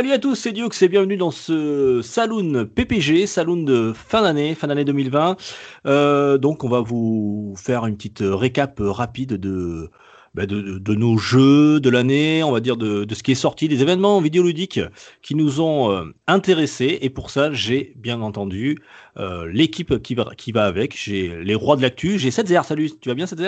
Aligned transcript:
Salut 0.00 0.12
à 0.12 0.18
tous, 0.18 0.34
c'est 0.34 0.52
Dukes 0.52 0.80
et 0.80 0.88
bienvenue 0.88 1.18
dans 1.18 1.30
ce 1.30 2.00
Saloon 2.02 2.64
PPG, 2.64 3.26
Saloon 3.26 3.64
de 3.64 3.92
fin 3.92 4.22
d'année, 4.22 4.54
fin 4.54 4.66
d'année 4.68 4.86
2020. 4.86 5.36
Euh, 5.84 6.38
donc 6.38 6.64
on 6.64 6.70
va 6.70 6.80
vous 6.80 7.52
faire 7.58 7.84
une 7.84 7.98
petite 7.98 8.22
récap 8.24 8.78
rapide 8.80 9.34
de, 9.34 9.90
bah, 10.32 10.46
de, 10.46 10.62
de- 10.62 10.78
de 10.78 10.94
nos 10.94 11.18
jeux 11.18 11.80
de 11.80 11.90
l'année, 11.90 12.42
on 12.42 12.50
va 12.50 12.60
dire 12.60 12.78
de, 12.78 13.04
de 13.04 13.14
ce 13.14 13.22
qui 13.22 13.32
est 13.32 13.34
sorti, 13.34 13.68
des 13.68 13.82
événements 13.82 14.22
vidéoludiques 14.22 14.80
qui 15.20 15.34
nous 15.34 15.60
ont 15.60 15.90
euh, 15.92 16.04
intéressés. 16.26 16.98
Et 17.02 17.10
pour 17.10 17.28
ça, 17.28 17.52
j'ai 17.52 17.92
bien 17.96 18.22
entendu 18.22 18.78
euh, 19.18 19.50
l'équipe 19.52 20.00
qui 20.02 20.14
va, 20.14 20.30
qui 20.34 20.50
va 20.50 20.64
avec. 20.64 20.96
J'ai 20.96 21.28
les 21.44 21.54
rois 21.54 21.76
de 21.76 21.82
l'actu, 21.82 22.18
j'ai 22.18 22.30
7 22.30 22.48
salut, 22.64 22.90
tu 23.02 23.10
vas 23.10 23.14
bien 23.14 23.26
7 23.26 23.38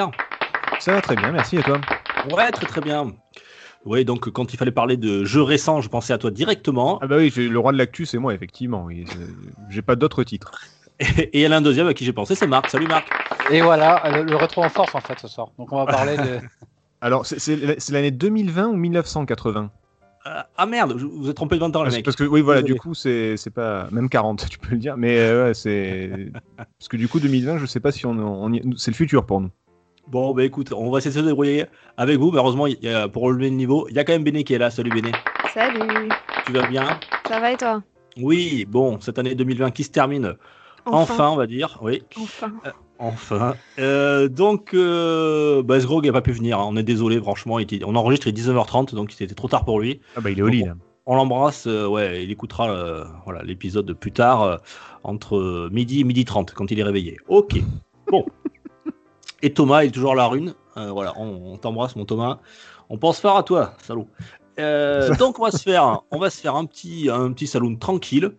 Ça 0.81 0.93
va 0.93 1.01
très 1.01 1.17
bien, 1.17 1.33
merci. 1.33 1.57
Et 1.57 1.63
toi? 1.63 1.81
Ouais, 2.37 2.51
très 2.51 2.67
très 2.67 2.83
bien. 2.83 3.11
Oui, 3.85 4.05
donc 4.05 4.31
quand 4.31 4.53
il 4.53 4.57
fallait 4.57 4.71
parler 4.71 4.97
de 4.97 5.25
jeux 5.25 5.43
récents, 5.43 5.81
je 5.81 5.89
pensais 5.89 6.13
à 6.13 6.19
toi 6.19 6.31
directement. 6.31 6.99
Ah 7.03 7.07
bah 7.09 7.17
oui, 7.19 7.33
le 7.37 7.59
roi 7.59 7.73
de 7.73 7.79
l'actu, 7.79 8.07
c'est 8.07 8.19
moi, 8.19 8.33
effectivement. 8.35 8.89
c'est- 8.91 9.17
J'ai 9.71 9.83
pas 9.83 9.97
d'autres 9.97 10.23
titres. 10.25 10.53
Et 11.01 11.41
il 11.41 11.41
y 11.41 11.47
en 11.49 11.53
a 11.53 11.57
un 11.57 11.63
deuxième 11.63 11.89
à 11.89 11.95
qui 11.95 12.05
j'ai 12.05 12.13
pensé, 12.13 12.35
c'est 12.37 12.47
Marc. 12.47 12.71
Salut 12.71 12.87
Marc. 12.87 13.09
Et 13.51 13.61
voilà, 13.61 14.03
le, 14.15 14.23
le 14.23 14.37
retour 14.37 14.63
en 14.65 14.69
force 14.69 14.95
en 14.95 15.01
fait 15.01 15.19
ce 15.19 15.27
soir. 15.27 15.49
Donc 15.59 15.73
on 15.73 15.77
va 15.77 15.87
parler 15.87 16.17
de. 16.17 16.39
Alors, 17.01 17.27
c'est- 17.27 17.91
l'année 17.91 18.13
2020 18.13 18.69
ou 18.69 18.77
1980 18.77 19.71
Euh, 20.25 20.41
ah 20.57 20.67
merde, 20.67 20.93
vous 20.93 21.29
êtes 21.29 21.35
trompé 21.35 21.57
de 21.57 21.61
20 21.61 21.75
ans, 21.75 21.81
les 21.81 21.87
parce, 21.87 21.97
mecs. 21.97 22.05
parce 22.05 22.17
que, 22.17 22.23
oui, 22.23 22.41
voilà, 22.43 22.63
Désolé. 22.63 22.75
du 22.75 22.81
coup, 22.81 22.95
c'est 22.95 23.37
c'est 23.37 23.51
pas. 23.51 23.89
Même 23.91 24.09
40, 24.09 24.47
tu 24.51 24.59
peux 24.61 24.71
le 24.71 24.77
dire. 24.79 24.97
Mais 24.97 25.19
euh, 25.19 25.47
ouais, 25.49 25.55
c'est. 25.55 26.31
Parce 26.57 26.89
que 26.89 26.97
du 26.97 27.09
coup, 27.09 27.19
2020, 27.19 27.59
je 27.59 27.67
sais 27.67 27.81
pas 27.81 27.91
si 27.91 28.07
on. 28.07 28.13
on 28.13 28.53
y- 28.53 28.63
C'est 28.77 28.93
le 28.93 28.97
futur 28.97 29.27
pour 29.27 29.41
nous. 29.41 29.51
Bon, 30.09 30.35
bah 30.35 30.45
écoute, 30.45 30.73
on 30.77 30.91
va 30.91 30.99
essayer 30.99 31.15
de 31.15 31.21
se 31.21 31.25
débrouiller 31.27 31.65
avec 31.97 32.19
vous. 32.19 32.31
Malheureusement, 32.31 32.67
il 32.67 32.77
y 32.83 32.89
a- 32.89 33.09
pour 33.09 33.23
relever 33.23 33.49
le 33.51 33.57
niveau, 33.57 33.87
il 33.89 33.95
y 33.97 33.99
a 33.99 34.05
quand 34.05 34.13
même 34.13 34.25
Béné 34.25 34.45
qui 34.45 34.53
est 34.55 34.59
là. 34.59 34.71
Salut 34.71 34.91
Béné. 34.91 35.13
Salut, 35.55 36.09
Tu 36.45 36.53
vas 36.53 36.67
bien? 36.67 36.85
Ça 37.29 37.41
va 37.41 37.53
et 37.53 37.57
toi? 37.57 37.83
Oui, 38.19 38.67
bon, 38.69 39.01
cette 39.01 39.19
année 39.19 39.35
2020 39.35 39.71
qui 39.71 39.85
se 39.85 39.91
termine 39.91 40.35
enfin, 40.85 41.29
on 41.31 41.37
va 41.37 41.47
dire. 41.47 41.79
Oui, 41.83 42.03
Enfin. 42.21 42.53
enfin. 42.99 43.55
Euh, 43.79 44.29
donc, 44.29 44.75
euh, 44.75 45.63
bah, 45.63 45.81
Sgrog 45.81 46.05
n'a 46.05 46.13
pas 46.13 46.21
pu 46.21 46.33
venir. 46.33 46.59
hein. 46.59 46.65
On 46.69 46.77
est 46.77 46.83
désolé, 46.83 47.19
franchement. 47.19 47.59
il 47.59 47.63
était- 47.63 47.85
on 47.87 47.95
enregistre 47.95 48.27
il 48.27 48.31
est 48.31 48.33
19h30, 48.33 48.95
donc 48.95 49.13
c'était 49.13 49.35
trop 49.35 49.49
tard 49.49 49.65
pour 49.65 49.81
lui. 49.81 50.01
Ah 50.17 50.21
bah, 50.21 50.31
il 50.31 50.39
est 50.39 50.43
au 50.43 50.49
lit, 50.49 50.65
là. 50.65 50.75
On 51.07 51.15
l'embrasse, 51.17 51.67
euh, 51.67 51.87
ouais, 51.87 52.23
il 52.25 52.31
écoutera 52.31 52.71
euh, 52.71 53.05
voilà 53.25 53.43
l'épisode 53.43 53.93
plus 53.95 54.13
tard, 54.13 54.43
euh, 54.43 54.57
entre 55.05 55.37
euh, 55.37 55.69
midi 55.73 56.01
et 56.01 56.05
midi 56.05 56.25
30, 56.25 56.53
quand 56.55 56.71
il 56.71 56.79
est 56.79 56.85
réveillé. 56.85 57.17
Ok, 57.29 57.57
bon. 58.11 58.25
Et 59.43 59.53
Thomas, 59.53 59.85
il 59.85 59.89
est 59.89 59.91
toujours 59.91 60.13
à 60.13 60.17
la 60.17 60.27
rune. 60.27 60.55
Euh, 60.77 60.91
voilà, 60.91 61.13
on, 61.19 61.53
on 61.53 61.57
t'embrasse, 61.59 61.97
mon 61.97 62.05
Thomas. 62.05 62.39
On 62.89 62.99
pense 62.99 63.21
fort 63.21 63.37
à 63.37 63.43
toi, 63.43 63.75
salaud. 63.79 64.09
Euh, 64.61 65.15
donc 65.17 65.39
on 65.39 65.45
va 65.45 65.51
se 65.51 65.63
faire, 65.63 66.03
on 66.11 66.19
va 66.19 66.29
se 66.31 66.41
faire 66.41 66.55
un 66.57 66.65
petit, 66.67 67.09
un 67.11 67.33
petit 67.33 67.47
saloon 67.47 67.77
tranquille. 67.77 68.33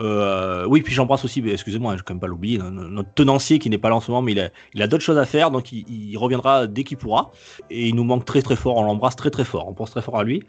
Euh, 0.00 0.66
oui, 0.66 0.82
puis 0.82 0.92
j'embrasse 0.92 1.24
aussi, 1.24 1.40
excusez-moi, 1.48 1.92
je 1.94 1.98
ne 2.00 2.02
quand 2.02 2.14
même 2.14 2.20
pas 2.20 2.26
l'oublier, 2.26 2.58
no- 2.58 2.70
no- 2.70 2.88
notre 2.88 3.14
tenancier 3.14 3.60
qui 3.60 3.70
n'est 3.70 3.78
pas 3.78 3.88
là 3.88 3.94
en 3.94 4.00
ce 4.00 4.10
moment, 4.10 4.22
mais 4.22 4.32
il 4.32 4.40
a, 4.40 4.50
il 4.74 4.82
a 4.82 4.88
d'autres 4.88 5.04
choses 5.04 5.18
à 5.18 5.24
faire, 5.24 5.52
donc 5.52 5.70
il, 5.70 5.84
il 5.88 6.16
reviendra 6.18 6.66
dès 6.66 6.82
qu'il 6.82 6.96
pourra. 6.96 7.30
Et 7.70 7.88
il 7.88 7.94
nous 7.94 8.02
manque 8.02 8.24
très 8.24 8.42
très 8.42 8.56
fort, 8.56 8.76
on 8.76 8.82
l'embrasse 8.82 9.14
très 9.14 9.30
très 9.30 9.44
fort, 9.44 9.68
on 9.68 9.74
pense 9.74 9.92
très 9.92 10.02
fort 10.02 10.18
à 10.18 10.24
lui. 10.24 10.42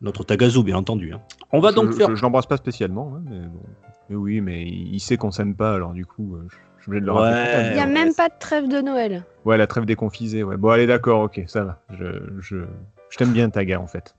Notre 0.00 0.24
Tagazu, 0.24 0.62
bien 0.62 0.76
entendu. 0.78 1.12
hein. 1.12 1.20
On 1.52 1.60
va 1.60 1.72
donc 1.72 1.92
je, 1.92 1.96
faire. 1.98 2.08
je, 2.08 2.14
je 2.14 2.22
l'embrasse 2.22 2.46
pas 2.46 2.56
spécialement, 2.56 3.12
hein, 3.16 3.22
mais 3.28 3.40
bon. 3.40 3.60
Mais 4.08 4.16
oui, 4.16 4.40
mais 4.40 4.62
il 4.66 4.98
sait 4.98 5.18
qu'on 5.18 5.30
s'aime 5.30 5.54
pas, 5.54 5.74
alors 5.74 5.92
du 5.92 6.06
coup, 6.06 6.36
je 6.48 6.56
je 6.80 6.84
suis 6.84 6.90
obligé 6.90 7.00
de 7.02 7.06
le 7.06 7.12
Ouais. 7.12 7.18
rappeler. 7.20 7.68
Il 7.70 7.74
n'y 7.74 7.80
a 7.80 7.84
ouais, 7.86 7.92
même 7.92 8.14
pas 8.14 8.28
de 8.28 8.34
trêve 8.40 8.68
de 8.68 8.80
Noël. 8.80 9.24
Ouais, 9.44 9.56
la 9.56 9.66
trêve 9.66 9.84
déconfisée, 9.86 10.42
ouais. 10.42 10.56
Bon, 10.56 10.70
allez, 10.70 10.86
d'accord, 10.86 11.22
ok, 11.22 11.42
ça 11.46 11.64
va. 11.64 11.78
Je, 11.90 12.06
je, 12.40 12.56
je 13.10 13.16
t'aime 13.16 13.32
bien, 13.32 13.48
Taga, 13.50 13.80
en 13.80 13.86
fait. 13.86 14.14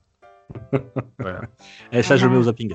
voilà. 1.19 1.41
Et 1.93 2.03
ça, 2.03 2.17
je 2.17 2.25
le 2.25 2.31
mets 2.33 2.37
au 2.37 2.43
zapping. 2.43 2.73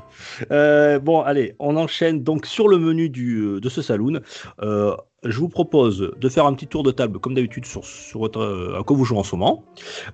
Euh, 0.51 0.99
bon, 0.99 1.21
allez, 1.21 1.55
on 1.59 1.77
enchaîne 1.77 2.23
donc 2.23 2.47
sur 2.47 2.69
le 2.69 2.79
menu 2.79 3.11
du, 3.11 3.41
euh, 3.41 3.61
de 3.61 3.69
ce 3.69 3.83
saloon. 3.83 4.21
Euh, 4.63 4.97
je 5.25 5.39
vous 5.39 5.49
propose 5.51 6.13
de 6.17 6.29
faire 6.31 6.47
un 6.47 6.55
petit 6.55 6.69
tour 6.69 6.83
de 6.85 6.91
table, 6.91 7.19
comme 7.19 7.35
d'habitude, 7.35 7.67
sur, 7.67 7.85
sur 7.85 8.21
votre, 8.21 8.41
euh, 8.41 8.79
à 8.81 8.83
quoi 8.83 8.97
vous 8.97 9.05
jouez 9.05 9.19
en 9.19 9.25
ce 9.25 9.37
moment. 9.37 9.65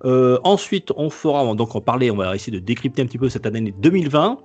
Euh, 0.05 0.39
ensuite, 0.43 0.91
on 0.97 1.09
fera, 1.09 1.55
donc 1.55 1.75
on 1.77 1.81
parlait, 1.81 2.11
on 2.11 2.17
va 2.17 2.35
essayer 2.35 2.53
de 2.59 2.65
décrypter 2.65 3.03
un 3.03 3.07
petit 3.07 3.19
peu 3.19 3.29
cette 3.29 3.47
année 3.47 3.73
2020. 3.79 4.39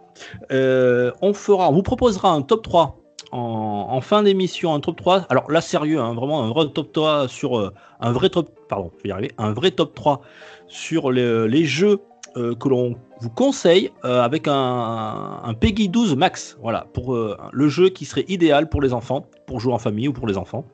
Euh, 0.52 1.12
on 1.22 1.34
fera, 1.34 1.70
on 1.70 1.74
vous 1.74 1.84
proposera 1.84 2.30
un 2.32 2.42
top 2.44 2.62
3 2.64 3.00
en, 3.32 4.02
fin 4.02 4.24
d'émission, 4.24 4.74
un 4.74 4.80
top 4.80 4.98
3. 4.98 5.26
Alors 5.30 5.52
là, 5.52 5.62
sérieux, 5.62 6.00
hein, 6.00 6.14
vraiment 6.14 6.44
un 6.44 6.50
vrai 6.50 6.66
top 6.74 6.92
3 6.94 7.28
sur 7.28 7.58
euh, 7.58 7.74
un 8.00 8.12
vrai 8.12 8.30
top, 8.30 8.50
pardon, 8.68 8.92
je 8.98 9.04
vais 9.04 9.10
y 9.10 9.12
arriver, 9.12 9.32
un 9.38 9.54
vrai 9.54 9.72
top 9.72 9.94
3 9.96 10.22
sur 10.68 11.12
les, 11.12 11.66
jeux 11.66 12.00
euh, 12.36 12.56
que 12.56 12.70
l'on 12.70 12.96
vous 13.20 13.30
conseille 13.30 13.92
euh, 14.06 14.22
avec 14.22 14.48
un, 14.48 15.54
Peggy 15.60 15.90
12 15.90 16.16
max, 16.16 16.58
voilà, 16.62 16.88
pour 16.94 17.18
le 17.52 17.70
jeu 17.70 17.90
qui 17.90 18.06
serait 18.06 18.26
idéal 18.28 18.70
pour 18.70 18.82
les 18.82 18.94
enfants, 18.94 19.26
pour 19.48 19.60
jouer 19.60 19.74
en 19.74 19.80
famille 19.80 20.08
ou 20.08 20.14
pour 20.14 20.28
les 20.28 20.38
enfants, 20.38 20.66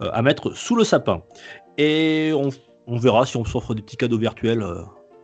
à 0.00 0.22
mettre 0.22 0.52
sous 0.56 0.76
le 0.76 0.84
sapin. 0.84 1.22
Et 1.78 2.32
on, 2.34 2.50
on 2.86 2.96
verra 2.96 3.26
si 3.26 3.36
on 3.36 3.44
s'offre 3.44 3.74
des 3.74 3.82
petits 3.82 3.96
cadeaux 3.96 4.18
virtuels 4.18 4.64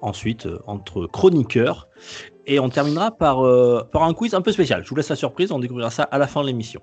ensuite 0.02 0.48
entre 0.66 1.06
chroniqueurs. 1.06 1.88
Et 2.46 2.60
on 2.60 2.68
terminera 2.68 3.10
par, 3.10 3.44
euh, 3.44 3.82
par 3.92 4.04
un 4.04 4.14
quiz 4.14 4.32
un 4.34 4.40
peu 4.40 4.52
spécial. 4.52 4.84
Je 4.84 4.88
vous 4.88 4.94
laisse 4.96 5.08
la 5.08 5.16
surprise, 5.16 5.50
on 5.50 5.58
découvrira 5.58 5.90
ça 5.90 6.04
à 6.04 6.18
la 6.18 6.26
fin 6.28 6.42
de 6.42 6.46
l'émission. 6.46 6.80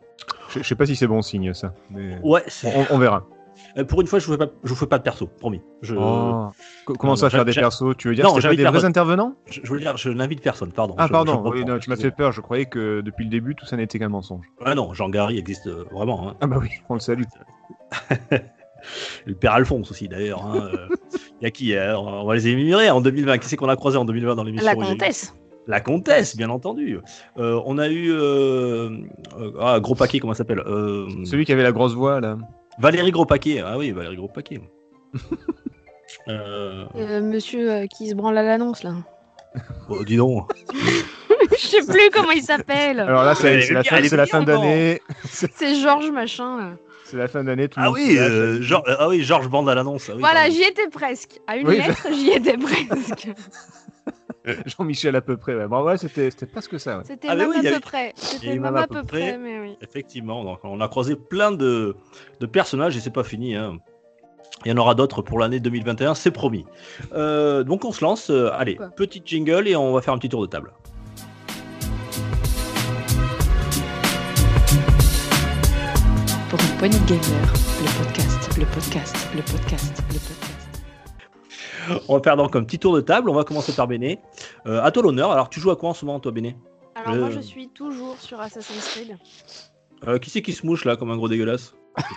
Je, 0.50 0.59
je 0.59 0.68
sais 0.68 0.75
pas 0.75 0.85
si 0.85 0.96
c'est 0.96 1.07
bon 1.07 1.22
signe, 1.22 1.53
ça. 1.53 1.74
Mais... 1.90 2.18
Ouais, 2.22 2.44
c'est- 2.47 2.74
On, 2.91 2.96
on 2.96 2.97
verra. 2.97 3.25
euh, 3.78 3.85
pour 3.85 4.01
une 4.01 4.07
fois, 4.07 4.19
je 4.19 4.25
vous 4.28 4.34
fais 4.34 4.38
pas, 4.40 4.51
je 4.63 4.69
vous 4.69 4.75
fais 4.75 4.88
pas 4.88 4.97
de 4.97 5.03
perso, 5.03 5.28
promis. 5.40 5.62
Je, 5.81 5.96
Oh. 5.97 6.50
Co- 6.85 6.96
Comment 6.96 7.16
ça, 7.16 7.29
faire 7.29 7.46
des 7.46 7.53
persos 7.53 7.96
Tu 7.97 8.09
veux 8.09 8.16
dire? 8.16 8.25
Non, 8.25 8.34
pas 8.34 8.40
j'invite 8.41 8.59
des 8.59 8.66
vrais 8.66 8.84
intervenants? 8.84 9.35
Je, 9.46 9.62
je 9.63 9.72
veux 9.74 9.79
dire, 9.79 9.96
je 9.96 10.09
n'invite 10.09 10.41
personne, 10.41 10.74
pardon. 10.74 10.96
Ah, 10.97 11.07
Je- 11.07 11.12
pardon, 11.13 11.31
je 11.46 11.50
oui, 11.50 11.59
reprends, 11.62 11.74
non, 11.75 11.80
tu 11.80 11.90
m'as 11.90 11.95
fait 11.95 12.12
peur. 12.12 12.34
Je 12.34 12.41
croyais 12.41 12.66
que 12.66 13.00
depuis 13.00 13.24
le 13.24 13.30
début, 13.30 13.56
tout 13.56 13.66
ça 13.66 13.78
n'était 13.78 14.00
qu'un 14.00 14.09
mensonge. 14.09 14.45
Ah 14.66 14.75
non, 14.75 14.94
Jean 14.94 15.07
Gary 15.09 15.38
existe 15.38 15.68
euh, 15.68 15.85
vraiment. 15.94 16.28
hein. 16.30 16.35
Ah 16.41 16.47
bah 16.47 16.57
oui, 16.62 16.69
on 16.90 16.95
le 16.95 17.00
salue. 17.00 17.24
Le 19.25 19.34
père 19.34 19.53
Alphonse 19.53 19.90
aussi 19.91 20.09
d'ailleurs. 20.09 20.45
hein, 20.45 20.69
Il 21.41 21.44
y 21.44 21.47
a 21.47 21.51
qui 21.51 21.74
euh, 21.74 21.97
On 21.97 22.25
va 22.25 22.35
les 22.35 22.50
énumérer 22.50 22.90
en 22.90 23.00
2020. 23.00 23.38
Qui 23.38 23.47
c'est 23.47 23.56
qu'on 23.56 23.69
a 23.69 23.78
croisé 23.78 23.97
en 23.97 24.03
2020 24.03 24.35
dans 24.35 24.44
l'émission 24.44 24.66
La 24.69 24.75
comtesse. 24.75 25.34
La 25.68 25.79
comtesse, 25.79 26.35
bien 26.35 26.50
entendu. 26.50 27.00
Euh, 27.38 27.62
on 27.66 27.78
a 27.78 27.88
eu 27.88 28.12
euh, 28.12 28.90
euh, 29.40 29.51
ah, 29.62 29.79
gros 29.79 29.96
paquet, 29.96 30.19
comment 30.19 30.34
ça 30.34 30.40
s'appelle 30.40 30.59
euh, 30.66 31.07
Celui 31.25 31.46
qui 31.46 31.53
avait 31.53 31.63
la 31.63 31.72
grosse 31.72 31.94
voix, 31.94 32.19
là. 32.19 32.38
Valérie 32.79 33.12
Gros 33.12 33.25
paquet. 33.25 33.62
Ah 33.66 33.78
oui, 33.78 33.91
Valérie 33.91 34.16
Gros 34.18 34.28
paquet. 34.28 34.59
euh, 36.28 36.85
Euh, 36.96 37.22
monsieur 37.22 37.72
euh, 37.72 37.88
qui 37.88 38.09
se 38.09 38.16
branle 38.16 38.38
à 38.38 38.44
l'annonce 38.44 38.84
là. 38.84 38.96
oh, 39.90 40.03
dis 40.03 40.18
donc. 40.18 40.51
Je 41.51 41.57
sais 41.68 41.85
plus 41.85 42.09
comment 42.12 42.31
il 42.31 42.41
s'appelle. 42.41 43.00
Alors 43.00 43.24
là, 43.24 43.35
c'est 43.35 43.69
la 43.72 43.84
fin, 43.84 44.00
la 44.00 44.25
fin 44.25 44.41
d'année. 44.44 45.01
C'est 45.25 45.75
Georges 45.75 46.09
machin 46.12 46.57
là. 46.57 46.69
C'est 47.06 47.18
la 47.18 47.28
fin 47.28 47.44
d'année. 47.44 47.68
tout 47.68 47.80
le 47.80 47.85
Ah 47.85 47.90
monde 47.90 47.97
oui, 48.00 48.16
euh, 48.18 48.59
ah 48.97 49.07
oui, 49.09 49.24
Georges 49.24 49.50
Bande 49.50 49.69
à 49.69 49.75
l'annonce. 49.75 50.09
ah 50.09 50.13
oui, 50.16 50.19
voilà, 50.22 50.50
j'y 50.50 50.63
étais 50.63 50.88
presque. 50.90 51.40
À 51.45 51.57
une 51.57 51.68
Oui, 51.68 51.78
lettre, 51.78 52.07
j'y 52.12 52.31
étais 52.31 52.57
presque. 52.57 53.30
Jean-Michel 54.66 55.16
à 55.16 55.22
peu 55.22 55.38
près. 55.38 55.56
Ouais, 55.56 55.68
bon, 55.68 55.84
ouais 55.84 55.98
c'était 55.98 56.30
c'était 56.31 56.46
presque 56.46 56.80
ça. 56.80 56.98
ouais. 56.98 57.04
C'était 57.06 57.28
Ah, 57.30 57.36
même 57.36 57.50
oui, 57.50 57.56
à 57.56 57.59
avait- 57.59 57.72
peu 57.74 57.80
près. 57.80 58.14
C'était 58.16 58.59
même 58.59 58.76
à 58.76 58.88
peu 58.88 59.04
près, 59.04 59.38
mais 59.38 59.59
oui. 59.59 59.78
Effectivement, 59.81 60.44
donc 60.44 60.59
on 60.64 60.81
a 60.81 60.88
croisé 60.88 61.16
plein 61.16 61.52
de, 61.52 61.96
de 62.40 62.46
personnages 62.46 62.98
et 62.98 63.00
c'est 63.00 63.09
pas 63.14 63.24
fini. 63.24 63.56
hein. 63.56 63.78
Il 64.66 64.69
y 64.69 64.74
en 64.74 64.78
aura 64.78 64.95
d'autres 64.95 65.22
pour 65.22 65.40
l'année 65.40 65.60
2021, 65.60 66.13
c'est 66.16 66.31
promis. 66.31 66.66
Euh, 67.13 67.63
donc 67.63 67.84
on 67.86 67.92
se 67.92 68.04
lance. 68.04 68.30
euh, 68.30 68.50
allez, 68.54 68.75
Quoi 68.75 68.90
petit 68.90 69.22
jingle 69.25 69.68
et 69.68 69.75
on 69.75 69.92
va 69.94 70.01
faire 70.01 70.13
un 70.13 70.18
petit 70.18 70.30
tour 70.30 70.42
de 70.42 70.48
table. 70.48 70.72
Pour 76.50 76.60
une 76.62 76.78
poignée 76.78 77.00
de 77.00 77.06
gamers, 77.06 77.54
le 77.81 78.04
podcast, 78.04 78.57
le 78.57 78.66
podcast, 78.66 79.16
le 79.36 79.42
podcast, 79.42 80.04
le 80.12 80.19
podcast. 80.19 80.32
On 82.07 82.18
va 82.18 82.24
faire 82.24 82.38
donc 82.38 82.56
un 82.56 82.63
petit 82.63 82.80
tour 82.80 82.95
de 82.95 83.01
table. 83.01 83.30
On 83.30 83.33
va 83.33 83.44
commencer 83.44 83.74
par 83.74 83.88
Béné. 83.88 84.19
Euh, 84.65 84.81
à 84.83 84.91
toi 84.91 85.03
l'honneur. 85.03 85.31
Alors 85.31 85.50
tu 85.50 85.59
joues 85.59 85.71
à 85.71 85.75
quoi 85.75 85.89
en 85.89 85.94
ce 85.94 86.06
moment, 86.06 86.19
toi, 86.19 86.31
Béné? 86.31 86.56
Alors 86.95 87.15
moi 87.15 87.27
Euh. 87.27 87.31
je 87.31 87.39
suis 87.39 87.69
toujours 87.69 88.15
sur 88.19 88.39
Assassin's 88.39 88.88
Creed. 88.89 89.18
Euh, 90.07 90.19
Qui 90.19 90.30
c'est 90.30 90.41
qui 90.41 90.53
se 90.53 90.65
mouche 90.65 90.85
là 90.85 90.95
comme 90.95 91.12
un 91.12 91.15
gros 91.18 91.30
dégueulasse? 91.30 91.75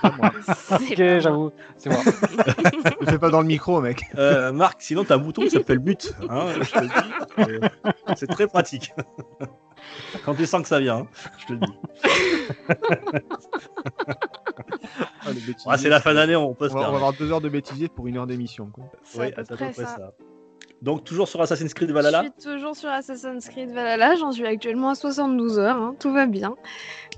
C'est 0.78 0.92
Ok, 1.16 1.20
j'avoue, 1.20 1.50
c'est 1.76 1.90
moi. 1.90 1.98
Ne 3.02 3.06
fais 3.06 3.18
pas 3.18 3.28
dans 3.28 3.42
le 3.42 3.46
micro, 3.46 3.80
mec. 3.82 4.04
euh, 4.16 4.50
Marc, 4.50 4.80
sinon 4.80 5.04
t'as 5.04 5.16
un 5.16 5.18
bouton 5.18 5.42
qui 5.42 5.50
s'appelle 5.50 5.78
but. 5.80 6.14
hein, 6.30 6.46
C'est 8.16 8.26
très 8.28 8.46
pratique. 8.46 8.92
Quand 10.24 10.34
tu 10.34 10.46
sens 10.46 10.62
que 10.62 10.68
ça 10.68 10.80
vient, 10.80 10.98
hein, 10.98 11.06
je 11.38 11.46
te 11.46 11.52
le 11.52 11.58
dis. 11.58 11.72
Ah, 15.24 15.30
Ah, 15.66 15.78
c'est 15.78 15.88
la 15.88 16.00
fin 16.00 16.14
d'année, 16.14 16.36
on 16.36 16.54
peut 16.54 16.68
On 16.70 16.74
va, 16.74 16.74
on 16.74 16.78
va 16.78 16.80
permettre. 16.82 16.96
avoir 16.96 17.12
deux 17.14 17.32
heures 17.32 17.40
de 17.40 17.48
bêtisier 17.48 17.88
pour 17.88 18.06
une 18.06 18.16
heure 18.16 18.26
d'émission. 18.26 18.70
Oui, 19.18 19.26
à 19.26 19.30
peu 19.30 19.44
c'est 19.44 19.52
à 19.52 19.56
près 19.56 19.66
peu 19.68 19.72
près 19.72 19.84
ça. 19.84 19.96
ça. 19.96 20.12
Donc, 20.82 21.04
toujours 21.04 21.26
sur 21.26 21.40
Assassin's 21.40 21.72
Creed 21.72 21.90
Valhalla 21.90 22.22
Je 22.22 22.28
suis 22.42 22.50
toujours 22.54 22.76
sur 22.76 22.90
Assassin's 22.90 23.48
Creed 23.48 23.70
Valhalla, 23.70 24.14
j'en 24.16 24.30
suis 24.30 24.46
actuellement 24.46 24.90
à 24.90 24.94
72 24.94 25.58
heures, 25.58 25.76
hein, 25.76 25.94
tout 25.98 26.12
va 26.12 26.26
bien. 26.26 26.54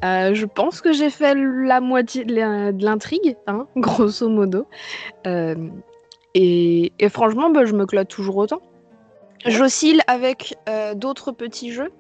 Euh, 0.05 0.33
je 0.33 0.47
pense 0.47 0.81
que 0.81 0.93
j'ai 0.93 1.11
fait 1.11 1.35
la 1.35 1.81
moitié 1.81 2.25
de 2.25 2.35
l'in- 2.35 2.73
de 2.73 2.85
l'intrigue, 2.85 3.37
hein, 3.49 3.67
grosso 3.77 4.29
modo. 4.29 4.67
Euh, 5.27 5.57
et, 6.35 6.93
et 7.01 7.09
franchement, 7.09 7.51
bah, 7.51 7.65
je 7.65 7.75
me 7.75 7.85
clote 7.85 8.09
toujours 8.09 8.37
autant. 8.37 8.63
J'oscille 9.45 10.03
avec 10.07 10.57
euh, 10.69 10.95
d'autres 10.95 11.33
petits 11.33 11.73
jeux, 11.73 11.91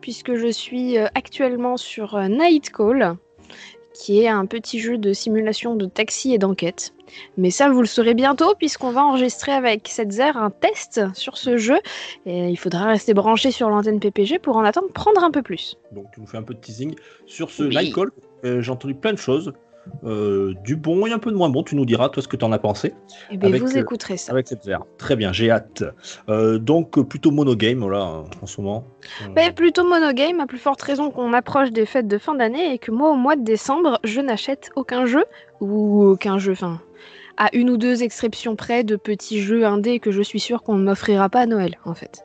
puisque 0.00 0.34
je 0.34 0.48
suis 0.48 0.98
euh, 0.98 1.06
actuellement 1.14 1.76
sur 1.76 2.16
euh, 2.16 2.28
Night 2.28 2.70
Call, 2.70 3.16
qui 3.94 4.20
est 4.20 4.28
un 4.28 4.46
petit 4.46 4.78
jeu 4.78 4.96
de 4.96 5.12
simulation 5.12 5.74
de 5.74 5.86
taxi 5.86 6.32
et 6.32 6.38
d'enquête. 6.38 6.94
Mais 7.36 7.50
ça, 7.50 7.68
vous 7.68 7.80
le 7.80 7.86
saurez 7.86 8.14
bientôt, 8.14 8.54
puisqu'on 8.56 8.90
va 8.90 9.04
enregistrer 9.04 9.52
avec 9.52 9.88
Setzer 9.88 10.36
un 10.36 10.50
test 10.50 11.00
sur 11.14 11.36
ce 11.36 11.56
jeu. 11.56 11.78
Et 12.26 12.48
il 12.48 12.56
faudra 12.56 12.84
rester 12.86 13.14
branché 13.14 13.50
sur 13.50 13.68
l'antenne 13.70 13.98
PPG 13.98 14.38
pour 14.38 14.56
en 14.56 14.64
attendre 14.64 14.88
prendre 14.92 15.24
un 15.24 15.30
peu 15.30 15.42
plus. 15.42 15.76
Donc, 15.92 16.06
tu 16.12 16.20
nous 16.20 16.26
fais 16.26 16.36
un 16.36 16.42
peu 16.42 16.54
de 16.54 16.60
teasing 16.60 16.94
sur 17.26 17.50
ce 17.50 17.64
Oui. 17.64 17.76
Nightcall. 17.76 18.10
Euh, 18.44 18.60
J'ai 18.60 18.70
entendu 18.70 18.94
plein 18.94 19.12
de 19.12 19.18
choses. 19.18 19.52
Euh, 20.04 20.54
du 20.64 20.76
bon 20.76 21.06
et 21.06 21.12
un 21.12 21.18
peu 21.18 21.30
de 21.30 21.36
moins 21.36 21.48
bon. 21.48 21.62
Tu 21.62 21.76
nous 21.76 21.84
diras, 21.84 22.08
toi, 22.08 22.22
ce 22.22 22.28
que 22.28 22.36
tu 22.36 22.44
en 22.44 22.52
as 22.52 22.58
pensé. 22.58 22.94
Et 23.30 23.36
bien, 23.36 23.48
Avec, 23.48 23.62
vous 23.62 23.76
euh, 23.76 23.80
écouterez 23.80 24.16
ça. 24.16 24.32
Avec 24.32 24.48
cette 24.48 24.64
verre. 24.64 24.82
Très 24.96 25.16
bien, 25.16 25.32
j'ai 25.32 25.50
hâte. 25.50 25.84
Euh, 26.28 26.58
donc, 26.58 27.00
plutôt 27.08 27.30
monogame, 27.30 27.80
voilà, 27.80 28.22
en 28.42 28.46
ce 28.46 28.60
moment. 28.60 28.84
Mais 29.34 29.52
plutôt 29.52 29.84
monogame, 29.84 30.40
à 30.40 30.46
plus 30.46 30.58
forte 30.58 30.82
raison 30.82 31.10
qu'on 31.10 31.32
approche 31.32 31.70
des 31.70 31.86
fêtes 31.86 32.08
de 32.08 32.18
fin 32.18 32.34
d'année 32.34 32.74
et 32.74 32.78
que 32.78 32.90
moi, 32.90 33.10
au 33.10 33.16
mois 33.16 33.36
de 33.36 33.42
décembre, 33.42 33.98
je 34.04 34.20
n'achète 34.20 34.70
aucun 34.76 35.06
jeu, 35.06 35.24
ou 35.60 36.04
aucun 36.04 36.38
jeu, 36.38 36.52
enfin, 36.52 36.80
à 37.36 37.48
une 37.52 37.70
ou 37.70 37.76
deux 37.76 38.02
exceptions 38.02 38.56
près 38.56 38.84
de 38.84 38.96
petits 38.96 39.40
jeux 39.40 39.64
indés 39.64 40.00
que 40.00 40.10
je 40.10 40.22
suis 40.22 40.40
sûre 40.40 40.62
qu'on 40.62 40.74
ne 40.74 40.84
m'offrira 40.84 41.28
pas 41.28 41.40
à 41.40 41.46
Noël, 41.46 41.78
en 41.84 41.94
fait. 41.94 42.22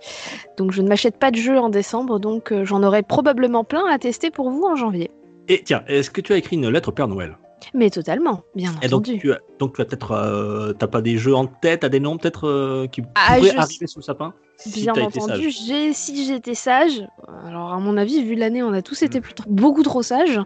Donc 0.57 0.71
je 0.71 0.81
ne 0.81 0.87
m'achète 0.87 1.17
pas 1.17 1.31
de 1.31 1.37
jeux 1.37 1.57
en 1.57 1.69
décembre, 1.69 2.19
donc 2.19 2.51
euh, 2.51 2.65
j'en 2.65 2.83
aurai 2.83 3.03
probablement 3.03 3.63
plein 3.63 3.85
à 3.89 3.97
tester 3.99 4.31
pour 4.31 4.49
vous 4.49 4.63
en 4.63 4.75
janvier. 4.75 5.11
Et 5.47 5.61
tiens, 5.63 5.83
est-ce 5.87 6.09
que 6.09 6.21
tu 6.21 6.33
as 6.33 6.37
écrit 6.37 6.55
une 6.55 6.69
lettre 6.69 6.89
au 6.89 6.93
Père 6.93 7.07
Noël? 7.07 7.37
Mais 7.73 7.89
totalement, 7.89 8.41
bien 8.55 8.71
Et 8.81 8.87
donc 8.87 9.01
entendu. 9.03 9.19
tu, 9.19 9.31
as, 9.33 9.39
donc, 9.59 9.75
tu 9.75 9.81
as 9.81 9.85
peut-être. 9.85 10.11
euh, 10.11 10.73
T'as 10.73 10.87
pas 10.87 11.01
des 11.01 11.17
jeux 11.17 11.35
en 11.35 11.45
tête, 11.45 11.81
t'as 11.81 11.89
des 11.89 11.99
noms 11.99 12.17
peut-être 12.17 12.47
euh, 12.47 12.87
qui 12.87 13.01
Ah, 13.15 13.35
pourraient 13.35 13.55
arriver 13.57 13.87
sous 13.87 13.99
le 13.99 14.03
sapin 14.03 14.33
Si 14.57 14.81
Bien 14.81 14.93
entendu, 14.93 15.49
j'ai, 15.49 15.93
si 15.93 16.25
j'étais 16.25 16.55
sage, 16.55 17.05
alors 17.45 17.73
à 17.73 17.79
mon 17.79 17.97
avis, 17.97 18.23
vu 18.23 18.35
l'année, 18.35 18.63
on 18.63 18.73
a 18.73 18.81
tous 18.81 19.01
été 19.03 19.19
Mm. 19.19 19.21
plutôt, 19.21 19.43
beaucoup 19.47 19.83
trop 19.83 20.01
sages. 20.01 20.39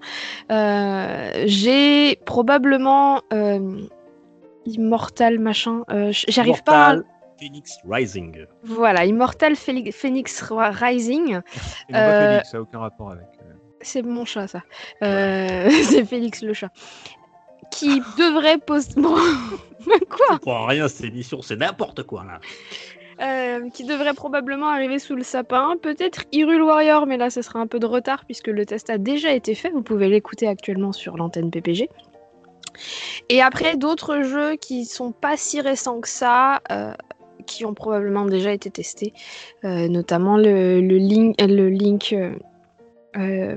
euh, 0.52 1.44
j'ai 1.46 2.16
probablement 2.25 3.22
euh, 3.34 3.81
Immortal 4.66 5.40
machin. 5.40 5.84
euh, 5.92 6.12
j'arrive 6.28 6.63
pas. 6.63 6.92
à- 6.92 6.96
Phoenix 7.40 7.78
Rising. 7.88 8.46
Voilà, 8.63 9.06
Immortal 9.06 9.56
Phoenix 9.56 10.42
Ri- 10.42 10.56
Rising. 10.72 11.40
Et 11.88 11.94
non 11.94 12.00
pas 12.00 12.44
ça 12.44 12.58
n'a 12.58 12.62
aucun 12.63 12.80
rapport 12.80 13.12
avec. 13.12 13.28
C'est 13.81 14.01
mon 14.01 14.25
chat, 14.25 14.47
ça. 14.47 14.63
Euh, 15.03 15.69
c'est 15.83 16.06
Félix 16.06 16.41
le 16.41 16.53
chat. 16.53 16.69
Qui 17.71 18.00
devrait 18.18 18.57
poster. 18.57 19.00
Bon, 19.00 19.15
quoi 20.09 20.27
Je 20.31 20.38
comprends 20.38 20.65
rien, 20.65 20.88
cette 20.88 21.06
émission, 21.06 21.41
c'est 21.41 21.57
n'importe 21.57 22.03
quoi 22.03 22.24
là. 22.25 22.39
Euh, 23.19 23.71
qui 23.71 23.83
devrait 23.83 24.13
probablement 24.13 24.68
arriver 24.68 25.00
sous 25.00 25.15
le 25.15 25.24
sapin. 25.24 25.75
Peut-être 25.81 26.25
Hyrule 26.31 26.62
Warrior, 26.62 27.07
mais 27.07 27.18
là 27.18 27.31
ce 27.31 27.41
sera 27.41 27.59
un 27.59 27.65
peu 27.65 27.79
de 27.79 27.88
retard 27.88 28.25
puisque 28.25 28.47
le 28.47 28.63
test 28.63 28.91
a 28.91 29.00
déjà 29.00 29.33
été 29.33 29.56
fait. 29.56 29.71
Vous 29.71 29.81
pouvez 29.81 30.07
l'écouter 30.07 30.47
actuellement 30.47 30.91
sur 30.91 31.18
l'antenne 31.18 31.50
PPG. 31.50 31.89
Et 33.29 33.41
après 33.41 33.75
d'autres 33.75 34.21
jeux 34.21 34.56
qui 34.56 34.85
sont 34.85 35.12
pas 35.12 35.35
si 35.35 35.62
récents 35.62 36.00
que 36.00 36.07
ça, 36.07 36.62
euh, 36.71 36.94
qui 37.47 37.65
ont 37.65 37.74
probablement 37.74 38.25
déjà 38.25 38.51
été 38.51 38.69
testés, 38.69 39.13
euh, 39.63 39.88
notamment 39.88 40.38
le, 40.38 40.79
le 40.79 40.97
Link, 40.97 41.41
le 41.41 41.69
Link 41.69 42.15
euh, 43.15 43.56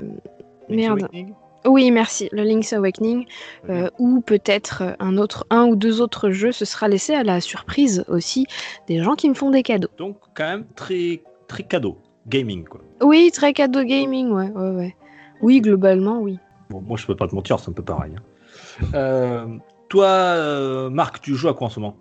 merde. 0.69 0.99
Awakening 1.01 1.33
Oui, 1.65 1.91
merci. 1.91 2.29
Le 2.31 2.43
Link's 2.43 2.73
Awakening, 2.73 3.25
euh, 3.69 3.89
ou 3.99 4.21
peut-être 4.21 4.81
euh, 4.83 4.93
un 4.99 5.17
autre, 5.17 5.45
un 5.49 5.65
ou 5.65 5.75
deux 5.75 6.01
autres 6.01 6.31
jeux, 6.31 6.51
ce 6.51 6.65
sera 6.65 6.87
laissé 6.87 7.13
à 7.13 7.23
la 7.23 7.41
surprise 7.41 8.03
aussi 8.07 8.47
des 8.87 9.03
gens 9.03 9.15
qui 9.15 9.29
me 9.29 9.33
font 9.35 9.51
des 9.51 9.63
cadeaux. 9.63 9.89
Donc, 9.97 10.17
quand 10.33 10.45
même, 10.47 10.65
très, 10.75 11.21
très 11.47 11.63
cadeau. 11.63 11.97
Gaming, 12.27 12.65
quoi. 12.65 12.81
Oui, 13.01 13.31
très 13.33 13.51
cadeau 13.51 13.83
gaming, 13.83 14.29
ouais, 14.31 14.49
ouais, 14.51 14.69
ouais. 14.69 14.95
Oui, 15.41 15.59
globalement, 15.59 16.19
oui. 16.19 16.37
Bon, 16.69 16.79
moi, 16.81 16.95
je 16.97 17.05
peux 17.07 17.15
pas 17.15 17.27
te 17.27 17.33
mentir, 17.35 17.59
c'est 17.59 17.69
un 17.69 17.73
peu 17.73 17.83
pareil. 17.83 18.13
hein. 18.15 18.85
Euh, 18.93 19.47
toi, 19.89 20.05
euh, 20.07 20.89
Marc, 20.89 21.19
tu 21.21 21.35
joues 21.35 21.49
à 21.49 21.53
quoi 21.55 21.67
en 21.67 21.69
ce 21.69 21.79
moment? 21.79 21.97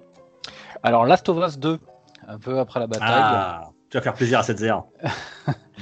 Alors, 0.83 1.05
Last 1.07 1.29
of 1.29 1.39
Us 1.45 1.59
2, 1.59 1.79
un 2.29 2.39
peu 2.39 2.59
après 2.59 2.81
la 2.81 2.87
bataille. 2.87 3.09
Ah, 3.11 3.71
tu 3.91 3.97
vas 3.97 4.03
faire 4.03 4.15
plaisir 4.15 4.39
à 4.39 4.43
cette 4.43 4.59
zère. 4.59 4.85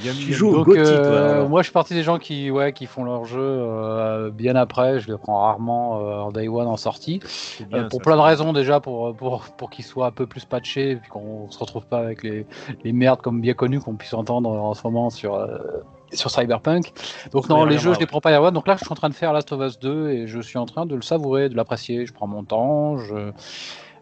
Yum, 0.04 0.14
Tu 0.14 0.26
yum. 0.26 0.32
joues 0.32 0.48
au 0.50 0.64
Gotti, 0.64 0.78
euh, 0.80 1.40
toi, 1.40 1.48
moi, 1.48 1.62
je 1.62 1.66
suis 1.66 1.72
parti 1.72 1.92
des 1.92 2.04
gens 2.04 2.18
qui, 2.18 2.52
ouais, 2.52 2.72
qui 2.72 2.86
font 2.86 3.02
leur 3.02 3.24
jeu 3.24 3.40
euh, 3.40 4.30
bien 4.30 4.54
après. 4.54 5.00
Je 5.00 5.10
les 5.10 5.18
prends 5.18 5.40
rarement 5.42 5.98
euh, 5.98 6.20
en 6.20 6.30
day 6.30 6.46
one 6.46 6.68
en 6.68 6.76
sortie. 6.76 7.20
Euh, 7.60 7.64
bien, 7.64 7.88
pour 7.88 8.00
plein 8.00 8.14
de 8.14 8.20
raisons 8.20 8.52
déjà, 8.52 8.78
pour, 8.78 9.16
pour, 9.16 9.46
pour 9.56 9.70
qu'ils 9.70 9.84
soient 9.84 10.06
un 10.06 10.10
peu 10.12 10.26
plus 10.26 10.44
patchés, 10.44 10.92
et 10.92 10.96
puis 10.96 11.10
qu'on 11.10 11.50
se 11.50 11.58
retrouve 11.58 11.84
pas 11.86 11.98
avec 11.98 12.22
les, 12.22 12.46
les 12.84 12.92
merdes 12.92 13.20
comme 13.20 13.40
bien 13.40 13.54
connues 13.54 13.80
qu'on 13.80 13.96
puisse 13.96 14.14
entendre 14.14 14.48
en 14.48 14.72
ce 14.72 14.82
moment 14.84 15.10
sur, 15.10 15.48
sur 16.12 16.30
Cyberpunk. 16.30 16.92
Donc 17.32 17.48
non, 17.48 17.64
les 17.64 17.78
jeux, 17.78 17.92
je 17.92 17.98
les 17.98 18.06
prends 18.06 18.20
pas 18.20 18.30
à 18.30 18.40
one. 18.40 18.54
Donc 18.54 18.68
là, 18.68 18.76
je 18.78 18.84
suis 18.84 18.92
en 18.92 18.96
train 18.96 19.08
de 19.08 19.14
faire 19.14 19.32
Last 19.32 19.50
of 19.50 19.60
Us 19.60 19.80
2 19.80 20.10
et 20.10 20.26
je 20.28 20.40
suis 20.40 20.58
en 20.58 20.66
train 20.66 20.86
de 20.86 20.94
le 20.94 21.02
savourer, 21.02 21.48
de 21.48 21.56
l'apprécier. 21.56 22.06
Je 22.06 22.12
prends 22.12 22.28
mon 22.28 22.44
temps, 22.44 22.98
je... 22.98 23.32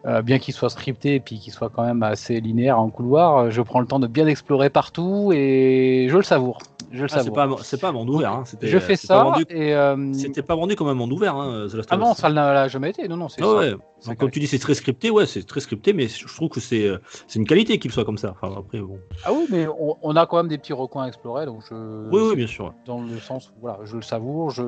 euh, 0.06 0.22
bien 0.22 0.38
qu'il 0.38 0.54
soit 0.54 0.70
scripté 0.70 1.16
et 1.16 1.20
puis 1.20 1.38
qu'il 1.38 1.52
soit 1.52 1.68
quand 1.68 1.84
même 1.84 2.02
assez 2.02 2.40
linéaire 2.40 2.78
en 2.78 2.88
couloir, 2.90 3.36
euh, 3.38 3.50
je 3.50 3.60
prends 3.62 3.80
le 3.80 3.86
temps 3.86 3.98
de 3.98 4.06
bien 4.06 4.26
explorer 4.26 4.70
partout 4.70 5.32
et 5.34 6.06
je 6.10 6.16
le 6.16 6.22
savoure. 6.22 6.58
Je 6.92 6.98
le 7.00 7.04
Ah, 7.06 7.08
c'est 7.08 7.16
savoure. 7.24 7.34
pas, 7.34 7.48
c'est 7.62 7.80
pas 7.80 7.88
un 7.88 7.92
monde 7.92 8.08
ouvert. 8.10 8.30
Hein. 8.32 8.44
Je 8.62 8.78
fais 8.78 8.94
ça 8.94 9.24
vendu- 9.24 9.44
et 9.50 9.74
euh, 9.74 10.12
C'était 10.12 10.42
pas 10.42 10.54
vendu 10.54 10.76
comme 10.76 10.86
un 10.88 10.94
monde 10.94 11.12
ouvert, 11.12 11.34
hein, 11.34 11.66
The 11.68 11.74
Last 11.74 11.88
ah 11.90 11.96
non, 11.96 12.14
ça 12.14 12.28
l'a 12.28 12.54
l'a 12.54 12.68
jamais 12.68 12.90
été. 12.90 13.08
Non 13.08 13.16
non, 13.16 13.28
c'est 13.28 13.42
Ah 13.42 13.46
ça. 13.46 13.54
ouais. 13.56 13.74
Donc, 14.06 14.18
comme 14.18 14.30
tu 14.30 14.40
dis, 14.40 14.46
c'est 14.46 14.58
très 14.58 14.74
scripté, 14.74 15.10
ouais, 15.10 15.26
c'est 15.26 15.42
très 15.46 15.60
scripté, 15.60 15.92
mais 15.92 16.08
je 16.08 16.26
trouve 16.34 16.48
que 16.48 16.60
c'est 16.60 16.86
euh, 16.86 16.98
une 17.34 17.46
qualité 17.46 17.78
qu'il 17.78 17.90
soit 17.92 18.04
comme 18.04 18.18
ça. 18.18 18.34
Enfin, 18.40 18.54
après, 18.58 18.78
bon. 18.80 18.98
Ah 19.24 19.32
oui, 19.32 19.46
mais 19.50 19.66
on, 19.66 19.96
on 20.02 20.16
a 20.16 20.26
quand 20.26 20.36
même 20.38 20.48
des 20.48 20.58
petits 20.58 20.72
recoins 20.72 21.04
à 21.04 21.08
explorer, 21.08 21.46
donc 21.46 21.62
je. 21.68 21.74
Oui, 22.10 22.22
oui, 22.30 22.36
bien 22.36 22.46
sûr. 22.46 22.72
Dans 22.86 23.00
le 23.02 23.18
sens, 23.18 23.52
voilà, 23.60 23.78
je 23.84 23.96
le 23.96 24.02
savoure, 24.02 24.50
je. 24.50 24.62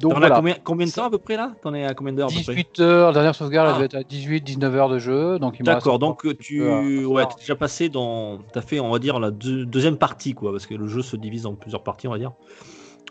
Donc 0.00 0.12
voilà. 0.16 0.36
combien, 0.36 0.54
combien 0.62 0.86
de 0.86 0.92
temps 0.92 1.04
à 1.06 1.10
peu 1.10 1.18
près 1.18 1.36
là? 1.36 1.52
T'en 1.62 1.74
es 1.74 1.84
à 1.84 1.94
combien 1.94 2.12
d'heures 2.12 2.28
à 2.28 2.32
peu 2.34 2.42
près? 2.42 2.54
18 2.54 2.80
heures, 2.80 3.12
dernière 3.12 3.34
sauvegarde, 3.34 3.68
Ah. 3.68 3.70
elle 3.72 3.76
devait 3.76 3.86
être 3.86 3.94
à 3.96 4.02
18, 4.04 4.40
19 4.42 4.74
heures 4.76 4.88
de 4.88 4.98
jeu, 4.98 5.38
D'accord, 5.60 5.98
donc 5.98 6.24
euh, 6.26 6.34
tu 6.34 6.62
ouais, 7.06 7.26
t'es 7.26 7.40
déjà 7.40 7.56
passé 7.56 7.88
dans. 7.88 8.38
T'as 8.52 8.60
fait, 8.62 8.80
on 8.80 8.90
va 8.90 8.98
dire, 8.98 9.18
la 9.20 9.30
deux- 9.30 9.64
deuxième 9.66 9.96
partie, 9.96 10.34
quoi, 10.34 10.52
parce 10.52 10.66
que 10.66 10.74
le 10.74 10.86
jeu 10.86 11.02
se 11.02 11.16
divise 11.16 11.46
en 11.46 11.54
plusieurs 11.54 11.82
parties, 11.82 12.08
on 12.08 12.12
va 12.12 12.18
dire. 12.18 12.32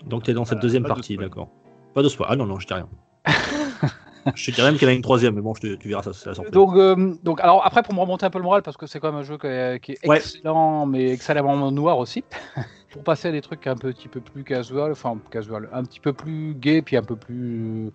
Donc 0.05 0.23
t'es 0.23 0.33
dans 0.33 0.45
cette 0.45 0.59
Euh, 0.59 0.61
deuxième 0.61 0.83
partie, 0.83 1.17
d'accord. 1.17 1.49
Pas 1.93 2.03
de 2.03 2.09
spoil. 2.09 2.27
Ah 2.31 2.35
non, 2.35 2.45
non, 2.45 2.59
je 2.59 2.67
dis 2.67 2.73
rien. 2.73 2.87
je 4.35 4.45
te 4.45 4.51
dirais 4.55 4.67
même 4.69 4.77
qu'il 4.77 4.87
y 4.87 4.91
en 4.91 4.93
a 4.93 4.95
une 4.95 5.01
troisième, 5.01 5.35
mais 5.35 5.41
bon, 5.41 5.53
je 5.55 5.61
te- 5.61 5.75
tu 5.75 5.87
verras 5.87 6.03
ça, 6.03 6.13
surprise. 6.13 6.51
Donc, 6.51 6.75
euh, 6.75 7.13
donc, 7.23 7.39
alors 7.41 7.65
après, 7.65 7.83
pour 7.83 7.93
me 7.93 7.99
remonter 7.99 8.25
un 8.25 8.29
peu 8.29 8.39
le 8.39 8.43
moral, 8.43 8.61
parce 8.61 8.77
que 8.77 8.85
c'est 8.87 8.99
quand 8.99 9.11
même 9.11 9.21
un 9.21 9.23
jeu 9.23 9.37
qui 9.37 9.47
est, 9.47 9.79
qui 9.83 9.91
est 9.93 10.07
Ouais. 10.07 10.17
excellent, 10.17 10.85
mais 10.85 11.11
excellemment 11.11 11.71
noir 11.71 11.97
aussi. 11.97 12.23
pour 12.91 13.03
passer 13.03 13.27
à 13.27 13.31
des 13.31 13.41
trucs 13.41 13.67
un 13.67 13.75
petit 13.75 14.07
peu 14.07 14.21
plus 14.21 14.43
casual, 14.43 14.91
enfin 14.91 15.17
casual, 15.29 15.69
un 15.73 15.83
petit 15.83 15.99
peu 15.99 16.13
plus 16.13 16.55
gay, 16.55 16.81
puis 16.81 16.95
un 16.97 17.03
peu 17.03 17.15
plus. 17.17 17.91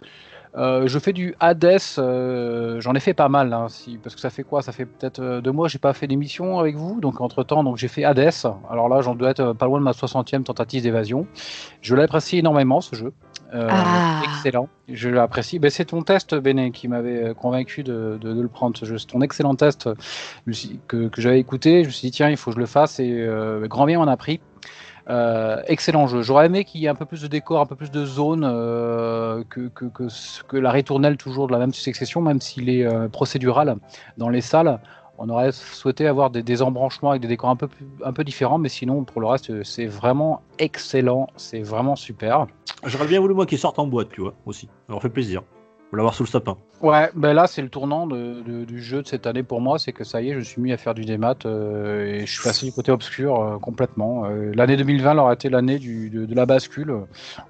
euh, 0.55 0.87
je 0.87 0.99
fais 0.99 1.15
du 1.15 1.35
Hades, 1.41 1.79
euh, 1.99 2.79
j'en 2.81 2.95
ai 2.95 3.01
fait 3.01 3.15
pas 3.15 3.29
mal, 3.31 3.53
hein, 3.55 3.69
si, 3.71 3.97
parce 3.97 4.15
que 4.15 4.21
ça 4.21 4.29
fait 4.29 4.43
quoi? 4.43 4.61
Ça 4.61 4.71
fait 4.71 4.85
peut-être 4.85 5.19
euh, 5.21 5.41
deux 5.41 5.51
mois, 5.51 5.67
j'ai 5.69 5.79
pas 5.79 5.95
fait 5.95 6.07
d'émission 6.07 6.59
avec 6.59 6.77
vous, 6.77 7.01
donc 7.01 7.21
entre 7.23 7.43
temps, 7.43 7.65
donc 7.65 7.79
j'ai 7.79 7.89
fait 7.89 8.05
Hades. 8.05 8.33
Alors 8.71 8.89
là, 8.91 9.01
j'en 9.01 9.15
dois 9.15 9.31
être 9.31 9.41
euh, 9.41 9.55
pas 9.55 9.65
loin 9.67 9.79
de 9.79 9.85
ma 9.85 9.93
60e 9.93 10.45
tentative 10.45 10.83
d'évasion. 10.83 11.27
Je 11.81 11.95
l'apprécie 11.95 12.39
énormément 12.39 12.81
ce 12.83 12.95
jeu. 12.95 13.13
Ah. 13.53 14.23
Excellent, 14.25 14.69
je 14.89 15.09
l'apprécie. 15.09 15.59
Ben, 15.59 15.71
c'est 15.71 15.87
ton 15.87 16.03
test, 16.03 16.35
Béné, 16.35 16.71
qui 16.71 16.89
m'avait 16.89 17.23
euh, 17.23 17.35
convaincu 17.35 17.83
de, 17.83 18.19
le 18.23 18.49
prendre. 18.49 18.77
C'est 18.77 19.07
ton 19.07 19.21
excellent 19.21 19.55
test 19.55 19.91
que, 20.89 21.09
que 21.09 21.21
j'avais 21.21 21.39
écouté. 21.39 21.83
Je 21.83 21.89
me 21.89 21.93
suis 21.93 22.09
dit, 22.09 22.17
tiens, 22.17 22.31
il 22.31 22.37
faut 22.37 22.51
que 22.51 22.57
je 22.57 22.61
le 22.61 22.67
fasse 22.67 22.99
et 22.99 23.11
euh, 23.11 23.67
grand 23.69 23.87
bien 23.87 23.99
m'en 23.99 24.09
a 24.09 24.17
pris. 24.17 24.41
Euh, 25.11 25.61
excellent 25.67 26.07
jeu. 26.07 26.23
J'aurais 26.23 26.47
aimé 26.47 26.65
qu'il 26.65 26.81
y 26.81 26.87
ait 26.87 26.89
un 26.89 26.95
peu 26.95 27.05
plus 27.05 27.21
de 27.23 27.27
décor, 27.27 27.61
un 27.61 27.67
peu 27.67 27.75
plus 27.75 27.91
de 27.91 28.05
zones 28.07 28.49
euh, 28.49 29.43
que, 29.51 30.57
la 30.57 30.71
ritournelle 30.71 31.17
toujours 31.17 31.49
de 31.49 31.53
la 31.53 31.59
même 31.59 31.75
succession, 31.75 32.21
même 32.21 32.41
s'il 32.41 32.71
est 32.71 32.87
procédural 33.11 33.77
dans 34.17 34.29
les 34.29 34.41
salles. 34.41 34.79
On 35.19 35.29
aurait 35.29 35.53
souhaité 35.53 36.07
avoir 36.07 36.31
des, 36.31 36.43
des 36.43 36.63
embranchements 36.63 37.11
avec 37.11 37.23
des 37.23 37.29
décors 37.29 37.51
un 37.51 37.57
peu, 37.57 37.69
un 38.05 38.13
peu 38.13 38.25
différents, 38.25 38.59
mais 38.59 38.69
sinon, 38.69 39.05
pour 39.05 39.21
le 39.21 39.27
reste, 39.27 39.63
c'est 39.63 39.87
vraiment 39.87 40.41
excellent. 40.59 41.29
C'est 41.37 41.61
vraiment 41.63 41.97
super. 41.97 42.47
J'aurais 42.85 43.07
bien 43.07 43.21
voulu 43.21 43.35
moi 43.35 43.47
qu'il 43.47 43.59
sorte 43.59 43.79
en 43.79 43.87
boîte, 43.87 44.09
tu 44.11 44.21
vois, 44.23 44.35
aussi. 44.47 44.67
Ça 44.67 44.73
leur 44.93 45.03
fait 45.03 45.11
plaisir. 45.11 45.43
Faut 45.91 45.97
l'avoir 45.97 46.15
sous 46.15 46.23
le 46.23 46.29
sapin. 46.29 46.57
Ouais, 46.81 47.11
ben 47.15 47.35
là 47.35 47.47
c'est 47.47 47.61
le 47.61 47.69
tournant 47.69 48.07
de, 48.07 48.41
de- 48.41 48.65
du 48.65 48.83
jeu 48.83 49.03
de 49.03 49.07
cette 49.07 49.27
année 49.27 49.43
pour 49.43 49.61
moi, 49.61 49.79
c'est 49.79 49.93
que 49.93 50.05
ça 50.05 50.23
y 50.23 50.31
est, 50.31 50.35
je 50.35 50.41
suis 50.41 50.61
mis 50.63 50.73
à 50.73 50.79
faire 50.79 50.95
du 50.95 51.05
démat 51.05 51.35
euh, 51.45 52.07
et 52.07 52.27
je 52.27 52.33
suis 52.33 52.43
passé 52.43 52.65
du 52.67 52.73
côté 52.73 52.91
obscur 52.91 53.39
euh, 53.41 53.59
complètement. 53.59 54.25
Euh, 54.25 54.53
l'année 54.55 54.79
2020 54.79 55.19
aura 55.19 55.35
été 55.35 55.51
l'année 55.51 55.79
du- 55.79 56.09
de, 56.09 56.25
de 56.25 56.35
la 56.35 56.47
bascule. 56.47 56.97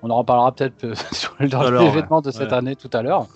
On 0.03 0.11
en 0.11 0.17
reparlera 0.19 0.51
peut-être 0.53 0.93
sur 1.15 1.35
le- 1.39 1.47
de 1.49 2.31
cette 2.33 2.49
Ouais. 2.49 2.53
année 2.55 2.75
tout 2.77 2.91
à 2.93 3.03
l'heure. 3.03 3.29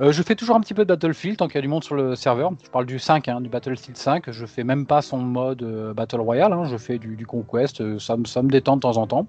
Euh, 0.00 0.10
je 0.12 0.22
fais 0.22 0.34
toujours 0.34 0.56
un 0.56 0.60
petit 0.60 0.74
peu 0.74 0.84
de 0.84 0.88
Battlefield 0.88 1.36
tant 1.36 1.46
qu'il 1.46 1.56
y 1.56 1.58
a 1.58 1.62
du 1.62 1.68
monde 1.68 1.84
sur 1.84 1.94
le 1.94 2.14
serveur. 2.14 2.50
Je 2.64 2.70
parle 2.70 2.86
du 2.86 2.98
5, 2.98 3.28
hein, 3.28 3.40
du 3.40 3.48
Battlefield 3.48 3.96
5. 3.96 4.30
Je 4.30 4.46
fais 4.46 4.64
même 4.64 4.86
pas 4.86 5.02
son 5.02 5.18
mode 5.18 5.62
euh, 5.62 5.92
Battle 5.94 6.20
Royale. 6.20 6.52
hein, 6.52 6.64
je 6.64 6.76
fais 6.76 6.98
du, 6.98 7.16
du 7.16 7.26
Conquest. 7.26 7.80
euh, 7.80 7.98
ça, 7.98 8.16
me- 8.16 8.24
ça 8.24 8.42
me 8.42 8.48
détend 8.50 8.76
de 8.76 8.80
temps 8.80 8.96
en 8.96 9.06
temps. 9.06 9.26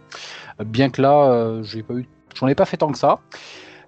Bien 0.65 0.89
que 0.89 1.01
là, 1.01 1.61
j'ai 1.63 1.83
pas 1.83 1.93
eu, 1.95 2.07
j'en 2.35 2.47
ai 2.47 2.55
pas 2.55 2.65
fait 2.65 2.77
tant 2.77 2.91
que 2.91 2.97
ça. 2.97 3.19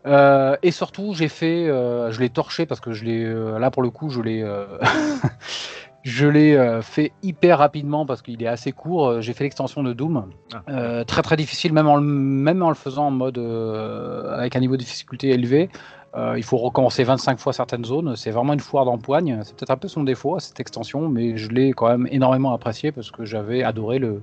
Euh, 0.06 0.56
et 0.62 0.70
surtout, 0.72 1.14
j'ai 1.16 1.28
fait, 1.30 1.68
euh, 1.68 2.12
je 2.12 2.20
l'ai 2.20 2.30
torché 2.30 2.68
parce 2.68 2.80
que 2.80 2.92
je 2.92 3.06
l'ai, 3.06 3.24
euh, 3.24 3.58
là 3.58 3.72
pour 3.72 3.82
le 3.82 3.90
coup, 3.90 4.10
je 4.12 4.22
l'ai, 4.22 4.46
je 6.04 6.28
l'ai 6.28 6.80
fait 6.84 7.12
hyper 7.24 7.58
rapidement 7.58 8.06
parce 8.06 8.22
qu'il 8.22 8.42
est 8.44 8.48
assez 8.48 8.72
court. 8.72 9.22
J'ai 9.22 9.34
fait 9.34 9.44
l'extension 9.46 9.82
de 9.82 9.94
Doom, 9.94 10.30
Ah. 10.68 11.04
Très 11.06 11.22
très 11.24 11.36
difficile, 11.36 11.74
même 11.74 11.88
en 11.88 11.96
le, 11.96 12.02
même 12.04 12.62
en 12.62 12.70
le 12.70 12.76
faisant 12.76 13.08
en 13.08 13.12
mode 13.12 13.40
avec 13.40 14.56
un 14.56 14.60
niveau 14.60 14.76
de 14.78 14.82
difficulté 14.84 15.30
élevé. 15.30 15.70
Euh, 16.16 16.36
il 16.38 16.44
faut 16.44 16.58
recommencer 16.58 17.04
25 17.04 17.40
fois 17.40 17.52
certaines 17.52 17.84
zones. 17.84 18.16
C'est 18.16 18.32
vraiment 18.32 18.54
une 18.54 18.60
foire 18.60 18.86
d'empoigne. 18.86 19.42
C'est 19.44 19.56
peut-être 19.56 19.72
un 19.72 19.78
peu 19.78 19.88
son 19.88 20.04
défaut 20.04 20.36
à 20.36 20.40
cette 20.40 20.60
extension, 20.60 21.10
mais 21.10 21.36
je 21.36 21.50
l'ai 21.50 21.74
quand 21.74 21.90
même 21.90 22.08
énormément 22.10 22.54
apprécié 22.54 22.92
parce 22.92 23.12
que 23.12 23.26
j'avais 23.26 23.64
adoré 23.64 24.00
le, 24.00 24.22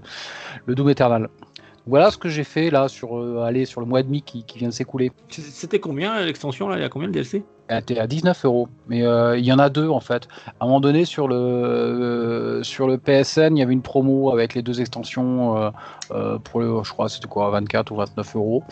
le 0.66 0.75
Doom. 0.75 0.92
Voilà 1.86 2.10
ce 2.12 2.16
que 2.16 2.28
j'ai 2.28 2.44
fait 2.44 2.70
là 2.70 2.86
sur, 2.88 3.18
euh, 3.18 3.42
aller 3.42 3.64
sur 3.64 3.80
le 3.80 3.86
mois 3.86 4.00
et 4.00 4.04
demi 4.04 4.22
qui, 4.22 4.44
qui 4.44 4.58
vient 4.58 4.68
de 4.68 4.72
s'écouler. 4.72 5.10
C'était 5.28 5.80
combien 5.80 6.20
l'extension 6.24 6.68
là? 6.68 6.76
Il 6.76 6.82
y 6.82 6.84
a 6.84 6.88
combien 6.88 7.08
le 7.08 7.12
DLC 7.12 7.42
Elle 7.66 7.80
était 7.80 7.98
à 7.98 8.06
19 8.06 8.44
euros, 8.44 8.68
mais 8.86 9.02
euh, 9.02 9.36
il 9.36 9.44
y 9.44 9.52
en 9.52 9.58
a 9.58 9.68
deux 9.68 9.88
en 9.88 9.98
fait. 9.98 10.28
À 10.46 10.64
un 10.64 10.66
moment 10.66 10.80
donné, 10.80 11.04
sur 11.04 11.26
le, 11.26 11.34
euh, 11.34 12.62
sur 12.62 12.86
le 12.86 12.98
PSN, 12.98 13.56
il 13.56 13.58
y 13.58 13.62
avait 13.62 13.72
une 13.72 13.82
promo 13.82 14.30
avec 14.32 14.54
les 14.54 14.62
deux 14.62 14.80
extensions 14.80 15.72
euh, 16.12 16.38
pour 16.38 16.60
le, 16.60 16.84
je 16.84 16.90
crois, 16.92 17.08
c'était 17.08 17.26
quoi, 17.26 17.50
24 17.50 17.90
ou 17.90 17.96
29 17.96 18.36
euros. 18.36 18.62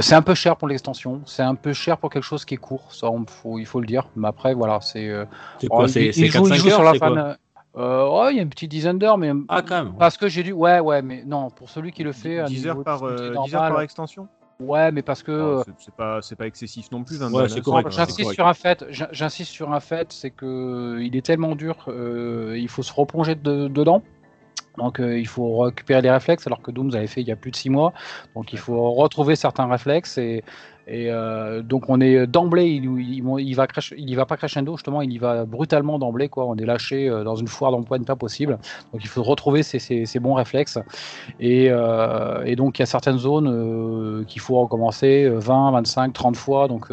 C'est 0.00 0.14
un 0.14 0.22
peu 0.22 0.34
cher 0.34 0.56
pour 0.56 0.68
l'extension, 0.68 1.20
c'est 1.26 1.42
un 1.42 1.56
peu 1.56 1.74
cher 1.74 1.98
pour 1.98 2.08
quelque 2.08 2.24
chose 2.24 2.46
qui 2.46 2.54
est 2.54 2.58
court, 2.58 2.86
ça, 2.90 3.10
on- 3.10 3.26
faut, 3.26 3.58
il 3.58 3.66
faut 3.66 3.80
le 3.80 3.86
dire. 3.86 4.08
Mais 4.16 4.28
après, 4.28 4.54
voilà, 4.54 4.80
c'est. 4.80 5.12
C'est 5.60 5.66
quoi 5.68 5.84
oh, 5.84 5.88
C'est 5.88 6.06
il- 6.06 6.14
c'est 6.14 6.20
il 6.22 6.30
joue, 6.30 6.46
il 6.48 6.52
4-5 6.54 6.56
joue 6.56 6.70
sur 6.70 6.78
heures 6.78 6.84
la 6.84 6.94
fan. 6.94 7.36
Euh, 7.76 8.08
ouais, 8.08 8.32
il 8.32 8.36
y 8.36 8.38
a 8.38 8.42
une 8.42 8.48
petite 8.48 8.70
dizaine 8.70 8.98
d'heures, 8.98 9.18
mais 9.18 9.32
Ah, 9.48 9.60
quand 9.62 9.84
même. 9.84 9.94
parce 9.98 10.16
que 10.16 10.28
j'ai 10.28 10.42
dû, 10.42 10.52
ouais, 10.52 10.80
ouais, 10.80 11.02
mais 11.02 11.22
non, 11.26 11.50
pour 11.50 11.68
celui 11.68 11.92
qui 11.92 12.02
le 12.04 12.12
fait, 12.12 12.38
à 12.38 12.46
10 12.46 12.56
niveau 12.64 12.78
heures 12.78 12.84
par, 12.84 13.02
euh, 13.02 13.16
10 13.16 13.22
heures 13.26 13.32
normale, 13.34 13.72
par 13.72 13.80
extension 13.82 14.28
ouais, 14.60 14.90
mais 14.92 15.02
parce 15.02 15.22
que 15.22 15.32
Oh, 15.32 15.58
euh, 15.58 15.62
c'est- 15.66 15.72
C'est 15.78 15.94
pas, 15.94 16.22
c'est 16.22 16.36
pas 16.36 16.46
excessif 16.46 16.90
non 16.90 17.04
plus. 17.04 17.18
20 17.18 17.30
Ouais, 17.32 17.48
c'est 17.50 17.60
correct, 17.60 17.90
J'insiste 17.90 18.22
correct. 18.22 18.34
sur 18.34 18.46
un 18.46 18.54
fait, 18.54 18.84
j'in- 18.88 19.08
j'insiste 19.12 19.50
sur 19.52 19.72
un 19.74 19.80
fait, 19.80 20.10
c'est 20.12 20.30
que 20.30 20.98
il 21.02 21.14
est 21.14 21.20
tellement 21.26 21.54
dur, 21.54 21.76
euh, 21.88 22.54
il 22.58 22.68
faut 22.68 22.82
se 22.82 22.92
replonger 22.94 23.34
de- 23.34 23.68
dedans. 23.68 24.02
Donc 24.78 24.98
euh, 25.00 25.18
il 25.18 25.26
faut 25.26 25.58
récupérer 25.58 26.00
les 26.02 26.10
réflexes, 26.10 26.46
alors 26.46 26.60
que 26.62 26.70
Doom 26.70 26.88
vous 26.90 26.96
avez 26.96 27.06
fait 27.06 27.20
il 27.22 27.26
y 27.28 27.32
a 27.32 27.36
plus 27.36 27.50
de 27.50 27.56
6 27.56 27.68
mois. 27.70 27.92
Donc 28.34 28.52
il 28.54 28.58
faut 28.58 28.92
retrouver 28.92 29.36
certains 29.36 29.66
réflexes 29.66 30.16
et, 30.18 30.42
et 30.88 31.10
euh, 31.10 31.62
donc 31.62 31.88
on 31.88 32.00
est 32.00 32.26
d'emblée, 32.28 32.66
il, 32.68 32.84
il, 33.40 33.54
va 33.56 33.66
crash- 33.66 33.94
il 33.96 34.08
y 34.08 34.14
va 34.14 34.24
pas 34.24 34.36
crescendo 34.36 34.76
justement, 34.76 35.02
il 35.02 35.12
y 35.12 35.18
va 35.18 35.44
brutalement 35.44 35.98
d'emblée 35.98 36.28
quoi. 36.28 36.46
On 36.46 36.54
est 36.56 36.64
lâché 36.64 37.08
euh, 37.08 37.24
dans 37.24 37.34
une 37.34 37.48
foire 37.48 37.72
d'empoigne 37.72 38.04
pas 38.04 38.14
possible. 38.14 38.58
Donc 38.92 39.02
il 39.02 39.08
faut 39.08 39.24
retrouver 39.24 39.62
ces 39.64 40.18
bons 40.20 40.34
réflexes 40.34 40.78
et, 41.40 41.68
euh, 41.70 42.54
donc 42.54 42.78
il 42.78 42.82
y 42.82 42.84
a 42.84 42.86
certaines 42.86 43.18
zones 43.18 43.48
euh, 43.48 44.24
qu'il 44.24 44.40
faut 44.40 44.60
recommencer 44.60 45.24
euh, 45.24 45.38
20, 45.38 45.72
25, 45.72 46.12
30 46.12 46.36
fois. 46.36 46.68
Donc 46.68 46.88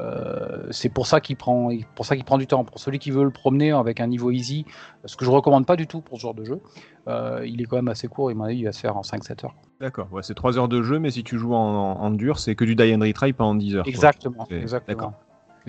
euh, 0.00 0.66
c'est 0.70 0.88
pour 0.88 1.06
ça 1.06 1.20
qu'il 1.20 1.36
prend, 1.36 1.70
pour 1.94 2.06
ça 2.06 2.16
qu'il 2.16 2.24
prend 2.24 2.38
du 2.38 2.46
temps. 2.46 2.64
Pour 2.64 2.78
celui 2.78 2.98
qui 2.98 3.10
veut 3.10 3.24
le 3.24 3.30
promener 3.30 3.72
avec 3.72 4.00
un 4.00 4.06
niveau 4.06 4.30
easy, 4.30 4.64
ce 5.04 5.16
que 5.16 5.24
je 5.24 5.30
recommande 5.30 5.66
pas 5.66 5.76
du 5.76 5.86
tout 5.86 6.00
pour 6.00 6.18
ce 6.18 6.22
genre 6.22 6.34
de 6.34 6.44
jeu, 6.44 6.60
euh, 7.08 7.44
il 7.46 7.60
est 7.60 7.64
quand 7.64 7.76
même 7.76 7.88
assez 7.88 8.08
court. 8.08 8.30
Il 8.30 8.64
va 8.64 8.72
se 8.72 8.80
faire 8.80 8.96
en 8.96 9.02
5-7 9.02 9.46
heures. 9.46 9.54
D'accord, 9.80 10.08
ouais, 10.12 10.22
c'est 10.22 10.34
3 10.34 10.58
heures 10.58 10.68
de 10.68 10.82
jeu, 10.82 10.98
mais 10.98 11.10
si 11.10 11.24
tu 11.24 11.38
joues 11.38 11.54
en, 11.54 11.58
en, 11.58 12.00
en 12.00 12.10
dur, 12.10 12.38
c'est 12.38 12.54
que 12.54 12.64
du 12.64 12.74
die 12.74 12.94
and 12.94 13.00
retry 13.00 13.32
pendant 13.32 13.54
10 13.54 13.76
heures. 13.76 13.88
Exactement, 13.88 14.46
exactement. 14.50 14.96
d'accord. 14.96 15.12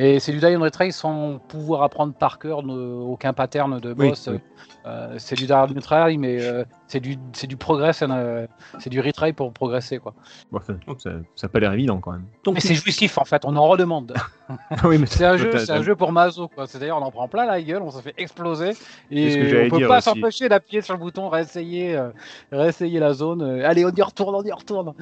Et 0.01 0.19
c'est 0.19 0.31
du 0.31 0.39
die 0.39 0.55
and 0.55 0.61
retry 0.61 0.93
sans 0.93 1.39
pouvoir 1.49 1.83
apprendre 1.83 2.13
par 2.13 2.39
cœur 2.39 2.63
ne- 2.63 2.73
aucun 2.73 3.33
pattern 3.33 3.79
de 3.79 3.93
boss. 3.93 4.29
oui. 4.31 4.39
Euh, 4.85 5.15
c'est 5.17 5.35
du 5.35 5.45
die 5.45 5.51
and 5.51 5.67
retry, 5.75 6.17
mais 6.17 6.41
euh, 6.41 6.63
c'est 6.87 7.01
du, 7.01 7.17
c'est 7.33 7.47
du 7.47 7.57
progress, 7.57 8.01
euh, 8.01 8.47
c'est 8.79 8.89
du 8.89 9.01
retry 9.01 9.33
pour 9.33 9.51
progresser 9.51 9.99
quoi. 9.99 10.13
Bon, 10.53 10.59
ça, 10.97 11.11
ça, 11.35 11.49
pas 11.49 11.59
l'air 11.59 11.73
évident 11.73 11.99
quand 11.99 12.13
même. 12.13 12.23
Donc, 12.45 12.55
Mais 12.55 12.61
c'est 12.61 12.75
jouissif 12.75 13.17
en 13.17 13.25
fait, 13.25 13.43
on 13.43 13.57
en 13.57 13.67
redemande. 13.67 14.13
oui, 14.85 14.97
mais 14.97 15.05
C'est 15.05 15.25
un 15.25 15.35
jeu, 15.35 15.51
c'est 15.57 15.71
un 15.71 15.83
jeu 15.83 15.97
pour 15.97 16.13
Mazo 16.13 16.47
quoi. 16.47 16.65
C'est 16.65 16.79
d'ailleurs 16.79 16.97
on 16.97 17.05
en 17.05 17.11
prend 17.11 17.27
plein 17.27 17.45
la 17.45 17.61
gueule, 17.61 17.81
on 17.81 17.91
se 17.91 18.01
fait 18.01 18.13
exploser 18.17 18.71
et 19.11 19.69
on 19.69 19.77
peut 19.77 19.87
pas 19.87 19.99
s'empêcher 19.99 20.47
d'appuyer 20.47 20.81
sur 20.81 20.93
le 20.93 20.99
bouton, 20.99 21.27
réessayer, 21.27 21.97
euh, 21.97 22.09
réessayer 22.53 22.99
la 23.01 23.11
zone. 23.13 23.41
allez, 23.61 23.83
on 23.83 23.91
y 23.91 24.01
retourne, 24.01 24.33
on 24.33 24.43
y 24.43 24.51
retourne. 24.51 24.93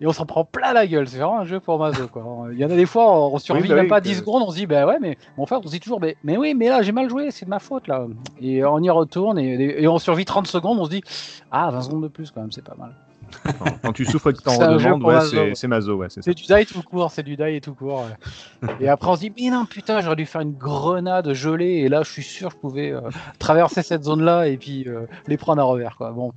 Et 0.00 0.06
on 0.06 0.12
s'en 0.12 0.26
prend 0.26 0.44
plein 0.44 0.72
la 0.72 0.86
gueule. 0.86 1.08
C'est 1.08 1.18
vraiment 1.18 1.40
un 1.40 1.44
jeu 1.44 1.58
pour 1.58 1.78
Mazo 1.78 2.06
quoi. 2.06 2.24
Il 2.52 2.58
y 2.58 2.64
en 2.64 2.70
a 2.70 2.76
des 2.76 2.86
fois, 2.86 3.30
on 3.32 3.38
survit 3.38 3.68
bah 3.68 3.74
même 3.74 3.84
oui, 3.84 3.88
pas 3.88 4.00
que- 4.00 4.06
10 4.06 4.16
secondes, 4.18 4.42
on 4.46 4.50
se 4.50 4.56
dit 4.56 4.66
bah 4.66 4.86
ouais, 4.86 4.98
mais 5.00 5.18
mon 5.36 5.46
frère, 5.46 5.60
on 5.62 5.66
se 5.66 5.72
dit 5.72 5.80
toujours, 5.80 6.00
mais, 6.00 6.16
mais 6.22 6.36
oui, 6.36 6.54
mais 6.54 6.68
là 6.68 6.82
j'ai 6.82 6.92
mal 6.92 7.10
joué, 7.10 7.30
c'est 7.30 7.44
de 7.46 7.50
ma 7.50 7.58
faute 7.58 7.88
là. 7.88 8.06
Et 8.40 8.64
on 8.64 8.78
y 8.78 8.90
retourne 8.90 9.38
et, 9.38 9.82
et 9.82 9.88
on 9.88 9.98
survit 9.98 10.24
30 10.24 10.46
secondes, 10.46 10.78
on 10.78 10.84
se 10.84 10.90
dit 10.90 11.02
ah 11.50 11.70
20 11.70 11.82
secondes 11.82 12.02
de 12.02 12.08
plus 12.08 12.30
quand 12.30 12.40
même, 12.40 12.52
c'est 12.52 12.64
pas 12.64 12.76
mal. 12.78 12.92
quand, 13.82 13.92
tu 13.92 14.04
souffres 14.04 14.30
et 14.30 14.32
que 14.32 14.40
t'en 14.40 14.52
un 14.60 14.78
jeu 14.78 14.92
redemandes, 14.92 15.02
ouais, 15.02 15.14
Mazo, 15.14 15.54
c'est 15.54 15.68
Mazo, 15.68 15.96
ouais, 15.96 16.06
c'est 16.08 16.22
ça. 16.22 16.30
C'est 16.30 16.34
du 16.34 16.44
die 16.44 16.66
tout 16.72 16.82
court, 16.82 17.10
c'est 17.10 17.22
du 17.22 17.36
die 17.36 17.42
et 17.42 17.60
tout 17.60 17.74
court. 17.74 18.04
ouais. 18.62 18.68
et 18.80 18.88
après 18.88 19.10
on 19.10 19.16
se 19.16 19.20
dit, 19.20 19.32
mais 19.36 19.50
non, 19.50 19.66
putain, 19.66 20.00
j'aurais 20.00 20.16
dû 20.16 20.26
faire 20.26 20.40
une 20.40 20.54
grenade 20.56 21.32
gelée, 21.34 21.78
et 21.78 21.88
là 21.88 22.02
je 22.04 22.10
suis 22.10 22.22
sûr 22.22 22.48
que 22.48 22.54
je 22.54 22.60
pouvais 22.60 22.90
euh, 22.92 23.00
traverser 23.38 23.82
cette 23.82 24.04
zone-là 24.04 24.48
et 24.48 24.56
puis 24.56 24.84
euh, 24.88 25.06
les 25.26 25.36
prendre 25.36 25.60
à 25.60 25.64
revers. 25.64 25.96
Quoi. 25.96 26.12
Bon. 26.12 26.32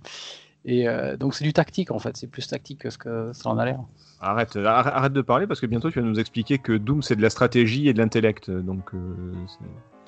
Et 0.65 0.88
euh, 0.88 1.18
donc 1.18 1.34
c'est 1.34 1.44
du 1.44 1.53
tactique 1.53 1.89
en 1.91 1.98
fait, 2.00 2.15
c'est 2.18 2.27
plus 2.27 2.48
tactique 2.48 2.80
que 2.82 2.89
ce 2.91 2.98
que 2.98 3.32
ça 3.34 3.50
en 3.50 3.58
a 3.58 3.65
l'air. 3.65 3.80
Arrête, 4.20 4.56
arrête, 4.56 4.94
arrête 4.94 5.13
de 5.13 5.22
parler 5.22 5.48
parce 5.48 5.60
que 5.60 5.65
bientôt 5.65 5.89
tu 5.89 6.00
vas 6.00 6.06
nous 6.06 6.20
expliquer 6.20 6.60
que 6.60 6.74
Doom 6.74 7.01
c'est 7.01 7.15
de 7.15 7.22
la 7.24 7.32
stratégie 7.32 7.88
et 7.89 7.94
de 7.94 7.98
l'intellect. 7.98 8.51
Donc, 8.51 8.94
euh, 8.94 9.34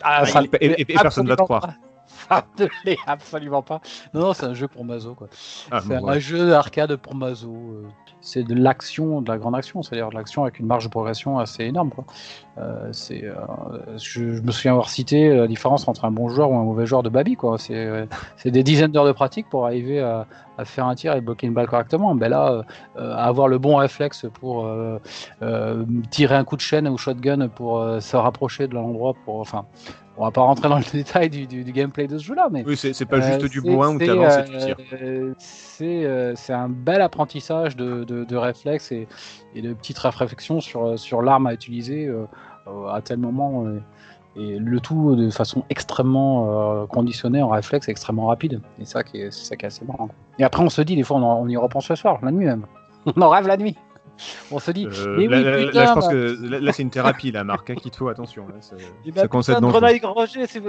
Ah, 0.03 0.25
ça- 0.27 0.43
et- 0.62 0.65
et- 0.67 0.81
et 0.81 0.86
personne 0.86 1.27
va 1.27 1.36
te 1.36 1.41
croire. 1.41 1.62
pas. 1.62 1.75
Ça 2.29 2.45
ne 2.60 2.67
l'est 2.86 2.98
absolument 3.07 3.62
pas. 3.63 3.81
Non, 4.13 4.19
non, 4.22 4.33
c'est 4.33 4.45
un 4.45 4.53
jeu 4.53 4.67
pour 4.67 4.86
Mazo. 4.86 5.15
Quoi. 5.15 5.29
ah, 5.72 5.79
C'est 5.81 5.88
bon, 5.88 6.07
un 6.07 6.13
ouais. 6.13 6.19
jeu 6.19 6.48
d'arcade 6.50 6.95
pour 6.98 7.15
Mazo. 7.15 7.50
euh, 7.51 7.88
C'est 8.25 8.43
de 8.43 8.55
l'action, 8.55 9.21
de 9.21 9.29
la 9.29 9.37
grande 9.37 9.53
action, 9.53 9.83
c'est-à-dire 9.83 10.09
de 10.09 10.15
l'action 10.15 10.43
avec 10.43 10.57
une 10.57 10.65
marge 10.65 10.85
de 10.85 10.89
progression 10.89 11.39
assez 11.39 11.65
énorme. 11.65 11.91
Euh, 12.57 12.91
euh, 13.11 13.97
je, 13.97 14.21
me 14.21 14.51
souviens 14.51 14.71
avoir 14.71 14.89
cité 14.89 15.35
la 15.35 15.45
différence 15.45 15.89
entre 15.89 16.05
un 16.05 16.11
bon 16.11 16.29
joueur 16.29 16.49
ou 16.49 16.55
un 16.55 16.63
mauvais 16.63 16.85
joueur 16.85 17.03
de 17.03 17.09
Babi. 17.09 17.37
Euh, 17.69 18.05
c'est 18.37 18.51
des 18.51 18.63
dizaines 18.63 18.91
d'heures 18.91 19.05
de 19.05 19.11
pratique 19.11 19.49
pour 19.49 19.65
arriver 19.65 19.99
à, 19.99 20.25
à 20.57 20.65
faire 20.65 20.86
un 20.86 20.95
tir 20.95 21.13
et 21.15 21.22
bloquer 21.22 21.48
une 21.48 21.53
balle 21.53 21.67
correctement. 21.67 22.13
Ben 22.15 22.29
là, 22.29 22.63
euh, 22.98 23.15
avoir 23.15 23.48
le 23.48 23.57
bon 23.57 23.75
réflexe 23.77 24.25
pour 24.33 24.65
euh, 24.65 25.00
euh, 25.41 25.83
tirer 26.12 26.36
un 26.36 26.43
coup 26.43 26.55
de 26.55 26.62
chaîne 26.62 26.88
ou 26.88 26.98
shotgun 26.98 27.48
pour 27.48 27.79
euh, 27.79 28.00
se 28.00 28.15
rapprocher 28.15 28.67
de 28.67 28.75
l'endroit. 28.75 29.13
Pour, 29.25 29.39
enfin, 29.39 29.65
on 30.17 30.25
va 30.25 30.31
pas 30.31 30.41
rentrer 30.41 30.69
dans 30.69 30.77
le 30.77 30.83
détail 30.93 31.29
du, 31.29 31.48
du- 31.48 31.63
du 31.63 31.72
gameplay 31.72 32.05
de 32.07 32.17
ce 32.19 32.24
jeu-là, 32.25 32.48
mais 32.51 32.63
Oui, 32.67 32.77
c'est 32.77 33.05
pas 33.05 33.19
juste 33.22 33.45
du 33.45 33.62
bourrin 33.62 33.95
où 33.95 33.98
tu 34.00 34.10
avances 34.12 34.38
et 34.38 34.43
tu 34.43 34.57
tires. 34.57 34.77
C'est 35.39 36.53
un 36.53 36.69
bel 36.69 37.01
apprentissage 37.01 37.75
de, 37.75 38.03
de, 38.03 38.24
de 38.24 38.36
réflexes 38.36 38.91
et, 38.91 39.07
et 39.55 39.62
de 39.62 39.74
petites 39.74 39.98
réflexions 39.98 40.60
sur, 40.62 40.98
sur 41.00 41.22
l'arme 41.22 41.48
à 41.48 41.53
utiliser 41.53 42.12
à 42.91 43.01
tel 43.01 43.17
moment. 43.17 43.65
et 44.36 44.57
le 44.60 44.79
tout 44.79 45.15
de 45.15 45.29
façon 45.29 45.63
extrêmement 45.69 46.86
conditionnée 46.88 47.41
en 47.41 47.50
réflexe, 47.50 47.88
extrêmement 47.89 48.27
rapide. 48.27 48.62
Et 48.79 48.86
ça 48.86 49.03
qui 49.03 49.17
est, 49.22 49.31
ça 49.31 49.55
qui 49.55 49.65
est 49.65 49.67
assez 49.67 49.86
marrant. 49.86 50.10
Et 50.39 50.43
après, 50.43 50.63
on 50.63 50.69
se 50.69 50.81
dit, 50.81 50.95
des 50.95 51.03
fois, 51.03 51.17
on, 51.17 51.23
en- 51.23 51.41
on 51.41 51.47
y 51.47 51.57
repense 51.57 51.85
ce 51.87 51.95
soir, 51.95 52.19
la 52.23 52.31
nuit 52.31 52.45
même. 52.45 52.65
on 53.05 53.21
en 53.21 53.29
rêve 53.29 53.47
la 53.47 53.57
nuit. 53.57 53.75
On 54.51 54.59
se 54.59 54.71
dit, 54.71 54.85
Euh, 54.87 55.15
mais 55.17 55.27
là, 55.27 55.37
oui, 55.37 55.43
là- 55.43 55.51
là, 55.57 55.65
putain, 55.67 55.85
je 55.87 55.93
pense 55.93 56.05
bah- 56.07 56.11
que 56.11 56.37
là, 56.49 56.59
là, 56.59 56.71
c'est 56.71 56.83
une 56.83 56.89
thérapie, 56.91 57.31
là, 57.31 57.43
Marc, 57.43 57.69
hein, 57.71 57.75
qu'il 57.75 57.91
te 57.91 57.97
faut 57.97 58.07
attention. 58.09 58.47
Là, 58.47 58.55
ça, 58.61 58.75
ma 59.15 59.27
commence 59.27 59.49
à 59.49 59.55
putain 59.55 59.67
grenade 59.69 59.95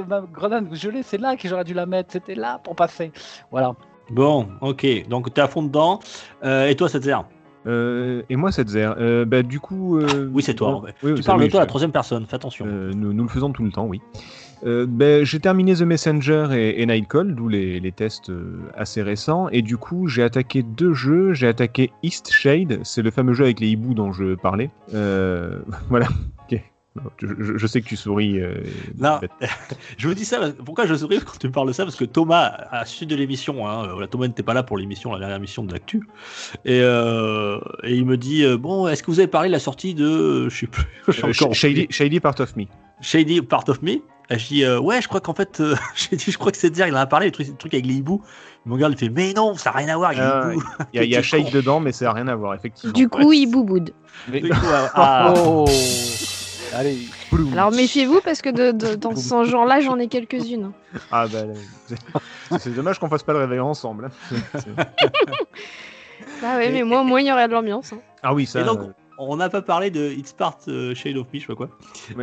ma 0.09 0.21
grenade 0.23 0.75
gelée, 0.75 1.03
c'est 1.03 1.19
là 1.19 1.37
que 1.37 1.47
j'aurais 1.47 1.65
dû 1.65 1.75
la 1.75 1.85
mettre, 1.87 2.11
c'était 2.13 2.35
là 2.35 2.59
pour 2.65 2.75
passer. 2.75 3.13
Voilà. 3.51 3.75
Bon, 4.11 4.49
ok. 4.63 5.09
Donc, 5.09 5.33
t'es 5.33 5.41
à 5.43 5.49
fond 5.49 5.63
dedans. 5.63 5.99
Euh, 6.43 6.69
et 6.69 6.75
toi, 6.77 6.89
cette 6.89 7.05
zère 7.05 7.25
Euh, 7.67 8.23
et 8.29 8.37
moi, 8.37 8.53
cette 8.53 8.69
zère, 8.69 8.95
euh, 8.99 9.25
bah, 9.25 9.43
du 9.43 9.59
coup. 9.61 9.99
euh, 9.99 10.29
Oui, 10.33 10.43
c'est 10.43 10.53
toi. 10.55 10.69
en 10.75 10.83
fait. 10.83 10.95
oui, 11.03 11.15
tu 11.15 11.23
parles 11.23 11.43
de 11.43 11.47
toi 11.49 11.61
la 11.61 11.67
troisième 11.67 11.93
personne. 11.93 12.27
Fais 12.27 12.35
attention. 12.37 12.67
Euh, 12.69 12.93
nous, 12.95 13.13
nous 13.15 13.23
le 13.23 13.29
faisons 13.31 13.51
tout 13.53 13.63
le 13.65 13.73
temps, 13.73 13.87
oui. 13.87 14.03
Euh, 14.65 14.87
ben, 14.89 15.25
j'ai 15.25 15.41
terminé 15.41 15.75
The 15.75 15.83
Messenger 15.83 16.49
et, 16.53 16.81
et 16.81 16.87
Nightcall, 16.87 17.35
d'où 17.35 17.49
les, 17.49 17.81
les 17.81 17.93
tests 17.93 18.31
euh, 18.31 18.61
assez 18.77 19.03
récents. 19.03 19.49
Et 19.51 19.61
du 19.63 19.77
coup, 19.77 20.09
j'ai 20.09 20.23
attaqué 20.23 20.63
deux 20.63 20.95
jeux. 20.95 21.35
J'ai 21.35 21.49
attaqué 21.49 21.91
East 22.03 22.31
Shade, 22.33 22.81
c'est 22.83 23.03
le 23.03 23.11
fameux 23.11 23.35
jeu 23.35 23.45
avec 23.45 23.61
les 23.61 23.69
hiboux 23.69 23.93
dont 23.95 24.13
je 24.13 24.35
parlais. 24.37 24.71
Euh, 24.95 25.59
voilà. 25.91 26.09
Je, 27.19 27.27
je- 27.41 27.57
je 27.59 27.67
sais 27.67 27.81
que 27.81 27.89
tu 27.89 27.97
souris. 27.97 28.39
euh, 28.41 28.55
Non. 29.01 29.19
Je 29.99 30.09
me 30.09 30.15
dis 30.15 30.25
ça, 30.25 30.39
pourquoi 30.65 30.87
je 30.87 30.95
souris 30.95 31.19
quand 31.19 31.37
tu 31.41 31.49
me 31.49 31.53
parles 31.53 31.67
de 31.67 31.73
ça? 31.73 31.83
Parce 31.83 31.97
que 31.97 32.05
Thomas, 32.05 32.45
à 32.45 32.79
la 32.79 32.85
suite 32.85 33.11
de 33.11 33.17
l'émission, 33.17 33.67
hein, 33.69 33.89
Thomas 34.09 34.29
n'était 34.29 34.45
pas 34.45 34.55
là 34.55 34.63
pour 34.63 34.79
l'émission, 34.79 35.13
la 35.13 35.19
dernière 35.19 35.39
émission 35.39 35.65
de 35.65 35.73
l'actu, 35.73 36.05
et, 36.65 36.79
euh, 36.83 37.59
et 37.83 37.97
il 37.97 38.07
me 38.07 38.17
dit 38.17 38.45
euh, 38.45 38.57
Bon, 38.57 38.87
est-ce 38.87 39.03
que 39.03 39.11
vous 39.11 39.19
avez 39.19 39.27
parlé 39.27 39.49
de 39.49 39.53
la 39.55 39.59
sortie 39.59 39.95
de. 39.95 40.49
Je 40.49 40.57
sais 40.57 40.67
plus. 40.69 40.85
Shady, 41.53 41.89
Shady 41.91 42.21
Part 42.21 42.39
of 42.39 42.55
Me. 42.55 42.67
Shady 43.01 43.43
Part 43.43 43.65
of 43.67 43.83
Me? 43.83 43.97
Et 44.31 44.39
je 44.39 44.47
dis 44.47 44.65
euh, 44.65 44.79
Ouais, 44.81 45.01
je 45.03 45.09
crois 45.09 45.21
qu'en 45.21 45.35
fait, 45.35 45.61
euh, 45.61 45.77
j'ai 45.95 46.17
dit 46.17 46.31
Je 46.31 46.39
crois 46.39 46.51
que 46.53 46.59
c'est 46.59 46.71
dire, 46.71 46.87
il 46.87 46.95
en 46.95 46.99
a 46.99 47.07
parlé, 47.07 47.27
le 47.27 47.33
truc, 47.33 47.49
le 47.49 47.55
truc 47.57 47.75
avec 47.75 47.87
les 47.87 47.95
hiboux. 47.95 48.23
Il 48.65 48.71
me 48.71 48.75
regarde, 48.75 48.93
il 48.95 48.99
fait 48.99 49.09
Mais 49.11 49.33
non, 49.35 49.55
ça 49.57 49.71
n'a 49.71 49.77
rien 49.77 49.89
à 49.89 49.97
voir 49.97 50.11
avec 50.11 50.21
les 50.23 50.25
Ah. 50.27 50.85
Il 50.93 51.01
y 51.01 51.03
a, 51.03 51.05
y 51.05 51.17
a 51.17 51.23
Shade 51.23 51.51
dedans, 51.51 51.81
mais 51.81 51.93
ça 51.93 52.07
n'a 52.07 52.13
rien 52.13 52.29
à 52.29 52.35
voir, 52.35 52.55
effectivement. 52.55 52.93
Du 52.95 53.09
coup, 53.09 53.33
il 53.33 53.47
bouboud. 53.47 53.93
Mais- 54.29 54.41
Du 54.41 54.49
coup, 54.51 54.67
euh, 54.67 54.87
ah, 54.95 55.35
Oh 55.37 55.65
Allez. 56.73 56.99
Alors 57.53 57.71
méfiez-vous 57.71 58.21
parce 58.25 58.43
que 58.43 58.49
de, 58.51 58.73
de- 58.73 58.95
dans 58.97 59.15
ce 59.15 59.45
genre-là, 59.45 59.81
j'en 59.81 59.97
ai 59.99 60.09
quelques-unes. 60.09 60.73
Ah 61.13 61.27
bah, 61.29 61.45
là, 61.45 62.59
c'est- 62.59 62.71
dommage 62.71 62.99
qu'on 62.99 63.09
fasse 63.09 63.23
pas 63.23 63.33
le 63.33 63.39
réveil 63.41 63.61
ensemble. 63.61 64.11
hein. 64.33 64.85
Bah 66.43 66.57
ouais, 66.57 66.71
mais 66.71 66.83
moi, 66.83 67.01
au 67.03 67.05
moins, 67.05 67.21
il 67.21 67.27
y 67.27 67.33
aurait 67.33 67.47
de 67.49 67.53
l'ambiance. 67.53 67.93
hein. 67.93 67.99
Ah 68.23 68.35
oui, 68.35 68.47
ça. 68.47 68.61
Et 68.61 68.65
donc, 68.65 68.81
euh, 68.81 68.87
on 69.19 69.37
n'a 69.37 69.49
pas 69.49 69.63
parlé 69.63 69.91
de 69.91 70.11
It's 70.11 70.33
Part 70.33 70.59
euh, 70.69 70.95
Shade 70.95 71.17
of 71.17 71.27
Me, 71.33 71.39
je 71.39 71.41
sais 71.41 71.47
pas 71.47 71.55
quoi. 71.55 71.69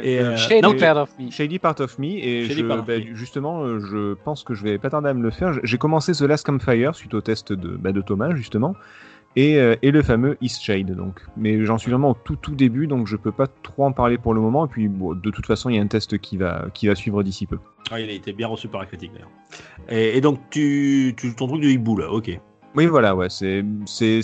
et, 0.03 0.19
euh, 0.19 0.31
euh, 0.31 0.37
Shade 0.37 0.63
non, 0.63 0.75
Part 0.75 0.97
of 0.97 1.09
Me. 1.19 1.31
Shady 1.31 1.59
Part 1.59 1.79
of 1.79 1.97
Me 1.99 2.07
et 2.07 2.45
Shady 2.47 2.61
je- 2.61 2.65
Part 2.67 2.79
of 2.79 2.85
bah, 2.85 2.97
Me. 2.99 3.15
justement 3.15 3.79
je 3.79 4.13
pense 4.13 4.43
que 4.43 4.53
je 4.53 4.63
vais 4.63 4.77
pas 4.77 4.89
tarder 4.89 5.09
à 5.09 5.13
me 5.13 5.23
le 5.23 5.31
faire. 5.31 5.53
J'ai 5.63 5.77
commencé 5.77 6.11
The 6.13 6.21
Last 6.21 6.45
Campfire 6.45 6.93
suite 6.95 7.13
au 7.13 7.21
test 7.21 7.53
de, 7.53 7.69
bah, 7.77 7.91
de 7.91 8.01
Thomas 8.01 8.33
justement 8.35 8.75
et, 9.37 9.57
euh, 9.57 9.75
et 9.81 9.91
le 9.91 10.01
fameux 10.01 10.37
East 10.41 10.61
Shade 10.61 10.93
donc. 10.95 11.21
Mais 11.37 11.63
j'en 11.65 11.77
suis 11.77 11.89
vraiment 11.91 12.09
au 12.11 12.17
tout 12.25 12.35
tout 12.35 12.53
début 12.55 12.87
donc 12.87 13.07
je 13.07 13.15
peux 13.15 13.31
pas 13.31 13.47
trop 13.47 13.85
en 13.85 13.93
parler 13.93 14.17
pour 14.17 14.33
le 14.33 14.41
moment 14.41 14.65
et 14.65 14.69
puis 14.69 14.87
bon, 14.89 15.13
de 15.15 15.29
toute 15.31 15.45
façon 15.45 15.69
il 15.69 15.77
y 15.77 15.79
a 15.79 15.81
un 15.81 15.87
test 15.87 16.17
qui 16.17 16.35
va 16.35 16.65
qui 16.73 16.87
va 16.87 16.95
suivre 16.95 17.23
d'ici 17.23 17.45
peu. 17.45 17.57
Ah, 17.89 17.99
il 17.99 18.09
a 18.09 18.13
été 18.13 18.33
bien 18.33 18.47
reçu 18.47 18.67
par 18.67 18.81
la 18.81 18.87
critique 18.87 19.11
d'ailleurs. 19.13 19.29
Et, 19.89 20.17
et 20.17 20.21
donc, 20.21 20.39
tu, 20.49 21.13
tu 21.17 21.33
ton 21.35 21.47
truc 21.47 21.61
de 21.61 21.67
hibou 21.67 21.97
là, 21.97 22.09
ok. 22.11 22.39
Oui 22.75 22.85
voilà 22.85 23.15
ouais 23.15 23.29
c'est 23.29 23.65
c'est 23.85 24.21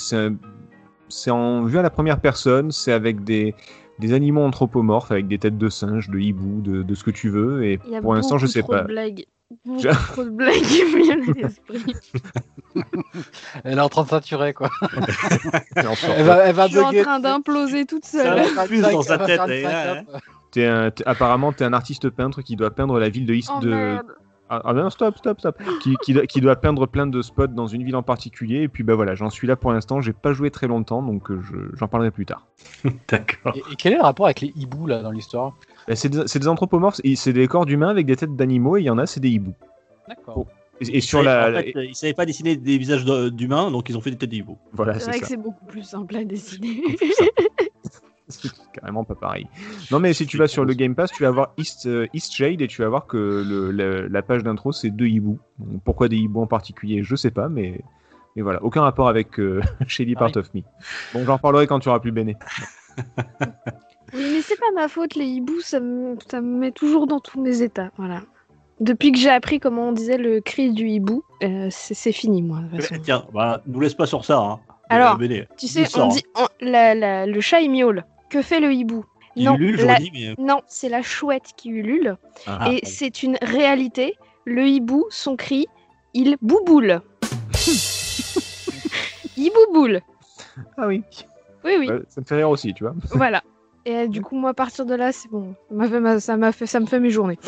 c'est 1.09 1.31
en 1.31 1.63
vue 1.63 1.77
à 1.79 1.81
la 1.81 1.89
première 1.89 2.19
personne 2.19 2.71
c'est 2.71 2.91
avec 2.91 3.23
des 3.23 3.53
des 3.99 4.13
animaux 4.13 4.43
anthropomorphes 4.43 5.11
avec 5.11 5.27
des 5.27 5.39
têtes 5.39 5.57
de 5.57 5.69
singes, 5.69 6.09
de 6.09 6.19
hibou, 6.19 6.61
de, 6.61 6.83
de 6.83 6.95
ce 6.95 7.03
que 7.03 7.09
tu 7.11 7.29
veux 7.29 7.63
et 7.65 7.79
Il 7.87 7.93
y 7.93 7.95
a 7.95 8.01
pour 8.01 8.13
l'instant 8.13 8.37
je 8.37 8.43
beaucoup 8.45 8.53
sais 8.53 8.61
trop 8.61 8.71
pas. 8.73 8.81
De 8.83 8.87
blagues. 8.87 9.25
Beaucoup 9.65 9.79
Je- 9.81 9.89
trop 10.11 10.23
de 10.25 10.29
blagues 10.29 10.61
qui 10.61 10.83
me 10.83 11.03
viennent 11.03 11.29
à 11.29 11.33
l'esprit. 11.47 11.95
Elle 13.63 13.77
est 13.77 13.81
en 13.81 13.89
train 13.89 14.03
de 14.03 14.09
saturer, 14.09 14.53
quoi. 14.53 14.69
Elle 15.75 16.25
va, 16.25 16.37
elle 16.45 16.55
va 16.55 16.67
Je 16.67 16.71
suis 16.77 16.79
en 16.79 17.03
train 17.03 17.19
d'imploser 17.19 17.85
toute 17.85 18.05
Ça 18.05 18.23
seule. 18.23 18.53
va. 18.55 18.65
plus 18.65 18.81
dans 18.81 19.01
sa 19.01 19.17
tête, 19.17 19.41
t'es- 20.51 21.03
apparemment, 21.05 21.53
tu 21.53 21.63
es 21.63 21.65
un 21.65 21.73
artiste 21.73 22.09
peintre 22.09 22.41
qui 22.41 22.55
doit 22.55 22.71
peindre 22.71 22.99
la 22.99 23.09
ville 23.09 23.25
de 23.25 23.33
East 23.33 23.49
Oh 23.55 23.59
de. 23.61 23.69
merde. 23.69 24.11
Ah, 24.49 24.61
ah 24.63 24.73
non, 24.73 24.89
stop, 24.89 25.17
stop, 25.17 25.39
stop. 25.39 25.57
Qui, 25.81 25.95
qui 25.97 26.13
doit- 26.13 26.25
qui 26.25 26.39
doit 26.39 26.55
peindre 26.55 26.85
plein 26.87 27.05
de 27.05 27.21
spots 27.21 27.47
dans 27.47 27.67
une 27.67 27.83
ville 27.83 27.95
en 27.97 28.03
particulier. 28.03 28.61
Et 28.61 28.67
puis, 28.69 28.83
bah 28.83 28.95
voilà, 28.95 29.13
j'en 29.13 29.29
suis 29.29 29.45
là 29.45 29.55
pour 29.57 29.71
l'instant. 29.73 29.99
J'ai 29.99 30.13
pas 30.13 30.31
joué 30.31 30.51
très 30.51 30.67
longtemps, 30.67 31.03
donc 31.03 31.29
euh, 31.31 31.41
je- 31.41 31.75
j'en 31.75 31.87
parlerai 31.89 32.11
plus 32.11 32.25
tard. 32.25 32.45
D'accord. 33.09 33.53
Et, 33.55 33.59
et 33.73 33.75
quel 33.77 33.93
est 33.93 33.97
le 33.97 34.03
rapport 34.03 34.25
avec 34.25 34.39
les 34.41 34.53
hiboux, 34.55 34.87
là, 34.87 35.01
dans 35.01 35.11
l'histoire? 35.11 35.53
Bah, 35.87 35.95
c'est 35.95 36.09
des, 36.09 36.23
c'est 36.27 36.39
des 36.39 36.47
anthropomorphes, 36.47 37.01
et 37.03 37.15
c'est 37.17 37.33
des 37.33 37.47
corps 37.47 37.65
d'humains 37.65 37.89
avec 37.89 38.05
des 38.05 38.15
têtes 38.15 38.35
d'animaux, 38.35 38.77
et 38.77 38.81
il 38.81 38.85
y 38.85 38.89
en 38.89 38.97
a, 38.97 39.05
c'est 39.05 39.19
des 39.19 39.29
hiboux. 39.29 39.53
D'accord. 40.07 40.45
Et, 40.79 40.97
et 40.97 41.01
sur 41.01 41.23
la. 41.23 41.49
En 41.49 41.53
fait, 41.53 41.73
ils 41.75 41.95
savaient 41.95 42.13
pas 42.13 42.25
dessiner 42.25 42.55
des 42.55 42.77
visages 42.77 43.03
d'humains, 43.31 43.71
donc 43.71 43.89
ils 43.89 43.97
ont 43.97 44.01
fait 44.01 44.11
des 44.11 44.17
têtes 44.17 44.29
d'hibou. 44.29 44.57
Voilà, 44.73 44.93
C'est 44.93 44.99
c'est 44.99 45.05
vrai 45.07 45.13
ça. 45.15 45.21
que 45.21 45.27
c'est 45.27 45.37
beaucoup 45.37 45.65
plus 45.65 45.83
simple 45.83 46.15
à 46.15 46.23
dessiner. 46.23 46.81
C'est 48.29 48.51
carrément 48.73 49.03
pas 49.05 49.15
pareil. 49.15 49.47
Non, 49.91 49.99
mais 49.99 50.13
si 50.13 50.25
tu 50.27 50.37
vas 50.37 50.47
sur 50.47 50.65
le 50.65 50.73
Game 50.73 50.95
Pass, 50.95 51.11
tu 51.11 51.23
vas 51.23 51.31
voir 51.31 51.53
East, 51.57 51.85
euh, 51.85 52.07
East 52.13 52.33
Shade 52.33 52.61
et 52.61 52.67
tu 52.67 52.81
vas 52.81 52.89
voir 52.89 53.05
que 53.07 53.17
le- 53.47 53.71
le- 53.71 54.07
la 54.07 54.21
page 54.21 54.43
d'intro 54.43 54.71
c'est 54.71 54.89
deux 54.89 55.07
hiboux. 55.07 55.39
Donc, 55.59 55.81
pourquoi 55.83 56.07
des 56.09 56.17
hiboux 56.17 56.41
en 56.41 56.47
particulier, 56.47 57.03
je 57.03 57.15
sais 57.15 57.31
pas, 57.31 57.47
mais, 57.49 57.79
mais 58.35 58.41
voilà, 58.41 58.61
aucun 58.63 58.81
rapport 58.81 59.07
avec 59.07 59.39
euh, 59.39 59.61
Shady 59.87 60.13
Ah 60.17 60.19
Part 60.19 60.31
oui. 60.35 60.39
of 60.39 60.53
Me. 60.53 60.61
Bon, 61.13 61.23
j'en 61.25 61.35
reparlerai 61.37 61.67
quand 61.67 61.79
tu 61.79 61.87
auras 61.89 61.99
plus 61.99 62.11
Béné. 62.11 62.35
Oui, 64.13 64.23
mais 64.33 64.41
c'est 64.41 64.57
pas 64.57 64.71
ma 64.73 64.87
faute, 64.87 65.15
les 65.15 65.25
hiboux, 65.25 65.59
ça 65.59 65.79
me, 65.81 66.15
ça 66.31 66.39
me 66.39 66.57
met 66.57 66.71
toujours 66.71 67.07
dans 67.07 67.19
tous 67.19 67.41
mes 67.41 67.61
états. 67.61 67.91
Voilà. 67.97 68.21
Depuis 68.79 69.11
que 69.11 69.17
j'ai 69.17 69.29
appris 69.29 69.59
comment 69.59 69.89
on 69.89 69.91
disait 69.91 70.17
le 70.17 70.39
cri 70.39 70.71
du 70.71 70.87
hibou, 70.87 71.23
euh, 71.43 71.67
c'est 71.71 72.13
fini, 72.13 72.41
moi. 72.41 72.59
de 72.71 72.79
façon. 72.81 72.95
Tiens, 73.03 73.25
bah, 73.33 73.61
nous 73.67 73.81
laisse 73.81 73.95
pas 73.95 74.05
sur 74.05 74.23
ça. 74.23 74.37
Hein. 74.39 74.59
Alors. 74.89 75.17
Tu 75.57 75.67
sais, 75.67 75.85
on 75.97 76.03
hein. 76.03 76.07
dit 76.07 76.23
on- 76.35 76.47
la- 76.61 76.95
la- 76.95 77.25
le 77.25 77.41
chat 77.41 77.59
il 77.59 77.69
miaule. 77.69 78.05
Que 78.29 78.41
fait 78.41 78.59
le 78.59 78.73
hibou? 78.73 79.05
Il 79.35 79.45
Non, 79.45 79.55
ulule, 79.55 79.75
la- 79.85 79.99
mais. 79.99 80.35
non, 80.37 80.61
c'est 80.67 80.89
la 80.89 81.01
chouette 81.01 81.51
qui 81.55 81.69
ulule. 81.69 82.17
Ah, 82.47 82.69
et 82.71 82.79
c'est 82.85 83.23
une 83.23 83.37
réalité. 83.41 84.15
Le 84.45 84.67
hibou, 84.67 85.05
son 85.09 85.35
cri, 85.35 85.67
il 86.13 86.37
bouboule. 86.41 87.01
il 89.37 89.51
bouboule. 89.53 90.01
Ah 90.77 90.87
oui, 90.87 91.03
Oui, 91.63 91.73
oui, 91.79 91.89
Ouais, 91.89 91.99
ça 92.09 92.21
me 92.21 92.25
fait 92.25 92.35
rire 92.35 92.49
aussi, 92.49 92.73
tu 92.73 92.83
vois. 92.83 92.95
voilà. 93.11 93.43
Et 93.85 93.95
euh, 93.95 94.07
du 94.07 94.21
coup, 94.21 94.35
moi, 94.35 94.49
à 94.49 94.53
partir 94.53 94.85
de 94.85 94.95
là, 94.95 95.11
c'est 95.13 95.29
bon. 95.29 95.55
Ça 95.69 95.75
m'a 95.75 95.87
fait, 95.87 95.99
ma- 95.99 96.19
ça, 96.19 96.35
m'a 96.37 96.51
fait, 96.51 96.65
ça 96.65 96.79
me 96.81 96.85
fait 96.87 96.99
mes 96.99 97.09
journées. 97.09 97.39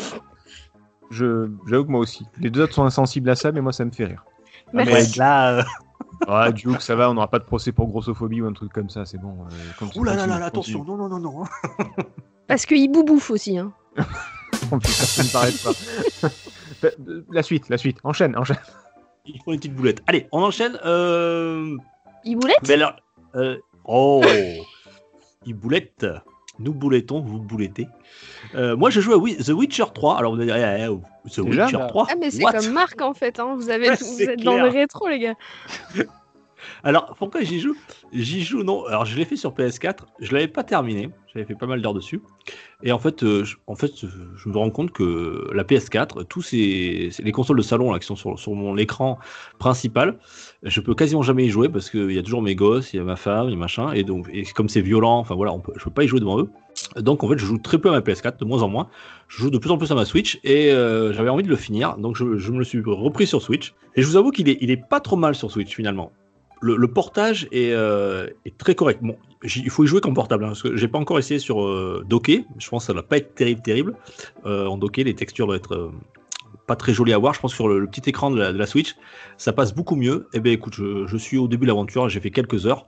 Je, 1.10 1.50
j'avoue 1.68 1.84
que 1.84 1.90
moi 1.90 2.00
aussi. 2.00 2.24
Les 2.38 2.50
deux 2.50 2.62
autres 2.62 2.74
sont 2.74 2.84
insensibles 2.84 3.28
à 3.28 3.34
ça, 3.34 3.50
mais 3.52 3.60
moi 3.60 3.72
ça 3.72 3.84
me 3.84 3.90
fait 3.90 4.04
rire. 4.04 4.24
Ah, 4.68 4.84
mais 4.84 5.02
là, 5.16 5.58
euh, 5.58 5.62
Ah, 6.28 6.52
Duke, 6.52 6.80
ça 6.82 6.94
va, 6.96 7.10
on 7.10 7.14
n'aura 7.14 7.28
pas 7.28 7.38
de 7.38 7.44
procès 7.44 7.72
pour 7.72 7.88
grossophobie 7.88 8.40
ou 8.42 8.46
un 8.46 8.52
truc 8.52 8.72
comme 8.72 8.90
ça, 8.90 9.04
c'est 9.04 9.18
bon. 9.18 9.36
euh, 9.82 9.86
Ouh 9.96 10.04
là 10.04 10.14
là 10.14 10.26
là, 10.26 10.44
attention, 10.44 10.84
non, 10.84 10.96
non, 10.96 11.08
non, 11.08 11.18
non. 11.18 11.44
Parce 12.46 12.66
que 12.66 12.74
hibou 12.74 13.04
bouffe 13.04 13.30
aussi. 13.30 13.58
Hein. 13.58 13.72
Oh, 14.72 14.76
putain, 14.78 14.92
ça 14.92 15.22
ne 15.22 15.28
paraît 15.28 15.52
pas. 15.62 16.28
Euh, 16.84 17.24
La 17.30 17.42
suite, 17.42 17.68
la 17.68 17.76
suite, 17.78 17.98
enchaîne, 18.04 18.36
enchaîne. 18.36 18.58
Il 19.26 19.40
faut 19.44 19.52
une 19.52 19.58
petite 19.58 19.74
boulette. 19.74 20.02
Allez, 20.06 20.28
on 20.32 20.42
enchaîne. 20.42 20.78
Euh... 20.84 21.76
Hiboulette 22.24 22.66
Mais 22.68 22.74
alors, 22.74 22.94
euh, 23.34 23.58
Oh 23.84 24.22
Il 25.46 25.54
boulette. 25.54 26.06
Nous 26.60 26.72
boulettons, 26.74 27.20
vous 27.20 27.38
boulettez. 27.40 27.88
Euh, 28.54 28.76
moi, 28.76 28.90
je 28.90 29.00
joue 29.00 29.12
à 29.12 29.16
Wi- 29.16 29.36
The 29.36 29.48
Witcher 29.48 29.84
3. 29.94 30.18
Alors, 30.18 30.34
vous 30.34 30.40
allez 30.40 30.52
dire, 30.52 30.56
eh, 30.58 30.88
oh, 30.88 31.00
The 31.28 31.40
Déjà 31.40 31.64
Witcher 31.64 31.78
3 31.88 32.06
Ah, 32.10 32.14
mais 32.20 32.30
c'est 32.30 32.42
comme 32.42 32.70
Marc 32.72 33.00
en 33.00 33.14
fait. 33.14 33.40
Hein. 33.40 33.54
Vous, 33.56 33.70
avez 33.70 33.88
Ouais, 33.90 33.96
tout- 33.96 34.04
vous 34.04 34.22
êtes 34.22 34.42
dans 34.42 34.54
le 34.56 34.68
clair. 34.68 34.72
rétro, 34.72 35.08
les 35.08 35.18
gars. 35.18 35.34
Alors, 36.84 37.14
pourquoi 37.18 37.42
j'y 37.42 37.60
joue? 37.60 37.76
J'y 38.12 38.42
joue, 38.42 38.62
non. 38.62 38.84
Alors, 38.86 39.04
je 39.04 39.16
l'ai 39.16 39.24
fait 39.24 39.36
sur 39.36 39.52
PS4. 39.52 39.98
Je 40.20 40.32
l'avais 40.32 40.48
pas 40.48 40.64
terminé. 40.64 41.10
J'avais 41.32 41.44
fait 41.44 41.54
pas 41.54 41.66
mal 41.66 41.80
d'heures 41.80 41.94
dessus. 41.94 42.20
Et 42.82 42.90
en 42.90 42.98
fait, 42.98 43.22
euh, 43.22 43.44
je, 43.44 43.56
en 43.66 43.76
fait, 43.76 43.92
je 44.00 44.48
me 44.48 44.56
rends 44.56 44.70
compte 44.70 44.90
que 44.90 45.48
la 45.52 45.62
PS4, 45.62 46.26
tous 46.26 46.42
ces, 46.42 47.10
les 47.22 47.32
consoles 47.32 47.58
de 47.58 47.62
salon 47.62 47.96
qui 47.98 48.06
sont 48.06 48.16
sur, 48.16 48.38
sur 48.38 48.54
mon 48.54 48.76
écran 48.76 49.18
principal, 49.58 50.18
je 50.64 50.80
peux 50.80 50.94
quasiment 50.94 51.22
jamais 51.22 51.44
y 51.44 51.50
jouer 51.50 51.68
parce 51.68 51.88
qu'il 51.88 52.10
y 52.10 52.18
a 52.18 52.22
toujours 52.22 52.42
mes 52.42 52.56
gosses, 52.56 52.92
il 52.92 52.96
y 52.96 53.00
a 53.00 53.04
ma 53.04 53.16
femme, 53.16 53.48
il 53.48 53.52
y 53.52 53.54
a 53.54 53.58
machin. 53.58 53.92
Et 53.92 54.02
donc, 54.02 54.28
et 54.32 54.44
comme 54.44 54.68
c'est 54.68 54.80
violent, 54.80 55.18
enfin 55.18 55.36
voilà, 55.36 55.52
je 55.76 55.84
peux 55.84 55.90
pas 55.90 56.04
y 56.04 56.08
jouer 56.08 56.20
devant 56.20 56.40
eux. 56.40 56.50
Donc, 56.96 57.22
en 57.22 57.28
fait, 57.28 57.38
je 57.38 57.46
joue 57.46 57.58
très 57.58 57.78
peu 57.78 57.90
à 57.90 57.92
ma 57.92 58.00
PS4, 58.00 58.38
de 58.38 58.44
moins 58.44 58.62
en 58.62 58.68
moins. 58.68 58.88
Je 59.28 59.38
joue 59.38 59.50
de 59.50 59.58
plus 59.58 59.70
en 59.70 59.78
plus 59.78 59.90
à 59.92 59.94
ma 59.94 60.04
Switch 60.04 60.40
et 60.42 60.72
euh, 60.72 61.12
j'avais 61.12 61.28
envie 61.28 61.44
de 61.44 61.48
le 61.48 61.56
finir. 61.56 61.96
Donc, 61.96 62.16
je, 62.16 62.38
je 62.38 62.50
me 62.50 62.58
le 62.58 62.64
suis 62.64 62.82
repris 62.84 63.26
sur 63.26 63.40
Switch. 63.40 63.74
Et 63.94 64.02
je 64.02 64.06
vous 64.06 64.16
avoue 64.16 64.30
qu'il 64.30 64.48
est, 64.48 64.58
il 64.60 64.70
est 64.70 64.88
pas 64.88 65.00
trop 65.00 65.16
mal 65.16 65.34
sur 65.34 65.50
Switch 65.50 65.74
finalement 65.74 66.12
le, 66.60 66.76
le 66.76 66.88
portage 66.88 67.48
est, 67.52 67.72
euh, 67.72 68.26
est 68.44 68.56
très 68.58 68.74
correct. 68.74 69.00
Bon, 69.02 69.16
il 69.42 69.70
faut 69.70 69.84
y 69.84 69.86
jouer 69.86 70.00
qu'en 70.00 70.12
portable, 70.12 70.44
hein, 70.44 70.48
parce 70.48 70.62
que 70.62 70.76
j'ai 70.76 70.88
pas 70.88 70.98
encore 70.98 71.18
essayé 71.18 71.40
sur 71.40 71.62
euh, 71.64 72.04
docké. 72.08 72.44
Je 72.58 72.68
pense 72.68 72.82
que 72.82 72.86
ça 72.88 72.92
va 72.92 73.02
pas 73.02 73.16
être 73.16 73.34
terrible, 73.34 73.62
terrible. 73.62 73.94
Euh, 74.46 74.66
en 74.66 74.76
docké, 74.76 75.02
les 75.04 75.14
textures 75.14 75.46
doivent 75.46 75.58
être 75.58 75.74
euh, 75.74 75.90
pas 76.66 76.76
très 76.76 76.92
jolies 76.92 77.14
à 77.14 77.18
voir. 77.18 77.32
Je 77.32 77.40
pense 77.40 77.52
que 77.52 77.56
sur 77.56 77.66
le, 77.68 77.78
le 77.80 77.86
petit 77.86 78.08
écran 78.10 78.30
de 78.30 78.38
la, 78.38 78.52
de 78.52 78.58
la 78.58 78.66
Switch, 78.66 78.94
ça 79.38 79.52
passe 79.54 79.74
beaucoup 79.74 79.96
mieux. 79.96 80.28
Eh 80.34 80.40
ben, 80.40 80.52
écoute, 80.52 80.74
je, 80.74 81.06
je 81.06 81.16
suis 81.16 81.38
au 81.38 81.48
début 81.48 81.62
de 81.62 81.68
l'aventure, 81.68 82.08
j'ai 82.10 82.20
fait 82.20 82.30
quelques 82.30 82.66
heures 82.66 82.86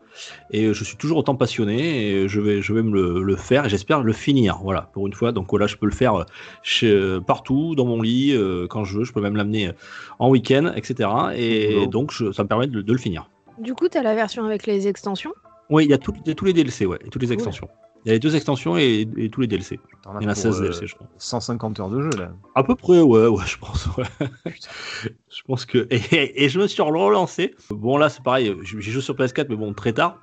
et 0.50 0.74
je 0.74 0.85
suis 0.85 0.96
toujours 0.98 1.16
autant 1.16 1.35
passionné 1.35 2.11
et 2.11 2.28
je 2.28 2.40
vais, 2.40 2.61
je 2.61 2.74
vais 2.74 2.82
me 2.82 2.92
le, 2.92 3.22
le 3.22 3.37
faire 3.37 3.64
et 3.64 3.68
j'espère 3.70 4.02
le 4.02 4.12
finir. 4.12 4.58
Voilà, 4.62 4.90
pour 4.92 5.06
une 5.06 5.14
fois. 5.14 5.32
Donc 5.32 5.46
voilà, 5.50 5.66
je 5.66 5.76
peux 5.76 5.87
le 5.87 5.92
faire 5.92 6.26
chez, 6.62 7.18
partout, 7.26 7.74
dans 7.74 7.87
mon 7.87 8.02
lit, 8.02 8.32
euh, 8.37 8.66
quand 8.68 8.85
je 8.85 8.98
veux. 8.98 9.04
Je 9.04 9.12
peux 9.14 9.22
même 9.22 9.37
l'amener 9.37 9.70
en 10.18 10.28
week-end, 10.28 10.70
etc. 10.76 11.08
Et 11.35 11.87
donc, 11.88 12.12
je- 12.12 12.30
ça 12.30 12.42
me 12.42 12.48
permet 12.48 12.66
de- 12.66 12.82
de 12.82 12.92
le 12.92 12.98
finir. 12.98 13.30
Du 13.58 13.74
coup, 13.74 13.88
t'as 13.88 14.02
la 14.02 14.14
version 14.14 14.44
avec 14.44 14.66
les 14.66 14.88
extensions. 14.88 15.32
Oui, 15.70 15.84
il 15.84 15.90
y 15.90 15.94
a 15.94 15.98
tout- 15.98 16.12
il 16.24 16.28
y 16.28 16.32
a 16.32 16.34
tous 16.34 16.44
les 16.44 16.52
DLC, 16.52 16.86
ouais, 16.86 16.98
et 17.04 17.08
toutes 17.08 17.22
les 17.22 17.32
extensions. 17.32 17.68
Il 18.04 18.08
y 18.08 18.10
a 18.10 18.14
les 18.14 18.18
deux 18.18 18.34
extensions 18.34 18.76
et, 18.76 19.06
et 19.16 19.30
tous 19.30 19.42
les 19.42 19.46
DLC. 19.46 19.78
As 20.06 20.10
Il 20.20 20.24
y 20.24 20.26
en 20.26 20.28
a 20.30 20.34
pour, 20.34 20.42
16 20.42 20.58
euh, 20.58 20.62
DLC, 20.64 20.86
je 20.88 20.94
crois. 20.96 21.06
150 21.18 21.78
heures 21.80 21.88
de 21.90 22.02
jeu 22.02 22.10
là. 22.18 22.32
À 22.56 22.64
peu 22.64 22.74
près, 22.74 23.00
ouais, 23.00 23.26
ouais, 23.28 23.44
je 23.46 23.56
pense. 23.58 23.86
ouais. 23.96 24.04
je 24.46 25.42
pense 25.46 25.64
que. 25.66 25.86
Et, 25.90 26.44
et 26.44 26.48
je 26.48 26.58
me 26.60 26.66
suis 26.66 26.82
relancé. 26.82 27.54
Bon, 27.70 27.96
là, 27.96 28.08
c'est 28.08 28.22
pareil, 28.22 28.54
j'y 28.64 28.90
joue 28.90 29.00
sur 29.00 29.14
PS4, 29.14 29.46
mais 29.48 29.56
bon, 29.56 29.72
très 29.72 29.92
tard. 29.92 30.18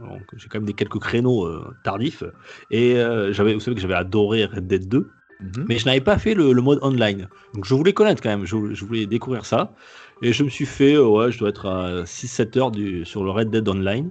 Donc, 0.00 0.22
j'ai 0.34 0.48
quand 0.48 0.58
même 0.58 0.64
des 0.66 0.72
quelques 0.72 0.98
créneaux 0.98 1.44
euh, 1.44 1.74
tardifs. 1.84 2.24
Et 2.70 2.96
euh, 2.96 3.34
j'avais, 3.34 3.52
vous 3.52 3.60
savez 3.60 3.74
que 3.74 3.82
j'avais 3.82 3.92
adoré 3.94 4.46
Red 4.46 4.66
Dead 4.66 4.88
2. 4.88 5.10
Mhm. 5.40 5.66
Mais 5.68 5.76
je 5.78 5.84
n'avais 5.84 6.00
pas 6.00 6.18
fait 6.18 6.32
le, 6.32 6.52
le 6.54 6.62
mode 6.62 6.78
online. 6.82 7.28
Donc 7.54 7.64
je 7.66 7.74
voulais 7.74 7.92
connaître 7.92 8.22
quand 8.22 8.28
même, 8.30 8.44
je 8.46 8.56
voulais 8.84 9.06
découvrir 9.06 9.44
ça. 9.46 9.72
Et 10.22 10.32
je 10.32 10.44
me 10.44 10.48
suis 10.50 10.66
fait, 10.66 10.94
euh, 10.94 11.06
ouais, 11.06 11.32
je 11.32 11.38
dois 11.38 11.48
être 11.48 11.66
à 11.66 12.04
6-7 12.06 12.56
heures 12.56 12.70
du, 12.70 13.04
sur 13.04 13.24
le 13.24 13.30
Red 13.30 13.50
Dead 13.50 13.66
Online. 13.68 14.10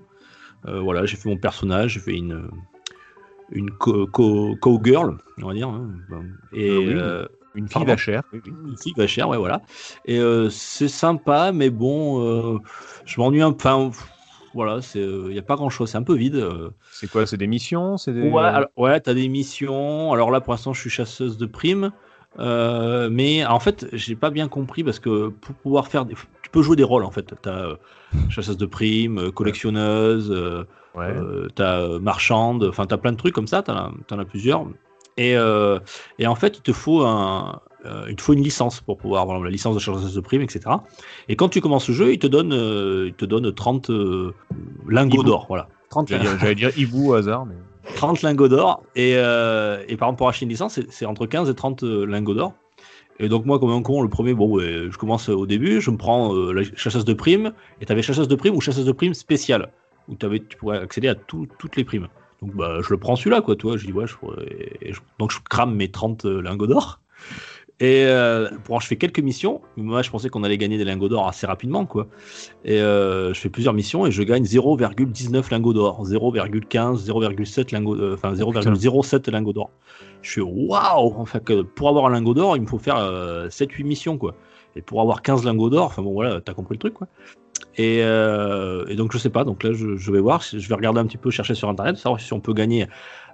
Euh, 0.68 0.80
voilà, 0.82 1.06
j'ai 1.06 1.16
fait 1.18 1.30
mon 1.30 1.38
personnage, 1.38 1.94
j'ai 1.94 2.00
fait 2.00 2.16
une, 2.16 2.50
une 3.52 3.72
co- 3.72 4.08
co- 4.08 4.56
cowgirl, 4.56 5.18
on 5.42 5.48
va 5.48 5.54
dire. 5.54 5.70
hein. 5.70 5.90
Et 6.52 6.70
Ah 6.70 6.80
oui. 6.80 6.94
euh, 6.98 7.26
Une 7.56 7.68
fille 7.68 7.74
Pardon. 7.74 7.92
vachère. 7.94 8.24
une 8.46 8.78
fille 8.78 8.94
vachère, 8.96 9.30
ouais, 9.30 9.38
voilà. 9.38 9.62
Et 10.06 10.20
euh, 10.20 10.50
c'est 10.50 10.88
sympa, 10.88 11.52
mais 11.52 11.70
bon, 11.70 12.60
je 13.06 13.22
m'ennuie 13.22 13.42
un 13.42 13.52
peu. 13.52 13.70
Enfin, 13.70 13.92
voilà, 14.54 14.80
il 14.96 15.28
n'y 15.30 15.38
a 15.38 15.44
pas 15.44 15.56
grand 15.56 15.70
chose, 15.70 15.92
c'est 15.92 15.98
un 15.98 16.04
peu 16.04 16.16
vide. 16.16 16.44
C'est 16.92 17.08
quoi 17.08 17.26
C'est 17.28 17.38
des 17.38 17.48
missions 17.48 17.96
des... 18.08 18.30
Ouais, 18.30 18.44
alors, 18.44 18.70
ouais, 18.78 19.00
t'as 19.00 19.14
des 19.14 19.30
missions. 19.30 20.12
Alors 20.12 20.32
là, 20.32 20.42
pour 20.42 20.54
l'instant, 20.54 20.74
je 20.74 20.82
suis 20.82 20.90
chasseuse 20.90 21.38
de 21.38 21.46
primes. 21.46 21.92
Euh, 22.38 23.10
mais 23.12 23.46
en 23.46 23.60
fait, 23.60 23.88
j'ai 23.92 24.16
pas 24.16 24.30
bien 24.30 24.48
compris 24.48 24.84
parce 24.84 25.00
que 25.00 25.30
pour 25.30 25.56
pouvoir 25.56 25.88
faire, 25.88 26.06
des... 26.06 26.14
tu 26.14 26.50
peux 26.52 26.62
jouer 26.62 26.76
des 26.76 26.84
rôles 26.84 27.04
en 27.04 27.12
fait. 27.12 27.34
T'as 27.42 27.66
euh, 27.66 27.76
chasseuse 28.30 28.58
de 28.58 28.66
primes, 28.66 29.18
euh, 29.18 29.32
collectionneuse, 29.32 30.32
euh, 30.32 30.64
Ouais. 30.96 31.06
euh, 31.06 31.48
t'as 31.54 32.00
marchande, 32.00 32.64
enfin 32.64 32.86
t'as 32.88 32.98
plein 32.98 33.12
de 33.12 33.18
trucs 33.18 33.34
comme 33.34 33.48
ça, 33.48 33.62
t'en 33.62 33.76
as, 33.76 33.92
as 34.22 34.26
plusieurs. 34.26 34.66
Et, 35.18 35.34
et 35.34 36.28
en 36.28 36.36
fait, 36.36 36.58
il 36.58 36.62
te 36.62 36.72
faut 36.72 37.02
un, 37.02 37.60
il 38.08 38.16
te 38.16 38.22
faut 38.22 38.34
une 38.34 38.42
licence 38.44 38.80
pour 38.80 38.98
pouvoir 38.98 39.26
la 39.42 39.50
licence 39.50 39.76
de 39.76 39.80
chasseuse 39.80 40.16
de 40.16 40.22
primes, 40.22 40.42
etc. 40.42 40.62
Et 41.28 41.36
quand 41.36 41.50
tu 41.50 41.60
commences 41.62 41.90
le 41.90 41.94
jeu, 41.94 42.14
il 42.14 42.20
te 42.20 42.28
donne, 42.28 42.54
il 43.06 43.14
te 43.14 43.26
donne 43.26 43.54
30 43.54 43.90
euh, 43.90 44.34
lingots 44.88 45.24
d'or, 45.24 45.46
voilà. 45.50 45.68
30 45.90 46.08
J'allais 46.10 46.56
dire, 46.56 46.70
dire 46.72 46.78
hibou 46.80 47.10
au 47.10 47.14
hasard, 47.16 47.46
mais 47.46 47.56
30 47.96 48.22
lingots 48.22 48.48
d'or. 48.48 48.84
Et, 48.96 49.14
euh, 49.16 49.84
et 49.88 49.98
par 49.98 50.08
exemple, 50.10 50.18
pour 50.20 50.30
acheter 50.30 50.46
une 50.46 50.52
licence, 50.52 50.80
c'est- 50.90 51.06
entre 51.06 51.26
15 51.26 51.50
et 51.50 51.54
30 51.56 51.84
euh, 51.84 52.06
lingots 52.06 52.34
d'or. 52.34 52.54
Et 53.22 53.28
donc, 53.28 53.46
moi, 53.46 53.60
comme 53.60 53.72
un 53.72 53.82
con, 53.82 54.02
le 54.02 54.08
premier, 54.10 54.34
bon, 54.34 54.60
je 54.60 54.98
commence 54.98 55.28
au 55.28 55.46
début, 55.46 55.82
je 55.82 55.92
me 55.92 55.98
prends 55.98 56.34
euh, 56.34 56.54
la 56.54 56.64
chasseuse 56.76 57.04
de 57.04 57.14
primes. 57.14 57.52
Et 57.82 57.86
tu 57.86 57.92
avais 57.92 58.02
chasseuse 58.02 58.30
de 58.30 58.36
primes 58.36 58.56
ou 58.56 58.62
chasseuse 58.62 58.86
de 58.86 58.92
primes 58.94 59.14
spéciale, 59.14 59.72
où 60.08 60.16
t'avais- 60.16 60.40
tu 60.40 60.56
pourrais 60.58 60.78
accéder 60.80 61.10
à 61.10 61.16
tout- 61.16 61.48
toutes 61.58 61.76
les 61.76 61.84
primes. 61.84 62.08
Donc, 62.42 62.56
bah, 62.56 62.78
je 62.82 62.90
le 62.92 62.98
prends 62.98 63.18
celui-là, 63.18 63.42
quoi, 63.42 63.58
tu 63.58 63.68
vois. 63.68 63.76
Je 63.76 63.86
dis, 63.86 63.92
ouais, 63.92 64.08
je 64.08 64.16
pourrais- 64.16 64.94
donc, 65.20 65.32
je 65.32 65.40
crame 65.50 65.76
mes 65.76 65.92
30 65.92 66.24
euh, 66.26 66.42
lingots 66.42 66.68
d'or. 66.68 67.02
Et 67.82 68.04
euh, 68.06 68.50
bon, 68.68 68.80
je 68.80 68.88
fais 68.88 68.98
quelques 68.98 69.22
missions. 69.22 69.62
Moi, 69.78 70.02
je 70.02 70.10
pensais 70.10 70.30
qu'on 70.30 70.44
allait 70.44 70.58
gagner 70.58 70.78
des 70.78 70.84
lingots 70.84 71.08
d'or 71.08 71.28
assez 71.30 71.48
rapidement, 71.48 71.86
quoi. 71.86 72.08
Et 72.66 72.82
euh, 72.82 73.34
je 73.34 73.40
fais 73.40 73.50
plusieurs 73.50 73.74
missions 73.74 74.06
et 74.06 74.12
je 74.12 74.22
gagne 74.22 74.44
0,19 74.44 75.50
lingots 75.50 75.74
d'or, 75.74 76.06
0,15, 76.06 77.06
0,7 77.06 77.74
lingots, 77.74 77.96
euh, 77.96 78.16
enfin 78.16 78.34
0,07 78.34 79.32
lingots 79.32 79.54
d'or. 79.54 79.72
Je 80.22 80.32
suis 80.32 80.42
waouh 80.42 81.14
Enfin, 81.18 81.40
que 81.40 81.62
pour 81.62 81.88
avoir 81.88 82.08
un 82.08 82.10
lingot 82.12 82.34
d'or, 82.34 82.58
il 82.58 82.64
me 82.64 82.68
faut 82.68 82.80
faire 82.80 82.98
7-8 82.98 83.86
missions, 83.86 84.18
quoi. 84.18 84.36
Et 84.76 84.82
pour 84.82 85.02
avoir 85.02 85.22
15 85.22 85.46
lingots 85.46 85.70
d'or, 85.70 85.86
enfin 85.86 86.02
bon, 86.02 86.12
voilà, 86.12 86.42
t'as 86.42 86.54
compris 86.54 86.76
le 86.76 86.80
truc, 86.80 86.94
quoi. 86.94 87.08
Et, 87.78 88.02
euh, 88.04 88.86
et 88.88 88.96
donc, 88.96 89.14
je 89.14 89.18
sais 89.18 89.30
pas, 89.30 89.44
donc 89.44 89.64
là, 89.64 89.72
je, 89.74 89.96
je 89.96 90.12
vais 90.12 90.20
voir, 90.20 90.42
je 90.42 90.68
vais 90.68 90.76
regarder 90.76 91.00
un 91.00 91.06
petit 91.06 91.18
peu, 91.18 91.32
chercher 91.32 91.56
sur 91.56 91.70
internet, 91.70 91.98
savoir 91.98 92.20
si 92.20 92.34
on 92.34 92.42
peut 92.42 92.54
gagner 92.54 92.88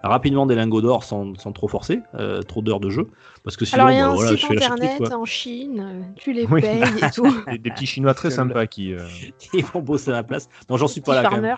rapidement 0.03 0.45
des 0.45 0.55
lingots 0.55 0.81
d'or 0.81 1.03
sans, 1.03 1.34
sans 1.36 1.51
trop 1.51 1.67
forcer, 1.67 2.01
euh, 2.15 2.41
trop 2.41 2.62
d'heures 2.62 2.79
de 2.79 2.89
jeu. 2.89 3.08
Parce 3.43 3.58
que 3.58 3.65
sinon, 3.65 3.84
Alors 3.88 3.91
il 3.93 3.97
y 3.97 4.01
a 4.01 4.05
bah, 4.05 4.12
un 4.12 4.15
voilà, 4.15 4.31
je 4.31 4.36
site 4.38 4.47
fais 4.47 4.53
la 4.55 4.62
chaque 4.62 4.71
internet 4.73 5.08
quoi. 5.10 5.17
en 5.17 5.25
Chine, 5.25 5.79
euh, 5.79 6.13
tu 6.15 6.34
les 6.34 6.45
Oui. 6.47 6.62
payes 6.62 6.81
et 7.01 7.10
tout. 7.13 7.27
des, 7.51 7.58
des 7.58 7.69
petits 7.71 7.86
chinois 7.86 8.13
très 8.13 8.29
sympas 8.31 8.65
qui. 8.67 8.93
euh, 8.93 8.99
Ils 9.53 9.65
vont 9.65 9.81
bosser 9.81 10.10
à 10.12 10.13
la 10.13 10.23
place. 10.23 10.49
Non, 10.69 10.77
j'en 10.77 10.88
suis 10.88 11.01
pas 11.01 11.15
là 11.15 11.23
quand 11.29 11.41
même. 11.41 11.41
farmer. 11.41 11.55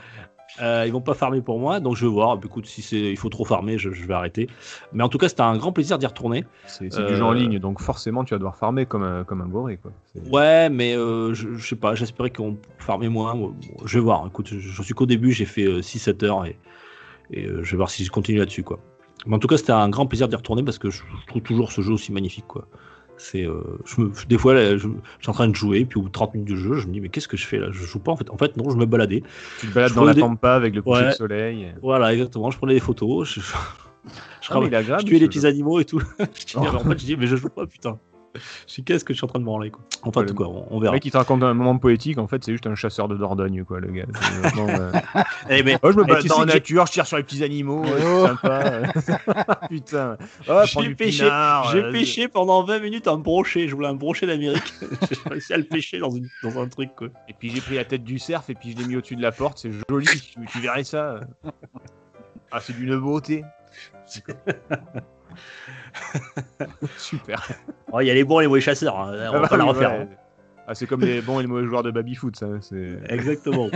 Euh, 0.62 0.86
ils 0.88 0.94
vont 0.94 1.02
pas 1.02 1.14
farmer 1.14 1.42
pour 1.42 1.60
moi, 1.60 1.80
donc 1.82 1.98
je 1.98 2.06
vais 2.06 2.12
voir. 2.12 2.40
Écoute, 2.44 2.66
si 2.66 2.82
c'est, 2.82 2.98
il 3.00 3.18
faut 3.18 3.28
trop 3.30 3.44
farmer, 3.46 3.78
je, 3.78 3.92
je 3.92 4.06
vais 4.08 4.14
arrêter. 4.14 4.48
Mais 4.94 5.04
en 5.04 5.10
tout 5.10 5.18
cas, 5.18 5.28
c'était 5.28 5.42
un 5.42 5.58
grand 5.58 5.72
plaisir 5.74 5.98
d'y 5.98 6.06
retourner. 6.06 6.46
C'est 6.66 6.88
du 6.88 7.16
jeu 7.16 7.24
en 7.24 7.34
ligne, 7.34 7.60
donc 7.60 7.82
forcément 7.82 8.24
tu 8.24 8.34
vas 8.34 8.38
devoir 8.40 8.56
farmer 8.56 8.86
comme 8.86 9.04
un, 9.04 9.24
comme 9.26 9.42
un 9.42 9.48
goré. 9.48 9.78
Quoi. 9.78 9.92
Ouais, 10.32 10.70
mais 10.70 10.96
euh, 10.96 11.34
je, 11.34 11.54
je 11.56 11.68
sais 11.68 11.76
pas, 11.76 11.96
j'espérais 11.96 12.30
qu'on 12.32 12.58
farmait 12.80 13.10
moins. 13.10 13.36
Bon, 13.36 13.54
Je 13.86 14.00
vais 14.00 14.04
voir. 14.04 14.26
Écoute, 14.26 14.48
je, 14.48 14.58
je 14.58 14.82
suis 14.82 14.94
qu'au 14.94 15.06
début, 15.06 15.32
j'ai 15.34 15.46
fait 15.46 15.66
euh, 15.66 15.82
6-7 15.82 16.26
heures 16.26 16.46
et, 16.46 16.58
et 17.32 17.46
euh, 17.46 17.64
je 17.64 17.72
vais 17.72 17.78
voir 17.78 17.90
si 17.90 18.04
je 18.06 18.12
continue 18.12 18.40
là-dessus, 18.40 18.64
quoi. 18.64 18.80
Mais 19.26 19.36
en 19.36 19.40
tout 19.40 19.48
cas, 19.48 19.58
c'était 19.58 19.72
un 19.72 19.90
grand 19.90 20.06
plaisir 20.06 20.28
d'y 20.28 20.36
retourner 20.36 20.64
parce 20.64 20.78
que 20.78 20.90
je, 20.90 21.02
je 21.22 21.28
trouve 21.28 21.42
toujours 21.42 21.72
ce 21.72 21.82
jeu 21.82 21.92
aussi 21.94 22.12
magnifique, 22.12 22.46
quoi. 22.48 22.68
C'est, 23.20 23.46
euh, 23.48 23.62
je 23.86 24.00
me, 24.02 24.12
des 24.28 24.38
fois, 24.38 24.54
là, 24.54 24.78
je, 24.78 24.88
je 24.88 24.88
suis 25.22 25.30
en 25.30 25.34
train 25.34 25.48
de 25.48 25.56
jouer, 25.56 25.86
puis 25.86 25.98
au 25.98 26.04
bout 26.04 26.10
de 26.10 26.14
30 26.14 26.36
minutes 26.36 26.50
de 26.50 26.56
jeu, 26.56 26.76
je 26.76 26.88
me 26.88 26.94
dis, 26.94 27.02
mais 27.02 27.10
qu'est-ce 27.10 27.28
que 27.28 27.36
je 27.36 27.48
fais 27.48 27.58
là? 27.58 27.68
Je 27.72 27.84
joue 27.84 27.98
pas 28.00 28.12
en 28.12 28.16
fait. 28.16 28.30
En 28.30 28.38
fait, 28.38 28.56
non, 28.58 28.70
je 28.70 28.78
me 28.78 28.86
baladais. 28.86 29.24
Tu 29.60 29.68
te 29.68 29.74
balades 29.74 29.94
dans 29.94 30.04
la 30.06 30.14
des- 30.14 30.22
pampa 30.22 30.54
avec 30.54 30.76
le 30.76 30.84
coucher 30.84 31.02
Ouais. 31.02 31.10
de 31.10 31.14
soleil. 31.16 31.74
Voilà, 31.82 32.14
exactement. 32.14 32.52
Je 32.52 32.58
prenais 32.60 32.76
des 32.76 32.80
photos. 32.80 33.28
Je, 33.28 33.40
je, 33.42 33.48
Ah, 34.50 34.60
je 34.62 35.06
tuais 35.06 35.14
les 35.16 35.20
jeu. 35.22 35.28
petits 35.28 35.46
animaux 35.48 35.80
et 35.80 35.86
tout. 35.86 36.00
Je 36.20 36.46
dis, 36.46 36.58
en 36.58 36.80
fait, 36.80 37.00
je 37.00 37.06
dis, 37.06 37.18
mais 37.18 37.26
je 37.28 37.36
joue 37.36 37.50
pas, 37.50 37.66
putain. 37.66 37.98
Je 38.68 38.76
dis, 38.76 38.84
qu'est-ce 38.84 39.04
que 39.06 39.14
je 39.14 39.18
suis 39.18 39.26
en 39.26 39.28
train 39.28 39.40
de 39.40 39.46
branler, 39.46 39.72
quoi. 39.72 39.82
Enfin, 40.04 40.20
en 40.20 40.24
Ouais, 40.24 40.28
tout 40.30 40.36
cas, 40.36 40.44
on, 40.46 40.68
on 40.70 40.76
Le 40.80 40.84
verra. 40.84 40.94
mec 40.94 41.04
qui 41.04 41.12
te 41.12 41.18
raconte 41.18 41.44
un 41.44 41.54
moment 41.54 41.78
poétique, 41.78 42.18
en 42.18 42.28
fait, 42.28 42.44
c'est 42.44 42.52
juste 42.52 42.68
un 42.68 42.76
chasseur 42.76 43.08
de 43.08 43.16
Dordogne, 43.18 43.64
quoi, 43.64 43.80
le 43.80 43.92
gars. 43.92 44.06
Euh, 44.58 44.92
Eh, 45.50 45.78
Oh, 45.84 45.92
je 45.92 45.98
me 45.98 46.04
Eh, 46.04 46.08
balade 46.08 46.22
tu 46.24 46.28
dans 46.30 46.40
la 46.40 46.54
nature, 46.54 46.86
je 46.86 46.92
tire 46.94 47.06
sur 47.08 47.18
les 47.18 47.24
petits 47.24 47.44
animaux, 47.44 47.84
euh, 47.86 48.28
Oh. 48.44 48.90
c'est 48.96 49.02
sympa. 49.02 49.60
Putain. 49.70 50.18
Oh, 50.50 50.62
J'ai 50.66 50.94
pêché- 50.96 51.24
pinard, 51.24 51.72
J'ai 51.72 51.84
pêché 51.92 52.28
pendant 52.28 52.64
20 52.64 52.80
minutes 52.80 53.08
un 53.08 53.18
brochet. 53.18 53.68
Je 53.68 53.76
voulais 53.76 53.88
un 53.88 53.94
brochet 53.96 54.28
d'Amérique. 54.28 54.74
J'ai 55.12 55.30
réussi 55.30 55.54
à 55.54 55.58
le 55.58 55.64
pêcher 55.64 56.00
dans, 56.00 56.12
une, 56.12 56.28
dans 56.44 56.60
un 56.60 56.68
truc. 56.68 56.90
Quoi. 56.96 57.08
Et 57.30 57.34
puis 57.34 57.50
j'ai 57.50 57.62
pris 57.62 57.76
la 57.76 57.86
tête 57.86 58.04
du 58.04 58.20
cerf 58.20 58.44
et 58.50 58.54
puis 58.56 58.72
je 58.72 58.78
l'ai 58.78 58.86
mis 58.86 58.96
au-dessus 58.96 59.16
de 59.16 59.22
la 59.22 59.32
porte, 59.32 59.58
c'est 59.60 59.72
joli, 59.90 60.06
tu, 60.08 60.46
tu 60.46 60.60
verrais 60.60 60.84
ça. 60.84 61.22
Ah, 62.52 62.60
c'est 62.62 62.74
d'une 62.78 62.98
beauté. 62.98 63.44
Super. 66.98 67.48
Oh, 67.94 68.02
Il 68.02 68.08
y 68.08 68.12
a 68.12 68.14
les 68.14 68.24
bons 68.26 68.40
et 68.40 68.44
les 68.44 68.48
mauvais 68.50 68.60
chasseurs. 68.62 69.00
hein. 69.00 69.12
On 69.30 69.40
va 69.40 69.42
Ah, 69.46 69.48
pas 69.48 69.56
la 69.58 69.64
refaire. 69.64 69.92
ouais. 69.92 70.08
hein. 70.12 70.16
Ah, 70.68 70.76
c'est 70.76 70.86
comme 70.88 71.00
les 71.02 71.22
bons 71.22 71.40
et 71.40 71.44
les 71.44 71.48
mauvais 71.48 71.66
joueurs 71.66 71.84
de 71.84 71.92
baby-foot, 71.92 72.36
ça. 72.36 72.48
Exactement. 73.10 73.70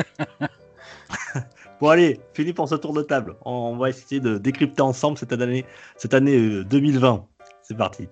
bon, 1.79 1.87
allez, 1.89 2.19
Philippe, 2.33 2.59
on 2.59 2.67
se 2.67 2.75
tour 2.75 2.91
de 2.93 3.01
table. 3.03 3.35
On 3.45 3.77
va 3.77 3.87
essayer 3.89 4.19
de 4.19 4.37
décrypter 4.37 4.81
ensemble 4.81 5.17
cette 5.17 5.31
année, 5.31 5.63
cette 5.95 6.13
année 6.13 6.37
euh, 6.37 6.63
2020. 6.65 7.25
C'est 7.63 7.77
parti. 7.77 8.09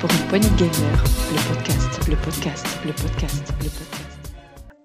Pour 0.00 0.10
une 0.10 0.26
poignée 0.28 0.48
de 0.50 0.56
gamer, 0.56 1.04
le 1.30 1.54
podcast, 1.54 2.08
le 2.08 2.16
podcast, 2.16 2.66
le 2.84 2.92
podcast, 2.92 3.54
le 3.60 3.68
podcast. 3.68 3.91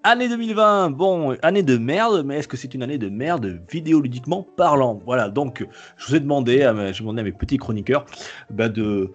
Année 0.04 0.28
2020, 0.28 0.90
bon, 0.90 1.36
année 1.42 1.64
de 1.64 1.76
merde, 1.76 2.22
mais 2.24 2.38
est-ce 2.38 2.46
que 2.46 2.56
c'est 2.56 2.72
une 2.72 2.84
année 2.84 2.98
de 2.98 3.08
merde 3.08 3.60
vidéoludiquement 3.68 4.46
parlant? 4.56 5.00
Voilà, 5.04 5.28
donc 5.28 5.66
je 5.96 6.06
vous 6.06 6.14
ai 6.14 6.20
demandé 6.20 6.62
à 6.62 6.72
mes, 6.72 6.92
demandé 6.92 7.20
à 7.20 7.24
mes 7.24 7.32
petits 7.32 7.56
chroniqueurs 7.56 8.06
bah, 8.48 8.68
de, 8.68 9.12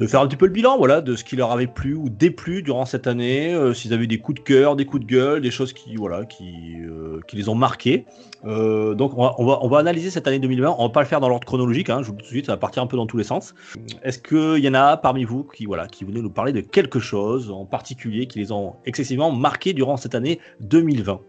de 0.00 0.06
faire 0.06 0.22
un 0.22 0.26
petit 0.26 0.36
peu 0.36 0.46
le 0.46 0.52
bilan 0.52 0.78
voilà, 0.78 1.02
de 1.02 1.14
ce 1.14 1.24
qui 1.24 1.36
leur 1.36 1.52
avait 1.52 1.66
plu 1.66 1.94
ou 1.94 2.08
déplu 2.08 2.62
durant 2.62 2.86
cette 2.86 3.06
année, 3.06 3.52
euh, 3.52 3.74
s'ils 3.74 3.92
avaient 3.92 4.06
des 4.06 4.18
coups 4.18 4.40
de 4.40 4.44
cœur, 4.44 4.74
des 4.74 4.86
coups 4.86 5.04
de 5.04 5.06
gueule, 5.06 5.42
des 5.42 5.50
choses 5.50 5.74
qui, 5.74 5.94
voilà, 5.96 6.24
qui, 6.24 6.76
euh, 6.80 7.20
qui 7.28 7.36
les 7.36 7.50
ont 7.50 7.54
marqués. 7.54 8.06
Euh, 8.46 8.94
donc 8.94 9.12
on 9.18 9.22
va, 9.22 9.34
on, 9.36 9.44
va, 9.44 9.58
on 9.60 9.68
va 9.68 9.78
analyser 9.78 10.08
cette 10.08 10.26
année 10.26 10.38
2020, 10.38 10.74
on 10.78 10.86
va 10.86 10.88
pas 10.88 11.02
le 11.02 11.06
faire 11.06 11.20
dans 11.20 11.28
l'ordre 11.28 11.46
chronologique, 11.46 11.90
hein, 11.90 11.98
je 12.00 12.06
vous 12.06 12.12
le 12.12 12.16
dis 12.16 12.22
tout 12.22 12.30
de 12.30 12.34
suite, 12.34 12.46
ça 12.46 12.52
va 12.52 12.56
partir 12.56 12.82
un 12.82 12.86
peu 12.86 12.96
dans 12.96 13.06
tous 13.06 13.18
les 13.18 13.24
sens. 13.24 13.54
Est-ce 14.02 14.18
qu'il 14.18 14.64
y 14.64 14.68
en 14.70 14.74
a 14.74 14.96
parmi 14.96 15.24
vous 15.24 15.44
qui, 15.44 15.66
voilà, 15.66 15.86
qui 15.86 16.04
venaient 16.04 16.22
nous 16.22 16.30
parler 16.30 16.54
de 16.54 16.62
quelque 16.62 16.98
chose 16.98 17.50
en 17.50 17.66
particulier 17.66 18.26
qui 18.26 18.38
les 18.38 18.52
ont 18.52 18.76
excessivement 18.86 19.30
marqués 19.30 19.74
durant 19.74 19.98
cette 19.98 20.14
année 20.14 20.40
2020 20.60 21.20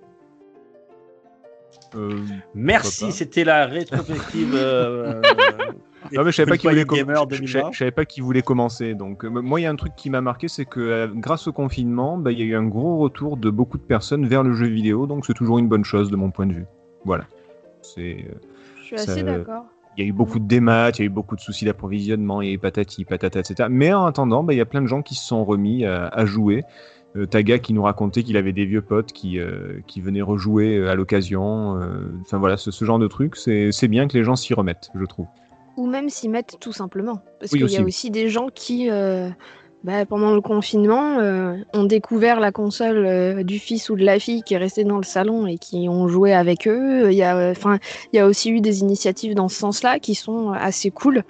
Euh, 1.96 2.22
Merci, 2.56 3.12
c'était 3.12 3.44
la 3.44 3.66
rétrospective. 3.66 4.56
Non 6.14 6.24
mais 6.24 6.32
je 6.32 6.36
savais 6.38 6.50
pas 6.50 6.58
qui 6.58 6.68
voulait, 6.68 6.86
com- 6.86 6.98
Gamer 6.98 7.16
je- 7.30 7.36
je- 7.36 7.42
2020. 7.42 7.72
je 7.72 7.78
savais 7.78 7.92
pas 7.92 8.06
qui 8.06 8.22
voulait 8.22 8.42
commencer. 8.42 8.94
Donc 8.96 9.24
euh, 9.26 9.30
moi 9.30 9.60
il 9.60 9.64
y 9.64 9.66
a 9.66 9.70
un 9.72 9.76
truc 9.76 9.94
qui 9.96 10.10
m'a 10.10 10.22
marqué, 10.22 10.48
c'est 10.48 10.66
que 10.66 10.80
euh, 10.80 11.08
grâce 11.14 11.48
au 11.48 11.54
confinement, 11.54 12.18
bah, 12.18 12.32
il 12.32 12.40
y 12.40 12.42
a 12.42 12.46
eu 12.46 12.56
un 12.56 12.66
gros 12.66 12.98
retour 12.98 13.38
de 13.38 13.50
beaucoup 13.50 13.78
de 13.78 13.84
personnes 13.84 14.26
vers 14.28 14.44
le 14.44 14.54
jeu 14.54 14.68
vidéo, 14.68 15.08
donc 15.08 15.26
c'est 15.26 15.34
toujours 15.34 15.60
une 15.60 15.68
bonne 15.68 15.86
chose 15.86 16.10
de 16.12 16.16
mon 16.16 16.32
point 16.32 16.46
de 16.48 16.54
vue. 16.54 16.66
Voilà. 17.06 17.26
C'est, 17.82 18.26
euh, 18.30 18.34
Je 18.80 18.84
suis 18.84 18.98
Ça- 18.98 19.12
assez 19.14 19.24
d'accord. 19.24 19.64
il 19.98 20.04
y 20.04 20.06
a 20.06 20.10
eu 20.10 20.14
beaucoup 20.14 20.40
de 20.40 20.46
démat, 20.48 20.90
il 20.92 21.00
y 21.00 21.02
a 21.04 21.06
eu 21.06 21.10
beaucoup 21.10 21.36
de 21.36 21.42
soucis 21.42 21.66
d'approvisionnement, 21.66 22.42
et 22.42 22.58
patati 22.58 23.06
patata, 23.06 23.40
etc. 23.40 23.70
Mais 23.72 23.94
en 23.94 24.06
attendant, 24.06 24.44
bah, 24.44 24.54
il 24.54 24.58
y 24.58 24.62
a 24.62 24.66
plein 24.66 24.82
de 24.82 24.88
gens 24.88 25.02
qui 25.02 25.16
se 25.16 25.26
sont 25.26 25.44
remis 25.46 25.86
à, 25.86 26.08
à 26.08 26.26
jouer. 26.26 26.64
Euh, 27.18 27.26
Taga 27.26 27.60
qui 27.60 27.74
nous 27.74 27.84
racontait 27.84 28.24
qu'il 28.24 28.38
avait 28.38 28.54
des 28.54 28.64
vieux 28.66 28.82
potes 28.82 29.12
qui, 29.12 29.38
euh, 29.38 29.80
qui 29.86 30.00
venaient 30.00 30.22
rejouer 30.22 30.88
à 30.88 30.96
l'occasion. 30.96 31.76
euh, 31.82 32.10
Enfin 32.22 32.38
voilà, 32.38 32.56
ce, 32.56 32.72
ce 32.72 32.86
genre 32.86 33.00
de 33.00 33.08
truc, 33.08 33.36
c'est 33.36 33.74
c'est 33.74 33.90
bien 33.90 34.08
que 34.08 34.18
les 34.18 34.24
gens 34.24 34.38
s'y 34.38 34.54
remettent, 34.54 34.92
je 34.96 35.04
trouve. 35.04 35.26
Ou 35.82 35.88
même 35.88 36.10
s'y 36.10 36.30
mettre 36.30 36.60
tout 36.60 36.74
simplement. 36.74 37.22
Parce 37.40 37.52
Oui, 37.54 37.60
qu'il 37.60 37.72
y 37.72 37.78
a 37.78 37.82
aussi. 37.82 38.12
des 38.12 38.30
gens 38.30 38.50
qui, 38.54 38.88
euh, 38.92 39.30
bah, 39.84 40.06
pendant 40.06 40.36
le 40.36 40.42
confinement, 40.42 41.18
euh, 41.18 41.58
ont 41.74 41.86
découvert 41.86 42.40
la 42.40 42.52
console 42.52 42.98
euh, 42.98 43.42
du 43.44 43.58
fils 43.58 43.90
ou 43.90 43.96
de 43.96 44.04
la 44.06 44.20
fille 44.20 44.44
qui 44.44 44.54
est 44.54 44.58
resté 44.58 44.84
dans 44.84 44.98
le 44.98 45.04
salon 45.04 45.48
et 45.48 45.58
qui 45.58 45.90
ont 45.90 46.08
joué 46.08 46.34
avec 46.34 46.68
eux. 46.68 47.12
Il 47.12 47.18
y 47.18 47.24
a, 47.24 47.50
enfin, 47.50 47.80
il 48.14 48.18
y 48.18 48.20
a 48.20 48.28
aussi 48.28 48.52
eu 48.52 48.62
des 48.62 48.82
initiatives 48.82 49.34
dans 49.34 49.50
ce 49.50 49.58
sens-là 49.58 49.98
qui 49.98 50.14
sont 50.14 50.52
assez 50.52 50.92
cool 50.92 51.24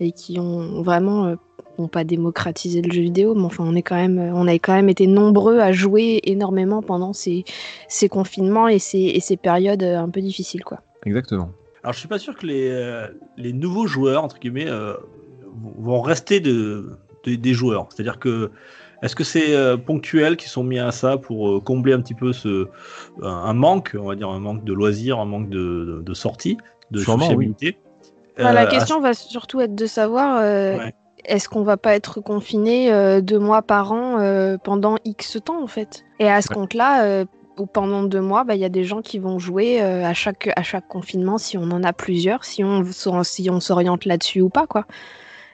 et 0.00 0.10
qui 0.10 0.40
ont 0.40 0.82
vraiment, 0.82 1.26
euh, 1.26 1.36
ont 1.78 1.86
pas 1.86 2.02
démocratisé 2.02 2.82
le 2.82 2.90
jeu 2.90 3.02
vidéo, 3.02 3.34
mais 3.36 3.44
enfin, 3.44 3.62
on 3.64 3.76
est 3.76 3.82
quand 3.82 3.94
même, 3.94 4.18
on 4.18 4.48
a 4.48 4.54
quand 4.54 4.74
même 4.74 4.88
été 4.88 5.06
nombreux 5.06 5.60
à 5.60 5.70
jouer 5.70 6.20
énormément 6.24 6.82
pendant 6.82 7.12
ces, 7.12 7.44
ces 7.88 8.08
confinements 8.08 8.66
et 8.66 8.80
ces, 8.80 8.98
et 8.98 9.20
ces 9.20 9.36
périodes 9.36 9.84
un 9.84 10.08
peu 10.08 10.20
difficiles, 10.20 10.64
quoi. 10.64 10.80
Exactement. 11.06 11.50
Alors, 11.84 11.92
je 11.92 11.98
suis 12.00 12.08
pas 12.08 12.18
sûr 12.18 12.34
que 12.34 12.46
les, 12.46 12.68
euh, 12.70 13.06
les 13.36 13.52
nouveaux 13.52 13.86
joueurs, 13.86 14.24
entre 14.24 14.38
guillemets, 14.38 14.68
euh, 14.68 14.94
vont 15.78 16.00
rester 16.00 16.40
de, 16.40 16.96
de- 17.24 17.34
des 17.36 17.54
joueurs. 17.54 17.88
C'est-à-dire 17.90 18.18
que 18.18 18.50
Est-ce 19.02 19.14
que 19.14 19.24
c'est 19.24 19.54
euh, 19.54 19.76
ponctuel 19.76 20.38
qui 20.38 20.48
sont 20.48 20.64
mis 20.64 20.78
à 20.78 20.90
ça 20.90 21.18
pour 21.18 21.50
euh, 21.50 21.60
combler 21.60 21.92
un 21.92 22.00
petit 22.00 22.14
peu 22.14 22.32
ce 22.32 22.68
un, 23.22 23.28
un 23.28 23.52
manque, 23.52 23.94
on 24.00 24.06
va 24.06 24.14
dire 24.14 24.30
un 24.30 24.38
manque 24.40 24.64
de 24.64 24.72
loisirs, 24.72 25.18
un 25.20 25.26
manque 25.26 25.50
de, 25.50 25.58
de, 25.58 26.02
de 26.02 26.14
sorties, 26.14 26.56
de 26.90 27.00
Sûrement, 27.00 27.20
sociabilité 27.20 27.78
Enfin, 28.38 28.52
la 28.52 28.64
question 28.66 29.00
va 29.00 29.12
surtout 29.12 29.60
être 29.60 29.74
de 29.74 29.84
savoir 29.86 30.38
euh, 30.40 30.78
Ouais. 30.78 30.94
est-ce 31.26 31.50
qu'on 31.50 31.64
va 31.64 31.76
pas 31.76 31.94
être 31.94 32.20
confiné 32.22 32.90
euh, 32.94 33.20
deux 33.20 33.38
mois 33.38 33.60
par 33.60 33.92
an 33.92 34.18
euh, 34.20 34.56
pendant 34.56 34.96
X 35.04 35.36
temps 35.44 35.62
en 35.62 35.66
fait? 35.66 36.02
Et 36.18 36.30
à 36.30 36.40
ce 36.40 36.48
Ouais. 36.48 36.54
compte-là, 36.54 37.04
ou 37.58 37.66
pendant 37.66 38.02
deux 38.02 38.20
mois, 38.20 38.44
bah, 38.44 38.54
il 38.54 38.60
y 38.60 38.64
a 38.64 38.68
des 38.68 38.84
gens 38.84 39.00
qui 39.02 39.18
vont 39.18 39.38
jouer 39.38 39.82
euh, 39.82 40.04
à, 40.04 40.14
chaque, 40.14 40.50
à 40.56 40.62
chaque 40.62 40.88
confinement 40.88 41.38
si 41.38 41.56
on 41.58 41.64
en 41.70 41.82
a 41.84 41.92
plusieurs, 41.92 42.44
si 42.44 42.64
on, 42.64 42.84
si 43.22 43.48
on 43.50 43.60
s'oriente 43.60 44.04
là-dessus 44.04 44.40
ou 44.40 44.48
pas. 44.48 44.66
quoi. 44.66 44.84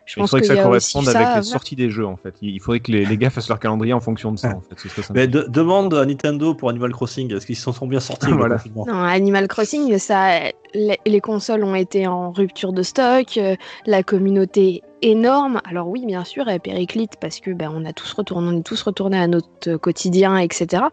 Je 0.06 0.14
Il 0.16 0.20
pense 0.22 0.30
faudrait 0.30 0.40
que 0.48 0.54
ça 0.56 0.62
corresponde 0.62 1.04
ça 1.04 1.10
avec 1.18 1.28
à 1.28 1.36
les 1.36 1.42
sorties 1.44 1.76
des 1.76 1.88
jeux 1.88 2.06
en 2.06 2.16
fait. 2.16 2.34
Il 2.42 2.50
il 2.50 2.58
faudrait 2.60 2.80
que 2.80 2.90
les, 2.90 3.04
les 3.06 3.16
gars 3.16 3.30
fassent 3.30 3.48
leur 3.48 3.60
calendrier 3.60 3.92
en 3.92 4.00
fonction 4.00 4.32
de 4.32 4.38
ça 4.38 4.56
en 4.56 4.60
fait. 4.60 4.76
Ce 4.76 4.88
serait 4.88 5.02
sympa. 5.02 5.20
Mais 5.20 5.28
de- 5.28 5.46
demande 5.48 5.94
à 5.94 6.04
Nintendo 6.04 6.52
pour 6.54 6.68
Animal 6.68 6.90
Crossing, 6.90 7.32
est-ce 7.32 7.46
qu'ils 7.46 7.54
s'en 7.56 7.72
sont 7.72 7.86
bien 7.86 8.00
sortis 8.00 8.26
Voilà. 8.32 8.56
Non, 8.74 8.94
Animal 9.04 9.46
Crossing, 9.46 9.98
ça, 9.98 10.40
les, 10.74 10.98
les 11.06 11.20
consoles 11.20 11.62
ont 11.62 11.76
été 11.76 12.08
en 12.08 12.32
rupture 12.32 12.72
de 12.72 12.82
stock, 12.82 13.36
euh, 13.36 13.54
la 13.86 14.02
communauté 14.02 14.82
énorme. 15.02 15.60
Alors 15.64 15.88
oui, 15.88 16.04
bien 16.06 16.24
sûr, 16.24 16.48
elle 16.48 16.60
périclite 16.60 17.12
parce 17.20 17.40
que 17.40 17.50
ben, 17.50 17.72
on 17.74 17.84
a 17.84 17.92
tous 17.92 18.12
retourné, 18.12 18.48
on 18.48 18.58
est 18.58 18.62
tous 18.62 18.82
retournés 18.82 19.18
à 19.18 19.26
notre 19.26 19.48
euh, 19.68 19.78
quotidien, 19.78 20.36
etc. 20.38 20.84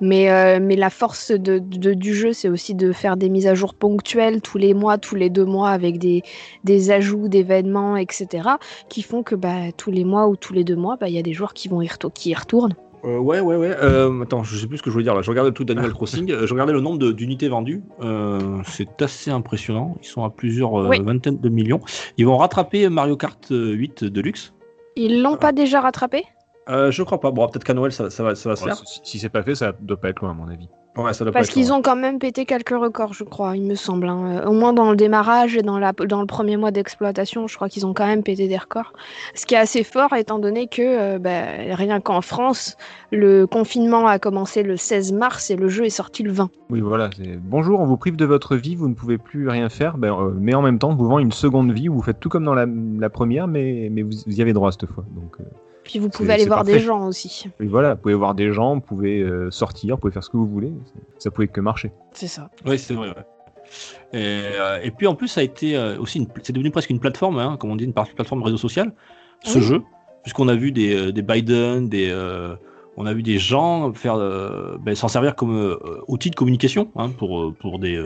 Mais, 0.00 0.30
euh, 0.30 0.58
mais 0.60 0.76
la 0.76 0.90
force 0.90 1.30
de, 1.30 1.58
du 1.58 2.14
jeu, 2.14 2.32
c'est 2.32 2.48
aussi 2.48 2.74
de 2.74 2.92
faire 2.92 3.16
des 3.16 3.28
mises 3.28 3.46
à 3.46 3.54
jour 3.54 3.74
ponctuelles 3.74 4.40
tous 4.40 4.58
les 4.58 4.74
mois, 4.74 4.98
tous 4.98 5.14
les 5.14 5.30
deux 5.30 5.44
mois, 5.44 5.70
avec 5.70 5.98
des, 5.98 6.22
des 6.64 6.90
ajouts 6.90 7.28
d'événements, 7.28 7.96
etc. 7.96 8.48
qui 8.88 9.02
font 9.02 9.22
que 9.22 9.34
bah, 9.34 9.72
tous 9.76 9.90
les 9.90 10.04
mois 10.04 10.28
ou 10.28 10.36
tous 10.36 10.52
les 10.52 10.64
deux 10.64 10.76
mois, 10.76 10.96
bah, 10.96 11.08
il 11.08 11.14
y 11.14 11.18
a 11.18 11.22
des 11.22 11.32
joueurs 11.32 11.54
qui 11.54 11.68
vont 11.68 11.80
qui 12.14 12.30
y 12.30 12.34
retournent. 12.34 12.74
Euh, 13.04 13.18
ouais, 13.18 13.40
ouais, 13.40 13.56
ouais. 13.56 13.76
Euh, 13.82 14.22
attends, 14.22 14.42
je 14.42 14.56
sais 14.56 14.66
plus 14.66 14.78
ce 14.78 14.82
que 14.82 14.90
je 14.90 14.92
voulais 14.92 15.04
dire 15.04 15.14
là. 15.14 15.22
Je 15.22 15.30
regardais 15.30 15.50
le 15.50 15.54
truc 15.54 15.68
d'Animal 15.68 15.92
Crossing. 15.92 16.30
euh, 16.32 16.46
je 16.46 16.52
regardais 16.52 16.72
le 16.72 16.80
nombre 16.80 17.12
d'unités 17.12 17.48
vendues. 17.48 17.82
Euh, 18.02 18.40
c'est 18.66 19.00
assez 19.02 19.30
impressionnant. 19.30 19.96
Ils 20.02 20.06
sont 20.06 20.24
à 20.24 20.30
plusieurs 20.30 20.80
euh, 20.80 20.88
Oui. 20.88 21.00
vingtaines 21.02 21.38
de 21.38 21.48
millions. 21.48 21.80
Ils 22.16 22.26
vont 22.26 22.36
rattraper 22.36 22.88
Mario 22.88 23.16
Kart 23.16 23.38
euh, 23.52 23.72
8 23.72 24.04
Deluxe. 24.04 24.52
Ils 24.96 25.22
l'ont 25.22 25.36
pas 25.36 25.52
déjà 25.52 25.80
rattrapé? 25.80 26.24
Euh, 26.68 26.90
je 26.90 27.02
crois 27.02 27.20
pas. 27.20 27.30
Bon, 27.30 27.46
peut-être 27.48 27.64
qu'à 27.64 27.74
Noël 27.74 27.92
ça, 27.92 28.10
ça 28.10 28.22
va, 28.24 28.34
ça 28.34 28.48
va 28.50 28.56
se 28.56 28.64
Ouais, 28.64 28.70
faire. 28.70 28.82
si 28.86 29.00
si 29.04 29.18
c'est 29.18 29.28
pas 29.28 29.42
fait, 29.42 29.54
ça 29.54 29.72
doit 29.80 29.96
pas 29.96 30.08
être 30.10 30.20
loin 30.20 30.30
à 30.32 30.34
mon 30.34 30.48
avis. 30.48 30.68
Ouais, 30.98 31.12
ça 31.14 31.24
doit 31.24 31.32
pas 31.32 31.38
Parce 31.38 31.48
qu'ils 31.50 31.72
ont 31.72 31.80
quand 31.80 31.96
même 31.96 32.18
pété 32.18 32.44
quelques 32.44 32.70
records, 32.76 33.12
je 33.14 33.24
crois, 33.24 33.56
il 33.56 33.62
me 33.62 33.74
semble. 33.76 34.08
hein. 34.08 34.42
Euh, 34.42 34.46
Au 34.46 34.52
moins 34.52 34.72
dans 34.72 34.90
le 34.90 34.96
démarrage 34.96 35.56
et 35.56 35.62
dans, 35.62 35.78
la, 35.78 35.92
dans 35.92 36.20
le 36.20 36.26
premier 36.26 36.56
mois 36.56 36.70
d'exploitation, 36.70 37.46
je 37.46 37.54
crois 37.56 37.68
qu'ils 37.68 37.86
ont 37.86 37.94
quand 37.94 38.06
même 38.06 38.22
pété 38.22 38.48
des 38.48 38.56
records. 38.56 38.92
Ce 39.34 39.46
qui 39.46 39.54
est 39.54 39.58
assez 39.58 39.84
fort 39.84 40.12
étant 40.14 40.38
donné 40.38 40.66
que 40.66 40.82
euh, 40.82 41.18
bah, 41.18 41.42
rien 41.74 42.00
qu'en 42.00 42.20
France, 42.20 42.76
le 43.12 43.46
confinement 43.46 44.06
a 44.06 44.18
commencé 44.18 44.62
le 44.62 44.76
16 44.76 45.12
mars 45.12 45.50
et 45.50 45.56
le 45.56 45.68
jeu 45.68 45.84
est 45.84 45.90
sorti 45.90 46.22
le 46.22 46.32
20. 46.32 46.50
Oui, 46.70 46.80
voilà. 46.80 47.10
Bonjour, 47.42 47.80
on 47.80 47.86
vous 47.86 47.96
prive 47.96 48.16
de 48.16 48.24
votre 48.24 48.56
vie, 48.56 48.74
vous 48.74 48.88
ne 48.88 48.94
pouvez 48.94 49.18
plus 49.18 49.48
rien 49.48 49.68
faire, 49.68 49.98
ben, 49.98 50.12
euh, 50.12 50.30
mais 50.38 50.54
en 50.54 50.62
même 50.62 50.78
temps, 50.78 50.90
on 50.90 50.96
vous 50.96 51.06
vend 51.08 51.18
une 51.20 51.32
seconde 51.32 51.72
vie 51.72 51.88
où 51.88 51.94
vous 51.94 52.02
faites 52.02 52.18
tout 52.20 52.28
comme 52.28 52.44
dans 52.44 52.54
la, 52.54 52.66
la 52.66 53.08
première, 53.10 53.46
mais, 53.46 53.88
mais 53.92 54.02
vous, 54.02 54.10
vous 54.26 54.36
y 54.36 54.42
avez 54.42 54.52
droit 54.52 54.72
cette 54.72 54.86
fois. 54.86 55.04
Donc, 55.14 55.36
euh, 55.40 55.44
Puis 55.88 55.98
vous 55.98 56.08
pouvez 56.10 56.32
aller 56.34 56.44
voir 56.46 56.60
parfait. 56.60 56.74
des 56.74 56.78
gens 56.80 57.06
aussi. 57.08 57.46
et 57.60 57.66
voilà, 57.66 57.94
vous 57.94 58.00
pouvez 58.02 58.14
voir 58.14 58.34
des 58.34 58.52
gens, 58.52 58.74
vous 58.74 58.80
pouvez 58.80 59.20
euh, 59.22 59.50
sortir, 59.50 59.96
vous 59.96 60.00
pouvez 60.02 60.12
faire 60.12 60.22
ce 60.22 60.30
que 60.30 60.36
vous 60.36 60.46
voulez. 60.46 60.72
Ça 61.18 61.30
pouvait 61.30 61.48
que 61.48 61.60
marcher. 61.60 61.90
C'est 62.12 62.26
ça. 62.28 62.50
Oui, 62.66 62.78
c'est 62.78 62.94
vrai. 62.94 63.08
ouais. 63.08 63.14
Et, 64.12 64.42
euh, 64.60 64.80
et 64.82 64.90
puis 64.90 65.06
en 65.06 65.14
plus, 65.14 65.28
ça 65.28 65.40
a 65.40 65.44
été 65.44 65.76
euh, 65.76 65.98
aussi, 65.98 66.28
c'est 66.42 66.52
devenu 66.52 66.70
presque 66.70 66.90
une 66.90 67.00
plateforme, 67.00 67.38
hein, 67.38 67.56
comme 67.58 67.70
on 67.70 67.76
dit, 67.76 67.84
une 67.84 67.92
plateforme 67.92 68.42
réseau 68.42 68.56
social, 68.58 68.92
ce 69.44 69.58
Oui. 69.58 69.64
jeu, 69.64 69.82
puisqu'on 70.22 70.48
a 70.48 70.54
vu 70.54 70.72
des, 70.72 71.10
des 71.12 71.22
Biden, 71.22 71.88
des, 71.88 72.08
euh, 72.10 72.54
on 72.96 73.06
a 73.06 73.12
vu 73.14 73.22
des 73.22 73.38
gens 73.38 73.92
faire, 73.94 74.16
euh, 74.16 74.76
ben, 74.80 74.94
s'en 74.94 75.08
servir 75.08 75.36
comme 75.36 75.56
euh, 75.56 75.76
outil 76.08 76.30
de 76.30 76.34
communication 76.36 76.90
hein, 76.96 77.10
pour, 77.10 77.54
pour 77.54 77.78
des. 77.78 77.96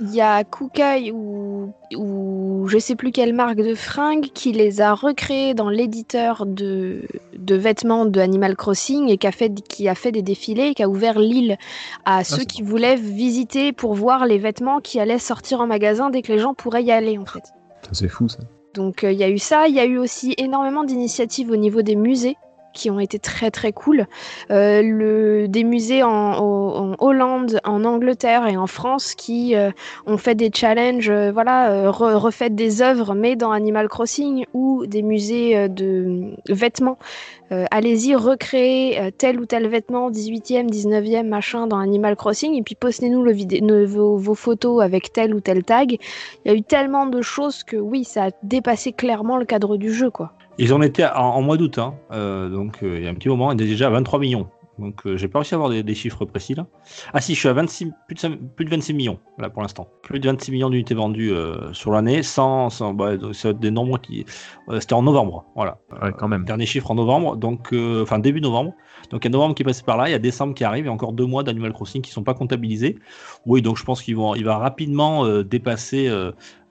Il 0.00 0.12
y 0.12 0.20
a 0.20 0.42
Kukai 0.42 1.12
ou, 1.12 1.72
ou 1.96 2.66
je 2.66 2.78
sais 2.78 2.96
plus 2.96 3.12
quelle 3.12 3.32
marque 3.32 3.58
de 3.58 3.74
fringues 3.74 4.30
qui 4.34 4.50
les 4.50 4.80
a 4.80 4.92
recréés 4.92 5.54
dans 5.54 5.68
l'éditeur 5.68 6.46
de, 6.46 7.02
de 7.36 7.54
vêtements 7.54 8.04
de 8.04 8.20
Animal 8.20 8.56
Crossing 8.56 9.08
et 9.08 9.18
qui 9.18 9.26
a 9.28 9.32
fait, 9.32 9.54
qui 9.68 9.88
a 9.88 9.94
fait 9.94 10.10
des 10.10 10.22
défilés 10.22 10.68
et 10.68 10.74
qui 10.74 10.82
a 10.82 10.88
ouvert 10.88 11.18
l'île 11.18 11.58
à 12.04 12.24
ceux 12.24 12.38
c'est 12.38 12.46
qui 12.46 12.62
voulaient 12.62 12.96
visiter 12.96 13.72
pour 13.72 13.94
voir 13.94 14.26
les 14.26 14.38
vêtements 14.38 14.80
qui 14.80 14.98
allaient 14.98 15.20
sortir 15.20 15.60
en 15.60 15.68
magasin 15.68 16.10
dès 16.10 16.22
que 16.22 16.32
les 16.32 16.40
gens 16.40 16.54
pourraient 16.54 16.84
y 16.84 16.90
aller 16.90 17.16
en 17.16 17.26
fait. 17.26 17.44
Ça, 17.82 17.90
C'est 17.92 18.08
fou 18.08 18.28
ça. 18.28 18.40
Donc 18.74 19.04
euh, 19.04 19.12
il 19.12 19.18
y 19.18 19.22
a 19.24 19.30
eu 19.30 19.38
ça, 19.38 19.68
il 19.68 19.74
y 19.76 19.80
a 19.80 19.84
eu 19.84 19.98
aussi 19.98 20.34
énormément 20.38 20.82
d'initiatives 20.82 21.50
au 21.50 21.56
niveau 21.56 21.82
des 21.82 21.94
musées 21.94 22.36
qui 22.74 22.90
ont 22.90 23.00
été 23.00 23.18
très 23.18 23.50
très 23.50 23.72
cool. 23.72 24.06
Euh, 24.50 25.46
des 25.46 25.64
musées 25.64 26.02
en, 26.02 26.94
Hollande, 26.98 27.60
en 27.64 27.84
Angleterre 27.84 28.46
et 28.46 28.56
en 28.56 28.66
France 28.66 29.14
qui 29.14 29.54
euh, 29.56 29.70
ont 30.06 30.18
fait 30.18 30.34
des 30.34 30.50
challenges, 30.54 31.08
euh, 31.08 31.32
voilà, 31.32 31.90
re- 31.90 32.16
refait 32.16 32.50
des 32.50 32.82
œuvres 32.82 33.14
mais 33.14 33.36
dans 33.36 33.52
Animal 33.52 33.88
Crossing 33.88 34.44
ou 34.52 34.84
des 34.86 35.02
musées 35.02 35.68
de 35.68 36.34
vêtements. 36.48 36.98
Allez-y, 37.70 38.16
recréer 38.16 38.98
euh, 39.00 39.10
tel 39.16 39.38
ou 39.38 39.46
tel 39.46 39.68
vêtement, 39.68 40.10
18e, 40.10 40.68
19e, 40.68 41.28
machin, 41.28 41.66
dans 41.66 41.78
Animal 41.78 42.16
Crossing, 42.16 42.54
et 42.54 42.62
puis 42.62 42.74
postez-nous 42.74 43.24
vos, 43.86 44.16
vos 44.16 44.34
photos 44.34 44.82
avec 44.82 45.12
tel 45.12 45.34
ou 45.34 45.40
tel 45.40 45.62
tag. 45.62 45.98
Il 46.44 46.50
y 46.50 46.50
a 46.50 46.56
eu 46.56 46.62
tellement 46.62 47.06
de 47.06 47.22
choses 47.22 47.62
que 47.62 47.76
oui, 47.76 48.04
ça 48.04 48.24
a 48.24 48.30
dépassé 48.42 48.92
clairement 48.92 49.36
le 49.36 49.44
cadre 49.44 49.76
du 49.76 49.92
jeu, 49.92 50.10
quoi. 50.10 50.32
Ils 50.58 50.72
en 50.72 50.80
étaient 50.82 51.04
en, 51.06 51.10
en 51.16 51.42
mois 51.42 51.56
d'août, 51.56 51.78
hein, 51.78 51.94
euh, 52.12 52.48
donc 52.48 52.82
euh, 52.82 52.98
il 52.98 53.04
y 53.04 53.06
a 53.08 53.10
un 53.10 53.14
petit 53.14 53.28
moment, 53.28 53.48
on 53.48 53.52
était 53.52 53.64
déjà 53.66 53.88
à 53.88 53.90
23 53.90 54.18
millions. 54.20 54.48
Donc 54.78 55.06
euh, 55.06 55.16
j'ai 55.16 55.28
pas 55.28 55.38
réussi 55.38 55.54
à 55.54 55.56
avoir 55.56 55.70
des, 55.70 55.84
des 55.84 55.94
chiffres 55.94 56.24
précis 56.24 56.54
là. 56.56 56.66
Ah 57.12 57.20
si, 57.20 57.34
je 57.34 57.38
suis 57.40 57.48
à 57.48 57.52
26, 57.52 57.92
plus, 58.08 58.14
de, 58.14 58.18
cinq- 58.20 58.38
plus 58.56 58.64
de 58.64 58.70
26 58.70 58.92
millions 58.92 59.20
là 59.38 59.48
pour 59.48 59.62
l'instant. 59.62 59.88
Plus 60.02 60.18
de 60.18 60.28
26 60.28 60.50
millions 60.50 60.68
d'unités 60.70 60.94
vendues 60.94 61.32
euh, 61.32 61.72
sur 61.72 61.92
l'année, 61.92 62.22
sans, 62.24 62.70
sans 62.70 62.92
bah, 62.92 63.12
c'est 63.32 63.56
des 63.58 63.70
nombres 63.70 63.98
qui, 64.00 64.24
c'était 64.80 64.94
en 64.94 65.02
novembre, 65.02 65.44
voilà. 65.54 65.78
Ouais, 66.02 66.10
quand 66.18 66.26
même. 66.26 66.44
Dernier 66.44 66.66
chiffre 66.66 66.90
en 66.90 66.96
novembre, 66.96 67.36
donc 67.36 67.72
enfin 68.02 68.18
début 68.18 68.40
novembre. 68.40 68.74
Donc 69.10 69.24
il 69.24 69.28
y 69.28 69.30
a 69.30 69.32
novembre 69.32 69.54
qui 69.54 69.62
est 69.62 69.66
passé 69.66 69.82
par 69.84 69.96
là, 69.96 70.08
il 70.08 70.12
y 70.12 70.14
a 70.14 70.18
décembre 70.18 70.54
qui 70.54 70.64
arrive, 70.64 70.86
et 70.86 70.88
encore 70.88 71.12
deux 71.12 71.26
mois 71.26 71.44
d'Animal 71.44 71.72
Crossing 71.72 72.02
qui 72.02 72.10
sont 72.10 72.24
pas 72.24 72.34
comptabilisés. 72.34 72.98
Oui, 73.46 73.62
donc 73.62 73.76
je 73.76 73.84
pense 73.84 74.02
qu'il 74.02 74.16
va, 74.16 74.32
il 74.36 74.44
va 74.44 74.58
rapidement 74.58 75.42
dépasser 75.42 76.10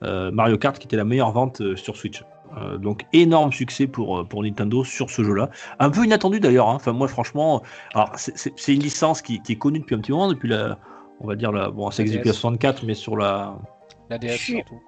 Mario 0.02 0.58
Kart 0.58 0.78
qui 0.78 0.86
était 0.86 0.96
la 0.98 1.04
meilleure 1.04 1.32
vente 1.32 1.74
sur 1.76 1.96
Switch. 1.96 2.22
Euh, 2.56 2.78
donc 2.78 3.04
énorme 3.12 3.52
succès 3.52 3.86
pour, 3.86 4.18
euh, 4.20 4.24
pour 4.24 4.42
Nintendo 4.44 4.84
sur 4.84 5.10
ce 5.10 5.24
jeu-là. 5.24 5.50
Un 5.80 5.90
peu 5.90 6.04
inattendu 6.04 6.38
d'ailleurs. 6.40 6.68
hein. 6.68 6.74
Enfin 6.76 6.92
moi 6.92 7.08
franchement, 7.08 7.62
alors 7.94 8.10
c'est- 8.16 8.72
une 8.72 8.80
licence 8.82 9.22
qui, 9.22 9.42
qui 9.42 9.52
est 9.52 9.56
connue 9.56 9.80
depuis 9.80 9.94
un 9.96 9.98
petit 9.98 10.12
moment, 10.12 10.28
depuis 10.28 10.48
la, 10.48 10.78
on 11.20 11.26
va 11.26 11.34
dire 11.34 11.50
la, 11.52 11.70
bon 11.70 11.90
ça 11.90 12.02
existe 12.02 12.18
depuis 12.18 12.28
la 12.28 12.34
64, 12.34 12.84
mais 12.84 12.94
sur 12.94 13.16
la 13.16 13.56
La 14.10 14.18
DS 14.18 14.28
Je 14.36 14.36
surtout. 14.52 14.80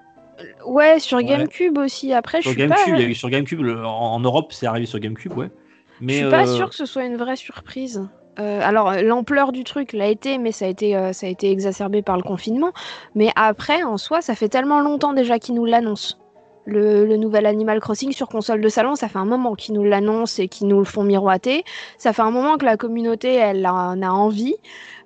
Ouais, 0.66 1.00
sur 1.00 1.16
Ouais. 1.18 1.24
GameCube 1.24 1.78
aussi. 1.78 2.12
Après, 2.12 2.38
je 2.38 2.42
sur 2.42 2.50
suis 2.52 2.58
GameCube, 2.58 2.84
pas, 2.94 2.98
il 2.98 3.02
y 3.02 3.04
a 3.04 3.08
eu 3.08 3.14
sur 3.14 3.30
GameCube 3.30 3.60
le- 3.62 3.84
en, 3.84 4.14
en 4.14 4.20
Europe 4.20 4.52
c'est 4.52 4.66
arrivé 4.66 4.86
sur 4.86 4.98
GameCube, 4.98 5.32
ouais. 5.36 5.50
je 5.98 6.04
Mais 6.04 6.12
suis 6.18 6.28
pas 6.30 6.46
euh, 6.46 6.56
sûre 6.56 6.68
que 6.68 6.76
ce 6.76 6.84
soit 6.86 7.04
une 7.04 7.16
vraie 7.16 7.36
surprise. 7.36 8.06
Euh, 8.38 8.60
alors, 8.62 8.92
l'ampleur 9.02 9.50
du 9.50 9.64
truc 9.64 9.94
l'a 9.94 10.08
été, 10.08 10.36
mais 10.36 10.52
ça 10.52 10.66
a 10.66 10.68
été, 10.68 10.94
euh, 10.94 11.14
ça 11.14 11.26
a 11.26 11.30
été 11.30 11.50
exacerbé 11.50 12.02
par 12.02 12.18
le 12.18 12.22
confinement. 12.22 12.72
Mais 13.14 13.30
après, 13.34 13.82
en 13.82 13.96
soi, 13.96 14.20
ça 14.20 14.34
fait 14.34 14.50
tellement 14.50 14.80
longtemps 14.80 15.14
déjà 15.14 15.38
qu'ils 15.38 15.54
nous 15.54 15.64
l'annoncent. 15.64 16.18
Le, 16.66 17.16
nouvel 17.16 17.46
Animal 17.46 17.80
Crossing 17.80 18.12
sur 18.12 18.28
console 18.28 18.60
de 18.60 18.68
salon, 18.68 18.96
ça 18.96 19.08
fait 19.08 19.18
un 19.18 19.24
moment 19.24 19.54
qu'ils 19.54 19.74
nous 19.74 19.84
l'annoncent 19.84 20.42
et 20.42 20.48
qu'ils 20.48 20.66
nous 20.66 20.78
le 20.78 20.84
font 20.84 21.04
miroiter. 21.04 21.64
Ça 21.98 22.12
fait 22.12 22.22
un 22.22 22.30
moment 22.30 22.58
que 22.58 22.64
la 22.64 22.76
communauté, 22.76 23.34
elle 23.34 23.66
en 23.66 24.02
a 24.02 24.10
envie. 24.10 24.56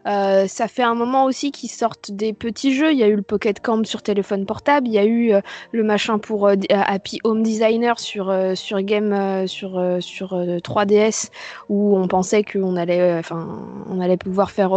Euh, 0.06 0.46
ça 0.46 0.66
fait 0.66 0.82
un 0.82 0.94
moment 0.94 1.24
aussi 1.24 1.50
qu'ils 1.50 1.70
sortent 1.70 2.10
des 2.10 2.32
petits 2.32 2.74
jeux. 2.74 2.92
Il 2.92 2.98
y 2.98 3.02
a 3.02 3.08
eu 3.08 3.16
le 3.16 3.22
Pocket 3.22 3.60
Camp 3.60 3.84
sur 3.84 4.02
téléphone 4.02 4.46
portable. 4.46 4.88
Il 4.88 4.94
y 4.94 4.98
a 4.98 5.04
eu 5.04 5.32
euh, 5.32 5.40
le 5.72 5.82
machin 5.82 6.18
pour 6.18 6.46
euh, 6.46 6.54
Happy 6.70 7.20
Home 7.24 7.42
Designer 7.42 7.98
sur, 7.98 8.34
sur 8.54 8.80
Game 8.82 9.46
sur, 9.46 9.98
sur 10.00 10.34
euh, 10.34 10.58
3DS 10.58 11.28
où 11.68 11.96
on 11.96 12.08
pensait 12.08 12.42
qu'on 12.42 12.76
allait, 12.76 13.18
enfin, 13.18 13.58
on 13.90 14.00
allait 14.00 14.16
pouvoir 14.16 14.50
faire 14.50 14.70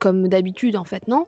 comme 0.00 0.26
d'habitude. 0.26 0.74
En 0.74 0.84
fait, 0.84 1.06
non? 1.06 1.26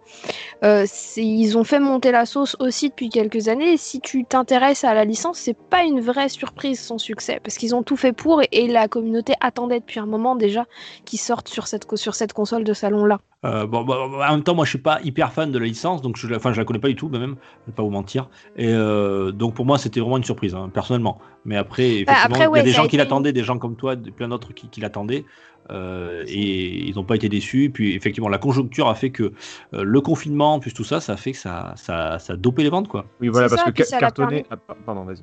Euh, 0.64 0.84
ils 1.16 1.56
ont 1.56 1.62
fait 1.62 1.78
monter 1.78 2.10
la 2.10 2.26
sauce 2.26 2.56
aussi 2.58 2.88
depuis 2.88 3.08
quelques 3.08 3.46
années. 3.46 3.74
Et 3.74 3.76
si 3.76 4.00
tu 4.00 4.24
t'intéresses 4.24 4.82
à 4.82 4.94
la 4.94 5.04
licence, 5.04 5.38
c'est 5.38 5.56
pas 5.56 5.84
une 5.84 6.00
vraie 6.00 6.28
surprise 6.28 6.80
son 6.80 6.98
succès 6.98 7.38
parce 7.44 7.56
qu'ils 7.56 7.74
ont 7.76 7.84
tout 7.84 7.96
fait 7.96 8.12
pour 8.12 8.42
et, 8.42 8.48
et 8.50 8.66
la 8.66 8.88
communauté 8.88 9.34
attendait 9.40 9.78
depuis 9.78 10.00
un 10.00 10.06
moment 10.06 10.34
déjà 10.34 10.66
qu'ils 11.04 11.20
sortent 11.20 11.48
sur 11.48 11.68
cette, 11.68 11.86
sur 11.96 12.14
cette 12.16 12.32
console 12.32 12.64
de 12.64 12.72
salon 12.72 13.04
là. 13.04 13.20
Euh, 13.44 13.66
bon, 13.66 13.82
bah, 13.82 13.96
en 13.98 14.32
même 14.32 14.44
temps, 14.44 14.54
moi, 14.54 14.64
je 14.64 14.70
suis 14.70 14.78
pas 14.78 15.00
hyper 15.02 15.32
fan 15.32 15.50
de 15.50 15.58
la 15.58 15.66
licence, 15.66 16.00
donc 16.00 16.16
je, 16.16 16.32
enfin, 16.32 16.52
je 16.52 16.60
la 16.60 16.64
connais 16.64 16.78
pas 16.78 16.86
du 16.86 16.94
tout, 16.94 17.08
même. 17.08 17.34
Je 17.66 17.72
vais 17.72 17.74
pas 17.74 17.82
vous 17.82 17.90
mentir. 17.90 18.28
Et 18.56 18.68
euh, 18.68 19.32
donc 19.32 19.54
pour 19.54 19.66
moi, 19.66 19.78
c'était 19.78 19.98
vraiment 19.98 20.16
une 20.16 20.24
surprise, 20.24 20.54
hein, 20.54 20.70
personnellement. 20.72 21.18
Mais 21.44 21.56
après, 21.56 22.02
effectivement, 22.02 22.14
Bah, 22.14 22.44
après, 22.44 22.48
il 22.52 22.56
y 22.56 22.60
a 22.60 22.62
des 22.62 22.70
gens 22.70 22.86
qui 22.86 22.96
l'attendaient, 22.96 23.32
des 23.32 23.42
gens 23.42 23.58
comme 23.58 23.74
toi, 23.74 23.96
plein 23.96 24.28
d'autres 24.28 24.52
qui, 24.52 24.68
qui 24.68 24.80
l'attendaient, 24.80 25.24
euh, 25.70 26.24
et 26.26 26.88
ils 26.88 26.94
n'ont 26.96 27.04
pas 27.04 27.16
été 27.16 27.28
déçus. 27.28 27.70
Puis 27.72 27.94
effectivement, 27.94 28.28
la 28.28 28.38
conjoncture 28.38 28.88
a 28.88 28.94
fait 28.94 29.10
que 29.10 29.32
euh, 29.74 29.82
le 29.84 30.00
confinement, 30.00 30.58
plus 30.60 30.72
tout 30.74 30.84
ça, 30.84 31.00
ça 31.00 31.12
a 31.14 31.16
fait 31.16 31.32
que 31.32 31.38
ça, 31.38 31.72
ça, 31.76 32.18
ça 32.18 32.32
a 32.32 32.36
dopé 32.36 32.62
les 32.62 32.70
ventes, 32.70 32.88
quoi. 32.88 33.06
Oui, 33.20 33.28
voilà, 33.28 33.48
parce 33.48 33.62
ça, 33.62 33.72
que 33.72 33.84
ca- 33.84 33.98
cartonner. 33.98 34.42
permis. 34.42 34.46
Ah, 34.50 34.56
pa- 34.56 34.76
pardon, 34.84 35.04
vas-y. 35.04 35.22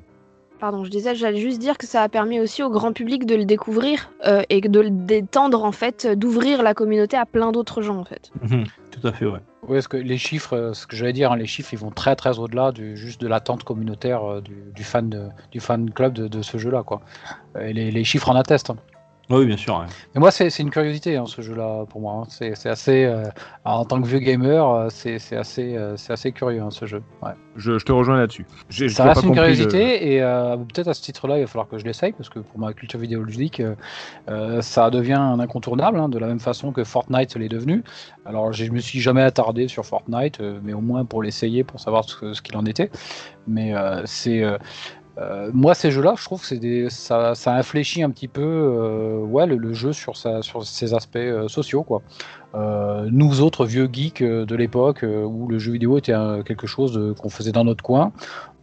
pardon, 0.58 0.84
je 0.84 0.90
disais, 0.90 1.14
j'allais 1.14 1.40
juste 1.40 1.58
dire 1.58 1.78
que 1.78 1.86
ça 1.86 2.02
a 2.02 2.08
permis 2.08 2.38
aussi 2.40 2.62
au 2.62 2.70
grand 2.70 2.92
public 2.92 3.24
de 3.26 3.34
le 3.34 3.44
découvrir 3.44 4.10
euh, 4.26 4.42
et 4.50 4.60
de 4.60 4.80
le 4.80 4.90
d'étendre 4.90 5.64
en 5.64 5.72
fait, 5.72 6.06
d'ouvrir 6.06 6.62
la 6.62 6.74
communauté 6.74 7.16
à 7.16 7.26
plein 7.26 7.50
d'autres 7.52 7.80
gens 7.82 7.96
en 7.98 8.04
fait. 8.04 8.30
Mhm. 8.42 8.64
Tout 8.90 9.06
à 9.06 9.12
fait, 9.12 9.26
ouais. 9.26 9.38
Oui, 9.62 9.76
parce 9.76 9.88
que 9.88 9.96
les 9.98 10.18
chiffres, 10.18 10.72
ce 10.74 10.86
que 10.86 10.96
j'allais 10.96 11.12
dire, 11.12 11.30
hein, 11.32 11.36
les 11.36 11.46
chiffres, 11.46 11.72
ils 11.72 11.78
vont 11.78 11.90
très 11.90 12.16
très 12.16 12.38
au-delà 12.38 12.72
du 12.72 12.96
juste 12.96 13.20
de 13.20 13.28
l'attente 13.28 13.62
communautaire 13.62 14.24
euh, 14.24 14.40
du, 14.40 14.54
du 14.74 14.82
fan 14.84 15.08
de, 15.10 15.28
du 15.52 15.60
fan 15.60 15.90
club 15.90 16.12
de, 16.14 16.28
de 16.28 16.42
ce 16.42 16.56
jeu-là, 16.58 16.82
quoi. 16.82 17.00
Et 17.60 17.72
les, 17.72 17.90
les 17.90 18.04
chiffres 18.04 18.28
en 18.30 18.36
attestent. 18.36 18.70
hein. 18.70 18.76
Oui, 19.30 19.46
bien 19.46 19.56
sûr. 19.56 19.78
ouais. 19.78 19.86
Mais 20.14 20.20
moi, 20.20 20.30
c'est 20.32 20.50
c'est 20.50 20.62
une 20.64 20.70
curiosité, 20.70 21.16
hein, 21.16 21.24
ce 21.26 21.40
jeu-là, 21.40 21.84
pour 21.88 22.00
moi. 22.00 22.14
hein. 22.22 22.26
C'est 22.28 22.56
c'est 22.56 22.68
assez, 22.68 23.04
euh, 23.04 23.24
en 23.64 23.84
tant 23.84 24.02
que 24.02 24.06
vieux 24.08 24.18
gamer, 24.18 24.68
euh, 24.68 24.88
c'est 24.90 25.20
c'est 25.20 25.36
assez, 25.36 25.76
euh, 25.76 25.96
c'est 25.96 26.12
assez 26.12 26.32
curieux, 26.32 26.60
hein, 26.60 26.70
ce 26.70 26.86
jeu. 26.86 27.00
Ouais. 27.22 27.30
Je, 27.54 27.78
je 27.78 27.84
te 27.84 27.92
rejoins 27.92 28.18
là-dessus. 28.18 28.44
Ça 28.88 29.04
reste 29.04 29.20
pas 29.20 29.26
une 29.28 29.34
le- 29.34 29.40
curiosité 29.40 30.14
et 30.14 30.22
euh, 30.22 30.56
peut-être 30.56 30.88
à 30.88 30.94
ce 30.94 31.02
titre-là, 31.02 31.38
il 31.38 31.42
va 31.42 31.46
falloir 31.46 31.68
que 31.68 31.78
je 31.78 31.84
l'essaye 31.84 32.12
parce 32.12 32.28
que 32.28 32.40
pour 32.40 32.58
ma 32.58 32.72
culture 32.72 32.98
vidéoludique, 32.98 33.62
ça 34.60 34.90
devient 34.90 35.12
un 35.14 35.38
incontournable 35.40 35.98
hein, 35.98 36.08
de 36.08 36.18
la 36.18 36.26
même 36.26 36.40
façon 36.40 36.72
que 36.72 36.84
Fortnite 36.84 37.36
l'est 37.36 37.48
devenu. 37.48 37.82
Alors, 38.24 38.52
je 38.52 38.70
me 38.70 38.80
suis 38.80 39.00
jamais 39.00 39.22
attardé 39.22 39.68
sur 39.68 39.84
Fortnite, 39.84 40.40
euh, 40.40 40.60
mais 40.62 40.72
au 40.72 40.80
moins 40.80 41.04
pour 41.04 41.22
l'essayer, 41.22 41.64
pour 41.64 41.80
savoir 41.80 42.04
ce, 42.04 42.32
ce 42.32 42.42
qu'il 42.42 42.56
en 42.56 42.64
était. 42.66 42.90
Mais 43.46 43.74
euh, 43.74 44.02
c'est 44.04 44.42
euh, 45.20 45.50
moi 45.52 45.74
ces 45.74 45.90
jeux-là, 45.90 46.14
je 46.16 46.24
trouve 46.24 46.46
que 46.46 46.88
ça, 46.88 47.34
infléchit 47.46 48.02
un 48.02 48.10
petit 48.10 48.28
peu, 48.28 48.42
euh, 48.42 49.46
le, 49.46 49.72
jeu 49.72 49.92
sur 49.92 50.16
ses 50.16 50.94
aspects 50.94 51.16
euh, 51.16 51.48
sociaux, 51.48 51.84
nous 52.54 53.40
autres 53.40 53.66
vieux 53.66 53.88
geeks 53.92 54.22
de 54.22 54.56
l'époque 54.56 55.04
où 55.04 55.48
le 55.48 55.58
jeu 55.58 55.72
vidéo 55.72 55.98
était 55.98 56.14
quelque 56.44 56.66
chose 56.66 57.14
qu'on 57.20 57.28
faisait 57.28 57.52
dans 57.52 57.64
notre 57.64 57.84
coin. 57.84 58.12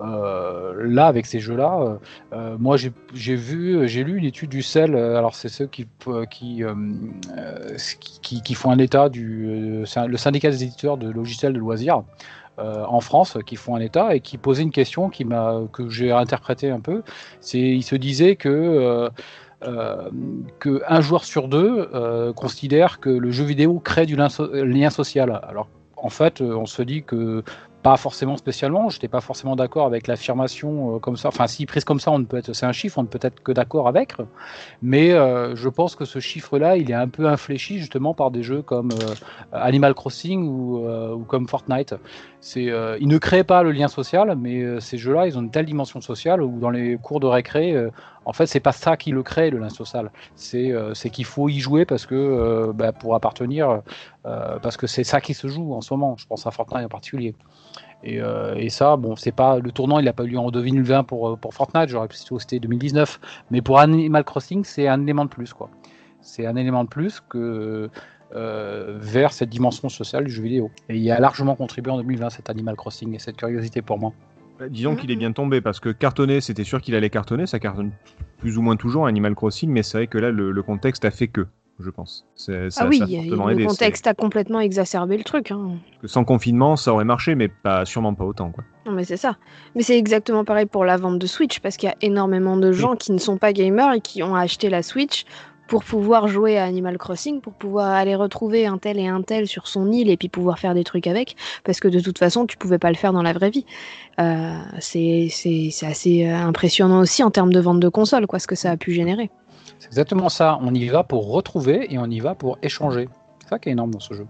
Là, 0.01 1.07
avec 1.07 1.25
ces 1.25 1.39
jeux-là, 1.39 1.97
moi 2.59 2.77
j'ai 2.77 3.35
vu, 3.35 3.87
j'ai 3.87 4.03
lu 4.03 4.17
une 4.17 4.25
étude 4.25 4.49
du 4.49 4.63
euh, 4.75 5.15
alors 5.15 5.35
c'est 5.35 5.49
ceux 5.49 5.67
qui 5.67 5.87
qui, 6.29 6.63
font 8.55 8.71
un 8.71 8.79
état 8.79 9.09
du, 9.09 9.85
le 9.85 10.17
syndicat 10.17 10.49
des 10.49 10.63
éditeurs 10.63 10.97
de 10.97 11.09
logiciels 11.09 11.53
de 11.53 11.59
loisirs. 11.59 12.03
Euh, 12.59 12.83
en 12.87 13.01
France, 13.01 13.37
qui 13.45 13.55
font 13.55 13.75
un 13.75 13.79
état 13.79 14.15
et 14.15 14.19
qui 14.19 14.37
posaient 14.37 14.63
une 14.63 14.71
question 14.71 15.09
que 15.09 15.89
j'ai 15.89 16.11
interprété 16.11 16.69
un 16.69 16.79
peu. 16.79 17.03
Ils 17.53 17.83
se 17.83 17.95
disaient 17.95 18.35
que 18.35 18.49
euh, 18.49 19.09
euh, 19.63 20.09
joueur 21.01 21.23
sur 21.23 21.47
deux 21.47 21.89
euh, 21.93 22.33
considère 22.33 22.99
que 22.99 23.09
le 23.09 23.31
jeu 23.31 23.43
vidéo 23.43 23.79
crée 23.79 24.05
du 24.05 24.15
lien, 24.15 24.29
so- 24.29 24.51
lien 24.53 24.89
social. 24.89 25.39
Alors 25.47 25.67
en 25.95 26.09
fait, 26.09 26.41
on 26.41 26.65
se 26.65 26.81
dit 26.83 27.03
que 27.03 27.43
pas 27.83 27.97
forcément 27.97 28.37
spécialement. 28.37 28.89
J'étais 28.89 29.07
pas 29.07 29.21
forcément 29.21 29.55
d'accord 29.55 29.85
avec 29.85 30.07
l'affirmation 30.07 30.95
euh, 30.95 30.99
comme 30.99 31.17
ça. 31.17 31.29
Enfin, 31.29 31.47
si 31.47 31.65
prise 31.65 31.83
comme 31.83 31.99
ça, 31.99 32.11
on 32.11 32.19
ne 32.19 32.25
peut 32.25 32.37
être, 32.37 32.53
c'est 32.53 32.65
un 32.65 32.71
chiffre, 32.71 32.97
on 32.97 33.03
ne 33.03 33.07
peut 33.07 33.19
être 33.21 33.41
que 33.41 33.51
d'accord 33.51 33.87
avec. 33.87 34.15
Mais 34.81 35.11
euh, 35.11 35.55
je 35.55 35.69
pense 35.69 35.95
que 35.95 36.05
ce 36.05 36.19
chiffre-là, 36.19 36.77
il 36.77 36.91
est 36.91 36.95
un 36.95 37.07
peu 37.07 37.27
infléchi 37.27 37.79
justement 37.79 38.13
par 38.13 38.31
des 38.31 38.43
jeux 38.43 38.61
comme 38.61 38.91
euh, 38.91 39.15
Animal 39.51 39.93
Crossing 39.93 40.47
ou, 40.47 41.23
comme 41.27 41.47
Fortnite. 41.47 41.95
C'est, 42.39 42.71
ils 42.99 43.07
ne 43.07 43.17
créent 43.17 43.43
pas 43.43 43.63
le 43.63 43.71
lien 43.71 43.87
social, 43.87 44.35
mais 44.37 44.79
ces 44.79 44.97
jeux-là, 44.97 45.27
ils 45.27 45.37
ont 45.37 45.41
une 45.41 45.51
telle 45.51 45.65
dimension 45.65 46.01
sociale 46.01 46.41
où 46.41 46.59
dans 46.59 46.69
les 46.69 46.97
cours 46.97 47.19
de 47.19 47.25
récré, 47.25 47.75
en 48.25 48.33
fait, 48.33 48.45
c'est 48.45 48.59
pas 48.59 48.71
ça 48.71 48.95
qui 48.95 49.11
le 49.11 49.23
crée 49.23 49.49
le 49.49 49.57
lien 49.57 49.69
social. 49.69 50.11
C'est, 50.35 50.71
c'est 50.93 51.09
qu'il 51.09 51.25
faut 51.25 51.49
y 51.49 51.59
jouer 51.59 51.85
parce 51.85 52.05
que 52.05 52.71
bah, 52.73 52.91
pour 52.91 53.15
appartenir, 53.15 53.81
parce 54.23 54.77
que 54.77 54.87
c'est 54.87 55.03
ça 55.03 55.19
qui 55.19 55.33
se 55.33 55.47
joue 55.47 55.73
en 55.73 55.81
ce 55.81 55.93
moment. 55.93 56.15
Je 56.17 56.27
pense 56.27 56.45
à 56.47 56.51
Fortnite 56.51 56.85
en 56.85 56.89
particulier. 56.89 57.35
Et, 58.03 58.21
euh, 58.21 58.53
et 58.55 58.69
ça, 58.69 58.95
bon, 58.95 59.15
c'est 59.15 59.31
pas 59.31 59.59
le 59.59 59.71
tournant, 59.71 59.99
il 59.99 60.05
n'a 60.05 60.13
pas 60.13 60.23
eu 60.23 60.27
lieu 60.29 60.37
en 60.39 60.51
2020 60.51 61.03
pour, 61.03 61.29
euh, 61.29 61.35
pour 61.35 61.53
Fortnite, 61.53 61.89
j'aurais 61.89 62.07
plutôt 62.07 62.37
c'était 62.39 62.59
2019. 62.59 63.19
Mais 63.51 63.61
pour 63.61 63.79
Animal 63.79 64.23
Crossing, 64.23 64.63
c'est 64.63 64.87
un 64.87 65.01
élément 65.01 65.25
de 65.25 65.29
plus, 65.29 65.53
quoi. 65.53 65.69
C'est 66.21 66.45
un 66.45 66.55
élément 66.55 66.83
de 66.83 66.89
plus 66.89 67.21
que 67.21 67.89
euh, 68.35 68.97
vers 68.99 69.31
cette 69.31 69.49
dimension 69.49 69.87
sociale 69.89 70.25
du 70.25 70.31
jeu 70.31 70.43
vidéo. 70.43 70.69
Et 70.89 70.97
il 70.97 71.09
a 71.11 71.19
largement 71.19 71.55
contribué 71.55 71.91
en 71.91 71.97
2020 71.97 72.29
cet 72.29 72.49
Animal 72.49 72.75
Crossing 72.75 73.15
et 73.15 73.19
cette 73.19 73.37
curiosité 73.37 73.81
pour 73.81 73.97
moi. 73.97 74.13
Bah, 74.59 74.67
Disons 74.69 74.95
qu'il 74.95 75.09
est 75.11 75.15
Mhm. 75.15 75.19
bien 75.19 75.31
tombé 75.31 75.61
parce 75.61 75.79
que 75.79 75.89
cartonner, 75.89 76.41
c'était 76.41 76.63
sûr 76.65 76.81
qu'il 76.81 76.93
allait 76.95 77.09
cartonner. 77.09 77.45
Ça 77.47 77.59
cartonne 77.59 77.91
plus 78.39 78.57
ou 78.57 78.61
moins 78.61 78.75
toujours 78.75 79.07
Animal 79.07 79.33
Crossing, 79.33 79.69
mais 79.71 79.81
c'est 79.83 79.97
vrai 79.99 80.07
que 80.07 80.17
là, 80.17 80.29
le, 80.31 80.51
le 80.51 80.63
contexte 80.63 81.05
a 81.05 81.11
fait 81.11 81.27
que, 81.29 81.47
je 81.79 81.89
pense. 81.89 82.25
C'est- 82.35 82.69
Ça, 82.71 82.83
ah 82.83 82.87
oui, 82.87 82.97
ça 82.99 83.05
a 83.05 83.07
le 83.07 83.65
contexte 83.67 84.07
a 84.07 84.13
complètement 84.13 84.59
exacerbé 84.59 85.17
le 85.17 85.23
truc. 85.23 85.51
hein. 85.51 85.77
Que 86.01 86.07
sans 86.07 86.23
confinement, 86.23 86.75
ça 86.75 86.93
aurait 86.93 87.05
marché, 87.05 87.35
mais 87.35 87.47
pas, 87.47 87.85
sûrement 87.85 88.13
pas 88.13 88.25
autant. 88.25 88.51
Quoi. 88.51 88.63
Non 88.85 88.91
mais 88.93 89.03
c'est 89.03 89.17
ça. 89.17 89.37
Mais 89.75 89.83
c'est 89.83 89.97
exactement 89.97 90.43
pareil 90.45 90.65
pour 90.65 90.85
la 90.85 90.97
vente 90.97 91.19
de 91.19 91.27
Switch 91.27 91.59
parce 91.59 91.77
qu'il 91.77 91.87
y 91.89 91.91
a 91.91 91.95
énormément 92.01 92.57
de 92.57 92.71
gens 92.71 92.95
qui 92.95 93.11
ne 93.11 93.17
sont 93.19 93.37
pas 93.37 93.53
gamers 93.53 93.93
et 93.93 94.01
qui 94.01 94.23
ont 94.23 94.35
acheté 94.35 94.69
la 94.69 94.81
Switch 94.81 95.25
pour 95.67 95.83
pouvoir 95.83 96.29
jouer 96.29 96.57
à 96.57 96.63
Animal 96.63 96.97
Crossing, 96.97 97.41
pour 97.41 97.51
pouvoir 97.51 97.91
aller 97.91 98.15
retrouver 98.15 98.65
un 98.65 98.77
tel 98.77 98.97
et 98.97 99.07
un 99.07 99.21
tel 99.21 99.47
sur 99.47 99.67
son 99.67 99.91
île 99.91 100.09
et 100.09 100.15
puis 100.15 100.29
pouvoir 100.29 100.59
faire 100.59 100.73
des 100.73 100.85
trucs 100.85 101.07
avec, 101.07 101.35
parce 101.65 101.81
que 101.81 101.89
de 101.89 101.99
toute 101.99 102.17
façon 102.17 102.45
tu 102.45 102.55
pouvais 102.55 102.79
pas 102.79 102.89
le 102.89 102.95
faire 102.95 103.11
dans 103.11 103.21
la 103.21 103.33
vraie 103.33 103.49
vie. 103.49 103.65
Euh, 104.21 104.53
c'est 104.79 105.27
assez 105.85 106.25
euh, 106.25 106.35
impressionnant 106.37 107.01
aussi 107.01 107.21
en 107.21 107.31
termes 107.31 107.51
de 107.51 107.59
vente 107.59 107.81
de 107.81 107.89
consoles, 107.89 108.27
quoi, 108.27 108.39
ce 108.39 108.47
que 108.47 108.55
ça 108.55 108.71
a 108.71 108.77
pu 108.77 108.93
générer. 108.93 109.29
C'est 109.79 109.87
exactement 109.87 110.29
ça. 110.29 110.57
On 110.61 110.73
y 110.73 110.87
va 110.87 111.03
pour 111.03 111.31
retrouver 111.31 111.91
et 111.93 111.97
on 111.99 112.05
y 112.05 112.19
va 112.19 112.35
pour 112.35 112.57
échanger. 112.61 113.09
C'est 113.41 113.49
ça 113.49 113.59
qui 113.59 113.69
est 113.69 113.73
énorme 113.73 113.91
dans 113.91 113.99
ce 113.99 114.13
jeu. 114.13 114.27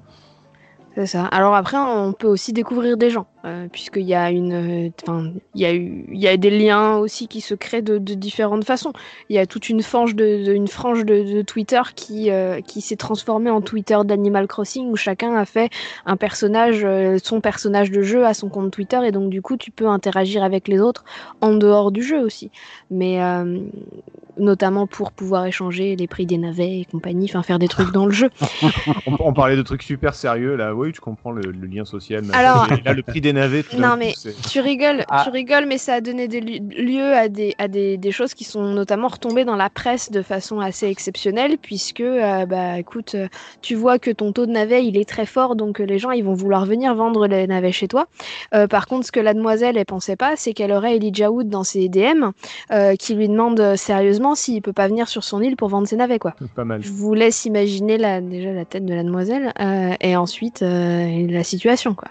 C'est 0.96 1.06
ça. 1.06 1.26
Alors 1.26 1.56
après, 1.56 1.78
on 1.78 2.14
peut 2.14 2.28
aussi 2.28 2.54
découvrir 2.54 2.98
des 2.98 3.10
gens, 3.10 3.28
euh, 3.48 3.68
puisqu'il 3.72 4.04
y 4.06 4.14
a 4.14 4.30
une, 4.32 4.88
euh, 4.88 4.90
enfin, 5.04 5.32
il 5.56 5.62
y 5.62 5.66
a 5.66 5.74
eu, 5.74 6.06
il 6.12 6.20
y 6.20 6.28
a 6.28 6.38
des 6.38 6.50
liens 6.52 6.98
aussi 6.98 7.28
qui 7.28 7.42
se 7.42 7.54
créent 7.56 7.82
de, 7.82 7.98
de 7.98 8.14
différentes 8.14 8.64
façons. 8.66 8.94
Il 9.30 9.36
y 9.36 9.40
a 9.40 9.46
toute 9.46 9.70
une 9.70 9.82
frange 9.82 10.16
de, 10.16 10.46
de- 10.46 10.54
une 10.54 10.68
frange 10.68 11.06
de, 11.06 11.24
de 11.24 11.42
Twitter 11.42 11.82
qui, 11.96 12.30
euh, 12.32 12.62
qui 12.62 12.82
s'est 12.82 12.96
transformée 12.96 13.50
en 13.50 13.62
Twitter 13.62 13.98
d'Animal 14.06 14.48
Crossing, 14.48 14.90
où 14.92 14.96
chacun 14.96 15.36
a 15.36 15.46
fait 15.46 15.70
un 16.06 16.18
personnage, 16.18 16.82
euh, 16.84 17.18
son 17.24 17.42
personnage 17.42 17.90
de 17.92 18.02
jeu 18.02 18.26
à 18.26 18.34
son 18.34 18.50
compte 18.50 18.72
Twitter, 18.72 19.00
et 19.06 19.12
donc 19.12 19.30
du 19.30 19.42
coup, 19.42 19.58
tu 19.58 19.72
peux 19.72 19.88
interagir 19.88 20.44
avec 20.44 20.68
les 20.68 20.80
autres 20.80 21.04
en 21.42 21.54
dehors 21.54 21.92
du 21.92 22.04
jeu 22.04 22.20
aussi. 22.22 22.52
Mais 22.92 23.20
notamment 24.38 24.86
pour 24.86 25.12
pouvoir 25.12 25.46
échanger 25.48 25.96
les 25.96 26.08
prix 26.08 26.26
des 26.28 26.38
navets 26.38 26.80
et 26.82 26.86
compagnie, 26.86 27.26
enfin 27.26 27.42
faire 27.42 27.58
des 27.58 27.68
trucs 27.68 27.92
dans 27.92 28.06
le 28.06 28.12
jeu. 28.12 28.30
On, 29.08 29.16
on 29.20 29.34
parlait 29.34 29.56
de 29.56 29.62
trucs 29.64 29.82
super 29.84 30.14
sérieux, 30.14 30.56
là. 30.56 30.76
Oui, 30.76 30.92
tu 30.92 31.00
comprends 31.02 31.32
le, 31.32 31.42
le 31.52 31.68
lien 31.68 31.86
social. 31.86 32.24
Alors- 32.34 32.68
là, 32.86 32.94
le 32.94 33.02
prix 33.02 33.20
des 33.22 33.34
navets. 33.38 33.64
tout 33.64 33.78
d'un 33.78 33.90
Non, 33.92 33.98
mais 33.98 34.14
Tu 34.50 34.60
rigoles, 34.60 35.06
Ah. 35.10 35.22
tu 35.24 35.30
rigoles, 35.30 35.66
mais 35.68 35.78
ça 35.78 35.94
a 35.96 36.02
donné 36.02 36.28
des 36.28 36.42
li- 36.42 36.60
lieu 36.60 37.14
à, 37.14 37.30
des, 37.30 37.56
à 37.58 37.68
des, 37.68 37.98
des 37.98 38.12
choses 38.12 38.34
qui 38.34 38.44
sont 38.44 38.64
notamment 38.64 39.08
retombées 39.08 39.46
dans 39.46 39.56
la 39.56 39.70
presse 39.70 40.12
de 40.12 40.22
façon 40.22 40.60
assez 40.60 40.88
exceptionnelle, 40.88 41.58
puisque, 41.58 42.02
euh, 42.02 42.46
bah, 42.46 42.80
écoute, 42.80 43.16
euh, 43.16 43.28
tu 43.62 43.76
vois 43.76 44.00
que 44.00 44.12
ton 44.12 44.32
taux 44.34 44.46
de 44.46 44.52
navet, 44.52 44.86
il 44.86 44.98
est 44.98 45.08
très 45.08 45.26
fort, 45.26 45.56
donc 45.56 45.80
euh, 45.80 45.86
les 45.86 46.00
gens, 46.00 46.12
ils 46.12 46.24
vont 46.24 46.34
vouloir 46.34 46.66
venir 46.66 46.94
vendre 46.96 47.28
les 47.28 47.48
navets 47.48 47.72
chez 47.72 47.88
toi. 47.88 48.08
Euh, 48.54 48.68
par 48.68 48.88
contre, 48.88 49.06
ce 49.06 49.12
que 49.12 49.20
la 49.20 49.34
demoiselle, 49.34 49.78
elle 49.78 49.86
pensait 49.86 50.16
pas, 50.16 50.36
c'est 50.36 50.54
qu'elle 50.54 50.72
aurait 50.72 50.96
Elijah 50.98 51.32
Wood 51.32 51.50
dans 51.50 51.64
ses 51.64 51.88
DM, 51.90 52.32
euh, 52.72 52.96
qui 52.96 53.14
lui 53.16 53.28
demande 53.30 53.76
sérieusement 53.76 54.36
s'il 54.36 54.62
peut 54.62 54.74
pas 54.74 54.88
venir 54.88 55.08
sur 55.08 55.24
son 55.24 55.42
île 55.42 55.56
pour 55.56 55.70
vendre 55.70 55.88
ses 55.88 55.96
navets, 55.96 56.20
quoi. 56.20 56.34
Pas 56.56 56.66
mal. 56.66 56.82
Je 56.84 56.92
vous 56.92 57.14
laisse 57.14 57.46
imaginer 57.46 57.98
la, 57.98 58.22
déjà 58.22 58.52
la 58.52 58.66
tête 58.66 58.86
de 58.86 58.94
la 58.94 59.04
demoiselle 59.04 59.54
euh, 59.60 59.94
et 60.02 60.16
ensuite 60.16 60.62
euh, 60.64 61.28
la 61.30 61.44
situation 61.44 61.94
quoi. 61.94 62.08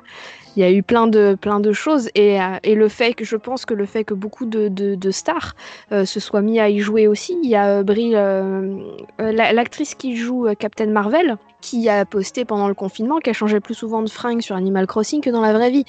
Il 0.56 0.60
y 0.60 0.64
a 0.64 0.70
eu 0.72 0.82
plein 0.82 1.06
de 1.06 1.36
plein 1.38 1.60
de 1.60 1.72
choses 1.72 2.08
et, 2.14 2.40
euh, 2.40 2.56
et 2.62 2.74
le 2.74 2.88
fait 2.88 3.12
que 3.12 3.24
je 3.24 3.36
pense 3.36 3.66
que 3.66 3.74
le 3.74 3.84
fait 3.84 4.04
que 4.04 4.14
beaucoup 4.14 4.46
de, 4.46 4.68
de, 4.68 4.94
de 4.94 5.10
stars 5.10 5.54
euh, 5.92 6.06
se 6.06 6.18
soient 6.18 6.40
mis 6.40 6.58
à 6.60 6.70
y 6.70 6.78
jouer 6.78 7.06
aussi. 7.06 7.38
Il 7.42 7.48
y 7.50 7.54
a 7.54 7.68
euh, 7.68 7.82
Brie, 7.82 8.12
euh, 8.14 8.78
la- 9.18 9.52
l'actrice 9.52 9.94
qui 9.94 10.16
joue 10.16 10.46
Captain 10.58 10.86
Marvel, 10.86 11.36
qui 11.60 11.88
a 11.90 12.04
posté 12.06 12.44
pendant 12.46 12.68
le 12.68 12.74
confinement 12.74 13.18
qu'elle 13.18 13.34
changeait 13.34 13.60
plus 13.60 13.74
souvent 13.74 14.02
de 14.02 14.08
fringues 14.08 14.40
sur 14.40 14.56
Animal 14.56 14.86
Crossing 14.86 15.20
que 15.20 15.30
dans 15.30 15.42
la 15.42 15.52
vraie 15.52 15.70
vie. 15.70 15.84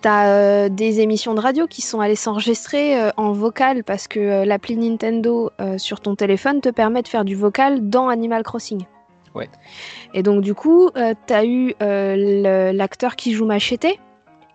T'as 0.00 0.28
euh, 0.28 0.68
des 0.68 1.00
émissions 1.00 1.34
de 1.34 1.40
radio 1.40 1.66
qui 1.66 1.82
sont 1.82 2.00
allées 2.00 2.14
s'enregistrer 2.14 3.00
euh, 3.00 3.10
en 3.16 3.32
vocal 3.32 3.82
parce 3.82 4.06
que 4.06 4.20
euh, 4.20 4.44
l'appli 4.44 4.76
Nintendo 4.76 5.50
sur 5.76 6.00
ton 6.00 6.14
téléphone 6.14 6.60
te 6.60 6.68
permet 6.68 7.02
de 7.02 7.08
faire 7.08 7.24
du 7.24 7.34
vocal 7.34 7.88
dans 7.88 8.08
Animal 8.08 8.42
Crossing. 8.42 8.84
Ouais. 9.34 9.48
Et 10.14 10.22
donc 10.22 10.40
du 10.40 10.54
coup, 10.54 10.90
t'as 11.26 11.44
eu 11.44 11.74
l'acteur 11.80 13.16
qui 13.16 13.32
joue 13.32 13.44
Machete, 13.44 13.98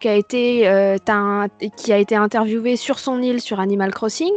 qui 0.04 0.10
a 0.10 0.16
été 0.16 0.68
euh, 0.68 0.98
un- 1.08 1.48
qui 1.78 1.94
a 1.94 1.98
été 1.98 2.14
interviewé 2.18 2.76
sur 2.76 3.00
son 3.00 3.22
île 3.22 3.40
sur 3.40 3.62
Animal 3.62 3.94
Crossing 3.94 4.34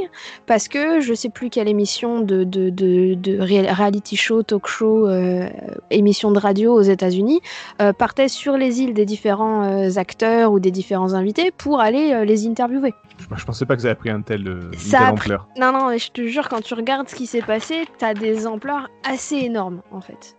parce 0.47 0.69
que 0.69 1.01
je 1.01 1.13
sais 1.13 1.29
plus 1.29 1.51
quelle 1.51 1.67
émission 1.67 2.21
de, 2.21 2.45
de, 2.45 2.71
de, 2.71 3.15
de 3.15 3.37
reality 3.41 4.15
show, 4.15 4.45
talk 4.45 4.69
show, 4.69 5.09
euh, 5.09 5.49
émission 5.91 6.31
de 6.31 6.39
radio 6.39 6.73
aux 6.73 6.83
États-Unis 6.83 7.41
euh, 7.83 7.93
partait 7.93 8.29
sur 8.29 8.57
les 8.57 8.81
îles 8.81 8.95
des 8.95 9.07
différents 9.07 9.65
euh, 9.65 9.97
acteurs 9.99 10.53
ou 10.53 10.61
des 10.61 10.71
différents 10.71 11.15
invités 11.15 11.51
pour 11.51 11.81
aller 11.81 12.13
euh, 12.13 12.25
les 12.25 12.47
interviewer. 12.47 12.95
Je, 13.19 13.25
je 13.37 13.45
pensais 13.45 13.67
pas 13.67 13.75
que 13.75 13.83
ça 13.83 13.89
avait 13.89 13.97
pris 13.97 14.11
un 14.11 14.23
tel, 14.23 14.47
euh, 14.47 14.71
une 14.73 14.79
Ça 14.79 14.99
telle 14.99 15.07
a 15.09 15.13
pris- 15.15 15.33
ampleur. 15.33 15.49
Non, 15.59 15.73
non, 15.73 15.89
mais 15.89 15.99
je 15.99 16.13
te 16.13 16.25
jure, 16.29 16.49
quand 16.49 16.61
tu 16.61 16.75
regardes 16.75 17.09
ce 17.09 17.17
qui 17.17 17.27
s'est 17.27 17.43
passé, 17.43 17.87
t'as 17.99 18.15
des 18.15 18.47
ampleurs 18.47 18.89
assez 19.05 19.35
énormes 19.39 19.83
en 19.91 20.01
fait. 20.01 20.37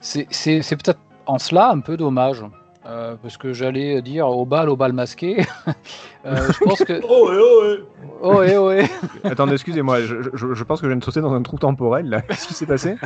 C'est 0.00 0.26
c'est- 0.30 0.62
c'est 0.62 0.76
peut-être 0.76 1.00
en 1.26 1.36
cela 1.38 1.68
un 1.70 1.80
peu 1.80 1.98
dommage 1.98 2.42
euh, 2.86 3.16
parce 3.22 3.36
que 3.36 3.52
j'allais 3.52 4.00
dire 4.02 4.26
au 4.28 4.44
bal, 4.46 4.68
au 4.68 4.76
bal 4.76 4.92
masqué. 4.92 5.44
Euh, 6.26 6.52
je 6.52 6.64
pense 6.64 6.78
que. 6.84 7.00
Oh, 7.08 7.28
ouais, 7.30 7.36
oh, 7.40 7.62
ouais. 7.62 7.78
Oh, 8.22 8.34
ouais, 8.36 8.56
oh, 8.56 8.66
ouais. 8.68 8.84
Attendez, 9.24 9.52
excusez-moi, 9.54 10.02
je, 10.02 10.16
je- 10.34 10.52
je 10.54 10.64
pense 10.64 10.80
que 10.80 10.86
je 10.86 10.90
viens 10.90 10.98
de 10.98 11.04
sauter 11.04 11.20
dans 11.22 11.32
un 11.32 11.42
trou 11.42 11.56
temporel 11.58 12.08
là. 12.10 12.20
Qu'est-ce 12.22 12.48
qui 12.48 12.54
s'est 12.54 12.66
passé? 12.66 12.96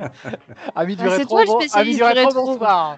Amis 0.74 0.96
du 0.96 1.02
Ah, 1.04 1.10
c'est 1.10 1.16
rétro, 1.18 1.34
toi 1.36 1.40
le 1.42 1.46
bon- 1.46 1.60
spécialiste 1.60 2.02
amis 2.02 2.12
du 2.14 2.18
rétro, 2.20 2.44
bonsoir. 2.46 2.96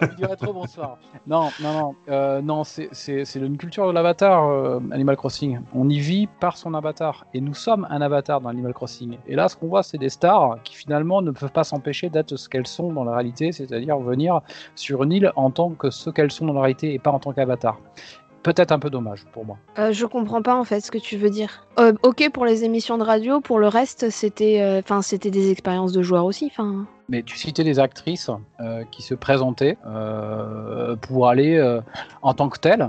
Amis 0.00 0.16
du 0.16 0.24
rétro, 0.24 0.52
bonsoir. 0.52 0.98
Non, 1.26 1.50
non, 1.60 1.72
non, 1.72 1.94
euh, 2.08 2.40
non, 2.42 2.64
c'est 2.64 2.88
c'est 2.92 3.24
c'est 3.24 3.38
une 3.38 3.56
culture 3.56 3.86
de 3.86 3.92
l'avatar, 3.92 4.48
euh, 4.48 4.80
Animal 4.90 5.16
Crossing. 5.16 5.60
On 5.74 5.88
y 5.88 5.98
vit 5.98 6.26
par 6.40 6.56
son 6.56 6.74
avatar, 6.74 7.24
et 7.34 7.40
nous 7.40 7.54
sommes 7.54 7.86
un 7.90 8.00
avatar 8.00 8.40
dans 8.40 8.48
Animal 8.48 8.72
Crossing. 8.74 9.18
Et 9.28 9.36
là, 9.36 9.48
ce 9.48 9.56
qu'on 9.56 9.68
voit, 9.68 9.82
c'est 9.82 9.98
des 9.98 10.08
stars 10.08 10.56
qui 10.64 10.74
finalement 10.74 11.22
ne 11.22 11.30
peuvent 11.30 11.52
pas 11.52 11.64
s'empêcher 11.64 12.08
d'être 12.10 12.36
ce 12.36 12.48
qu'elles 12.48 12.66
sont 12.66 12.92
dans 12.92 13.04
la 13.04 13.12
réalité, 13.14 13.52
c'est-à-dire 13.52 13.98
venir 13.98 14.40
sur 14.74 15.02
une 15.04 15.12
île 15.12 15.32
en 15.36 15.50
tant 15.50 15.70
que 15.70 15.90
ce 15.90 16.10
qu'elles 16.10 16.32
sont 16.32 16.46
dans 16.46 16.54
la 16.54 16.60
réalité 16.62 16.92
et 16.94 16.98
pas 16.98 17.10
en 17.12 17.18
tant 17.20 17.32
qu'avatar. 17.32 17.78
Peut-être 18.46 18.70
un 18.70 18.78
peu 18.78 18.90
dommage 18.90 19.24
pour 19.32 19.44
moi. 19.44 19.56
Euh, 19.76 19.90
je 19.90 20.06
comprends 20.06 20.40
pas 20.40 20.54
en 20.54 20.62
fait 20.62 20.80
ce 20.80 20.92
que 20.92 20.98
tu 20.98 21.16
veux 21.16 21.30
dire. 21.30 21.66
Euh, 21.80 21.92
ok 22.04 22.30
pour 22.32 22.44
les 22.44 22.62
émissions 22.62 22.96
de 22.96 23.02
radio, 23.02 23.40
pour 23.40 23.58
le 23.58 23.66
reste 23.66 24.08
c'était, 24.08 24.60
euh, 24.62 24.78
enfin 24.78 25.02
c'était 25.02 25.32
des 25.32 25.50
expériences 25.50 25.90
de 25.90 26.00
joueurs 26.00 26.24
aussi. 26.24 26.46
Enfin, 26.46 26.86
Mais 27.08 27.24
tu 27.24 27.36
citais 27.36 27.64
des 27.64 27.80
actrices 27.80 28.30
euh, 28.60 28.84
qui 28.92 29.02
se 29.02 29.14
présentaient 29.16 29.76
pour 31.02 31.28
aller 31.28 31.80
en 32.22 32.34
tant 32.34 32.48
que 32.48 32.60
telles, 32.60 32.88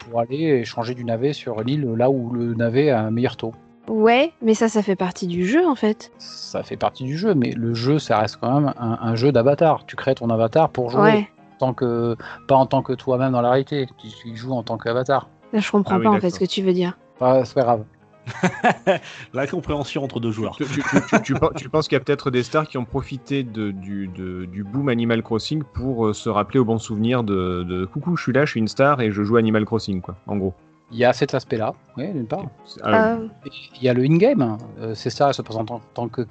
pour 0.00 0.20
aller 0.20 0.60
échanger 0.60 0.92
du 0.92 1.06
navet 1.06 1.32
sur 1.32 1.62
l'île 1.62 1.90
là 1.96 2.10
où 2.10 2.30
le 2.34 2.52
navet 2.52 2.90
a 2.90 3.00
un 3.00 3.10
meilleur 3.10 3.38
taux. 3.38 3.54
ouais, 3.88 4.32
mais 4.42 4.52
ça, 4.52 4.68
ça 4.68 4.82
fait 4.82 4.94
partie 4.96 5.26
du 5.26 5.46
jeu 5.46 5.66
en 5.66 5.74
fait. 5.74 6.12
Ça 6.18 6.62
fait 6.62 6.76
partie 6.76 7.04
du 7.04 7.16
jeu, 7.16 7.34
mais 7.34 7.52
le 7.52 7.72
jeu, 7.72 7.98
ça 7.98 8.18
reste 8.18 8.36
quand 8.42 8.60
même 8.60 8.74
un, 8.78 8.98
un 9.00 9.14
jeu 9.14 9.32
d'avatar. 9.32 9.86
Tu 9.86 9.96
crées 9.96 10.14
ton 10.16 10.28
avatar 10.28 10.68
pour 10.68 10.90
jouer, 10.90 11.00
Ouais, 11.00 11.28
tant 11.58 11.74
que, 11.74 12.16
pas 12.46 12.54
en 12.56 12.66
tant 12.66 12.82
que 12.82 12.92
toi-même 12.94 13.32
dans 13.32 13.40
la 13.42 13.50
réalité. 13.50 13.86
Tu, 13.98 14.08
tu 14.08 14.36
joues 14.36 14.52
en 14.52 14.62
tant 14.62 14.78
qu'avatar. 14.78 15.28
je 15.52 15.70
comprends 15.70 15.96
Ah 15.96 15.98
oui, 15.98 16.04
pas 16.04 16.10
en 16.10 16.20
fait 16.20 16.30
ce 16.30 16.38
que 16.38 16.44
tu 16.44 16.62
veux 16.62 16.72
dire. 16.72 16.96
Enfin, 17.20 17.44
c'est 17.44 17.54
pas 17.54 17.62
grave. 17.62 17.84
La 19.32 19.46
compréhension 19.46 20.04
entre 20.04 20.20
deux 20.20 20.30
joueurs. 20.30 20.54
tu, 20.56 20.64
tu- 20.66 20.82
tu- 20.82 21.22
tu 21.22 21.34
pen- 21.34 21.48
tu 21.56 21.68
penses 21.68 21.88
qu'il 21.88 21.96
y 21.96 22.00
a 22.00 22.04
peut-être 22.04 22.30
des 22.30 22.42
stars 22.42 22.68
qui 22.68 22.76
ont 22.78 22.84
profité 22.84 23.42
de- 23.42 23.70
du, 23.70 24.08
de- 24.08 24.44
du 24.44 24.64
boom 24.64 24.88
Animal 24.88 25.22
Crossing 25.22 25.62
pour 25.62 26.06
euh, 26.06 26.12
se 26.12 26.28
rappeler 26.28 26.60
au 26.60 26.64
bon 26.64 26.78
souvenir 26.78 27.24
de, 27.24 27.62
de 27.62 27.84
coucou, 27.86 28.16
je 28.16 28.22
suis 28.22 28.32
là, 28.32 28.44
je 28.44 28.50
suis 28.52 28.60
une 28.60 28.68
star 28.68 29.00
et 29.00 29.10
je 29.10 29.22
joue 29.22 29.36
Animal 29.36 29.64
Crossing, 29.64 30.00
quoi, 30.00 30.16
en 30.26 30.36
gros. 30.36 30.54
Il 30.90 30.98
y 30.98 31.04
a 31.04 31.12
cet 31.12 31.34
aspect-là, 31.34 31.74
oui, 31.96 32.08
d'une 32.12 32.26
part. 32.26 32.44
Ah, 32.82 33.14
Euh, 33.14 33.28
Il 33.76 33.82
y 33.82 33.88
a 33.88 33.94
le 33.94 34.02
in-game. 34.04 34.56
Euh, 34.80 34.94
c'est 34.94 35.10
ça, 35.10 35.32
se 35.32 35.42
présente 35.42 35.70
en 35.70 35.80
tant 35.94 36.08
que 36.08 36.22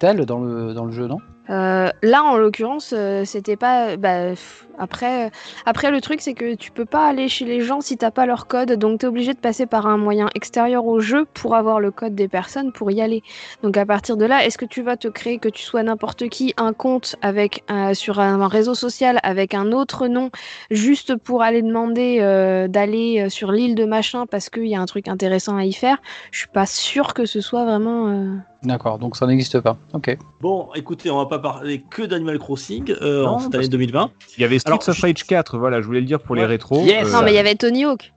telle 0.00 0.24
dans 0.26 0.40
le, 0.40 0.72
dans 0.74 0.84
le 0.84 0.92
jeu, 0.92 1.06
non? 1.06 1.18
Euh, 1.48 1.90
là, 2.02 2.22
en 2.24 2.36
l'occurrence, 2.36 2.92
euh, 2.96 3.24
c'était 3.24 3.56
pas. 3.56 3.96
Bah, 3.96 4.30
pff, 4.30 4.68
après, 4.80 5.26
euh, 5.26 5.30
après, 5.66 5.90
le 5.90 6.00
truc, 6.00 6.20
c'est 6.20 6.34
que 6.34 6.54
tu 6.54 6.70
peux 6.70 6.84
pas 6.84 7.06
aller 7.06 7.28
chez 7.28 7.44
les 7.44 7.60
gens 7.60 7.80
si 7.80 7.96
t'as 7.96 8.10
pas 8.10 8.26
leur 8.26 8.46
code. 8.46 8.72
Donc, 8.72 9.00
t'es 9.00 9.06
obligé 9.06 9.34
de 9.34 9.38
passer 9.38 9.66
par 9.66 9.86
un 9.86 9.96
moyen 9.96 10.28
extérieur 10.34 10.86
au 10.86 11.00
jeu 11.00 11.26
pour 11.34 11.54
avoir 11.54 11.78
le 11.80 11.90
code 11.90 12.14
des 12.14 12.28
personnes 12.28 12.72
pour 12.72 12.90
y 12.90 13.00
aller. 13.00 13.22
Donc, 13.62 13.76
à 13.76 13.86
partir 13.86 14.16
de 14.16 14.24
là, 14.24 14.44
est-ce 14.44 14.58
que 14.58 14.64
tu 14.64 14.82
vas 14.82 14.96
te 14.96 15.08
créer, 15.08 15.38
que 15.38 15.48
tu 15.48 15.62
sois 15.62 15.82
n'importe 15.82 16.28
qui, 16.28 16.54
un 16.56 16.72
compte 16.72 17.16
avec 17.22 17.62
euh, 17.70 17.94
sur 17.94 18.18
un 18.20 18.48
réseau 18.48 18.74
social 18.74 19.20
avec 19.22 19.54
un 19.54 19.72
autre 19.72 20.08
nom, 20.08 20.30
juste 20.70 21.16
pour 21.16 21.42
aller 21.42 21.62
demander 21.62 22.18
euh, 22.20 22.66
d'aller 22.68 23.28
sur 23.28 23.52
l'île 23.52 23.74
de 23.74 23.84
machin 23.84 24.26
parce 24.26 24.48
qu'il 24.50 24.66
y 24.66 24.74
a 24.74 24.80
un 24.80 24.86
truc 24.86 25.08
intéressant 25.08 25.56
à 25.56 25.64
y 25.64 25.72
faire? 25.72 25.98
Je 26.32 26.38
suis 26.38 26.48
pas 26.48 26.66
sûre 26.66 27.14
que 27.14 27.26
ce 27.26 27.40
soit 27.40 27.64
vraiment. 27.64 28.08
euh, 28.08 28.36
D'accord, 28.62 28.98
donc 28.98 29.16
ça 29.16 29.26
n'existe 29.26 29.58
pas. 29.60 29.78
Ok. 29.94 30.16
Bon, 30.42 30.68
écoutez, 30.74 31.10
on 31.10 31.16
va 31.16 31.26
pas 31.26 31.38
parler 31.38 31.82
que 31.90 32.02
d'Animal 32.02 32.38
Crossing 32.38 32.92
euh, 33.00 33.24
Non, 33.24 33.30
en 33.30 33.38
cette 33.38 33.54
année 33.54 33.68
2020. 33.68 34.10
Il 34.36 34.42
y 34.42 34.44
avait 34.44 34.58
Alors, 34.72 34.88
of 34.88 35.00
Rage 35.00 35.24
4, 35.24 35.58
voilà, 35.58 35.80
je 35.80 35.86
voulais 35.86 36.00
le 36.00 36.06
dire 36.06 36.20
pour 36.20 36.34
les 36.36 36.44
rétros. 36.46 36.84
Yes. 36.84 37.12
Non, 37.12 37.22
mais 37.22 37.32
il 37.32 37.36
y 37.36 37.38
avait 37.38 37.54
Tony 37.54 37.84
Hawk. 37.84 38.12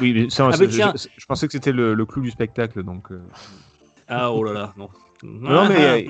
Oui, 0.00 0.12
mais 0.12 0.30
ça, 0.30 0.48
Ah, 0.48 0.52
c'est- 0.56 0.66
mais 0.66 0.72
tiens. 0.72 0.92
je, 0.96 1.06
je 1.16 1.26
pensais 1.26 1.46
que 1.46 1.52
c'était 1.52 1.72
le, 1.72 1.94
le 1.94 2.06
clou 2.06 2.20
du 2.22 2.30
spectacle, 2.30 2.82
donc. 2.82 3.10
euh. 3.12 3.20
Ah, 4.08 4.32
oh 4.32 4.42
là 4.44 4.52
là, 4.52 4.72
non. 4.76 4.88
Non, 5.22 5.68
mais-. 5.68 6.08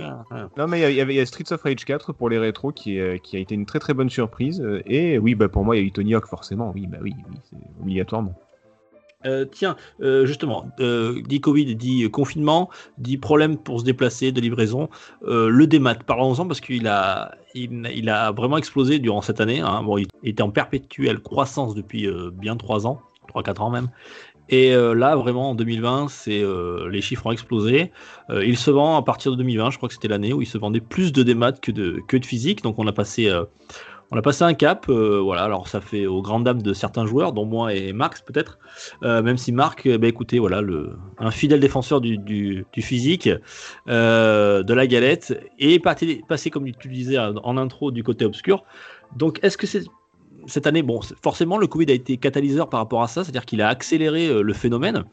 Non, 0.56 0.66
mais 0.66 0.90
il 0.90 0.96
y 0.96 1.00
avait 1.02 1.12
il 1.14 1.16
y 1.18 1.20
a 1.20 1.26
Streets 1.26 1.52
of 1.52 1.60
Rage 1.62 1.84
4 1.84 2.14
pour 2.14 2.30
les 2.30 2.38
rétros 2.38 2.72
qui, 2.72 2.96
est- 2.98 3.20
qui 3.22 3.36
a 3.36 3.40
été 3.40 3.54
une 3.54 3.66
très 3.66 3.78
très 3.78 3.92
bonne 3.92 4.08
surprise. 4.08 4.60
euh, 4.62 4.80
Et 4.86 5.18
oui, 5.18 5.34
bah, 5.34 5.48
pour 5.50 5.64
moi, 5.64 5.76
il 5.76 5.80
y 5.80 5.82
a 5.82 5.86
eu 5.86 5.92
Tony 5.92 6.14
Hawk, 6.14 6.26
forcément. 6.26 6.72
Oui, 6.74 6.86
bah 6.86 6.96
oui, 7.02 7.14
oui 7.28 7.36
c'est 7.50 7.56
obligatoirement. 7.82 8.34
Euh, 9.26 9.44
tiens, 9.50 9.76
euh, 10.00 10.26
justement, 10.26 10.66
euh, 10.80 11.22
dit 11.26 11.40
Covid, 11.40 11.76
dit 11.76 12.10
confinement, 12.10 12.70
dit 12.98 13.18
problème 13.18 13.56
pour 13.56 13.80
se 13.80 13.84
déplacer, 13.84 14.32
de 14.32 14.40
livraison. 14.40 14.88
Le 15.22 15.66
démat, 15.66 15.94
parlons-en 15.94 16.46
parce 16.46 16.60
qu'il 16.60 16.86
a, 16.86 17.34
il, 17.54 18.08
a 18.08 18.32
vraiment 18.32 18.58
explosé 18.58 18.98
durant 18.98 19.22
cette 19.22 19.40
année. 19.40 19.60
hein. 19.60 19.82
Bon, 19.82 19.98
il 19.98 20.06
était 20.24 20.42
en 20.42 20.50
perpétuelle 20.50 21.20
croissance 21.20 21.74
depuis 21.74 22.08
bien 22.32 22.56
3 22.56 22.86
ans, 22.86 23.00
3-4 23.34 23.62
ans 23.62 23.70
même. 23.70 23.88
Et 24.48 24.74
là, 24.74 25.16
vraiment, 25.16 25.50
en 25.50 25.54
2020, 25.54 26.08
c'est 26.08 26.42
les 26.90 27.00
chiffres 27.00 27.26
ont 27.26 27.32
explosé. 27.32 27.92
Il 28.30 28.56
se 28.56 28.70
vend 28.70 28.96
à 28.96 29.02
partir 29.02 29.32
de 29.32 29.36
2020, 29.36 29.70
je 29.70 29.76
crois 29.76 29.88
que 29.88 29.94
c'était 29.94 30.08
l'année 30.08 30.32
où 30.32 30.42
il 30.42 30.46
se 30.46 30.58
vendait 30.58 30.80
plus 30.80 31.12
de 31.12 31.22
démat 31.22 31.52
que 31.52 31.70
de, 31.70 32.00
que 32.08 32.16
de 32.16 32.26
physique. 32.26 32.62
Donc 32.62 32.78
on 32.78 32.86
a 32.86 32.92
passé, 32.92 33.30
on 34.12 34.18
a 34.18 34.22
passé 34.22 34.44
un 34.44 34.52
cap. 34.52 34.86
euh, 34.90 35.20
voilà, 35.20 35.42
alors 35.44 35.68
ça 35.68 35.80
fait 35.80 36.06
aux 36.06 36.20
grandes 36.20 36.44
dames 36.44 36.60
de 36.60 36.74
certains 36.74 37.06
joueurs, 37.06 37.32
dont 37.32 37.46
moi 37.46 37.74
et 37.74 37.94
Max 37.94 38.20
peut-être. 38.20 38.58
Euh, 39.02 39.22
même 39.22 39.38
si 39.38 39.52
Marc, 39.52 39.88
ben, 39.88 40.04
écoutez, 40.04 40.38
voilà, 40.38 40.60
un 41.18 41.30
fidèle 41.30 41.60
défenseur 41.60 42.02
du, 42.02 42.66
physique, 42.76 43.30
euh, 43.88 44.62
de 44.62 44.74
la 44.74 44.86
galette, 44.86 45.40
et 45.58 45.78
passé, 45.78 46.50
comme 46.50 46.70
tu 46.72 46.88
disais 46.88 47.18
en 47.18 47.56
intro, 47.56 47.90
du 47.90 48.04
côté 48.04 48.26
obscur. 48.26 48.64
Donc, 49.16 49.40
est-ce 49.42 49.56
que 49.56 49.66
cette 50.46 50.66
année, 50.66 50.82
bon, 50.82 51.00
forcément, 51.22 51.56
le 51.56 51.66
Covid 51.66 51.86
a 51.88 51.94
été 51.94 52.18
catalyseur 52.18 52.68
par 52.68 52.80
rapport 52.80 53.02
à 53.02 53.08
ça, 53.08 53.24
c'est-à-dire 53.24 53.46
qu'il 53.46 53.62
a 53.62 53.68
accéléré 53.68 54.42
le 54.42 54.52
phénomène. 54.52 55.04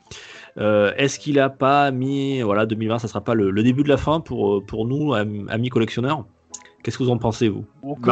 Est-ce 0.58 1.20
qu'il 1.20 1.39
a 1.39 1.50
pas 1.50 1.91
mis, 1.91 2.41
voilà, 2.41 2.66
2020, 2.66 3.00
ça 3.00 3.08
sera 3.08 3.22
pas 3.22 3.34
le, 3.34 3.64
début 3.64 3.84
de 3.84 3.89
la 3.89 3.97
fin 3.97 4.20
pour, 4.20 4.62
nous, 4.86 5.14
am- 5.14 5.47
amis 5.50 5.70
collectionneurs? 5.70 6.26
Qu'est-ce 6.84 6.98
que 6.98 7.04
vous 7.04 7.10
en 7.10 7.18
pensez, 7.18 7.50
vous 7.50 7.66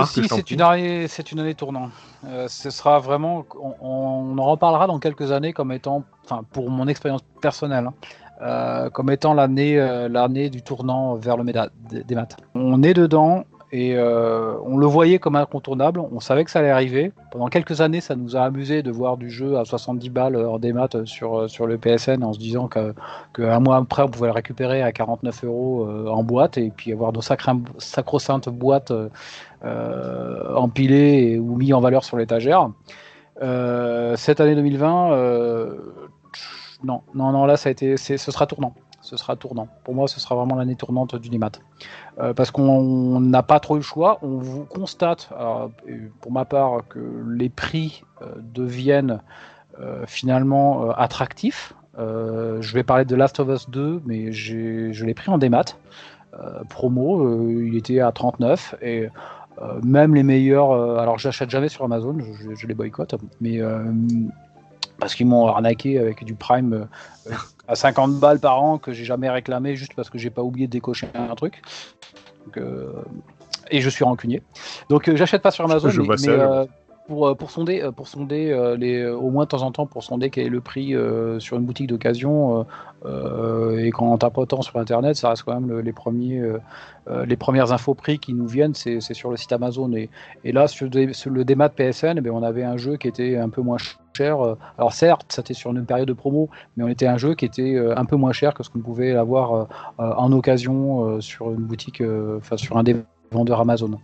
si, 0.05 0.27
c'est 0.27 0.51
une 0.51 0.61
année, 0.61 1.07
c'est 1.07 1.31
une 1.31 1.39
année 1.39 1.55
tournante. 1.55 1.91
Euh, 2.25 2.47
ce 2.49 2.69
sera 2.69 2.99
vraiment, 2.99 3.45
on, 3.55 3.75
on 3.79 4.37
en 4.37 4.45
reparlera 4.45 4.87
dans 4.87 4.99
quelques 4.99 5.31
années 5.31 5.53
comme 5.53 5.71
étant, 5.71 6.03
enfin 6.25 6.43
pour 6.51 6.69
mon 6.69 6.87
expérience 6.87 7.21
personnelle, 7.41 7.87
hein, 7.87 7.93
euh, 8.41 8.89
comme 8.89 9.09
étant 9.09 9.33
l'année, 9.33 9.79
euh, 9.79 10.09
l'année 10.09 10.49
du 10.49 10.61
tournant 10.61 11.15
vers 11.15 11.37
le 11.37 11.43
méda, 11.43 11.69
des 11.89 12.15
maths. 12.15 12.37
On 12.55 12.83
est 12.83 12.93
dedans 12.93 13.45
et 13.71 13.95
euh, 13.95 14.53
on 14.63 14.77
le 14.77 14.85
voyait 14.85 15.19
comme 15.19 15.35
incontournable. 15.35 15.99
On 15.99 16.21
savait 16.21 16.45
que 16.45 16.51
ça 16.51 16.59
allait 16.59 16.69
arriver. 16.69 17.11
Pendant 17.31 17.47
quelques 17.47 17.81
années, 17.81 17.99
ça 17.99 18.15
nous 18.15 18.37
a 18.37 18.41
amusé 18.41 18.81
de 18.81 18.91
voir 18.91 19.17
du 19.17 19.29
jeu 19.29 19.57
à 19.57 19.65
70 19.65 20.09
balles 20.09 20.35
hors 20.37 20.59
des 20.59 20.71
maths 20.71 21.03
sur 21.05 21.49
sur 21.49 21.67
le 21.67 21.77
PSN 21.77 22.23
en 22.23 22.31
se 22.31 22.39
disant 22.39 22.69
qu'un 22.69 23.59
mois 23.59 23.75
après 23.75 24.03
on 24.03 24.07
pouvait 24.07 24.27
le 24.27 24.33
récupérer 24.33 24.81
à 24.81 24.91
49 24.93 25.43
euros 25.43 25.85
euh, 25.85 26.07
en 26.07 26.23
boîte 26.23 26.57
et 26.57 26.69
puis 26.69 26.93
avoir 26.93 27.11
nos 27.11 27.21
sacro-saintes 27.21 28.49
boîtes 28.49 28.91
euh, 28.91 29.09
euh, 29.65 30.53
empilées 30.55 31.39
ou 31.39 31.55
mis 31.55 31.73
en 31.73 31.81
valeur 31.81 32.03
sur 32.03 32.15
l'étagère. 32.17 32.69
Euh, 33.41 34.15
cette 34.15 34.39
année 34.39 34.55
2020, 34.55 35.11
euh, 35.11 35.75
non, 36.83 37.01
non, 37.15 37.31
non, 37.31 37.45
là 37.45 37.57
ça 37.57 37.69
a 37.69 37.71
été, 37.71 37.97
ce 37.97 38.17
sera 38.17 38.45
tournant. 38.45 38.73
Ce 39.07 39.15
sera 39.15 39.37
tournant. 39.37 39.69
Pour 39.85 39.95
moi, 39.95 40.09
ce 40.09 40.19
sera 40.19 40.35
vraiment 40.35 40.55
l'année 40.55 40.75
tournante 40.75 41.15
du 41.15 41.29
Nimat. 41.29 41.51
Euh, 42.19 42.33
parce 42.33 42.51
qu'on 42.51 43.21
n'a 43.21 43.41
pas 43.41 43.61
trop 43.61 43.75
eu 43.75 43.79
le 43.79 43.83
choix. 43.83 44.19
On 44.21 44.37
vous 44.37 44.65
constate, 44.65 45.29
et 45.87 45.95
pour 46.19 46.33
ma 46.33 46.43
part, 46.43 46.85
que 46.89 46.99
les 47.29 47.47
prix 47.47 48.03
euh, 48.21 48.25
deviennent 48.53 49.21
euh, 49.79 50.03
finalement 50.07 50.89
euh, 50.89 50.91
attractifs. 50.97 51.73
Euh, 51.97 52.61
je 52.61 52.73
vais 52.73 52.83
parler 52.83 53.05
de 53.05 53.15
Last 53.15 53.39
of 53.39 53.47
Us 53.47 53.69
2, 53.69 54.01
mais 54.05 54.33
je 54.33 55.05
l'ai 55.05 55.13
pris 55.13 55.31
en 55.31 55.37
démat. 55.37 55.77
Euh, 56.33 56.63
promo, 56.69 57.21
euh, 57.23 57.65
il 57.65 57.77
était 57.77 58.01
à 58.01 58.11
39 58.11 58.75
et 58.81 59.07
euh, 59.61 59.79
même 59.83 60.13
les 60.15 60.23
meilleurs. 60.23 60.71
euh, 60.71 60.97
alors, 60.97 61.17
j'achète 61.17 61.49
jamais 61.49 61.69
sur 61.69 61.85
Amazon, 61.85 62.17
je, 62.19 62.53
je 62.53 62.67
les 62.67 62.73
boycotte, 62.73 63.15
mais 63.39 63.61
euh, 63.61 63.85
parce 64.99 65.15
qu'ils 65.15 65.27
m'ont 65.27 65.47
arnaqué 65.47 65.97
avec 65.97 66.25
du 66.25 66.35
Prime 66.35 66.87
euh, 67.29 67.35
à 67.67 67.75
50 67.75 68.19
balles 68.19 68.39
par 68.39 68.61
an 68.61 68.77
que 68.77 68.93
j'ai 68.93 69.05
jamais 69.05 69.29
réclamé 69.29 69.75
juste 69.75 69.93
parce 69.95 70.09
que 70.09 70.17
j'ai 70.17 70.29
pas 70.29 70.41
oublié 70.41 70.67
de 70.67 70.71
décocher 70.71 71.07
un 71.13 71.35
truc. 71.35 71.61
Donc, 72.45 72.57
euh, 72.57 72.91
et 73.69 73.81
je 73.81 73.89
suis 73.89 74.03
rancunier. 74.03 74.41
Donc, 74.89 75.07
euh, 75.07 75.15
j'achète 75.15 75.41
pas 75.41 75.51
sur 75.51 75.65
Amazon, 75.65 75.89
Je 75.89 76.01
mais, 76.01 76.07
vois 76.07 76.15
mais, 76.15 76.21
ça, 76.21 76.31
euh, 76.31 76.65
pour, 77.07 77.27
euh, 77.27 77.35
pour 77.35 77.49
sonder, 77.49 77.81
euh, 77.81 77.91
pour 77.91 78.07
sonder 78.07 78.51
euh, 78.51 78.75
les, 78.75 79.05
au 79.05 79.29
moins 79.29 79.45
de 79.45 79.49
temps 79.49 79.63
en 79.63 79.71
temps, 79.71 79.85
pour 79.85 80.03
sonder 80.03 80.29
quel 80.29 80.45
est 80.47 80.49
le 80.49 80.61
prix 80.61 80.93
sur 81.39 81.57
une 81.57 81.65
boutique 81.65 81.87
d'occasion, 81.87 82.65
et 83.05 83.91
qu'en 83.91 84.17
tapotant 84.17 84.61
sur 84.61 84.77
Internet, 84.77 85.15
ça 85.15 85.29
reste 85.29 85.43
quand 85.43 85.53
même 85.53 85.69
le- 85.69 85.81
les, 85.81 85.93
premiers, 85.93 86.41
les 87.25 87.37
premières 87.37 87.71
infos 87.71 87.93
prix 87.93 88.19
qui 88.19 88.33
nous 88.33 88.47
viennent, 88.47 88.73
c'est 88.73 88.99
sur 89.13 89.29
le 89.31 89.37
site 89.37 89.51
Amazon. 89.53 89.91
Et, 89.93 90.09
là, 90.51 90.67
sur, 90.67 90.89
le 90.89 91.43
démat 91.43 91.69
PSN, 91.69 92.21
eh 92.23 92.29
on 92.29 92.43
avait 92.43 92.63
un 92.63 92.77
jeu 92.77 92.97
qui 92.97 93.07
était 93.07 93.37
un 93.37 93.49
peu 93.49 93.61
moins 93.61 93.77
cher. 94.13 94.37
Alors 94.77 94.93
certes, 94.93 95.27
c'était 95.29 95.53
sur 95.53 95.71
une 95.71 95.85
période 95.85 96.07
de 96.07 96.13
promo, 96.13 96.49
mais 96.75 96.83
on 96.83 96.87
était 96.87 97.07
un 97.07 97.17
jeu 97.17 97.35
qui 97.35 97.45
était 97.45 97.77
un 97.77 98.05
peu 98.05 98.15
moins 98.15 98.33
cher 98.33 98.53
que 98.53 98.63
ce 98.63 98.69
qu'on 98.69 98.79
pouvait 98.79 99.15
avoir 99.15 99.67
en 99.97 100.31
occasion 100.31 101.21
sur 101.21 101.51
une 101.51 101.63
boutique, 101.63 102.03
enfin 102.37 102.57
sur 102.57 102.77
un 102.77 102.83
démat 102.83 103.03
vendeurs 103.31 103.59
Amazon. 103.59 103.99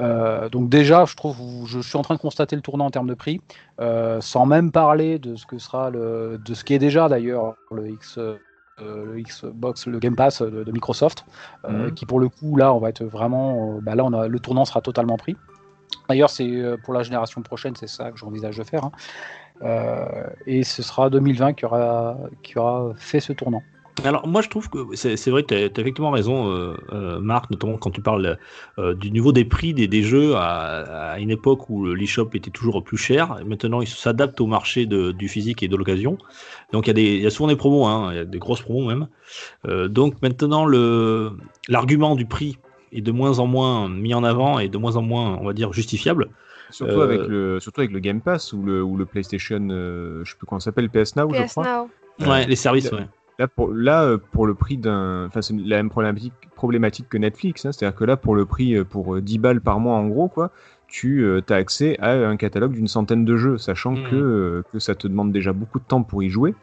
Euh, 0.00 0.48
donc 0.48 0.68
déjà, 0.68 1.04
je 1.04 1.14
trouve, 1.16 1.36
je 1.66 1.80
suis 1.80 1.96
en 1.96 2.02
train 2.02 2.14
de 2.14 2.20
constater 2.20 2.56
le 2.56 2.62
tournant 2.62 2.86
en 2.86 2.90
termes 2.90 3.08
de 3.08 3.14
prix, 3.14 3.40
euh, 3.80 4.20
sans 4.20 4.46
même 4.46 4.70
parler 4.72 5.18
de 5.18 5.36
ce 5.36 5.46
que 5.46 5.58
sera 5.58 5.90
le, 5.90 6.40
de 6.44 6.54
ce 6.54 6.64
qui 6.64 6.74
est 6.74 6.78
déjà 6.78 7.08
d'ailleurs 7.08 7.54
le 7.70 7.88
X. 7.90 8.18
Euh, 8.18 8.36
le 8.78 9.20
Xbox, 9.20 9.86
le 9.86 9.98
Game 9.98 10.16
Pass 10.16 10.40
de, 10.40 10.72
Microsoft, 10.72 11.26
Mhm. 11.68 11.92
qui 11.92 12.06
pour 12.06 12.18
le 12.18 12.30
coup 12.30 12.56
là 12.56 12.72
on 12.72 12.78
va 12.78 12.88
être 12.88 13.04
vraiment, 13.04 13.78
bah 13.82 13.94
là 13.94 14.06
on 14.06 14.12
a, 14.14 14.26
le 14.26 14.38
tournant 14.38 14.64
sera 14.64 14.80
totalement 14.80 15.18
pris. 15.18 15.36
D'ailleurs 16.08 16.30
c'est 16.30 16.48
pour 16.82 16.94
la 16.94 17.02
génération 17.02 17.42
prochaine 17.42 17.76
c'est 17.76 17.90
ça 17.90 18.10
que 18.10 18.16
j'envisage 18.16 18.56
de 18.56 18.64
faire, 18.64 18.84
hein. 18.84 18.92
Et 20.46 20.64
ce 20.64 20.82
sera 20.82 21.10
2020 21.10 21.52
qui 21.52 21.66
aura, 21.66 22.16
qui 22.42 22.58
aura 22.58 22.94
fait 22.96 23.20
ce 23.20 23.34
tournant. 23.34 23.62
Alors 24.04 24.26
moi 24.26 24.40
je 24.40 24.48
trouve 24.48 24.68
que 24.70 24.78
c'est 24.94 25.16
c'est 25.16 25.30
vrai, 25.30 25.42
tu 25.44 25.54
as, 25.54 25.66
effectivement 25.66 26.10
raison 26.10 26.50
euh, 26.50 26.74
euh, 26.92 27.20
Marc, 27.20 27.50
notamment 27.50 27.76
quand 27.76 27.90
tu 27.90 28.00
parles 28.00 28.38
euh, 28.78 28.94
du 28.94 29.10
niveau 29.10 29.32
des 29.32 29.44
prix 29.44 29.74
des, 29.74 29.88
des 29.88 30.02
jeux 30.02 30.34
à, 30.36 31.12
à 31.12 31.18
une 31.18 31.30
époque 31.30 31.68
où 31.68 31.84
l'e-shop 31.86 32.30
était 32.34 32.50
toujours 32.50 32.82
plus 32.82 32.96
cher. 32.96 33.36
Et 33.40 33.44
maintenant 33.44 33.80
il 33.80 33.88
s'adapte 33.88 34.40
au 34.40 34.46
marché 34.46 34.86
de, 34.86 35.12
du 35.12 35.28
physique 35.28 35.62
et 35.62 35.68
de 35.68 35.76
l'occasion. 35.76 36.18
Donc 36.72 36.86
il 36.88 36.98
y, 36.98 37.24
a 37.24 37.28
y 37.28 37.30
souvent 37.30 37.48
des 37.48 37.56
promos, 37.56 37.86
hein, 37.86 38.08
il 38.12 38.16
y 38.16 38.20
a 38.20 38.24
des 38.24 38.38
grosses 38.38 38.62
promos 38.62 38.88
même. 38.88 39.08
Euh, 39.66 39.88
donc 39.88 40.22
maintenant 40.22 40.64
le 40.64 41.32
l'argument 41.68 42.16
du 42.16 42.26
prix 42.26 42.58
est 42.92 43.02
de 43.02 43.12
moins 43.12 43.38
en 43.38 43.46
moins 43.46 43.88
mis 43.88 44.14
en 44.14 44.24
avant 44.24 44.58
et 44.58 44.68
de 44.68 44.78
moins 44.78 44.96
en 44.96 45.02
moins, 45.02 45.38
on 45.40 45.44
va 45.44 45.52
dire, 45.52 45.72
justifiable. 45.72 46.28
Surtout, 46.70 47.00
Euh, 47.00 47.04
avec 47.04 47.20
le, 47.26 47.60
surtout 47.60 47.80
avec 47.80 47.92
le 47.92 47.98
Game 47.98 48.20
Pass 48.20 48.52
ou 48.52 48.62
le, 48.62 48.82
ou 48.82 48.96
le 48.96 49.06
PlayStation, 49.06 49.60
euh, 49.70 50.22
je 50.24 50.30
sais 50.30 50.36
plus 50.36 50.46
comment 50.46 50.60
ça 50.60 50.66
s'appelle, 50.66 50.88
PS 50.88 51.16
Now, 51.16 51.32
je 51.34 51.42
PS 51.42 51.52
crois. 51.52 51.64
Now. 51.64 51.90
Ouais, 52.28 52.46
les 52.46 52.56
services, 52.56 52.90
ouais. 52.92 53.06
Là, 53.40 53.48
pour, 53.48 53.72
là, 53.72 54.04
euh, 54.04 54.18
pour 54.32 54.46
le 54.46 54.54
prix 54.54 54.76
d'un. 54.76 55.24
Enfin, 55.26 55.40
c'est 55.42 55.54
la 55.56 55.76
même 55.78 55.88
problématique, 55.90 56.34
problématique 56.54 57.08
que 57.08 57.16
Netflix. 57.18 57.64
hein. 57.64 57.72
C'est-à-dire 57.72 57.96
que 57.98 58.04
là, 58.04 58.16
pour 58.16 58.34
le 58.36 58.44
prix, 58.44 58.76
euh, 58.76 58.84
pour 58.84 59.16
euh, 59.16 59.20
10 59.22 59.38
balles 59.38 59.60
par 59.62 59.80
mois, 59.80 59.96
en 59.96 60.06
gros, 60.08 60.28
quoi, 60.28 60.50
tu 60.86 61.24
as 61.48 61.54
accès 61.54 61.98
à 62.00 62.12
un 62.28 62.36
catalogue 62.36 62.72
d'une 62.72 62.86
centaine 62.88 63.24
de 63.24 63.36
jeux, 63.36 63.56
sachant 63.58 63.92
Mhm. 63.92 64.02
que, 64.10 64.16
euh, 64.16 64.62
que 64.72 64.78
ça 64.78 64.94
te 64.94 65.08
demande 65.08 65.32
déjà 65.32 65.52
beaucoup 65.54 65.78
de 65.78 65.84
temps 65.84 66.02
pour 66.02 66.22
y 66.22 66.28
jouer. 66.28 66.54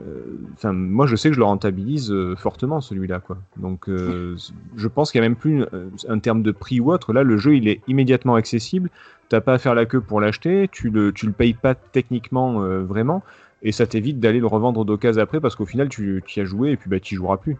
Euh, 0.00 0.22
Enfin, 0.54 0.72
moi, 0.72 1.06
je 1.06 1.16
sais 1.16 1.28
que 1.28 1.34
je 1.34 1.40
le 1.40 1.44
rentabilise 1.46 2.10
euh, 2.12 2.34
fortement, 2.36 2.80
celui-là, 2.80 3.20
quoi. 3.20 3.38
Donc, 3.58 3.88
euh, 3.88 4.36
je 4.76 4.88
pense 4.88 5.10
qu'il 5.12 5.20
n'y 5.20 5.26
a 5.26 5.28
même 5.28 5.36
plus 5.36 5.62
euh, 5.74 5.88
un 6.08 6.18
terme 6.18 6.42
de 6.42 6.52
prix 6.52 6.80
ou 6.80 6.90
autre. 6.92 7.12
Là, 7.12 7.22
le 7.22 7.36
jeu, 7.36 7.56
il 7.56 7.68
est 7.68 7.80
immédiatement 7.88 8.36
accessible. 8.36 8.88
T'as 9.28 9.40
pas 9.40 9.54
à 9.54 9.58
faire 9.58 9.74
la 9.74 9.84
queue 9.86 10.00
pour 10.00 10.20
l'acheter. 10.20 10.68
Tu 10.70 10.88
le, 10.90 11.12
tu 11.12 11.26
le 11.26 11.32
payes 11.32 11.54
pas 11.54 11.74
techniquement, 11.74 12.62
euh, 12.62 12.82
vraiment 12.84 13.22
et 13.66 13.72
ça 13.72 13.86
t'évite 13.86 14.20
d'aller 14.20 14.38
le 14.38 14.46
revendre 14.46 14.84
d'occasion 14.84 15.20
après 15.20 15.40
parce 15.40 15.56
qu'au 15.56 15.66
final 15.66 15.88
tu, 15.88 16.22
y 16.34 16.40
as 16.40 16.44
joué 16.44 16.70
et 16.70 16.76
puis 16.76 16.88
bah 16.88 17.00
tu 17.00 17.14
y 17.14 17.16
joueras 17.16 17.36
plus 17.36 17.56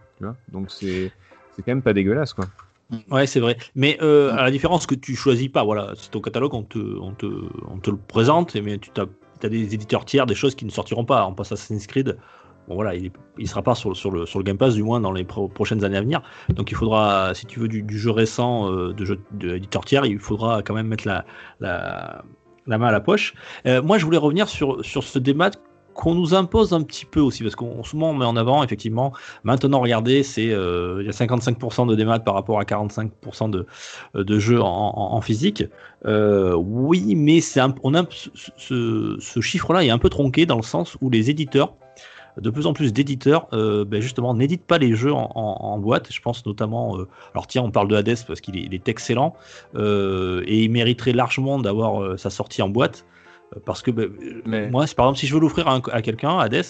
donc 0.53 0.71
c'est 0.71 1.11
c'est 1.55 1.63
quand 1.63 1.73
même 1.73 1.83
pas 1.83 1.93
dégueulasse 1.93 2.33
quoi 2.33 2.47
Ouais, 3.11 3.27
c'est 3.27 3.41
vrai. 3.41 3.57
Mais 3.75 3.99
euh, 4.01 4.33
à 4.33 4.45
la 4.45 4.51
différence 4.53 4.87
que 4.87 4.95
tu 4.95 5.17
choisis 5.17 5.49
pas, 5.49 5.65
voilà, 5.65 5.95
c'est 5.97 6.09
ton 6.13 6.21
catalogue, 6.21 6.55
on 6.55 6.63
te, 6.63 6.79
on 6.79 7.11
te, 7.11 7.27
on 7.69 7.79
te 7.79 7.91
le 7.91 7.97
présente, 7.97 8.55
mais 8.55 8.79
tu 8.79 8.91
as, 9.01 9.49
des 9.49 9.75
éditeurs 9.75 10.05
tiers, 10.05 10.25
des 10.25 10.37
choses 10.37 10.55
qui 10.55 10.65
ne 10.65 10.71
sortiront 10.71 11.05
pas. 11.05 11.27
On 11.27 11.35
passe 11.35 11.51
Assassin's 11.51 11.89
Creed. 11.89 12.17
Bon 12.69 12.77
voilà, 12.77 12.95
il 12.95 13.11
ne 13.39 13.47
sera 13.47 13.63
pas 13.63 13.75
sur, 13.75 13.97
sur, 13.97 14.13
le, 14.13 14.25
sur 14.25 14.39
le 14.39 14.45
Game 14.45 14.57
Pass, 14.57 14.75
du 14.75 14.85
moins 14.85 15.01
dans 15.01 15.11
les 15.11 15.25
pro 15.25 15.49
prochaines 15.49 15.83
années 15.83 15.97
à 15.97 16.01
venir. 16.01 16.23
Donc 16.49 16.71
il 16.71 16.77
faudra, 16.77 17.35
si 17.35 17.47
tu 17.47 17.59
veux 17.59 17.67
du, 17.67 17.99
jeu 17.99 18.13
récent 18.13 18.73
euh, 18.73 18.93
de 18.93 19.05
jeu 19.05 19.19
d'éditeur 19.33 19.85
tiers, 19.85 20.07
il 20.07 20.21
faudra 20.21 20.63
quand 20.63 20.75
même 20.75 20.87
mettre 20.87 21.09
la, 21.09 21.25
la, 21.59 22.25
la 22.67 22.79
main 22.79 22.89
à 22.89 22.93
la 22.93 23.01
poche. 23.01 23.35
Euh, 23.67 23.83
moi, 23.83 23.99
je 23.99 24.05
voulais 24.05 24.19
revenir 24.19 24.49
sur, 24.49 24.85
sur 24.85 25.03
ce 25.05 25.19
débat 25.19 25.51
qu'on 25.97 26.15
nous 26.15 26.35
impose 26.35 26.73
un 26.73 26.83
petit 26.83 27.07
peu 27.07 27.21
aussi, 27.21 27.43
parce 27.43 27.57
qu'on 27.57 27.83
souvent 27.83 28.11
on 28.11 28.15
met 28.15 28.25
en 28.25 28.37
avant, 28.37 28.63
effectivement, 28.63 29.13
maintenant 29.45 29.81
regardez, 29.81 30.23
c'est 30.23 30.51
euh, 30.51 30.99
il 31.01 31.07
y 31.07 31.09
a 31.09 31.13
55% 31.13 31.89
de 31.89 31.95
démat 31.95 32.21
par 32.21 32.35
rapport 32.35 32.61
à 32.61 32.65
45% 32.65 33.51
de, 33.51 33.67
de 34.15 34.39
jeux 34.39 34.61
en, 34.63 35.21
physique. 35.21 35.65
Euh, 36.05 36.55
oui, 36.55 37.15
mais 37.17 37.41
c'est 37.41 37.61
on 37.83 37.95
a 37.95 38.05
ce, 38.57 39.41
chiffre-là 39.41 39.85
est 39.85 39.91
un 39.91 39.99
peu 39.99 40.11
tronqué 40.11 40.47
dans 40.47 40.57
le 40.57 40.63
sens 40.63 40.97
où 41.01 41.09
les 41.09 41.31
éditeurs, 41.31 41.75
de 42.39 42.51
plus 42.51 42.67
en 42.67 42.75
plus 42.75 42.93
d'éditeurs, 42.93 43.49
euh, 43.55 43.87
ben 43.87 44.03
justement, 44.03 44.35
n'éditent 44.35 44.67
pas 44.67 44.77
les 44.77 44.95
jeux 44.95 45.15
en, 45.15 45.79
boîte. 45.79 46.13
Je 46.13 46.21
pense 46.21 46.45
notamment, 46.45 46.99
alors 47.33 47.47
tiens, 47.47 47.63
on 47.63 47.71
parle 47.71 47.89
de 47.89 47.97
Hades 47.97 48.19
parce 48.27 48.43
qu'il 48.43 48.57
est, 48.57 48.89
excellent 48.89 49.35
et 49.75 50.65
il 50.65 50.71
mériterait 50.71 51.13
largement 51.13 51.59
d'avoir 51.59 52.19
sa 52.19 52.29
sortie 52.29 52.61
en 52.61 52.69
boîte. 52.69 53.07
Parce 53.65 53.83
que 53.83 53.91
ben, 53.91 54.11
Mais... 54.45 54.69
moi, 54.71 54.85
par 54.97 55.07
exemple, 55.07 55.19
si 55.19 55.27
je 55.27 55.35
veux 55.35 55.41
l'offrir 55.41 55.69
à, 55.69 55.81
à 55.93 56.03
quelqu'un, 56.03 56.39
Hades, 56.39 56.65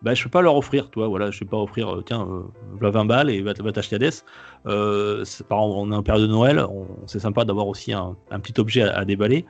ben, 0.00 0.14
je 0.14 0.22
peux 0.22 0.30
pas 0.30 0.42
leur 0.42 0.54
offrir, 0.56 0.90
toi, 0.90 1.08
voilà, 1.08 1.32
je 1.32 1.40
vais 1.40 1.46
pas 1.46 1.56
offrir, 1.56 1.92
euh, 1.92 2.04
tiens, 2.06 2.22
euh, 2.22 2.42
voilà 2.78 2.90
20 2.90 3.04
balles 3.06 3.30
et 3.30 3.42
va, 3.42 3.52
va 3.52 3.72
t'acheter 3.72 3.96
Hades. 3.96 4.12
Euh, 4.66 5.24
par 5.48 5.58
exemple, 5.58 5.76
on 5.76 5.92
est 5.92 5.96
en 5.96 6.02
période 6.04 6.28
de 6.28 6.32
Noël, 6.32 6.64
c'est 7.06 7.18
sympa 7.18 7.44
d'avoir 7.44 7.66
aussi 7.66 7.92
un, 7.92 8.16
un, 8.30 8.38
petit 8.38 8.60
objet 8.60 8.82
à, 8.82 8.98
à 8.98 9.04
déballer. 9.04 9.44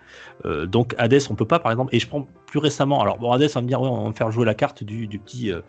Euh, 0.47 0.65
donc 0.65 0.95
Hades, 0.97 1.21
on 1.29 1.35
peut 1.35 1.45
pas, 1.45 1.59
par 1.59 1.71
exemple, 1.71 1.95
et 1.95 1.99
je 1.99 2.09
prends 2.09 2.27
plus 2.47 2.61
récemment, 2.61 3.03
alors 3.03 3.19
bon, 3.19 3.31
Hades, 3.31 3.51
on 3.51 3.55
va 3.55 3.63
me 3.63 3.69
dire, 3.69 3.83
on 3.83 4.05
va 4.05 4.09
me 4.09 4.15
faire 4.15 4.31
jouer 4.31 4.47
la 4.47 4.55
carte 4.55 4.85
du, 4.85 5.07
du 5.07 5.19
petit, 5.19 5.53
euh, 5.53 5.61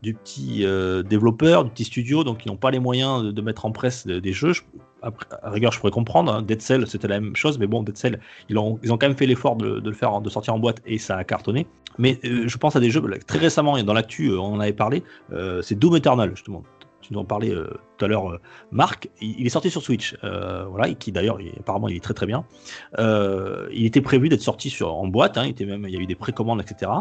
du 0.00 0.14
petit 0.14 0.64
développeur, 1.04 1.64
du 1.64 1.70
petit 1.70 1.84
studio, 1.84 2.24
donc 2.24 2.46
ils 2.46 2.48
n'ont 2.48 2.56
pas 2.56 2.70
les 2.70 2.78
moyens 2.78 3.22
de, 3.22 3.30
de, 3.32 3.42
mettre 3.42 3.66
en 3.66 3.72
presse 3.72 4.06
des 4.06 4.32
jeux. 4.32 4.54
Je, 4.54 4.62
à 5.02 5.50
rigueur, 5.50 5.72
je 5.72 5.78
pourrais 5.78 5.92
comprendre. 5.92 6.32
Hein. 6.32 6.42
Dead 6.42 6.62
Cell, 6.62 6.86
c'était 6.86 7.08
la 7.08 7.20
même 7.20 7.36
chose, 7.36 7.58
mais 7.58 7.66
bon, 7.66 7.82
Dead 7.82 7.96
Cell, 7.96 8.20
ils 8.48 8.58
ont, 8.58 8.78
ils 8.82 8.92
ont 8.92 8.98
quand 8.98 9.08
même 9.08 9.16
fait 9.16 9.26
l'effort 9.26 9.56
de, 9.56 9.80
le 9.84 9.92
faire, 9.92 10.20
de 10.20 10.30
sortir 10.30 10.54
en 10.54 10.58
boîte 10.58 10.80
et 10.86 10.98
ça 10.98 11.16
a 11.16 11.24
cartonné. 11.24 11.66
Mais 11.98 12.18
euh, 12.24 12.44
je 12.46 12.56
pense 12.56 12.76
à 12.76 12.80
des 12.80 12.90
jeux 12.90 13.02
très 13.26 13.38
récemment, 13.38 13.76
et 13.76 13.82
dans 13.82 13.92
l'actu, 13.92 14.28
euh, 14.28 14.38
on 14.38 14.54
en 14.54 14.60
avait 14.60 14.72
parlé, 14.72 15.02
euh, 15.32 15.62
c'est 15.62 15.74
Doom 15.74 15.96
Eternal, 15.96 16.30
justement. 16.30 16.62
Tu 17.00 17.12
nous 17.12 17.18
en 17.18 17.24
parlais 17.24 17.52
tout 17.98 18.04
à 18.04 18.06
l'heure, 18.06 18.38
Marc. 18.70 19.08
Il, 19.20 19.44
est 19.44 19.48
sorti 19.48 19.70
sur 19.70 19.82
Switch, 19.82 20.16
voilà, 20.22 20.94
qui 20.94 21.10
d'ailleurs, 21.10 21.38
apparemment, 21.58 21.88
il 21.88 21.96
est 21.96 22.00
très 22.00 22.14
très 22.14 22.26
bien. 22.26 22.44
Il 22.96 23.84
était 23.84 24.00
prévu 24.00 24.28
d'être 24.28 24.40
sorti 24.40 24.70
sur, 24.70 24.94
en 24.94 25.08
boîte, 25.08 25.36
hein, 25.36 25.46
il, 25.46 25.50
était 25.50 25.64
même, 25.64 25.84
il 25.88 25.92
y 25.92 25.96
a 25.96 26.00
eu 26.00 26.06
des 26.06 26.14
précommandes, 26.14 26.60
etc. 26.60 26.92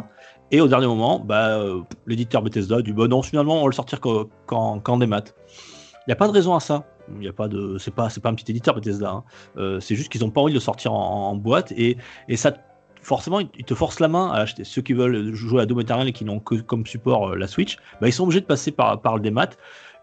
Et 0.49 0.59
au 0.59 0.67
dernier 0.67 0.87
moment, 0.87 1.19
bah, 1.19 1.63
l'éditeur 2.07 2.41
Bethesda 2.41 2.77
a 2.77 2.81
dit 2.81 2.93
bah 2.93 3.07
non, 3.07 3.21
finalement, 3.21 3.59
on 3.59 3.61
va 3.61 3.67
le 3.67 3.75
sortir 3.75 4.01
qu'en 4.01 4.79
qu 4.79 4.91
qu 4.91 4.97
des 4.97 5.05
maths. 5.05 5.35
Il 6.07 6.09
n'y 6.09 6.13
a 6.13 6.15
pas 6.15 6.27
de 6.27 6.33
raison 6.33 6.55
à 6.55 6.59
ça. 6.59 6.83
Il 7.19 7.25
y 7.25 7.29
a 7.29 7.33
pas 7.33 7.47
de, 7.47 7.77
c'est 7.77 7.93
pas, 7.93 8.09
c'est 8.09 8.21
pas 8.21 8.29
un 8.29 8.35
petit 8.35 8.49
éditeur 8.51 8.75
Bethesda. 8.75 9.11
Hein. 9.11 9.23
Euh, 9.57 9.79
c'est 9.79 9.95
juste 9.95 10.11
qu'ils 10.11 10.21
n'ont 10.21 10.31
pas 10.31 10.41
envie 10.41 10.53
de 10.53 10.57
le 10.57 10.61
sortir 10.61 10.93
en, 10.93 11.29
en 11.29 11.35
boîte 11.35 11.71
et, 11.73 11.97
et, 12.27 12.37
ça, 12.37 12.53
forcément, 13.01 13.39
ils 13.39 13.65
te 13.65 13.75
forcent 13.75 13.99
la 13.99 14.07
main 14.07 14.31
à 14.31 14.37
acheter. 14.37 14.63
Ceux 14.63 14.81
qui 14.81 14.93
veulent 14.93 15.33
jouer 15.33 15.61
à 15.61 15.65
Doom 15.65 15.81
Eternal 15.81 16.07
et 16.07 16.13
qui 16.13 16.25
n'ont 16.25 16.39
que 16.39 16.55
comme 16.55 16.85
support 16.85 17.29
euh, 17.29 17.35
la 17.35 17.47
Switch, 17.47 17.77
bah, 17.99 18.07
ils 18.07 18.13
sont 18.13 18.23
obligés 18.23 18.41
de 18.41 18.45
passer 18.45 18.71
par, 18.71 19.01
par 19.01 19.15
le 19.15 19.21
démat. 19.21 19.49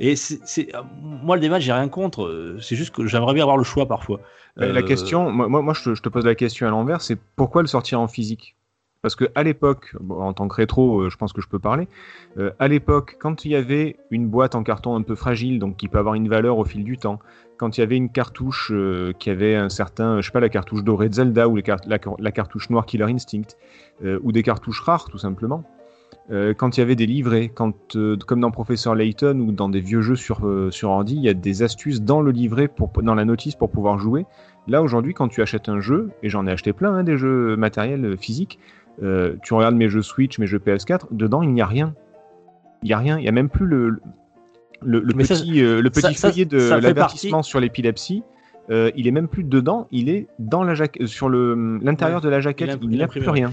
Et 0.00 0.14
c'est, 0.14 0.70
moi 1.00 1.34
le 1.36 1.40
démat, 1.40 1.58
j'ai 1.58 1.72
rien 1.72 1.88
contre. 1.88 2.56
C'est 2.60 2.76
juste 2.76 2.94
que 2.94 3.06
j'aimerais 3.06 3.34
bien 3.34 3.42
avoir 3.42 3.56
le 3.56 3.64
choix 3.64 3.86
parfois. 3.86 4.20
Euh... 4.60 4.72
La 4.72 4.82
question, 4.82 5.30
moi, 5.30 5.48
moi 5.48 5.74
je, 5.74 5.82
te, 5.82 5.94
je 5.94 6.02
te 6.02 6.08
pose 6.08 6.24
la 6.24 6.34
question 6.36 6.66
à 6.68 6.70
l'envers, 6.70 7.00
c'est 7.00 7.18
pourquoi 7.36 7.62
le 7.62 7.68
sortir 7.68 8.00
en 8.00 8.06
physique? 8.06 8.56
Parce 9.02 9.14
que 9.14 9.26
à 9.34 9.42
l'époque, 9.42 9.94
en 10.10 10.32
tant 10.32 10.48
que 10.48 10.56
rétro, 10.56 11.02
euh, 11.02 11.10
je 11.10 11.16
pense 11.16 11.32
que 11.32 11.40
je 11.40 11.48
peux 11.48 11.58
parler. 11.58 11.88
Euh, 12.36 12.50
à 12.58 12.68
l'époque, 12.68 13.16
quand 13.20 13.44
il 13.44 13.52
y 13.52 13.56
avait 13.56 13.96
une 14.10 14.28
boîte 14.28 14.54
en 14.54 14.62
carton 14.62 14.96
un 14.96 15.02
peu 15.02 15.14
fragile, 15.14 15.58
donc 15.58 15.76
qui 15.76 15.88
peut 15.88 15.98
avoir 15.98 16.14
une 16.14 16.28
valeur 16.28 16.58
au 16.58 16.64
fil 16.64 16.82
du 16.82 16.98
temps, 16.98 17.20
quand 17.56 17.76
il 17.76 17.80
y 17.80 17.84
avait 17.84 17.96
une 17.96 18.10
cartouche 18.10 18.72
euh, 18.72 19.12
qui 19.18 19.30
avait 19.30 19.54
un 19.54 19.68
certain, 19.68 20.20
je 20.20 20.26
sais 20.26 20.32
pas, 20.32 20.40
la 20.40 20.48
cartouche 20.48 20.82
dorée 20.82 21.08
de 21.08 21.14
Zelda 21.14 21.48
ou 21.48 21.56
la, 21.56 22.32
cartouche 22.32 22.70
noire 22.70 22.86
Killer 22.86 23.04
Instinct, 23.04 23.56
ou 24.22 24.30
des 24.30 24.42
cartouches 24.44 24.80
rares 24.80 25.06
tout 25.06 25.18
simplement. 25.18 25.64
quand 26.30 26.76
il 26.76 26.80
y 26.80 26.82
avait 26.84 26.94
des 26.94 27.06
livrets, 27.06 27.48
quand, 27.48 27.96
comme 28.26 28.40
dans 28.40 28.52
Professeur 28.52 28.94
Layton 28.94 29.40
ou 29.40 29.50
dans 29.50 29.68
des 29.68 29.80
vieux 29.80 30.02
jeux 30.02 30.14
sur, 30.14 30.48
sur 30.70 30.90
Andy, 30.90 31.16
il 31.16 31.22
y 31.22 31.28
a 31.28 31.34
des 31.34 31.64
astuces 31.64 32.00
dans 32.00 32.20
le 32.20 32.30
livret, 32.30 32.68
pour, 32.68 32.90
dans 33.02 33.16
la 33.16 33.24
notice 33.24 33.56
pour 33.56 33.70
pouvoir 33.70 33.98
jouer. 33.98 34.24
Là 34.68 34.82
aujourd'hui, 34.82 35.14
quand 35.14 35.28
tu 35.28 35.42
achètes 35.42 35.68
un 35.68 35.80
jeu, 35.80 36.10
et 36.22 36.28
j'en 36.28 36.46
ai 36.46 36.52
acheté 36.52 36.72
plein, 36.72 36.94
hein, 36.94 37.02
des 37.02 37.16
jeux 37.16 37.56
matériels 37.56 38.16
physiques, 38.18 38.60
euh, 39.02 39.36
tu 39.42 39.54
regardes 39.54 39.76
mes 39.76 39.88
jeux 39.88 40.02
Switch, 40.02 40.38
mes 40.38 40.46
jeux 40.46 40.58
PS4, 40.58 41.06
dedans 41.10 41.42
il 41.42 41.50
n'y 41.50 41.62
a 41.62 41.66
rien. 41.66 41.94
Il 42.82 42.86
n'y 42.86 42.92
a 42.92 42.98
rien, 42.98 43.18
il 43.18 43.22
n'y 43.22 43.28
a 43.28 43.32
même 43.32 43.48
plus 43.48 43.66
le, 43.66 44.00
le, 44.82 45.00
le 45.00 45.14
petit, 45.14 45.26
ça, 45.26 45.44
euh, 45.44 45.82
le 45.82 45.90
petit 45.90 46.14
ça, 46.14 46.30
feuillet 46.30 46.44
de 46.44 46.58
l'avertissement 46.58 47.42
sur 47.42 47.60
l'épilepsie. 47.60 48.22
Euh, 48.70 48.90
il 48.96 49.06
est 49.06 49.10
même 49.10 49.28
plus 49.28 49.44
dedans, 49.44 49.88
il 49.90 50.10
est 50.10 50.28
dans 50.38 50.62
la 50.62 50.74
jaquette, 50.74 51.06
sur 51.06 51.30
l'intérieur 51.30 52.18
ouais, 52.18 52.24
de 52.24 52.28
la 52.28 52.40
jaquette, 52.40 52.78
il 52.82 52.88
n'y 52.90 53.02
a, 53.02 53.08
plus 53.08 53.26
rien. 53.26 53.52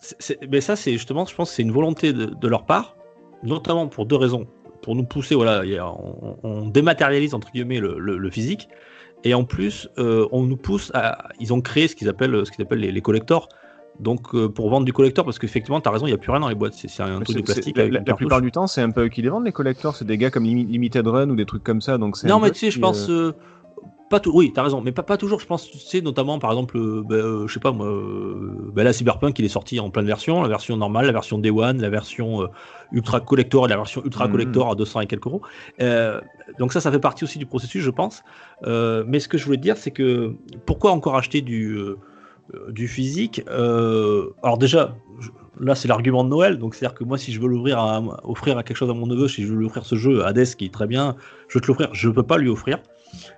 C 0.00 0.14
est, 0.18 0.22
c 0.22 0.38
est, 0.42 0.46
mais 0.50 0.60
ça, 0.60 0.76
c'est 0.76 0.92
justement, 0.92 1.24
je 1.24 1.34
pense, 1.34 1.50
c'est 1.50 1.62
une 1.62 1.72
volonté 1.72 2.12
de, 2.12 2.26
de, 2.26 2.48
leur 2.48 2.66
part, 2.66 2.94
notamment 3.42 3.88
pour 3.88 4.04
deux 4.04 4.16
raisons. 4.16 4.46
Pour 4.82 4.96
nous 4.96 5.04
pousser, 5.04 5.34
voilà, 5.34 5.62
on, 5.94 6.36
on 6.42 6.66
dématérialise 6.66 7.34
entre 7.34 7.50
guillemets 7.52 7.80
le, 7.80 8.30
physique, 8.30 8.68
et 9.24 9.32
en 9.32 9.44
plus, 9.44 9.88
euh, 9.98 10.28
on 10.30 10.42
nous 10.42 10.56
pousse 10.56 10.90
à, 10.94 11.28
ils 11.38 11.54
ont 11.54 11.60
créé 11.62 11.88
ce 11.88 11.96
qu'ils 11.96 12.08
appellent, 12.08 12.44
ce 12.44 12.50
qu'ils 12.50 12.62
appellent 12.62 12.80
les, 12.80 12.92
les 12.92 13.02
collectors. 13.02 13.48
Donc 14.00 14.34
euh, 14.34 14.48
pour 14.48 14.70
vendre 14.70 14.86
du 14.86 14.92
collector, 14.92 15.24
parce 15.24 15.38
qu'effectivement, 15.38 15.80
tu 15.80 15.88
as 15.88 15.92
raison, 15.92 16.06
il 16.06 16.10
n'y 16.10 16.14
a 16.14 16.18
plus 16.18 16.30
rien 16.30 16.40
dans 16.40 16.48
les 16.48 16.54
boîtes, 16.54 16.74
c'est 16.74 17.02
un 17.02 17.20
truc 17.20 17.36
de 17.36 17.42
plastique. 17.42 17.76
La, 17.76 17.88
la, 17.88 18.00
la 18.04 18.14
plupart 18.14 18.40
du 18.40 18.50
temps, 18.50 18.66
c'est 18.66 18.80
un 18.82 18.90
peu 18.90 19.04
eux 19.04 19.08
qui 19.08 19.22
les 19.22 19.28
vendent, 19.28 19.44
les 19.44 19.52
collectors, 19.52 19.94
c'est 19.94 20.06
des 20.06 20.18
gars 20.18 20.30
comme 20.30 20.44
Limited 20.44 21.06
Run 21.06 21.30
ou 21.30 21.36
des 21.36 21.46
trucs 21.46 21.62
comme 21.64 21.80
ça. 21.80 21.98
Donc 21.98 22.22
non, 22.24 22.40
mais 22.40 22.50
tu 22.50 22.58
sais, 22.58 22.70
je 22.70 22.80
pense, 22.80 23.08
euh... 23.10 23.32
pas 24.08 24.18
tout, 24.18 24.32
oui, 24.34 24.52
t'as 24.54 24.62
raison, 24.62 24.80
mais 24.80 24.92
pas, 24.92 25.02
pas 25.02 25.16
toujours. 25.16 25.38
Je 25.40 25.46
pense, 25.46 25.70
tu 25.70 25.78
sais, 25.78 26.00
notamment 26.00 26.38
par 26.38 26.50
exemple, 26.50 26.76
euh, 26.78 27.04
euh, 27.10 27.46
je 27.46 27.52
sais 27.54 27.60
pas 27.60 27.72
moi, 27.72 27.86
euh, 27.86 28.72
là 28.74 28.92
Cyberpunk, 28.92 29.38
il 29.38 29.44
est 29.44 29.48
sorti 29.48 29.78
en 29.78 29.90
plein 29.90 30.02
de 30.02 30.08
versions, 30.08 30.42
la 30.42 30.48
version 30.48 30.76
normale, 30.76 31.06
la 31.06 31.12
version 31.12 31.38
Day 31.38 31.50
One, 31.50 31.80
la 31.80 31.90
version 31.90 32.42
euh, 32.42 32.46
Ultra 32.92 33.20
Collector 33.20 33.66
et 33.66 33.68
la 33.68 33.76
version 33.76 34.02
Ultra 34.04 34.26
Mhm. 34.26 34.32
Collector 34.32 34.70
à 34.70 34.74
200 34.74 35.00
et 35.02 35.06
quelques 35.06 35.26
euros. 35.26 35.42
Euh, 35.80 36.20
donc 36.58 36.72
ça, 36.72 36.80
ça 36.80 36.90
fait 36.90 36.98
partie 36.98 37.24
aussi 37.24 37.38
du 37.38 37.46
processus, 37.46 37.82
je 37.82 37.90
pense. 37.90 38.22
Euh, 38.64 39.04
mais 39.06 39.20
ce 39.20 39.28
que 39.28 39.38
je 39.38 39.44
voulais 39.44 39.58
te 39.58 39.62
dire, 39.62 39.76
c'est 39.76 39.92
que 39.92 40.34
pourquoi 40.66 40.90
encore 40.90 41.16
acheter 41.16 41.40
du 41.40 41.74
euh, 41.76 41.98
du 42.68 42.88
physique 42.88 43.42
Euh, 43.48 44.30
Alors 44.42 44.58
déjà, 44.58 44.96
je- 45.20 45.30
là 45.64 45.74
c'est 45.74 45.88
l'argument 45.88 46.24
de 46.24 46.28
Noël, 46.28 46.58
donc 46.58 46.74
c'est-à-dire 46.74 46.96
que 46.96 47.04
moi, 47.04 47.18
si 47.18 47.32
je 47.32 47.40
veux 47.40 47.48
l'ouvrir, 47.48 47.78
à, 47.78 48.02
offrir 48.24 48.58
à 48.58 48.62
quelque 48.62 48.76
chose 48.76 48.90
à 48.90 48.94
mon 48.94 49.06
neveu, 49.06 49.28
si 49.28 49.42
je 49.44 49.48
veux 49.52 49.58
lui 49.58 49.66
offrir 49.66 49.84
ce 49.84 49.96
jeu 49.96 50.24
Hades 50.24 50.44
qui 50.56 50.66
est 50.66 50.72
très 50.72 50.86
bien, 50.86 51.16
je 51.48 51.58
veux 51.58 51.60
te 51.60 51.66
l'offrir, 51.68 51.90
je 51.92 52.08
peux 52.08 52.22
pas 52.22 52.38
lui 52.38 52.48
offrir. 52.48 52.78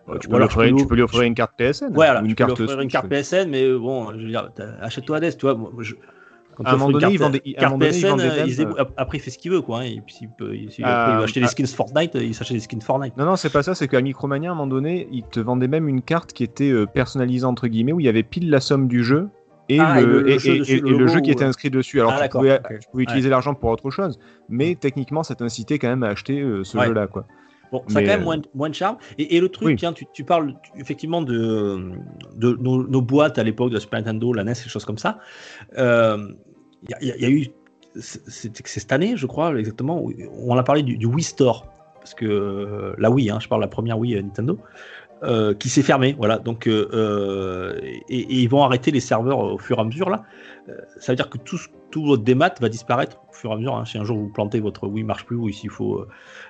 Ouais, 0.06 0.18
tu, 0.18 0.28
peux 0.28 0.36
lui 0.36 0.44
offrir, 0.44 0.68
je 0.68 0.72
peux 0.72 0.76
tu 0.80 0.86
peux 0.86 0.94
lui 0.96 1.02
offrir 1.02 1.22
une 1.22 1.34
carte 1.34 1.52
PSN. 1.56 1.86
Ouais, 1.86 1.92
voilà, 1.94 2.20
ou 2.22 2.24
une 2.26 2.30
tu 2.30 2.34
peux 2.36 2.44
lui 2.44 2.48
carte 2.48 2.60
offrir 2.60 2.80
une 2.80 2.88
carte. 2.88 3.08
PSN, 3.08 3.48
mais 3.48 3.64
euh, 3.64 3.78
bon, 3.78 4.12
je 4.12 4.18
veux 4.24 4.28
dire, 4.28 4.50
achète-toi 4.80 5.16
Hades, 5.16 5.36
tu 5.36 5.46
vois. 5.46 5.54
moi, 5.54 5.70
je- 5.80 5.94
quand 6.56 6.64
À 6.64 6.70
un 6.70 6.76
moment 6.76 6.90
donné, 6.90 7.12
ils 7.12 7.18
vendent 7.18 7.32
des- 7.32 7.56
euh, 7.56 8.84
après 8.96 9.18
il 9.18 9.20
fait 9.20 9.30
ce 9.30 9.38
qu'il 9.38 9.50
veut, 9.50 9.60
quoi. 9.62 9.80
hein, 9.80 9.82
et 9.84 10.00
puis 10.04 10.14
s'il 10.14 10.28
peut, 10.28 10.54
s'il- 10.68 10.84
après, 10.84 11.12
il 11.12 11.16
va 11.18 11.22
acheter 11.24 11.40
ah. 11.42 11.46
des 11.46 11.50
skins 11.50 11.66
Fortnite, 11.66 12.10
il 12.14 12.34
s'achète 12.34 12.56
des 12.56 12.60
skins 12.60 12.80
Fortnite. 12.82 13.16
Non, 13.16 13.24
non, 13.24 13.36
c'est 13.36 13.50
pas 13.52 13.62
ça, 13.62 13.74
c'est 13.74 13.88
qu'à 13.88 14.00
Micromania, 14.00 14.50
à 14.50 14.52
un 14.52 14.54
moment 14.56 14.66
donné, 14.68 15.08
ils 15.12 15.24
te 15.24 15.40
vendaient 15.40 15.68
même 15.68 15.88
une 15.88 16.02
carte 16.02 16.32
qui 16.32 16.44
était 16.44 16.70
euh, 16.70 16.86
personnalisée, 16.86 17.44
entre 17.46 17.68
guillemets, 17.68 17.92
où 17.92 18.00
il 18.00 18.06
y 18.06 18.08
avait 18.08 18.22
pile 18.22 18.50
la 18.50 18.60
somme 18.60 18.88
du 18.88 19.02
jeu 19.02 19.28
et, 19.68 19.78
Ah, 19.78 20.00
le, 20.00 20.28
jeu 20.38 20.54
et- 20.54 20.58
dessus, 20.58 20.72
et 20.72 20.80
le 20.80 20.90
le 20.90 20.98
logo, 20.98 21.06
jeu 21.12 21.20
qui 21.20 21.30
était 21.30 21.44
inscrit 21.44 21.70
dessus. 21.70 22.00
Alors 22.00 22.14
Ah, 22.20 22.28
tu 22.28 22.36
pouvais, 22.36 22.56
ok. 22.58 22.78
tu 22.80 22.88
pouvais 22.90 23.02
utiliser 23.04 23.30
l'argent 23.30 23.54
pour 23.54 23.70
autre 23.70 23.90
chose, 23.90 24.18
mais 24.48 24.74
techniquement, 24.78 25.22
ça 25.22 25.34
t'incitait 25.34 25.78
quand 25.78 25.88
même 25.88 26.02
à 26.02 26.08
acheter 26.08 26.40
euh, 26.40 26.64
ce 26.64 26.76
Ouais. 26.76 26.86
jeu-là. 26.88 27.06
quoi. 27.06 27.24
Bon, 27.72 27.82
ça 27.88 27.98
a 27.98 28.02
quand 28.02 28.08
même 28.08 28.20
euh, 28.20 28.24
moins, 28.24 28.36
de- 28.38 28.48
moins 28.54 28.68
de 28.68 28.74
charme. 28.74 28.98
Et, 29.18 29.36
et 29.36 29.40
le 29.40 29.48
truc, 29.48 29.66
Oui. 29.66 29.76
tiens, 29.76 29.92
tu, 29.92 30.04
tu 30.12 30.22
parles 30.24 30.54
tu- 30.62 30.80
effectivement 30.80 31.22
de, 31.22 31.90
de 32.36 32.56
nos, 32.60 32.86
nos 32.86 33.00
boîtes 33.02 33.38
à 33.38 33.42
l'époque 33.42 33.70
de 33.70 33.78
Super 33.80 33.98
Nintendo, 34.00 34.32
la 34.34 34.44
NES, 34.44 34.52
des 34.52 34.68
choses 34.68 34.84
comme 34.84 34.98
ça. 34.98 35.18
Euh, 35.78 36.28
Il 36.84 36.90
y, 36.90 36.94
a- 36.94 36.98
il 37.00 37.08
y 37.08 37.12
a- 37.12 37.16
il 37.16 37.22
y 37.22 37.26
a 37.26 37.30
eu, 37.30 37.46
c'est 37.94 38.56
cette 38.66 38.92
année, 38.92 39.16
je 39.16 39.26
crois, 39.26 39.54
exactement, 39.58 40.04
on 40.38 40.56
a 40.56 40.62
parlé 40.62 40.82
du, 40.82 40.96
du 40.96 41.06
Wii 41.06 41.22
Store. 41.24 41.66
Parce 42.00 42.14
que 42.14 42.24
euh, 42.26 42.94
la 42.98 43.10
Wii, 43.10 43.30
hein, 43.30 43.38
je 43.40 43.46
parle 43.48 43.60
de 43.60 43.66
la 43.66 43.70
première 43.70 43.96
Wii 43.98 44.16
euh, 44.16 44.22
Nintendo, 44.22 44.58
euh, 45.22 45.54
qui 45.54 45.68
s'est 45.68 45.82
fermée. 45.82 46.16
Voilà. 46.18 46.38
Donc, 46.38 46.66
euh, 46.66 46.88
euh, 46.92 47.78
et, 47.82 47.94
et 48.08 48.40
ils 48.42 48.48
vont 48.48 48.64
arrêter 48.64 48.90
les 48.90 48.98
serveurs 48.98 49.38
au 49.38 49.56
fur 49.58 49.78
et 49.78 49.80
à 49.80 49.84
mesure. 49.84 50.10
Là. 50.10 50.24
Euh, 50.68 50.72
ça 50.98 51.12
veut 51.12 51.16
dire 51.16 51.30
que 51.30 51.38
tout, 51.38 51.56
ce- 51.58 51.68
tout 51.92 52.04
votre 52.04 52.24
démat 52.24 52.54
va 52.60 52.68
disparaître 52.68 53.18
au 53.30 53.32
fur 53.32 53.50
et 53.50 53.54
à 53.54 53.56
mesure. 53.56 53.76
hein. 53.76 53.84
Si 53.84 53.96
un 53.98 54.04
jour 54.04 54.18
vous 54.18 54.28
plantez 54.28 54.58
votre 54.58 54.88
Wii 54.88 55.04
marche 55.04 55.24
plus, 55.24 55.36
ou 55.36 55.48
s'il 55.52 55.70
faut. 55.70 55.98
euh, 56.00 56.08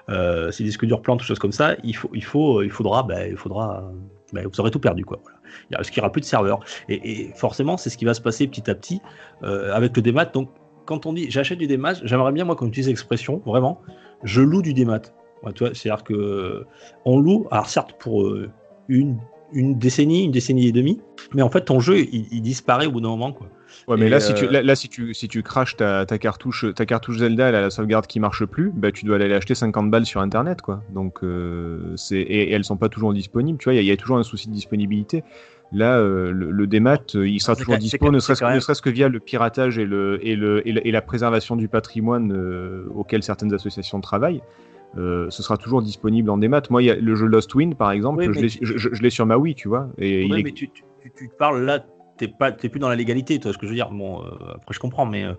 euh, 0.09 0.51
si 0.51 0.62
les 0.62 0.70
disques 0.70 0.86
durs 0.86 1.03
plantent, 1.03 1.20
ou 1.20 1.24
choses 1.26 1.38
comme 1.38 1.53
ça, 1.53 1.76
il, 1.84 1.95
faut, 1.95 2.09
il, 2.14 2.24
faut, 2.24 2.62
il 2.62 2.70
faudra, 2.70 3.03
ben, 3.03 3.28
il 3.30 3.36
faudra 3.36 3.82
euh, 3.82 3.93
ben, 4.32 4.47
vous 4.47 4.61
aurez 4.61 4.70
tout 4.70 4.80
perdu. 4.80 5.05
Quoi, 5.05 5.18
voilà. 5.22 5.38
Parce 5.72 5.90
qu'il 5.90 6.01
n'y 6.01 6.05
aura 6.05 6.12
plus 6.12 6.22
de 6.22 6.26
serveurs. 6.26 6.61
Et, 6.88 7.30
forcément, 7.34 7.76
c'est 7.76 7.90
ce 7.90 7.99
qui 7.99 8.07
va 8.07 8.14
se 8.14 8.22
passer 8.22 8.47
petit 8.47 8.70
à 8.70 8.74
petit 8.74 9.03
euh, 9.43 9.74
avec 9.74 9.95
le 9.97 10.03
démat. 10.03 10.24
Donc, 10.26 10.49
quand 10.86 11.05
on 11.07 11.12
dit 11.12 11.30
j'achète 11.30 11.59
du 11.59 11.66
démat, 11.66 11.95
j'aimerais 12.05 12.32
bien, 12.32 12.45
moi, 12.45 12.57
qu'on 12.57 12.68
utilise 12.68 12.88
l'expression, 12.88 13.43
vraiment, 13.45 13.80
je 14.22 14.40
loue 14.40 14.62
du 14.62 14.72
démat. 14.72 15.03
Ouais, 15.43 15.53
C'est-à-dire 15.74 16.05
que 16.05 16.14
euh, 16.14 16.66
on 17.05 17.18
loue, 17.18 17.49
alors 17.51 17.68
certes, 17.68 17.95
pour 17.99 18.22
euh, 18.22 18.49
une, 18.88 19.18
une 19.53 19.78
décennie, 19.78 20.24
une 20.24 20.30
décennie 20.30 20.68
et 20.68 20.72
demie, 20.72 21.01
mais 21.34 21.43
en 21.43 21.51
fait, 21.51 21.62
ton 21.62 21.80
jeu, 21.80 21.99
il, 21.99 22.26
il 22.30 22.43
disparaît 22.43 22.86
au 22.86 22.93
bout 22.93 23.01
d'un 23.01 23.09
moment. 23.09 23.32
Quoi. 23.32 23.49
Ouais, 23.88 23.96
mais 23.96 24.06
Et, 24.06 24.08
là, 24.08 24.20
si 24.20 24.32
euh, 24.32 24.34
tu, 24.34 24.46
là, 24.48 24.62
là, 24.62 24.74
si 24.74 24.88
tu, 24.88 25.14
si 25.14 25.28
tu 25.28 25.42
craches 25.42 25.76
ta, 25.76 26.06
ta 26.06 26.18
cartouche, 26.18 26.66
ta 26.74 26.86
cartouche 26.86 27.18
Zelda, 27.18 27.48
elle 27.48 27.54
a 27.54 27.60
la 27.60 27.70
sauvegarde 27.70 28.06
qui 28.06 28.20
marche 28.20 28.44
plus, 28.44 28.70
bah, 28.74 28.92
tu 28.92 29.04
dois 29.04 29.16
aller 29.16 29.32
acheter 29.32 29.54
50 29.54 29.90
balles 29.90 30.06
sur 30.06 30.20
internet, 30.20 30.62
quoi. 30.62 30.82
Donc, 30.90 31.22
euh, 31.22 31.94
c'est, 31.96 32.16
et, 32.20 32.50
et 32.50 32.52
elles 32.52 32.64
sont 32.64 32.76
pas 32.76 32.88
toujours 32.88 33.12
disponibles, 33.12 33.58
tu 33.58 33.64
vois, 33.64 33.74
il 33.74 33.76
y, 33.76 33.80
a- 33.80 33.82
il 33.82 33.88
y 33.88 33.92
a 33.92 33.96
toujours 33.96 34.18
un 34.18 34.22
souci 34.22 34.48
de 34.48 34.54
disponibilité. 34.54 35.24
Là, 35.74 35.98
euh, 35.98 36.32
le, 36.32 36.50
le 36.50 36.66
démat, 36.66 36.98
euh, 37.14 37.26
il 37.26 37.40
sera 37.40 37.56
toujours 37.56 37.78
dispo, 37.78 38.10
ne 38.10 38.18
serait-ce 38.18 38.40
que, 38.82 38.88
même- 38.90 38.94
via 38.94 39.08
le 39.08 39.20
piratage 39.20 39.78
et, 39.78 39.86
le, 39.86 40.18
et, 40.22 40.36
le, 40.36 40.66
et, 40.68 40.72
la, 40.72 40.86
et 40.86 40.90
la 40.90 41.00
préservation 41.00 41.56
du 41.56 41.66
patrimoine 41.68 42.30
euh, 42.32 42.84
auquel 42.94 43.22
certaines 43.22 43.54
associations 43.54 44.00
travaillent. 44.02 44.42
Euh, 44.98 45.30
ce 45.30 45.42
sera 45.42 45.56
toujours 45.56 45.80
disponible 45.80 46.28
en 46.28 46.36
démat. 46.36 46.60
Moi, 46.68 46.82
il 46.82 46.86
y 46.86 46.90
a 46.90 46.94
le 46.96 47.14
jeu 47.14 47.24
Lost 47.26 47.54
Wind, 47.54 47.74
par 47.76 47.90
exemple, 47.90 48.18
Oui, 48.18 48.34
je 48.34 48.40
l'ai 48.40 48.48
tu- 48.48 49.10
sur 49.10 49.24
ma 49.24 49.38
Wii, 49.38 49.54
tu 49.54 49.68
vois. 49.68 49.88
Et 49.96 50.24
il 50.24 50.30
Ouais, 50.30 50.40
est- 50.40 50.42
mais 50.42 50.52
tu, 50.52 50.68
tu, 50.68 50.82
tu- 51.16 51.30
parles 51.38 51.64
là, 51.64 51.82
t'es 52.22 52.28
pas, 52.28 52.52
t'es 52.52 52.68
plus 52.68 52.78
dans 52.78 52.88
la 52.88 52.94
légalité, 52.94 53.40
toi, 53.40 53.52
ce 53.52 53.58
que 53.58 53.66
je 53.66 53.70
veux 53.70 53.74
dire. 53.74 53.90
Bon, 53.90 54.20
euh, 54.22 54.28
après 54.54 54.72
je 54.74 54.78
comprends, 54.78 55.06
mais 55.06 55.24
euh, 55.24 55.32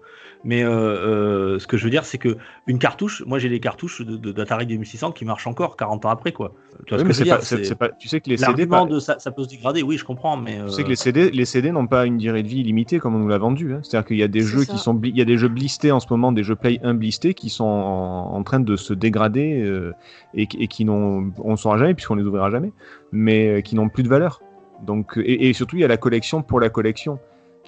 mais 0.43 0.63
euh, 0.63 0.69
euh, 0.69 1.59
ce 1.59 1.65
que 1.67 1.77
je 1.77 1.86
veux 1.86 1.89
dire, 1.89 2.03
c'est 2.03 2.17
que 2.17 2.38
une 2.67 2.77
cartouche, 2.77 3.23
moi 3.25 3.39
j'ai 3.39 3.47
des 3.47 3.61
cartouches 3.61 4.01
de, 4.01 4.17
de- 4.17 4.31
d'Atari 4.34 4.65
2600 4.65 5.13
qui 5.13 5.23
marchent 5.23 5.47
encore 5.47 5.77
40 5.77 6.05
ans 6.05 6.09
après, 6.09 6.34
quoi. 6.34 6.53
Tu 6.86 6.93
vois 6.93 6.97
Oui, 6.97 6.99
ce 6.99 7.03
mais 7.03 7.07
que 7.09 7.13
je 7.13 7.19
veux 7.19 7.25
c'est 7.25 7.29
pas- 7.29 7.38
dire 7.38 7.45
c'est- 7.45 7.57
c'est- 7.57 7.63
c'est 7.63 7.75
pas- 7.75 7.89
tu 7.89 8.07
sais 8.09 8.19
que 8.19 8.29
les 8.29 8.36
CD, 8.38 8.65
de 8.65 8.99
ça, 8.99 9.17
ça 9.19 9.31
peut 9.31 9.43
se 9.43 9.49
dégrader, 9.49 9.81
oui, 9.84 9.97
je 9.97 10.03
comprends, 10.03 10.36
mais 10.36 10.59
Tu 10.65 10.71
sais 10.73 10.84
que 10.84 10.89
les 10.89 10.95
CD, 10.97 11.31
les 11.31 11.45
CD 11.45 11.71
n'ont 11.71 11.88
pas 11.88 12.05
une 12.05 12.17
durée 12.17 12.43
de 12.43 12.47
vie 12.49 12.59
illimitée 12.59 12.99
comme 12.99 13.15
on 13.15 13.19
nous 13.19 13.27
l'a 13.29 13.38
vendu. 13.38 13.73
hein. 13.73 13.79
C'est-à-dire 13.84 14.07
qu'il 14.07 14.17
y 14.17 14.23
a 14.23 14.27
des 14.27 14.41
C'est 14.41 14.47
jeux 14.47 14.63
ça. 14.65 14.73
qui 14.73 14.77
sont, 14.77 14.99
il 15.03 15.17
y 15.17 15.21
a 15.21 15.25
des 15.25 15.38
jeux 15.38 15.47
blistés 15.47 15.91
en 15.93 16.01
ce 16.01 16.07
moment, 16.09 16.31
des 16.34 16.43
jeux 16.43 16.55
Play 16.55 16.79
1 16.84 16.93
blistés 16.95 17.34
qui 17.34 17.49
sont 17.49 17.63
en, 17.63 18.36
en 18.36 18.43
train 18.43 18.59
de 18.59 18.75
se 18.75 18.93
dégrader 18.93 19.61
euh, 19.61 19.93
et, 20.34 20.47
qui- 20.47 20.57
et 20.57 20.67
qui 20.67 20.84
n'ont, 20.84 21.31
on 21.39 21.51
ne 21.51 21.55
saura 21.55 21.77
jamais 21.77 21.93
puisqu'on 21.93 22.15
les 22.15 22.23
ouvrira 22.25 22.51
jamais, 22.51 22.73
mais 23.13 23.61
qui 23.63 23.75
n'ont 23.75 23.88
plus 23.89 24.03
de 24.03 24.09
valeur. 24.09 24.41
Donc, 24.84 25.17
et, 25.17 25.49
et 25.49 25.53
surtout 25.53 25.77
il 25.77 25.81
y 25.81 25.86
a 25.86 25.88
la 25.88 25.97
collection 25.97 26.41
pour 26.41 26.59
la 26.59 26.69
collection. 26.69 27.19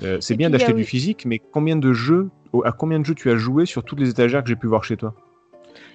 Euh, 0.03 0.18
c'est 0.20 0.36
bien 0.36 0.49
d'acheter 0.49 0.74
du 0.74 0.84
physique, 0.84 1.26
mais 1.26 1.39
combien 1.39 1.78
de 1.78 1.93
jeux, 1.93 2.30
à 2.63 2.72
combien 2.72 2.99
de 2.99 3.05
jeux 3.05 3.16
tu 3.16 3.32
as 3.32 3.38
joué 3.38 3.66
sur 3.66 3.84
toutes 3.84 3.99
les 3.99 4.09
étagères 4.09 4.43
que 4.43 4.49
j'ai 4.49 4.55
pu 4.55 4.68
voir 4.68 4.84
chez 4.84 4.97
toi? 4.97 5.13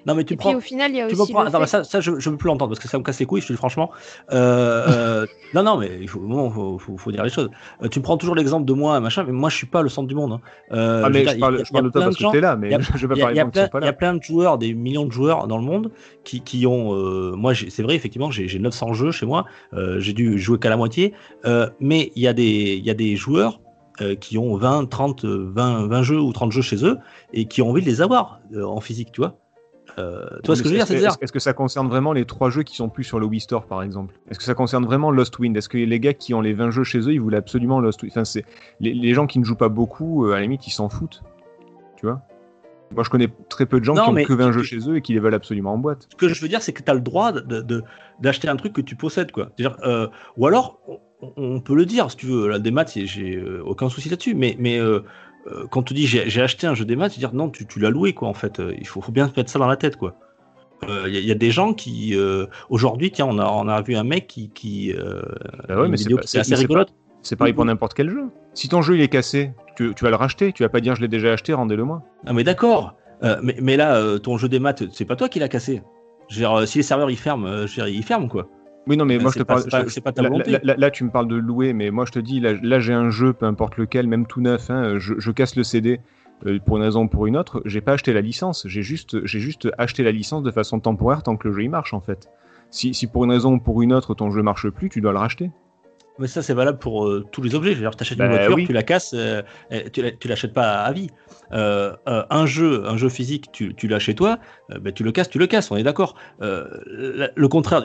Non, 0.06 0.14
mais 0.14 0.24
tu 0.24 0.34
Et 0.34 0.36
prends. 0.36 0.50
puis 0.50 0.56
au 0.56 0.60
final, 0.60 0.90
il 0.90 0.96
y 0.96 1.00
a 1.00 1.06
Tu 1.08 1.14
aussi 1.14 1.32
prends... 1.32 1.42
Attends, 1.44 1.58
mais 1.60 1.64
fait- 1.66 1.70
ça, 1.70 1.84
ça 1.84 2.00
je, 2.00 2.18
je 2.18 2.30
veux 2.30 2.36
plus 2.36 2.48
l'entendre 2.48 2.70
parce 2.70 2.80
que 2.80 2.88
ça 2.88 2.98
me 2.98 3.02
casse 3.02 3.18
les 3.20 3.26
couilles, 3.26 3.40
je 3.40 3.48
te 3.48 3.52
dis 3.52 3.56
franchement. 3.56 3.90
Euh, 4.32 5.22
euh, 5.22 5.26
non, 5.54 5.62
non, 5.62 5.76
mais 5.76 5.98
il 6.00 6.08
faut, 6.08 6.20
bon, 6.20 6.50
faut, 6.50 6.78
faut, 6.78 6.96
faut 6.96 7.12
dire 7.12 7.24
les 7.24 7.30
choses. 7.30 7.50
Euh, 7.82 7.88
tu 7.88 8.00
prends 8.00 8.16
toujours 8.16 8.34
l'exemple 8.34 8.64
de 8.66 8.72
moi, 8.72 8.98
machin, 9.00 9.24
mais 9.24 9.32
moi 9.32 9.50
je 9.50 9.56
suis 9.56 9.66
pas 9.66 9.82
le 9.82 9.88
centre 9.88 10.08
du 10.08 10.14
monde. 10.14 10.32
hein. 10.32 10.40
Euh, 10.72 11.02
Ah 11.04 11.08
je 11.08 11.12
mais 11.12 11.26
je 11.26 11.34
il 11.36 11.40
y 11.40 11.46
a- 11.46 11.50
parle, 11.50 11.54
il 11.54 11.58
y 11.58 11.60
a 11.60 11.64
je 11.64 11.70
parle 11.72 11.84
de 11.84 11.90
toi 11.90 12.00
plein 12.00 12.04
parce 12.06 12.16
que 12.16 12.22
gens- 12.22 12.30
tu 12.30 12.36
es 12.38 12.40
là, 12.40 12.56
mais 12.56 12.72
a- 12.74 12.78
je 12.80 13.06
vais 13.06 13.08
pas 13.08 13.32
Il 13.32 13.36
y, 13.36 13.40
a, 13.40 13.44
de 13.44 13.50
plein, 13.50 13.68
pas 13.68 13.78
il 13.80 13.84
y 13.84 13.84
a 13.84 13.86
là. 13.88 13.92
plein 13.92 14.14
de 14.14 14.22
joueurs, 14.22 14.58
des 14.58 14.74
millions 14.74 15.06
de 15.06 15.12
joueurs 15.12 15.46
dans 15.48 15.58
le 15.58 15.64
monde 15.64 15.90
qui, 16.24 16.42
qui 16.42 16.66
ont. 16.66 16.94
euh, 16.94 17.32
moi, 17.36 17.52
c'est 17.54 17.82
vrai, 17.82 17.94
effectivement, 17.96 18.30
j'ai 18.30 18.48
j'ai 18.48 18.58
900 18.58 18.92
jeux 18.92 19.10
chez 19.12 19.26
moi. 19.26 19.44
euh, 19.74 20.00
j'ai 20.00 20.12
dû 20.12 20.38
jouer 20.38 20.58
qu'à 20.58 20.70
la 20.70 20.76
moitié. 20.76 21.12
euh, 21.44 21.68
mais 21.80 22.12
il 22.16 22.22
y, 22.22 22.28
a 22.28 22.32
des- 22.32 22.76
il 22.76 22.84
y 22.84 22.90
a 22.90 22.94
des 22.94 23.16
joueurs 23.16 23.60
euh, 24.00 24.14
qui 24.14 24.38
ont 24.38 24.56
20, 24.56 24.86
30, 24.86 25.24
euh, 25.24 25.50
20, 25.54 25.86
20 25.88 26.02
jeux 26.02 26.20
ou 26.20 26.32
30 26.32 26.52
jeux 26.52 26.62
chez 26.62 26.84
eux 26.84 26.96
et 27.32 27.46
qui 27.46 27.60
ont 27.62 27.68
envie 27.70 27.82
de 27.82 27.86
les 27.86 28.00
avoir 28.02 28.40
euh, 28.54 28.64
en 28.64 28.80
physique, 28.80 29.12
tu 29.12 29.20
vois. 29.20 29.36
Euh, 29.98 30.26
tu 30.42 30.46
vois 30.46 30.56
ce 30.56 30.62
que 30.62 30.68
je 30.68 30.74
veux 30.74 30.78
dire 30.78 30.84
Est-ce 30.90 31.04
est-ce- 31.06 31.18
est-ce 31.20 31.32
que 31.32 31.38
ça 31.38 31.52
concerne 31.52 31.88
vraiment 31.88 32.12
les 32.12 32.24
trois 32.24 32.50
jeux 32.50 32.62
qui 32.62 32.76
sont 32.76 32.88
plus 32.88 33.04
sur 33.04 33.18
le 33.20 33.26
Wii 33.26 33.40
Store, 33.40 33.66
par 33.66 33.82
exemple? 33.82 34.14
Est-ce 34.30 34.38
que 34.38 34.44
ça 34.44 34.54
concerne 34.54 34.84
vraiment 34.84 35.10
Lost 35.10 35.38
Wind? 35.38 35.56
Est-ce 35.56 35.68
que 35.68 35.78
les 35.78 36.00
gars 36.00 36.14
qui 36.14 36.34
ont 36.34 36.40
les 36.40 36.52
20 36.52 36.70
jeux 36.70 36.84
chez 36.84 36.98
eux, 37.00 37.12
ils 37.12 37.20
voulaient 37.20 37.36
absolument 37.38 37.80
Lost 37.80 38.02
Wind? 38.02 38.12
Enfin, 38.12 38.24
c'est 38.24 38.44
les, 38.80 38.94
les 38.94 39.14
gens 39.14 39.26
qui 39.26 39.38
ne 39.38 39.44
jouent 39.44 39.56
pas 39.56 39.68
beaucoup, 39.68 40.26
euh, 40.26 40.32
à 40.32 40.36
la 40.36 40.42
limite, 40.42 40.66
ils 40.66 40.72
s'en 40.72 40.88
foutent. 40.88 41.22
Tu 41.96 42.06
vois? 42.06 42.22
Moi, 42.94 43.04
je 43.04 43.10
connais 43.10 43.28
très 43.48 43.66
peu 43.66 43.78
de 43.78 43.84
gens 43.84 43.94
Non, 43.94 44.02
qui 44.04 44.08
ont 44.10 44.12
mais 44.12 44.24
que 44.24 44.32
20 44.32 44.48
tu- 44.48 44.58
jeux 44.58 44.62
chez 44.64 44.88
eux 44.90 44.96
et 44.96 45.00
qui 45.02 45.12
les 45.12 45.20
veulent 45.20 45.34
absolument 45.34 45.72
en 45.74 45.78
boîte. 45.78 46.08
Ce 46.10 46.16
que 46.16 46.28
je 46.28 46.40
veux 46.42 46.48
dire, 46.48 46.60
c'est 46.60 46.72
que 46.72 46.82
tu 46.82 46.90
as 46.90 46.94
le 46.94 47.00
droit 47.00 47.30
de- 47.32 47.60
de- 47.60 47.84
d'acheter 48.20 48.48
un 48.48 48.56
truc 48.56 48.72
que 48.72 48.80
tu 48.80 48.96
possèdes, 48.96 49.30
quoi. 49.30 49.50
Euh, 49.84 50.08
ou 50.36 50.46
alors, 50.48 50.80
on, 50.88 51.32
on 51.36 51.60
peut 51.60 51.74
le 51.76 51.86
dire, 51.86 52.10
si 52.10 52.16
tu 52.16 52.26
veux, 52.26 52.48
la 52.48 52.58
démat, 52.58 52.86
j'ai- 52.86 53.06
j'ai 53.06 53.40
aucun 53.64 53.88
souci 53.88 54.08
là-dessus, 54.08 54.34
mais, 54.34 54.56
mais 54.58 54.80
euh, 54.80 55.00
euh, 55.46 55.66
quand 55.70 55.80
on 55.80 55.82
te 55.82 55.94
dit 55.94 56.06
j'ai 56.06 56.42
acheté 56.42 56.66
un 56.66 56.74
jeu 56.74 56.84
démat, 56.84 57.08
c'est 57.08 57.18
dire 57.18 57.32
non, 57.34 57.48
tu, 57.50 57.66
tu 57.66 57.78
l'as 57.80 57.90
loué, 57.90 58.12
quoi, 58.12 58.28
en 58.28 58.34
fait. 58.34 58.60
Euh, 58.60 58.74
Il 58.78 58.86
faut, 58.86 59.00
faut 59.00 59.12
bien 59.12 59.28
se 59.28 59.32
mettre 59.36 59.50
ça 59.50 59.58
dans 59.58 59.66
la 59.68 59.76
tête, 59.76 59.96
quoi. 59.96 60.14
Il 60.88 61.12
y, 61.14 61.18
a- 61.18 61.20
y 61.20 61.30
a 61.30 61.34
des 61.34 61.50
gens 61.50 61.74
qui, 61.74 62.16
euh, 62.16 62.46
aujourd'hui, 62.70 63.10
tiens, 63.10 63.26
on 63.26 63.38
a, 63.38 63.46
on 63.46 63.68
a 63.68 63.82
vu 63.82 63.96
un 63.96 64.04
mec 64.04 64.26
qui. 64.26 64.48
qui 64.50 64.94
euh, 64.94 65.20
Bah 65.68 65.78
ouais, 65.82 65.88
mais 65.88 65.98
c'est 65.98 66.38
assez 66.38 66.54
rigolote. 66.54 66.94
C'est 67.22 67.36
pareil 67.36 67.52
pour 67.52 67.62
Oui. 67.64 67.66
n'importe 67.68 67.92
quel 67.92 68.08
jeu. 68.08 68.28
Si 68.54 68.68
ton 68.70 68.80
jeu 68.80 68.96
il 68.96 69.02
est 69.02 69.08
cassé, 69.08 69.52
tu, 69.76 69.92
tu 69.94 70.04
vas 70.04 70.08
le 70.10 70.16
racheter. 70.16 70.52
Tu 70.54 70.62
vas 70.62 70.70
pas 70.70 70.80
dire 70.80 70.94
je 70.96 71.02
l'ai 71.02 71.08
déjà 71.08 71.32
acheté, 71.34 71.52
rendez-le 71.52 71.84
moi. 71.84 72.02
Ah, 72.26 72.32
mais 72.32 72.44
d'accord. 72.44 72.94
Euh, 73.22 73.36
mais, 73.42 73.56
mais 73.60 73.76
là, 73.76 73.96
euh, 73.96 74.16
ton 74.18 74.38
jeu 74.38 74.48
démat, 74.48 74.74
c'est 74.90 75.04
pas 75.04 75.16
toi 75.16 75.28
qui 75.28 75.38
l'as 75.38 75.50
cassé. 75.50 75.82
Je 76.30 76.36
veux 76.36 76.40
dire, 76.40 76.60
euh, 76.60 76.64
si 76.64 76.78
les 76.78 76.82
serveurs 76.82 77.10
ils 77.10 77.18
ferment, 77.18 77.46
euh, 77.46 77.66
je 77.66 77.78
veux 77.78 77.86
dire, 77.86 77.94
ils 77.94 78.02
ferment, 78.02 78.28
quoi. 78.28 78.48
Oui, 78.86 78.96
non, 78.96 79.04
mais 79.04 79.18
moi 79.18 79.30
je 79.32 79.38
te 79.38 79.42
parle. 79.44 79.64
pas- 79.68 79.84
je- 79.84 79.90
c'est 79.90 80.00
pas 80.00 80.12
ta 80.12 80.22
là, 80.22 80.28
volonté. 80.28 80.50
là- 80.52 80.60
là- 80.62 80.74
là, 80.76 80.90
tu 80.90 81.04
me 81.04 81.10
parles 81.10 81.28
de 81.28 81.36
louer, 81.36 81.72
mais 81.72 81.90
moi 81.90 82.04
je 82.06 82.12
te 82.12 82.18
dis, 82.18 82.40
là, 82.40 82.80
j'ai 82.80 82.92
un 82.94 83.10
jeu, 83.10 83.32
peu 83.32 83.46
importe 83.46 83.76
lequel, 83.76 84.06
même 84.06 84.26
tout 84.26 84.40
neuf, 84.40 84.70
hein, 84.70 84.98
je, 84.98 85.14
je 85.18 85.30
casse 85.30 85.54
le 85.56 85.62
CD 85.64 86.00
euh, 86.46 86.58
pour 86.64 86.78
une 86.78 86.82
raison 86.82 87.04
ou 87.04 87.08
pour 87.08 87.26
une 87.26 87.36
autre. 87.36 87.60
J'ai 87.66 87.80
pas 87.82 87.92
acheté 87.92 88.12
la 88.12 88.22
licence, 88.22 88.66
j'ai 88.66 88.82
juste, 88.82 89.24
j'ai 89.26 89.40
juste 89.40 89.68
acheté 89.78 90.02
la 90.02 90.10
licence 90.12 90.42
de 90.42 90.50
façon 90.50 90.80
temporaire 90.80 91.22
tant 91.22 91.36
que 91.36 91.46
le 91.48 91.54
jeu 91.54 91.62
il 91.64 91.68
marche 91.70 91.92
en 91.92 92.00
fait. 92.00 92.28
Si, 92.70 92.94
si 92.94 93.06
pour 93.06 93.24
une 93.24 93.30
raison 93.30 93.54
ou 93.54 93.58
pour 93.60 93.82
une 93.82 93.92
autre 93.92 94.14
ton 94.14 94.30
jeu 94.30 94.42
marche 94.42 94.68
plus, 94.70 94.88
tu 94.88 95.00
dois 95.00 95.12
le 95.12 95.18
racheter. 95.18 95.50
Mais 96.18 96.26
ça, 96.26 96.42
c'est 96.42 96.52
valable 96.54 96.78
pour 96.78 97.06
euh, 97.06 97.24
tous 97.32 97.40
les 97.42 97.54
objets. 97.54 97.70
Je 97.70 97.76
veux 97.76 97.82
dire, 97.82 97.96
tu 97.96 98.02
achètes 98.02 98.18
Bah 98.18 98.26
une 98.26 98.32
voiture, 98.32 98.54
oui. 98.56 98.66
tu 98.66 98.72
la 98.74 98.82
casses, 98.82 99.14
euh, 99.14 99.40
tu 99.92 100.02
la- 100.02 100.10
tu 100.10 100.28
l'achètes 100.28 100.52
pas 100.52 100.82
à 100.82 100.92
vie. 100.92 101.08
Euh, 101.52 101.96
euh, 102.08 102.24
un 102.30 102.44
jeu, 102.46 102.84
un 102.86 102.96
jeu 102.98 103.08
physique, 103.08 103.50
tu, 103.52 103.74
tu 103.74 103.88
l'as 103.88 103.98
chez 103.98 104.14
toi, 104.14 104.38
ben, 104.68 104.92
tu 104.92 105.02
le 105.02 105.12
casses, 105.12 105.30
tu 105.30 105.38
le 105.38 105.46
casses, 105.46 105.70
on 105.70 105.76
est 105.76 105.82
d'accord. 105.82 106.14
Le, 106.40 107.46
contraire, 107.48 107.84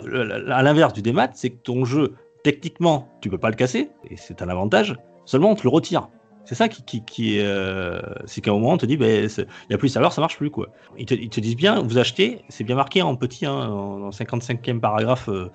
à 0.51 0.63
l'inverse 0.63 0.93
du 0.93 1.01
démat, 1.01 1.29
c'est 1.33 1.51
que 1.51 1.61
ton 1.63 1.85
jeu, 1.85 2.13
techniquement, 2.43 3.09
tu 3.21 3.29
peux 3.29 3.37
pas 3.37 3.49
le 3.49 3.55
casser, 3.55 3.89
et 4.09 4.17
c'est 4.17 4.41
un 4.41 4.49
avantage, 4.49 4.95
seulement 5.25 5.51
on 5.51 5.55
te 5.55 5.63
le 5.63 5.69
retire. 5.69 6.09
C'est 6.47 6.53
ça 6.53 6.67
qui, 6.69 6.83
qui, 6.85 7.03
qui 7.03 7.39
euh, 7.39 7.99
c'est 8.25 8.39
qu'à 8.41 8.51
un 8.51 8.53
moment 8.53 8.73
on 8.73 8.77
te 8.77 8.85
dit, 8.85 8.97
ben, 8.97 9.27
il 9.35 9.45
n'y 9.69 9.73
a 9.73 9.79
plus 9.79 9.87
de 9.87 9.93
serveur, 9.93 10.13
ça 10.13 10.21
marche 10.21 10.37
plus 10.37 10.51
quoi. 10.51 10.67
Ils 10.95 11.07
te, 11.07 11.15
ils 11.15 11.29
te 11.31 11.39
disent 11.39 11.55
bien, 11.55 11.81
vous 11.81 11.97
achetez, 11.97 12.41
c'est 12.49 12.63
bien 12.63 12.75
marqué 12.75 13.01
en 13.01 13.15
petit, 13.15 13.47
hein, 13.47 13.51
en, 13.67 14.03
en 14.03 14.09
55e 14.11 14.79
paragraphe 14.79 15.27
euh, 15.27 15.49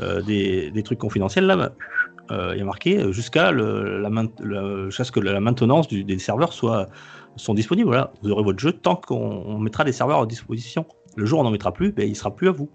euh, 0.00 0.22
des, 0.22 0.70
des 0.70 0.82
trucs 0.82 0.98
confidentiels 0.98 1.44
là. 1.44 1.58
euh, 1.58 1.68
Il 2.30 2.58
y 2.58 2.60
a 2.60 2.64
marqué 2.64 3.12
jusqu'à 3.12 3.50
le, 3.50 4.00
la, 4.00 4.10
main- 4.10 4.28
le- 4.40 4.86
jusqu'à 4.86 5.04
ce 5.04 5.12
que 5.12 5.20
la 5.20 5.40
maintenance 5.40 5.88
du- 5.88 6.04
des 6.04 6.18
serveurs 6.18 6.52
soit 6.52 6.86
sont 7.36 7.54
disponibles. 7.54 7.88
Voilà, 7.88 8.12
vous 8.22 8.30
aurez 8.30 8.42
votre 8.42 8.58
jeu 8.58 8.72
tant 8.72 8.96
qu'on 8.96 9.16
on 9.46 9.58
mettra 9.58 9.84
des 9.84 9.92
serveurs 9.92 10.20
à 10.20 10.26
disposition. 10.26 10.86
Le 11.16 11.24
jour 11.26 11.38
où 11.38 11.42
on 11.42 11.44
n'en 11.44 11.50
mettra 11.50 11.72
plus, 11.72 11.92
ben, 11.92 12.08
il 12.08 12.14
sera 12.16 12.34
plus 12.34 12.48
à 12.48 12.52
vous. 12.52 12.68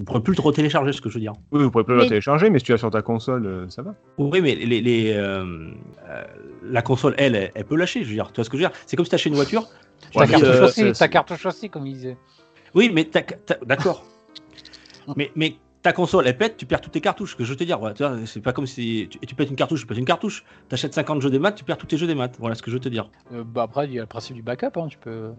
Vous 0.00 0.04
pourrez 0.04 0.22
plus 0.22 0.34
le 0.36 0.42
retélécharger, 0.42 0.92
ce 0.92 1.00
que 1.00 1.08
je 1.08 1.14
veux 1.14 1.20
dire. 1.20 1.32
Oui, 1.52 1.62
vous 1.62 1.70
pourrez 1.70 1.84
pas 1.84 1.94
Mais- 1.94 2.02
le 2.02 2.08
télécharger, 2.08 2.50
mais 2.50 2.58
si 2.58 2.66
tu 2.66 2.72
as 2.74 2.78
sur 2.78 2.90
ta 2.90 3.00
console, 3.00 3.46
euh, 3.46 3.68
ça 3.70 3.80
va. 3.82 3.94
Oui, 4.18 4.40
mais 4.42 4.54
les, 4.54 4.80
les, 4.82 5.12
euh, 5.14 5.70
euh, 6.08 6.24
la 6.62 6.82
console, 6.82 7.14
elle, 7.16 7.34
elle, 7.34 7.50
elle 7.54 7.64
peut 7.64 7.76
lâcher. 7.76 8.02
Je 8.02 8.08
veux 8.08 8.14
dire, 8.14 8.28
tu 8.28 8.34
vois 8.36 8.44
ce 8.44 8.50
que 8.50 8.58
je 8.58 8.62
veux 8.62 8.68
dire? 8.68 8.78
C'est 8.86 8.96
comme 8.96 9.06
si 9.06 9.10
tu 9.10 9.14
achetais 9.14 9.30
une 9.30 9.36
voiture. 9.36 9.66
tu 10.10 10.18
Ouais, 10.18 10.26
ta, 10.26 10.38
euh, 10.38 10.64
aussi, 10.66 10.94
c'est- 10.94 11.08
ta 11.08 11.48
aussi, 11.48 11.70
comme 11.70 11.86
il 11.86 11.94
disait. 11.94 12.18
Oui, 12.74 12.90
mais 12.92 13.08
d'accord. 13.64 14.04
mais, 15.16 15.30
mais 15.34 15.56
ta 15.86 15.92
console, 15.92 16.26
elle 16.26 16.36
pète, 16.36 16.56
tu 16.56 16.66
perds 16.66 16.80
toutes 16.80 16.94
tes 16.94 17.00
cartouches. 17.00 17.36
Que 17.36 17.44
je 17.44 17.50
veux 17.50 17.56
te 17.56 17.62
dire, 17.62 17.78
voilà, 17.78 17.94
c'est 18.26 18.40
pas 18.40 18.52
comme 18.52 18.66
si 18.66 19.06
tu, 19.08 19.20
tu 19.20 19.34
pètes 19.36 19.50
une 19.50 19.54
cartouche, 19.54 19.82
tu 19.82 19.86
pètes 19.86 19.98
une 19.98 20.04
cartouche. 20.04 20.44
T'achètes 20.68 20.94
50 20.94 21.22
jeux 21.22 21.30
des 21.30 21.38
maths, 21.38 21.54
tu 21.54 21.62
perds 21.62 21.76
tous 21.76 21.86
tes 21.86 21.96
jeux 21.96 22.08
des 22.08 22.16
maths. 22.16 22.34
Voilà 22.40 22.56
ce 22.56 22.62
que 22.62 22.72
je 22.72 22.76
veux 22.76 22.80
te 22.80 22.88
dire. 22.88 23.08
Euh, 23.32 23.44
bah 23.44 23.62
après, 23.62 23.86
il 23.86 23.92
y 23.92 23.98
a 23.98 24.00
le 24.00 24.08
principe 24.08 24.34
du 24.34 24.42
backup. 24.42 24.76
Hein, 24.76 24.88
tu 24.88 24.98
peux... 24.98 25.30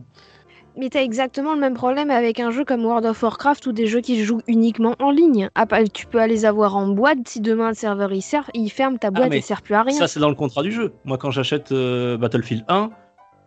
Mais 0.77 0.87
t'as 0.89 1.03
exactement 1.03 1.53
le 1.53 1.59
même 1.59 1.73
problème 1.73 2.09
avec 2.09 2.39
un 2.39 2.51
jeu 2.51 2.63
comme 2.63 2.85
World 2.85 3.05
of 3.05 3.21
Warcraft 3.21 3.65
ou 3.65 3.71
des 3.73 3.87
jeux 3.87 3.99
qui 3.99 4.19
se 4.19 4.23
jouent 4.23 4.41
uniquement 4.47 4.95
en 4.99 5.11
ligne. 5.11 5.49
Ah, 5.53 5.65
pas- 5.65 5.83
tu 5.83 6.05
peux 6.05 6.25
les 6.25 6.45
avoir 6.45 6.77
en 6.77 6.87
boîte, 6.87 7.27
si 7.27 7.41
demain 7.41 7.67
le 7.67 7.75
serveur 7.75 8.13
il, 8.13 8.21
sert, 8.21 8.49
il 8.53 8.69
ferme, 8.69 8.99
ta 8.99 9.11
boîte 9.11 9.29
mais 9.29 9.37
elle 9.37 9.43
sert 9.43 9.61
plus 9.61 9.75
à 9.75 9.81
rien. 9.81 9.97
Ça, 9.97 10.07
c'est 10.07 10.21
dans 10.21 10.29
le 10.29 10.35
contrat 10.35 10.63
du 10.63 10.71
jeu. 10.71 10.93
Moi, 11.03 11.17
quand 11.17 11.31
j'achète 11.31 11.73
euh, 11.73 12.15
Battlefield 12.17 12.63
1, 12.69 12.91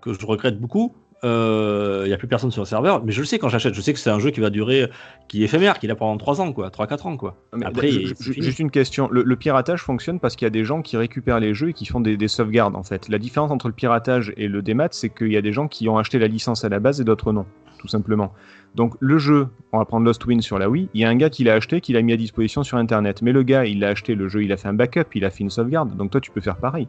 que 0.02 0.12
je 0.12 0.26
regrette 0.26 0.60
beaucoup, 0.60 0.92
il 1.22 2.06
n'y 2.06 2.12
a 2.12 2.16
plus 2.16 2.28
personne 2.28 2.50
sur 2.50 2.62
le 2.62 2.66
serveur. 2.66 3.04
Mais 3.04 3.12
je 3.12 3.20
le 3.20 3.26
sais 3.26 3.38
quand 3.38 3.48
j'achète. 3.48 3.74
Je 3.74 3.80
sais 3.80 3.92
que 3.92 3.98
c'est 3.98 4.10
un 4.10 4.18
jeu 4.18 4.30
qui 4.30 4.40
va 4.40 4.50
durer, 4.50 4.88
qui 5.28 5.42
est 5.42 5.44
éphémère, 5.44 5.78
qui 5.78 5.86
est 5.86 5.88
là 5.88 5.96
pendant 5.96 6.16
3 6.16 6.40
ans, 6.40 6.52
quoi, 6.52 6.68
3-4 6.68 7.06
ans. 7.06 7.16
Quoi. 7.16 7.36
Mais 7.54 7.66
Après, 7.66 7.90
fini. 7.90 8.42
juste 8.42 8.58
une 8.58 8.70
question. 8.70 9.08
Le, 9.10 9.22
le 9.22 9.36
piratage 9.36 9.82
fonctionne 9.82 10.20
parce 10.20 10.36
qu'il 10.36 10.46
y 10.46 10.48
a 10.48 10.50
des 10.50 10.64
gens 10.64 10.82
qui 10.82 10.96
récupèrent 10.96 11.40
les 11.40 11.54
jeux 11.54 11.70
et 11.70 11.72
qui 11.72 11.86
font 11.86 12.00
des, 12.00 12.16
des 12.16 12.28
sauvegardes 12.28 12.76
en 12.76 12.82
fait. 12.82 13.08
La 13.08 13.18
différence 13.18 13.50
entre 13.50 13.68
le 13.68 13.74
piratage 13.74 14.32
et 14.36 14.48
le 14.48 14.62
démat, 14.62 14.88
c'est 14.92 15.10
qu'il 15.10 15.32
y 15.32 15.36
a 15.36 15.42
des 15.42 15.52
gens 15.52 15.68
qui 15.68 15.88
ont 15.88 15.98
acheté 15.98 16.18
la 16.18 16.26
licence 16.26 16.64
à 16.64 16.68
la 16.68 16.78
base 16.80 17.00
et 17.00 17.04
d'autres 17.04 17.32
non, 17.32 17.46
tout 17.78 17.88
simplement. 17.88 18.32
Donc 18.74 18.94
le 19.00 19.18
jeu, 19.18 19.48
on 19.72 19.78
va 19.78 19.84
prendre 19.84 20.06
Lost 20.06 20.24
Win 20.26 20.40
sur 20.40 20.58
la 20.58 20.70
Wii, 20.70 20.88
il 20.94 21.00
y 21.00 21.04
a 21.04 21.08
un 21.08 21.16
gars 21.16 21.30
qui 21.30 21.44
l'a 21.44 21.54
acheté, 21.54 21.80
qui 21.80 21.92
l'a 21.92 22.02
mis 22.02 22.12
à 22.12 22.16
disposition 22.16 22.62
sur 22.62 22.78
Internet. 22.78 23.20
Mais 23.22 23.32
le 23.32 23.42
gars, 23.42 23.64
il 23.64 23.82
a 23.84 23.88
acheté 23.88 24.14
le 24.14 24.28
jeu, 24.28 24.44
il 24.44 24.52
a 24.52 24.56
fait 24.56 24.68
un 24.68 24.74
backup, 24.74 25.06
il 25.14 25.24
a 25.24 25.30
fait 25.30 25.40
une 25.40 25.50
sauvegarde. 25.50 25.96
Donc 25.96 26.10
toi, 26.12 26.20
tu 26.20 26.30
peux 26.30 26.40
faire 26.40 26.56
pareil. 26.56 26.86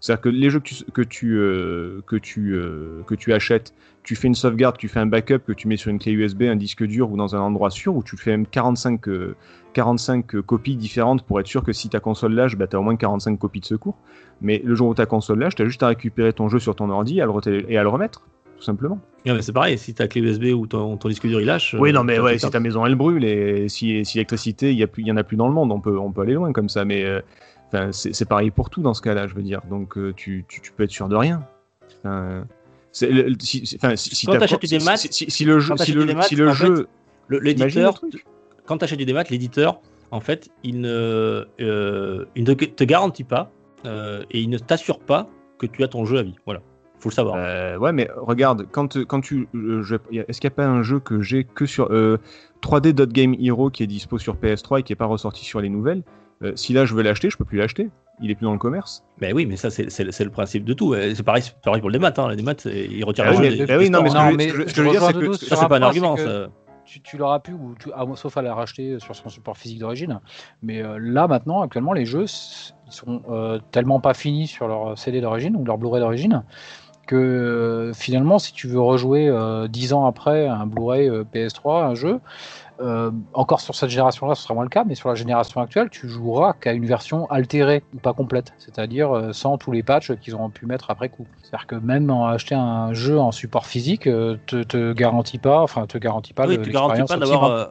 C'est-à-dire 0.00 0.22
que 0.22 0.28
les 0.30 0.50
jeux 0.50 0.60
que 0.60 0.64
tu, 0.64 0.84
que 0.92 1.02
tu, 1.02 1.34
euh, 1.36 2.00
que 2.06 2.16
tu, 2.16 2.54
euh, 2.54 3.02
que 3.06 3.14
tu 3.14 3.32
achètes, 3.32 3.74
tu 4.02 4.16
fais 4.16 4.28
une 4.28 4.34
sauvegarde, 4.34 4.78
tu 4.78 4.88
fais 4.88 4.98
un 5.00 5.06
backup 5.06 5.40
que 5.46 5.52
tu 5.52 5.68
mets 5.68 5.76
sur 5.76 5.90
une 5.90 5.98
clé 5.98 6.12
USB, 6.12 6.42
un 6.44 6.56
disque 6.56 6.84
dur 6.84 7.10
ou 7.12 7.16
dans 7.18 7.36
un 7.36 7.40
endroit 7.40 7.68
sûr, 7.70 7.94
où 7.94 8.02
tu 8.02 8.16
fais 8.16 8.30
même 8.30 8.46
45, 8.46 9.06
euh, 9.08 9.36
45 9.74 10.40
copies 10.40 10.76
différentes 10.76 11.22
pour 11.22 11.38
être 11.38 11.46
sûr 11.46 11.62
que 11.62 11.72
si 11.72 11.88
ta 11.88 12.00
console 12.00 12.34
lâche, 12.34 12.56
bah, 12.56 12.66
tu 12.66 12.76
as 12.76 12.80
au 12.80 12.82
moins 12.82 12.96
45 12.96 13.38
copies 13.38 13.60
de 13.60 13.66
secours. 13.66 13.96
Mais 14.40 14.60
le 14.64 14.74
jour 14.74 14.88
où 14.88 14.94
ta 14.94 15.06
console 15.06 15.38
lâche, 15.40 15.54
tu 15.54 15.62
as 15.62 15.66
juste 15.66 15.82
à 15.82 15.88
récupérer 15.88 16.32
ton 16.32 16.48
jeu 16.48 16.58
sur 16.58 16.74
ton 16.74 16.88
ordi 16.90 17.20
à 17.20 17.26
le 17.26 17.70
et 17.70 17.76
à 17.76 17.82
le 17.82 17.88
remettre, 17.90 18.22
tout 18.56 18.62
simplement. 18.64 18.98
Ouais, 19.26 19.42
c'est 19.42 19.52
pareil, 19.52 19.76
si 19.76 19.92
ta 19.92 20.08
clé 20.08 20.22
USB 20.22 20.44
ou 20.54 20.66
ton, 20.66 20.96
ton 20.96 21.08
disque 21.10 21.26
dur 21.26 21.40
il 21.40 21.46
lâche. 21.46 21.76
Oui, 21.78 21.92
non, 21.92 22.04
mais 22.04 22.18
ouais, 22.18 22.38
si 22.38 22.48
ta 22.50 22.58
maison 22.58 22.86
elle 22.86 22.94
brûle 22.94 23.22
et 23.24 23.68
si, 23.68 24.02
si 24.06 24.16
l'électricité, 24.16 24.72
il 24.72 24.78
y, 24.78 24.82
a 24.82 24.86
plus- 24.86 25.02
il 25.02 25.08
y 25.08 25.12
en 25.12 25.18
a 25.18 25.24
plus 25.24 25.36
dans 25.36 25.46
le 25.46 25.52
monde, 25.52 25.70
on 25.72 25.80
peut, 25.80 25.98
on 25.98 26.10
peut 26.10 26.22
aller 26.22 26.32
loin 26.32 26.52
comme 26.54 26.70
ça, 26.70 26.86
mais 26.86 27.04
euh, 27.04 27.20
enfin, 27.72 27.90
c'est 27.92 28.28
pareil 28.28 28.50
pour 28.50 28.70
tout 28.70 28.82
dans 28.82 28.94
ce 28.94 29.02
cas-là, 29.02 29.26
je 29.26 29.34
veux 29.34 29.42
dire. 29.42 29.60
Donc 29.70 29.96
euh, 29.96 30.12
tu, 30.14 30.44
tu, 30.48 30.60
tu 30.60 30.72
peux 30.72 30.82
être 30.84 30.90
sûr 30.90 31.08
de 31.08 31.16
rien. 31.16 31.46
Enfin, 32.04 32.44
le- 33.02 33.34
si, 33.40 33.78
Quand 34.26 34.38
t'achètes 34.38 34.60
des 34.70 34.78
maths- 34.78 35.06
si, 35.10 35.44
le 35.44 35.58
jeu, 35.60 35.74
si 35.76 35.78
t'achètes 35.78 35.94
le, 35.94 36.14
maths, 36.14 36.28
si 36.28 36.34
le 36.36 36.88
L'éditeur, 37.28 38.00
quand 38.66 38.78
tu 38.78 38.84
achètes 38.84 38.98
du 38.98 39.04
démat, 39.04 39.22
l'éditeur, 39.30 39.80
en 40.10 40.18
fait, 40.20 40.48
il 40.64 40.80
ne, 40.80 41.46
euh, 41.60 42.24
il 42.34 42.42
ne 42.44 42.54
te 42.54 42.82
garantit 42.84 43.22
pas 43.22 43.52
euh, 43.86 44.24
et 44.32 44.40
il 44.40 44.50
ne 44.50 44.58
t'assure 44.58 44.98
pas 44.98 45.28
que 45.58 45.66
tu 45.66 45.84
as 45.84 45.88
ton 45.88 46.04
jeu 46.04 46.18
à 46.18 46.22
vie. 46.24 46.34
Voilà, 46.44 46.60
faut 46.98 47.08
le 47.08 47.14
savoir. 47.14 47.36
Euh, 47.38 47.76
ouais, 47.78 47.92
mais 47.92 48.08
regarde, 48.16 48.66
quand, 48.72 49.04
quand 49.04 49.20
tu. 49.20 49.46
Est-ce 49.54 50.40
qu'il 50.40 50.48
n'y 50.48 50.52
a 50.52 50.56
pas 50.56 50.66
un 50.66 50.82
jeu 50.82 50.98
que 50.98 51.20
j'ai 51.22 51.44
que 51.44 51.66
sur. 51.66 51.88
euh, 51.92 52.16
3D 52.62 52.92
Dot 52.92 53.10
Game 53.12 53.34
Hero 53.38 53.70
qui 53.70 53.84
est 53.84 53.86
dispo 53.86 54.18
sur 54.18 54.34
PS3 54.36 54.80
et 54.80 54.82
qui 54.82 54.92
n'est 54.92 54.96
pas 54.96 55.06
ressorti 55.06 55.44
sur 55.44 55.60
les 55.60 55.68
nouvelles? 55.68 56.02
Euh, 56.42 56.52
Si 56.56 56.72
là 56.72 56.84
je 56.84 56.94
veux 56.94 57.02
l'acheter, 57.02 57.30
je 57.30 57.36
peux 57.36 57.44
plus 57.44 57.58
l'acheter. 57.58 57.90
Il 58.22 58.30
est 58.30 58.34
plus 58.34 58.44
dans 58.44 58.52
le 58.52 58.58
commerce. 58.58 59.02
Mais 59.20 59.32
oui, 59.32 59.46
mais 59.46 59.56
ça, 59.56 59.70
c'est 59.70 59.84
le 60.24 60.30
principe 60.30 60.64
de 60.64 60.74
tout. 60.74 60.92
Euh, 60.92 61.14
C'est 61.14 61.22
pareil, 61.22 61.42
pour 61.62 61.88
les 61.90 61.98
démat. 61.98 62.12
Hein. 62.18 62.28
Les 62.28 62.36
démat, 62.36 62.52
ils 62.66 63.02
retirent 63.04 63.24
Ah 63.28 63.30
le 63.32 63.38
oui, 63.38 63.50
jeu 63.56 63.64
mais- 63.66 63.76
oui, 63.78 63.88
non, 63.90 64.00
ce 64.06 64.12
que 64.12 64.12
je- 64.12 64.48
ce 64.48 64.64
que- 64.64 64.68
ce 64.68 64.74
que 64.74 64.76
je 64.76 64.82
veux 64.82 64.90
dire, 64.90 65.02
c'est 65.02 65.12
que- 65.14 65.32
c'est 65.56 65.68
pas 65.68 65.76
un 65.78 65.82
argument. 65.82 66.16
c'est 66.16 66.24
que 66.24 66.28
ça. 66.44 66.48
Tu, 66.84 67.00
tu 67.02 67.16
l'auras 67.18 67.38
pu, 67.38 67.52
ou 67.52 67.76
tu- 67.78 67.90
ah, 67.94 68.04
sauf 68.16 68.36
à 68.36 68.42
la 68.42 68.52
racheter 68.52 68.98
sur 68.98 69.14
son 69.14 69.28
support 69.28 69.56
physique 69.56 69.78
d'origine. 69.78 70.20
Mais 70.62 70.82
euh, 70.82 70.98
là, 71.00 71.28
maintenant, 71.28 71.62
actuellement, 71.62 71.92
les 71.92 72.04
jeux, 72.04 72.24
ils 72.24 72.92
sont 72.92 73.22
euh, 73.30 73.58
tellement 73.70 74.00
pas 74.00 74.12
finis 74.12 74.48
sur 74.48 74.66
leur 74.68 74.98
CD 74.98 75.20
d'origine 75.20 75.56
ou 75.56 75.64
leur 75.64 75.78
Blu-ray 75.78 76.00
d'origine 76.00 76.42
que 77.06 77.16
euh, 77.16 77.92
finalement, 77.92 78.38
si 78.38 78.52
tu 78.52 78.66
veux 78.66 78.80
rejouer 78.80 79.28
euh, 79.28 79.66
10 79.68 79.92
ans 79.92 80.04
après 80.06 80.46
un 80.48 80.66
Blu-ray 80.66 81.08
euh, 81.08 81.24
PS3, 81.32 81.84
un 81.84 81.94
jeu, 81.94 82.20
euh, 82.80 83.10
encore 83.34 83.60
sur 83.60 83.74
cette 83.74 83.90
génération-là, 83.90 84.34
ce 84.34 84.42
sera 84.42 84.54
moins 84.54 84.64
le 84.64 84.70
cas, 84.70 84.84
mais 84.86 84.94
sur 84.94 85.08
la 85.08 85.14
génération 85.14 85.60
actuelle, 85.60 85.90
tu 85.90 86.08
joueras 86.08 86.54
qu'à 86.54 86.72
une 86.72 86.86
version 86.86 87.26
altérée 87.30 87.82
ou 87.94 87.98
pas 87.98 88.12
complète, 88.14 88.52
c'est-à-dire 88.58 89.14
euh, 89.14 89.32
sans 89.32 89.58
tous 89.58 89.72
les 89.72 89.82
patchs 89.82 90.12
qu'ils 90.20 90.34
auront 90.34 90.50
pu 90.50 90.66
mettre 90.66 90.90
après 90.90 91.08
coup. 91.08 91.26
C'est-à-dire 91.42 91.66
que 91.66 91.74
même 91.76 92.10
en 92.10 92.26
acheter 92.26 92.54
un 92.54 92.92
jeu 92.92 93.18
en 93.18 93.32
support 93.32 93.66
physique, 93.66 94.06
euh, 94.06 94.36
te, 94.46 94.62
te 94.62 94.92
garantit 94.92 95.38
pas, 95.38 95.60
enfin 95.60 95.86
te 95.86 95.98
garantit 95.98 96.32
pas 96.32 96.46
Oui, 96.46 96.56
l'expérience 96.56 97.08
d'avoir. 97.10 97.44
euh, 97.44 97.66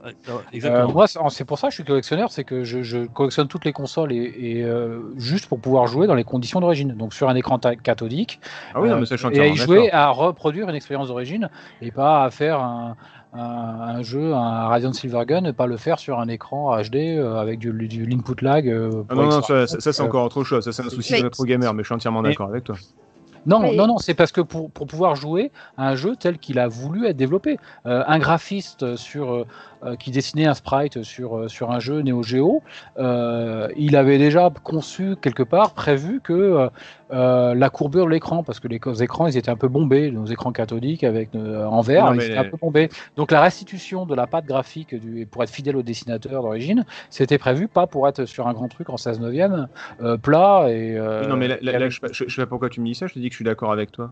exactement. 0.52 0.92
moi, 0.92 1.08
c'est 1.08 1.46
pour 1.46 1.58
ça 1.58 1.68
que 1.68 1.72
je 1.72 1.76
suis 1.76 1.84
collectionneur, 1.86 2.32
c'est 2.32 2.44
que 2.44 2.64
je, 2.64 2.84
je 2.84 3.06
collectionne 3.08 3.48
toutes 3.48 3.66
les 3.66 3.74
consoles 3.74 4.12
et, 4.12 4.34
et, 4.38 4.64
euh, 4.64 5.00
juste 5.18 5.48
pour 5.48 5.60
pouvoir 5.60 5.88
jouer 5.88 6.08
dans 6.08 6.16
les 6.16 6.24
conditions 6.24 6.60
d'origine, 6.60 6.94
donc 6.94 7.14
sur 7.14 7.30
un 7.30 7.36
écran 7.36 7.58
cathodique, 7.58 8.40
Ah 8.74 8.82
oui, 8.82 8.90
non, 8.90 9.00
mais 9.00 9.08
et 9.34 9.40
à 9.40 9.48
y 9.48 9.56
jouer 9.56 9.92
à 9.92 10.10
reproduire 10.10 10.70
une 10.70 10.76
expérience 10.76 11.08
d'origine 11.08 11.50
et 11.82 11.92
pas 11.92 12.24
à 12.24 12.30
faire 12.32 12.60
un, 12.60 12.96
un, 13.34 13.40
un 13.40 14.02
jeu, 14.02 14.34
un 14.34 14.68
Radiant 14.68 14.94
Silvergun, 14.94 15.46
et 15.46 15.54
pas 15.54 15.68
le 15.68 15.78
faire 15.78 16.00
sur 16.00 16.20
un 16.20 16.28
écran 16.28 16.76
HD 16.82 16.96
euh, 17.18 17.36
avec 17.40 17.60
du, 17.60 17.72
du 17.88 18.06
l'input 18.06 18.42
lag. 18.44 18.68
euh, 18.68 19.04
Ah 19.10 19.16
non, 19.16 19.26
non, 19.30 19.42
ça, 19.42 19.68
ça, 19.68 19.80
ça, 19.80 19.94
c'est 19.94 20.02
Euh, 20.02 20.06
encore 20.06 20.26
autre 20.26 20.44
chose. 20.44 20.64
Ça, 20.66 20.72
c'est 20.72 20.84
un 20.86 20.90
souci 20.90 21.18
de 21.18 21.24
rétro 21.24 21.44
gamer, 21.44 21.74
mais 21.74 21.84
je 21.84 21.88
suis 21.88 21.96
entièrement 21.96 22.22
Mais- 22.22 22.30
d'accord 22.30 22.50
avec 22.50 22.64
toi. 22.64 22.76
Non, 23.46 23.74
non, 23.74 23.88
non, 23.88 23.98
c'est 24.00 24.14
parce 24.16 24.34
que 24.34 24.42
pour, 24.42 24.70
pour 24.70 24.86
pouvoir 24.86 25.16
jouer 25.16 25.52
à 25.78 25.88
un 25.88 25.96
jeu 25.96 26.16
tel 26.20 26.38
qu'il 26.40 26.60
a 26.60 26.68
voulu 26.68 27.06
être 27.08 27.16
développé, 27.16 27.58
Euh, 27.86 28.04
un 28.06 28.20
graphiste 28.20 28.98
sur, 28.98 29.46
qui 30.00 30.12
dessinait 30.12 30.46
un 30.46 30.54
sprite 30.54 31.04
sur, 31.04 31.38
euh, 31.38 31.48
sur 31.48 31.72
un 31.72 31.80
jeu 31.80 32.02
Neo 32.02 32.24
Geo, 32.24 32.64
euh, 32.98 33.68
il 33.78 33.96
avait 33.96 34.18
déjà 34.18 34.50
conçu 34.64 35.16
quelque 35.22 35.44
part, 35.44 35.74
prévu 35.74 36.22
que 36.22 36.34
euh, 36.34 36.70
euh, 37.12 37.56
la 37.56 37.70
courbure 37.70 38.06
de 38.06 38.12
l'écran, 38.12 38.44
parce 38.44 38.60
que 38.60 38.68
les 38.68 38.80
écrans 39.02 39.28
ils 39.28 39.38
étaient 39.38 39.50
un 39.50 39.56
peu 39.56 39.68
bombés, 39.68 40.12
nos 40.12 40.26
écrans 40.26 40.52
cathodiques 40.52 41.04
avec 41.04 41.34
euh, 41.36 41.66
en 41.66 41.82
verre, 41.82 42.14
ils 42.14 42.26
étaient 42.26 42.38
un 42.38 42.46
peu 42.46 42.58
bombés. 42.58 42.90
Donc 43.16 43.32
la 43.32 43.42
restitution 43.42 44.06
de 44.06 44.16
la 44.16 44.28
pâte 44.28 44.46
graphique 44.46 44.94
du, 44.96 45.26
pour 45.26 45.44
être 45.44 45.50
fidèle 45.50 45.76
au 45.76 45.82
dessinateur 45.82 46.44
d'origine, 46.44 46.86
c'était 47.10 47.38
prévu 47.38 47.68
pas 47.68 47.88
pour 47.88 48.08
être 48.08 48.26
sur 48.26 48.48
un 48.48 48.54
grand 48.54 48.68
truc 48.68 48.90
en 48.90 48.98
16 48.98 49.20
neuvième, 49.20 49.68
euh, 50.02 50.18
plat 50.18 50.66
et. 50.70 50.96
euh, 50.98 51.28
non, 51.28 51.36
mais 51.38 51.48
là, 51.48 51.58
là, 51.62 51.74
et 51.74 51.80
là, 51.80 51.90
je, 51.90 52.00
je, 52.12 52.26
je 52.28 52.36
sais 52.36 52.42
pas 52.42 52.48
pourquoi 52.48 52.70
tu 52.70 52.82
me 52.82 52.86
dis 52.86 52.96
ça, 52.96 53.08
je 53.08 53.14
te 53.14 53.20
dis 53.20 53.30
que 53.30 53.34
je 53.34 53.38
suis 53.38 53.46
d'accord 53.46 53.72
avec 53.72 53.92
toi. 53.92 54.12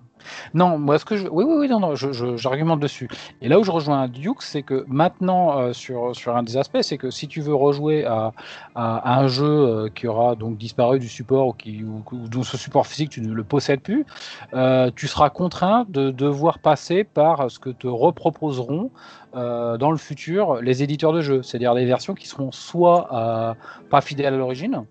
non, 0.53 0.77
moi, 0.77 0.97
ce 0.99 1.05
que 1.05 1.17
je. 1.17 1.27
Oui, 1.27 1.43
oui, 1.47 1.55
oui, 1.59 1.67
non, 1.69 1.79
non, 1.79 1.95
je- 1.95 2.35
j'argumente 2.37 2.79
dessus. 2.79 3.07
Et 3.41 3.49
là 3.49 3.59
où 3.59 3.63
je 3.63 3.71
rejoins 3.71 4.07
Duke, 4.07 4.41
c'est 4.41 4.63
que 4.63 4.85
maintenant, 4.87 5.56
euh, 5.57 5.73
sur, 5.73 6.35
un 6.35 6.43
des 6.43 6.57
aspects, 6.57 6.81
c'est 6.81 6.97
que 6.97 7.09
si 7.09 7.27
tu 7.27 7.41
veux 7.41 7.55
rejouer 7.55 8.05
à, 8.05 8.31
un 8.75 9.27
jeu 9.27 9.45
euh, 9.45 9.89
qui 9.93 10.07
aura 10.07 10.35
donc 10.35 10.57
disparu 10.57 10.99
du 10.99 11.07
support 11.07 11.47
ou, 11.47 11.53
qui, 11.53 11.83
ou, 11.83 12.03
dont 12.27 12.43
ce 12.43 12.57
support 12.57 12.87
physique, 12.87 13.09
tu 13.09 13.21
ne 13.21 13.33
le 13.33 13.43
possèdes 13.43 13.81
plus, 13.81 14.05
euh, 14.53 14.91
tu 14.95 15.07
seras 15.07 15.29
contraint 15.29 15.85
de 15.89 16.11
devoir 16.11 16.59
passer 16.59 17.03
par 17.03 17.49
ce 17.49 17.59
que 17.59 17.69
te 17.69 17.87
reproposeront 17.87 18.91
dans 19.33 19.91
le 19.91 19.97
futur 19.97 20.61
les 20.63 20.81
éditeurs 20.81 21.13
de 21.13 21.21
jeux. 21.21 21.43
C'est-à-dire 21.43 21.75
des 21.75 21.85
versions 21.85 22.15
qui 22.15 22.27
seront 22.27 22.51
soit 22.51 23.55
pas 23.91 24.01
fidèles 24.01 24.33
à 24.33 24.37
l'origine, 24.37 24.85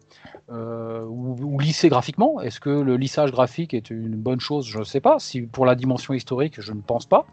ou, 0.53 1.37
ou 1.43 1.59
lissé 1.59 1.89
graphiquement. 1.89 2.41
Est-ce 2.41 2.61
que 2.61 2.71
le 2.71 2.97
lissage 2.97 3.33
graphique 3.33 3.75
est 3.75 3.91
une 3.91 4.15
bonne 4.15 4.39
chose? 4.39 4.65
Je 4.65 4.79
ne 4.79 4.85
sais 4.85 5.01
pas. 5.01 5.19
Si 5.19 5.41
pour 5.43 5.67
la 5.67 5.75
dimension 5.75 6.15
historique, 6.15 6.61
je 6.61 6.73
ne 6.73 6.81
pense 6.81 7.07
pas. 7.07 7.27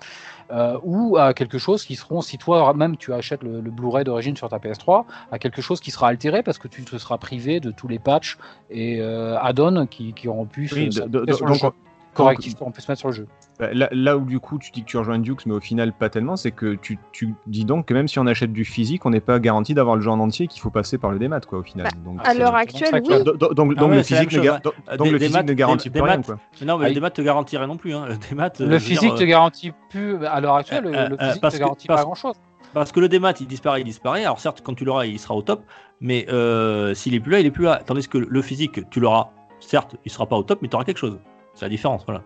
Euh, 0.51 0.77
ou 0.83 1.17
à 1.17 1.33
quelque 1.33 1.57
chose 1.57 1.85
qui 1.85 1.95
seront, 1.95 2.21
si 2.21 2.37
toi 2.37 2.73
même 2.73 2.97
tu 2.97 3.13
achètes 3.13 3.43
le, 3.43 3.61
le 3.61 3.71
Blu-ray 3.71 4.03
d'origine 4.03 4.35
sur 4.35 4.49
ta 4.49 4.57
PS3, 4.57 5.05
à 5.31 5.39
quelque 5.39 5.61
chose 5.61 5.79
qui 5.79 5.89
sera 5.91 6.07
altéré 6.09 6.43
parce 6.43 6.57
que 6.57 6.67
tu 6.67 6.83
te 6.83 6.97
seras 6.97 7.17
privé 7.17 7.59
de 7.59 7.71
tous 7.71 7.87
les 7.87 7.99
patchs 7.99 8.37
et 8.69 8.99
euh, 8.99 9.37
add-ons 9.39 9.85
qui, 9.87 10.13
qui 10.13 10.27
auront 10.27 10.45
pu 10.45 10.69
Oui, 10.73 10.91
se- 10.91 10.99
de- 11.01 11.07
de- 11.07 11.25
donc, 11.25 11.73
jeu. 12.13 12.23
correctifs 12.23 12.55
qu'on 12.55 12.71
peut 12.71 12.81
se 12.81 12.91
mettre 12.91 12.99
sur 12.99 13.09
le 13.09 13.13
jeu. 13.15 13.27
Bah, 13.59 13.69
là, 13.73 13.87
là 13.91 14.17
où 14.17 14.25
du 14.25 14.39
coup 14.39 14.57
tu 14.59 14.71
dis 14.71 14.81
que 14.81 14.87
tu 14.87 14.97
rejoins 14.97 15.19
Dukes, 15.19 15.45
mais 15.45 15.53
au 15.53 15.59
final 15.59 15.93
pas 15.93 16.09
tellement, 16.09 16.35
c'est 16.35 16.51
que 16.51 16.75
tu, 16.75 16.97
tu 17.11 17.35
dis 17.47 17.65
donc 17.65 17.85
que 17.87 17.93
même 17.93 18.07
si 18.07 18.19
on 18.19 18.25
achète 18.27 18.51
du 18.53 18.65
physique, 18.65 19.05
on 19.05 19.09
n'est 19.11 19.19
pas 19.19 19.39
garanti 19.39 19.73
d'avoir 19.73 19.95
le 19.95 20.01
jeu 20.01 20.09
en 20.09 20.19
entier, 20.19 20.47
qu'il 20.47 20.61
faut 20.61 20.69
passer 20.69 20.97
par 20.97 21.11
le 21.11 21.19
démat 21.19 21.39
quoi 21.41 21.59
au 21.59 21.63
final. 21.63 21.87
donc, 22.03 22.19
À 22.25 22.33
l'heure 22.33 22.55
actuelle, 22.55 23.01
oui. 23.03 23.23
donc, 23.23 23.37
donc, 23.37 23.53
donc 23.53 23.73
Ah 23.77 23.85
ouais, 23.85 23.95
le 23.97 24.03
physique, 24.03 24.31
ne, 24.33 24.37
donc- 24.37 24.47
hein. 24.87 24.97
Des- 25.03 25.09
le 25.11 25.17
physique 25.19 25.33
maths- 25.35 25.47
ne 25.47 25.53
garantit 25.53 25.89
des- 25.89 25.91
plus 25.91 25.99
des 26.01 26.05
rien 26.07 26.17
maths- 26.17 26.25
quoi. 26.25 26.37
Non, 26.65 26.77
mais 26.77 26.85
Ah, 26.85 26.87
le 26.89 26.93
démat 26.95 27.09
te 27.11 27.21
garantirait 27.21 27.67
non 27.67 27.77
plus. 27.77 27.93
Hein. 27.93 28.05
Le 28.07 28.17
démat, 28.17 28.49
euh, 28.61 28.67
Le 28.67 28.79
physique 28.79 29.01
dire, 29.09 29.15
te 29.15 29.23
garantit 29.23 29.71
plus, 29.89 30.25
à 30.25 30.39
l'heure 30.41 30.55
actuelle, 30.55 30.85
euh, 30.87 30.91
le- 31.09 31.15
le 31.15 31.21
euh, 31.21 31.27
physique 31.27 31.41
parce 31.41 31.53
te 31.53 31.59
que- 31.59 31.63
garantit 31.63 31.87
parce- 31.87 32.01
pas 32.01 32.05
grand 32.05 32.15
chose. 32.15 32.35
Parce 32.73 32.91
que 32.91 32.99
le 32.99 33.07
démat, 33.07 33.33
il 33.39 33.45
disparaît, 33.47 33.81
il 33.81 33.85
disparaît. 33.85 34.23
Alors 34.25 34.39
certes, 34.39 34.61
quand 34.63 34.73
tu 34.73 34.83
l'auras, 34.83 35.05
il 35.05 35.19
sera 35.19 35.35
au 35.35 35.43
top. 35.43 35.61
Mais 36.01 36.25
euh, 36.29 36.93
s'il 36.95 37.13
est 37.13 37.19
plus 37.19 37.31
là, 37.31 37.39
il 37.39 37.45
est 37.45 37.51
plus 37.51 37.65
là. 37.65 37.81
Tandis 37.85 38.07
que 38.07 38.17
le 38.17 38.41
physique, 38.41 38.89
tu 38.89 38.99
l'auras. 38.99 39.29
Certes, 39.59 39.95
il 40.05 40.11
sera 40.11 40.25
pas 40.25 40.35
au 40.35 40.43
top, 40.43 40.59
mais 40.61 40.67
tu 40.67 40.75
auras 40.75 40.83
quelque 40.83 40.97
chose. 40.97 41.19
C'est 41.53 41.65
la 41.65 41.69
différence, 41.69 42.03
voilà. 42.05 42.21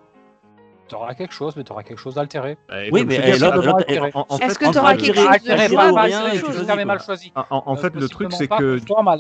Tu 0.88 0.96
auras 0.96 1.14
quelque 1.16 1.34
chose, 1.34 1.54
mais 1.58 1.66
tu 1.66 1.74
auras 1.74 1.84
quelque 1.84 2.00
chose 2.00 2.16
d'altéré. 2.16 2.58
Oui, 2.94 3.04
mais 3.06 3.16
Est-ce 3.16 4.54
fait, 4.54 4.60
que 4.60 4.66
entre 4.68 4.72
tu 4.72 4.80
auras 4.80 4.92
attirer- 4.94 5.22
quelque 5.50 5.68
chose 5.68 5.92
ou 5.92 5.96
mal, 5.96 6.98
tu 7.00 7.04
choisi. 7.06 7.34
en- 7.36 7.44
en- 7.58 7.64
en 7.66 7.76
fait, 7.76 7.94
le 7.94 8.08
truc, 8.08 8.32
c'est 8.32 8.48
que 8.48 8.80
conforme 8.80 9.08
à, 9.10 9.18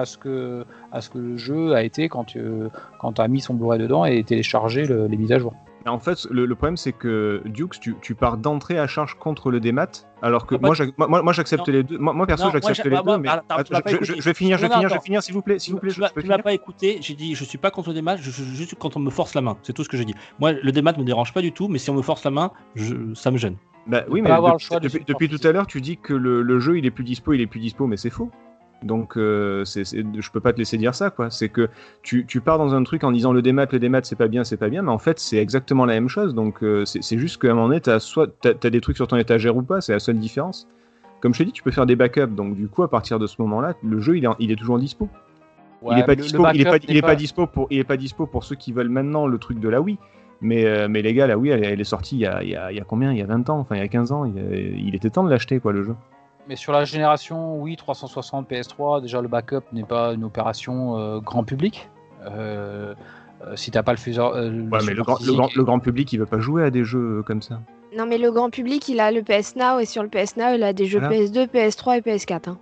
à 0.00 0.04
ce 0.04 0.16
que 0.16 0.64
à 0.92 1.00
ce 1.00 1.10
que 1.10 1.18
le 1.18 1.36
jeu 1.36 1.74
a 1.74 1.82
été 1.82 2.08
quand 2.08 2.22
tu 2.22 2.40
quand 3.00 3.18
as 3.18 3.26
mis 3.26 3.40
son 3.40 3.54
Blu-ray 3.54 3.80
dedans 3.80 4.04
et 4.04 4.22
téléchargé 4.22 4.84
le- 4.86 5.08
les 5.08 5.16
mises 5.16 5.32
à 5.32 5.38
jour. 5.40 5.54
En 5.86 5.98
fait, 5.98 6.26
le, 6.30 6.46
le 6.46 6.54
problème, 6.54 6.76
c'est 6.76 6.92
que 6.92 7.42
Dukes, 7.44 7.80
tu, 7.80 7.96
tu 8.00 8.14
pars 8.14 8.36
d'entrée 8.36 8.78
à 8.78 8.86
charge 8.86 9.14
contre 9.18 9.50
le 9.50 9.60
démat, 9.60 9.88
alors 10.22 10.46
que 10.46 10.54
Ah, 10.54 10.58
moi, 10.60 10.74
moi, 10.96 11.08
moi, 11.08 11.22
moi, 11.22 11.32
j'accepte 11.32 11.66
non. 11.66 11.72
les 11.72 11.82
deux. 11.82 11.98
Moi, 11.98 12.12
moi, 12.12 12.26
perso, 12.26 12.50
j'accepte 12.52 12.84
les 12.84 12.90
bah, 12.90 13.02
deux, 13.04 13.18
mais 13.18 13.28
attends, 13.28 13.56
Attends, 13.56 13.80
je, 13.86 13.96
je- 14.00 14.14
je 14.14 14.22
vais 14.22 14.34
finir, 14.34 14.58
je 14.58 14.62
vais 14.62 14.68
Non, 14.68 14.74
finir, 14.74 14.88
je 14.88 14.94
vais 14.94 15.00
finir, 15.00 15.22
s'il 15.22 15.34
vous 15.34 15.42
plaît, 15.42 15.58
s'il 15.58 15.72
vous 15.74 15.80
plaît, 15.80 15.90
Tu 15.90 15.96
je 15.96 16.00
m'as- 16.00 16.36
tu 16.36 16.42
pas 16.42 16.52
écouté, 16.52 16.98
j'ai 17.00 17.14
dit 17.14 17.34
je 17.34 17.44
suis 17.44 17.58
pas 17.58 17.70
contre 17.70 17.88
le 17.88 17.94
démat, 17.94 18.16
je, 18.16 18.30
je- 18.30 18.44
juste 18.44 18.74
quand 18.78 18.96
on 18.96 19.00
me 19.00 19.10
force 19.10 19.34
la 19.34 19.40
main, 19.40 19.56
c'est 19.62 19.72
tout 19.72 19.84
ce 19.84 19.88
que 19.88 19.96
j'ai 19.96 20.04
dit. 20.04 20.14
Moi 20.38 20.52
le 20.52 20.72
démat 20.72 20.92
me 20.96 21.04
dérange 21.04 21.32
pas 21.32 21.40
du 21.42 21.52
tout, 21.52 21.68
mais 21.68 21.78
si 21.78 21.90
on 21.90 21.94
me 21.94 22.02
force 22.02 22.24
la 22.24 22.30
main, 22.30 22.52
je, 22.74 22.94
ça 23.14 23.30
me 23.30 23.36
gêne. 23.38 23.56
Bah 23.86 24.04
oui, 24.08 24.22
mais 24.22 24.30
depuis, 24.80 25.28
tout 25.28 25.46
à 25.46 25.52
l'heure, 25.52 25.66
tu 25.66 25.80
dis 25.80 25.96
que 25.98 26.14
le, 26.14 26.42
le 26.42 26.58
jeu 26.60 26.78
il 26.78 26.86
est 26.86 26.90
plus 26.92 27.04
dispo, 27.04 27.32
il 27.32 27.40
est 27.40 27.46
plus 27.48 27.60
dispo, 27.60 27.86
mais 27.86 27.96
c'est 27.96 28.10
faux. 28.10 28.30
Donc 28.82 29.16
euh, 29.16 29.64
c'est, 29.64 29.84
c'est- 29.84 30.04
je 30.18 30.30
peux 30.30 30.40
pas 30.40 30.52
te 30.52 30.58
laisser 30.58 30.76
dire 30.78 30.94
ça, 30.94 31.10
quoi. 31.10 31.30
C'est 31.30 31.48
que 31.48 31.68
tu, 32.02 32.26
tu 32.26 32.40
pars 32.40 32.58
dans 32.58 32.74
un 32.74 32.82
truc 32.82 33.04
en 33.04 33.12
disant 33.12 33.32
le 33.32 33.42
démat, 33.42 33.66
le 33.70 33.78
démat, 33.78 34.00
c'est 34.02 34.16
pas 34.16 34.28
bien, 34.28 34.44
c'est 34.44 34.56
pas 34.56 34.68
bien, 34.68 34.82
mais 34.82 34.90
en 34.90 34.98
fait 34.98 35.18
c'est 35.18 35.36
exactement 35.38 35.86
la 35.86 35.94
même 35.94 36.08
chose. 36.08 36.34
Donc 36.34 36.62
euh, 36.62 36.84
c'est, 36.84 37.02
c'est 37.02 37.18
juste 37.18 37.40
qu'à 37.40 37.50
un 37.50 37.54
moment 37.54 37.68
donné, 37.68 37.80
t'as 37.80 38.00
soit 38.00 38.28
t'as, 38.40 38.54
t'as 38.54 38.70
des 38.70 38.80
trucs 38.80 38.96
sur 38.96 39.06
ton 39.06 39.16
étagère 39.16 39.56
ou 39.56 39.62
pas, 39.62 39.80
c'est 39.80 39.92
la 39.92 40.00
seule 40.00 40.18
différence. 40.18 40.66
Comme 41.20 41.32
je 41.34 41.38
t'ai 41.38 41.44
dit, 41.44 41.52
tu 41.52 41.62
peux 41.62 41.70
faire 41.70 41.86
des 41.86 41.94
backups, 41.96 42.34
donc 42.34 42.56
du 42.56 42.66
coup 42.68 42.82
à 42.82 42.90
partir 42.90 43.18
de 43.20 43.26
ce 43.28 43.40
moment-là, 43.42 43.74
le 43.84 44.00
jeu 44.00 44.16
il 44.16 44.24
est, 44.24 44.28
il 44.40 44.50
est 44.50 44.56
toujours 44.56 44.74
en 44.74 44.78
dispo. 44.78 45.08
il 45.92 45.98
est 45.98 46.02
pas 46.06 46.14
le- 46.14 46.22
le 46.22 46.38
dispo, 46.52 46.68
il 46.88 46.96
est 46.96 47.00
pas, 47.02 47.06
il 47.12 47.16
dispo 47.16 47.46
pour, 47.46 47.66
il 47.70 47.78
est 47.78 47.84
pas 47.84 47.96
dispo 47.96 48.26
pour 48.26 48.44
ceux 48.44 48.56
qui 48.56 48.72
veulent 48.72 48.88
maintenant 48.88 49.26
le 49.26 49.38
truc 49.38 49.58
de 49.60 49.68
la 49.68 49.80
Wii. 49.80 49.98
Mais, 50.40 50.64
euh, 50.64 50.88
mais 50.88 51.02
les 51.02 51.14
gars, 51.14 51.28
la 51.28 51.38
Wii, 51.38 51.52
elle, 51.52 51.62
elle 51.64 51.80
est 51.80 51.84
sortie 51.84 52.16
il 52.16 52.20
y, 52.22 52.26
a, 52.26 52.42
il, 52.42 52.48
y 52.50 52.56
a, 52.56 52.72
il 52.72 52.76
y 52.78 52.80
a 52.80 52.84
combien? 52.84 53.12
Il 53.12 53.18
y 53.18 53.22
a 53.22 53.26
20 53.26 53.48
ans, 53.50 53.58
enfin 53.60 53.76
il 53.76 53.78
y 53.78 53.82
a 53.82 53.86
15 53.88 54.10
ans. 54.10 54.24
Il, 54.24 54.36
il 54.88 54.94
était 54.96 55.08
temps 55.10 55.22
de 55.22 55.30
l'acheter, 55.30 55.60
quoi, 55.60 55.72
le 55.72 55.84
jeu. 55.84 55.94
Mais 56.48 56.56
sur 56.56 56.72
la 56.72 56.84
génération, 56.84 57.56
oui, 57.60 57.76
360 57.76 58.50
PS3, 58.50 59.00
déjà 59.00 59.20
le 59.20 59.28
backup 59.28 59.62
n'est 59.72 59.84
pas 59.84 60.12
une 60.12 60.24
opération 60.24 60.98
euh, 60.98 61.20
grand 61.20 61.44
public. 61.44 61.88
Euh, 62.26 62.94
euh, 63.46 63.56
si 63.56 63.70
t'as 63.70 63.82
pas 63.82 63.92
le 63.92 63.98
fuseau. 63.98 64.34
euh, 64.34 64.68
Ouais, 64.70 64.78
mais 64.86 64.94
le 64.94 65.02
grand, 65.02 65.18
le, 65.24 65.32
grand, 65.32 65.48
et- 65.48 65.52
le 65.56 65.64
grand 65.64 65.78
public, 65.78 66.12
il 66.12 66.18
veut 66.18 66.26
pas 66.26 66.38
jouer 66.40 66.64
à 66.64 66.70
des 66.70 66.84
jeux 66.84 67.22
comme 67.26 67.42
ça. 67.42 67.60
Non, 67.96 68.06
mais 68.06 68.16
le 68.18 68.30
grand 68.32 68.50
public, 68.50 68.88
il 68.88 69.00
a 69.00 69.10
le 69.12 69.22
PS 69.22 69.54
Now 69.56 69.78
et 69.78 69.84
sur 69.84 70.02
le 70.02 70.08
PS 70.08 70.36
Now, 70.36 70.54
il 70.54 70.62
a 70.62 70.72
des 70.72 70.86
jeux 70.86 70.98
Voilà. 71.00 71.14
PS2, 71.16 71.46
PS3 71.48 71.98
et 71.98 72.00
PS4. 72.00 72.48
hein. 72.50 72.58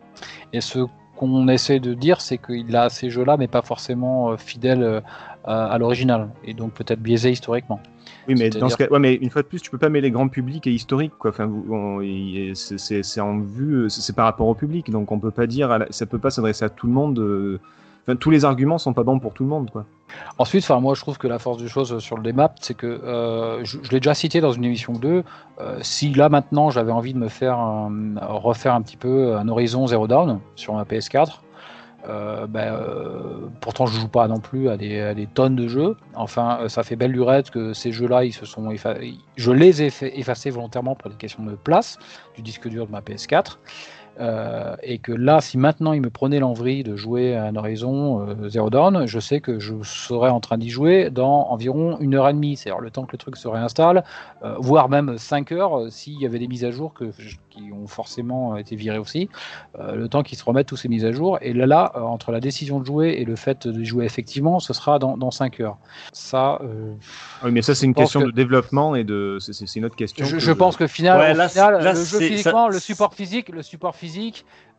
Et 0.52 0.60
ce 0.60 0.80
qu'on 1.20 1.48
essaie 1.48 1.80
de 1.80 1.92
dire, 1.92 2.22
c'est 2.22 2.38
qu'il 2.38 2.74
a 2.74 2.88
ces 2.88 3.10
jeux-là, 3.10 3.36
mais 3.36 3.46
pas 3.46 3.60
forcément 3.60 4.30
euh, 4.30 4.36
fidèles 4.38 4.82
euh, 4.82 5.00
à, 5.44 5.76
l'original, 5.76 6.30
et 6.44 6.54
donc 6.54 6.72
peut-être 6.72 7.00
biaisé 7.00 7.30
historiquement. 7.30 7.78
Oui, 8.26 8.34
mais 8.34 8.36
C'est-à-dire- 8.36 8.60
dans 8.60 8.68
ce 8.70 8.76
cas, 8.78 8.88
ouais, 8.88 8.98
mais 8.98 9.14
une 9.16 9.28
fois 9.28 9.42
de 9.42 9.46
plus, 9.46 9.60
tu 9.60 9.70
peux 9.70 9.76
pas 9.78 9.90
mêler 9.90 10.10
grand 10.10 10.28
public 10.28 10.66
et 10.66 10.70
historique, 10.72 11.12
quoi. 11.18 11.30
Enfin, 11.30 11.50
c'est- 12.54 13.20
en 13.20 13.38
vue, 13.40 13.90
c'est 13.90 14.00
c'est 14.00 14.14
par 14.14 14.24
rapport 14.24 14.46
au 14.48 14.54
public, 14.54 14.90
donc 14.90 15.12
on 15.12 15.18
peut 15.18 15.30
pas 15.30 15.46
dire, 15.46 15.68
la- 15.78 15.86
ça 15.90 16.06
peut 16.06 16.18
pas 16.18 16.30
s'adresser 16.30 16.64
à 16.64 16.70
tout 16.70 16.86
le 16.86 16.92
monde. 16.94 17.18
euh, 17.18 17.60
Tous 18.18 18.30
les 18.30 18.44
arguments 18.44 18.78
sont 18.78 18.92
pas 18.92 19.02
bons 19.02 19.18
pour 19.18 19.34
tout 19.34 19.44
le 19.44 19.48
monde, 19.48 19.70
quoi. 19.70 19.84
Ensuite, 20.38 20.64
enfin, 20.64 20.80
moi 20.80 20.94
je 20.94 21.00
trouve 21.00 21.18
que 21.18 21.28
la 21.28 21.38
force 21.38 21.58
du 21.58 21.68
chose 21.68 21.98
sur 22.00 22.16
le 22.16 22.22
démap, 22.22 22.56
c'est 22.60 22.74
que 22.74 22.86
euh, 22.86 23.64
je, 23.64 23.78
l'ai 23.90 24.00
déjà 24.00 24.14
cité 24.14 24.40
dans 24.40 24.52
une 24.52 24.64
émission 24.64 24.94
2. 24.94 25.22
euh, 25.60 25.78
si 25.82 26.12
là 26.12 26.28
maintenant 26.28 26.70
j'avais 26.70 26.90
envie 26.90 27.12
de 27.14 27.18
me 27.18 27.28
faire 27.28 27.58
un- 27.58 28.14
refaire 28.20 28.74
un 28.74 28.82
petit 28.82 28.96
peu 28.96 29.36
un 29.36 29.48
Horizon 29.48 29.86
Zero 29.86 30.08
Dawn 30.08 30.40
sur 30.56 30.74
ma 30.74 30.82
PS4, 30.82 31.42
euh, 32.08 32.46
ben, 32.46 32.72
euh, 32.72 33.48
pourtant 33.60 33.84
je 33.84 34.00
joue 34.00 34.08
pas 34.08 34.26
non 34.26 34.40
plus 34.40 34.70
à 34.70 34.76
des, 34.76 35.28
tonnes 35.34 35.56
de 35.56 35.68
jeux. 35.68 35.96
Enfin, 36.14 36.60
euh, 36.62 36.68
ça 36.68 36.82
fait 36.82 36.96
belle 36.96 37.12
lurette 37.12 37.50
que 37.50 37.72
ces 37.74 37.92
jeux-là, 37.92 38.24
ils 38.24 38.32
se 38.32 38.46
sont 38.46 38.66
je 39.36 39.52
les 39.52 39.82
ai 39.82 40.18
effacer 40.18 40.50
volontairement 40.50 40.94
pour 40.94 41.10
des 41.10 41.16
questions 41.16 41.44
de 41.44 41.54
place 41.54 41.98
du 42.34 42.42
disque 42.42 42.68
dur 42.68 42.86
de 42.86 42.92
ma 42.92 43.00
PS4. 43.00 43.58
Euh, 44.20 44.76
et 44.82 44.98
que 44.98 45.12
là, 45.12 45.40
si 45.40 45.56
maintenant 45.56 45.92
il 45.94 46.02
me 46.02 46.10
prenait 46.10 46.38
l'envie 46.40 46.82
de 46.82 46.94
jouer 46.94 47.34
à 47.36 47.44
un 47.44 47.56
Horizon 47.56 48.26
euh, 48.28 48.48
Zero 48.50 48.68
Dawn, 48.68 49.06
je 49.06 49.18
sais 49.18 49.40
que 49.40 49.58
je 49.58 49.74
serais 49.82 50.28
en 50.28 50.40
train 50.40 50.58
d'y 50.58 50.68
jouer 50.68 51.08
dans 51.10 51.48
environ 51.48 51.96
une 52.00 52.14
heure 52.14 52.28
et 52.28 52.32
demie, 52.34 52.56
c'est-à-dire 52.56 52.80
le 52.82 52.90
temps 52.90 53.06
que 53.06 53.12
le 53.12 53.18
truc 53.18 53.36
se 53.36 53.48
réinstalle, 53.48 54.04
euh, 54.44 54.54
voire 54.58 54.88
même 54.90 55.16
5 55.16 55.52
heures 55.52 55.78
euh, 55.78 55.90
s'il 55.90 56.20
y 56.20 56.26
avait 56.26 56.38
des 56.38 56.48
mises 56.48 56.64
à 56.66 56.70
jour 56.70 56.92
que, 56.92 57.04
qui 57.48 57.70
ont 57.72 57.86
forcément 57.86 58.56
été 58.56 58.76
virées 58.76 58.98
aussi, 58.98 59.28
euh, 59.78 59.94
le 59.94 60.08
temps 60.08 60.22
qu'ils 60.22 60.36
se 60.38 60.44
remettent 60.44 60.68
tous 60.68 60.76
ces 60.76 60.88
mises 60.88 61.04
à 61.06 61.12
jour. 61.12 61.38
Et 61.40 61.52
là, 61.54 61.64
là 61.66 61.92
euh, 61.96 62.00
entre 62.00 62.30
la 62.30 62.40
décision 62.40 62.78
de 62.78 62.84
jouer 62.84 63.16
et 63.18 63.24
le 63.24 63.36
fait 63.36 63.66
de 63.66 63.82
jouer 63.84 64.04
effectivement, 64.04 64.60
ce 64.60 64.74
sera 64.74 64.98
dans, 64.98 65.16
dans 65.16 65.30
5 65.30 65.60
heures. 65.60 65.78
Ça, 66.12 66.58
euh, 66.62 66.92
Ah 67.40 67.46
Oui, 67.46 67.52
mais 67.52 67.62
ça, 67.62 67.74
c'est 67.74 67.86
une 67.86 67.94
question 67.94 68.20
que- 68.20 68.26
de 68.26 68.30
développement 68.32 68.94
et 68.94 69.04
de, 69.04 69.38
c'est- 69.40 69.76
une 69.76 69.84
autre 69.86 69.96
question. 69.96 70.26
je, 70.26 70.32
que 70.34 70.38
je 70.40 70.52
pense 70.52 70.76
que 70.76 70.86
final, 70.86 71.18
Ouais, 71.18 71.32
au 71.32 71.36
là, 71.36 71.48
final, 71.48 71.76
c'est- 71.78 71.84
là, 71.84 71.92
le 71.92 71.98
jeu 71.98 72.18
c'est- 72.18 72.28
physiquement, 72.28 72.66
ça- 72.66 72.72
le 72.74 72.78
support 72.80 73.14
physique, 73.14 73.48
le 73.50 73.62
support 73.62 73.94
physique, 73.96 74.09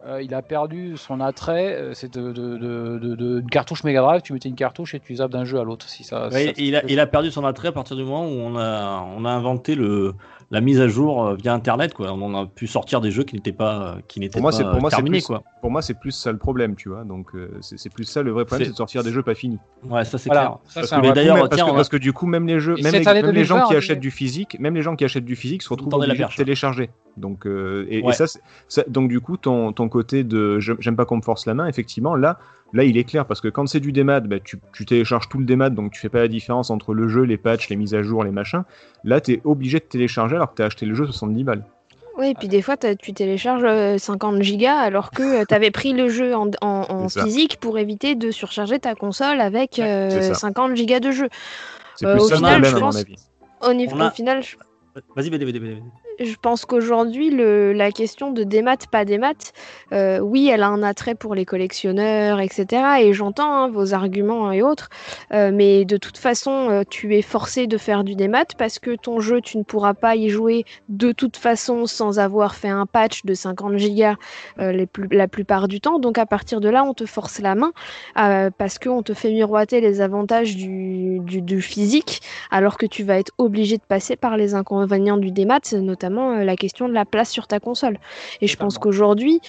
euh, 0.06 0.22
il 0.22 0.34
a 0.34 0.42
perdu 0.42 0.98
son 0.98 1.20
attrait. 1.20 1.76
euh, 1.76 1.94
C'est 1.94 2.12
de, 2.18 2.32
de, 2.32 2.58
de, 2.58 2.98
de- 3.00 3.16
de- 3.16 3.40
une 3.42 3.50
cartouche 3.50 3.84
Mega 3.84 4.02
Drive, 4.02 4.22
tu 4.24 4.34
mettais 4.34 4.50
une 4.50 4.56
cartouche 4.56 4.96
et 4.96 5.00
tu 5.00 5.16
zappes 5.16 5.32
d'un 5.32 5.46
jeu 5.46 5.60
à 5.60 5.64
l'autre. 5.64 5.88
Si 5.88 6.04
ça, 6.04 6.28
Ouais, 6.30 6.46
ça- 6.48 6.52
il, 6.58 6.76
a, 6.76 6.84
il 6.88 7.00
a 7.00 7.06
perdu 7.08 7.30
son 7.32 7.46
attrait 7.46 7.68
à 7.68 7.72
partir 7.72 7.96
du 7.96 8.04
moment 8.04 8.26
où 8.26 8.32
on 8.32 8.58
a, 8.58 9.06
on 9.16 9.26
a 9.26 9.30
inventé 9.30 9.76
le, 9.76 10.16
la 10.52 10.62
mise 10.62 10.80
à 10.82 10.88
jour 10.88 11.26
euh, 11.26 11.36
via 11.36 11.54
Internet. 11.54 11.94
Quoi. 11.94 12.12
On 12.14 12.36
a 12.40 12.46
pu 12.46 12.68
sortir 12.68 13.02
des 13.02 13.10
jeux 13.10 13.24
qui 13.24 13.36
n'étaient 13.36 13.52
pas, 13.54 13.98
qui 14.08 14.20
n'étaient 14.20 14.34
Pour 14.34 14.42
moi, 14.42 14.52
pas 14.52 14.58
c'est- 14.58 14.64
pour 14.64 14.80
moi, 14.82 14.90
terminés. 14.90 15.18
plus- 15.20 15.28
Quoi. 15.28 15.44
Pour 15.62 15.72
moi, 15.72 15.82
c'est 15.82 15.94
plus 15.94 16.12
ça 16.12 16.32
le 16.32 16.38
problème, 16.38 16.76
tu 16.76 16.90
vois. 16.90 17.04
Donc, 17.06 17.34
euh, 17.36 17.58
c'est 17.62 17.80
c'est 17.80 17.90
plus 17.92 18.04
ça 18.04 18.22
le 18.22 18.32
vrai 18.32 18.46
problème, 18.46 18.66
C'est- 18.66 18.72
de 18.74 18.78
sortir 18.78 19.04
des 19.04 19.12
jeux 19.12 19.24
pas 19.24 19.34
finis. 19.36 19.60
Ouais, 19.90 20.04
ça 20.04 20.18
c'est 20.18 20.30
Voilà, 20.30 20.60
clair. 20.74 20.86
ça, 20.86 21.00
mais 21.00 21.12
d'ailleurs, 21.14 21.38
même- 21.38 21.48
parce, 21.50 21.62
a- 21.62 21.66
parce 21.74 21.90
que 21.90 21.98
du 21.98 22.12
coup, 22.14 22.26
même 22.28 22.46
les 22.48 22.60
jeux, 22.60 22.76
même 22.76 22.94
les, 22.94 23.08
année 23.08 23.22
même 23.24 23.32
les 23.34 23.44
gens 23.46 23.56
2020, 23.56 23.70
qui 23.70 23.76
achètent 23.78 24.00
du 24.00 24.12
physique, 24.12 24.58
même 24.60 24.76
les 24.76 24.82
gens 24.82 24.96
qui 24.96 25.06
achètent 25.06 25.26
du 25.26 25.36
physique 25.36 25.62
se 25.64 25.70
retrouvent 25.70 25.94
obligés 25.94 26.24
de 26.24 26.36
télécharger. 26.36 26.90
Donc, 27.18 27.46
euh, 27.46 27.86
et, 27.90 28.04
ça, 28.12 28.84
donc 28.88 29.10
du 29.10 29.22
coup, 29.22 29.38
ton, 29.38 29.72
ton 29.74 29.88
côté 29.90 30.24
de 30.24 30.60
je- 30.60 30.74
j'aime 30.80 30.96
pas 30.96 31.06
qu'on 31.06 31.18
me 31.18 31.22
force 31.22 31.46
la 31.46 31.54
main, 31.54 31.68
effectivement, 31.68 32.16
là, 32.16 32.40
là, 32.74 32.84
il 32.84 32.98
est 32.98 33.04
clair 33.04 33.26
parce 33.26 33.42
que 33.42 33.48
quand 33.48 33.68
c'est 33.68 33.80
du 33.80 33.92
démat, 33.92 34.20
bah, 34.22 34.40
tu, 34.40 34.60
tu 34.74 34.86
télécharges 34.86 35.28
tout 35.30 35.38
le 35.38 35.46
démat, 35.46 35.70
donc 35.70 35.92
tu 35.92 36.00
fais 36.00 36.10
pas 36.10 36.20
la 36.20 36.28
différence 36.28 36.70
entre 36.70 36.94
le 36.94 37.08
jeu, 37.08 37.22
les 37.24 37.38
patchs, 37.38 37.70
les 37.70 37.76
mises 37.76 37.94
à 37.96 38.02
jour, 38.04 38.24
les 38.24 38.32
machins. 38.32 38.64
Là, 39.04 39.20
tu 39.22 39.34
es 39.34 39.42
obligé 39.44 39.80
de 39.80 39.84
télécharger 39.86 40.36
alors 40.36 40.52
que 40.52 40.56
tu 40.58 40.62
as 40.62 40.66
acheté 40.66 40.86
le 40.86 40.94
jeu 40.96 41.06
70 41.06 41.44
balles. 41.44 41.66
Oui, 42.18 42.32
et 42.32 42.36
puis 42.36 42.50
des 42.50 42.62
fois, 42.62 42.76
tu 42.78 43.14
télécharges 43.14 43.64
euh, 43.64 43.98
50 43.98 44.42
gigas 44.42 44.76
alors 44.78 45.12
que 45.12 45.46
tu 45.46 45.54
avais 45.56 45.72
pris 45.72 45.94
le 45.94 46.10
jeu 46.10 46.34
en, 46.36 47.08
physique 47.10 47.58
pour 47.60 47.78
éviter 47.80 48.16
de 48.16 48.32
surcharger 48.32 48.80
ta 48.80 48.96
console 48.96 49.40
avec 49.40 49.80
euh, 49.80 50.10
c'est 50.10 50.22
ça. 50.24 50.34
50 50.36 50.76
gigas 50.76 51.00
de 51.00 51.12
jeu. 51.12 51.30
C'est 51.96 52.06
Euh, 52.06 52.18
au 52.18 52.28
ça 52.28 52.36
final, 52.36 52.64
je 52.66 52.70
à 52.70 52.74
mon 52.74 52.80
pense- 52.82 52.98
avis. 52.98 53.16
Au, 53.66 53.74
niveau- 53.74 53.96
On 53.96 54.00
a- 54.02 54.08
au 54.10 54.12
final, 54.12 54.44
je, 54.44 54.58
Vas-y, 55.16 55.30
vas-y, 55.30 55.46
vas-y, 55.46 55.60
vas-y. 55.60 55.82
Je 56.20 56.36
pense 56.42 56.66
qu'aujourd'hui, 56.66 57.30
la 57.32 57.92
question 57.92 58.32
de 58.32 58.44
démat, 58.44 58.78
pas 58.92 59.06
démat, 59.06 59.34
euh, 59.94 60.20
oui, 60.20 60.50
elle 60.50 60.64
a 60.64 60.68
un 60.68 60.84
attrait 60.84 61.16
pour 61.16 61.36
les 61.36 61.46
collectionneurs, 61.46 62.40
etc. 62.40 62.84
Et 63.02 63.14
j'entends 63.14 63.52
hein, 63.52 63.70
vos 63.70 63.94
arguments 63.94 64.52
et 64.52 64.62
autres, 64.62 64.90
euh, 65.34 65.52
mais 65.54 65.86
de 65.86 65.98
toute 65.98 66.18
façon, 66.18 66.70
euh, 66.70 66.84
tu 66.90 67.16
es 67.16 67.22
forcé 67.22 67.68
de 67.68 67.78
faire 67.78 68.04
du 68.04 68.16
démat 68.16 68.46
parce 68.58 68.80
que 68.80 68.96
ton 68.96 69.20
jeu, 69.20 69.42
tu 69.42 69.58
ne 69.58 69.64
pourras 69.64 69.94
pas 69.94 70.16
y 70.16 70.30
jouer 70.30 70.66
de 70.90 71.12
toute 71.12 71.38
façon 71.38 71.86
sans 71.86 72.20
avoir 72.20 72.56
fait 72.56 72.70
un 72.70 72.86
patch 72.86 73.26
de 73.26 73.34
50 73.34 73.78
gigas 73.78 74.16
la 74.58 75.28
plupart 75.28 75.68
du 75.68 75.80
temps. 75.82 76.00
Donc 76.00 76.18
à 76.18 76.26
partir 76.26 76.60
de 76.60 76.70
là, 76.70 76.84
on 76.84 76.94
te 76.94 77.06
force 77.06 77.40
la 77.40 77.56
main 77.56 77.72
parce 78.16 78.80
qu'on 78.80 79.04
te 79.04 79.14
fait 79.14 79.32
miroiter 79.32 79.82
les 79.82 80.02
avantages 80.02 80.56
du 80.56 81.62
physique 81.62 82.22
alors 82.50 82.78
que 82.78 82.86
tu 82.86 83.04
vas 83.04 83.18
être 83.18 83.32
obligé 83.38 83.78
de 83.78 83.84
passer 83.84 84.16
par 84.16 84.38
les 84.38 84.54
inconvénients 84.54 85.18
du 85.18 85.32
démat, 85.32 85.60
notamment 85.74 86.01
euh, 86.10 86.44
la 86.44 86.56
question 86.56 86.88
de 86.88 86.94
la 86.94 87.06
place 87.06 87.30
sur 87.30 87.48
ta 87.48 87.60
console. 87.60 87.98
Et 88.42 88.48
je 88.48 88.58
pense 88.58 88.78
qu'aujourd'hui, 88.78 89.40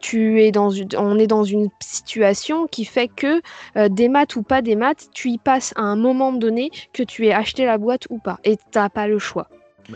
tu 0.00 0.42
es 0.42 0.50
dans 0.52 0.70
une, 0.70 0.88
on 0.98 1.18
est 1.18 1.26
dans 1.26 1.44
une 1.44 1.68
situation 1.80 2.66
qui 2.66 2.84
fait 2.84 3.08
que 3.08 3.40
euh, 3.76 3.88
démat 3.88 4.26
ou 4.36 4.42
pas 4.42 4.62
démat, 4.62 4.94
tu 5.14 5.30
y 5.30 5.38
passes 5.38 5.72
à 5.76 5.82
un 5.82 5.96
moment 5.96 6.32
donné 6.32 6.70
que 6.92 7.02
tu 7.02 7.26
aies 7.26 7.32
acheté 7.32 7.64
la 7.64 7.78
boîte 7.78 8.06
ou 8.10 8.18
pas, 8.18 8.38
et 8.44 8.56
t'as 8.70 8.88
pas 8.88 9.06
le 9.06 9.18
choix. 9.18 9.48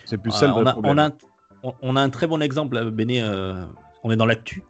C'est 0.05 0.19
plus 0.19 0.31
ça 0.33 0.47
Euh, 0.47 0.53
on, 0.55 0.67
a, 0.67 0.77
on, 0.83 0.99
a, 0.99 1.11
on- 1.63 1.75
on 1.83 1.97
a 1.97 2.01
un 2.01 2.11
très 2.11 2.27
bon 2.27 2.41
exemple, 2.43 2.77
euh, 2.77 2.91
Béné. 2.91 3.23
euh, 3.23 3.65
on 4.03 4.11
est 4.11 4.17
dans 4.17 4.27
l'actu. 4.27 4.63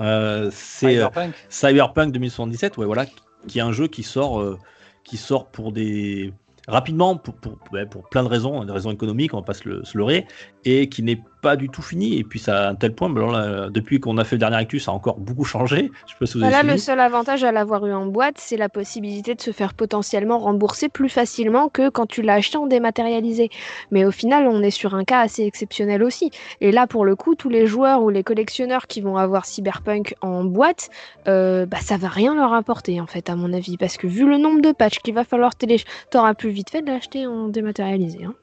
Euh, 0.00 0.50
c'est 0.52 0.86
euh, 0.98 1.08
Cyberpunk. 1.08 1.34
Cyberpunk 1.48 2.12
2077, 2.12 2.76
ouais, 2.78 2.86
voilà, 2.86 3.06
qui 3.46 3.58
est 3.58 3.62
un 3.62 3.72
jeu 3.72 3.86
qui 3.88 4.02
sort, 4.02 4.40
euh, 4.40 4.58
qui 5.04 5.16
sort 5.16 5.46
pour 5.46 5.70
des 5.72 6.32
rapidement 6.68 7.16
pour, 7.16 7.34
pour, 7.34 8.08
plein 8.10 8.22
de 8.22 8.28
raisons, 8.28 8.64
des 8.64 8.72
raisons 8.72 8.90
économiques, 8.90 9.34
on 9.34 9.38
va 9.38 9.42
pas 9.42 9.54
se, 9.54 9.84
se 9.84 9.98
leurrer, 9.98 10.26
et 10.64 10.88
qui 10.88 11.02
n'est 11.02 11.20
pas 11.44 11.56
du 11.56 11.68
tout 11.68 11.82
fini. 11.82 12.18
Et 12.18 12.24
puis 12.24 12.38
ça 12.38 12.54
à 12.54 12.70
un 12.70 12.74
tel 12.74 12.94
point, 12.94 13.12
là, 13.12 13.68
depuis 13.68 14.00
qu'on 14.00 14.16
a 14.18 14.24
fait 14.24 14.36
le 14.36 14.40
dernier 14.40 14.56
actus, 14.56 14.84
ça 14.84 14.90
a 14.90 14.94
encore 14.94 15.18
beaucoup 15.18 15.44
changé. 15.44 15.90
Je 16.06 16.12
sais 16.12 16.16
pas 16.18 16.26
si 16.26 16.34
vous 16.34 16.40
Voilà, 16.40 16.62
le 16.62 16.78
seul 16.78 16.98
avantage 17.00 17.44
à 17.44 17.52
l'avoir 17.52 17.86
eu 17.86 17.92
en 17.92 18.06
boîte, 18.06 18.36
c'est 18.38 18.56
la 18.56 18.68
possibilité 18.68 19.34
de 19.34 19.40
se 19.40 19.50
faire 19.52 19.74
potentiellement 19.74 20.38
rembourser 20.38 20.88
plus 20.88 21.08
facilement 21.08 21.68
que 21.68 21.90
quand 21.90 22.06
tu 22.06 22.22
l'as 22.22 22.34
acheté 22.34 22.56
en 22.56 22.66
dématérialisé. 22.66 23.50
Mais 23.90 24.04
au 24.04 24.10
final, 24.10 24.48
on 24.48 24.62
est 24.62 24.70
sur 24.70 24.94
un 24.94 25.04
cas 25.04 25.20
assez 25.20 25.44
exceptionnel 25.44 26.02
aussi. 26.02 26.30
Et 26.60 26.72
là, 26.72 26.86
pour 26.86 27.04
le 27.04 27.14
coup, 27.14 27.34
tous 27.34 27.50
les 27.50 27.66
joueurs 27.66 28.02
ou 28.02 28.08
les 28.08 28.22
collectionneurs 28.22 28.86
qui 28.86 29.00
vont 29.00 29.16
avoir 29.16 29.44
Cyberpunk 29.44 30.14
en 30.22 30.44
boîte, 30.44 30.88
euh, 31.28 31.66
bah, 31.66 31.78
ça 31.80 31.98
va 31.98 32.08
rien 32.08 32.34
leur 32.34 32.54
apporter, 32.54 33.00
en 33.00 33.06
fait, 33.06 33.28
à 33.28 33.36
mon 33.36 33.52
avis. 33.52 33.76
Parce 33.76 33.96
que 33.96 34.06
vu 34.06 34.26
le 34.26 34.38
nombre 34.38 34.62
de 34.62 34.72
patchs 34.72 35.00
qu'il 35.00 35.14
va 35.14 35.24
falloir 35.24 35.54
télécharger, 35.54 35.92
t'auras 36.10 36.34
plus 36.34 36.50
vite 36.50 36.70
fait 36.70 36.82
de 36.82 36.86
l'acheter 36.86 37.26
en 37.26 37.48
dématérialisé. 37.48 38.24
hein. 38.24 38.34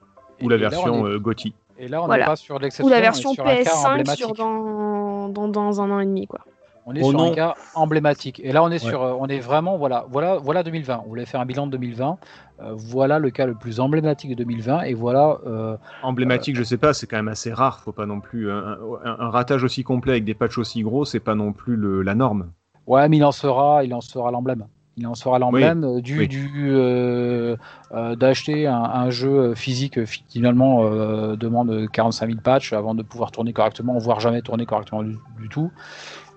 Ou 0.41 0.49
la 0.49 0.57
version 0.57 1.05
euh, 1.05 1.19
GOTY. 1.19 1.53
Et 1.81 1.87
là, 1.87 1.99
on 1.99 2.03
n'est 2.03 2.07
Voilà. 2.07 2.25
pas 2.27 2.35
sur 2.35 2.59
l'exception. 2.59 2.85
Ou 2.85 2.89
la 2.89 2.97
on 2.97 2.99
est 2.99 3.01
version 3.01 3.33
sur 3.33 3.43
un 3.45 3.55
cas 3.55 3.61
PS5 3.63 3.87
emblématique. 3.89 4.17
sur 4.25 4.33
dans, 4.35 5.29
dans, 5.29 5.47
dans 5.47 5.81
un 5.81 5.89
an 5.91 5.99
et 5.99 6.05
demi, 6.05 6.27
quoi. 6.27 6.39
On 6.85 6.93
est 6.95 7.01
Oh 7.03 7.09
sur 7.09 7.19
non. 7.19 7.31
un 7.31 7.35
cas 7.35 7.55
emblématique. 7.75 8.39
Et 8.43 8.51
là, 8.51 8.63
on 8.63 8.67
est 8.69 8.83
Ouais. 8.83 8.89
sur, 8.89 9.01
euh, 9.03 9.13
on 9.19 9.27
est 9.27 9.39
vraiment, 9.39 9.77
voilà, 9.77 10.05
voilà, 10.09 10.37
voilà 10.37 10.61
2020. 10.63 11.01
On 11.05 11.09
voulait 11.09 11.25
faire 11.25 11.39
un 11.41 11.45
bilan 11.45 11.65
de 11.65 11.71
2020. 11.71 12.17
Euh, 12.61 12.73
voilà 12.75 13.17
le 13.19 13.29
cas 13.31 13.45
le 13.47 13.55
plus 13.55 13.79
emblématique 13.79 14.29
de 14.31 14.35
2020. 14.35 14.83
Et 14.83 14.93
voilà, 14.93 15.37
euh, 15.47 15.75
Emblématique, 16.03 16.55
je 16.55 16.63
sais 16.63 16.77
pas, 16.77 16.93
c'est 16.93 17.07
quand 17.07 17.17
même 17.17 17.27
assez 17.27 17.51
rare. 17.53 17.79
Faut 17.81 17.91
pas 17.91 18.05
non 18.05 18.19
plus 18.19 18.51
un, 18.51 18.77
un- 19.03 19.15
un 19.19 19.29
ratage 19.29 19.63
aussi 19.63 19.83
complet 19.83 20.11
avec 20.13 20.23
des 20.25 20.33
patchs 20.35 20.57
aussi 20.59 20.81
gros, 20.83 21.03
c'est 21.05 21.19
pas 21.19 21.33
non 21.35 21.51
plus 21.53 21.75
le- 21.75 22.01
la 22.03 22.13
norme. 22.15 22.51
ouais, 22.87 23.07
mais 23.09 23.17
il 23.17 23.25
en 23.25 23.31
sera, 23.31 23.83
il 23.83 23.93
en 23.93 24.01
sera 24.01 24.29
l'emblème. 24.31 24.65
Il 24.97 25.07
en 25.07 25.15
sera 25.15 25.39
l'emblème 25.39 25.83
euh, 25.85 26.01
du, 26.01 26.19
oui. 26.19 26.27
du 26.27 26.51
euh, 26.71 27.55
euh, 27.93 28.15
d'acheter 28.15 28.67
un, 28.67 28.83
un 28.83 29.09
jeu 29.09 29.55
physique 29.55 30.03
finalement 30.05 30.83
euh, 30.83 31.37
demande 31.37 31.89
45 31.91 32.27
000 32.27 32.39
patchs 32.43 32.73
avant 32.73 32.93
de 32.93 33.01
pouvoir 33.01 33.31
tourner 33.31 33.53
correctement, 33.53 33.97
voire 33.97 34.19
jamais 34.19 34.41
tourner 34.41 34.65
correctement 34.65 35.03
du, 35.03 35.17
du 35.39 35.49
tout. 35.49 35.71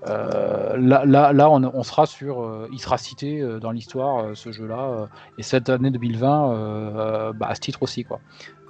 Là, 0.06 0.76
là, 1.06 1.32
là 1.32 1.50
on, 1.50 1.64
on 1.64 1.82
sera 1.82 2.04
sur, 2.04 2.68
il 2.70 2.78
sera 2.78 2.98
cité 2.98 3.42
dans 3.58 3.70
l'histoire 3.70 4.36
ce 4.36 4.52
jeu-là, 4.52 5.08
et 5.38 5.42
cette 5.42 5.70
année 5.70 5.90
2020 5.90 6.52
euh, 6.52 6.54
euh, 6.54 7.32
bah, 7.32 7.46
à 7.48 7.54
ce 7.54 7.60
titre 7.60 7.82
aussi 7.82 8.04
quoi. 8.04 8.20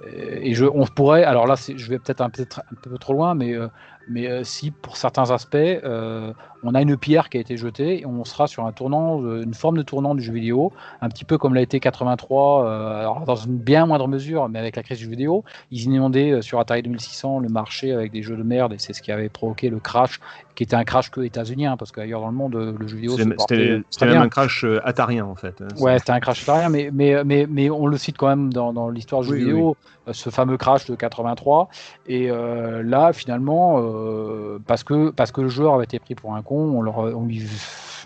Et, 0.07 0.51
et 0.51 0.53
je, 0.53 0.63
on 0.63 0.85
pourrait, 0.85 1.25
alors 1.25 1.45
là, 1.45 1.55
je 1.55 1.89
vais 1.89 1.99
peut-être 1.99 2.21
un, 2.21 2.27
un 2.27 2.75
peu 2.81 2.97
trop 2.97 3.11
loin, 3.11 3.35
mais 3.35 3.53
mais 4.07 4.45
si 4.45 4.71
pour 4.71 4.95
certains 4.95 5.29
aspects, 5.31 5.57
on 6.65 6.73
a 6.75 6.81
une 6.81 6.97
pierre 6.97 7.29
qui 7.29 7.37
a 7.37 7.39
été 7.39 7.57
jetée, 7.57 8.01
et 8.01 8.05
on 8.05 8.23
sera 8.25 8.47
sur 8.47 8.65
un 8.65 8.71
tournant, 8.71 9.21
euh, 9.21 9.43
une 9.43 9.53
forme 9.53 9.77
de 9.77 9.83
tournant 9.83 10.15
du 10.15 10.21
jeu 10.21 10.33
vidéo, 10.33 10.73
un 11.01 11.09
petit 11.09 11.25
peu 11.25 11.37
comme 11.37 11.53
l'a 11.53 11.61
été 11.61 11.79
83, 11.79 12.65
euh, 12.65 12.99
alors 12.99 13.21
dans 13.25 13.35
une 13.35 13.57
bien 13.57 13.85
moindre 13.85 14.07
mesure, 14.07 14.49
mais 14.49 14.59
avec 14.59 14.75
la 14.75 14.83
crise 14.83 14.97
du 14.97 15.05
jeu 15.05 15.09
vidéo, 15.11 15.43
ils 15.71 15.83
inondaient 15.83 16.31
euh, 16.31 16.41
sur 16.41 16.59
Atari 16.59 16.81
2600 16.83 17.39
le 17.39 17.49
marché 17.49 17.91
avec 17.93 18.11
des 18.11 18.21
jeux 18.23 18.37
de 18.37 18.43
merde, 18.43 18.73
et 18.73 18.77
c'est 18.79 18.93
ce 18.93 19.01
qui 19.01 19.11
avait 19.11 19.29
provoqué 19.29 19.69
le 19.69 19.79
crash, 19.79 20.19
qui 20.55 20.63
était 20.63 20.75
un 20.75 20.83
crash 20.85 21.11
que 21.11 21.21
états-unien, 21.21 21.77
parce 21.77 21.91
qu'ailleurs 21.91 22.21
dans 22.21 22.29
le 22.29 22.33
monde, 22.33 22.55
euh, 22.55 22.73
le 22.79 22.87
jeu 22.87 22.95
vidéo 22.97 23.15
C'était 23.17 24.05
même 24.05 24.21
un 24.21 24.29
crash 24.29 24.65
atarien 24.83 25.25
en 25.25 25.35
fait. 25.35 25.61
hein. 25.61 25.67
Ouais, 25.79 25.99
c'était 25.99 26.11
un 26.11 26.19
crash 26.19 26.49
rien, 26.49 26.69
mais, 26.69 26.89
mais, 26.93 27.23
mais, 27.23 27.45
mais 27.49 27.69
on 27.69 27.87
le 27.87 27.97
cite 27.97 28.17
quand 28.17 28.27
même 28.27 28.51
dans, 28.53 28.73
dans 28.73 28.89
l'histoire 28.89 29.21
du 29.21 29.27
jeu 29.27 29.33
Oui, 29.33 29.39
vidéo, 29.39 29.75
ce 30.11 30.29
fameux 30.29 30.57
crash 30.57 30.85
de 30.85 30.95
83. 30.95 31.69
Et 32.07 32.29
euh, 32.29 32.83
là, 32.83 33.11
finalement, 33.11 33.81
parce, 34.65 34.83
que, 34.83 35.09
parce 35.09 35.31
que 35.31 35.41
le 35.41 35.49
joueur 35.49 35.73
avait 35.75 35.83
été 35.83 35.99
pris 35.99 36.15
pour 36.15 36.35
un 36.35 36.41
con, 36.41 36.54
on, 36.57 36.81
leur, 36.81 36.97
on, 36.97 37.25
lui, 37.25 37.47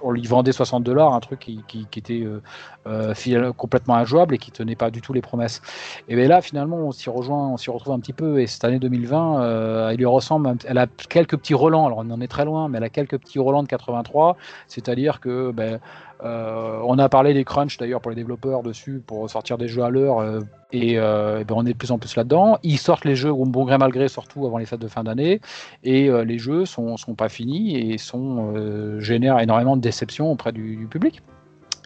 on 0.02 0.12
lui 0.12 0.26
vendait 0.26 0.52
60 0.52 0.84
dollars, 0.84 1.14
un 1.14 1.20
truc 1.20 1.40
qui, 1.40 1.64
qui, 1.68 1.88
était 1.98 2.24
euh, 2.24 2.42
euh, 2.88 3.54
complètement 3.54 3.96
injouable 3.96 4.36
et 4.36 4.38
qui 4.38 4.52
tenait 4.52 4.76
pas 4.76 4.92
du 4.92 5.02
tout 5.02 5.14
les 5.14 5.22
promesses. 5.22 5.62
Et 6.08 6.16
bien 6.16 6.28
là, 6.28 6.42
finalement, 6.42 6.78
on 6.78 6.92
s'y 6.92 7.10
rejoint, 7.10 7.50
on 7.50 7.58
s'y 7.58 7.70
retrouve 7.70 7.94
un 7.94 8.00
petit 8.00 8.14
peu. 8.14 8.40
Et 8.40 8.48
cette 8.48 8.64
année 8.64 8.80
2020, 8.80 9.42
euh, 9.42 9.90
elle 9.90 9.98
lui 9.98 10.06
ressemble, 10.06 10.56
elle 10.66 10.78
a 10.78 10.88
quelques 11.10 11.38
petits 11.38 11.54
relents. 11.54 11.86
Alors 11.86 12.00
on 12.00 12.10
en 12.12 12.22
est 12.22 12.28
très 12.28 12.46
loin, 12.46 12.70
mais 12.70 12.78
elle 12.78 12.84
a 12.84 12.90
quelques 12.90 13.18
petits 13.18 13.40
relents 13.40 13.64
de 13.64 13.68
83. 13.68 14.38
C'est-à-dire 14.68 15.20
que 15.20 15.52
ben, 15.52 15.80
euh, 16.24 16.80
on 16.84 16.98
a 17.00 17.08
parlé 17.10 17.34
des 17.34 17.44
crunchs 17.44 17.78
d'ailleurs 17.78 18.02
pour 18.02 18.12
les 18.12 18.16
développeurs 18.16 18.62
dessus 18.64 19.02
pour 19.06 19.30
sortir 19.30 19.58
des 19.58 19.68
jeux 19.68 19.84
à 19.84 19.90
l'heure 19.90 20.20
euh, 20.20 20.42
et, 20.72 21.00
euh, 21.00 21.40
eh 21.42 21.44
ben, 21.46 21.56
on 21.58 21.66
est 21.66 21.74
de 21.74 21.78
plus 21.78 21.92
en 21.92 21.98
plus 21.98 22.16
là-dedans. 22.16 22.58
Ils 22.64 22.78
sortent 22.78 23.06
les 23.06 23.16
jeux 23.16 23.32
bon 23.32 23.64
gré 23.66 23.78
mal 23.78 23.92
gré 23.92 24.08
surtout 24.08 24.46
avant 24.46 24.58
les 24.58 24.66
fêtes 24.66 24.82
de 24.82 24.88
fin 24.88 25.04
d'année 25.04 25.40
et 25.84 26.10
les 26.26 26.38
jeux 26.38 26.66
sont, 26.66 26.98
sont 26.98 27.16
pas 27.16 27.30
finis 27.30 27.78
et 27.78 27.98
sont 27.98 29.00
génèrent 29.00 29.40
énormément 29.40 29.76
de 29.78 29.82
déception 29.82 30.32
auprès 30.32 30.52
du, 30.52 30.76
du 30.76 30.88
public. 30.88 31.22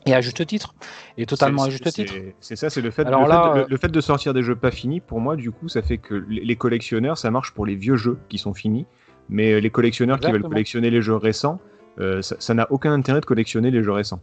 Et 0.05 0.13
à 0.13 0.19
juste 0.19 0.45
titre, 0.45 0.75
et 1.17 1.25
totalement 1.25 1.63
à 1.63 1.69
juste 1.69 1.89
titre. 1.89 2.13
C'est 2.41 2.57
ça, 2.57 2.69
c'est 2.69 2.81
le 2.81 2.91
fait, 2.91 3.05
Alors 3.05 3.23
le, 3.23 3.29
là, 3.29 3.43
fait 3.43 3.53
de, 3.53 3.59
le- 3.63 3.67
le 3.69 3.77
fait 3.77 3.87
de 3.87 4.01
sortir 4.01 4.33
des 4.33 4.43
jeux 4.43 4.55
pas 4.57 4.69
finis, 4.71 4.99
pour 4.99 5.21
moi, 5.21 5.37
du 5.37 5.49
coup, 5.51 5.69
ça 5.69 5.81
fait 5.81 5.97
que 5.97 6.15
les 6.27 6.55
collectionneurs, 6.57 7.17
ça 7.17 7.31
marche 7.31 7.53
pour 7.53 7.65
les 7.65 7.75
vieux 7.75 7.95
jeux 7.95 8.17
qui 8.27 8.37
sont 8.37 8.53
finis, 8.53 8.85
mais 9.29 9.61
les 9.61 9.69
collectionneurs 9.69 10.19
qui 10.19 10.29
veulent 10.29 10.41
collectionner 10.49 10.89
les 10.89 11.01
jeux 11.01 11.15
récents, 11.15 11.59
ça 12.21 12.35
ça 12.39 12.53
n'a 12.53 12.67
aucun 12.71 12.91
intérêt 12.93 13.21
de 13.21 13.25
collectionner 13.25 13.71
les 13.71 13.83
jeux 13.83 13.91
récents. 13.91 14.19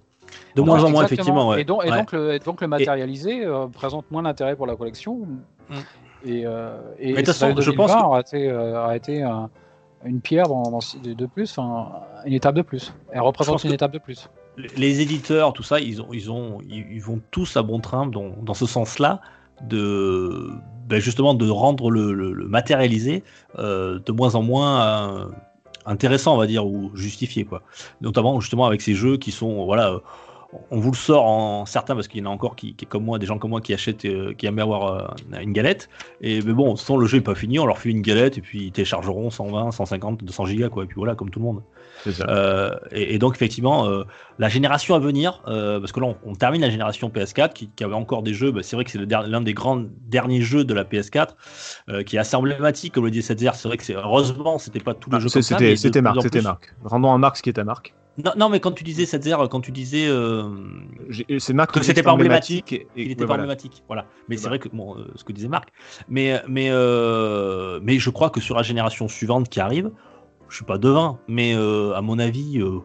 De 0.57 0.63
moins 0.63 0.83
en 0.85 0.91
moins, 0.91 1.05
effectivement. 1.05 1.49
ouais. 1.49 1.63
Et 1.63 1.65
donc, 1.65 1.85
et 1.85 1.91
Ouais. 1.91 1.99
donc 1.99 2.13
le, 2.13 2.35
et 2.35 2.39
donc 2.39 2.61
le 2.61 2.69
matérialisé 2.69 3.45
euh, 3.45 3.67
présente 3.67 4.11
moins 4.11 4.23
d'intérêt 4.23 4.55
pour 4.57 4.67
la 4.67 4.77
collection. 4.77 5.27
Mm. 5.69 5.75
Et, 6.25 6.43
euh, 6.47 6.77
et 6.99 7.07
Mais 7.15 7.23
de 7.23 7.27
toute 7.27 7.35
façon, 7.35 7.55
je 7.61 7.71
pense 7.71 7.91
2020 7.91 8.01
que- 8.01 8.05
aura 8.07 8.21
été, 8.21 8.49
euh, 8.51 8.79
aura 8.83 8.97
été 8.97 9.23
un- 9.23 9.49
une 10.05 10.21
pierre 10.21 10.49
dans, 10.49 10.63
dans- 10.71 10.79
de, 11.03 11.13
de 11.15 11.27
plus, 11.27 11.59
une 11.59 12.33
étape 12.33 12.55
de 12.55 12.63
plus. 12.63 12.93
Elle 13.11 13.21
représente 13.23 13.65
une 13.65 13.73
étape 13.73 13.93
de 13.93 13.99
plus. 13.99 14.29
les 14.77 15.01
éditeurs, 15.01 15.53
tout 15.53 15.63
ça, 15.63 15.81
ils 15.81 16.03
ont, 16.03 16.09
ils 16.13 16.31
ont, 16.31 16.59
ils, 16.69 16.85
ils 16.93 17.03
vont 17.03 17.21
tous 17.31 17.57
à 17.57 17.63
bon 17.63 17.81
train 17.81 18.07
dans, 18.07 18.31
dans 18.43 18.55
ce 18.55 18.67
sens-là 18.67 19.21
de, 19.63 20.51
ben 20.89 21.01
justement, 21.01 21.35
de 21.35 21.49
rendre 21.49 21.91
le, 21.91 22.13
le- 22.13 22.33
le 22.33 22.49
matérialisé 22.49 23.23
euh, 23.59 23.99
de 24.05 24.13
moins 24.13 24.35
en 24.35 24.43
moins 24.43 24.83
euh, 24.83 25.25
intéressant, 25.91 26.35
on 26.35 26.39
va 26.39 26.47
dire, 26.47 26.67
ou 26.67 26.91
justifié, 26.95 27.45
quoi. 27.45 27.63
Notamment 28.01 28.41
justement 28.41 28.67
avec 28.67 28.81
ces 28.81 28.95
jeux 28.95 29.17
qui 29.17 29.33
sont, 29.33 29.65
voilà, 29.65 29.91
euh, 29.91 29.99
on 30.71 30.81
vous 30.81 30.91
le 30.91 30.97
sort 30.97 31.25
en 31.25 31.67
certains 31.67 31.95
parce 31.95 32.09
qu'il 32.09 32.21
y 32.21 32.27
en 32.27 32.31
a 32.31 32.35
encore 32.35 32.57
qui, 32.57 32.75
qui, 32.75 32.87
comme 32.87 33.05
moi, 33.05 33.19
des 33.19 33.27
gens 33.27 33.39
comme 33.39 33.51
moi 33.51 33.61
qui 33.61 33.75
achètent, 33.75 34.05
euh, 34.05 34.33
qui 34.35 34.47
aiment 34.47 34.59
avoir 34.59 34.87
euh, 34.87 35.41
une 35.41 35.53
galette. 35.53 35.89
Et 36.21 36.43
mais 36.43 36.53
bon, 36.53 36.77
sans 36.77 36.97
le 36.97 37.07
jeu 37.07 37.19
est 37.19 37.23
pas 37.23 37.35
fini, 37.35 37.59
on 37.59 37.67
leur 37.67 37.79
fait 37.79 37.91
une 37.91 38.03
galette 38.03 38.39
et 38.39 38.41
puis 38.41 38.67
ils 38.67 38.73
téléchargeront 38.73 39.31
120, 39.31 39.73
150, 39.73 40.25
200 40.25 40.47
gigas, 40.47 40.69
quoi. 40.69 40.85
Et 40.85 40.87
puis 40.87 40.97
voilà, 40.97 41.15
comme 41.15 41.31
tout 41.31 41.41
le 41.41 41.45
monde. 41.45 41.63
Euh, 42.29 42.75
et, 42.93 43.15
et 43.15 43.19
donc 43.19 43.35
effectivement, 43.35 43.87
euh, 43.89 44.05
la 44.39 44.49
génération 44.49 44.95
à 44.95 44.99
venir, 44.99 45.43
euh, 45.49 45.79
parce 45.81 45.93
que 45.93 46.01
là 46.01 46.07
on, 46.07 46.17
on 46.31 46.35
termine 46.35 46.61
la 46.63 46.71
génération 46.71 47.09
PS4 47.09 47.53
qui, 47.53 47.71
qui 47.71 47.85
avait 47.85 47.95
encore 47.95 48.23
des 48.23 48.35
jeux, 48.35 48.51
bah, 48.53 48.61
c'est 48.63 48.77
vrai 48.77 48.85
que 48.85 48.91
c'est 48.91 48.99
l'un 48.99 49.41
des 49.41 49.55
grands 49.55 49.83
derniers 50.09 50.41
jeux 50.43 50.65
de 50.65 50.75
la 50.75 50.85
PS4 50.85 51.29
euh, 51.89 52.03
qui 52.03 52.17
est 52.17 52.19
assez 52.19 52.37
emblématique, 52.37 52.95
comme 52.95 53.05
le 53.05 53.11
dit 53.11 53.23
7 53.23 53.39
c'est 53.55 53.69
vrai 53.69 53.77
que 53.77 53.85
c'est 53.85 53.95
heureusement 53.95 54.59
c'était 54.59 54.81
pas 54.81 54.95
tous 54.95 55.11
les 55.11 55.17
Ah, 55.17 55.21
jeux 55.21 55.29
comme 55.31 55.43
ça. 55.43 55.59
C'était 55.77 56.03
Marc, 56.03 56.23
c'était 56.23 56.43
Marc. 56.43 56.75
Rendons 56.85 57.13
à 57.13 57.19
Marc 57.19 57.37
ce 57.37 57.43
qui 57.43 57.49
est 57.51 57.59
à 57.59 57.65
Marc. 57.65 57.95
Non, 58.23 58.33
non, 58.37 58.49
mais 58.49 58.61
quand 58.61 58.73
tu 58.73 58.85
disais 58.85 59.07
7 59.07 59.29
quand 59.51 59.61
tu 59.61 59.73
disais 59.73 60.07
euh, 60.09 60.45
C'est 61.39 61.53
Marc 61.53 61.73
Que 61.73 61.83
c'était 61.83 62.03
pas 62.03 62.13
emblématique. 62.13 62.73
et- 62.73 62.87
il 62.97 63.03
et- 63.03 63.05
était 63.13 63.13
ouais, 63.13 63.17
pas 63.21 63.27
voilà. 63.29 63.43
emblématique, 63.45 63.83
voilà. 63.87 64.07
Mais 64.29 64.37
c'est 64.37 64.49
vrai 64.49 64.59
que 64.59 64.69
bon, 64.69 64.97
euh, 64.99 65.07
ce 65.15 65.25
que 65.25 65.33
disait 65.33 65.49
Marc, 65.49 65.69
mais 66.09 66.43
mais 66.49 66.69
euh, 66.71 67.81
mais 67.83 67.99
je 67.99 68.11
crois 68.11 68.31
que 68.31 68.41
sur 68.41 68.57
la 68.57 68.63
génération 68.63 69.09
suivante 69.09 69.49
qui 69.49 69.61
arrive, 69.61 69.91
je 70.51 70.57
suis 70.57 70.65
pas 70.65 70.79
devin, 70.79 71.19
mais 71.29 71.55
euh, 71.55 71.95
à 71.95 72.03
mon 72.03 72.19
avis, 72.19 72.59
euh, 72.59 72.81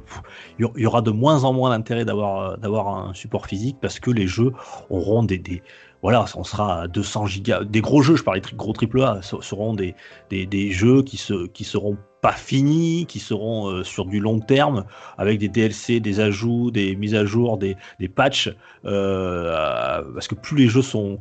il 0.60 0.66
y, 0.66 0.70
il 0.78 0.84
y 0.84 0.86
aura 0.86 1.02
de 1.02 1.12
moins 1.12 1.44
en 1.44 1.54
moins 1.54 1.72
d'intérêt 1.72 2.06
d'avoir 2.06 2.40
euh, 2.40 2.58
d'avoir 2.58 2.88
un 2.88 3.14
support 3.14 3.48
physique 3.48 3.78
parce 3.82 4.00
que 4.00 4.12
les 4.12 4.28
jeux 4.28 4.54
auront 4.90 5.24
des, 5.24 5.38
des 5.40 5.62
voilà, 6.06 6.26
on 6.36 6.44
sera 6.44 6.82
à 6.82 6.88
200 6.88 7.26
gigas. 7.26 7.64
Des 7.64 7.82
gros 7.82 8.04
jeux, 8.04 8.16
je 8.16 8.24
parlais 8.24 8.40
de 8.40 8.48
gros 8.56 8.74
triple 8.74 9.02
A, 9.02 9.22
seront 9.24 9.74
des, 9.74 9.96
des, 10.30 10.46
des 10.46 10.70
jeux 10.70 11.02
qui, 11.02 11.18
se, 11.18 11.48
qui 11.48 11.64
seront 11.64 11.98
pas 12.22 12.34
finis, 12.34 13.08
qui 13.08 13.18
seront 13.20 13.70
euh, 13.70 13.84
sur 13.84 14.06
du 14.06 14.20
long 14.20 14.40
terme, 14.40 14.86
avec 15.18 15.40
des 15.40 15.50
DLC, 15.50 16.00
des 16.00 16.20
ajouts, 16.20 16.70
des 16.70 16.96
mises 16.96 17.16
à 17.16 17.26
jour, 17.26 17.58
des, 17.58 17.76
des 18.00 18.08
patchs. 18.08 18.54
euh, 18.86 20.04
parce 20.14 20.28
que 20.28 20.36
plus 20.36 20.56
les 20.58 20.68
jeux 20.68 20.84
sont 20.84 21.18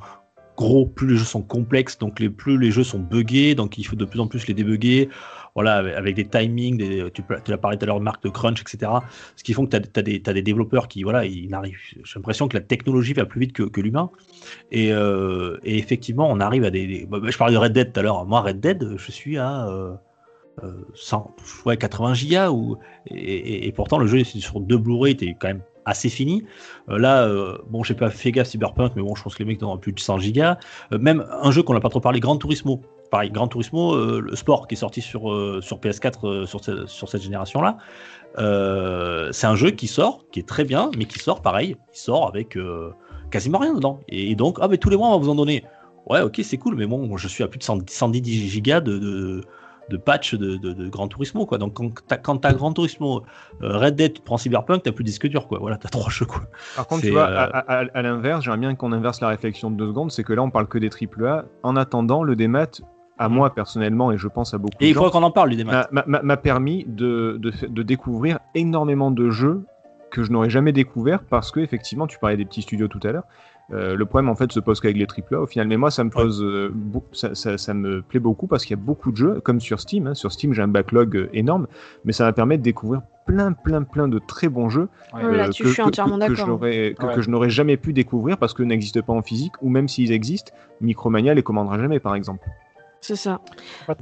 gros, 0.56 0.86
plus 0.86 1.08
les 1.08 1.16
jeux 1.16 1.24
sont 1.24 1.42
complexes, 1.42 1.98
donc 1.98 2.20
les, 2.20 2.28
plus 2.30 2.58
les 2.58 2.70
jeux 2.70 2.84
sont 2.84 2.98
buggés, 2.98 3.54
donc 3.54 3.78
il 3.78 3.84
faut 3.84 3.96
de 3.96 4.04
plus 4.04 4.20
en 4.20 4.26
plus 4.26 4.46
les 4.46 4.54
débugger. 4.54 5.08
Voilà, 5.54 5.76
avec, 5.96 6.16
des 6.16 6.26
timings, 6.26 7.10
tu, 7.12 7.22
tu 7.22 7.50
l'as 7.50 7.58
parlé 7.58 7.78
tout 7.78 7.84
à 7.84 7.86
l'heure 7.86 8.00
de 8.00 8.04
marque 8.04 8.24
de 8.24 8.28
crunch, 8.28 8.60
etc. 8.60 8.90
Ce 9.36 9.44
qui 9.44 9.52
font 9.52 9.66
que 9.66 9.76
tu 9.76 9.98
as, 10.00 10.02
des, 10.02 10.20
t'as 10.20 10.32
des 10.32 10.42
développeurs 10.42 10.88
qui, 10.88 11.04
voilà, 11.04 11.24
ils 11.24 11.48
n'arrivent. 11.48 11.78
J'ai 11.78 12.02
l'impression 12.16 12.48
que 12.48 12.56
la 12.56 12.62
technologie 12.62 13.12
va 13.12 13.24
plus 13.24 13.40
vite 13.40 13.52
que, 13.52 13.62
que 13.62 13.80
l'humain. 13.80 14.10
Et, 14.72 14.92
euh, 14.92 15.58
effectivement, 15.62 16.28
on 16.30 16.40
arrive 16.40 16.64
à 16.64 16.70
des. 16.70 16.86
des- 16.86 17.06
bah, 17.06 17.18
je 17.22 17.38
parlais 17.38 17.54
de 17.54 17.58
Red 17.58 17.72
Dead 17.72 17.92
tout 17.92 18.00
à 18.00 18.02
l'heure. 18.02 18.26
Moi, 18.26 18.40
Red 18.40 18.60
Dead, 18.60 18.96
je 18.96 19.12
suis 19.12 19.38
à 19.38 19.68
euh, 19.68 19.94
euh, 20.64 20.72
100, 20.94 21.34
ouais, 21.66 21.76
80 21.76 22.14
gigas. 22.14 22.50
Ou, 22.50 22.76
et, 23.06 23.70
pourtant, 23.72 23.98
le 23.98 24.06
jeu 24.06 24.18
est 24.20 24.38
sur 24.40 24.60
deux 24.60 24.78
Blu-ray, 24.78 25.12
était 25.12 25.36
quand 25.38 25.48
même 25.48 25.62
assez 25.84 26.08
fini. 26.08 26.44
Euh, 26.88 26.98
là, 26.98 27.24
euh, 27.24 27.58
bon, 27.68 27.82
j'ai 27.82 27.94
pas 27.94 28.10
fait 28.10 28.32
gaffe 28.32 28.48
Cyberpunk, 28.48 28.92
mais 28.96 29.02
bon, 29.02 29.14
je 29.14 29.22
pense 29.22 29.34
que 29.34 29.42
les 29.42 29.44
mecs 29.46 29.60
n'auront 29.60 29.78
plus 29.78 29.92
de 29.92 30.00
100 30.00 30.18
gigas. 30.18 30.58
Euh, 30.92 30.98
même 30.98 31.24
un 31.42 31.50
jeu 31.50 31.62
qu'on 31.62 31.74
n'a 31.74 31.80
pas 31.80 31.88
trop 31.88 32.00
parlé, 32.00 32.20
Gran 32.20 32.36
Turismo. 32.36 32.80
Pareil, 33.10 33.30
Gran 33.30 33.46
Turismo, 33.46 33.96
le 33.96 34.34
sport 34.34 34.66
qui 34.66 34.74
est 34.74 34.78
sorti 34.78 35.00
sur, 35.00 35.22
sur 35.62 35.78
PS4 35.78 36.26
euh, 36.26 36.46
sur, 36.46 36.60
sur 36.88 37.08
cette 37.08 37.22
génération-là. 37.22 37.76
C'est 39.32 39.46
un 39.46 39.54
jeu 39.54 39.70
qui 39.70 39.86
sort, 39.86 40.24
qui 40.32 40.40
est 40.40 40.48
très 40.48 40.64
bien, 40.64 40.90
mais 40.98 41.04
qui 41.04 41.20
sort 41.20 41.40
pareil. 41.40 41.76
Il 41.94 41.98
sort 41.98 42.26
avec 42.26 42.58
quasiment 43.30 43.58
rien 43.58 43.74
dedans. 43.74 44.00
Et, 44.08 44.34
donc, 44.34 44.58
ah, 44.60 44.66
mais 44.66 44.78
tous 44.78 44.90
les 44.90 44.96
mois, 44.96 45.08
on 45.08 45.12
va 45.12 45.18
vous 45.18 45.28
en 45.28 45.36
donner. 45.36 45.64
Ouais, 46.06 46.22
ok, 46.22 46.40
c'est 46.42 46.58
cool, 46.58 46.74
mais 46.74 46.86
bon, 46.86 47.16
je 47.16 47.28
suis 47.28 47.44
à 47.44 47.48
plus 47.48 47.58
de 47.58 47.64
110 47.64 48.48
gigas 48.50 48.80
de, 48.80 49.42
de 49.88 49.96
patch 49.96 50.34
de, 50.34 50.56
de, 50.56 50.72
de, 50.72 50.88
Gran 50.88 51.08
Turismo, 51.08 51.46
quoi. 51.46 51.58
Donc, 51.58 51.74
quand 51.74 52.36
t'as 52.36 52.52
Gran 52.52 52.72
Turismo, 52.72 53.22
euh, 53.62 53.78
Red 53.78 53.96
Dead, 53.96 54.14
tu 54.14 54.22
prends 54.22 54.38
Cyberpunk, 54.38 54.82
t'as 54.82 54.92
plus 54.92 55.04
de 55.04 55.08
disque 55.08 55.26
dur, 55.26 55.46
quoi. 55.46 55.58
Voilà, 55.58 55.76
t'as 55.76 55.88
trois 55.88 56.10
jeux, 56.10 56.26
quoi. 56.26 56.42
Par 56.76 56.86
contre, 56.86 57.02
tu 57.02 57.10
vois, 57.10 57.28
euh, 57.28 57.48
à, 57.52 57.84
à, 57.94 58.02
l'inverse, 58.02 58.44
j'aimerais 58.44 58.58
bien 58.58 58.74
qu'on 58.74 58.92
inverse 58.92 59.20
la 59.20 59.28
réflexion 59.28 59.70
de 59.70 59.76
deux 59.76 59.88
secondes, 59.88 60.10
c'est 60.10 60.24
que 60.24 60.32
là, 60.32 60.42
on 60.42 60.50
parle 60.50 60.66
que 60.66 60.78
des 60.78 60.90
AAA. 60.90 61.44
En 61.62 61.76
attendant, 61.76 62.22
le 62.22 62.36
démat, 62.36 62.80
à 63.18 63.28
moi 63.28 63.54
personnellement, 63.54 64.10
et 64.12 64.18
je 64.18 64.28
pense 64.28 64.54
à 64.54 64.58
beaucoup 64.58 64.76
et 64.80 64.88
il 64.88 64.94
faut 64.94 65.10
qu'on 65.10 65.22
en 65.22 65.30
parle 65.30 65.50
du 65.50 65.56
démat. 65.56 65.88
M'a 65.92 66.36
permis 66.36 66.84
de, 66.88 67.38
de, 67.38 67.52
de, 67.66 67.82
découvrir 67.82 68.40
énormément 68.54 69.10
de 69.10 69.30
jeux 69.30 69.64
que 70.10 70.22
je 70.22 70.32
n'aurais 70.32 70.50
jamais 70.50 70.72
découvert 70.72 71.22
parce 71.24 71.50
que 71.50 71.60
effectivement, 71.60 72.06
tu 72.06 72.18
parlais 72.18 72.36
des 72.36 72.44
petits 72.44 72.62
studios 72.62 72.88
tout 72.88 73.00
à 73.04 73.12
l'heure. 73.12 73.24
Euh, 73.72 73.96
le 73.96 74.04
problème 74.04 74.28
en 74.28 74.34
fait 74.34 74.52
se 74.52 74.60
pose 74.60 74.80
qu'avec 74.80 74.96
les 74.96 75.06
AAA 75.06 75.40
au 75.40 75.46
final. 75.46 75.66
Mais 75.68 75.76
moi, 75.76 75.90
ça 75.90 76.04
me 76.04 76.10
pose, 76.10 76.42
euh, 76.42 76.70
ça, 77.12 77.34
ça, 77.34 77.56
ça, 77.56 77.74
me 77.74 78.02
plaît 78.02 78.20
beaucoup 78.20 78.46
parce 78.46 78.64
qu'il 78.64 78.76
y 78.76 78.80
a 78.80 78.82
beaucoup 78.82 79.10
de 79.10 79.16
jeux, 79.16 79.40
comme 79.40 79.60
sur 79.60 79.80
Steam. 79.80 80.06
Hein. 80.06 80.14
Sur 80.14 80.32
Steam, 80.32 80.52
j'ai 80.52 80.62
un 80.62 80.68
backlog 80.68 81.16
euh, 81.16 81.30
énorme, 81.32 81.66
mais 82.04 82.12
ça 82.12 82.24
va 82.24 82.32
permettre 82.32 82.60
de 82.60 82.64
découvrir 82.64 83.00
plein, 83.26 83.52
plein, 83.52 83.82
plein 83.82 84.06
de 84.06 84.18
très 84.18 84.48
bons 84.48 84.68
jeux 84.68 84.88
euh, 85.14 85.46
que, 85.46 85.52
je 85.52 85.68
suis 85.68 85.82
entièrement 85.82 86.18
que, 86.18 86.92
que, 87.14 87.22
je 87.22 87.30
n'aurais 87.30 87.48
jamais 87.48 87.78
pu 87.78 87.94
découvrir 87.94 88.36
parce 88.36 88.52
qu'ils 88.52 88.66
n'existent 88.66 89.00
pas 89.00 89.14
en 89.14 89.22
physique 89.22 89.54
ou 89.62 89.70
même 89.70 89.88
s'ils 89.88 90.12
existent, 90.12 90.52
Micromania 90.82 91.32
les 91.32 91.42
commandera 91.42 91.78
jamais, 91.78 92.00
par 92.00 92.14
exemple. 92.14 92.46
C'est 93.00 93.16
ça. 93.16 93.40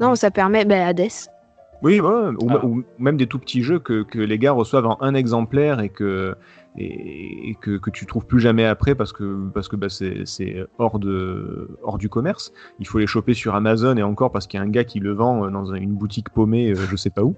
Non, 0.00 0.16
ça 0.16 0.30
permet 0.30 0.64
bah, 0.64 0.86
Hades. 0.86 1.28
Oui, 1.82 2.00
ou, 2.00 2.84
même 2.98 3.16
des 3.16 3.26
tout 3.26 3.40
petits 3.40 3.62
jeux 3.62 3.80
que, 3.80 4.02
que, 4.04 4.18
les 4.18 4.38
gars 4.38 4.52
reçoivent 4.52 4.86
en 4.86 4.98
un 5.00 5.14
exemplaire 5.14 5.80
et 5.80 5.88
que, 5.88 6.36
et, 6.78 7.56
que, 7.60 7.76
que, 7.76 7.90
tu 7.90 8.06
trouves 8.06 8.26
plus 8.26 8.40
jamais 8.40 8.64
après 8.64 8.94
parce 8.94 9.12
que, 9.12 9.48
parce 9.52 9.68
que 9.68 9.76
bah, 9.76 9.88
c'est 9.88 10.66
hors, 10.78 10.98
de, 10.98 11.68
hors 11.82 11.98
du 11.98 12.08
commerce. 12.08 12.52
Il 12.78 12.86
faut 12.86 12.98
les 12.98 13.06
choper 13.06 13.34
sur 13.34 13.54
Amazon 13.54 13.96
et 13.96 14.02
encore 14.02 14.32
parce 14.32 14.46
qu'il 14.46 14.58
y 14.58 14.62
a 14.62 14.64
un 14.64 14.70
gars 14.70 14.84
qui 14.84 15.00
le 15.00 15.12
vend 15.12 15.50
dans 15.50 15.74
une 15.74 15.94
boutique 15.94 16.30
paumée, 16.30 16.70
euh, 16.70 16.76
je 16.90 16.96
sais 16.96 17.10
pas 17.10 17.22
où. 17.22 17.36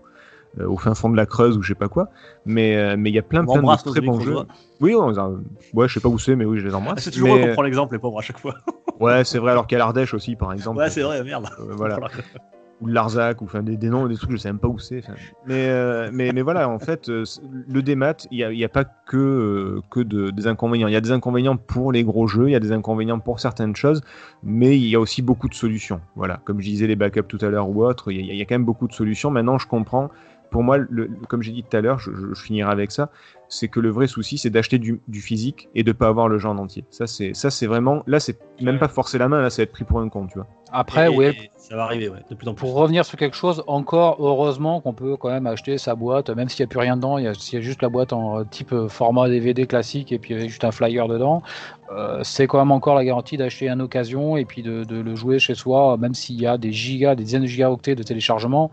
Euh, 0.60 0.68
au 0.68 0.76
fin 0.76 0.94
fond 0.94 1.10
de 1.10 1.16
la 1.16 1.26
Creuse 1.26 1.58
ou 1.58 1.62
je 1.62 1.68
sais 1.68 1.74
pas 1.74 1.88
quoi. 1.88 2.10
Mais 2.46 2.76
euh, 2.76 2.94
mais 2.96 3.10
il 3.10 3.14
y 3.14 3.18
a 3.18 3.22
plein, 3.22 3.44
plein 3.44 3.60
de 3.60 3.90
très 3.90 4.00
bons 4.00 4.20
jeux. 4.20 4.36
Oui, 4.80 4.94
ouais, 4.94 5.88
je 5.88 5.94
sais 5.94 6.00
pas 6.00 6.08
où 6.08 6.18
c'est, 6.18 6.36
mais 6.36 6.44
oui, 6.44 6.60
je 6.60 6.66
les 6.66 6.74
embrasse. 6.74 7.00
C'est 7.00 7.10
toujours 7.10 7.30
moi 7.30 7.40
qu'on 7.40 7.52
prend 7.54 7.62
l'exemple, 7.62 7.94
les 7.94 7.98
pauvres, 7.98 8.20
à 8.20 8.22
chaque 8.22 8.38
fois. 8.38 8.54
ouais, 9.00 9.24
c'est 9.24 9.38
vrai, 9.38 9.50
alors 9.50 9.66
a 9.68 9.76
l'Ardèche 9.76 10.14
aussi, 10.14 10.36
par 10.36 10.52
exemple. 10.52 10.78
Ouais, 10.78 10.90
c'est 10.90 11.02
vrai, 11.02 11.24
merde. 11.24 11.48
voilà. 11.58 11.98
ou 12.80 12.86
Larzac, 12.86 13.40
ou 13.40 13.44
enfin 13.44 13.62
des, 13.62 13.76
des, 13.76 13.88
noms, 13.88 14.06
des 14.06 14.16
trucs, 14.16 14.32
je 14.32 14.36
sais 14.36 14.48
même 14.48 14.58
pas 14.58 14.68
où 14.68 14.78
c'est. 14.78 15.02
Mais, 15.46 15.68
euh, 15.68 16.10
mais, 16.12 16.32
mais 16.32 16.42
voilà, 16.42 16.68
en 16.68 16.78
fait, 16.78 17.08
euh, 17.08 17.24
le 17.68 17.82
démat, 17.82 18.16
il 18.30 18.48
n'y 18.48 18.64
a, 18.64 18.66
a, 18.66 18.68
pas 18.68 18.84
que, 18.84 19.16
euh, 19.16 19.80
que 19.90 20.00
de, 20.00 20.30
des 20.30 20.46
inconvénients. 20.46 20.88
Il 20.88 20.94
y 20.94 20.96
a 20.96 21.00
des 21.00 21.12
inconvénients 21.12 21.56
pour 21.56 21.92
les 21.92 22.04
gros 22.04 22.26
jeux, 22.26 22.48
il 22.48 22.52
y 22.52 22.56
a 22.56 22.60
des 22.60 22.72
inconvénients 22.72 23.20
pour 23.20 23.40
certaines 23.40 23.76
choses, 23.76 24.02
mais 24.42 24.76
il 24.78 24.88
y 24.88 24.96
a 24.96 25.00
aussi 25.00 25.22
beaucoup 25.22 25.48
de 25.48 25.54
solutions. 25.54 26.00
Voilà, 26.16 26.40
comme 26.44 26.60
je 26.60 26.66
disais 26.66 26.86
les 26.86 26.96
backups 26.96 27.28
tout 27.28 27.38
à 27.40 27.48
l'heure 27.48 27.68
ou 27.68 27.84
autre, 27.84 28.10
il 28.10 28.20
y, 28.20 28.36
y, 28.36 28.42
a 28.42 28.44
quand 28.44 28.54
même 28.54 28.64
beaucoup 28.64 28.88
de 28.88 28.92
solutions. 28.92 29.30
Maintenant, 29.30 29.58
je 29.58 29.66
comprends. 29.66 30.10
Pour 30.54 30.62
moi, 30.62 30.78
le, 30.78 31.10
comme 31.26 31.42
j'ai 31.42 31.50
dit 31.50 31.64
tout 31.64 31.76
à 31.76 31.80
l'heure, 31.80 31.98
je, 31.98 32.12
je, 32.14 32.40
finirai 32.40 32.70
avec 32.70 32.92
ça, 32.92 33.10
c'est 33.48 33.66
que 33.66 33.80
le 33.80 33.90
vrai 33.90 34.06
souci, 34.06 34.38
c'est 34.38 34.50
d'acheter 34.50 34.78
du, 34.78 35.00
du, 35.08 35.20
physique 35.20 35.68
et 35.74 35.82
de 35.82 35.90
pas 35.90 36.06
avoir 36.06 36.28
le 36.28 36.38
jeu 36.38 36.48
en 36.48 36.58
entier. 36.58 36.84
Ça, 36.90 37.08
c'est 37.08 37.34
ça, 37.34 37.50
c'est 37.50 37.66
vraiment 37.66 38.04
là, 38.06 38.20
c'est 38.20 38.38
même 38.60 38.78
pas 38.78 38.86
forcer 38.86 39.18
la 39.18 39.26
main, 39.26 39.42
là, 39.42 39.50
c'est 39.50 39.64
être 39.64 39.72
pris 39.72 39.82
pour 39.82 39.98
un 39.98 40.08
con, 40.08 40.28
tu 40.28 40.38
vois. 40.38 40.46
Après, 40.70 41.06
et, 41.06 41.08
ouais. 41.08 41.50
Ça 41.56 41.74
va 41.74 41.82
arriver, 41.82 42.08
ouais, 42.08 42.20
de 42.30 42.36
plus 42.36 42.46
en 42.46 42.54
plus. 42.54 42.60
Pour 42.60 42.74
revenir 42.74 43.04
sur 43.04 43.18
quelque 43.18 43.34
chose, 43.34 43.64
encore 43.66 44.16
heureusement 44.20 44.80
qu'on 44.80 44.92
peut 44.92 45.16
quand 45.16 45.30
même 45.30 45.48
acheter 45.48 45.76
sa 45.76 45.96
boîte, 45.96 46.30
même 46.30 46.48
s'il 46.48 46.64
n'y 46.64 46.68
a 46.68 46.70
plus 46.70 46.78
rien 46.78 46.94
dedans, 46.94 47.18
il 47.18 47.24
y, 47.24 47.26
a, 47.26 47.32
juste 47.60 47.82
la 47.82 47.88
boîte 47.88 48.12
en 48.12 48.44
type 48.44 48.72
euh, 48.72 48.88
format 48.88 49.28
DVD 49.28 49.66
classique 49.66 50.12
et 50.12 50.20
puis 50.20 50.34
il 50.34 50.40
y 50.40 50.44
a 50.44 50.46
juste 50.46 50.62
un 50.62 50.70
flyer 50.70 51.08
dedans. 51.08 51.42
Euh, 51.90 52.20
c'est 52.22 52.46
quand 52.46 52.58
même 52.58 52.70
encore 52.70 52.94
la 52.94 53.04
garantie 53.04 53.36
d'acheter 53.36 53.68
une 53.68 53.82
occasion 53.82 54.36
et 54.36 54.44
puis 54.44 54.62
de, 54.62 54.84
de, 54.84 55.00
le 55.00 55.16
jouer 55.16 55.40
chez 55.40 55.56
soi, 55.56 55.96
même 55.96 56.14
s'il 56.14 56.40
y 56.40 56.46
a 56.46 56.58
des 56.58 56.70
gigas, 56.70 57.16
des 57.16 57.24
dizaines 57.24 57.42
de 57.42 57.46
gigaoctets 57.48 57.96
de 57.96 58.04
téléchargement, 58.04 58.70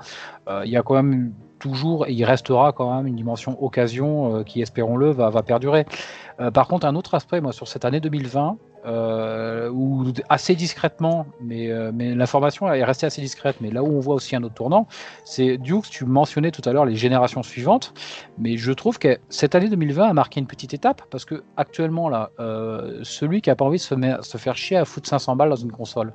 euh, 0.47 0.61
il 0.65 0.71
y 0.71 0.77
a 0.77 0.83
quand 0.83 0.95
même 0.95 1.33
toujours 1.61 2.07
et 2.07 2.11
il 2.11 2.25
restera 2.25 2.73
quand 2.73 2.93
même 2.93 3.07
une 3.07 3.15
dimension 3.15 3.63
occasion 3.63 4.35
euh, 4.35 4.43
qui, 4.43 4.61
espérons-le, 4.61 5.11
va, 5.11 5.29
va 5.29 5.43
perdurer. 5.43 5.85
Euh, 6.41 6.51
par 6.51 6.67
contre, 6.67 6.85
un 6.87 6.95
autre 6.95 7.13
aspect, 7.13 7.39
moi, 7.39 7.53
sur 7.53 7.67
cette 7.67 7.85
année 7.85 7.99
2020, 7.99 8.57
euh, 8.83 9.69
où 9.69 10.11
assez 10.29 10.55
discrètement, 10.55 11.27
mais, 11.39 11.69
euh, 11.69 11.91
mais 11.93 12.15
l'information 12.15 12.71
est 12.73 12.83
restée 12.83 13.05
assez 13.05 13.21
discrète, 13.21 13.57
mais 13.61 13.69
là 13.69 13.83
où 13.83 13.87
on 13.87 13.99
voit 13.99 14.15
aussi 14.15 14.35
un 14.35 14.41
autre 14.41 14.55
tournant, 14.55 14.87
c'est 15.23 15.57
Dukes, 15.57 15.89
tu 15.89 16.05
mentionnais 16.05 16.49
tout 16.49 16.67
à 16.67 16.73
l'heure 16.73 16.85
les 16.85 16.95
générations 16.95 17.43
suivantes, 17.43 17.93
mais 18.39 18.57
je 18.57 18.71
trouve 18.71 18.97
que 18.97 19.19
cette 19.29 19.53
année 19.53 19.69
2020 19.69 20.09
a 20.09 20.13
marqué 20.13 20.39
une 20.39 20.47
petite 20.47 20.73
étape, 20.73 21.03
parce 21.11 21.25
que 21.25 21.43
actuellement, 21.57 22.09
là, 22.09 22.31
celui 23.03 23.41
qui 23.41 23.51
a 23.51 23.55
pas 23.55 23.65
envie 23.65 23.77
de 23.77 23.83
se, 23.83 23.95
se 24.21 24.37
faire 24.37 24.57
chier 24.57 24.77
à 24.77 24.85
foutre 24.85 25.07
500 25.07 25.35
balles 25.35 25.49
dans 25.49 25.55
une 25.55 25.71
console, 25.71 26.13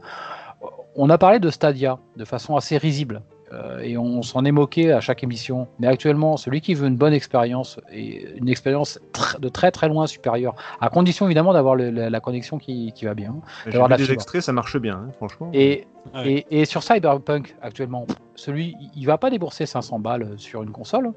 on 0.96 1.08
a 1.08 1.18
parlé 1.18 1.38
de 1.38 1.50
Stadia 1.50 1.98
de 2.16 2.24
façon 2.24 2.56
assez 2.56 2.78
risible. 2.78 3.22
Euh, 3.52 3.78
et 3.80 3.96
on 3.96 4.22
s'en 4.22 4.44
est 4.44 4.52
moqué 4.52 4.92
à 4.92 5.00
chaque 5.00 5.22
émission. 5.22 5.68
Mais 5.78 5.86
actuellement, 5.86 6.36
celui 6.36 6.60
qui 6.60 6.74
veut 6.74 6.88
une 6.88 6.96
bonne 6.96 7.12
expérience 7.12 7.78
et 7.92 8.26
une 8.36 8.48
expérience 8.48 8.98
tr 9.12 9.38
de 9.38 9.48
très 9.48 9.70
très 9.70 9.88
loin 9.88 10.06
supérieure, 10.06 10.54
à 10.80 10.88
condition 10.88 11.26
évidemment 11.26 11.52
d'avoir 11.52 11.76
la 11.76 12.20
connexion 12.20 12.58
qui, 12.58 12.92
qui, 12.92 13.04
va 13.04 13.14
bien. 13.14 13.36
J'ai 13.66 13.80
vu 13.80 13.96
des 13.96 14.12
extraits, 14.12 14.42
ça 14.42 14.52
marche 14.52 14.76
bien, 14.78 14.96
hein, 14.96 15.12
franchement. 15.16 15.50
Et, 15.52 15.86
ouais. 16.14 16.44
et, 16.50 16.60
et, 16.60 16.64
sur 16.64 16.82
Cyberpunk 16.82 17.54
actuellement, 17.62 18.06
celui, 18.34 18.74
il 18.96 19.06
va 19.06 19.18
pas 19.18 19.30
débourser 19.30 19.66
500 19.66 20.00
balles 20.00 20.34
sur 20.36 20.62
une 20.62 20.70
console. 20.72 21.12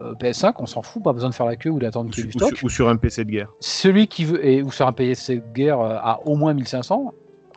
Euh, 0.00 0.14
PS5, 0.14 0.54
on 0.58 0.66
s'en 0.66 0.82
fout, 0.82 1.02
pas 1.02 1.12
besoin 1.12 1.30
de 1.30 1.34
faire 1.34 1.46
la 1.46 1.56
queue 1.56 1.70
ou 1.70 1.80
d'attendre 1.80 2.10
qu'il 2.10 2.24
y 2.24 2.28
ait 2.28 2.30
du 2.30 2.38
stock. 2.38 2.52
Ou 2.52 2.56
sur, 2.56 2.64
ou 2.66 2.68
sur, 2.68 2.88
un 2.88 2.96
PC 2.96 3.24
de 3.24 3.30
guerre. 3.30 3.48
Celui 3.58 4.06
qui 4.06 4.24
veut, 4.24 4.44
et, 4.44 4.62
ou 4.62 4.70
sur 4.70 4.86
un 4.86 4.92
PC 4.92 5.36
de 5.36 5.52
guerre 5.52 5.80
à 5.80 6.20
au 6.26 6.36
moins 6.36 6.54
1500, 6.54 7.12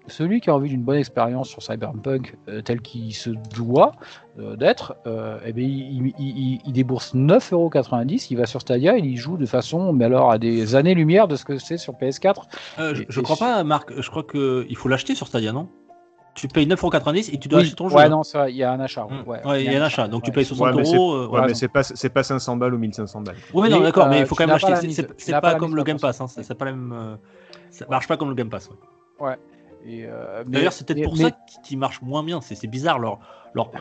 celui 0.08 0.41
qui 0.41 0.49
a 0.49 0.56
envie 0.56 0.70
d'une 0.70 0.84
bonne 0.84 0.97
expérience 0.97 1.49
sur 1.49 1.62
Cyberpunk 1.62 2.38
euh, 2.47 2.62
tel 2.62 2.82
qu'il 2.82 3.14
se 3.14 3.30
doit 3.30 3.93
euh, 4.39 4.56
d'être, 4.56 4.95
euh, 5.06 5.39
eh 5.45 5.54
bien, 5.54 5.66
il, 5.66 6.14
il, 6.20 6.62
il, 6.66 6.74
débourse 6.74 7.14
9,90€, 7.14 8.28
il 8.32 8.38
va 8.38 8.45
sur 8.45 8.62
Stadia, 8.62 8.97
il 8.97 9.06
y 9.06 9.16
joue 9.16 9.38
de 9.38 9.45
façon, 9.45 9.93
mais 9.93 10.06
alors 10.06 10.32
à 10.32 10.38
des 10.38 10.76
années-lumière 10.76 11.28
de 11.28 11.36
ce 11.36 11.45
que 11.45 11.58
c'est 11.58 11.78
sur 11.78 11.93
PS4. 11.93 12.43
Euh, 12.80 12.95
je, 12.95 13.04
je 13.08 13.22
crois 13.22 13.38
pas, 13.38 13.64
Marc, 13.64 13.93
je 13.99 14.10
crois 14.10 14.24
qu'il 14.24 14.76
faut 14.76 14.89
l'acheter 14.89 15.16
sur 15.16 15.28
Stadia, 15.28 15.51
non? 15.51 15.70
Tu 16.36 16.47
payes 16.47 16.66
9,90€ 16.66 17.30
et 17.32 17.38
tu 17.38 17.47
dois 17.47 17.60
oui, 17.60 17.66
acheter 17.66 17.76
ton 17.76 17.89
jeu. 17.89 17.95
Ouais, 17.95 18.10
non, 18.10 18.24
ça, 18.24 18.49
il 18.49 18.56
y 18.56 18.64
a 18.64 18.72
un 18.72 18.80
achat. 18.80 19.06
Mmh. 19.06 19.30
Ouais, 19.30 19.45
ouais, 19.45 19.64
il 19.64 19.72
y 19.72 19.76
a 19.76 19.80
un 19.80 19.86
achat. 19.86 20.08
Donc 20.08 20.24
ouais. 20.24 20.30
tu 20.30 20.32
payes 20.32 20.45
60 20.45 20.76
ouais, 20.76 20.82
euros. 20.82 21.14
Euh, 21.14 21.28
ouais, 21.28 21.41
mais 21.45 21.54
c'est 21.54 21.68
pas, 21.68 21.84
c'est 21.84 22.10
pas 22.10 22.24
500 22.24 22.56
balles 22.58 22.74
ou 22.74 22.80
1500 22.80 23.22
balles. 23.22 23.36
Oui, 23.54 23.70
non, 23.70 23.82
d'accord, 23.82 24.08
mais 24.08 24.22
il 24.22 24.26
faut 24.26 24.34
quand 24.34 24.47
même 24.47 24.58
l'acheter. 24.60 24.89
C'est 25.18 25.32
pas, 25.32 25.41
pas 25.41 25.56
comme 25.56 25.76
le 25.76 25.84
Game 25.84 25.99
Pass. 25.99 26.20
Hein, 26.22 26.26
c'est 26.28 26.58
pas 26.58 26.66
la 26.66 26.72
même. 26.72 27.18
Ça 27.70 27.86
marche 27.88 28.08
pas 28.08 28.18
comme 28.18 28.30
le 28.30 28.36
Game 28.36 28.49
Pass. 28.49 28.70
Ouais. 29.20 29.38
Euh, 29.86 30.43
D'ailleurs, 30.47 30.73
c'est 30.73 30.88
peut-être 30.88 31.03
pour 31.03 31.17
mais, 31.17 31.23
ça 31.23 31.31
qu'ils 31.63 31.77
marchent 31.77 32.01
moins 32.01 32.23
bien. 32.23 32.41
C'est 32.41 32.67
bizarre 32.67 32.99
leur. 32.99 33.19
leur 33.53 33.71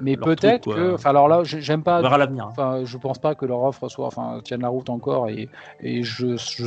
mais 0.00 0.16
peut-être 0.16 0.72
que. 0.72 0.94
Enfin, 0.94 1.10
alors 1.10 1.28
là, 1.28 1.42
j'aime 1.44 1.82
pas. 1.82 2.00
Verra 2.00 2.18
l'avenir. 2.18 2.46
Hein. 2.46 2.50
Enfin, 2.50 2.80
je 2.84 2.96
pense 2.98 3.18
pas 3.18 3.34
que 3.34 3.46
leur 3.46 3.62
offre 3.62 3.88
soit. 3.88 4.06
Enfin, 4.06 4.40
tienne 4.44 4.62
la 4.62 4.68
route 4.68 4.90
encore. 4.90 5.28
Et, 5.28 5.48
et 5.80 6.02
je, 6.02 6.36
je, 6.36 6.66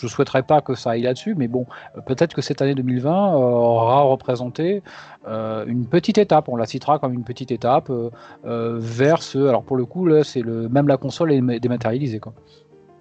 je 0.00 0.06
souhaiterais 0.06 0.42
pas 0.42 0.60
que 0.60 0.74
ça 0.74 0.90
aille 0.90 1.02
là-dessus. 1.02 1.34
Mais 1.34 1.48
bon, 1.48 1.66
peut-être 2.06 2.34
que 2.34 2.42
cette 2.42 2.62
année 2.62 2.74
2020 2.74 3.10
euh, 3.10 3.36
aura 3.36 4.02
représenté 4.02 4.82
euh, 5.26 5.64
une 5.66 5.86
petite 5.86 6.18
étape. 6.18 6.48
On 6.48 6.56
la 6.56 6.66
citera 6.66 6.98
comme 6.98 7.12
une 7.12 7.24
petite 7.24 7.50
étape 7.50 7.90
euh, 7.90 8.78
vers 8.78 9.22
ce. 9.22 9.46
Alors, 9.46 9.64
pour 9.64 9.76
le 9.76 9.84
coup, 9.84 10.06
là, 10.06 10.24
c'est 10.24 10.42
le. 10.42 10.68
Même 10.68 10.88
la 10.88 10.96
console 10.96 11.32
est 11.32 11.60
dématérialisée, 11.60 12.20
quoi. 12.20 12.32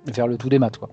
Vers 0.06 0.28
le 0.28 0.38
tout 0.38 0.50
des 0.50 0.60
maths, 0.60 0.78
quoi. 0.78 0.90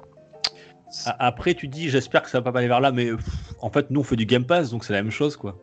Après, 1.19 1.55
tu 1.55 1.69
dis, 1.69 1.89
j'espère 1.89 2.23
que 2.23 2.31
ça 2.31 2.41
va 2.41 2.53
pas 2.53 2.59
aller 2.59 2.69
vers 2.69 2.81
là, 2.81 2.93
mais 2.93 3.11
pff, 3.11 3.55
en 3.61 3.71
fait, 3.71 3.91
nous, 3.91 4.01
on 4.01 4.05
fait 4.05 4.17
du 4.17 4.27
Game 4.27 4.45
Pass, 4.45 4.71
donc 4.71 4.85
c'est 4.85 4.93
la 4.93 5.03
même 5.03 5.13
chose, 5.13 5.37
quoi. 5.37 5.57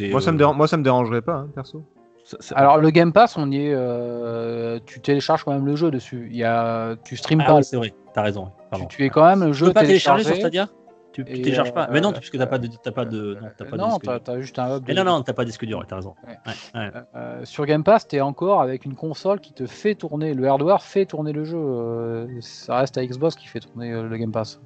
Moi, 0.00 0.20
ça 0.20 0.32
me 0.32 0.38
dérange, 0.38 0.56
moi, 0.56 0.68
ça 0.68 0.76
me 0.76 0.82
dérangerait 0.82 1.22
pas, 1.22 1.34
hein, 1.34 1.48
perso. 1.54 1.84
Ça, 2.24 2.36
ça... 2.40 2.54
Alors, 2.54 2.78
le 2.78 2.90
Game 2.90 3.12
Pass, 3.12 3.36
on 3.36 3.50
y 3.50 3.66
est. 3.66 3.74
Euh, 3.74 4.78
tu 4.86 5.00
télécharges 5.00 5.42
quand 5.42 5.52
même 5.52 5.66
le 5.66 5.74
jeu 5.74 5.90
dessus. 5.90 6.28
Il 6.30 6.36
y 6.36 6.44
a, 6.44 6.94
tu 7.04 7.16
streames 7.16 7.40
ah, 7.42 7.46
pas. 7.46 7.56
Oui, 7.56 7.64
c'est 7.64 7.76
vrai, 7.76 7.92
t'as 8.14 8.22
raison. 8.22 8.52
Tu, 8.72 8.86
tu, 8.88 9.04
es 9.04 9.10
quand 9.10 9.26
même 9.26 9.42
le 9.44 9.52
jeu. 9.52 9.66
Tu 9.66 9.70
peux 9.70 9.80
pas 9.80 9.86
télécharger 9.86 10.24
sur 10.24 10.36
Stadia? 10.36 10.68
Tu, 11.12 11.24
tu 11.24 11.42
télécharges 11.42 11.70
euh, 11.70 11.72
pas. 11.72 11.88
Mais 11.90 12.00
non, 12.00 12.12
puisque 12.12 12.38
t'as 12.38 12.46
pas 12.46 12.58
de, 12.58 12.68
t'as 12.82 12.90
pas 12.90 13.04
de, 13.04 13.34
non, 13.34 13.66
pas 13.70 13.76
non, 13.76 13.96
de 13.98 14.18
t'as, 14.18 14.40
juste 14.40 14.58
un 14.58 14.76
hub. 14.76 14.84
De... 14.84 14.92
non, 14.92 15.04
non, 15.04 15.22
t'as 15.22 15.32
pas 15.32 15.44
de 15.44 15.48
disque 15.48 15.64
dur. 15.64 15.84
T'as 15.86 15.96
raison. 15.96 16.14
Ouais. 16.26 16.54
Ouais, 16.74 16.90
euh, 17.14 17.44
sur 17.44 17.66
Game 17.66 17.84
Pass, 17.84 18.08
t'es 18.08 18.20
encore 18.20 18.60
avec 18.60 18.84
une 18.84 18.94
console 18.94 19.40
qui 19.40 19.52
te 19.52 19.66
fait 19.66 19.94
tourner. 19.94 20.34
Le 20.34 20.46
hardware 20.48 20.82
fait 20.82 21.06
tourner 21.06 21.32
le 21.32 21.44
jeu. 21.44 21.58
Euh, 21.58 22.26
ça 22.40 22.78
reste 22.78 22.98
à 22.98 23.06
Xbox 23.06 23.36
qui 23.36 23.46
fait 23.46 23.60
tourner 23.60 23.92
le 23.92 24.16
Game 24.16 24.32
Pass. 24.32 24.60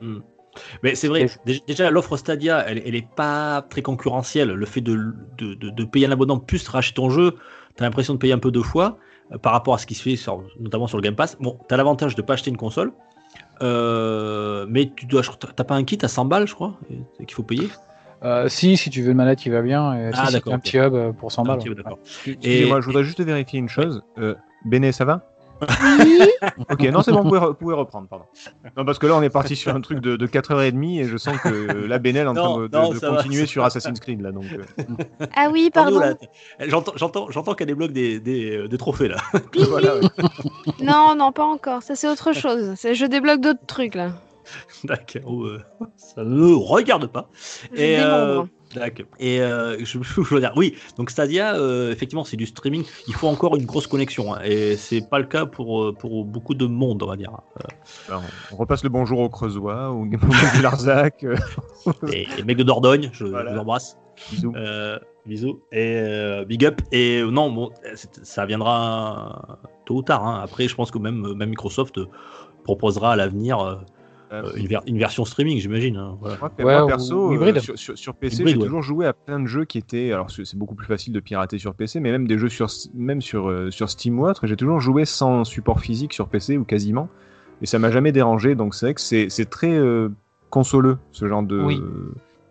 Hmm. 0.00 0.20
Mais 0.82 0.94
c'est 0.94 1.06
vrai, 1.08 1.26
déjà 1.68 1.90
l'offre 1.90 2.16
Stadia, 2.16 2.64
elle, 2.66 2.82
elle 2.84 2.94
est 2.96 3.08
pas 3.14 3.62
très 3.62 3.82
concurrentielle. 3.82 4.50
Le 4.50 4.66
fait 4.66 4.80
de, 4.80 5.14
de, 5.36 5.54
de, 5.54 5.70
de 5.70 5.84
payer 5.84 6.06
un 6.06 6.10
abonnement 6.10 6.38
plus 6.38 6.66
racheter 6.66 6.94
ton 6.94 7.10
jeu, 7.10 7.36
tu 7.76 7.82
as 7.82 7.86
l'impression 7.86 8.14
de 8.14 8.18
payer 8.18 8.32
un 8.32 8.38
peu 8.38 8.50
deux 8.50 8.62
fois 8.62 8.98
euh, 9.32 9.38
par 9.38 9.52
rapport 9.52 9.74
à 9.74 9.78
ce 9.78 9.86
qui 9.86 9.94
se 9.94 10.02
fait 10.02 10.16
sur, 10.16 10.42
notamment 10.58 10.88
sur 10.88 10.96
le 10.98 11.02
Game 11.02 11.14
Pass. 11.14 11.36
Bon, 11.38 11.58
tu 11.68 11.74
as 11.74 11.76
l'avantage 11.76 12.16
de 12.16 12.22
pas 12.22 12.32
acheter 12.32 12.50
une 12.50 12.56
console, 12.56 12.92
euh, 13.62 14.66
mais 14.68 14.90
tu 14.94 15.06
dois, 15.06 15.22
t'as 15.54 15.64
pas 15.64 15.74
un 15.74 15.84
kit 15.84 15.98
à 16.02 16.08
100 16.08 16.24
balles, 16.26 16.46
je 16.46 16.54
crois, 16.54 16.74
qu'il 17.18 17.32
faut 17.32 17.42
payer. 17.42 17.68
Euh, 18.24 18.48
si, 18.48 18.76
si 18.76 18.90
tu 18.90 19.02
veux 19.02 19.12
une 19.12 19.16
manette 19.16 19.38
qui 19.38 19.48
va 19.48 19.62
bien, 19.62 19.94
et 19.94 20.10
ah, 20.12 20.26
si 20.26 20.32
d'accord, 20.32 20.52
un 20.52 20.56
okay. 20.56 20.70
petit 20.70 20.78
hub 20.78 21.12
pour 21.16 21.30
100 21.30 21.44
balles. 21.44 21.60
Et 22.42 22.66
moi, 22.66 22.80
je 22.80 22.86
voudrais 22.86 23.04
juste 23.04 23.20
vérifier 23.20 23.58
une 23.58 23.68
chose. 23.68 24.02
Euh, 24.18 24.34
Béné, 24.64 24.92
ça 24.92 25.04
va? 25.04 25.22
Oui, 26.00 26.20
Ok, 26.70 26.80
non, 26.90 27.02
c'est 27.02 27.10
bon, 27.12 27.22
vous 27.22 27.28
pouvez, 27.28 27.40
re- 27.40 27.48
vous 27.48 27.54
pouvez 27.54 27.74
reprendre, 27.74 28.06
pardon. 28.08 28.24
Non, 28.76 28.84
parce 28.84 28.98
que 28.98 29.06
là, 29.06 29.14
on 29.16 29.22
est 29.22 29.30
parti 29.30 29.56
sur 29.56 29.74
un 29.74 29.80
truc 29.80 30.00
de, 30.00 30.16
de 30.16 30.26
4h30 30.26 31.00
et 31.00 31.04
je 31.04 31.16
sens 31.16 31.36
que 31.38 31.48
la 31.48 31.98
Bénel 31.98 32.26
est 32.26 32.28
en 32.28 32.34
train 32.34 32.58
de, 32.58 32.66
de- 32.68 32.76
non, 32.76 32.90
de 32.90 32.98
ça 32.98 33.10
va, 33.10 33.16
continuer 33.16 33.46
sur. 33.46 33.64
Assassin's 33.64 33.98
Creed, 34.00 34.20
là. 34.20 34.30
Donc, 34.32 34.44
euh, 34.52 34.84
ah 35.36 35.48
oui, 35.52 35.70
pardon. 35.72 36.00
J'entends, 36.60 36.92
j'entends, 36.96 37.30
j'entends 37.30 37.54
qu'elle 37.54 37.66
débloque 37.66 37.92
des, 37.92 38.20
des, 38.20 38.56
euh, 38.56 38.68
des 38.68 38.78
trophées 38.78 39.08
là. 39.08 39.16
voilà, 39.68 39.96
ouais. 39.96 40.02
Non, 40.80 41.14
non, 41.16 41.32
pas 41.32 41.44
encore. 41.44 41.82
Ça, 41.82 41.94
c'est 41.96 42.08
autre 42.08 42.32
chose. 42.32 42.74
Je 42.80 43.06
débloque 43.06 43.40
d'autres 43.40 43.66
trucs 43.66 43.94
là. 43.94 44.12
D'accord. 44.84 45.44
euh, 45.44 45.60
ça 45.96 46.24
ne 46.24 46.30
me 46.34 46.54
regarde 46.56 47.06
pas. 47.08 47.28
Je 47.74 47.80
Et, 47.80 47.96
euh. 48.00 48.42
Et 49.18 49.40
euh, 49.40 49.78
je, 49.84 49.98
je 50.02 50.20
veux 50.34 50.40
dire, 50.40 50.52
oui, 50.56 50.74
donc 50.96 51.10
Stadia, 51.10 51.54
euh, 51.56 51.90
effectivement, 51.92 52.24
c'est 52.24 52.36
du 52.36 52.46
streaming. 52.46 52.84
Il 53.06 53.14
faut 53.14 53.28
encore 53.28 53.56
une 53.56 53.64
grosse 53.66 53.86
connexion. 53.86 54.34
hein, 54.34 54.40
et 54.44 54.76
c'est 54.76 55.00
pas 55.08 55.18
le 55.18 55.24
cas 55.26 55.46
pour, 55.46 55.82
euh, 55.84 55.92
pour 55.92 56.24
beaucoup 56.24 56.54
de 56.54 56.66
monde, 56.66 57.02
on 57.02 57.06
va 57.06 57.16
dire. 57.16 57.30
Alors, 58.08 58.22
on 58.52 58.56
repasse 58.56 58.82
le 58.84 58.88
bonjour 58.90 59.20
au 59.20 59.28
Creusois, 59.28 59.90
au 59.90 60.02
au 60.58 60.62
Larzac. 60.62 61.24
euh, 61.24 61.36
Et 62.12 62.26
les 62.36 62.42
mecs 62.42 62.58
de 62.58 62.62
Dordogne, 62.62 63.10
je 63.12 63.24
Voilà. 63.24 63.52
vous 63.52 63.58
embrasse. 63.58 63.96
bisous. 64.30 64.52
Euh, 64.56 64.98
bisous. 65.26 65.60
Et 65.72 65.94
euh, 65.96 66.44
big 66.44 66.64
up. 66.66 66.80
Et 66.92 67.20
euh, 67.20 67.30
non, 67.30 67.50
bon, 67.50 67.70
ça 68.22 68.44
viendra 68.46 69.58
tôt 69.86 69.96
ou 69.96 70.02
tard. 70.02 70.26
hein. 70.26 70.40
Après, 70.42 70.68
je 70.68 70.74
pense 70.74 70.90
que 70.90 70.98
même, 70.98 71.34
même 71.34 71.50
Microsoft 71.50 71.98
euh, 71.98 72.06
proposera 72.64 73.12
à 73.12 73.16
l'avenir 73.16 73.60
euh, 73.60 73.74
Euh, 73.74 73.76
une, 74.56 74.66
ver- 74.66 74.82
une 74.86 74.98
version 74.98 75.24
streaming, 75.24 75.58
j'imagine. 75.58 75.96
hein, 75.96 76.16
voilà. 76.20 76.36
Moi, 76.38 76.50
Ouais, 76.58 76.64
moi, 76.64 76.84
ou- 76.84 76.86
perso, 76.86 77.28
ou 77.28 77.30
euh, 77.32 77.34
hybride. 77.34 77.60
sur, 77.60 77.78
sur- 77.78 77.96
sur 77.98 78.14
PC, 78.14 78.44
j'ai 78.46 78.56
ouais. 78.56 78.62
toujours 78.64 78.82
joué 78.82 79.06
à 79.06 79.12
plein 79.12 79.40
de 79.40 79.46
jeux 79.46 79.64
qui 79.64 79.78
étaient. 79.78 80.12
Alors, 80.12 80.30
c'est 80.30 80.56
beaucoup 80.56 80.74
plus 80.74 80.86
facile 80.86 81.12
de 81.12 81.20
pirater 81.20 81.58
sur 81.58 81.74
PC, 81.74 82.00
mais 82.00 82.10
même 82.10 82.26
des 82.26 82.38
jeux 82.38 82.48
sur, 82.48 82.68
même 82.94 83.20
sur, 83.22 83.48
euh, 83.48 83.70
sur 83.70 83.88
Steam 83.90 84.18
ou 84.20 84.26
autre, 84.26 84.46
j'ai 84.46 84.56
toujours 84.56 84.80
joué 84.80 85.04
sans 85.04 85.44
support 85.44 85.80
physique 85.80 86.12
sur 86.12 86.28
PC 86.28 86.56
ou 86.58 86.64
quasiment. 86.64 87.08
Et 87.62 87.66
ça 87.66 87.78
m'a 87.78 87.90
jamais 87.90 88.12
dérangé, 88.12 88.54
donc 88.54 88.74
c'est 88.74 88.86
vrai 88.86 88.94
que 88.94 89.00
c'est 89.00 89.28
c'est 89.30 89.46
très 89.50 89.72
euh, 89.76 90.10
consoleux, 90.50 90.98
ce 91.10 91.26
genre 91.26 91.42
de 91.42 91.60
Oui. 91.60 91.80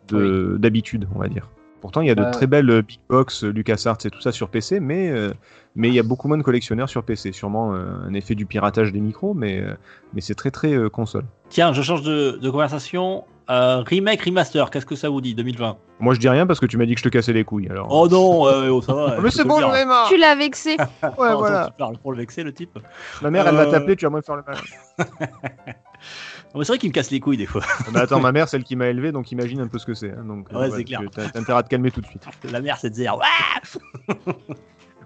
de- 0.09 0.57
d'habitude, 0.59 1.07
on 1.15 1.19
va 1.19 1.27
dire. 1.29 1.49
Pourtant, 1.87 2.01
il 2.01 2.07
y 2.07 2.11
a 2.11 2.15
de 2.15 2.21
Euh. 2.21 2.31
très 2.31 2.47
belles 2.47 2.81
big 2.81 2.99
box, 3.07 3.45
euh, 3.45 3.49
LucasArts 3.49 3.99
et 4.03 4.09
tout 4.09 4.19
ça 4.19 4.33
sur 4.33 4.49
PC, 4.49 4.81
mais 4.81 5.09
euh, 5.09 5.31
mais 5.73 5.87
il 5.87 5.93
y 5.93 5.99
a 5.99 6.03
beaucoup 6.03 6.27
moins 6.27 6.37
de 6.37 6.43
collectionneurs 6.43 6.89
sur 6.89 7.01
PC. 7.03 7.31
Sûrement 7.31 7.73
euh, 7.73 7.85
un 8.05 8.13
effet 8.13 8.35
du 8.35 8.45
piratage 8.45 8.91
des 8.91 8.99
micros, 8.99 9.33
mais 9.33 9.61
euh, 9.61 9.73
mais 10.13 10.19
c'est 10.19 10.35
très 10.35 10.51
très 10.51 10.73
euh, 10.73 10.89
console. 10.89 11.23
Tiens, 11.47 11.71
je 11.71 11.81
change 11.81 12.01
de, 12.01 12.37
de 12.41 12.49
conversation. 12.49 13.23
Euh, 13.49 13.77
remake, 13.87 14.21
remaster, 14.23 14.69
qu'est-ce 14.69 14.85
que 14.85 14.97
ça 14.97 15.07
vous 15.07 15.21
dit 15.21 15.33
2020 15.33 15.77
Moi, 16.01 16.13
je 16.13 16.19
dis 16.19 16.27
rien 16.27 16.45
parce 16.45 16.59
que 16.59 16.65
tu 16.65 16.75
m'as 16.75 16.85
dit 16.85 16.95
que 16.95 16.99
je 16.99 17.05
te 17.05 17.09
cassais 17.09 17.31
les 17.31 17.45
couilles. 17.45 17.69
Alors. 17.69 17.87
Oh 17.89 18.09
non, 18.09 18.45
euh, 18.47 18.67
oh, 18.67 18.81
ça 18.81 18.93
va. 18.93 19.15
Mais 19.23 19.31
c'est 19.31 19.45
bon, 19.45 19.61
j'en 19.61 19.73
ai 19.73 19.85
marre. 19.85 20.09
Tu 20.09 20.17
l'as 20.17 20.35
vexé. 20.35 20.75
Ouais, 21.17 21.29
Non, 21.31 21.37
voilà. 21.37 21.67
Tu 21.67 21.77
parles 21.77 21.97
pour 21.99 22.11
le 22.11 22.17
vexer, 22.17 22.43
le 22.43 22.51
type. 22.51 22.77
Ma 23.21 23.31
mère, 23.31 23.47
elle 23.47 23.55
va 23.55 23.61
Euh. 23.61 23.71
t'appeler, 23.71 23.95
tu 23.95 24.03
vas 24.03 24.09
moins 24.11 24.21
faire 24.21 24.35
le 24.35 24.43
mal. 24.45 24.57
Mais 26.57 26.63
c'est 26.65 26.71
vrai 26.73 26.77
qu'il 26.79 26.89
me 26.89 26.93
casse 26.93 27.11
les 27.11 27.19
couilles 27.19 27.37
des 27.37 27.45
fois. 27.45 27.61
Mais 27.91 27.99
attends, 27.99 28.19
ma 28.19 28.31
mère, 28.31 28.47
celle 28.49 28.63
qui 28.63 28.75
m'a 28.75 28.87
élevé, 28.87 29.11
donc 29.11 29.31
imagine 29.31 29.59
un 29.61 29.67
peu 29.67 29.77
ce 29.79 29.85
que 29.85 29.93
c'est. 29.93 30.11
hein, 30.11 30.23
donc, 30.25 30.47
Ouais, 30.51 30.69
c'est 30.71 30.83
clair. 30.83 31.01
T'as 31.11 31.25
intérêt 31.39 31.59
à 31.59 31.63
te 31.63 31.69
calmer 31.69 31.91
tout 31.91 32.01
de 32.01 32.07
suite. 32.07 32.23
La 32.51 32.61
mère, 32.61 32.77
c'est 32.77 32.89
de 32.89 32.95
zéro. 32.95 33.19
Ah 33.21 33.61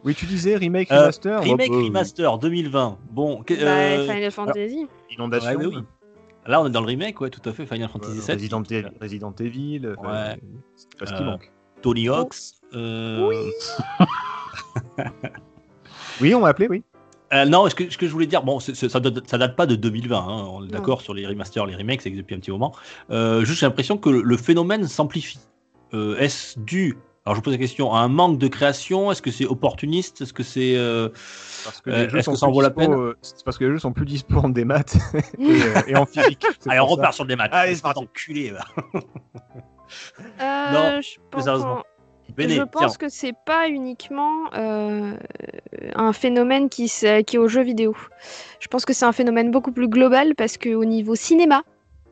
Oui, 0.03 0.15
tu 0.15 0.25
disais 0.25 0.55
remake, 0.55 0.91
Euh, 0.91 0.99
remaster. 1.01 1.41
remake, 1.43 1.69
Hop, 1.69 1.75
euh, 1.77 1.83
remaster 1.85 2.37
2020. 2.39 2.97
Bon, 3.11 3.43
Bah, 3.47 3.53
euh, 3.55 4.07
Final 4.07 4.31
Fantasy. 4.31 4.87
Inondation. 5.11 5.59
ouais, 5.59 5.65
oui. 5.67 5.77
Là, 6.47 6.59
on 6.61 6.65
est 6.65 6.71
dans 6.71 6.81
le 6.81 6.87
remake, 6.87 7.21
ouais, 7.21 7.29
tout 7.29 7.47
à 7.47 7.53
fait. 7.53 7.67
Final 7.67 7.87
Fantasy 7.87 8.17
euh, 8.17 8.21
VII. 8.21 8.33
Resident, 8.35 8.63
Evil, 8.63 8.87
Resident 8.99 9.35
Evil. 9.39 9.81
euh, 9.85 9.95
Ouais. 9.97 10.39
C'est 10.75 10.97
pas 10.97 11.05
ce 11.05 11.13
qui 11.13 11.21
Euh, 11.21 11.25
manque. 11.25 11.51
Tony 11.83 12.09
Hawk's. 12.09 12.53
euh, 12.73 13.31
Oui, 16.19 16.33
on 16.33 16.39
m'a 16.41 16.49
appelé, 16.49 16.67
oui. 16.67 16.83
Euh, 17.33 17.45
non, 17.45 17.69
ce 17.69 17.75
que, 17.75 17.89
ce 17.89 17.97
que 17.97 18.07
je 18.07 18.11
voulais 18.11 18.27
dire, 18.27 18.43
bon, 18.43 18.59
c'est- 18.59 18.75
c'est- 18.75 18.89
ça, 18.89 18.99
date, 18.99 19.27
ça 19.29 19.37
date 19.37 19.55
pas 19.55 19.65
de 19.65 19.75
2020, 19.75 20.17
hein, 20.19 20.47
on 20.51 20.65
est 20.65 20.67
d'accord 20.67 21.01
sur 21.01 21.13
les 21.13 21.25
remasters, 21.25 21.65
les 21.65 21.75
remakes, 21.75 22.01
ça 22.01 22.09
existe 22.09 22.25
depuis 22.25 22.35
un 22.35 22.39
petit 22.39 22.51
moment. 22.51 22.73
Euh, 23.09 23.45
juste, 23.45 23.59
j'ai 23.61 23.65
l'impression 23.65 23.97
que 23.97 24.09
le, 24.09 24.21
le 24.21 24.37
phénomène 24.37 24.85
s'amplifie. 24.87 25.39
Euh, 25.93 26.17
Est-ce 26.17 26.59
dû, 26.59 26.97
alors 27.25 27.35
je 27.35 27.39
vous 27.39 27.43
pose 27.43 27.53
la 27.53 27.59
question, 27.59 27.93
à 27.93 27.99
un 27.99 28.07
manque 28.09 28.37
de 28.37 28.47
création? 28.49 29.11
Est-ce 29.11 29.21
que 29.21 29.31
c'est 29.31 29.45
opportuniste? 29.45 30.21
Est-ce 30.21 30.33
que 30.33 30.43
c'est. 30.43 30.75
euh, 30.75 31.07
Parce 31.63 31.79
que 31.81 31.89
les 31.89 32.09
jeux 32.09 32.21
sont 32.21 32.33
que 32.33 32.37
ça 32.37 32.45
en 32.47 32.49
plus 32.49 32.55
vaut 32.55 32.61
la 32.61 32.69
dispo, 32.69 32.79
peine? 32.81 32.93
euh, 32.93 33.13
C'est 33.21 33.43
parce 33.45 33.57
que 33.57 33.63
les 33.65 33.71
jeux 33.71 33.79
sont 33.79 33.93
plus 33.93 34.05
dispo 34.05 34.37
en 34.39 34.49
démat 34.49 34.83
et, 35.39 35.51
euh, 35.51 35.81
et 35.87 35.95
en 35.95 36.05
physique. 36.05 36.45
C'est 36.59 36.69
Allez, 36.69 36.79
on 36.81 36.85
repart 36.85 37.13
sur 37.13 37.25
des 37.25 37.35
matchs. 37.37 37.51
Allez, 37.53 37.75
c'est 37.75 37.81
parti. 37.81 38.03
enculé. 38.03 38.51
Euh, 38.51 38.99
Non, 40.73 41.01
je 41.01 41.17
pense, 41.29 41.43
sérieusement. 41.43 41.83
Je 42.37 42.61
pense 42.63 42.97
que 42.97 43.09
c'est 43.09 43.33
pas 43.45 43.67
uniquement 43.69 44.53
euh, 44.53 45.13
un 45.95 46.13
phénomène 46.13 46.69
qui, 46.69 46.91
est 47.03 47.37
aux 47.37 47.47
jeux 47.47 47.63
vidéo. 47.63 47.95
Je 48.59 48.67
pense 48.67 48.85
que 48.85 48.93
c'est 48.93 49.05
un 49.05 49.11
phénomène 49.11 49.51
beaucoup 49.51 49.71
plus 49.71 49.87
global 49.87 50.35
parce 50.35 50.57
qu'au 50.57 50.85
niveau 50.85 51.15
cinéma, 51.15 51.63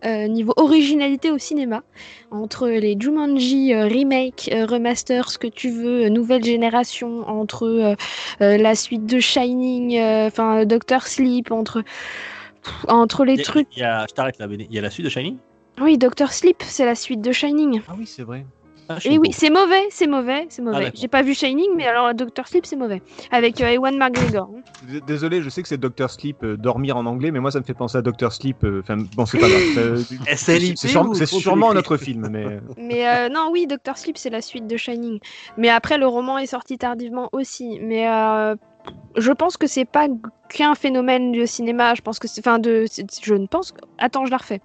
euh, 0.06 0.28
niveau 0.28 0.54
originalité 0.56 1.30
au 1.30 1.38
cinéma, 1.38 1.84
entre 2.32 2.70
les 2.70 2.96
Jumanji 2.98 3.74
euh, 3.74 3.86
remake, 3.86 4.50
euh, 4.54 4.66
remaster, 4.66 5.30
ce 5.30 5.38
que 5.38 5.48
tu 5.48 5.70
veux, 5.70 6.06
euh, 6.06 6.10
nouvelle 6.10 6.44
génération, 6.44 7.28
entre 7.28 7.66
euh, 7.68 7.96
euh, 8.42 8.58
la 8.58 8.76
suite 8.76 9.06
de 9.06 9.20
Shining, 9.20 9.98
euh, 9.98 10.28
enfin 10.28 10.66
Doctor 10.66 11.06
Sleep, 11.08 11.52
entre 11.52 11.82
pff, 11.82 12.86
entre 12.88 13.26
les 13.26 13.34
Il 13.34 13.38
y 13.40 13.42
a- 13.42 13.44
trucs. 13.44 13.68
il 13.76 13.80
y 13.80 13.84
a- 13.84 14.06
je 14.08 14.14
t'arrête 14.14 14.38
là, 14.40 14.48
Béné. 14.48 14.68
Il 14.70 14.76
y 14.76 14.80
a 14.80 14.82
la 14.82 14.90
suite 14.90 15.06
de 15.06 15.10
Shining? 15.10 15.36
Oui, 15.82 15.98
Doctor 15.98 16.32
Sleep, 16.32 16.64
c'est 16.64 16.86
la 16.86 16.96
suite 16.96 17.22
de 17.22 17.32
Shining. 17.34 17.82
Ah 17.90 17.94
oui, 17.98 18.06
c'est 18.06 18.24
vrai. 18.24 18.46
Ah, 18.90 18.98
Et 19.06 19.18
oui, 19.20 19.30
c'est 19.32 19.50
mauvais, 19.52 19.84
c'est 19.92 20.08
mauvais, 20.08 20.48
c'est 20.50 20.62
mauvais. 20.64 20.80
d'accord. 20.86 21.00
J'ai 21.00 21.08
pas 21.08 21.22
vu 21.22 21.34
Shining, 21.36 21.70
mais 21.76 21.86
alors 21.86 22.14
Doctor 22.16 22.48
Sleep, 22.48 22.66
c'est 22.66 22.76
mauvais. 22.76 23.02
Avec 23.32 23.62
euh, 23.62 23.70
Ewan 23.70 23.96
McGregor. 23.98 24.50
hein. 24.56 24.62
D- 24.82 25.02
Désolé, 25.02 25.42
je 25.42 25.50
sais 25.50 25.62
que 25.62 25.68
c'est 25.68 25.78
Doctor 25.78 26.10
Sleep, 26.10 26.44
euh, 26.44 26.58
dormir 26.58 26.98
en 26.98 27.06
anglais, 27.06 27.32
mais 27.32 27.40
moi 27.40 27.52
ça 27.52 27.60
me 27.60 27.64
fait 27.66 27.74
penser 27.76 27.98
à 27.98 28.02
Doctor 28.02 28.34
Sleep. 28.34 28.64
euh, 28.64 28.82
Enfin, 28.82 28.98
bon, 28.98 29.26
c'est 29.26 29.38
pas 29.38 29.48
C'est 31.14 31.26
sûrement 31.26 31.72
un 31.72 31.76
autre 31.76 31.98
film, 31.98 32.30
mais. 32.32 32.60
Mais 32.78 33.08
euh, 33.08 33.30
non, 33.30 33.50
oui, 33.52 33.68
Doctor 33.68 33.98
Sleep, 33.98 34.18
c'est 34.18 34.30
la 34.30 34.42
suite 34.42 34.66
de 34.68 34.78
Shining. 34.78 35.20
Mais 35.58 35.70
après, 35.70 35.98
le 35.98 36.08
roman 36.08 36.38
est 36.38 36.48
sorti 36.48 36.78
tardivement 36.78 37.30
aussi. 37.32 37.80
Mais 37.82 38.10
euh, 38.10 38.56
je 39.18 39.32
pense 39.32 39.58
que 39.58 39.68
c'est 39.68 39.86
pas 39.86 40.08
qu'un 40.50 40.76
phénomène 40.76 41.32
de 41.32 41.46
cinéma. 41.46 41.94
Je 41.94 42.02
pense 42.02 42.20
que 42.20 42.28
c'est. 42.28 42.42
Enfin, 42.46 42.60
de. 42.60 42.86
Je 43.22 43.34
ne 43.36 43.46
pense. 43.48 43.74
Attends, 43.98 44.26
je 44.26 44.32
la 44.32 44.38
refais. 44.38 44.62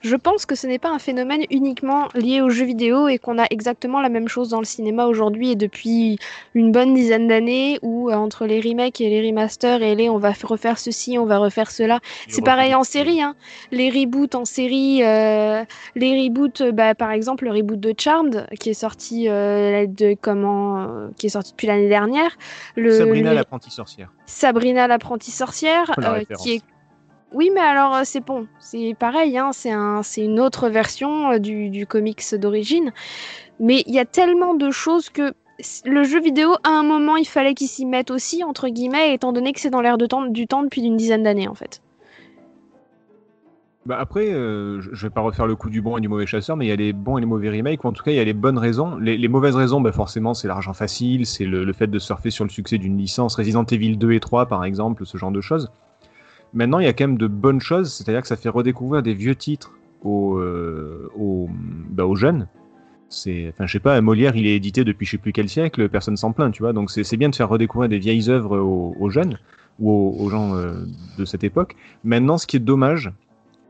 Je 0.00 0.14
pense 0.14 0.46
que 0.46 0.54
ce 0.54 0.66
n'est 0.66 0.78
pas 0.78 0.90
un 0.90 0.98
phénomène 0.98 1.42
uniquement 1.50 2.08
lié 2.14 2.40
aux 2.42 2.50
jeux 2.50 2.66
vidéo 2.66 3.08
et 3.08 3.18
qu'on 3.18 3.38
a 3.38 3.46
exactement 3.50 4.02
la 4.02 4.10
même 4.10 4.28
chose 4.28 4.50
dans 4.50 4.58
le 4.58 4.64
cinéma 4.66 5.06
aujourd'hui 5.06 5.52
et 5.52 5.56
depuis 5.56 6.18
une 6.54 6.70
bonne 6.70 6.92
dizaine 6.94 7.26
d'années 7.26 7.78
où 7.82 8.10
euh, 8.10 8.14
entre 8.14 8.46
les 8.46 8.60
remakes 8.60 9.00
et 9.00 9.08
les 9.08 9.26
remasters 9.26 9.82
et 9.82 9.94
les 9.94 10.10
on 10.10 10.18
va 10.18 10.32
refaire 10.42 10.78
ceci, 10.78 11.18
on 11.18 11.24
va 11.24 11.38
refaire 11.38 11.70
cela. 11.70 12.00
C'est 12.28 12.44
pareil 12.44 12.74
en 12.74 12.84
série, 12.84 13.22
hein. 13.22 13.34
Les 13.72 13.88
reboots 13.88 14.34
en 14.34 14.44
série, 14.44 15.02
euh, 15.02 15.64
les 15.96 16.22
reboots, 16.28 16.60
euh, 16.60 16.72
bah, 16.72 16.94
par 16.94 17.10
exemple 17.10 17.44
le 17.44 17.52
reboot 17.52 17.80
de 17.80 17.94
Charmed 17.98 18.46
qui 18.60 18.70
est 18.70 18.74
sorti 18.74 19.28
euh, 19.28 19.86
de 19.86 20.14
comment, 20.20 21.08
qui 21.16 21.26
est 21.26 21.30
sorti 21.30 21.52
depuis 21.52 21.66
l'année 21.68 21.88
dernière. 21.88 22.36
Le, 22.76 22.90
Sabrina 22.90 23.32
le- 23.32 23.44
l'apprentie 23.54 23.70
sorcière. 23.70 24.12
Sabrina 24.26 24.86
l'apprentie 24.86 25.30
sorcière, 25.30 25.92
La 25.96 26.14
euh, 26.14 26.24
qui 26.38 26.54
est 26.54 26.62
oui, 27.32 27.50
mais 27.52 27.60
alors 27.60 27.96
euh, 27.96 28.02
c'est 28.04 28.20
bon, 28.20 28.46
c'est 28.60 28.94
pareil, 28.96 29.36
hein, 29.36 29.50
c'est 29.52 29.72
un, 29.72 30.04
c'est 30.04 30.22
une 30.22 30.38
autre 30.38 30.68
version 30.68 31.32
euh, 31.32 31.38
du, 31.38 31.68
du 31.68 31.84
comics 31.84 32.22
d'origine. 32.36 32.92
Mais 33.58 33.82
il 33.86 33.94
y 33.94 33.98
a 33.98 34.04
tellement 34.04 34.54
de 34.54 34.70
choses 34.70 35.10
que 35.10 35.34
le 35.84 36.04
jeu 36.04 36.20
vidéo, 36.20 36.54
à 36.62 36.68
un 36.68 36.82
moment, 36.84 37.16
il 37.16 37.26
fallait 37.26 37.54
qu'il 37.54 37.68
s'y 37.68 37.86
mette 37.86 38.10
aussi, 38.10 38.44
entre 38.44 38.68
guillemets, 38.68 39.14
étant 39.14 39.32
donné 39.32 39.52
que 39.52 39.60
c'est 39.60 39.70
dans 39.70 39.80
l'air 39.80 39.98
de 39.98 40.06
temps, 40.06 40.26
du 40.26 40.46
temps 40.46 40.62
depuis 40.62 40.82
une 40.82 40.96
dizaine 40.96 41.22
d'années, 41.22 41.48
en 41.48 41.54
fait. 41.54 41.80
Bah 43.86 43.98
après, 44.00 44.32
euh, 44.32 44.80
je- 44.80 45.06
vais 45.06 45.10
pas 45.10 45.20
refaire 45.20 45.46
le 45.46 45.56
coup 45.56 45.68
du 45.68 45.82
bon 45.82 45.98
et 45.98 46.00
du 46.00 46.08
mauvais 46.08 46.24
chasseur, 46.26 46.56
mais 46.56 46.64
il 46.64 46.68
y 46.68 46.72
a 46.72 46.76
les 46.76 46.94
bons 46.94 47.18
et 47.18 47.20
les 47.20 47.26
mauvais 47.26 47.50
remakes, 47.50 47.84
ou 47.84 47.88
en 47.88 47.92
tout 47.92 48.02
cas 48.02 48.12
il 48.12 48.16
y 48.16 48.20
a 48.20 48.24
les 48.24 48.32
bonnes 48.32 48.56
raisons. 48.56 48.96
Les, 48.96 49.28
mauvaises 49.28 49.56
raisons, 49.56 49.82
bah 49.82 49.92
forcément, 49.92 50.32
c'est 50.32 50.48
l'argent 50.48 50.72
facile, 50.72 51.26
c'est 51.26 51.44
le, 51.44 51.70
fait 51.74 51.86
de 51.86 51.98
surfer 51.98 52.30
sur 52.30 52.44
le 52.44 52.50
succès 52.50 52.78
d'une 52.78 52.96
licence, 52.96 53.36
Resident 53.36 53.64
Evil 53.64 53.96
2 53.96 54.12
et 54.12 54.20
3 54.20 54.46
par 54.46 54.64
exemple, 54.64 55.04
ce 55.04 55.18
genre 55.18 55.32
de 55.32 55.42
choses. 55.42 55.70
Maintenant, 56.54 56.78
il 56.78 56.86
y 56.86 56.88
a 56.88 56.94
quand 56.94 57.08
même 57.08 57.18
de 57.18 57.26
bonnes 57.26 57.60
choses, 57.60 57.92
c'est-à-dire 57.92 58.22
que 58.22 58.28
ça 58.28 58.36
fait 58.36 58.48
redécouvrir 58.48 59.02
des 59.02 59.12
vieux 59.12 59.34
titres 59.34 59.72
aux, 60.02 60.38
euh, 60.38 61.10
bah, 61.90 62.06
aux 62.06 62.14
jeunes. 62.14 62.46
C'est, 63.10 63.50
enfin, 63.50 63.66
je 63.66 63.72
sais 63.72 63.80
pas, 63.80 64.00
Molière, 64.00 64.34
il 64.34 64.46
est 64.46 64.56
édité 64.56 64.84
depuis 64.84 65.04
je 65.04 65.12
sais 65.12 65.18
plus 65.18 65.32
quel 65.32 65.48
siècle, 65.48 65.90
personne 65.90 66.16
s'en 66.16 66.32
plaint, 66.32 66.52
tu 66.54 66.62
vois. 66.62 66.72
Donc 66.72 66.90
c'est 66.90 67.16
bien 67.18 67.28
de 67.28 67.34
faire 67.34 67.50
redécouvrir 67.50 67.90
des 67.90 67.98
vieilles 67.98 68.30
œuvres 68.30 68.58
aux, 68.58 69.10
jeunes 69.10 69.38
ou 69.78 69.90
aux, 69.90 70.24
aux 70.24 70.30
gens 70.30 70.56
euh, 70.56 70.86
de 71.18 71.24
cette 71.26 71.44
époque. 71.44 71.76
Maintenant, 72.02 72.38
ce 72.38 72.46
qui 72.46 72.56
est 72.56 72.60
dommage, 72.60 73.12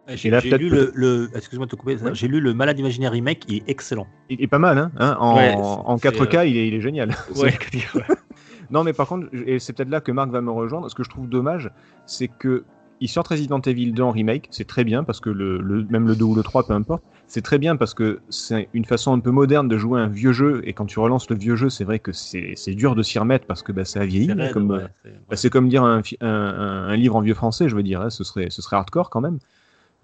J'ai 0.08 0.30
lu 0.58 0.68
le, 0.68 0.92
le- 0.94 1.30
excuse-moi 1.34 1.66
de 1.66 1.70
te 1.70 1.76
couper, 1.76 1.96
Ouais. 1.96 2.14
j'ai 2.14 2.28
lu 2.28 2.40
le 2.40 2.52
Malade 2.52 2.78
imaginaire 2.78 3.12
remake, 3.12 3.44
il 3.48 3.56
est 3.56 3.62
excellent. 3.68 4.06
Il 4.28 4.40
est 4.42 4.46
pas 4.46 4.58
mal, 4.58 4.76
hein, 4.76 4.92
hein, 4.98 5.16
en, 5.18 5.36
Ouais, 5.36 5.54
en 5.56 5.96
c'est- 5.96 6.08
4K, 6.10 6.46
il, 6.46 6.56
est, 6.58 6.68
il 6.68 6.74
est 6.74 6.80
génial. 6.80 7.14
Ouais. 7.36 7.54
non, 8.70 8.84
mais 8.84 8.92
par 8.92 9.06
contre, 9.08 9.28
et 9.46 9.58
c'est 9.58 9.72
peut-être 9.72 9.88
là 9.90 10.00
que 10.00 10.12
Marc 10.12 10.30
va 10.30 10.40
me 10.40 10.50
rejoindre, 10.50 10.90
ce 10.90 10.94
que 10.94 11.04
je 11.04 11.08
trouve 11.10 11.28
dommage, 11.28 11.70
c'est 12.06 12.28
que 12.28 12.64
ils 13.00 13.08
sortent 13.08 13.28
Resident 13.28 13.60
Evil 13.60 13.92
2 13.92 14.02
en 14.02 14.12
remake, 14.12 14.46
c'est 14.50 14.66
très 14.66 14.84
bien 14.84 15.02
parce 15.04 15.20
que 15.20 15.28
le, 15.28 15.58
le- 15.60 15.84
même 15.90 16.06
le 16.06 16.14
2 16.16 16.24
ou 16.24 16.34
le 16.34 16.42
3, 16.42 16.66
peu 16.66 16.74
importe, 16.74 17.02
c'est 17.26 17.42
très 17.42 17.58
bien 17.58 17.74
parce 17.76 17.92
que 17.92 18.20
c'est 18.28 18.68
une 18.72 18.84
façon 18.84 19.12
un 19.12 19.18
peu 19.18 19.30
moderne 19.30 19.66
de 19.68 19.76
jouer 19.76 20.00
un 20.00 20.06
vieux 20.06 20.32
jeu 20.32 20.60
et 20.64 20.72
quand 20.74 20.86
tu 20.86 21.00
relances 21.00 21.28
le 21.28 21.36
vieux 21.36 21.56
jeu, 21.56 21.70
c'est 21.70 21.84
vrai 21.84 21.98
que 21.98 22.12
c'est 22.12 22.54
dur 22.74 22.94
de 22.94 23.02
s'y 23.02 23.18
remettre 23.18 23.46
parce 23.46 23.62
que 23.62 23.72
bah, 23.72 23.84
ça 23.84 24.00
a 24.02 24.04
vieilli. 24.06 24.26
C'est 24.38 24.52
comme, 24.52 24.70
ouais, 24.70 24.84
euh, 25.06 25.10
c'est- 25.34 25.48
bah, 25.48 25.50
comme 25.50 25.68
dire 25.68 25.82
un, 25.82 26.02
fi- 26.02 26.16
un, 26.20 26.28
un- 26.28 26.88
un 26.88 26.96
livre 26.96 27.16
en 27.16 27.20
vieux 27.20 27.34
français, 27.34 27.68
je 27.68 27.74
veux 27.74 27.82
dire, 27.82 28.00
hein, 28.00 28.10
ce, 28.10 28.22
serait, 28.22 28.46
ce 28.50 28.62
serait 28.62 28.76
hardcore 28.76 29.10
quand 29.10 29.20
même. 29.20 29.38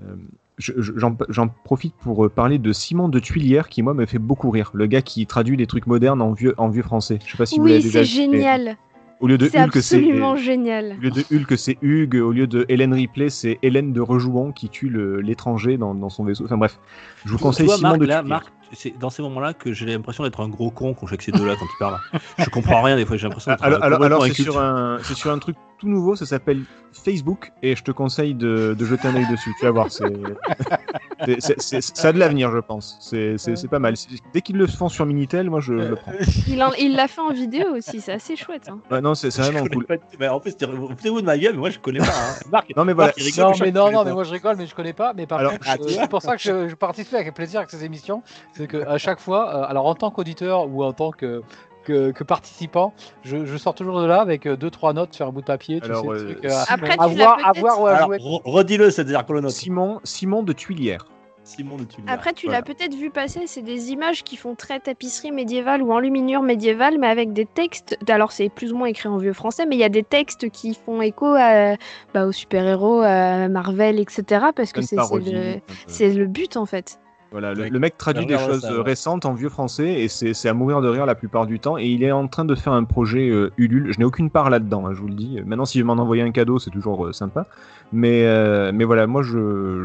Euh, 0.02 0.14
je- 0.58 0.72
je- 0.78 0.92
J'en 1.28 1.48
profite 1.48 1.94
pour 1.94 2.26
euh, 2.26 2.28
parler 2.28 2.58
de 2.58 2.72
Simon 2.72 3.08
de 3.08 3.18
Tuilière 3.18 3.68
qui, 3.68 3.82
moi, 3.82 3.94
me 3.94 4.04
fait 4.06 4.18
beaucoup 4.18 4.50
rire. 4.50 4.70
Le 4.74 4.86
gars 4.86 5.00
qui 5.02 5.26
traduit 5.26 5.56
des 5.56 5.66
trucs 5.66 5.86
modernes 5.86 6.20
en 6.20 6.32
vieux, 6.32 6.54
en 6.58 6.68
vieux 6.68 6.82
français. 6.82 7.18
Je 7.24 7.30
sais 7.32 7.38
pas 7.38 7.46
si 7.46 7.58
vous 7.58 7.66
l'avez 7.66 7.78
oui, 7.78 7.84
déjà 7.84 8.04
c'est 8.04 8.26
mais 8.28 8.36
génial. 8.38 8.76
Au 9.20 9.26
lieu 9.26 9.36
de 9.36 9.48
C'est 9.48 9.58
Hulk, 9.58 9.72
c'est. 9.74 9.96
absolument 9.96 10.36
génial. 10.36 10.96
Au 10.98 11.02
lieu 11.02 11.10
de 11.10 11.20
Hulk, 11.34 11.58
c'est 11.58 11.76
Hugues. 11.82 12.16
Au 12.16 12.32
lieu 12.32 12.46
de 12.46 12.64
Hélène 12.70 12.94
Ripley, 12.94 13.28
c'est 13.28 13.58
Hélène 13.62 13.92
de 13.92 14.00
Rejouan 14.00 14.50
qui 14.52 14.70
tue 14.70 14.90
l'étranger 15.22 15.76
dans, 15.76 15.94
dans 15.94 16.08
son 16.08 16.24
vaisseau. 16.24 16.44
Enfin 16.44 16.56
bref, 16.56 16.78
je 17.26 17.30
vous 17.32 17.38
conseille 17.38 17.68
Simon 17.68 17.82
Marc, 17.82 17.98
de 18.00 18.06
là. 18.06 18.22
Marc, 18.22 18.46
c'est 18.72 18.96
dans 18.98 19.10
ces 19.10 19.22
moments-là 19.22 19.52
que 19.54 19.72
j'ai 19.72 19.86
l'impression 19.86 20.22
d'être 20.24 20.40
un 20.40 20.48
gros 20.48 20.70
con 20.70 20.94
quand 20.94 21.06
je 21.06 21.10
fais 21.12 21.16
que 21.16 21.24
ces 21.24 21.32
deux-là 21.32 21.54
quand 21.58 21.66
ils 21.66 21.78
parlent. 21.78 21.98
Je 22.38 22.50
comprends 22.50 22.82
rien 22.82 22.96
des 22.96 23.04
fois, 23.06 23.16
j'ai 23.16 23.24
l'impression 23.26 23.50
d'être 23.52 23.64
Alors, 23.64 23.82
alors, 23.82 24.02
alors, 24.02 24.24
c'est 24.26 24.34
sur, 24.42 24.58
un, 24.60 24.98
c'est 25.02 25.14
sur 25.14 25.30
un 25.30 25.38
truc 25.38 25.56
tout 25.78 25.88
nouveau, 25.88 26.14
ça 26.14 26.26
s'appelle 26.26 26.62
Facebook, 26.92 27.52
et 27.62 27.74
je 27.76 27.82
te 27.82 27.90
conseille 27.90 28.34
de, 28.34 28.74
de 28.78 28.84
jeter 28.84 29.08
un 29.08 29.14
œil 29.14 29.26
dessus. 29.30 29.54
Tu 29.58 29.64
vas 29.64 29.70
voir, 29.70 29.90
c'est, 29.90 30.04
c'est- 31.24 31.40
c'est- 31.40 31.60
c'est- 31.60 31.96
ça 31.96 32.08
a 32.08 32.12
de 32.12 32.18
l'avenir, 32.18 32.50
je 32.50 32.58
pense. 32.58 32.96
C'est, 33.00 33.38
c'est, 33.38 33.56
c'est 33.56 33.68
pas 33.68 33.78
mal. 33.78 33.96
C'est- 33.96 34.08
Dès 34.34 34.42
qu'ils 34.42 34.56
le 34.56 34.66
font 34.66 34.88
sur 34.88 35.06
Minitel, 35.06 35.48
moi 35.50 35.60
je 35.60 35.72
le 35.72 35.96
prends. 35.96 36.12
Il 36.48 36.62
en- 36.62 36.72
il 36.74 36.94
l'a 36.96 37.08
fait 37.08 37.20
en 37.20 37.32
vidéo 37.32 37.76
aussi, 37.76 38.00
c'est 38.00 38.12
assez 38.12 38.36
chouette. 38.36 38.68
hein. 38.68 38.80
Ouais, 38.90 39.00
non, 39.00 39.14
c'est, 39.14 39.34
vraiment 39.36 39.64
cool. 39.66 39.86
pas. 39.86 39.94
Mais 40.18 40.28
en 40.28 40.40
plus, 40.40 40.54
vous 40.60 40.88
foutez-vous 40.88 41.20
de 41.20 41.26
ma 41.26 41.38
gueule, 41.38 41.52
mais 41.54 41.60
moi 41.60 41.70
je 41.70 41.78
connais 41.78 42.00
pas. 42.00 42.06
hein. 42.06 42.34
Marc, 42.50 42.72
Non, 42.76 42.84
mais 42.84 42.92
voilà. 42.92 43.08
Marc, 43.08 43.18
il 43.18 43.24
rigole, 43.24 43.44
Non, 43.46 43.52
mais 43.60 43.72
non, 43.72 43.90
non, 43.92 44.04
mais 44.04 44.12
moi 44.12 44.24
je 44.24 44.32
rigole, 44.32 44.56
mais 44.56 44.66
je 44.66 44.74
connais 44.74 44.92
pas. 44.92 45.12
Mais 45.14 45.26
par 45.26 45.38
Alors, 45.38 45.52
contre, 45.52 45.66
ah, 45.68 45.76
c'est 45.86 46.08
pour 46.10 46.22
ça 46.22 46.36
que 46.36 46.42
je, 46.42 46.68
je 46.68 46.74
participe 46.74 47.14
avec 47.14 47.32
plaisir 47.34 47.60
à 47.60 47.64
ces 47.68 47.84
émissions. 47.84 48.22
C'est 48.60 48.66
que 48.66 48.86
à 48.86 48.98
chaque 48.98 49.20
fois, 49.20 49.54
euh, 49.54 49.70
alors 49.70 49.86
en 49.86 49.94
tant 49.94 50.10
qu'auditeur 50.10 50.68
ou 50.68 50.84
en 50.84 50.92
tant 50.92 51.12
que, 51.12 51.42
que, 51.84 52.10
que 52.10 52.24
participant, 52.24 52.92
je, 53.22 53.46
je 53.46 53.56
sors 53.56 53.74
toujours 53.74 54.00
de 54.00 54.06
là 54.06 54.20
avec 54.20 54.46
euh, 54.46 54.56
deux 54.56 54.70
trois 54.70 54.92
notes 54.92 55.14
sur 55.14 55.26
un 55.26 55.30
bout 55.32 55.40
de 55.40 55.46
papier. 55.46 55.80
Tu 55.80 55.86
Alors, 55.86 56.02
sais, 56.02 56.08
euh, 56.10 56.24
truc, 56.34 56.44
euh, 56.44 56.48
Simon- 56.50 56.64
Après, 56.68 56.90
à 56.98 57.08
tu 57.08 57.14
l'as 57.16 57.24
voir, 57.24 57.38
à 57.38 57.52
peut-être- 57.52 57.60
voir 57.60 57.80
ou 57.80 57.86
à 57.86 57.90
Alors, 57.92 58.06
jouer. 58.08 58.18
re- 58.18 58.42
redis-le, 58.44 58.90
c'est-à-dire 58.90 59.24
que 59.24 59.32
le 59.32 59.40
note. 59.40 59.50
Simon, 59.52 60.00
Simon 60.04 60.42
de 60.42 60.52
Tuilière. 60.52 61.06
Simon 61.42 61.76
de 61.78 61.84
Tulier. 61.84 62.06
Après, 62.08 62.34
tu 62.34 62.46
Voilà. 62.46 62.58
l'as 62.60 62.64
peut-être 62.64 62.94
vu 62.94 63.10
passer, 63.10 63.46
c'est 63.46 63.62
des 63.62 63.90
images 63.92 64.22
qui 64.24 64.36
font 64.36 64.54
très 64.54 64.78
tapisserie 64.78 65.32
médiévale 65.32 65.82
ou 65.82 65.90
enluminure 65.90 66.42
médiévale, 66.42 66.98
mais 66.98 67.06
avec 67.08 67.32
des 67.32 67.46
textes. 67.46 67.96
Alors, 68.08 68.30
c'est 68.30 68.50
plus 68.50 68.72
ou 68.72 68.76
moins 68.76 68.88
écrit 68.88 69.08
en 69.08 69.16
vieux 69.16 69.32
français, 69.32 69.64
mais 69.66 69.74
il 69.74 69.78
y 69.80 69.84
a 69.84 69.88
des 69.88 70.02
textes 70.04 70.50
qui 70.50 70.74
font 70.74 71.00
écho 71.00 71.26
à, 71.36 71.76
bah, 72.12 72.26
aux 72.26 72.32
super-héros, 72.32 73.00
à 73.00 73.48
Marvel, 73.48 73.98
etc. 73.98 74.22
Parce 74.54 74.72
que 74.72 74.80
le, 74.80 75.60
c'est 75.86 76.12
le 76.12 76.26
but 76.26 76.58
en 76.58 76.66
fait. 76.66 77.00
Voilà, 77.32 77.54
le, 77.54 77.78
mec 77.78 77.96
traduit 77.96 78.26
des 78.26 78.36
choses 78.38 78.62
ça, 78.62 78.72
euh, 78.72 78.78
ouais. 78.78 78.82
récentes 78.82 79.24
en 79.24 79.34
vieux 79.34 79.48
français 79.50 80.00
et 80.00 80.08
c'est 80.08 80.34
c'est 80.34 80.48
à 80.48 80.54
mourir 80.54 80.80
de 80.80 80.88
rire 80.88 81.06
la 81.06 81.14
plupart 81.14 81.46
du 81.46 81.60
temps. 81.60 81.78
Et 81.78 81.86
il 81.86 82.02
est 82.02 82.10
en 82.10 82.26
train 82.26 82.44
de 82.44 82.56
faire 82.56 82.72
un 82.72 82.82
projet 82.82 83.28
euh, 83.28 83.52
Ulule. 83.56 83.92
Je 83.92 83.98
n'ai 84.00 84.04
aucune 84.04 84.30
part 84.30 84.50
là-dedans, 84.50 84.86
hein, 84.86 84.94
je 84.94 85.00
vous 85.00 85.06
le 85.06 85.14
dis. 85.14 85.38
Maintenant, 85.46 85.64
si 85.64 85.78
je 85.78 85.84
m'en 85.84 85.92
envoyer 85.92 86.22
un 86.22 86.32
cadeau, 86.32 86.58
c'est 86.58 86.70
toujours 86.70 87.06
euh, 87.06 87.12
sympa. 87.12 87.46
Mais, 87.92 88.24
euh, 88.24 88.72
mais 88.74 88.84
voilà, 88.84 89.06
moi, 89.06 89.22
je, 89.22 89.30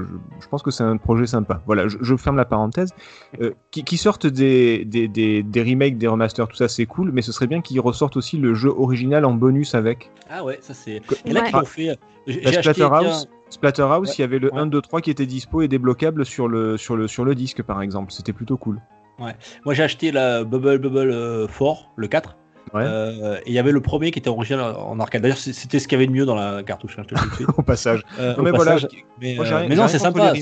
je, 0.06 0.14
je 0.42 0.48
pense 0.48 0.64
que 0.64 0.72
c'est 0.72 0.84
un 0.84 0.98
projet 0.98 1.28
sympa. 1.28 1.62
Voilà, 1.68 1.88
je, 1.88 1.98
je 2.02 2.16
ferme 2.16 2.38
la 2.38 2.46
parenthèse. 2.46 2.94
Euh, 3.42 3.52
qui, 3.72 3.84
qui 3.84 3.98
sortent 3.98 4.28
des, 4.28 4.84
des, 4.86 5.08
des, 5.08 5.44
des 5.44 5.62
remakes, 5.64 5.98
des 6.00 6.08
remasters, 6.08 6.48
tout 6.48 6.56
ça, 6.56 6.68
c'est 6.68 6.86
cool. 6.88 7.12
Mais 7.14 7.22
ce 7.22 7.32
serait 7.32 7.48
bien 7.48 7.62
qu'ils 7.62 7.80
ressortent 7.80 8.18
aussi 8.18 8.38
le 8.38 8.56
jeu 8.56 8.70
original 8.76 9.24
en 9.26 9.34
bonus 9.34 9.76
avec. 9.76 10.12
Ah 10.32 10.44
ouais, 10.44 10.58
ça 10.62 10.74
c'est. 10.74 11.02
Et 11.26 11.32
là, 11.32 11.42
Ouais. 11.42 11.50
qu'ils 11.50 11.58
ont 11.60 11.66
fait. 11.66 12.00
J'ai 12.28 12.48
acheté. 12.48 12.74
Splatterhouse, 12.74 13.28
Splatterhouse, 13.56 14.10
Ouais. 14.10 14.16
il 14.18 14.22
y 14.22 14.24
avait 14.24 14.40
le 14.40 14.54
Ouais. 14.54 14.60
1, 14.60 14.68
2, 14.68 14.82
3 14.82 15.02
qui 15.02 15.10
était 15.12 15.26
dispo 15.26 15.62
et 15.62 15.68
débloquable 15.68 16.26
sur 16.26 16.48
le, 16.48 16.78
sur 16.78 16.96
le, 16.96 17.08
sur 17.08 17.26
le 17.26 17.36
disque, 17.36 17.64
par 17.64 17.82
exemple. 17.82 18.12
C'était 18.12 18.34
plutôt 18.34 18.58
cool. 18.58 18.80
Moi 19.18 19.74
j'ai 19.74 19.82
acheté 19.84 20.12
la 20.12 20.44
Bubble 20.44 20.78
Bubble 20.78 21.10
euh, 21.12 21.48
4, 21.48 21.92
le 21.96 22.08
4. 22.08 22.36
Ouais. 22.74 22.82
Euh, 22.86 23.38
et 23.38 23.42
il 23.48 23.54
y 23.54 23.60
avait 23.60 23.72
le 23.72 23.80
premier 23.80 24.12
qui 24.12 24.20
était 24.20 24.30
original 24.30 24.76
en 24.78 25.00
arcade. 25.00 25.22
D'ailleurs, 25.22 25.38
c'était 25.38 25.80
ce 25.80 25.88
qu'il 25.88 25.96
y 25.98 26.00
avait 26.00 26.08
de 26.08 26.12
mieux 26.12 26.26
dans 26.26 26.36
la 26.36 26.64
cartouche. 26.64 26.98
hein, 27.00 27.04
je 27.10 27.16
te 27.16 27.44
le. 27.44 27.48
Au 27.58 27.62
passage. 27.62 28.02
Euh, 28.20 28.34
Non, 28.34 28.40
au 28.40 28.42
mais 28.44 28.52
voilà, 28.52 28.74
passage. 28.74 28.90
Mais, 29.22 29.36
j'ai 29.36 29.54
euh, 29.54 29.66
mais 29.70 29.76
non, 29.76 29.88
c'est 29.88 30.00
sympa. 30.00 30.34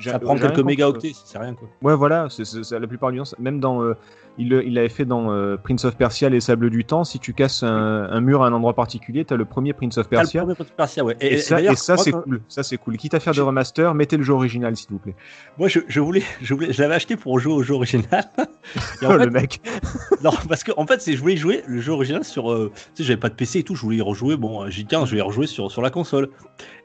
Ça, 0.00 0.18
prend 0.18 0.34
quelques 0.36 0.54
contre- 0.54 0.64
mégaoctets, 0.64 1.12
c'est 1.24 1.38
rien 1.38 1.54
quoi. 1.54 1.68
Ouais, 1.82 1.94
voilà, 1.96 2.28
c'est 2.30 2.70
la 2.78 2.86
plupart 2.86 3.12
du 3.12 3.18
temps. 3.18 3.24
Même 3.38 3.60
dans, 3.60 3.82
euh, 3.82 3.94
il 4.38 4.48
l'avait 4.74 4.88
fait 4.88 5.04
dans 5.04 5.32
euh, 5.32 5.56
Prince 5.56 5.84
of 5.84 5.96
Persia, 5.96 6.28
les 6.30 6.40
Sables 6.40 6.70
du 6.70 6.84
Temps. 6.84 7.04
Si 7.04 7.18
tu 7.18 7.34
casses 7.34 7.62
un, 7.62 7.68
un 8.10 8.20
mur 8.20 8.42
à 8.42 8.46
un 8.46 8.52
endroit 8.52 8.74
particulier, 8.74 9.24
t'as 9.24 9.36
le 9.36 9.44
premier 9.44 9.72
Prince 9.74 9.98
of 9.98 10.06
Ah, 10.06 10.14
le 10.14 10.16
Persia. 10.18 10.40
premier 10.42 10.54
Prince 10.54 10.68
of 10.70 10.76
Persia, 10.76 11.04
ouais. 11.04 11.16
Et, 11.20 11.38
ça, 11.38 11.60
et 11.60 11.74
ça 11.76 11.96
c'est 11.96 12.12
cool. 12.12 12.40
Ça 12.48 12.62
c'est 12.62 12.76
cool. 12.78 12.96
Quitte 12.96 13.14
à 13.14 13.20
faire 13.20 13.34
de 13.34 13.40
remaster, 13.42 13.94
mettez 13.94 14.16
le 14.16 14.22
jeu 14.22 14.32
original, 14.32 14.76
s'il 14.76 14.90
vous 14.90 14.98
plaît. 14.98 15.14
Moi, 15.58 15.68
je, 15.68 15.80
je 15.88 16.00
voulais, 16.00 16.22
je 16.42 16.54
voulais, 16.54 16.72
je 16.72 16.80
l'avais 16.80 16.94
acheté 16.94 17.16
pour 17.16 17.38
jouer 17.38 17.52
au 17.52 17.62
jeu 17.62 17.74
original. 17.74 18.24
Et 19.02 19.06
en 19.06 19.10
Oh, 19.14 19.18
fait, 19.18 19.24
le 19.26 19.30
mec. 19.30 19.60
non, 20.24 20.30
parce 20.48 20.62
que 20.64 20.72
en 20.76 20.86
fait, 20.86 21.00
c'est, 21.02 21.14
je 21.14 21.20
voulais 21.20 21.36
jouer 21.36 21.62
le 21.66 21.80
jeu 21.80 21.92
original 21.92 22.24
sur, 22.24 22.50
euh, 22.52 22.70
tu 22.94 23.02
sais, 23.02 23.04
j'avais 23.04 23.20
pas 23.20 23.28
de 23.28 23.34
PC 23.34 23.58
et 23.58 23.62
tout, 23.64 23.74
je 23.74 23.82
voulais 23.82 23.96
y 23.98 24.02
rejouer. 24.02 24.36
Bon, 24.36 24.64
euh, 24.64 24.68
dit 24.68 24.86
tiens, 24.86 25.04
je 25.04 25.12
vais 25.12 25.18
y 25.18 25.22
rejouer 25.22 25.46
sur 25.46 25.70
sur 25.70 25.82
la 25.82 25.90
console. 25.90 26.30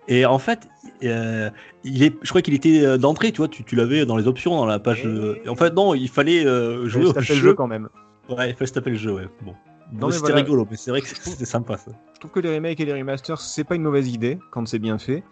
Et 0.07 0.25
en 0.25 0.37
fait, 0.39 0.67
euh, 1.03 1.49
il 1.83 2.03
est, 2.03 2.15
je 2.21 2.29
crois 2.29 2.41
qu'il 2.41 2.53
était 2.53 2.85
euh, 2.85 2.97
d'entrée, 2.97 3.31
tu 3.31 3.37
vois, 3.37 3.47
tu, 3.47 3.63
tu 3.63 3.75
l'avais 3.75 4.05
dans 4.05 4.17
les 4.17 4.27
options 4.27 4.55
dans 4.55 4.65
la 4.65 4.77
page. 4.79 5.03
euh, 5.05 5.35
et 5.43 5.49
en 5.49 5.55
fait, 5.55 5.73
non, 5.73 5.93
il 5.95 6.09
fallait 6.09 6.45
euh, 6.45 6.87
jouer 6.87 7.05
au 7.05 7.13
jeu. 7.13 7.19
le 7.19 7.23
jeu 7.41 7.53
quand 7.53 7.67
même. 7.67 7.89
Ouais, 8.29 8.49
il 8.51 8.53
fallait 8.55 8.67
se 8.67 8.73
taper 8.73 8.91
le 8.91 8.95
jeu, 8.97 9.11
ouais. 9.13 9.27
Bon, 9.41 9.55
Non, 9.93 10.09
c'était 10.11 10.21
voilà. 10.27 10.35
rigolo, 10.37 10.67
mais 10.69 10.77
c'est 10.77 10.91
vrai 10.91 11.01
que 11.01 11.07
c'était 11.07 11.45
sympa 11.45 11.77
ça. 11.77 11.91
Je 12.13 12.19
trouve 12.19 12.31
que 12.31 12.39
les 12.39 12.53
remakes 12.53 12.79
et 12.79 12.85
les 12.85 12.93
remasters, 12.93 13.39
c'est 13.41 13.63
pas 13.63 13.75
une 13.75 13.83
mauvaise 13.83 14.09
idée 14.11 14.37
quand 14.51 14.67
c'est 14.67 14.79
bien 14.79 14.97
fait. 14.99 15.23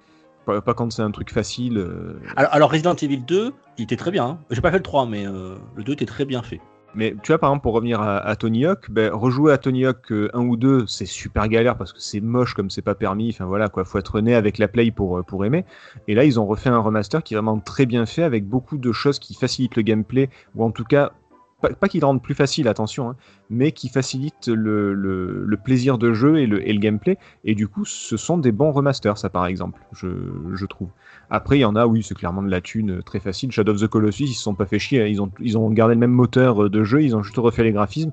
Pas, 0.45 0.59
pas 0.61 0.73
quand 0.73 0.91
c'est 0.91 1.01
un 1.03 1.11
truc 1.11 1.31
facile. 1.31 1.77
euh, 1.77 2.19
Alors, 2.35 2.53
alors, 2.53 2.71
Resident 2.71 2.95
Evil 2.95 3.19
2, 3.19 3.53
il 3.77 3.83
était 3.83 3.95
très 3.95 4.11
bien. 4.11 4.25
hein. 4.25 4.39
J'ai 4.51 4.59
pas 4.61 4.71
fait 4.71 4.77
le 4.77 4.83
3, 4.83 5.05
mais 5.05 5.25
euh, 5.25 5.55
le 5.75 5.83
2 5.83 5.93
était 5.93 6.05
très 6.05 6.25
bien 6.25 6.41
fait. 6.43 6.59
Mais 6.95 7.15
tu 7.23 7.31
vois, 7.31 7.39
par 7.39 7.49
exemple, 7.49 7.63
pour 7.63 7.73
revenir 7.73 8.01
à, 8.01 8.35
Tony 8.35 8.65
Hawk, 8.65 8.91
ben, 8.91 9.11
rejouer 9.11 9.51
à 9.51 9.57
Tony 9.57 9.85
Hawk 9.85 10.11
euh, 10.11 10.29
1 10.33 10.41
ou 10.41 10.57
2, 10.57 10.85
c'est 10.87 11.05
super 11.05 11.47
galère 11.47 11.75
parce 11.75 11.91
que 11.91 11.99
c'est 11.99 12.21
moche 12.21 12.53
comme 12.53 12.69
c'est 12.69 12.81
pas 12.81 12.95
permis. 12.95 13.29
Enfin 13.29 13.45
voilà, 13.45 13.69
quoi, 13.69 13.83
faut 13.83 13.97
être 13.97 14.21
né 14.21 14.35
avec 14.35 14.57
la 14.57 14.67
Play 14.67 14.91
pour, 14.91 15.17
euh, 15.17 15.23
pour 15.23 15.43
aimer. 15.45 15.65
Et 16.07 16.13
là, 16.13 16.23
ils 16.23 16.39
ont 16.39 16.45
refait 16.45 16.69
un 16.69 16.79
remaster 16.79 17.23
qui 17.23 17.33
est 17.33 17.37
vraiment 17.37 17.59
très 17.59 17.85
bien 17.85 18.05
fait 18.05 18.23
avec 18.23 18.45
beaucoup 18.45 18.77
de 18.77 18.91
choses 18.91 19.19
qui 19.19 19.33
facilitent 19.33 19.75
le 19.75 19.81
gameplay, 19.81 20.29
ou 20.55 20.63
en 20.63 20.71
tout 20.71 20.83
cas, 20.83 21.13
pas, 21.61 21.69
pas 21.69 21.87
qui 21.87 21.99
le 21.99 22.05
rendent 22.05 22.21
plus 22.21 22.35
facile, 22.35 22.67
attention, 22.67 23.09
hein, 23.09 23.15
mais 23.49 23.71
qui 23.71 23.89
facilitent 23.89 24.47
le, 24.47 25.57
plaisir 25.63 25.97
de 25.97 26.13
jeu 26.13 26.37
et 26.37 26.45
le, 26.45 26.59
gameplay. 26.59 27.17
Et 27.43 27.55
du 27.55 27.67
coup, 27.67 27.85
ce 27.85 28.17
sont 28.17 28.37
des 28.37 28.51
bons 28.51 28.71
remasters, 28.71 29.17
ça 29.17 29.29
par 29.29 29.47
exemple, 29.47 29.81
je 29.93 30.65
trouve. 30.65 30.89
Après, 31.35 31.57
il 31.57 31.61
y 31.61 31.65
en 31.65 31.75
a, 31.75 31.87
oui, 31.87 32.03
c'est 32.03 32.13
clairement 32.13 32.43
de 32.43 32.51
la 32.51 32.61
thune 32.61 32.99
euh, 32.99 33.01
très 33.01 33.19
facile. 33.19 33.51
Shadow 33.51 33.71
of 33.71 33.81
the 33.81 33.87
Colossus, 33.87 34.25
ils 34.25 34.35
se 34.35 34.43
sont 34.43 34.53
pas 34.53 34.67
fait 34.67 34.77
chier. 34.77 35.01
hein. 35.01 35.07
Ils 35.07 35.19
ont, 35.19 35.31
ils 35.39 35.57
ont 35.57 35.67
gardé 35.71 35.95
le 35.95 35.99
même 35.99 36.11
moteur 36.11 36.65
euh, 36.65 36.69
de 36.69 36.83
jeu, 36.83 37.01
ils 37.01 37.15
ont 37.15 37.23
juste 37.23 37.37
refait 37.37 37.63
les 37.63 37.71
graphismes. 37.71 38.11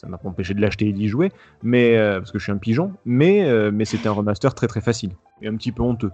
Ça 0.00 0.06
m'a 0.06 0.16
pas 0.16 0.28
empêché 0.28 0.54
de 0.54 0.60
l'acheter 0.60 0.86
et 0.86 0.92
d'y 0.92 1.08
jouer, 1.08 1.32
mais 1.64 1.96
euh, 1.96 2.20
parce 2.20 2.30
que 2.30 2.38
je 2.38 2.44
suis 2.44 2.52
un 2.52 2.56
pigeon. 2.56 2.92
Mais, 3.04 3.42
euh, 3.44 3.72
mais 3.72 3.84
c'était 3.84 4.06
un 4.06 4.12
remaster 4.12 4.54
très 4.54 4.68
très 4.68 4.80
facile 4.80 5.10
et 5.42 5.48
un 5.48 5.56
petit 5.56 5.72
peu 5.72 5.82
honteux. 5.82 6.12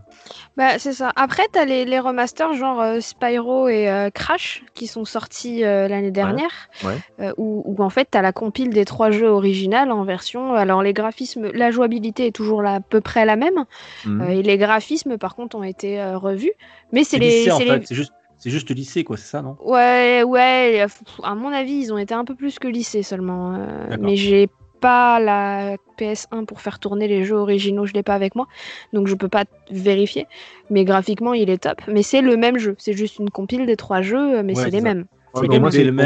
Bah, 0.56 0.78
c'est 0.78 0.94
ça. 0.94 1.12
Après, 1.16 1.42
t'as 1.52 1.66
les, 1.66 1.84
les 1.84 1.98
remasters 1.98 2.54
genre 2.54 2.80
euh, 2.80 3.00
Spyro 3.00 3.68
et 3.68 3.90
euh, 3.90 4.08
Crash 4.08 4.64
qui 4.72 4.86
sont 4.86 5.04
sortis 5.04 5.64
euh, 5.64 5.86
l'année 5.86 6.10
dernière. 6.10 6.50
ouais. 6.82 6.96
euh, 7.20 7.32
où, 7.36 7.62
où, 7.66 7.82
en 7.82 7.90
fait, 7.90 8.08
t'as 8.10 8.22
la 8.22 8.32
compile 8.32 8.70
des 8.70 8.86
trois 8.86 9.10
jeux 9.10 9.28
originales 9.28 9.92
en 9.92 10.04
version. 10.04 10.54
Alors, 10.54 10.82
les 10.82 10.94
graphismes, 10.94 11.50
la 11.52 11.70
jouabilité 11.70 12.28
est 12.28 12.34
toujours 12.34 12.62
là, 12.62 12.76
à 12.76 12.80
peu 12.80 13.02
près 13.02 13.26
la 13.26 13.36
même. 13.36 13.64
Mhm. 14.06 14.22
euh, 14.22 14.28
et 14.30 14.42
les 14.42 14.56
graphismes, 14.56 15.18
par 15.18 15.34
contre, 15.34 15.56
ont 15.58 15.62
été 15.62 16.00
euh, 16.00 16.16
revus. 16.16 16.52
Mais 16.90 17.04
c'est 17.04 17.18
en 17.52 17.58
fait, 17.58 17.64
les- 17.80 17.86
c'est 17.86 17.94
juste, 17.94 18.12
c'est 18.44 18.50
juste 18.50 18.70
lycée 18.70 19.04
quoi, 19.04 19.16
c'est 19.16 19.24
ça 19.24 19.40
non? 19.40 19.56
Ouais, 19.64 20.22
ouais. 20.22 20.82
euh, 20.82 20.86
À 21.22 21.34
mon 21.34 21.48
avis, 21.50 21.72
ils 21.72 21.92
ont 21.94 21.98
été 21.98 22.12
un 22.12 22.26
peu 22.26 22.34
plus 22.34 22.58
que 22.58 22.68
lycée 22.68 23.02
seulement. 23.02 23.54
euh, 23.54 23.96
mais 23.98 24.16
j'ai 24.16 24.48
pas 24.82 25.18
la 25.18 25.76
PS1 25.98 26.44
pour 26.44 26.60
faire 26.60 26.78
tourner 26.78 27.08
les 27.08 27.24
jeux 27.24 27.36
originaux, 27.36 27.86
je 27.86 27.94
l'ai 27.94 28.02
pas 28.02 28.12
avec 28.14 28.34
moi, 28.34 28.46
donc 28.92 29.06
je 29.06 29.14
peux 29.14 29.28
pas 29.30 29.44
vérifier. 29.70 30.26
Mais 30.68 30.84
graphiquement, 30.84 31.32
il 31.32 31.48
est 31.48 31.62
top. 31.62 31.80
Mais 31.88 32.02
c'est 32.02 32.20
le 32.20 32.36
même 32.36 32.58
jeu, 32.58 32.76
c'est 32.78 32.92
juste 32.92 33.18
une 33.18 33.30
compile 33.30 33.64
des 33.64 33.76
trois 33.76 34.02
jeux, 34.02 34.42
mais 34.42 34.54
Ouais, 34.54 34.64
c'est 34.64 34.70
les 34.70 34.80
ça. 34.80 34.84
mêmes. 34.84 35.06
Ouais, 35.32 35.40
c'est 35.40 35.48
mais 35.48 35.58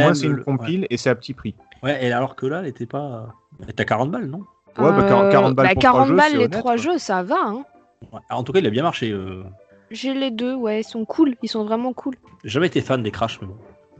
le 0.09 0.15
c'est 0.15 0.27
une 0.27 0.37
ouais. 0.37 0.45
compile 0.45 0.87
et 0.91 0.97
c'est 0.97 1.11
à 1.11 1.17
petit 1.17 1.35
prix. 1.35 1.57
Ouais, 1.83 2.07
et 2.07 2.13
alors 2.13 2.37
que 2.37 2.47
là, 2.47 2.61
elle 2.61 2.69
était 2.69 2.87
pas. 2.87 3.35
Elle 3.61 3.71
était 3.71 3.81
à 3.83 3.85
40 3.85 4.13
balles, 4.13 4.27
non? 4.27 4.43
Ouais, 4.79 4.93
bah, 4.93 5.03
40 5.09 5.33
40 5.33 5.55
balles 5.57 5.67
bah, 5.67 5.75
pour 5.75 5.83
trois 5.83 5.93
40 5.93 6.09
jeux, 6.09 6.17
balles 6.17 6.33
les 6.33 6.39
honnête, 6.39 6.51
trois 6.53 6.77
quoi. 6.77 6.83
jeux, 6.83 6.99
ça 6.99 7.25
va. 7.25 7.37
Hein. 7.45 7.65
Ouais. 8.13 8.21
En 8.31 8.45
tout 8.45 8.53
cas, 8.53 8.61
il 8.61 8.67
a 8.67 8.71
bien 8.71 8.85
marché. 8.85 9.11
euh. 9.11 9.43
J'ai 9.91 10.15
les 10.15 10.31
deux, 10.31 10.55
ouais, 10.55 10.81
ils 10.81 10.85
sont 10.85 11.05
cool, 11.05 11.35
ils 11.43 11.49
sont 11.49 11.65
vraiment 11.65 11.93
cool. 11.93 12.15
J'ai 12.45 12.51
jamais 12.51 12.67
été 12.67 12.81
fan 12.81 13.03
des 13.03 13.11
Crash, 13.11 13.41
mais 13.41 13.47
bon. 13.49 13.57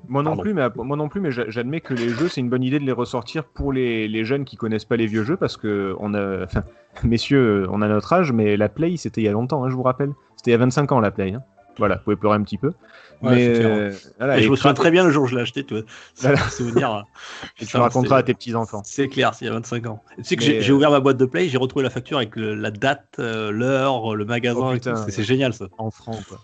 Moi 0.07 0.23
non 0.23 0.31
Pardon. 0.31 0.43
plus, 0.43 0.55
mais 0.55 0.63
moi 0.77 0.97
non 0.97 1.09
plus, 1.09 1.21
mais 1.21 1.31
j'a- 1.31 1.49
j'admets 1.51 1.81
que 1.83 1.93
les 1.93 2.13
jeux, 2.15 2.29
c'est 2.29 2.41
une 2.41 2.49
bonne 2.49 2.63
idée 2.63 2.79
de 2.79 2.85
les 2.85 2.93
ressortir 2.93 3.45
pour 3.45 3.73
les, 3.73 4.09
les 4.09 4.25
jeunes 4.25 4.45
qui 4.47 4.57
connaissent 4.57 4.85
pas 4.87 4.97
les 4.97 5.07
vieux 5.07 5.23
jeux, 5.23 5.37
parce 5.37 5.57
que 5.59 5.95
on 5.99 6.15
a, 6.15 6.45
enfin, 6.45 6.63
messieurs, 7.05 7.67
on 7.71 7.83
a 7.83 7.89
notre 7.89 8.13
âge, 8.13 8.33
mais 8.33 8.57
la 8.57 8.69
Play, 8.69 8.97
c'était 8.97 9.21
il 9.21 9.25
y 9.25 9.29
a 9.29 9.33
longtemps, 9.33 9.65
hein, 9.65 9.69
je 9.71 9.75
vous 9.75 9.83
rappelle. 9.83 10.13
C'était 10.37 10.51
il 10.51 10.53
y 10.53 10.55
a 10.55 10.59
25 10.59 10.93
ans 10.93 11.01
la 11.01 11.11
Play. 11.11 11.33
hein. 11.35 11.43
Voilà, 11.79 11.97
vous 11.97 12.03
pouvez 12.05 12.17
pleurer 12.17 12.37
un 12.37 12.43
petit 12.43 12.59
peu. 12.59 12.73
Ouais, 13.21 13.35
mais 13.35 13.53
clair. 13.59 13.69
euh, 13.71 13.93
voilà, 14.19 14.39
Et 14.39 14.43
je 14.43 14.49
me 14.51 14.55
souviens 14.57 14.75
très 14.75 14.91
bien 14.93 15.05
le 15.05 15.11
jour 15.11 15.25
où 15.25 15.27
je 15.27 15.35
l'ai 15.35 15.43
acheté, 15.43 15.65
tu 15.65 15.75
vois. 15.75 15.83
Voilà. 16.21 16.45
un 16.45 16.49
souvenir. 16.51 17.05
et 17.61 17.67
tu 17.67 17.77
le 17.77 17.83
raconteras 17.83 18.19
à 18.19 18.23
tes 18.23 18.35
petits 18.35 18.55
enfants. 18.55 18.83
C'est 18.85 19.09
clair, 19.09 19.35
c'est 19.35 19.45
il 19.45 19.49
y 19.49 19.51
a 19.51 19.55
25 19.55 19.87
ans. 19.87 20.03
Tu 20.19 20.25
sais 20.25 20.37
que 20.37 20.45
Mais, 20.45 20.61
j'ai 20.61 20.71
euh, 20.73 20.75
ouvert 20.75 20.91
ma 20.91 21.01
boîte 21.01 21.17
de 21.17 21.25
play, 21.25 21.49
j'ai 21.49 21.59
retrouvé 21.59 21.83
la 21.83 21.91
facture 21.91 22.19
avec 22.19 22.37
le- 22.37 22.55
la 22.55 22.71
date, 22.71 23.17
euh, 23.19 23.51
l'heure, 23.51 24.15
le 24.15 24.25
magasin. 24.25 24.61
Oh, 24.61 24.75
C'est- 24.81 25.19
ouais. 25.19 25.25
génial 25.25 25.53
ça. 25.53 25.67
En 25.79 25.91
francs, 25.91 26.23
quoi. 26.29 26.39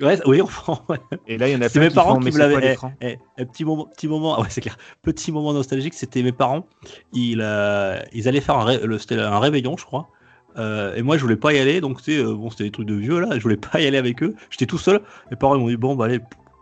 Ouais, 0.00 0.18
oui, 0.26 0.40
on 0.42 0.46
prend. 0.46 0.84
ouais. 0.88 0.98
Et 1.26 1.38
là, 1.38 1.48
il 1.48 1.54
y 1.54 1.56
en 1.56 1.60
a 1.60 1.68
C'est 1.68 1.80
plein 1.80 1.88
mes 1.88 1.94
parents 1.94 2.18
qui 2.20 2.30
me 2.30 2.38
l'avaient. 2.38 2.76
Eh, 3.00 3.18
eh, 3.36 3.44
petit 3.44 3.64
moment, 3.64 3.86
petit 3.86 4.06
moment. 4.06 4.36
ah 4.36 4.40
ouais, 4.42 4.46
c'est 4.48 4.60
clair. 4.60 4.76
Petit 5.02 5.32
moment 5.32 5.52
nostalgique, 5.52 5.94
c'était 5.94 6.22
mes 6.22 6.30
parents. 6.32 6.66
Ils, 7.12 7.40
euh, 7.42 7.98
ils 8.12 8.28
allaient 8.28 8.40
faire 8.40 8.56
un, 8.58 8.64
ré- 8.64 8.80
le- 8.84 8.98
c'était 8.98 9.18
un 9.18 9.38
réveillon, 9.40 9.76
je 9.76 9.84
crois. 9.84 10.08
Euh, 10.56 10.94
et 10.96 11.02
moi, 11.02 11.16
je 11.16 11.22
voulais 11.22 11.36
pas 11.36 11.52
y 11.52 11.58
aller. 11.58 11.80
Donc, 11.80 12.00
euh, 12.08 12.34
bon, 12.34 12.50
c'était 12.50 12.64
des 12.64 12.70
trucs 12.70 12.86
de 12.88 12.94
vieux 12.94 13.20
là. 13.20 13.28
Je 13.36 13.42
voulais 13.42 13.56
pas 13.56 13.80
y 13.80 13.86
aller 13.86 13.98
avec 13.98 14.22
eux. 14.22 14.34
J'étais 14.50 14.66
tout 14.66 14.78
seul. 14.78 15.00
Mes 15.30 15.36
parents 15.36 15.56
m'ont 15.58 15.68
dit 15.68 15.76
bon, 15.76 15.94
bah 15.94 16.06
allez. 16.06 16.20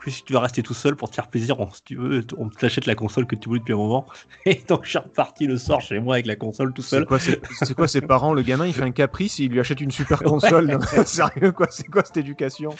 Si 0.09 0.23
tu 0.23 0.35
vas 0.35 0.39
rester 0.39 0.63
tout 0.63 0.73
seul 0.73 0.95
pour 0.95 1.11
te 1.11 1.17
faire 1.17 1.27
plaisir, 1.27 1.59
on, 1.59 1.69
si 1.73 1.83
tu 1.83 1.97
veux, 1.97 2.25
on 2.39 2.49
t'achète 2.49 2.87
la 2.87 2.95
console 2.95 3.27
que 3.27 3.35
tu 3.35 3.49
voulais 3.49 3.59
depuis 3.59 3.73
un 3.75 3.79
moment. 3.79 4.07
Et 4.47 4.63
donc 4.69 4.85
je 4.85 4.91
suis 4.91 4.99
reparti 5.01 5.49
le 5.49 5.57
soir 5.57 5.81
chez 5.81 5.99
moi 5.99 6.15
avec 6.15 6.27
la 6.27 6.37
console 6.37 6.73
tout 6.73 6.83
seul. 6.83 7.05
c'est 7.19 7.75
quoi 7.75 7.89
ses 7.89 8.01
parents 8.03 8.33
Le 8.33 8.43
gamin, 8.43 8.67
il 8.69 8.73
fait 8.73 8.83
un 8.85 8.93
caprice, 8.93 9.41
il 9.41 9.51
lui 9.51 9.59
achète 9.59 9.81
une 9.81 9.91
super 9.91 10.23
console. 10.23 10.67
Non, 10.69 10.79
Sérieux, 11.07 11.51
quoi 11.51 11.67
C'est 11.71 11.89
quoi 11.89 12.05
cette 12.05 12.19
éducation? 12.19 12.71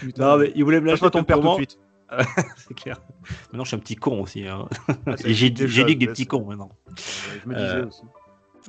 Putain. 0.00 0.24
Non 0.24 0.36
mais 0.38 0.52
ils 0.54 0.62
voulaient 0.62 0.80
me 0.80 0.86
l'acheter 0.86 1.10
ton 1.10 1.24
père 1.24 1.40
tout 1.40 1.48
de 1.48 1.54
suite. 1.54 1.76
C'est 2.56 2.74
clair. 2.74 3.00
Maintenant 3.50 3.64
je 3.64 3.68
suis 3.70 3.76
un 3.76 3.80
petit 3.80 3.96
con 3.96 4.20
aussi. 4.22 4.46
hein. 4.46 4.68
Ah, 5.06 5.14
Et 5.24 5.34
j'ai 5.34 5.50
dit 5.50 5.64
que 5.66 5.92
des 5.94 6.06
petits 6.06 6.26
cons 6.28 6.44
maintenant. 6.46 6.70
Je 6.96 7.48
me 7.48 7.54
disais 7.56 7.66
Euh, 7.66 7.86
aussi. 7.88 8.02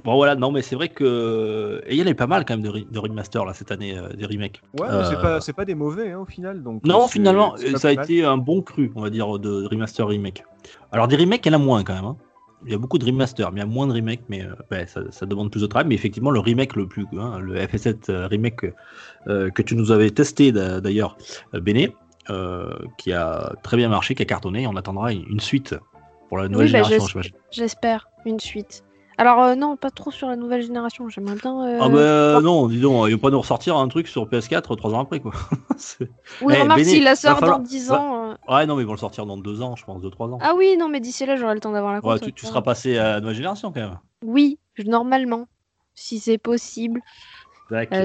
Bon 0.05 0.15
voilà, 0.15 0.35
non 0.35 0.51
mais 0.51 0.61
c'est 0.61 0.75
vrai 0.75 0.87
que 0.89 1.81
et 1.85 1.93
il 1.93 1.99
y 1.99 2.01
en 2.01 2.05
avait 2.05 2.13
pas 2.15 2.27
mal 2.27 2.45
quand 2.45 2.53
même 2.55 2.63
de, 2.63 2.69
re- 2.69 2.89
de 2.89 2.99
remaster 2.99 3.43
là 3.45 3.53
cette 3.53 3.71
année, 3.71 3.97
euh, 3.97 4.07
des 4.09 4.25
remakes. 4.25 4.61
Ouais, 4.79 4.87
mais 4.89 5.03
c'est 5.03 5.15
euh, 5.15 5.21
pas, 5.21 5.41
c'est 5.41 5.53
pas 5.53 5.65
des 5.65 5.75
mauvais 5.75 6.11
hein, 6.11 6.19
au 6.19 6.25
final. 6.25 6.63
Donc, 6.63 6.83
Non, 6.85 7.07
c'est- 7.07 7.13
finalement, 7.13 7.55
ça 7.75 7.89
a 7.89 7.93
mal. 7.95 8.05
été 8.05 8.23
un 8.23 8.37
bon 8.37 8.61
cru, 8.61 8.91
on 8.95 9.01
va 9.01 9.09
dire, 9.09 9.37
de 9.37 9.65
remaster 9.67 10.07
remake. 10.07 10.43
Alors 10.91 11.07
des 11.07 11.17
remakes, 11.17 11.45
il 11.45 11.51
y 11.51 11.55
en 11.55 11.59
a 11.59 11.61
moins 11.61 11.83
quand 11.83 11.93
même. 11.93 12.05
hein. 12.05 12.17
Il 12.65 12.71
y 12.71 12.75
a 12.75 12.77
beaucoup 12.77 12.99
de 12.99 13.05
remasters, 13.05 13.51
mais 13.51 13.59
il 13.59 13.63
y 13.63 13.67
a 13.67 13.69
moins 13.69 13.87
de 13.87 13.93
remakes, 13.93 14.21
mais 14.29 14.43
euh, 14.43 14.53
ouais, 14.69 14.85
ça, 14.85 15.01
ça 15.09 15.25
demande 15.25 15.49
plus 15.51 15.61
de 15.61 15.65
travail. 15.65 15.87
Mais 15.89 15.95
effectivement, 15.95 16.29
le 16.31 16.39
remake 16.39 16.75
le 16.75 16.87
plus, 16.87 17.07
hein, 17.17 17.39
le 17.39 17.55
FS7 17.59 18.09
euh, 18.11 18.27
remake 18.27 18.65
euh, 19.27 19.49
que 19.49 19.61
tu 19.63 19.75
nous 19.75 19.91
avais 19.91 20.11
testé 20.11 20.51
d'a- 20.51 20.79
d'ailleurs, 20.79 21.17
euh, 21.55 21.59
Béné, 21.59 21.95
euh, 22.29 22.71
qui 22.99 23.13
a 23.13 23.55
très 23.63 23.77
bien 23.77 23.89
marché, 23.89 24.13
qui 24.15 24.21
a 24.21 24.25
cartonné. 24.25 24.67
On 24.67 24.75
attendra 24.75 25.11
une 25.11 25.25
une 25.27 25.39
suite 25.39 25.75
pour 26.29 26.37
la 26.37 26.47
nouvelle 26.49 26.67
Oui, 26.67 26.71
bah, 26.71 26.83
génération. 26.83 27.19
J'espère 27.51 28.07
une 28.25 28.39
suite. 28.39 28.83
Alors 29.21 29.43
euh, 29.43 29.53
non, 29.55 29.77
pas 29.77 29.91
trop 29.91 30.09
sur 30.09 30.27
la 30.29 30.35
nouvelle 30.35 30.63
génération. 30.63 31.07
J'aimerais 31.07 31.35
bien. 31.35 31.63
euh, 31.67 31.77
Ah 31.79 31.89
bah 31.89 32.41
non, 32.41 32.67
dis 32.67 32.79
donc, 32.81 33.05
il 33.07 33.13
va 33.13 33.21
pas 33.21 33.29
nous 33.29 33.39
ressortir 33.39 33.77
un 33.77 33.87
truc 33.87 34.07
sur 34.07 34.25
PS4 34.27 34.75
trois 34.75 34.95
ans 34.95 35.01
après 35.01 35.19
quoi. 35.19 35.31
Oui, 36.41 36.55
Eh, 36.57 36.61
remarque 36.63 36.83
s'il 36.83 37.03
la 37.03 37.15
sort 37.15 37.37
falloir- 37.37 37.59
dans 37.59 37.63
10 37.63 37.89
va- 37.89 37.99
ans. 37.99 38.31
euh, 38.31 38.33
ouais, 38.55 38.65
non, 38.65 38.75
mais 38.75 38.81
ils 38.81 38.85
vont 38.87 38.93
le 38.93 38.97
sortir 38.97 39.27
dans 39.27 39.37
deux 39.37 39.61
ans, 39.61 39.75
je 39.75 39.85
pense, 39.85 40.01
deux 40.01 40.09
trois 40.09 40.27
ans. 40.29 40.39
Ah 40.41 40.53
oui, 40.57 40.75
non, 40.75 40.89
mais 40.89 40.99
d'ici 40.99 41.23
là, 41.27 41.35
j'aurai 41.35 41.53
le 41.53 41.59
temps 41.59 41.71
d'avoir 41.71 41.93
la 41.93 41.99
Ouais, 41.99 42.13
console. 42.13 42.29
tu, 42.29 42.33
tu 42.33 42.45
seras 42.47 42.63
passé 42.63 42.97
à 42.97 43.11
la 43.11 43.19
nouvelle 43.21 43.35
génération 43.35 43.71
quand 43.71 43.81
même. 43.81 43.99
Oui, 44.25 44.57
normalement, 44.83 45.45
si 45.93 46.19
c'est 46.19 46.39
possible. 46.39 46.99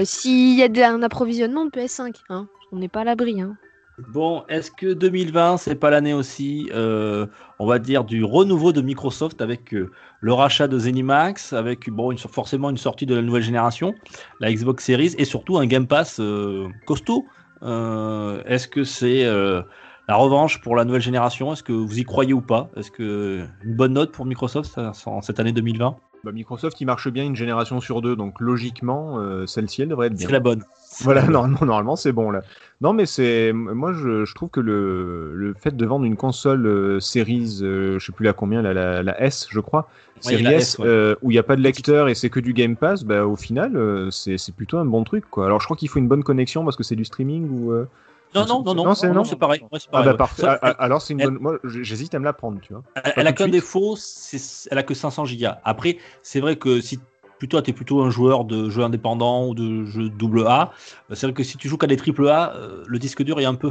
S'il 0.05 0.53
y 0.55 0.63
a 0.83 0.91
un 0.91 1.01
approvisionnement 1.01 1.65
de 1.65 1.71
PS5, 1.71 2.13
hein. 2.29 2.47
on 2.71 2.77
n'est 2.77 2.87
pas 2.89 3.01
à 3.01 3.03
l'abri. 3.05 3.41
Hein. 3.41 3.55
Bon, 3.97 4.43
est-ce 4.47 4.69
que 4.69 4.93
2020, 4.93 5.57
c'est 5.57 5.73
pas 5.73 5.89
l'année 5.89 6.13
aussi, 6.13 6.69
euh, 6.71 7.25
on 7.57 7.65
va 7.65 7.79
dire, 7.79 8.03
du 8.03 8.23
renouveau 8.23 8.71
de 8.71 8.81
Microsoft 8.81 9.41
avec 9.41 9.73
euh, 9.73 9.89
le 10.21 10.33
rachat 10.33 10.67
de 10.67 10.77
ZeniMax, 10.77 11.53
avec 11.53 11.89
bon, 11.89 12.11
une, 12.11 12.19
forcément 12.19 12.69
une 12.69 12.77
sortie 12.77 13.07
de 13.07 13.15
la 13.15 13.23
nouvelle 13.23 13.41
génération, 13.41 13.95
la 14.39 14.53
Xbox 14.53 14.85
Series, 14.85 15.15
et 15.17 15.25
surtout 15.25 15.57
un 15.57 15.65
Game 15.65 15.87
Pass 15.87 16.19
euh, 16.19 16.67
costaud 16.85 17.25
Est-ce 17.63 18.67
que 18.67 18.83
c'est 18.83 19.23
la 19.25 20.15
revanche 20.15 20.61
pour 20.61 20.75
la 20.75 20.85
nouvelle 20.85 21.01
génération? 21.01 21.53
Est-ce 21.53 21.63
que 21.63 21.73
vous 21.73 21.97
y 21.97 22.03
croyez 22.03 22.33
ou 22.33 22.41
pas? 22.41 22.69
Est-ce 22.75 22.91
que 22.91 23.47
une 23.63 23.75
bonne 23.75 23.93
note 23.93 24.11
pour 24.11 24.27
Microsoft 24.27 24.69
ça, 24.75 24.91
en 25.07 25.21
cette 25.23 25.39
année 25.39 25.53
2020 25.53 25.97
Bah, 26.23 26.31
Microsoft, 26.31 26.79
il 26.79 26.85
marche 26.85 27.07
bien 27.09 27.23
une 27.23 27.35
génération 27.35 27.81
sur 27.81 28.03
deux, 28.03 28.15
donc 28.15 28.39
logiquement, 28.41 29.19
celle-ci, 29.47 29.81
elle 29.81 29.89
devrait 29.89 30.07
être 30.07 30.13
bien. 30.13 30.27
C'est 30.27 30.33
la 30.33 30.39
bonne. 30.39 30.63
Voilà, 31.01 31.21
normalement, 31.27 31.59
normalement 31.65 31.95
c'est 31.95 32.11
bon 32.11 32.31
là. 32.31 32.41
Non, 32.81 32.93
mais 32.93 33.05
c'est 33.05 33.53
moi 33.53 33.91
je, 33.93 34.25
je 34.25 34.33
trouve 34.35 34.49
que 34.49 34.59
le, 34.59 35.33
le 35.35 35.53
fait 35.53 35.75
de 35.75 35.85
vendre 35.85 36.05
une 36.05 36.15
console 36.15 36.65
euh, 36.67 36.99
Series, 36.99 37.59
euh, 37.61 37.97
je 37.99 38.05
sais 38.05 38.11
plus 38.11 38.25
la 38.25 38.33
combien, 38.33 38.61
la, 38.61 38.73
la, 38.73 39.03
la 39.03 39.21
S, 39.21 39.47
je 39.49 39.59
crois, 39.59 39.87
Ouais, 40.17 40.31
Series 40.31 40.43
la 40.43 40.53
S, 40.53 40.73
S, 40.73 40.79
ouais. 40.79 40.87
euh, 40.87 41.15
où 41.21 41.31
il 41.31 41.35
n'y 41.35 41.39
a 41.39 41.43
pas 41.43 41.55
de 41.55 41.61
lecteur 41.61 42.07
et 42.09 42.15
c'est 42.15 42.29
que 42.29 42.39
du 42.39 42.53
Game 42.53 42.75
Pass, 42.75 43.03
bah, 43.03 43.25
au 43.25 43.35
final, 43.35 43.75
euh, 43.75 44.09
c'est 44.11 44.37
plutôt 44.55 44.77
un 44.77 44.85
bon 44.85 45.03
truc 45.03 45.25
quoi. 45.29 45.45
Alors 45.45 45.59
je 45.59 45.65
crois 45.65 45.77
qu'il 45.77 45.89
faut 45.89 45.99
une 45.99 46.07
bonne 46.07 46.23
connexion 46.23 46.63
parce 46.63 46.75
que 46.75 46.83
c'est 46.83 46.95
du 46.95 47.05
streaming 47.05 47.49
ou. 47.49 47.71
euh, 47.71 47.87
Non, 48.35 48.45
non, 48.45 48.61
non, 48.63 48.75
non, 48.75 48.85
Non, 48.85 48.93
c'est- 48.95 49.07
non, 49.07 49.13
non. 49.15 49.23
c'est 49.23 49.35
pareil. 49.37 49.61
ouais, 49.71 49.79
Ah 49.91 50.03
bah 50.03 50.11
ouais. 50.11 50.17
parfait. 50.17 50.41
Ça, 50.43 50.59
Ah, 50.61 50.75
ah, 50.77 50.83
alors 50.83 51.01
c'est 51.01 51.13
une 51.13 51.21
elle- 51.21 51.27
bonne. 51.31 51.37
Moi 51.39 51.59
j'hésite 51.63 52.13
à 52.15 52.19
me 52.19 52.25
la 52.25 52.33
prendre, 52.33 52.59
tu 52.61 52.73
vois. 52.73 52.83
Elle, 53.03 53.13
elle 53.17 53.27
a 53.27 53.33
qu'un 53.33 53.47
défaut, 53.47 53.95
c'est- 53.97 54.67
elle 54.71 54.77
a 54.77 54.83
que 54.83 54.93
500 54.93 55.25
gigas. 55.25 55.59
Après, 55.63 55.97
c'est 56.23 56.39
vrai 56.39 56.55
que 56.57 56.79
si 56.81 56.99
plutôt 57.39 57.59
t'es 57.61 57.73
plutôt 57.73 58.01
un 58.01 58.09
joueur 58.09 58.45
de 58.45 58.69
jeux 58.69 58.83
indépendants 58.83 59.47
ou 59.47 59.53
de 59.55 59.85
jeux 59.85 60.09
double 60.09 60.45
A, 60.47 60.71
euh, 61.11 61.15
c'est 61.15 61.27
vrai 61.27 61.33
que 61.33 61.43
si 61.43 61.57
tu 61.57 61.67
joues 61.69 61.77
qu'à 61.77 61.87
des 61.87 61.97
triple 61.97 62.27
A, 62.29 62.53
euh, 62.55 62.83
le 62.87 62.99
disque 62.99 63.23
dur 63.23 63.39
est 63.39 63.45
un 63.45 63.55
peu 63.55 63.69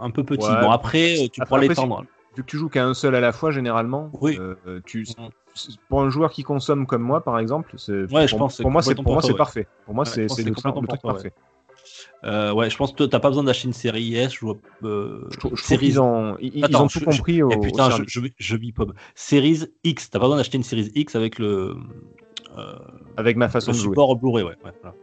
un 0.00 0.10
peu 0.10 0.22
petit. 0.24 0.46
Ouais. 0.48 0.60
Bon 0.60 0.70
après, 0.70 1.14
euh, 1.24 1.28
tu 1.32 1.40
Après- 1.42 1.48
pourras 1.48 1.60
l'étendre. 1.60 2.04
Vu 2.36 2.42
que 2.42 2.48
tu 2.48 2.56
joues 2.56 2.68
qu'à 2.70 2.84
un 2.86 2.94
seul 2.94 3.14
à 3.14 3.20
la 3.20 3.32
fois, 3.32 3.50
généralement, 3.50 4.10
Oui. 4.20 4.38
euh, 4.40 4.80
tu, 4.86 5.04
c'est- 5.54 5.76
pour 5.88 6.00
un 6.00 6.08
joueur 6.08 6.30
qui 6.30 6.42
consomme 6.44 6.86
comme 6.86 7.02
moi, 7.02 7.22
par 7.22 7.38
exemple, 7.38 7.74
c'est- 7.76 8.10
Ouais, 8.10 8.26
je 8.26 8.30
pour, 8.30 8.38
pense 8.38 8.56
que 8.56 8.62
pour 8.62 8.70
moi, 8.70 8.80
c'est 8.82 8.94
pour 8.94 9.12
moi 9.12 9.20
c'est 9.20 9.28
toi, 9.28 9.36
parfait. 9.36 9.66
Pour 9.84 9.94
moi, 9.94 10.04
Ouais, 10.04 10.08
je 10.10 10.14
c'est 10.14 10.26
pense 10.28 10.38
le, 10.38 10.52
truc- 10.54 11.02
parfait. 11.02 11.32
Euh, 12.24 12.52
ouais, 12.52 12.70
je 12.70 12.76
pense 12.76 12.92
que 12.92 13.02
t'as 13.04 13.18
pas 13.18 13.28
besoin 13.28 13.44
d'acheter 13.44 13.66
une 13.66 13.74
série 13.74 14.14
S. 14.14 14.32
Je 14.34 14.40
vois, 14.40 14.56
euh, 14.84 15.28
Je, 15.42 15.48
je 15.56 15.62
série- 15.62 15.98
ont, 15.98 16.36
ils, 16.40 16.64
ont 16.76 16.86
tout 16.86 17.00
je- 17.00 17.04
compris 17.04 17.42
au, 17.42 17.50
Eh 17.50 17.56
au 17.56 17.60
putain, 17.60 17.90
je, 17.90 17.96
service. 17.96 18.12
je, 18.12 18.20
je 18.38 18.56
vis 18.56 18.72
pas. 18.72 18.84
Series 19.14 19.64
X, 19.84 20.08
t'as 20.08 20.18
pas 20.20 20.26
besoin 20.26 20.36
d'acheter 20.36 20.56
une 20.56 20.62
Series 20.62 20.90
X 20.94 21.16
avec 21.16 21.38
le, 21.40 21.74
avec 23.16 23.36
ma 23.36 23.46
le 23.46 23.50
façon 23.50 23.72
de 23.72 23.76
jouer. 23.76 23.90
support 23.90 24.16
Blu-ray. 24.16 24.44
Ouais, 24.44 24.50
ouais, 24.50 24.56
voilà. 24.60 24.94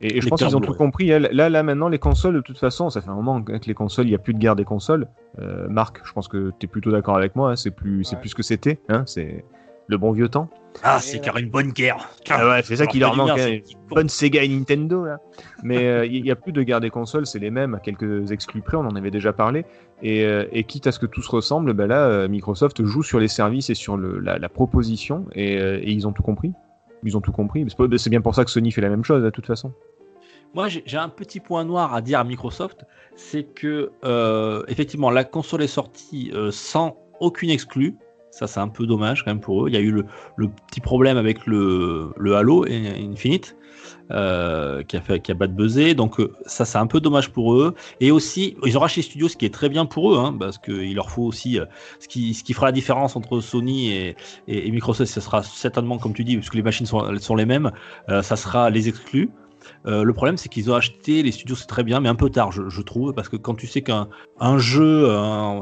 Et, 0.00 0.16
et 0.16 0.20
je 0.20 0.28
pense 0.28 0.42
qu'ils 0.42 0.56
ont 0.56 0.60
tout 0.60 0.74
compris. 0.74 1.06
Là, 1.08 1.48
là, 1.48 1.62
maintenant, 1.62 1.88
les 1.88 2.00
consoles, 2.00 2.34
de 2.34 2.40
toute 2.40 2.58
façon, 2.58 2.90
ça 2.90 3.00
fait 3.00 3.08
un 3.10 3.14
moment 3.14 3.40
que 3.40 3.52
les 3.66 3.74
consoles, 3.74 4.06
il 4.06 4.10
n'y 4.10 4.16
a 4.16 4.18
plus 4.18 4.34
de 4.34 4.38
guerre 4.38 4.56
des 4.56 4.64
consoles. 4.64 5.06
Euh, 5.38 5.68
Marc, 5.68 6.00
je 6.04 6.12
pense 6.12 6.26
que 6.26 6.50
tu 6.58 6.66
es 6.66 6.68
plutôt 6.68 6.90
d'accord 6.90 7.16
avec 7.16 7.36
moi. 7.36 7.52
hein, 7.52 7.56
c'est 7.56 7.70
plus, 7.70 8.02
c'est 8.02 8.16
plus 8.16 8.30
ce 8.30 8.34
que 8.34 8.42
c'était. 8.42 8.80
Hein, 8.88 9.04
c'est 9.06 9.44
le 9.86 9.98
bon 9.98 10.10
vieux 10.12 10.28
temps. 10.28 10.48
Ah, 10.82 10.98
c'est 11.00 11.20
car 11.20 11.36
une 11.36 11.50
bonne 11.50 11.70
guerre. 11.70 12.08
Ah 12.30 12.48
ouais, 12.48 12.62
c'est 12.62 12.76
ça 12.76 12.86
qui 12.86 12.98
leur 12.98 13.14
manque. 13.14 13.38
hein, 13.38 13.46
une 13.48 13.62
bonne 13.90 14.08
Sega 14.08 14.42
et 14.42 14.48
Nintendo. 14.48 15.04
Là. 15.04 15.18
Mais 15.62 15.86
euh, 15.86 16.06
il 16.06 16.22
n'y 16.22 16.30
a 16.30 16.36
plus 16.36 16.52
de 16.52 16.62
guerre 16.62 16.80
des 16.80 16.90
consoles, 16.90 17.26
c'est 17.26 17.38
les 17.38 17.50
mêmes, 17.50 17.74
à 17.74 17.78
quelques 17.78 18.32
exclus 18.32 18.62
près, 18.62 18.76
on 18.76 18.86
en 18.86 18.96
avait 18.96 19.10
déjà 19.10 19.32
parlé. 19.32 19.64
Et, 20.02 20.24
euh, 20.24 20.46
et 20.50 20.64
quitte 20.64 20.86
à 20.88 20.92
ce 20.92 20.98
que 20.98 21.06
tout 21.06 21.22
se 21.22 21.30
ressemble, 21.30 21.74
ben 21.74 21.86
là, 21.86 22.06
euh, 22.06 22.26
Microsoft 22.28 22.82
joue 22.84 23.02
sur 23.04 23.20
les 23.20 23.28
services 23.28 23.70
et 23.70 23.74
sur 23.74 23.96
le, 23.96 24.18
la, 24.18 24.38
la 24.38 24.48
proposition, 24.48 25.26
et, 25.34 25.60
euh, 25.60 25.78
et 25.80 25.92
ils 25.92 26.08
ont 26.08 26.12
tout 26.12 26.24
compris. 26.24 26.52
Ils 27.02 27.16
ont 27.16 27.20
tout 27.20 27.32
compris. 27.32 27.66
C'est 27.96 28.10
bien 28.10 28.20
pour 28.20 28.34
ça 28.34 28.44
que 28.44 28.50
Sony 28.50 28.70
fait 28.70 28.80
la 28.80 28.88
même 28.88 29.04
chose, 29.04 29.22
de 29.22 29.30
toute 29.30 29.46
façon. 29.46 29.72
Moi, 30.54 30.68
j'ai 30.68 30.98
un 30.98 31.08
petit 31.08 31.40
point 31.40 31.64
noir 31.64 31.94
à 31.94 32.02
dire 32.02 32.18
à 32.18 32.24
Microsoft, 32.24 32.84
c'est 33.16 33.44
que 33.44 33.90
euh, 34.04 34.62
effectivement, 34.68 35.10
la 35.10 35.24
console 35.24 35.62
est 35.62 35.66
sortie 35.66 36.30
euh, 36.34 36.50
sans 36.50 36.96
aucune 37.20 37.50
exclue. 37.50 37.96
Ça, 38.30 38.46
c'est 38.46 38.60
un 38.60 38.68
peu 38.68 38.86
dommage 38.86 39.24
quand 39.24 39.30
même 39.30 39.40
pour 39.40 39.64
eux. 39.64 39.68
Il 39.68 39.74
y 39.74 39.78
a 39.78 39.80
eu 39.80 39.90
le, 40.36 40.48
petit 40.68 40.80
problème 40.80 41.16
avec 41.16 41.46
le, 41.46 42.12
le 42.16 42.36
Halo 42.36 42.64
Infinite 42.66 43.56
euh, 44.10 44.82
qui 44.82 44.96
a 44.96 45.00
fait 45.00 45.20
qui 45.20 45.30
a 45.30 45.34
bad 45.34 45.54
buzzé. 45.54 45.94
Donc 45.94 46.20
euh, 46.20 46.32
ça, 46.46 46.64
c'est 46.64 46.78
un 46.78 46.86
peu 46.86 47.00
dommage 47.00 47.30
pour 47.30 47.54
eux. 47.54 47.74
Et 48.00 48.10
aussi, 48.10 48.56
ils 48.64 48.76
ont 48.76 48.80
racheté 48.80 49.02
studios, 49.02 49.28
ce 49.28 49.36
qui 49.36 49.46
est 49.46 49.54
très 49.54 49.68
bien 49.68 49.86
pour 49.86 50.12
eux, 50.12 50.18
hein, 50.18 50.36
parce 50.38 50.58
qu'il 50.58 50.94
leur 50.94 51.10
faut 51.10 51.22
aussi 51.22 51.58
euh, 51.58 51.66
ce 52.00 52.08
qui 52.08 52.34
ce 52.34 52.44
qui 52.44 52.52
fera 52.52 52.66
la 52.66 52.72
différence 52.72 53.16
entre 53.16 53.40
Sony 53.40 53.92
et, 53.92 54.16
et, 54.48 54.70
Microsoft. 54.70 55.12
Ce 55.12 55.20
sera 55.20 55.42
certainement, 55.42 55.98
comme 55.98 56.14
tu 56.14 56.24
dis, 56.24 56.36
puisque 56.36 56.54
les 56.54 56.62
machines 56.62 56.86
sont, 56.86 57.16
sont 57.18 57.36
les 57.36 57.46
mêmes, 57.46 57.70
euh, 58.08 58.22
ça 58.22 58.36
sera 58.36 58.70
les 58.70 58.88
exclus. 58.88 59.30
Le 59.84 60.12
problème, 60.12 60.36
c'est 60.36 60.48
qu'ils 60.48 60.70
ont 60.72 60.74
acheté 60.74 61.22
les 61.22 61.30
studios, 61.30 61.54
c'est 61.54 61.66
très 61.66 61.84
bien, 61.84 62.00
mais 62.00 62.08
un 62.08 62.16
peu 62.16 62.30
tard, 62.30 62.50
je, 62.50 62.82
trouve, 62.82 63.12
parce 63.14 63.28
que 63.28 63.36
quand 63.36 63.54
tu 63.54 63.68
sais 63.68 63.80
qu'un 63.80 64.08
un 64.40 64.58
jeu, 64.58 65.08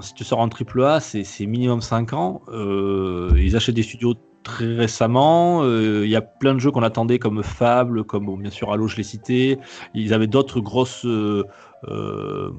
si 0.00 0.14
tu 0.14 0.24
sors 0.24 0.38
en 0.38 0.48
triple 0.48 0.82
A, 0.82 1.00
c'est 1.00 1.46
minimum 1.46 1.82
5 1.82 2.12
ans. 2.14 2.42
ils 2.50 3.56
achètent 3.56 3.74
des 3.74 3.82
studios 3.82 4.14
très 4.42 4.74
récemment. 4.74 5.62
euh, 5.62 6.02
Il 6.04 6.10
y 6.10 6.16
a 6.16 6.22
plein 6.22 6.54
de 6.54 6.58
jeux 6.60 6.70
qu'on 6.70 6.82
attendait 6.82 7.18
comme 7.18 7.42
Fable, 7.42 8.04
comme 8.04 8.40
bien 8.40 8.50
sûr 8.50 8.72
Halo, 8.72 8.86
je 8.86 8.96
l'ai 8.96 9.02
cité. 9.02 9.58
Ils 9.94 10.14
avaient 10.14 10.26
d'autres 10.26 10.60
grosses 10.60 11.04
euh, 11.04 11.44
euh, 11.88 12.50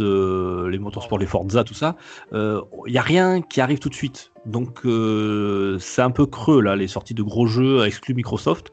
euh, 0.00 0.68
les 0.70 0.78
motorsports, 0.78 1.18
les 1.18 1.26
Forza, 1.26 1.64
tout 1.64 1.74
ça. 1.74 1.96
Euh, 2.32 2.60
Il 2.86 2.92
y 2.92 2.98
a 2.98 3.02
rien 3.02 3.42
qui 3.42 3.60
arrive 3.60 3.78
tout 3.78 3.88
de 3.88 3.94
suite. 3.94 4.32
Donc 4.46 4.84
euh, 4.84 5.78
c'est 5.78 6.02
un 6.02 6.10
peu 6.10 6.26
creux 6.26 6.60
là, 6.60 6.76
les 6.76 6.88
sorties 6.88 7.14
de 7.14 7.22
gros 7.22 7.46
jeux 7.46 7.84
exclus 7.86 8.14
Microsoft. 8.14 8.72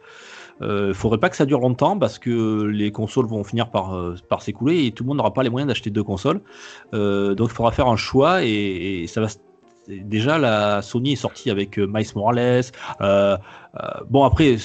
Euh, 0.62 0.94
faudrait 0.94 1.20
pas 1.20 1.30
que 1.30 1.38
ça 1.38 1.46
dure 1.46 1.62
longtemps 1.62 1.98
parce 1.98 2.20
que 2.20 2.64
les 2.64 2.92
consoles 2.92 3.28
vont 3.28 3.46
finir 3.46 3.72
par, 3.72 3.96
euh, 3.96 4.16
s'écouler 4.42 4.86
et 4.86 4.92
tout 4.92 5.04
le 5.04 5.08
monde 5.08 5.18
n'aura 5.18 5.34
pas 5.34 5.44
les 5.44 5.50
moyens 5.50 5.70
d'acheter 5.70 5.90
deux 5.90 6.04
consoles. 6.04 6.42
Euh, 6.94 7.34
donc 7.34 7.50
il 7.52 7.54
faudra 7.56 7.72
faire 7.72 7.88
un 7.88 7.96
choix 7.96 8.44
et, 8.44 9.04
et 9.04 9.08
ça 9.08 9.22
va. 9.22 9.28
Déjà, 9.90 10.38
la 10.38 10.82
Sony 10.82 11.14
est 11.14 11.18
sortie 11.18 11.50
avec 11.50 11.80
euh, 11.80 11.88
Miles 11.92 12.08
Morales. 12.16 12.62
Euh, 13.02 13.38
euh, 13.76 13.88
bon 14.10 14.24
après, 14.24 14.58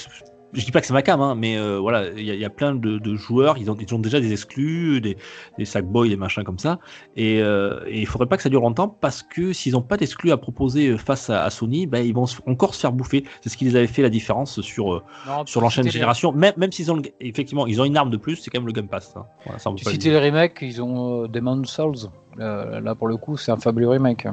je 0.53 0.63
dis 0.63 0.71
pas 0.71 0.79
que 0.79 0.87
c'est 0.87 0.93
ma 0.93 1.01
cam, 1.01 1.19
hein, 1.19 1.35
mais 1.35 1.57
euh, 1.57 1.79
voilà, 1.79 2.07
il 2.15 2.23
y, 2.23 2.31
a- 2.31 2.33
il 2.33 2.39
y 2.39 2.45
a 2.45 2.49
plein 2.49 2.73
de, 2.75 2.97
de 2.97 3.15
joueurs, 3.15 3.57
ils 3.57 3.69
ont, 3.69 3.75
ils 3.77 3.93
ont 3.93 3.99
déjà 3.99 4.21
des 4.21 4.31
exclus, 4.31 5.01
des, 5.01 5.17
des 5.57 5.65
sackboys, 5.65 6.07
des 6.07 6.15
machins 6.15 6.43
comme 6.45 6.59
ça, 6.59 6.79
et, 7.17 7.41
euh, 7.41 7.81
et 7.87 7.99
il 7.99 8.05
faudrait 8.05 8.27
pas 8.27 8.37
que 8.37 8.43
ça 8.43 8.47
dure 8.49 8.61
longtemps 8.61 8.87
parce 8.87 9.21
que 9.21 9.51
s'ils 9.51 9.73
n'ont 9.73 9.81
pas 9.81 9.97
d'exclus 9.97 10.31
à 10.31 10.37
proposer 10.37 10.97
face 10.97 11.29
à, 11.29 11.43
à 11.43 11.49
Sony, 11.49 11.87
ben, 11.87 12.05
ils 12.05 12.13
vont 12.13 12.25
encore 12.47 12.73
se 12.73 12.79
faire 12.79 12.93
bouffer. 12.93 13.25
C'est 13.41 13.49
ce 13.49 13.57
qui 13.57 13.65
les 13.65 13.75
avait 13.75 13.87
fait 13.87 14.01
la 14.01 14.09
différence 14.09 14.61
sur, 14.61 15.03
Non, 15.27 15.45
sur 15.45 15.59
l'enchaîne 15.59 15.83
génération, 15.91 16.31
même, 16.31 16.53
même 16.55 16.71
s'ils 16.71 16.89
ont 16.89 16.95
le- 16.95 17.03
effectivement, 17.19 17.67
ils 17.67 17.81
ont 17.81 17.85
une 17.85 17.97
arme 17.97 18.09
de 18.11 18.17
plus, 18.17 18.37
c'est 18.37 18.49
quand 18.49 18.59
même 18.59 18.67
le 18.67 18.73
Game 18.73 18.87
Pass. 18.87 19.13
hein. 19.17 19.25
Voilà, 19.43 19.59
ça, 19.59 19.71
Tu 19.75 19.83
citais 19.91 20.09
les 20.11 20.19
remakes, 20.29 20.59
ils 20.61 20.81
ont 20.81 21.27
Demon's 21.27 21.69
Souls. 21.69 22.09
Euh, 22.39 22.79
là, 22.79 22.95
pour 22.95 23.07
le 23.07 23.17
coup, 23.17 23.35
c'est 23.35 23.51
un 23.51 23.57
fabuleux 23.57 23.89
remake. 23.89 24.25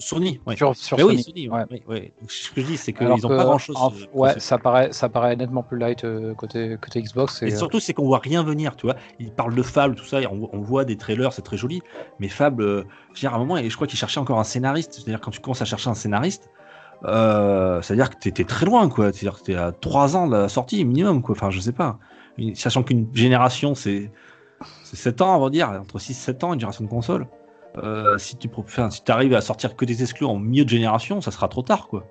Sony, 0.00 0.40
ouais. 0.46 0.56
Sur, 0.56 0.76
sur 0.76 0.96
Mais 0.96 1.02
Sony. 1.02 1.16
oui, 1.16 1.22
Sony, 1.24 1.48
ouais, 1.48 1.82
ouais. 1.88 2.12
Ce 2.28 2.50
que 2.50 2.60
je 2.60 2.66
dis, 2.66 2.76
c'est 2.76 2.92
qu'ils 2.92 3.08
n'ont 3.08 3.18
pas 3.18 3.44
grand 3.44 3.58
chose. 3.58 3.76
en- 3.76 3.92
ouais, 4.12 4.38
ça 4.38 4.56
paraît, 4.56 4.92
ça 4.92 5.08
paraît 5.08 5.34
nettement 5.34 5.62
plus 5.64 5.76
light 5.76 6.04
euh, 6.04 6.34
côté, 6.34 6.76
côté 6.80 7.02
Xbox. 7.02 7.42
Et 7.42 7.48
Et, 7.48 7.52
euh, 7.52 7.56
surtout, 7.56 7.80
c'est 7.80 7.94
qu'on 7.94 8.04
voit 8.06 8.18
rien 8.20 8.44
venir, 8.44 8.76
tu 8.76 8.86
vois. 8.86 8.94
Ils 9.18 9.32
parlent 9.32 9.54
de 9.56 9.62
Fable, 9.62 9.96
tout 9.96 10.04
ça, 10.04 10.20
et 10.22 10.26
on, 10.28 10.48
on 10.52 10.60
voit 10.60 10.84
des 10.84 10.96
trailers, 10.96 11.32
c'est 11.32 11.42
très 11.42 11.56
joli. 11.56 11.82
Mais 12.20 12.28
Fable, 12.28 12.62
euh, 12.62 12.84
je 13.08 13.14
veux 13.14 13.20
dire, 13.20 13.32
à 13.32 13.36
un 13.36 13.40
moment, 13.40 13.56
et 13.56 13.68
je 13.68 13.74
crois 13.74 13.88
qu'ils 13.88 13.98
cherchaient 13.98 14.20
encore 14.20 14.38
un 14.38 14.44
scénariste. 14.44 14.92
C'est-à-dire, 14.92 15.20
quand 15.20 15.32
tu 15.32 15.40
commences 15.40 15.62
à 15.62 15.64
chercher 15.64 15.90
un 15.90 15.94
scénariste, 15.94 16.48
euh, 17.04 17.80
c'est-à-dire 17.82 18.10
que 18.10 18.16
t'étais 18.16 18.44
très 18.44 18.66
loin, 18.66 18.88
quoi. 18.88 19.12
C'est-à-dire 19.12 19.38
que 19.40 19.44
t'es 19.44 19.54
à 19.56 19.72
3 19.72 20.16
ans 20.16 20.26
de 20.28 20.36
la 20.36 20.48
sortie, 20.48 20.84
minimum, 20.84 21.22
quoi. 21.22 21.34
Enfin, 21.36 21.50
je 21.50 21.60
sais 21.60 21.72
pas. 21.72 21.98
Sachant 22.54 22.84
qu'une 22.84 23.08
génération, 23.14 23.74
c'est 23.74 24.12
c'est 24.84 24.96
7 24.96 25.20
ans, 25.22 25.36
on 25.36 25.44
va 25.44 25.50
dire, 25.50 25.68
entre 25.70 25.98
6 25.98 26.12
et 26.12 26.14
7 26.14 26.44
ans, 26.44 26.54
une 26.54 26.60
génération 26.60 26.84
de 26.84 26.88
console. 26.88 27.26
Euh, 27.76 28.18
si 28.18 28.36
tu 28.36 28.48
pro- 28.48 28.62
enfin, 28.62 28.90
si 28.90 29.02
arrives 29.08 29.34
à 29.34 29.40
sortir 29.40 29.76
que 29.76 29.84
des 29.84 30.02
exclus 30.02 30.26
en 30.26 30.38
milieu 30.38 30.64
de 30.64 30.70
génération, 30.70 31.20
ça 31.20 31.30
sera 31.30 31.48
trop 31.48 31.62
tard, 31.62 31.86
quoi. 31.88 32.04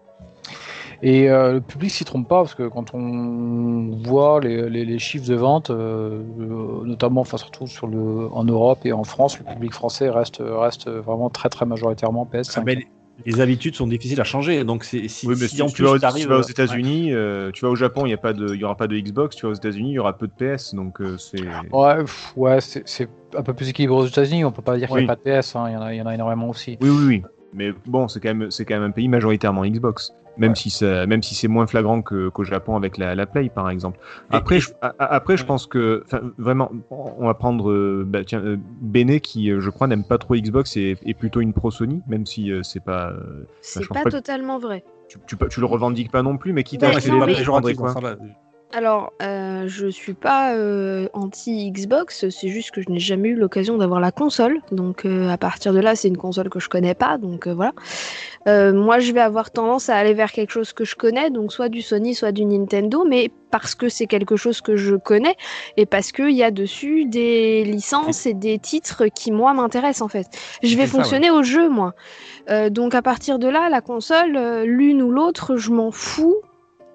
et, 1.02 1.30
euh, 1.30 1.54
le 1.54 1.62
public 1.62 1.92
s'y 1.92 2.06
trompe 2.06 2.28
pas 2.28 2.38
parce 2.42 2.56
que 2.56 2.68
quand 2.68 2.94
on 2.94 4.00
voit 4.04 4.40
les, 4.40 4.70
les- 4.70 4.86
les 4.86 5.00
chiffres 5.00 5.28
de 5.28 5.36
vente, 5.36 5.70
euh, 5.70 6.22
euh, 6.40 6.84
notamment, 6.86 7.22
enfin 7.22 7.38
surtout 7.38 7.68
sur 7.68 7.88
le, 7.88 8.30
en 8.32 8.44
Europe 8.46 8.80
et 8.86 8.94
en 8.94 9.04
France, 9.04 9.38
le 9.40 9.46
public 9.46 9.74
français 9.74 10.10
reste, 10.10 10.42
reste 10.44 10.90
vraiment 10.90 11.30
très 11.30 11.50
très 11.50 11.66
majoritairement 11.66 12.26
PS5. 12.32 12.54
Ah, 12.58 12.62
ben, 12.62 12.80
les- 13.26 13.42
habitudes 13.42 13.76
sont 13.76 13.88
difficiles 13.88 14.20
à 14.22 14.24
changer, 14.24 14.64
donc 14.64 14.84
c'est 14.84 15.08
si, 15.08 15.28
Oui, 15.28 15.36
mais 15.40 15.48
si 15.48 15.56
si 15.58 15.62
en 15.62 15.68
tu 15.68 15.76
plus 15.76 15.84
vas, 15.86 15.92
aux- 15.92 16.00
t'arrives- 16.00 16.24
tu 16.24 16.30
vas 16.30 16.38
aux 16.40 16.44
ouais. 16.44 16.52
États-Unis, 16.52 17.14
euh, 17.14 17.52
tu 17.52 17.66
vas 17.66 17.72
au 17.72 17.76
Japon, 17.76 18.06
il 18.06 18.10
y 18.10 18.14
a 18.14 18.18
pas 18.18 18.34
de, 18.34 18.54
il 18.54 18.60
y 18.60 18.64
aura 18.64 18.76
pas 18.78 18.88
de 18.88 18.98
Xbox. 18.98 19.36
Tu 19.36 19.46
vas 19.46 19.52
aux 19.52 19.56
États-Unis, 19.56 19.90
il 19.92 19.94
y 19.94 20.00
aura 20.00 20.18
peu 20.18 20.28
de 20.28 20.34
PS. 20.34 20.74
Donc 20.76 21.02
euh, 21.02 21.18
c'est. 21.18 21.42
Ouais, 21.72 21.98
pff, 22.00 22.34
ouais, 22.36 22.62
c'est 22.62 22.88
c'est 22.88 23.10
un 23.36 23.44
peu 23.44 23.54
plus 23.54 23.70
équilibré 23.70 23.98
aux 23.98 24.06
États-Unis. 24.08 24.46
On 24.46 24.52
peut 24.52 24.62
pas 24.62 24.78
dire 24.78 24.88
qu'il 24.88 24.98
n'y 24.98 25.04
Oui. 25.06 25.10
a 25.10 25.16
pas 25.16 25.22
de 25.32 25.40
PS. 25.42 25.56
hein, 25.56 25.66
Il 25.70 25.74
y 25.74 25.78
en 25.78 25.82
a, 25.82 25.94
il 25.94 25.98
y 25.98 26.02
en 26.02 26.06
a 26.08 26.14
énormément 26.14 26.50
aussi. 26.50 26.78
Oui, 26.82 26.90
oui, 26.90 27.06
oui. 27.08 27.24
Mais 27.54 27.72
bon, 27.86 28.08
c'est 28.08 28.20
quand 28.20 28.34
même, 28.36 28.52
c'est 28.52 28.66
quand 28.66 28.76
même 28.76 28.84
un 28.84 28.92
pays 28.92 29.08
majoritairement 29.08 29.66
Xbox. 29.66 30.12
Même 30.38 30.56
si 30.56 30.70
ça, 30.70 31.06
même 31.08 31.24
si 31.24 31.36
c'est 31.36 31.48
moins 31.48 31.68
flagrant 31.68 32.02
que- 32.02 32.30
qu'au 32.30 32.44
Japon 32.44 32.76
avec 32.76 32.98
la, 32.98 33.16
la 33.16 33.26
Play, 33.26 33.50
par 33.50 33.70
exemple. 33.70 34.00
Après, 34.30 34.58
et- 34.58 34.60
je, 34.60 34.70
a- 34.82 34.94
après, 35.00 35.36
je 35.38 35.44
pense 35.46 35.66
que, 35.66 36.04
vraiment, 36.38 36.72
on 36.92 37.26
va 37.26 37.34
prendre, 37.34 37.72
euh, 37.72 38.04
bah, 38.08 38.24
tiens, 38.24 38.42
euh, 38.42 38.58
Bene 38.82 39.20
qui, 39.20 39.52
euh, 39.52 39.60
je 39.60 39.70
crois, 39.70 39.88
n'aime 39.88 40.04
pas 40.04 40.18
trop 40.18 40.36
Xbox 40.36 40.78
et 40.78 40.96
est 41.06 41.14
plutôt 41.14 41.42
une 41.42 41.54
pro 41.54 41.72
Sony, 41.72 42.02
même 42.08 42.26
si 42.26 42.52
euh, 42.52 42.62
c'est 42.64 42.84
pas, 42.84 43.10
euh, 43.12 43.46
C'est 43.62 43.88
pas 43.90 44.04
que- 44.04 44.10
totalement 44.10 44.60
vrai. 44.60 44.84
tu, 45.10 45.18
tu, 45.26 45.36
tu 45.50 45.60
le 45.60 45.66
revendiques 45.66 46.12
pas 46.12 46.22
non 46.22 46.38
plus, 46.38 46.54
mais 46.54 46.64
quitte 46.64 46.84
à 46.84 46.90
acheter 46.98 47.10
péjoratif 47.38 47.78
quoi. 47.78 47.94
Alors, 48.74 49.14
euh, 49.22 49.64
je 49.68 49.88
suis 49.88 50.14
pas 50.14 50.54
euh, 50.54 51.08
anti-Xbox, 51.14 52.30
c'est 52.30 52.50
juste 52.50 52.72
que 52.72 52.82
je 52.82 52.90
n'ai 52.90 53.00
jamais 53.00 53.30
eu 53.30 53.36
l'occasion 53.36 53.78
d'avoir 53.78 54.02
la 54.02 54.12
console. 54.12 54.60
Donc, 54.72 55.06
euh, 55.06 55.30
à 55.30 55.38
partir 55.38 55.72
de 55.72 55.80
là, 55.80 55.96
c'est 55.96 56.10
une 56.10 56.18
console 56.18 56.50
que 56.50 56.60
je 56.60 56.68
connais 56.68 56.94
pas. 56.94 57.18
Donc, 57.18 57.48
euh, 57.48 57.54
voilà. 57.54 57.72
Moi, 58.46 59.00
je 59.00 59.12
vais 59.12 59.20
avoir 59.20 59.52
tendance 59.52 59.90
à 59.90 59.98
aller 59.98 60.14
vers 60.14 60.32
quelque 60.32 60.52
chose 60.52 60.72
que 60.72 60.86
je 60.86 60.96
connais, 60.96 61.30
donc 61.30 61.52
soit 61.52 61.68
du 61.68 61.82
Sony, 61.82 62.16
soit 62.16 62.32
du 62.32 62.46
Nintendo, 62.46 63.04
mais 63.06 63.30
parce 63.52 63.76
que 63.76 63.90
c'est 63.90 64.08
quelque 64.08 64.38
chose 64.38 64.62
que 64.62 64.78
je 64.78 64.96
connais 64.96 65.36
et 65.76 65.86
parce 65.86 66.14
qu'il 66.14 66.32
y 66.32 66.44
a 66.44 66.52
dessus 66.52 67.04
des 67.04 67.66
licences 67.66 68.26
et 68.26 68.34
des 68.34 68.58
titres 68.58 69.08
qui, 69.08 69.34
moi, 69.34 69.54
m'intéressent 69.54 70.04
en 70.04 70.08
fait. 70.08 70.28
Je 70.64 70.78
vais 70.78 70.88
ça, 70.88 70.94
fonctionner 70.94 71.30
au 71.30 71.44
jeu, 71.44 71.68
moi. 71.68 71.94
Donc, 72.70 72.96
à 72.96 73.02
partir 73.02 73.38
de 73.38 73.50
là, 73.50 73.68
la 73.68 73.82
console, 73.82 74.64
l'une 74.64 75.02
ou 75.02 75.12
l'autre, 75.12 75.58
je 75.58 75.72
m'en 75.72 75.92
fous 75.92 76.38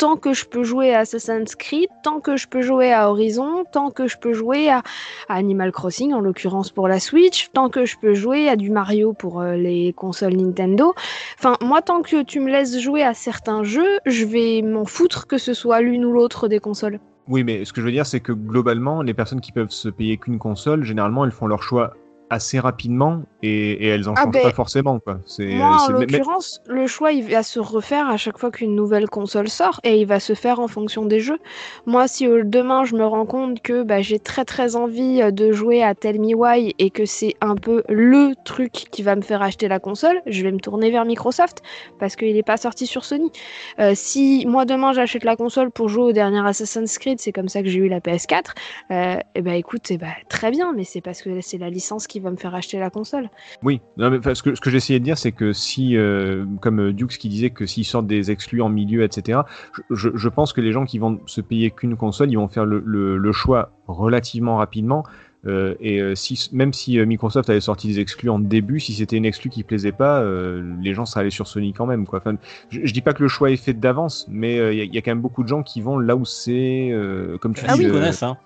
tant 0.03 0.17
que 0.17 0.35
je 0.35 0.47
peux 0.47 0.65
jouer 0.65 0.93
à 0.93 0.99
Assassin's 0.99 1.55
Creed, 1.55 1.89
tant 2.03 2.19
que 2.19 2.37
je 2.37 2.49
peux 2.49 2.61
jouer 2.61 2.93
à 2.93 3.09
Horizon, 3.09 3.63
tant 3.71 3.93
que 3.93 4.09
je 4.09 4.19
peux 4.19 4.33
jouer 4.33 4.69
à, 4.69 4.83
Animal 5.29 5.71
Crossing, 5.71 6.13
en 6.13 6.19
l'occurrence 6.19 6.73
pour 6.73 6.89
la 6.89 6.99
Switch, 6.99 7.51
tant 7.53 7.69
que 7.69 7.85
je 7.85 7.97
peux 7.97 8.13
jouer 8.13 8.49
à 8.49 8.57
du 8.57 8.69
Mario 8.69 9.13
pour 9.13 9.41
euh, 9.41 9.55
les 9.55 9.93
consoles 9.93 10.35
Nintendo. 10.35 10.93
Enfin, 11.39 11.57
moi, 11.63 11.83
tant 11.83 12.03
que 12.03 12.25
tu 12.25 12.41
me 12.41 12.51
laisses 12.51 12.81
jouer 12.81 13.05
à 13.05 13.15
certains 13.15 13.63
jeux, 13.63 14.01
je 14.05 14.25
vais 14.25 14.63
m'en 14.63 14.87
foutre 14.87 15.29
que 15.29 15.39
ce 15.39 15.55
soit 15.55 15.81
l'une 15.83 16.05
ou 16.05 16.13
l'autre 16.13 16.49
des 16.49 16.59
consoles. 16.59 16.99
Oui, 17.29 17.45
mais 17.45 17.65
ce 17.65 17.73
que 17.73 17.81
je 17.81 17.87
veux 17.87 17.93
dire, 17.93 18.05
c'est 18.05 18.19
que 18.19 18.33
globalement, 18.33 19.03
les 19.03 19.15
personnes 19.15 19.41
qui 19.41 19.53
peuvent 19.53 19.71
se 19.71 19.89
payer 19.89 20.17
qu'une 20.17 20.41
console, 20.41 20.83
généralement, 20.83 21.25
elles 21.25 21.31
font 21.31 21.47
leur 21.47 21.63
choix 21.63 21.95
assez 22.33 22.59
rapidement 22.59 23.23
et, 23.43 23.73
et 23.73 23.89
elles 23.89 24.09
en 24.09 24.15
Ah 24.17 24.23
changent 24.23 24.33
ben, 24.33 24.43
pas 24.43 24.53
forcément. 24.53 24.99
Quoi. 24.99 25.19
Moi, 25.39 25.77
en 25.89 25.93
mais- 25.93 26.07
l'occurrence, 26.07 26.61
le 26.67 26.87
choix, 26.87 27.13
il 27.13 27.31
va 27.31 27.43
se 27.43 27.61
refaire 27.61 28.09
à 28.09 28.17
chaque 28.17 28.39
fois 28.39 28.51
qu'une 28.51 28.75
nouvelle 28.75 29.09
console 29.09 29.49
sort 29.49 29.81
et 29.85 30.01
il 30.01 30.07
va 30.07 30.19
se 30.21 30.35
faire 30.35 30.61
en 30.61 30.69
fonction 30.69 31.05
des 31.05 31.21
jeux. 31.21 31.39
Moi, 31.87 32.09
si 32.09 32.27
euh, 32.27 32.43
demain 32.45 32.85
je 32.85 32.95
me 32.95 33.05
rends 33.05 33.27
compte 33.27 33.61
que 33.61 33.83
bah, 33.83 34.01
j'ai 34.01 34.19
très 34.19 34.45
très 34.45 34.77
envie 34.77 35.21
euh, 35.23 35.31
de 35.31 35.53
jouer 35.53 35.83
à 35.83 35.95
Tell 35.95 36.21
Me 36.21 36.35
Why 36.35 36.75
et 36.79 36.91
que 36.91 37.05
c'est 37.05 37.35
un 37.41 37.55
peu 37.55 37.83
le 37.89 38.33
truc 38.45 38.73
qui 38.73 39.03
va 39.03 39.15
me 39.17 39.23
faire 39.23 39.43
acheter 39.43 39.69
la 39.69 39.79
console, 39.79 40.21
je 40.27 40.43
vais 40.43 40.53
me 40.53 40.59
tourner 40.61 40.91
vers 40.91 41.05
Microsoft 41.05 41.63
parce 41.99 42.17
qu'il 42.17 42.35
n'est 42.35 42.43
pas 42.43 42.57
sorti 42.57 42.87
sur 42.87 43.05
Sony. 43.05 43.31
Euh, 43.79 43.93
si 43.95 44.47
moi 44.47 44.65
demain 44.65 44.93
j'achète 44.93 45.25
la 45.25 45.37
console 45.37 45.71
pour 45.71 45.89
jouer 45.89 46.05
au 46.05 46.13
dernier 46.13 46.41
Assassin's 46.47 46.99
Creed, 46.99 47.21
c'est 47.21 47.33
comme 47.33 47.49
ça 47.49 47.63
que 47.63 47.69
j'ai 47.69 47.79
eu 47.81 47.89
la 47.89 48.01
PS4, 48.01 48.45
euh, 48.91 49.17
et 49.35 49.43
ben 49.43 49.53
écoute, 49.55 49.91
eh 49.91 49.99
ben, 49.99 50.13
très 50.29 50.51
bien, 50.51 50.73
mais 50.73 50.85
c'est 50.85 51.01
parce 51.01 51.23
que 51.23 51.41
c'est 51.41 51.59
la 51.59 51.69
licence 51.71 52.07
qui 52.07 52.21
va 52.23 52.31
me 52.31 52.37
faire 52.37 52.55
acheter 52.55 52.79
la 52.79 52.91
console. 52.91 53.29
Oui, 53.63 53.81
non, 53.97 54.11
mais, 54.11 54.19
enfin, 54.19 54.35
ce 54.35 54.43
que, 54.43 54.55
ce 54.55 54.61
que 54.61 54.71
j'essayais 54.71 54.99
de 55.01 55.05
dire, 55.05 55.19
c'est 55.19 55.33
que 55.33 55.53
si, 55.53 55.97
euh, 55.97 56.45
comme 56.61 56.81
euh, 56.81 56.93
Dukes 56.93 57.19
qui 57.19 57.29
disait 57.29 57.51
que 57.51 57.67
s'ils 57.67 57.85
sortent 57.85 58.07
des 58.07 58.31
exclus 58.31 58.63
en 58.63 58.69
milieu, 58.69 59.03
etc., 59.03 59.41
je, 59.73 59.83
je- 59.95 60.17
je 60.17 60.29
pense 60.29 60.53
que 60.53 60.61
les 60.61 60.73
gens 60.73 60.85
qui 60.85 60.99
vont 60.99 61.21
se 61.27 61.41
payer 61.41 61.71
qu'une 61.71 61.97
console, 61.97 62.31
ils 62.31 62.37
vont 62.37 62.49
faire 62.49 62.65
le, 62.65 62.83
le- 62.85 63.17
le 63.19 63.33
choix 63.33 63.71
relativement 63.87 64.57
rapidement. 64.57 65.05
euh, 65.45 65.75
et 65.81 66.01
euh, 66.01 66.15
si, 66.15 66.49
même 66.53 66.73
si 66.73 67.01
euh, 67.01 67.05
Microsoft 67.05 67.51
avait 67.51 67.61
sorti 67.61 67.89
des 67.89 67.99
exclus 67.99 68.31
en 68.31 68.39
début, 68.39 68.79
si 68.79 68.93
c'était 68.95 69.17
une 69.17 69.25
exclue 69.25 69.51
qui 69.51 69.65
plaisait 69.65 69.91
pas, 69.91 70.21
euh, 70.21 70.63
les 70.81 70.95
gens 70.95 71.05
seraient 71.05 71.23
allés 71.23 71.31
sur 71.31 71.49
Sony 71.49 71.73
quand 71.73 71.85
même. 71.87 72.07
Quoi. 72.07 72.21
Enfin, 72.21 72.37
je, 72.71 72.79
je 72.85 72.93
dis 72.93 73.01
pas 73.01 73.13
que 73.13 73.25
le 73.25 73.29
choix 73.29 73.51
est 73.51 73.57
fait 73.57 73.75
d'avance, 73.75 74.25
mais 74.31 74.61
euh, 74.61 74.73
il 74.73 74.79
y, 74.79 74.81
a- 74.83 74.85
il 74.85 74.95
y 74.95 74.99
a 74.99 75.03
quand 75.03 75.11
même 75.11 75.21
beaucoup 75.21 75.43
de 75.43 75.49
gens 75.49 75.65
qui 75.65 75.81
vont 75.81 75.99
là 75.99 76.15
où 76.15 76.25
c'est, 76.25 76.91
euh, 76.93 77.39
comme 77.39 77.55
tu 77.55 77.65
Ah 77.67 77.73
dis, 77.73 77.81
oui, 77.81 77.85
ils 77.87 77.89
euh, 77.89 77.93
connaissent, 77.93 78.23
hein. 78.23 78.37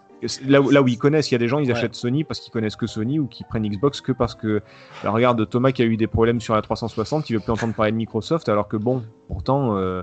Là 0.46 0.60
où, 0.60 0.70
là 0.70 0.82
où 0.82 0.88
ils 0.88 0.98
connaissent, 0.98 1.30
il 1.30 1.34
y 1.34 1.36
a 1.36 1.38
des 1.38 1.48
gens, 1.48 1.58
ils 1.58 1.66
Ouais. 1.66 1.72
achètent 1.76 1.94
Sony 1.94 2.24
parce 2.24 2.40
qu'ils 2.40 2.52
connaissent 2.52 2.76
que 2.76 2.86
Sony 2.86 3.18
ou 3.18 3.26
qui 3.26 3.44
prennent 3.44 3.68
Xbox 3.68 4.00
que 4.00 4.12
parce 4.12 4.34
que. 4.34 4.62
Bah, 5.04 5.10
regarde, 5.10 5.48
Thomas 5.48 5.72
qui 5.72 5.82
a 5.82 5.84
eu 5.84 5.96
des 5.96 6.06
problèmes 6.06 6.40
sur 6.40 6.54
la 6.54 6.62
360, 6.62 7.28
il 7.30 7.34
veut 7.34 7.40
plus 7.40 7.52
entendre 7.52 7.74
parler 7.74 7.92
de 7.92 7.96
Microsoft, 7.96 8.48
alors 8.48 8.68
que 8.68 8.76
bon, 8.76 9.02
pourtant, 9.28 9.76
euh, 9.76 10.02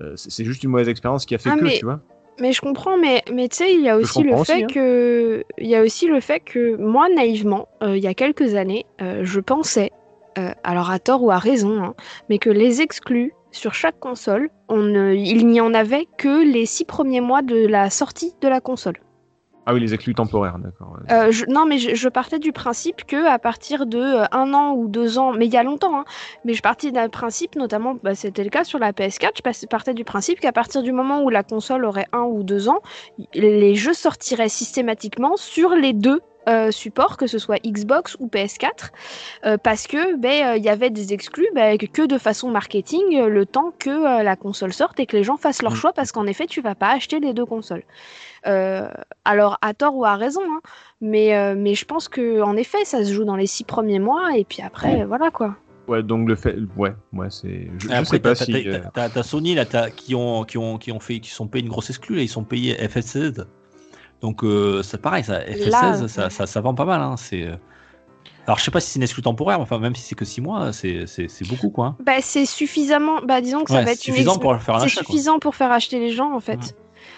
euh, 0.00 0.12
c'est 0.16 0.44
juste 0.44 0.62
une 0.64 0.70
mauvaise 0.70 0.88
expérience 0.88 1.26
qui 1.26 1.34
a 1.34 1.38
fait 1.38 1.50
Ah, 1.52 1.56
que, 1.58 1.64
mais- 1.64 1.78
tu 1.78 1.84
vois. 1.84 2.00
Mais 2.40 2.52
je 2.52 2.62
comprends, 2.62 2.96
mais, 2.96 3.22
mais 3.30 3.48
tu 3.48 3.56
sais, 3.56 3.74
il 3.74 3.82
y 3.82 3.88
a 3.90 3.98
aussi 3.98 4.22
le 4.22 4.30
fait 4.30 4.40
aussi, 4.40 4.52
hein. 4.64 4.66
que 4.72 5.44
il 5.58 5.66
y 5.66 5.74
a 5.76 5.82
aussi 5.82 6.06
le 6.06 6.20
fait 6.20 6.40
que 6.40 6.76
moi 6.76 7.08
naïvement, 7.14 7.68
euh, 7.82 7.98
il 7.98 8.02
y 8.02 8.06
a 8.06 8.14
quelques 8.14 8.54
années, 8.54 8.86
euh, 9.02 9.20
je 9.24 9.40
pensais, 9.40 9.90
euh, 10.38 10.50
alors 10.64 10.90
à 10.90 10.98
tort 10.98 11.22
ou 11.22 11.30
à 11.30 11.36
raison, 11.38 11.82
hein, 11.84 11.94
mais 12.30 12.38
que 12.38 12.48
les 12.48 12.80
exclus 12.80 13.34
sur 13.50 13.74
chaque 13.74 13.98
console, 14.00 14.48
on 14.70 14.94
il 15.12 15.48
n'y 15.48 15.60
en 15.60 15.74
avait 15.74 16.06
que 16.16 16.42
les 16.50 16.64
six 16.64 16.86
premiers 16.86 17.20
mois 17.20 17.42
de 17.42 17.66
la 17.66 17.90
sortie 17.90 18.32
de 18.40 18.48
la 18.48 18.60
console. 18.62 18.96
Ah 19.66 19.74
oui, 19.74 19.80
les 19.80 19.92
exclus 19.92 20.14
temporaires, 20.14 20.58
d'accord. 20.58 20.96
Euh, 21.10 21.32
non, 21.48 21.66
mais 21.66 21.78
je, 21.78 22.08
partais 22.08 22.38
du 22.38 22.52
principe 22.52 23.04
que 23.04 23.26
à 23.26 23.38
partir 23.38 23.86
de 23.86 23.98
euh, 23.98 24.24
un 24.32 24.54
an 24.54 24.72
ou 24.74 24.88
deux 24.88 25.18
ans, 25.18 25.32
mais 25.32 25.46
il 25.46 25.52
y 25.52 25.56
a 25.56 25.62
longtemps, 25.62 26.00
hein, 26.00 26.04
mais 26.44 26.54
je 26.54 26.62
partais 26.62 26.90
d'un 26.90 27.08
principe, 27.08 27.56
notamment, 27.56 27.96
bah, 28.02 28.14
c'était 28.14 28.42
le 28.42 28.50
cas 28.50 28.64
sur 28.64 28.78
la 28.78 28.92
PS4, 28.92 29.32
je 29.36 29.66
partais 29.66 29.94
du 29.94 30.04
principe 30.04 30.40
qu'à 30.40 30.52
partir 30.52 30.82
du 30.82 30.92
moment 30.92 31.22
où 31.22 31.28
la 31.28 31.42
console 31.42 31.84
aurait 31.84 32.06
un 32.12 32.22
ou 32.22 32.42
deux 32.42 32.68
ans, 32.68 32.80
les 33.34 33.74
jeux 33.74 33.94
sortiraient 33.94 34.48
systématiquement 34.48 35.36
sur 35.36 35.74
les 35.74 35.92
deux. 35.92 36.20
Euh, 36.48 36.70
supports, 36.70 37.16
que 37.16 37.26
ce 37.26 37.38
soit 37.38 37.58
Xbox 37.66 38.16
ou 38.18 38.26
PS4, 38.28 38.90
euh, 39.44 39.56
parce 39.58 39.86
que 39.86 40.16
ben 40.16 40.46
euh, 40.52 40.56
il 40.56 40.64
y 40.64 40.68
avait 40.68 40.90
des 40.90 41.12
exclus 41.12 41.46
ben, 41.54 41.76
que- 41.76 41.86
que 41.86 42.06
de 42.06 42.16
façon 42.18 42.50
marketing 42.50 43.02
euh, 43.18 43.28
le 43.28 43.44
temps 43.46 43.72
que 43.78 43.90
euh, 43.90 44.22
la 44.22 44.36
console 44.36 44.72
sorte 44.72 44.98
et 45.00 45.06
que 45.06 45.16
les 45.16 45.22
gens 45.24 45.36
fassent 45.36 45.62
leur 45.62 45.72
Mm. 45.72 45.76
choix, 45.76 45.92
parce 45.92 46.12
qu'en 46.12 46.26
effet 46.26 46.46
tu 46.46 46.60
vas 46.62 46.74
pas 46.74 46.90
acheter 46.92 47.20
les 47.20 47.34
deux 47.34 47.44
consoles. 47.46 47.82
Euh, 48.46 48.88
alors 49.24 49.58
à 49.60 49.74
tort 49.74 49.94
ou 49.96 50.04
à 50.06 50.16
raison, 50.16 50.40
hein, 50.42 50.60
mais, 51.02 51.36
euh, 51.36 51.54
mais 51.56 51.74
je 51.74 51.84
pense 51.84 52.08
que 52.08 52.40
en 52.40 52.56
effet, 52.56 52.84
ça 52.84 53.04
se 53.04 53.12
joue 53.12 53.24
dans 53.24 53.36
les 53.36 53.46
six 53.46 53.64
premiers 53.64 53.98
mois 53.98 54.36
et 54.36 54.44
puis 54.44 54.62
après, 54.62 55.02
euh, 55.02 55.06
voilà 55.06 55.30
quoi. 55.30 55.56
Ouais, 55.88 56.02
donc 56.02 56.28
le 56.28 56.36
fait. 56.36 56.56
Ouais, 56.76 56.94
ouais, 57.12 57.26
c'est. 57.30 57.68
Je, 57.78 57.88
je 57.88 57.92
après, 57.92 58.04
sais 58.04 58.18
pas 58.20 58.34
t'as, 58.34 58.44
si. 58.44 58.66
t'as- 58.94 59.22
Sony 59.24 59.54
là, 59.54 59.66
t'as- 59.66 59.90
qui 59.90 60.14
ont 60.14 60.44
qui 60.44 60.56
ont 60.56 60.78
qui 60.78 60.92
ont 60.92 61.00
fait 61.00 61.18
qui 61.20 61.30
sont 61.30 61.48
payés 61.48 61.64
une 61.64 61.70
grosse 61.70 61.90
exclue 61.90 62.16
là, 62.16 62.22
ils 62.22 62.28
sont 62.28 62.44
payés 62.44 62.74
FS16. 62.76 63.44
Donc 64.20 64.44
euh, 64.44 64.82
c'est 64.82 65.00
pareil, 65.00 65.24
ça 65.24 65.40
FS16 65.40 65.70
Là, 65.70 66.08
ça, 66.08 66.24
ouais. 66.24 66.30
ça, 66.30 66.46
ça 66.46 66.60
vend 66.60 66.74
pas 66.74 66.84
mal. 66.84 67.00
Hein, 67.00 67.16
c'est 67.16 67.42
euh, 67.44 67.56
alors 68.46 68.58
je 68.58 68.64
sais 68.64 68.70
pas 68.70 68.80
si 68.80 68.90
c'est 68.90 68.98
une 68.98 69.02
exclue 69.02 69.22
temporaire, 69.22 69.58
mais 69.58 69.62
enfin 69.62 69.78
même 69.78 69.94
si 69.94 70.02
c'est 70.02 70.14
que 70.14 70.24
6 70.24 70.40
mois, 70.40 70.72
c'est, 70.72 71.06
c'est, 71.06 71.28
c'est 71.28 71.46
beaucoup 71.46 71.70
quoi. 71.70 71.86
hein. 71.86 71.96
Bah, 72.04 72.20
c'est 72.20 72.46
suffisamment, 72.46 73.20
bah, 73.22 73.40
disons 73.40 73.64
que 73.64 73.70
ça 73.70 73.78
Ouais, 73.78 73.84
va 73.84 73.92
être 73.92 74.06
une 74.06 74.14
suffisant 74.14 74.32
ex- 74.34 74.40
pour 74.42 74.60
faire 74.60 74.74
un 74.74 74.78
c'est 74.80 74.84
achat. 74.86 75.00
quoi. 75.02 75.06
suffisant 75.12 75.38
pour 75.38 75.54
faire 75.54 75.70
acheter 75.72 75.98
les 76.00 76.10
gens 76.10 76.34
en 76.34 76.40
fait. 76.40 76.56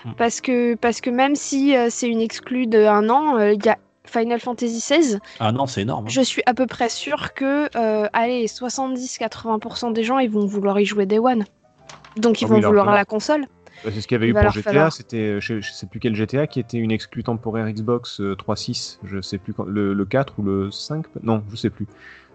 Mhm. 0.05 0.11
Hmm. 0.13 0.15
Parce 0.17 0.41
que, 0.41 0.75
parce 0.75 1.01
que 1.01 1.11
même 1.11 1.35
si 1.37 1.77
euh, 1.77 1.87
c'est 1.91 2.09
une 2.09 2.21
exclue 2.21 2.67
de 2.67 2.85
un 2.85 3.09
an, 3.09 3.39
euh, 3.39 3.53
il 3.53 3.65
y 3.65 3.69
a 3.69 3.79
Final 4.05 4.41
Fantasy 4.41 4.79
XVI. 4.79 5.19
Ah 5.41 5.53
non, 5.53 5.67
c'est 5.67 5.83
énorme. 5.83 6.07
hein. 6.07 6.09
Je 6.11 6.21
suis 6.23 6.43
à 6.47 6.55
peu 6.55 6.67
près 6.67 6.89
sûre 6.89 7.35
que, 7.35 7.69
allez, 8.13 8.47
70-80% 8.47 9.93
des 9.93 10.03
gens, 10.03 10.19
ils 10.19 10.31
vont 10.31 10.45
vouloir 10.47 10.79
y 10.81 10.85
jouer 10.85 11.07
Day 11.07 11.19
One. 11.19 11.45
Donc 12.17 12.43
ils 12.43 12.45
Ah 12.45 12.49
vont 12.49 12.57
oui, 12.57 12.63
vouloir 12.63 12.87
la 12.93 13.05
console. 13.05 13.47
Bah, 13.85 13.91
C'est 13.93 14.01
ce 14.01 14.07
qu'il 14.07 14.15
y 14.15 14.17
avait 14.17 14.27
Il 14.27 14.31
eu 14.31 14.35
pour 14.35 14.51
GTA, 14.51 14.63
falloir- 14.63 14.93
c'était, 14.93 15.17
euh, 15.17 15.41
je, 15.41 15.61
je 15.61 15.73
sais 15.73 15.87
plus 15.87 16.01
quel 16.01 16.15
GTA, 16.15 16.47
qui 16.47 16.61
était 16.61 16.79
une 16.79 16.93
exclue 16.93 17.23
temporaire 17.23 17.69
Xbox 17.71 18.21
euh, 18.21 18.35
3.6, 18.37 18.99
je 19.05 19.21
sais 19.21 19.39
plus 19.39 19.53
quand, 19.53 19.65
le, 19.65 19.93
le 19.95 20.05
4 20.05 20.39
ou 20.39 20.43
le 20.43 20.71
5, 20.71 21.05
non, 21.23 21.43
je 21.51 21.57
sais 21.57 21.71
plus. 21.71 21.87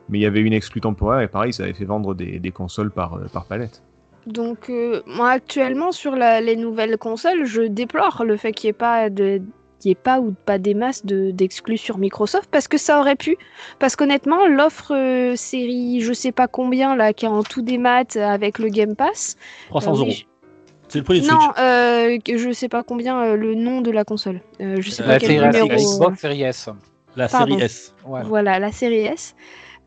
Mais 0.09 0.19
il 0.19 0.21
y 0.21 0.25
avait 0.25 0.41
une 0.41 0.53
exclue 0.53 0.81
temporaire 0.81 1.21
et 1.21 1.27
pareil, 1.27 1.53
ça 1.53 1.63
avait 1.63 1.73
fait 1.73 1.85
vendre 1.85 2.13
des, 2.13 2.39
des 2.39 2.51
consoles 2.51 2.91
par, 2.91 3.15
euh, 3.15 3.25
par 3.31 3.45
palette. 3.45 3.81
Donc 4.25 4.69
euh, 4.69 5.01
moi 5.05 5.29
actuellement 5.31 5.91
sur 5.93 6.15
la- 6.15 6.41
les 6.41 6.57
nouvelles 6.57 6.97
consoles, 6.97 7.45
je 7.45 7.61
déplore 7.61 8.25
le 8.25 8.35
fait 8.35 8.51
qu'il 8.51 8.67
n'y 8.67 8.71
ait 8.71 8.73
pas 8.73 9.09
de 9.09 9.41
qu'il 9.79 9.89
y 9.89 9.91
ait 9.91 9.95
pas 9.95 10.19
ou 10.19 10.33
pas 10.45 10.57
des 10.57 10.73
masses 10.73 11.05
de- 11.05 11.31
d'exclus 11.31 11.77
sur 11.77 11.97
Microsoft 11.99 12.49
parce 12.51 12.67
que 12.67 12.77
ça 12.77 12.99
aurait 12.99 13.15
pu. 13.15 13.37
Parce 13.79 13.95
qu'honnêtement, 13.95 14.47
l'offre 14.47 14.93
euh, 14.95 15.35
série 15.35 16.01
je 16.01 16.11
sais 16.13 16.31
pas 16.31 16.47
combien 16.47 16.95
là 16.95 17.13
qui 17.13 17.25
est 17.25 17.29
en 17.29 17.43
tout 17.43 17.61
des 17.61 17.77
maths 17.77 18.17
avec 18.17 18.59
le 18.59 18.69
Game 18.69 18.95
Pass. 18.95 19.37
300 19.69 19.91
euh, 19.91 19.93
oui, 19.93 19.99
euros. 19.99 20.13
C'est 20.89 20.99
le 20.99 21.03
prix 21.03 21.21
du 21.21 21.27
Non, 21.27 21.37
euh, 21.59 22.17
je 22.27 22.51
sais 22.53 22.69
pas 22.69 22.83
combien 22.83 23.19
euh, 23.21 23.35
le 23.35 23.55
nom 23.55 23.81
de 23.81 23.91
la 23.91 24.03
console. 24.05 24.41
Euh, 24.61 24.77
je 24.79 24.89
sais 24.89 25.03
pas 25.03 25.09
La 25.09 25.19
quel 25.19 25.29
série, 25.29 25.39
la 25.41 25.47
numéro. 25.51 25.67
série 25.67 25.83
Xbox 25.83 26.19
Series 26.19 26.43
S. 26.43 26.69
La 27.15 27.27
pardon. 27.27 27.53
série 27.55 27.63
S. 27.65 27.93
Ouais. 28.05 28.21
Voilà, 28.23 28.59
la 28.59 28.71
série 28.71 28.99
S. 29.05 29.35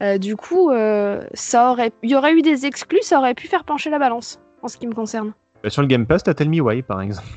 Euh, 0.02 0.18
du 0.18 0.36
coup, 0.36 0.70
euh, 0.70 1.22
ça 1.34 1.70
aurait, 1.72 1.92
il 2.02 2.10
y 2.10 2.14
aurait 2.16 2.32
eu 2.34 2.42
des 2.42 2.64
exclus, 2.66 3.02
ça 3.02 3.18
aurait 3.18 3.34
pu 3.34 3.46
faire 3.48 3.64
pencher 3.64 3.90
la 3.90 3.98
balance 3.98 4.40
en 4.62 4.68
ce 4.68 4.76
qui 4.78 4.86
me 4.86 4.94
concerne. 4.94 5.32
Bah, 5.62 5.68
sur 5.70 5.82
le 5.82 5.88
Game 5.88 6.06
Pass, 6.06 6.22
t'as 6.22 6.34
Tell 6.34 6.48
Me 6.48 6.60
Why, 6.60 6.82
par 6.82 7.00
exemple. 7.02 7.28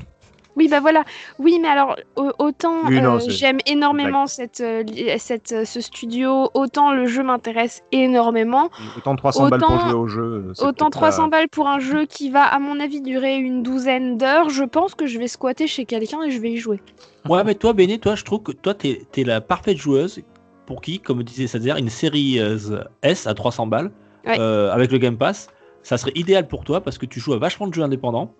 Oui, 0.56 0.68
bah 0.68 0.80
voilà. 0.80 1.04
Oui, 1.38 1.58
mais 1.60 1.68
alors, 1.68 1.96
au- 2.16 2.30
autant 2.38 2.86
Oui, 2.86 2.98
euh, 2.98 3.18
j'aime 3.28 3.58
énormément 3.66 4.26
cette, 4.26 4.60
euh, 4.60 4.84
cette, 5.18 5.52
euh, 5.52 5.64
ce 5.64 5.80
studio, 5.80 6.48
autant 6.54 6.92
le 6.92 7.06
jeu 7.06 7.22
m'intéresse 7.22 7.82
énormément. 7.92 8.70
Autant 8.96 9.16
300 9.16 9.48
balles 9.48 9.60
pour 9.60 9.80
jouer 9.80 9.92
au 9.94 10.06
jeu. 10.06 10.52
Autant 10.60 10.72
peut-être 10.86 10.90
300 10.90 11.22
pas- 11.24 11.38
balles 11.38 11.48
pour 11.48 11.66
un 11.68 11.78
jeu 11.80 12.04
qui 12.06 12.30
va, 12.30 12.44
à 12.44 12.58
mon 12.58 12.78
avis, 12.80 13.00
durer 13.00 13.36
une 13.36 13.62
douzaine 13.62 14.16
d'heures, 14.16 14.48
je 14.50 14.64
pense 14.64 14.94
que 14.94 15.06
je 15.06 15.18
vais 15.18 15.28
squatter 15.28 15.66
chez 15.66 15.84
quelqu'un 15.86 16.22
et 16.22 16.30
je 16.30 16.38
vais 16.40 16.52
y 16.52 16.56
jouer. 16.58 16.80
Ouais, 17.28 17.42
mais 17.44 17.54
toi, 17.54 17.72
Béné, 17.72 17.98
toi, 17.98 18.14
je 18.14 18.22
trouve 18.24 18.42
que 18.42 18.52
toi, 18.52 18.74
t'es 18.74 19.02
es 19.16 19.24
la 19.24 19.40
parfaite 19.40 19.76
joueuse 19.78 20.22
pour 20.66 20.80
qui, 20.80 21.00
comme 21.00 21.22
disait 21.22 21.46
Sadzer, 21.46 21.76
une 21.78 21.88
série 21.90 22.38
S 23.02 23.26
à 23.26 23.34
300 23.34 23.66
balles 23.66 23.90
Ouais. 24.26 24.36
euh, 24.38 24.70
avec 24.72 24.90
le 24.92 24.98
Game 24.98 25.18
Pass, 25.18 25.48
ça 25.82 25.98
serait 25.98 26.12
idéal 26.14 26.48
pour 26.48 26.64
toi 26.64 26.80
parce 26.80 26.96
que 26.96 27.04
tu 27.06 27.20
joues 27.20 27.34
à 27.34 27.38
vachement 27.38 27.66
de 27.66 27.74
jeux 27.74 27.82
indépendants. 27.82 28.32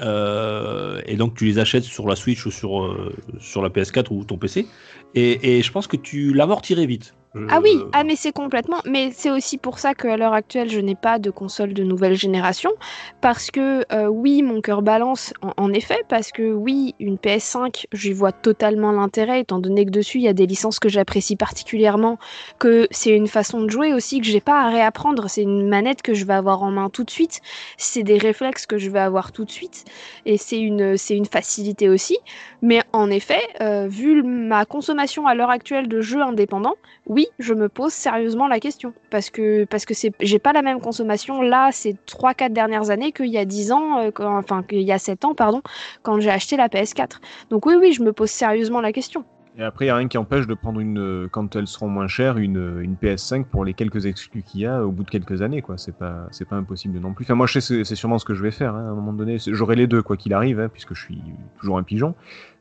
Euh, 0.00 1.00
et 1.06 1.16
donc 1.16 1.34
tu 1.36 1.44
les 1.44 1.58
achètes 1.58 1.84
sur 1.84 2.06
la 2.08 2.16
Switch 2.16 2.46
ou 2.46 2.50
sur, 2.50 2.82
euh, 2.82 3.14
la 3.56 3.68
PS4 3.68 4.06
ou 4.10 4.24
ton 4.24 4.38
PC. 4.38 4.66
Et, 5.14 5.58
et 5.58 5.62
je 5.62 5.72
pense 5.72 5.86
que 5.86 5.96
tu 5.96 6.32
l'amortirais 6.32 6.86
vite. 6.86 7.14
Ah 7.48 7.60
oui, 7.62 7.70
Euh, 7.76 7.88
ah 7.92 8.02
mais 8.02 8.16
c'est 8.16 8.32
complètement. 8.32 8.78
Mais 8.84 9.12
c'est 9.12 9.30
aussi 9.30 9.56
pour 9.56 9.78
ça 9.78 9.94
qu'à 9.94 10.16
l'heure 10.16 10.32
actuelle, 10.32 10.68
je 10.68 10.80
n'ai 10.80 10.96
pas 10.96 11.20
de 11.20 11.30
console 11.30 11.74
de 11.74 11.84
nouvelle 11.84 12.14
génération. 12.16 12.70
Parce 13.20 13.52
que 13.52 13.84
euh, 13.92 14.08
oui, 14.08 14.42
mon 14.42 14.60
cœur 14.60 14.82
balance 14.82 15.32
en, 15.40 15.52
en 15.56 15.72
effet. 15.72 15.98
Parce 16.08 16.32
que 16.32 16.52
oui, 16.52 16.94
une 16.98 17.18
PS5, 17.18 17.86
j'y 17.92 18.12
vois 18.12 18.32
totalement 18.32 18.90
l'intérêt, 18.92 19.40
étant 19.40 19.60
donné 19.60 19.86
que 19.86 19.90
dessus, 19.90 20.18
il 20.18 20.24
y 20.24 20.28
a 20.28 20.32
des 20.32 20.46
licences 20.46 20.80
que 20.80 20.88
j'apprécie 20.88 21.36
particulièrement. 21.36 22.18
Que 22.58 22.88
c'est 22.90 23.10
une 23.14 23.28
façon 23.28 23.62
de 23.62 23.70
jouer 23.70 23.94
aussi 23.94 24.20
que 24.20 24.26
j'ai 24.26 24.40
pas 24.40 24.62
à 24.64 24.68
réapprendre. 24.70 25.30
C'est 25.30 25.42
une 25.42 25.68
manette 25.68 26.02
que 26.02 26.14
je 26.14 26.24
vais 26.24 26.34
avoir 26.34 26.62
en 26.64 26.72
main 26.72 26.90
tout 26.90 27.04
de 27.04 27.10
suite. 27.10 27.40
C'est 27.76 28.02
des 28.02 28.18
réflexes 28.18 28.66
que 28.66 28.76
je 28.78 28.90
vais 28.90 28.98
avoir 29.00 29.30
tout 29.32 29.44
de 29.44 29.50
suite. 29.52 29.84
Et 30.26 30.36
c'est 30.36 30.58
une, 30.60 30.96
c'est 30.96 31.16
une 31.16 31.26
facilité 31.26 31.88
aussi. 31.88 32.18
Mais 32.62 32.82
en 32.92 33.10
effet, 33.10 33.40
euh, 33.60 33.86
vu 33.88 34.22
ma 34.22 34.64
consommation 34.64 35.26
à 35.26 35.34
l'heure 35.34 35.50
actuelle 35.50 35.88
de 35.88 36.00
jeux 36.00 36.22
indépendants, 36.22 36.76
oui, 37.06 37.19
je 37.38 37.54
me 37.54 37.68
pose 37.68 37.92
sérieusement 37.92 38.48
la 38.48 38.60
question. 38.60 38.92
Parce 39.10 39.30
que, 39.30 39.64
parce 39.64 39.84
que 39.84 39.94
c'est, 39.94 40.12
j'ai 40.20 40.38
pas 40.38 40.52
la 40.52 40.62
même 40.62 40.80
consommation 40.80 41.42
là, 41.42 41.70
ces 41.72 41.94
3-4 42.06 42.52
dernières 42.52 42.90
années 42.90 43.12
qu'il 43.12 43.26
y 43.28 43.38
a 43.38 43.44
10 43.44 43.72
ans, 43.72 43.98
euh, 44.00 44.10
enfin 44.20 44.62
qu'il 44.62 44.82
y 44.82 44.92
a 44.92 44.98
7 44.98 45.24
ans, 45.24 45.34
pardon, 45.34 45.62
quand 46.02 46.20
j'ai 46.20 46.30
acheté 46.30 46.56
la 46.56 46.68
PS4. 46.68 47.20
Donc 47.50 47.66
oui, 47.66 47.74
oui, 47.80 47.92
je 47.92 48.02
me 48.02 48.12
pose 48.12 48.30
sérieusement 48.30 48.80
la 48.80 48.92
question. 48.92 49.24
Et 49.58 49.64
après, 49.64 49.84
il 49.86 49.88
n'y 49.88 49.90
a 49.90 49.96
rien 49.96 50.06
qui 50.08 50.16
empêche 50.16 50.46
de 50.46 50.54
prendre, 50.54 50.78
une, 50.78 50.98
euh, 50.98 51.28
quand 51.30 51.56
elles 51.56 51.66
seront 51.66 51.88
moins 51.88 52.06
chères, 52.06 52.38
une, 52.38 52.78
une 52.80 52.94
PS5 52.94 53.44
pour 53.44 53.64
les 53.64 53.74
quelques 53.74 54.06
exclus 54.06 54.42
qu'il 54.42 54.60
y 54.60 54.66
a 54.66 54.86
au 54.86 54.92
bout 54.92 55.02
de 55.02 55.10
quelques 55.10 55.42
années. 55.42 55.60
quoi. 55.60 55.76
C'est 55.76 55.94
pas, 55.94 56.28
c'est 56.30 56.48
pas 56.48 56.54
impossible 56.56 56.98
non 57.00 57.12
plus. 57.12 57.24
Enfin, 57.24 57.34
moi, 57.34 57.46
je 57.48 57.58
sais, 57.58 57.84
c'est- 57.84 57.94
sûrement 57.96 58.18
ce 58.18 58.24
que 58.24 58.32
je 58.32 58.42
vais 58.44 58.52
faire. 58.52 58.74
hein, 58.76 58.86
à 58.86 58.90
un 58.90 58.94
moment 58.94 59.12
donné, 59.12 59.38
j'aurai 59.48 59.74
les 59.74 59.88
deux, 59.88 60.02
quoi 60.02 60.16
qu'il 60.16 60.32
arrive, 60.34 60.60
hein, 60.60 60.68
puisque 60.72 60.94
je 60.94 61.02
suis 61.02 61.20
toujours 61.58 61.78
un 61.78 61.82
pigeon. 61.82 62.14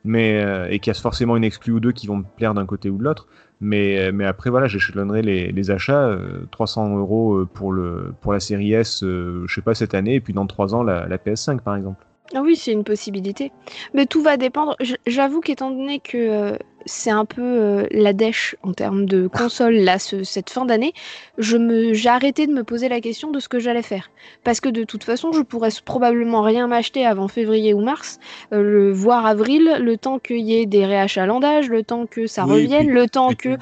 Mais, 0.03 0.41
euh, 0.43 0.67
et 0.69 0.79
qu'il 0.79 0.89
y 0.91 0.95
a 0.97 0.99
forcément 0.99 1.37
une 1.37 1.43
exclue 1.43 1.73
ou 1.73 1.79
deux 1.79 1.91
qui 1.91 2.07
vont 2.07 2.17
me 2.17 2.23
plaire 2.37 2.53
d'un 2.55 2.65
côté 2.65 2.89
ou 2.89 2.97
de 2.97 3.03
l'autre. 3.03 3.27
Mais, 3.61 3.99
euh, 3.99 4.11
mais 4.13 4.25
après, 4.25 4.49
voilà, 4.49 4.67
j'échelonnerai 4.67 5.21
les, 5.21 5.71
achats. 5.71 6.07
euh, 6.07 6.45
300 6.51 6.97
euros 6.97 7.35
euh, 7.35 7.45
pour, 7.45 7.71
le, 7.71 8.13
pour 8.21 8.31
la 8.33 8.39
série 8.39 8.73
S, 8.73 9.03
euh, 9.03 9.43
je 9.47 9.55
sais 9.55 9.61
pas, 9.61 9.75
cette 9.75 9.93
année, 9.93 10.15
et 10.15 10.21
puis 10.21 10.33
dans 10.33 10.47
3 10.47 10.73
ans, 10.75 10.83
la, 10.83 11.07
la 11.07 11.17
PS5, 11.17 11.59
par 11.59 11.75
exemple. 11.75 12.05
Ah 12.35 12.41
oui, 12.43 12.55
c'est 12.55 12.71
une 12.71 12.83
possibilité. 12.83 13.51
Mais 13.93 14.05
tout 14.05 14.21
va 14.21 14.37
dépendre. 14.37 14.75
J'avoue 15.07 15.41
qu'étant 15.41 15.71
donné 15.71 15.99
que 15.99 16.17
euh, 16.17 16.57
c'est 16.85 17.09
un 17.11 17.25
peu 17.25 17.41
euh, 17.41 17.85
la 17.91 18.13
dèche 18.13 18.55
en 18.63 18.73
termes 18.73 19.05
de 19.05 19.27
console 19.27 19.75
là, 19.75 19.99
ce- 19.99 20.23
cette 20.23 20.49
fin 20.49 20.65
d'année, 20.65 20.93
je 21.37 21.57
me, 21.57 21.93
j'ai 21.93 22.09
arrêté 22.09 22.47
de 22.47 22.53
me 22.53 22.63
poser 22.63 22.89
la 22.89 23.01
question 23.01 23.31
de 23.31 23.39
ce 23.39 23.49
que 23.49 23.59
j'allais 23.59 23.81
faire. 23.81 24.09
Parce 24.43 24.59
que 24.61 24.69
de 24.69 24.83
toute 24.83 25.03
façon, 25.03 25.31
je 25.31 25.41
pourrais 25.41 25.69
probablement 25.83 26.41
rien 26.41 26.67
m'acheter 26.67 27.05
avant 27.05 27.27
février 27.27 27.73
ou 27.73 27.81
mars, 27.81 28.19
euh, 28.53 28.61
le, 28.61 28.91
voire 28.91 29.25
avril, 29.25 29.77
le 29.81 29.97
temps 29.97 30.19
qu'il 30.19 30.39
y 30.41 30.55
ait 30.59 30.65
des 30.65 30.85
réachalandages, 30.85 31.69
le 31.69 31.83
temps 31.83 32.05
que 32.05 32.27
ça 32.27 32.45
Oui, 32.45 32.53
revienne, 32.63 32.85
puis- 32.87 32.95
le 32.95 33.07
temps 33.09 33.33
que. 33.33 33.57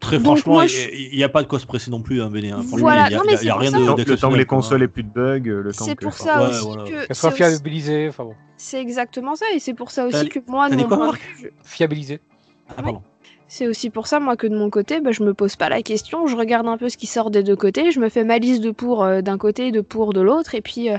Très 0.00 0.18
Donc, 0.18 0.38
franchement, 0.38 0.62
il 0.62 1.16
n'y 1.16 1.22
a 1.22 1.28
pas 1.28 1.44
de 1.44 1.46
quoi 1.48 1.60
se 1.60 1.66
presser 1.66 1.88
non 1.92 2.02
plus, 2.02 2.20
hein, 2.20 2.28
Béné. 2.28 2.50
hein. 2.50 2.62
Voilà, 2.72 3.06
il 3.08 3.12
y 3.12 3.14
a, 3.14 3.36
c'est 3.36 3.52
rien 3.52 3.70
pour 3.70 3.94
de. 3.94 4.02
Le 4.02 4.16
temps- 4.16 4.30
que 4.32 4.36
les 4.36 4.44
quoi. 4.46 4.56
consoles 4.58 4.82
aient 4.82 4.88
plus 4.88 5.04
de 5.04 5.08
bugs, 5.08 5.42
le 5.44 5.72
temps 5.72 5.84
C'est 5.84 5.94
que... 5.94 6.04
pour 6.04 6.12
enfin, 6.12 6.24
ça 6.24 6.42
Ouais, 6.42 6.48
aussi 6.48 6.64
voilà. 6.66 6.82
que. 6.82 6.88
Qu'elle 6.90 7.04
c'est 7.06 7.14
soit 7.14 7.28
aussi- 7.28 7.36
fiabilisée. 7.38 8.08
Enfin 8.08 8.24
bon, 8.24 8.34
C'est 8.62 8.80
exactement 8.80 9.34
ça, 9.34 9.46
et 9.52 9.58
c'est 9.58 9.74
pour 9.74 9.90
ça 9.90 10.06
aussi 10.06 10.28
que 10.28 10.38
moi, 10.46 10.70
de 10.70 10.76
Marc 10.86 11.20
vue, 11.36 11.52
fiabilisée. 11.64 12.20
Ah, 12.68 12.82
pardon. 12.82 13.02
C'est 13.54 13.66
aussi 13.66 13.90
pour 13.90 14.06
ça, 14.06 14.18
moi, 14.18 14.34
que 14.34 14.46
de 14.46 14.56
mon 14.56 14.70
côté, 14.70 15.02
bah, 15.02 15.10
je 15.12 15.22
me 15.22 15.34
pose 15.34 15.56
pas 15.56 15.68
la 15.68 15.82
question. 15.82 16.26
Je 16.26 16.34
regarde 16.38 16.66
un 16.68 16.78
peu 16.78 16.88
ce 16.88 16.96
qui 16.96 17.06
sort 17.06 17.30
des 17.30 17.42
deux 17.42 17.54
côtés. 17.54 17.90
Je 17.90 18.00
me 18.00 18.08
fais 18.08 18.24
ma 18.24 18.38
liste 18.38 18.62
de 18.62 18.70
pour 18.70 19.04
euh, 19.04 19.20
d'un 19.20 19.36
côté 19.36 19.66
et 19.66 19.72
de 19.72 19.82
pour 19.82 20.14
de 20.14 20.22
l'autre. 20.22 20.54
Et 20.54 20.62
puis, 20.62 20.88
euh, 20.88 20.96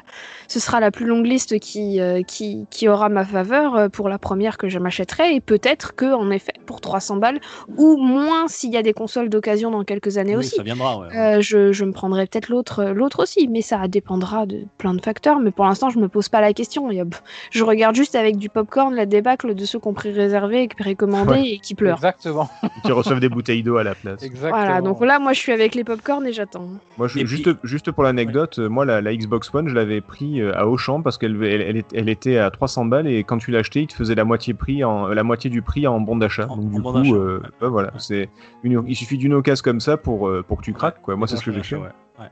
ce 0.47 0.59
sera 0.59 0.79
la 0.79 0.91
plus 0.91 1.07
longue 1.07 1.25
liste 1.25 1.57
qui, 1.57 1.99
euh, 1.99 2.21
qui, 2.21 2.67
qui 2.69 2.87
aura 2.87 3.09
ma 3.09 3.25
faveur 3.25 3.75
euh, 3.75 3.89
pour 3.89 4.07
la 4.07 4.19
première 4.19 4.59
que 4.59 4.69
je 4.69 4.77
m'achèterai. 4.77 5.33
Et 5.33 5.41
peut-être 5.41 5.95
que, 5.95 6.13
en 6.13 6.29
effet, 6.29 6.53
pour 6.67 6.79
300 6.79 7.15
balles, 7.17 7.39
ou 7.77 7.97
moins 7.97 8.47
s'il 8.47 8.71
y 8.71 8.77
a 8.77 8.83
des 8.83 8.93
consoles 8.93 9.29
d'occasion 9.29 9.71
dans 9.71 9.83
quelques 9.83 10.19
années 10.19 10.33
Oui, 10.35 10.45
aussi. 10.45 10.55
ça 10.57 10.61
viendra, 10.61 10.99
ouais. 10.99 11.07
Euh, 11.17 11.41
je, 11.41 11.71
je 11.71 11.85
me 11.85 11.91
prendrai 11.91 12.27
peut-être 12.27 12.49
l'autre 12.49 12.83
l'autre 12.83 13.23
aussi, 13.23 13.47
mais 13.47 13.61
ça 13.63 13.87
dépendra 13.87 14.45
de 14.45 14.59
plein 14.77 14.93
de 14.93 15.01
facteurs. 15.01 15.39
Mais 15.39 15.49
pour 15.49 15.65
l'instant, 15.65 15.89
je 15.89 15.97
me 15.97 16.07
pose 16.07 16.29
pas 16.29 16.39
la 16.39 16.53
question. 16.53 16.91
Il 16.91 16.97
y 16.97 17.01
a- 17.01 17.05
je 17.49 17.63
regarde 17.63 17.95
juste 17.95 18.13
avec 18.13 18.37
du 18.37 18.49
popcorn 18.49 18.93
la 18.93 19.07
débâcle 19.07 19.55
de 19.55 19.65
ceux 19.65 19.79
qui 19.79 19.87
ont 19.87 19.93
pris 19.95 20.11
réservé 20.11 20.61
et 20.61 20.67
précommandé 20.67 21.31
Ouais. 21.31 21.49
et 21.53 21.57
qui 21.57 21.73
pleurent. 21.73 21.95
Exactement. 21.97 22.42
qui 22.85 22.91
reçoivent 22.91 23.19
des 23.19 23.29
bouteilles 23.29 23.63
d'eau 23.63 23.77
à 23.77 23.83
la 23.83 23.95
place. 23.95 24.21
Exactement. 24.23 24.57
Voilà, 24.63 24.81
donc 24.81 25.01
là, 25.03 25.19
moi, 25.19 25.33
je 25.33 25.39
suis 25.39 25.51
avec 25.51 25.75
les 25.75 25.83
popcorn 25.83 26.25
et 26.27 26.33
j'attends. 26.33 26.67
Moi, 26.97 27.07
je- 27.07 27.19
Et 27.19 27.25
juste, 27.25 27.43
puis- 27.53 27.69
juste 27.69 27.91
pour 27.91 28.03
l'anecdote, 28.03 28.59
euh, 28.59 28.67
moi, 28.69 28.85
la, 28.85 29.01
la 29.01 29.15
Xbox 29.15 29.53
One, 29.53 29.67
je 29.69 29.73
l'avais 29.75 30.01
pris 30.01 30.41
euh, 30.41 30.55
à 30.57 30.67
Auchan 30.67 31.01
parce 31.01 31.17
qu'elle 31.17 31.41
elle, 31.43 31.61
elle 31.61 31.77
est- 31.77 31.93
elle 31.93 32.09
était 32.09 32.37
à 32.37 32.49
300 32.51 32.85
balles 32.85 33.07
et 33.07 33.23
quand 33.23 33.37
tu 33.37 33.51
l'achetais, 33.51 33.81
il 33.83 33.87
te 33.87 33.93
faisait 33.93 34.15
la 34.15 34.25
moitié, 34.25 34.53
prix 34.53 34.83
en, 34.83 35.07
la 35.07 35.23
moitié 35.23 35.49
du 35.49 35.61
prix 35.61 35.87
en 35.87 35.99
bon 35.99 36.15
d'achat. 36.17 36.45
Donc, 36.45 36.69
du 36.71 36.81
bon 36.81 36.93
coup, 37.01 37.15
euh, 37.15 37.41
bah, 37.61 37.67
voilà, 37.69 37.91
c'est 37.97 38.29
une- 38.63 38.83
il 38.87 38.95
suffit 38.95 39.17
d'une 39.17 39.33
occasion 39.33 39.61
comme 39.63 39.79
ça 39.79 39.97
pour, 39.97 40.27
euh, 40.27 40.43
pour 40.47 40.57
que 40.59 40.63
tu 40.63 40.73
craques. 40.73 41.01
Quoi. 41.01 41.15
Moi, 41.15 41.27
c'est 41.27 41.37
ce 41.37 41.43
que 41.45 41.51
j'ai 41.51 41.63
fait. 41.63 41.75
Ouais, 41.75 41.83
ouais. 42.19 42.25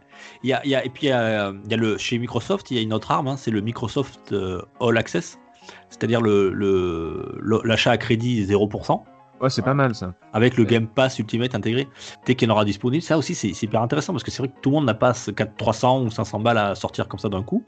Il 0.44 0.50
y 0.50 0.54
a, 0.54 0.62
il 0.64 0.72
y 0.72 0.76
a- 0.76 0.86
et 0.86 0.90
puis, 0.90 1.08
il 1.08 1.10
y 1.10 1.14
a, 1.14 1.52
il 1.66 1.72
y 1.72 1.74
a 1.74 1.78
le, 1.78 1.98
chez 1.98 2.18
Microsoft, 2.18 2.72
il 2.72 2.78
y 2.78 2.80
a 2.80 2.84
une 2.84 2.94
autre 2.94 3.12
arme, 3.12 3.28
hein, 3.28 3.38
c'est 3.38 3.52
le 3.52 3.62
Microsoft 3.62 4.32
euh, 4.32 4.62
All 4.80 4.98
Access, 4.98 5.40
c'est-à-dire 5.90 6.22
le- 6.22 6.52
le- 6.52 7.36
le- 7.40 7.62
l'achat 7.64 7.92
à 7.92 7.98
crédit 7.98 8.44
0%. 8.46 9.04
Ouais, 9.42 9.50
c'est 9.50 9.64
pas 9.64 9.74
mal 9.74 9.96
ça. 9.96 10.14
avec 10.34 10.56
le 10.56 10.66
Game 10.66 10.86
Pass 10.86 11.18
Ultimate 11.18 11.56
intégré, 11.56 11.88
dès 12.28 12.36
qu'il 12.36 12.50
en 12.52 12.54
aura 12.54 12.64
disponible. 12.64 13.02
Ça 13.02 13.18
aussi, 13.18 13.34
c'est 13.34 13.50
hyper 13.64 13.82
intéressant 13.82 14.14
parce 14.14 14.24
que 14.24 14.30
c'est 14.30 14.44
vrai 14.44 14.50
que 14.50 14.60
tout 14.62 14.70
le 14.70 14.76
monde 14.76 14.86
n'a 14.86 14.94
pas 14.94 15.16
ce 15.16 15.32
4 15.32 15.56
300 15.58 16.04
ou 16.04 16.12
500 16.12 16.40
balles 16.42 16.60
à 16.60 16.76
sortir 16.76 17.08
comme 17.08 17.20
ça 17.20 17.28
d'un 17.28 17.42
coup. 17.42 17.66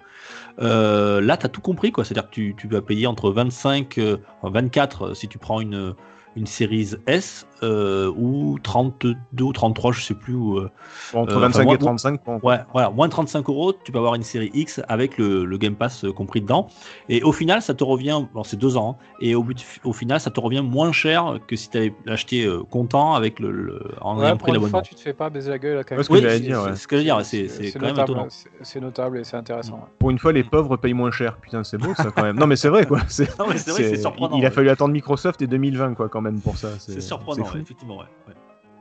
Euh, 0.62 1.20
là, 1.20 1.36
tu 1.36 1.48
as 1.48 1.50
tout 1.50 1.62
compris, 1.62 1.92
quoi. 1.92 2.06
C'est-à-dire 2.06 2.30
que 2.30 2.36
tu, 2.36 2.56
tu 2.56 2.68
vas 2.68 2.82
payer 2.82 3.08
entre 3.08 3.32
25, 3.32 3.98
euh, 3.98 4.18
enfin, 4.42 4.54
24 4.54 5.02
euh, 5.02 5.14
si 5.16 5.28
tu 5.28 5.40
prends 5.40 5.62
une, 5.62 5.96
une 6.36 6.46
série 6.48 6.92
S 7.08 7.48
euh, 7.62 8.12
ou 8.18 8.58
32 8.62 9.16
ou 9.42 9.54
33, 9.54 9.92
je 9.94 10.02
sais 10.02 10.14
plus. 10.16 10.34
Où, 10.34 10.58
euh, 10.58 10.70
Entre 11.14 11.38
Euh, 11.38 11.40
25 11.40 11.60
enfin, 11.60 11.64
moi- 11.66 11.76
et 11.76 11.78
35. 11.78 12.20
bon. 12.26 12.40
Ouais, 12.44 12.58
voilà, 12.74 12.90
moins 12.90 13.08
de 13.08 13.12
35 13.12 13.48
euros, 13.50 13.72
tu 13.74 13.92
peux 13.92 14.00
avoir 14.00 14.16
une 14.16 14.24
série 14.24 14.52
X 14.54 14.82
avec 14.90 15.18
le, 15.18 15.46
le 15.46 15.58
Game 15.58 15.76
Pass 15.76 16.04
euh, 16.04 16.12
compris 16.12 16.42
dedans. 16.42 16.68
Et 17.08 17.22
au 17.24 17.32
final, 17.32 17.62
ça 17.62 17.74
te 17.74 17.84
revient, 17.84 18.22
bon, 18.34 18.44
c'est 18.44 18.58
deux 18.58 18.76
ans, 18.76 18.98
hein, 19.00 19.04
et 19.22 19.36
au, 19.36 19.44
but, 19.44 19.64
au 19.86 19.94
final, 19.94 20.20
ça 20.20 20.30
te 20.32 20.40
revient 20.40 20.62
moins 20.62 20.92
cher 20.92 21.38
que 21.48 21.56
si 21.56 21.70
tu 21.70 21.78
avais 21.78 21.94
acheté 22.08 22.46
euh, 22.46 22.64
comptant 22.70 23.14
avec 23.16 23.40
le, 23.40 23.52
le- 23.52 23.82
en 24.02 24.18
Ouais, 24.18 24.26
ayant 24.26 24.32
pour 24.38 24.48
pris 24.48 24.52
une 24.52 24.56
fois, 24.60 24.66
l'abonnement. 24.68 24.82
tu 24.82 24.96
te 24.96 25.00
fais 25.00 25.14
pas 25.14 25.30
baiser 25.30 25.52
la 25.52 25.60
gueule 25.60 25.78
là, 25.78 25.84
quand 25.84 25.96
Ouais, 25.96 25.98
même. 25.98 26.04
ce 26.04 26.10
que 26.10 26.14
Oui, 26.16 26.22
j'allais 26.22 26.34
c'est 26.36 26.40
dire, 26.42 26.62
c'est 26.64 26.70
ouais. 26.70 26.76
ce 26.76 26.88
que 26.88 26.96
je 26.96 27.00
veux 27.02 27.06
dire, 27.06 27.26
c'est 27.26 27.72
quand 27.74 27.86
même 27.86 27.90
notable, 27.96 28.12
étonnant. 28.12 28.28
c'est- 28.62 28.80
notable 28.82 29.20
et 29.20 29.24
c'est 29.24 29.38
intéressant. 29.38 29.74
ouais. 29.76 29.80
Pour 30.00 30.10
une 30.10 30.20
fois, 30.20 30.34
les 30.34 30.44
pauvres 30.44 30.76
payent 30.78 30.94
moins 30.94 31.12
cher. 31.12 31.38
Putain, 31.38 31.64
c'est 31.64 31.78
beau 31.78 31.94
ça 31.96 32.12
quand 32.16 32.24
même. 32.24 32.38
Non, 32.38 32.48
mais 32.48 32.56
c'est 32.58 32.70
vrai 32.70 32.86
quoi. 32.86 33.00
C'est 33.08 33.96
surprenant. 33.98 34.36
Il 34.38 34.44
a 34.46 34.50
ouais. 34.50 34.54
fallu 34.54 34.70
attendre 34.70 34.94
Microsoft 34.94 35.42
et 35.42 35.48
2020 35.48 35.94
quoi 35.94 36.10
quand 36.10 36.22
même 36.24 36.42
pour 36.42 36.58
ça. 36.58 36.70
C'est 36.80 37.02
surprenant, 37.02 37.44
ouais, 37.44 37.60
effectivement. 37.62 37.98
Ouais, 37.98 38.06
ouais. 38.28 38.34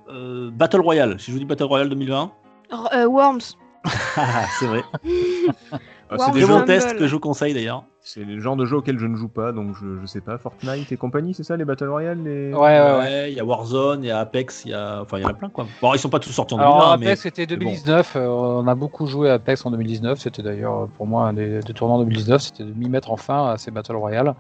Euh, 0.08 0.50
Battle 0.50 0.80
Royale, 0.80 1.18
si 1.20 1.26
je 1.26 1.32
vous 1.32 1.38
dis 1.38 1.44
Battle 1.44 1.64
Royale 1.64 1.88
2020, 1.90 2.32
R- 2.70 2.94
euh, 2.94 3.06
Worms. 3.06 3.40
c'est 4.58 4.66
vrai. 4.66 4.82
Ah, 6.18 6.24
c'est 6.26 6.32
des 6.32 6.40
jeux- 6.40 6.52
Rumble. 6.52 6.64
test 6.66 6.96
que 6.96 7.06
je 7.06 7.12
vous 7.14 7.20
conseille 7.20 7.54
d'ailleurs. 7.54 7.84
C'est 8.04 8.24
le 8.24 8.40
genre 8.40 8.56
de 8.56 8.64
jeu 8.64 8.78
auquel 8.78 8.98
je 8.98 9.06
ne 9.06 9.14
joue 9.14 9.28
pas, 9.28 9.52
donc 9.52 9.76
je, 9.80 10.00
je 10.00 10.06
sais 10.06 10.20
pas. 10.20 10.36
Fortnite 10.36 10.90
et 10.90 10.96
compagnie, 10.96 11.34
c'est 11.34 11.44
ça 11.44 11.56
les 11.56 11.64
Battle 11.64 11.88
Royale 11.88 12.18
les... 12.24 12.52
Ouais, 12.52 12.58
ouais, 12.58 13.30
il 13.30 13.36
y 13.36 13.40
a 13.40 13.44
Warzone, 13.44 14.02
il 14.02 14.08
y 14.08 14.10
a 14.10 14.18
Apex, 14.18 14.64
il 14.64 14.72
y 14.72 14.74
a, 14.74 15.02
enfin, 15.02 15.18
il 15.18 15.22
y 15.22 15.24
en 15.24 15.28
a 15.28 15.34
plein 15.34 15.50
quoi. 15.50 15.66
Bon, 15.80 15.94
ils 15.94 16.00
sont 16.00 16.08
pas 16.08 16.18
tous 16.18 16.32
sortis 16.32 16.54
en 16.54 16.58
Alors 16.58 16.78
2020, 16.78 16.92
Apex 16.94 17.06
mais 17.08 17.16
c'était 17.30 17.46
bon. 17.46 17.60
2019, 17.60 18.16
euh, 18.16 18.26
on 18.26 18.66
a 18.66 18.74
beaucoup 18.74 19.06
joué 19.06 19.30
à 19.30 19.34
Apex 19.34 19.64
en 19.64 19.70
2019, 19.70 20.18
c'était 20.18 20.42
d'ailleurs 20.42 20.80
euh, 20.80 20.86
pour 20.96 21.06
moi 21.06 21.28
un 21.28 21.32
des, 21.32 21.60
des 21.60 21.72
tournants 21.74 21.98
2019, 22.00 22.42
c'était 22.42 22.64
de 22.64 22.72
m'y 22.72 22.88
mettre 22.88 23.12
enfin 23.12 23.50
à 23.50 23.56
ces 23.56 23.70
Battle 23.70 23.94
Royale. 23.94 24.34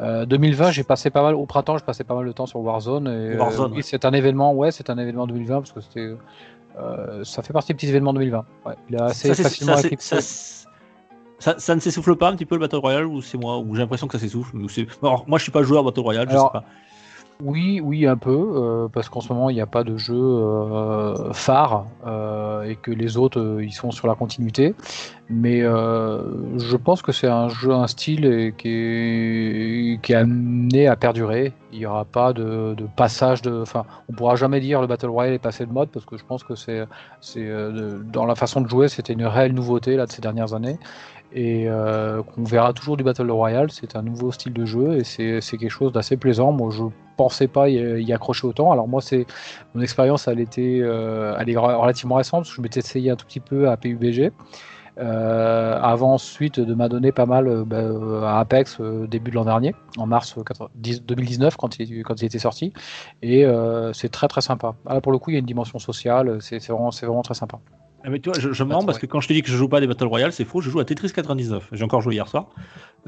Euh, 0.00 0.24
2020 0.24 0.70
j'ai 0.70 0.84
passé 0.84 1.10
pas 1.10 1.22
mal, 1.22 1.34
au 1.34 1.46
printemps 1.46 1.78
je 1.78 1.84
passais 1.84 2.04
pas 2.04 2.14
mal 2.14 2.26
de 2.26 2.32
temps 2.32 2.46
sur 2.46 2.60
Warzone. 2.60 3.08
Et, 3.08 3.36
Warzone, 3.36 3.66
euh, 3.66 3.70
oui, 3.70 3.76
ouais. 3.78 3.82
c'est 3.82 4.04
un 4.04 4.12
événement, 4.12 4.54
ouais 4.54 4.70
c'est 4.70 4.88
un 4.88 4.98
événement 4.98 5.26
2020 5.26 5.56
parce 5.56 5.72
que 5.72 5.80
c'était... 5.80 6.14
euh, 6.78 7.24
ça 7.24 7.42
fait 7.42 7.52
partie 7.52 7.68
des 7.72 7.74
petits 7.74 7.88
événements 7.88 8.12
2020. 8.12 8.44
Ouais, 8.66 8.74
il 8.88 8.94
est 8.94 9.00
assez 9.02 9.34
ça, 9.34 9.42
facilement 9.42 9.76
ça. 9.98 10.16
Ça, 11.40 11.58
ça- 11.58 11.74
ne 11.74 11.80
s'essouffle 11.80 12.14
pas 12.14 12.28
un 12.28 12.36
petit 12.36 12.46
peu 12.46 12.54
le 12.54 12.60
Battle 12.60 12.76
Royale 12.76 13.06
ou 13.06 13.20
c'est 13.20 13.38
moi 13.38 13.58
ou 13.58 13.74
j'ai 13.74 13.80
l'impression 13.80 14.06
que 14.06 14.16
ça 14.16 14.20
s'essouffle 14.20 14.56
Alors, 15.02 15.24
moi 15.26 15.38
je 15.38 15.42
suis 15.42 15.52
pas 15.52 15.62
joueur 15.64 15.82
Battle 15.82 16.00
Royale, 16.00 16.26
je 16.28 16.32
Alors, 16.34 16.52
sais 16.52 16.58
pas. 16.60 16.64
Oui, 17.42 17.80
oui, 17.82 18.06
un 18.06 18.18
peu, 18.18 18.52
euh, 18.54 18.88
parce 18.92 19.08
qu'en 19.08 19.20
ce 19.22 19.32
moment, 19.32 19.48
il 19.48 19.54
n'y 19.54 19.62
a 19.62 19.66
pas 19.66 19.82
de 19.82 19.96
jeu 19.96 20.14
euh, 20.14 21.32
phare 21.32 21.86
euh, 22.06 22.64
et 22.64 22.76
que 22.76 22.90
les 22.90 23.16
autres, 23.16 23.60
ils 23.62 23.72
sont 23.72 23.90
sur 23.90 24.06
la 24.06 24.14
continuité. 24.14 24.74
Mais 25.30 25.60
je 25.60 26.76
pense 26.76 27.02
que 27.02 27.12
c'est 27.12 27.28
un 27.28 27.48
jeu, 27.48 27.70
un 27.70 27.86
style 27.86 28.52
qui, 28.58 28.68
est, 28.68 30.00
qui 30.02 30.12
est 30.12 30.16
amené 30.16 30.88
à 30.88 30.96
perdurer. 30.96 31.52
Il 31.72 31.78
n'y 31.78 31.86
aura 31.86 32.04
pas 32.04 32.32
de, 32.32 32.74
de 32.76 32.84
passage 32.96 33.40
de. 33.40 33.62
Enfin, 33.62 33.84
on 34.08 34.12
pourra 34.12 34.34
jamais 34.34 34.58
dire 34.60 34.80
le 34.80 34.88
Battle 34.88 35.06
Royale 35.06 35.34
est 35.34 35.38
passé 35.38 35.64
de 35.66 35.72
mode 35.72 35.88
parce 35.90 36.04
que 36.04 36.16
je 36.18 36.24
pense 36.24 36.42
que 36.42 36.56
c'est, 36.56 36.84
c'est 37.20 37.48
dans 38.12 38.26
la 38.26 38.34
façon 38.34 38.60
de 38.60 38.68
jouer, 38.68 38.88
c'était 38.88 39.12
une 39.12 39.24
réelle 39.24 39.54
nouveauté 39.54 39.94
là 39.96 40.06
de 40.06 40.10
ces 40.10 40.20
dernières 40.20 40.52
années 40.52 40.78
et 41.32 41.68
euh, 41.68 42.22
qu'on 42.22 42.44
verra 42.44 42.72
toujours 42.72 42.96
du 42.96 43.04
Battle 43.04 43.30
Royale. 43.30 43.70
C'est 43.70 43.96
un 43.96 44.02
nouveau 44.02 44.32
style 44.32 44.52
de 44.52 44.64
jeu 44.64 44.98
et 44.98 45.04
c'est 45.04 45.40
quelque 45.40 45.68
chose 45.68 45.92
d'assez 45.92 46.16
plaisant. 46.16 46.52
Moi, 46.52 46.70
je 46.70 46.84
pensais 47.16 47.48
pas 47.48 47.68
y, 47.68 48.12
accrocher 48.12 48.46
autant. 48.46 48.72
Alors 48.72 48.88
moi, 48.88 49.00
c'est 49.00 49.26
mon 49.74 49.82
expérience, 49.82 50.28
elle 50.28 50.40
était, 50.40 50.80
euh, 50.82 51.36
elle 51.38 51.50
est 51.50 51.56
relativement 51.56 52.16
récente 52.16 52.46
je 52.46 52.60
m'étais 52.60 52.80
essayé 52.80 53.10
un 53.10 53.16
tout 53.16 53.26
petit 53.26 53.40
peu 53.40 53.68
à 53.68 53.76
PUBG. 53.76 54.32
Euh, 54.98 55.78
avant 55.80 56.14
ensuite 56.14 56.60
de 56.60 56.74
m'adonner 56.74 57.10
pas 57.12 57.24
mal 57.24 57.46
euh, 57.48 57.64
bah, 57.64 58.28
à 58.28 58.40
Apex 58.40 58.80
début 59.08 59.30
de 59.30 59.36
l'an 59.36 59.44
dernier, 59.44 59.74
en 59.96 60.06
mars 60.06 60.36
euh, 60.36 60.42
80 60.42 60.68
10 60.74 61.02
2019 61.04 61.56
quand 61.56 61.78
il, 61.78 62.02
quand 62.02 62.20
il 62.20 62.26
était 62.26 62.38
sorti, 62.40 62.72
et 63.22 63.46
c'est 63.92 64.10
très 64.10 64.28
très 64.28 64.40
sympa. 64.40 64.74
Ah, 64.86 64.94
Là 64.94 65.00
pour 65.00 65.12
le 65.12 65.18
coup 65.18 65.30
il 65.30 65.34
y 65.34 65.36
a 65.36 65.40
une 65.40 65.46
dimension 65.46 65.78
sociale, 65.78 66.38
c'est 66.40 66.58
vraiment, 66.68 66.90
vraiment 66.90 67.22
très 67.22 67.34
sympa. 67.34 67.58
Ah, 68.02 68.10
mais 68.10 68.18
tu 68.20 68.30
vois, 68.30 68.38
je, 68.38 68.52
je 68.52 68.64
me 68.64 68.68
Battle 68.68 68.80
rends 68.80 68.86
parce 68.86 68.98
que 68.98 69.06
quand 69.06 69.20
je 69.20 69.28
te 69.28 69.32
dis 69.32 69.42
que 69.42 69.48
je 69.48 69.56
joue 69.56 69.68
pas 69.68 69.76
à 69.78 69.80
des 69.80 69.86
Battle 69.86 70.06
Royale, 70.06 70.32
c'est 70.32 70.44
faux, 70.44 70.60
je 70.60 70.70
joue 70.70 70.80
à 70.80 70.84
Tetris 70.84 71.12
99. 71.12 71.68
J'ai 71.72 71.84
encore 71.84 72.00
joué 72.00 72.14
hier 72.14 72.28
soir, 72.28 72.46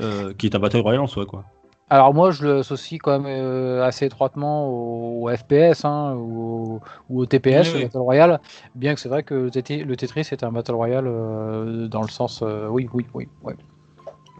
euh, 0.00 0.34
qui 0.34 0.46
est 0.46 0.54
un 0.54 0.58
Battle 0.58 0.80
Royale 0.80 1.00
en 1.00 1.06
soi 1.06 1.24
quoi. 1.26 1.44
Alors 1.88 2.14
moi, 2.14 2.30
je 2.30 2.46
l'associe 2.46 2.98
quand 3.02 3.18
même 3.20 3.26
euh, 3.26 3.84
assez 3.84 4.06
étroitement 4.06 4.68
au, 4.68 5.28
au 5.28 5.36
FPS 5.36 5.84
hein, 5.84 6.14
ou, 6.16 6.80
ou 7.10 7.20
au 7.20 7.26
TPS, 7.26 7.68
Oui, 7.68 7.72
le 7.72 7.78
oui. 7.78 7.84
Battle 7.84 7.98
Royale, 7.98 8.40
bien 8.74 8.94
que 8.94 9.00
c'est 9.00 9.08
vrai 9.10 9.22
que 9.22 9.34
le, 9.34 9.96
Tetris 9.96 10.28
est 10.30 10.42
un 10.42 10.52
Battle 10.52 10.74
Royale 10.74 11.04
euh, 11.06 11.88
dans 11.88 12.02
le 12.02 12.08
sens... 12.08 12.42
oui, 12.70 12.88
oui, 12.94 13.06
oui. 13.14 13.28
ouais. 13.42 13.54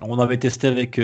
On 0.01 0.19
avait 0.19 0.39
testé 0.39 0.67
avec 0.67 1.01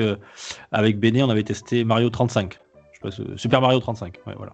avec 0.73 0.99
Béné, 0.99 1.23
on 1.23 1.31
avait 1.31 1.45
testé 1.45 1.85
Mario 1.85 2.11
35. 2.11 2.55
Je 2.55 2.97
sais 2.97 3.01
pas, 3.03 3.11
ce- 3.11 3.37
Super 3.37 3.61
Mario 3.61 3.79
35, 3.79 4.19
ouais, 4.27 4.35
voilà. 4.37 4.53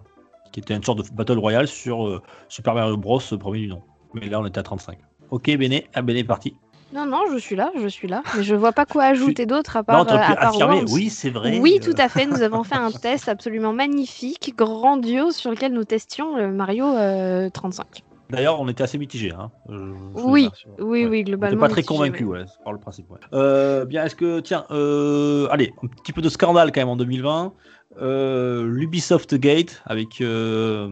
Qui 0.51 0.59
était 0.59 0.75
une 0.75 0.83
sorte 0.83 0.99
de 0.99 1.15
Battle 1.15 1.39
Royale 1.39 1.67
sur 1.67 2.21
Super 2.49 2.75
Mario 2.75 2.95
Bros, 2.97 3.19
premier 3.39 3.59
du 3.59 3.67
nom. 3.67 3.81
Mais 4.15 4.29
là, 4.29 4.39
on 4.39 4.45
était 4.45 4.59
à 4.59 4.63
35. 4.63 4.97
Ok, 5.31 5.45
Béné, 5.57 5.87
ah, 5.93 6.01
Béné 6.01 6.19
est 6.19 6.23
parti. 6.23 6.55
Non, 6.93 7.05
non, 7.05 7.23
je 7.33 7.37
suis 7.37 7.55
là, 7.55 7.71
je 7.81 7.87
suis 7.87 8.07
là. 8.07 8.21
Mais 8.37 8.43
je 8.43 8.55
vois 8.55 8.71
pas 8.71 8.85
quoi 8.85 9.03
ajouter 9.05 9.45
d'autre 9.45 9.75
à 9.75 9.83
part, 9.83 10.05
non, 10.05 10.11
euh, 10.11 10.15
à 10.17 10.35
part 10.35 10.47
affirmer, 10.49 10.83
oui, 10.91 11.09
c'est 11.09 11.29
vrai. 11.31 11.59
Oui, 11.59 11.79
euh, 11.81 11.83
tout 11.91 11.99
à 11.99 12.07
fait. 12.09 12.25
Nous 12.25 12.41
avons 12.41 12.63
fait 12.63 12.75
un 12.75 12.91
test 12.91 13.27
absolument 13.27 13.73
magnifique, 13.73 14.53
grandiose, 14.55 15.35
sur 15.35 15.51
lequel 15.51 15.73
nous 15.73 15.83
testions 15.83 16.37
le 16.37 16.51
Mario 16.51 16.85
euh, 16.85 17.49
35. 17.49 18.03
D'ailleurs, 18.29 18.59
on 18.61 18.67
était 18.69 18.83
assez 18.83 18.97
mitigés. 18.97 19.33
Hein. 19.37 19.51
euh, 19.69 19.91
Oui, 20.15 20.49
sur- 20.55 20.69
Oui, 20.79 21.03
ouais. 21.03 21.09
oui, 21.09 21.19
On 21.21 21.23
globalement. 21.31 21.59
pas 21.59 21.67
très 21.69 21.81
mitigé, 21.81 22.23
ouais. 22.23 22.39
ouais, 22.39 22.45
par 22.63 22.73
le 22.73 22.79
principe. 22.79 23.09
ouais. 23.11 23.19
Euh, 23.33 23.85
bien, 23.85 24.05
est-ce 24.05 24.15
que, 24.15 24.39
tiens, 24.39 24.65
euh, 24.71 25.47
allez, 25.51 25.73
un 25.83 25.87
petit 25.87 26.13
peu 26.13 26.21
de 26.21 26.29
scandale 26.29 26.71
quand 26.71 26.81
même 26.81 26.89
en 26.89 26.95
2020. 26.95 27.53
Euh, 28.01 28.65
L'Ubisoft 28.67 29.35
Gate 29.35 29.81
avec 29.85 30.21
euh, 30.21 30.89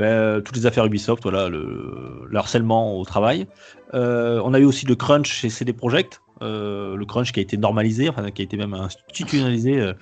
ben, 0.00 0.40
toutes 0.42 0.56
les 0.56 0.66
affaires 0.66 0.84
Ubisoft, 0.86 1.22
voilà, 1.22 1.48
le, 1.48 2.24
le 2.28 2.38
harcèlement 2.38 2.98
au 2.98 3.04
travail. 3.04 3.46
Euh, 3.94 4.40
on 4.44 4.52
a 4.54 4.58
eu 4.58 4.64
aussi 4.64 4.86
le 4.86 4.94
crunch 4.96 5.28
chez 5.30 5.48
CD 5.50 5.72
Projekt. 5.72 6.20
euh, 6.42 6.96
le 6.96 7.04
crunch 7.04 7.32
qui 7.32 7.40
a 7.40 7.42
été 7.42 7.56
normalisé, 7.58 8.08
enfin 8.08 8.30
qui 8.30 8.40
a 8.40 8.44
été 8.44 8.56
même 8.56 8.72
institutionnalisé, 8.72 9.78
euh, 9.78 9.92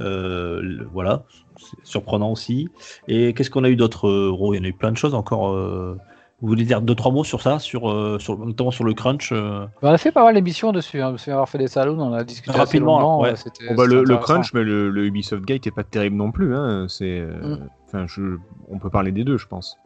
euh, 0.00 0.60
le- 0.60 0.88
voilà, 0.92 1.22
c'est 1.58 1.76
surprenant 1.84 2.32
aussi. 2.32 2.68
Et 3.08 3.34
qu'est-ce 3.34 3.50
qu'on 3.50 3.62
a 3.64 3.68
eu 3.70 3.76
d'autre 3.76 4.08
Il 4.52 4.56
y 4.56 4.60
en 4.60 4.64
a 4.64 4.68
eu 4.68 4.72
plein 4.72 4.90
de 4.92 4.96
choses 4.96 5.14
encore. 5.14 5.50
euh, 5.52 5.96
vous 6.42 6.48
voulez 6.48 6.64
dire 6.64 6.82
deux 6.82 6.94
trois 6.94 7.12
mots 7.12 7.24
sur 7.24 7.40
ça, 7.40 7.58
sur, 7.58 7.88
euh, 7.90 8.18
sur 8.18 8.36
notamment 8.38 8.70
sur 8.70 8.84
le 8.84 8.92
crunch 8.92 9.30
euh, 9.32 9.64
On 9.80 9.88
a 9.88 9.96
fait 9.96 10.12
pas 10.12 10.22
mal 10.22 10.34
d'émissions 10.34 10.70
dessus, 10.72 11.00
hein. 11.00 11.16
souviens 11.16 11.32
avoir 11.34 11.48
fait 11.48 11.56
des 11.56 11.66
salons, 11.68 11.98
on 11.98 12.12
a 12.12 12.24
discuté 12.24 12.54
Rapidement, 12.58 13.20
ouais. 13.20 13.32
bah, 13.74 13.86
le, 13.86 14.02
crunch, 14.18 14.52
mais 14.52 14.62
le, 14.62 14.90
le 14.90 15.06
Ubisoft 15.06 15.44
Gate 15.46 15.66
est 15.66 15.70
pas 15.70 15.84
terrible 15.84 16.16
non 16.16 16.32
plus. 16.32 16.54
Hein. 16.54 16.86
C'est, 16.88 17.20
Mm. 17.22 17.68
Enfin, 17.86 18.06
je, 18.06 18.38
on 18.68 18.78
peut 18.78 18.90
parler 18.90 19.12
des 19.12 19.24
deux, 19.24 19.38
je 19.38 19.46
pense. 19.46 19.78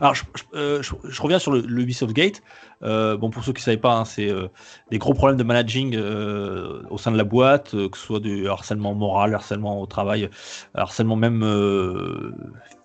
Alors, 0.00 0.14
je, 0.14 0.24
euh, 0.54 0.82
reviens 1.20 1.38
sur 1.38 1.52
le, 1.52 1.60
le 1.60 1.84
Gate. 2.12 2.42
Euh, 2.82 3.16
bon, 3.16 3.30
pour 3.30 3.44
ceux 3.44 3.52
qui 3.52 3.60
ne 3.60 3.64
savaient 3.64 3.76
pas, 3.76 3.94
hein, 3.94 4.04
c'est 4.04 4.28
euh, 4.28 4.48
des 4.90 4.98
gros 4.98 5.14
problèmes 5.14 5.38
de 5.38 5.44
managing 5.44 5.96
au 5.96 6.98
sein 6.98 7.12
de 7.12 7.16
la 7.16 7.24
boîte, 7.24 7.70
que 7.70 7.96
ce 7.96 8.04
soit 8.04 8.20
du 8.20 8.48
harcèlement 8.48 8.94
moral, 8.94 9.34
harcèlement 9.34 9.80
au 9.80 9.86
travail, 9.86 10.28
harcèlement 10.74 11.16
même 11.16 11.44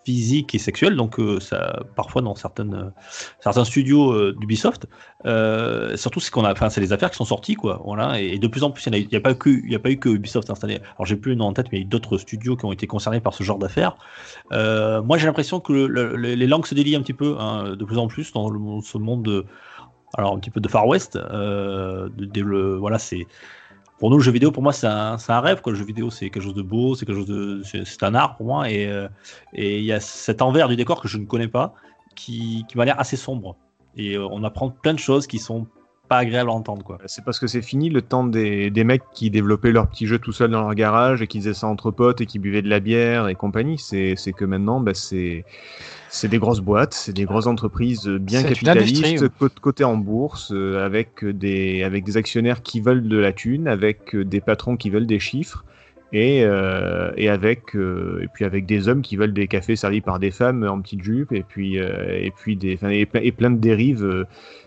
physique 0.04 0.56
et 0.56 0.58
sexuel. 0.58 0.96
Donc, 0.96 1.20
euh, 1.20 1.40
ça, 1.40 1.84
parfois 1.96 2.22
dans 2.22 2.36
certaines, 2.36 2.74
euh, 2.74 2.90
certains 3.40 3.66
studios 3.66 4.12
euh, 4.12 4.36
d'Ubisoft, 4.40 4.88
surtout 5.96 6.20
c'est 6.20 6.32
qu'on 6.32 6.44
a, 6.44 6.52
enfin, 6.52 6.70
c'est 6.70 6.82
les 6.82 6.94
affaires 6.94 7.12
qui 7.12 7.18
sont 7.18 7.26
sorties, 7.26 7.56
quoi. 7.56 7.82
Voilà, 7.86 8.22
et, 8.22 8.34
et 8.34 8.40
de 8.40 8.48
plus 8.48 8.64
en 8.64 8.72
plus, 8.72 8.86
il 8.88 9.08
n'y 9.08 9.16
a, 9.16 9.20
pas 9.22 9.32
a 9.32 9.80
pas 9.80 9.92
eu 9.92 9.98
que 9.98 10.10
Ubisoft 10.10 10.50
installé. 10.50 10.80
Alors, 10.96 11.06
j'ai 11.06 11.16
plus 11.16 11.32
le 11.32 11.38
nom 11.38 11.46
en 11.46 11.54
tête, 11.54 11.68
mais 11.72 11.80
il 11.80 11.84
y 11.84 11.86
a 11.86 11.90
d'autres 11.90 12.18
studios 12.18 12.56
qui 12.56 12.66
ont 12.66 12.72
été 12.72 12.88
concernés 12.88 13.20
par 13.20 13.34
ce 13.34 13.44
genre 13.44 13.60
d'affaires. 13.60 13.96
Moi, 14.52 15.18
j'ai 15.18 15.28
l'impression 15.28 15.60
que 15.60 15.74
le- 15.74 15.88
le- 15.88 16.16
le- 16.16 16.36
les 16.36 16.48
langues 16.48 16.66
se 16.66 16.76
délient 16.76 16.96
un 16.96 17.02
petit 17.02 17.14
peu, 17.14 17.38
hein, 17.40 17.76
de 17.76 17.86
plus 17.86 17.98
en 17.98 18.08
plus 18.08 18.32
dans 18.34 18.50
le- 18.50 18.82
ce 18.82 18.98
monde 18.98 19.24
de, 19.24 19.46
alors 20.18 20.34
un 20.36 20.40
petit 20.40 20.50
peu 20.50 20.60
de 20.60 20.68
Far 20.68 20.88
West. 20.88 21.18
de, 21.18 22.78
voilà, 22.80 23.00
c'est 23.00 23.28
pour 24.02 24.10
nous 24.10 24.18
le 24.18 24.24
jeu 24.24 24.32
vidéo. 24.32 24.52
Pour 24.52 24.64
moi, 24.64 24.74
c'est 24.74 24.88
un, 24.88 25.42
rêve. 25.42 25.62
Quoi. 25.62 25.74
Le 25.74 25.78
jeu 25.78 25.86
vidéo, 25.86 26.10
c'est 26.10 26.32
quelque 26.32 26.42
chose 26.42 26.56
de 26.56 26.64
beau, 26.64 26.96
c'est 26.96 27.06
quelque 27.06 27.18
chose 27.18 27.28
de, 27.28 27.62
c'est 27.64 28.02
un 28.02 28.16
art 28.16 28.36
pour 28.36 28.48
moi. 28.48 28.68
Et 28.68 28.88
euh, 28.88 29.08
et 29.54 29.78
il 29.78 29.86
y 29.86 29.94
a 29.94 30.00
cet 30.00 30.42
envers 30.42 30.68
du 30.68 30.76
décor 30.76 31.00
que 31.00 31.08
je 31.08 31.20
ne 31.20 31.26
connais 31.26 31.48
pas, 31.48 31.76
qui, 32.16 32.66
qui 32.68 32.78
m'a 32.80 32.86
l'air 32.86 33.00
assez 33.00 33.16
sombre. 33.16 33.58
Et 33.96 34.16
euh, 34.16 34.28
on 34.32 34.44
apprend 34.44 34.72
plein 34.72 34.96
de 34.96 35.00
choses 35.00 35.28
qui 35.28 35.38
sont 35.38 35.68
pas 36.12 36.18
agréables 36.18 36.50
à 36.50 36.54
entendre, 36.54 36.84
quoi. 36.84 36.98
C'est 37.06 37.24
parce 37.24 37.40
que 37.40 37.48
c'est 37.48 37.62
fini 37.62 37.90
le 37.90 38.02
temps 38.02 38.26
des, 38.26 38.70
des 38.70 38.84
mecs 38.84 39.04
qui 39.14 39.30
développaient 39.30 39.72
leurs 39.72 39.88
petits 39.88 40.08
jeux 40.08 40.20
tout 40.20 40.34
seuls 40.34 40.52
dans 40.52 40.60
leur 40.60 40.76
garage 40.76 41.22
et 41.22 41.28
qui 41.28 41.40
faisaient 41.40 41.54
ça 41.54 41.68
entre 41.68 41.90
potes 41.90 42.20
et 42.20 42.26
qui 42.26 42.38
buvaient 42.38 42.62
de 42.62 42.70
la 42.70 42.82
bière 42.82 43.30
et 43.30 43.36
compagnie. 43.36 43.78
C'est 43.78 44.16
que 44.36 44.44
maintenant, 44.44 44.82
bah, 44.82 44.94
c'est 44.94 45.46
c'est 46.10 46.28
des 46.28 46.38
grosses 46.40 46.60
boîtes, 46.60 46.94
c'est 46.94 47.14
des 47.14 47.24
grosses 47.24 47.48
entreprises 47.48 48.06
bien 48.08 48.44
capitalistes, 48.44 49.30
cotées 49.62 49.86
en 49.86 49.96
bourse, 49.96 50.52
euh, 50.54 50.86
avec 50.86 51.24
des, 51.24 51.84
avec 51.84 52.04
des 52.04 52.18
actionnaires 52.18 52.62
qui 52.62 52.82
veulent 52.82 53.08
de 53.08 53.18
la 53.18 53.32
thune, 53.32 53.70
avec 53.70 54.14
euh, 54.14 54.26
des 54.26 54.42
patrons 54.42 54.76
qui 54.76 54.90
veulent 54.90 55.08
des 55.08 55.20
chiffres. 55.20 55.64
Et, 56.14 56.44
euh, 56.44 57.14
et 57.16 57.30
avec 57.30 57.74
euh, 57.74 58.20
et 58.22 58.28
puis 58.28 58.44
avec 58.44 58.66
des 58.66 58.90
hommes 58.90 59.02
qui 59.02 59.16
veulent 59.16 59.32
des 59.32 59.48
cafés 59.48 59.78
servis 59.78 60.02
par 60.02 60.20
des 60.20 60.32
femmes 60.32 60.66
en 60.70 60.82
petite 60.82 61.02
jupe 61.02 61.32
et 61.32 61.42
puis 61.42 61.78
et 61.78 62.34
puis 62.36 62.58
des 62.58 62.78
et, 62.84 63.06
plein- 63.06 63.22
et 63.24 63.32
plein 63.32 63.50
de 63.50 63.60
dérives 63.60 64.26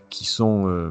qui 0.09 0.25
sont 0.25 0.91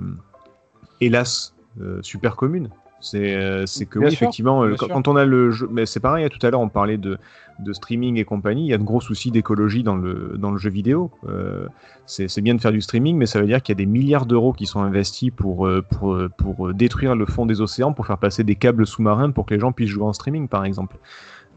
hélas 1.05 1.53
euh, 1.81 1.99
super 2.01 2.35
communes. 2.35 2.69
C'est 2.99 3.35
euh, 3.35 3.65
que 3.89 3.99
Bien 3.99 4.07
oui, 4.07 4.13
sûr, 4.15 4.23
effectivement, 4.23 4.63
euh, 4.63 4.75
quand, 4.77 5.09
on 5.09 5.17
a 5.17 5.25
le 5.25 5.51
jeu, 5.51 5.67
mais 5.69 5.85
c'est 5.85 5.99
pareil, 5.99 6.23
hein, 6.23 6.29
tout 6.31 6.45
à 6.45 6.49
l'heure 6.49 6.61
on 6.61 6.69
parlait 6.69 6.97
de, 6.97 7.17
de 7.59 7.73
streaming 7.73 8.15
et 8.17 8.23
compagnie, 8.23 8.63
il 8.63 8.69
y 8.69 8.73
a 8.73 8.77
de 8.77 8.83
gros 8.83 9.01
soucis 9.01 9.29
d'écologie 9.29 9.83
dans 9.83 9.97
le, 9.97 10.35
dans 10.37 10.51
le 10.51 10.57
jeu 10.57 10.69
vidéo. 10.69 11.11
Euh, 11.27 11.67
c'est 12.05 12.39
bien 12.41 12.55
de 12.55 12.61
faire 12.61 12.71
du 12.71 12.79
streaming, 12.79 13.17
mais 13.17 13.25
ça 13.25 13.41
veut 13.41 13.47
dire 13.47 13.61
qu'il 13.61 13.73
y 13.73 13.77
a 13.77 13.83
des 13.83 13.91
milliards 13.91 14.25
d'euros 14.25 14.53
qui 14.53 14.65
sont 14.67 14.79
investis 14.81 15.31
pour, 15.35 15.69
pour, 15.91 16.17
pour 16.37 16.73
détruire 16.73 17.15
le 17.15 17.25
fond 17.25 17.45
des 17.45 17.59
océans, 17.59 17.91
pour 17.91 18.07
faire 18.07 18.17
passer 18.17 18.45
des 18.45 18.55
câbles 18.55 18.87
sous-marins 18.87 19.31
pour 19.31 19.45
que 19.45 19.53
les 19.53 19.59
gens 19.59 19.73
puissent 19.73 19.89
jouer 19.89 20.05
en 20.05 20.13
streaming, 20.13 20.47
par 20.47 20.63
exemple. 20.63 20.95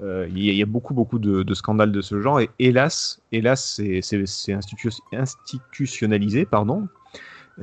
Euh, 0.03 0.27
Il 0.31 0.45
y, 0.45 0.51
a- 0.51 0.53
il 0.53 0.59
y 0.59 0.63
a 0.63 0.67
beaucoup, 0.67 0.95
beaucoup 0.95 1.19
de, 1.21 1.43
de 1.45 1.55
scandales 1.55 1.93
de 1.93 2.01
ce 2.01 2.21
genre, 2.21 2.41
et 2.41 2.51
hélas, 2.59 3.21
hélas, 3.33 3.65
c'est- 3.77 4.01
c'est 4.03 4.27
c'est 4.27 4.53
institu- 4.53 5.01
institutionnalisé, 5.13 6.45
pardon. 6.45 6.89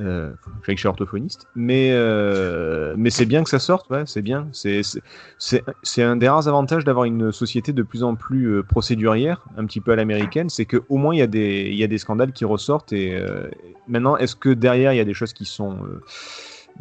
Euh, 0.00 0.32
je 0.62 0.66
que 0.66 0.72
je 0.72 0.78
suis 0.78 0.88
orthophoniste, 0.88 1.46
mais, 1.54 1.90
euh, 1.92 2.94
mais 2.96 3.10
c'est 3.10 3.26
bien 3.26 3.44
que 3.44 3.50
ça 3.50 3.60
sorte, 3.60 3.88
ouais, 3.90 4.02
c'est 4.06 4.22
bien. 4.22 4.48
C'est- 4.52 4.82
c'est- 5.38 6.02
un 6.02 6.16
des 6.16 6.28
rares 6.28 6.48
avantages 6.48 6.84
d'avoir 6.84 7.04
une 7.04 7.30
société 7.30 7.72
de 7.72 7.82
plus 7.84 8.02
en 8.02 8.16
plus 8.16 8.46
euh, 8.46 8.62
procédurière, 8.64 9.44
un 9.56 9.64
petit 9.66 9.80
peu 9.80 9.92
à 9.92 9.96
l'américaine, 9.96 10.48
c'est 10.50 10.66
qu'au 10.66 10.96
moins 10.96 11.14
il 11.14 11.18
y, 11.18 11.22
a 11.22 11.28
des- 11.28 11.68
il 11.70 11.76
y 11.78 11.84
a 11.84 11.86
des 11.86 11.98
scandales 11.98 12.32
qui 12.32 12.44
ressortent. 12.44 12.92
Et 12.92 13.14
euh, 13.14 13.48
maintenant, 13.86 14.16
est-ce 14.16 14.34
que 14.34 14.48
derrière 14.48 14.92
il 14.92 14.96
y 14.96 15.00
a 15.00 15.04
des 15.04 15.14
choses 15.14 15.32
qui 15.32 15.44
sont. 15.44 15.78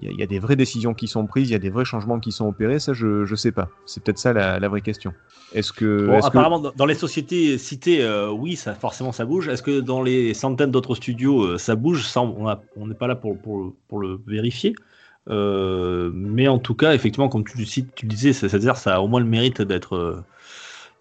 Il 0.01 0.05
y, 0.05 0.07
a- 0.09 0.11
il 0.11 0.19
y 0.19 0.23
a 0.23 0.27
des 0.27 0.39
vraies 0.39 0.55
décisions 0.55 0.93
qui 0.93 1.07
sont 1.07 1.25
prises, 1.27 1.49
il 1.49 1.53
y 1.53 1.55
a 1.55 1.59
des 1.59 1.69
vrais 1.69 1.85
changements 1.85 2.19
qui 2.19 2.31
sont 2.31 2.47
opérés, 2.47 2.79
ça 2.79 2.93
je, 2.93 3.25
je 3.25 3.35
sais 3.35 3.51
pas. 3.51 3.69
C'est 3.85 4.03
peut-être 4.03 4.17
ça 4.17 4.33
la, 4.33 4.59
la 4.59 4.67
vraie 4.69 4.81
question. 4.81 5.13
Est-ce 5.53 5.71
que. 5.71 6.07
Bon, 6.07 6.19
apparemment, 6.19 6.59
dans- 6.59 6.71
dans 6.75 6.85
les 6.87 6.95
sociétés 6.95 7.57
citées, 7.59 8.01
euh, 8.03 8.29
oui, 8.31 8.55
ça, 8.55 8.73
forcément 8.73 9.11
ça 9.11 9.23
bouge. 9.25 9.47
Est-ce 9.49 9.61
que 9.61 9.79
dans 9.81 10.01
les 10.01 10.33
centaines 10.33 10.71
d'autres 10.71 10.95
studios, 10.95 11.43
euh, 11.43 11.57
ça 11.57 11.75
bouge? 11.75 12.07
Ça, 12.07 12.21
on 12.21 12.87
n'est 12.87 12.95
pas 12.95 13.07
là 13.07 13.15
pour, 13.15 13.37
pour, 13.39 13.73
pour 13.87 13.99
le 13.99 14.19
vérifier. 14.25 14.73
Euh, 15.29 16.11
mais 16.13 16.47
en 16.47 16.59
tout 16.59 16.75
cas, 16.75 16.93
effectivement, 16.93 17.29
comme 17.29 17.45
tu 17.45 17.63
tu 17.95 18.05
disais, 18.05 18.33
ça- 18.33 18.49
c'est-à-dire 18.49 18.75
ça 18.77 18.95
a 18.95 18.99
au 18.99 19.07
moins 19.07 19.19
le 19.19 19.25
mérite 19.27 19.61
d'être 19.61 20.23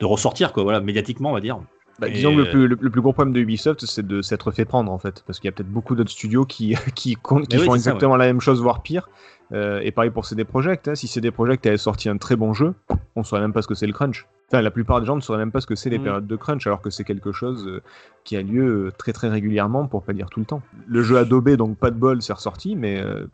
de 0.01 0.05
ressortir, 0.07 0.53
quoi. 0.53 0.63
Voilà, 0.65 0.81
médiatiquement, 0.81 1.31
on 1.31 1.35
va 1.35 1.41
dire. 1.41 1.61
Bah, 1.99 2.09
Et- 2.09 2.13
disons 2.13 2.33
que 2.35 2.41
le 2.41 2.51
plus, 2.51 2.67
le, 2.69 2.79
le 2.81 2.91
plus 2.91 3.01
gros 3.01 3.13
problème 3.13 3.33
de 3.35 3.41
Ubisoft, 3.41 3.85
c'est 3.87 4.07
de 4.07 4.23
s'être 4.23 4.51
fait 4.51 4.65
prendre 4.65 4.91
en 4.91 4.99
fait, 4.99 5.23
parce 5.27 5.39
qu'il 5.39 5.49
y 5.49 5.51
a 5.51 5.53
peut-être 5.53 5.71
beaucoup 5.71 5.95
d'autres 5.95 6.11
studios 6.11 6.45
qui, 6.45 6.75
qui, 6.95 7.17
oui, 7.31 7.49
font 7.59 7.71
ça, 7.73 7.77
exactement 7.77 8.17
la 8.17 8.27
même 8.27 8.41
chose, 8.41 8.61
voire 8.63 8.83
pire. 8.83 9.09
Euh, 9.53 9.81
et 9.83 9.91
pareil 9.91 10.11
pour 10.11 10.25
CD 10.25 10.45
Projekt. 10.45 10.89
Hein. 10.89 10.95
Si 10.95 11.07
CD 11.07 11.31
Projekt 11.31 11.67
avait 11.67 11.77
sorti 11.77 12.09
un 12.09 12.17
très 12.17 12.37
bon 12.37 12.55
jeu, 12.55 12.73
on 13.17 13.23
saurait 13.23 13.43
même 13.43 13.53
pas 13.53 13.61
ce 13.61 13.69
que 13.69 13.75
c'est 13.75 13.87
le 13.87 13.93
crunch. 13.93 14.27
Enfin, 14.51 14.63
la 14.63 14.71
plupart 14.71 15.01
des 15.01 15.07
gens 15.07 15.15
ne 15.17 15.21
sauraient 15.21 15.39
même 15.39 15.53
pas 15.53 15.61
ce 15.61 15.67
que 15.67 15.75
c'est 15.75 15.91
les 15.91 15.99
Mm. 15.99 16.03
périodes 16.05 16.27
de 16.27 16.37
crunch, 16.37 16.67
alors 16.67 16.81
que 16.81 16.89
c'est 16.89 17.05
quelque 17.05 17.33
chose 17.33 17.67
euh, 17.69 17.83
qui 18.25 18.37
a 18.37 18.43
lieu 18.43 18.87
euh, 18.87 18.93
très 18.97 19.13
très 19.13 19.29
régulièrement, 19.29 19.87
pour 19.87 20.03
pas 20.03 20.15
dire 20.15 20.31
tout 20.31 20.41
le 20.41 20.47
temps. 20.47 20.63
Le 20.87 21.03
jeu 21.03 21.19
Adobe, 21.19 21.51
donc 21.57 21.77
pas 21.77 21.91
de 21.91 21.97
bol, 21.97 22.23
c'est 22.23 22.33
ressorti, 22.33 22.75
mais 22.77 22.99
euh, 23.03 23.27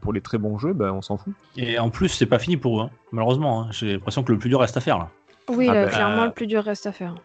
pour 0.00 0.12
les 0.12 0.20
très 0.20 0.38
bons 0.38 0.58
jeux, 0.58 0.72
bah, 0.74 0.92
on 0.92 1.02
s'en 1.02 1.16
fout. 1.16 1.32
Et 1.56 1.76
en 1.80 1.90
plus, 1.90 2.08
c'est 2.08 2.26
pas 2.26 2.38
fini 2.38 2.56
pour 2.56 2.80
eux, 2.80 2.84
hein. 2.84 2.90
malheureusement. 3.10 3.62
hein. 3.62 3.68
J'ai 3.72 3.94
l'impression 3.94 4.22
que 4.22 4.30
le 4.30 4.38
plus 4.38 4.50
dur 4.50 4.60
reste 4.60 4.76
à 4.76 4.80
faire 4.80 4.98
là. 4.98 5.08
Oui, 5.48 5.66
Ah 5.70 5.74
là, 5.74 5.84
bah, 5.86 5.90
clairement, 5.90 6.22
euh, 6.22 6.26
le 6.26 6.32
plus 6.32 6.46
dur 6.46 6.62
reste 6.62 6.86
à 6.86 6.92
faire. 6.92 7.16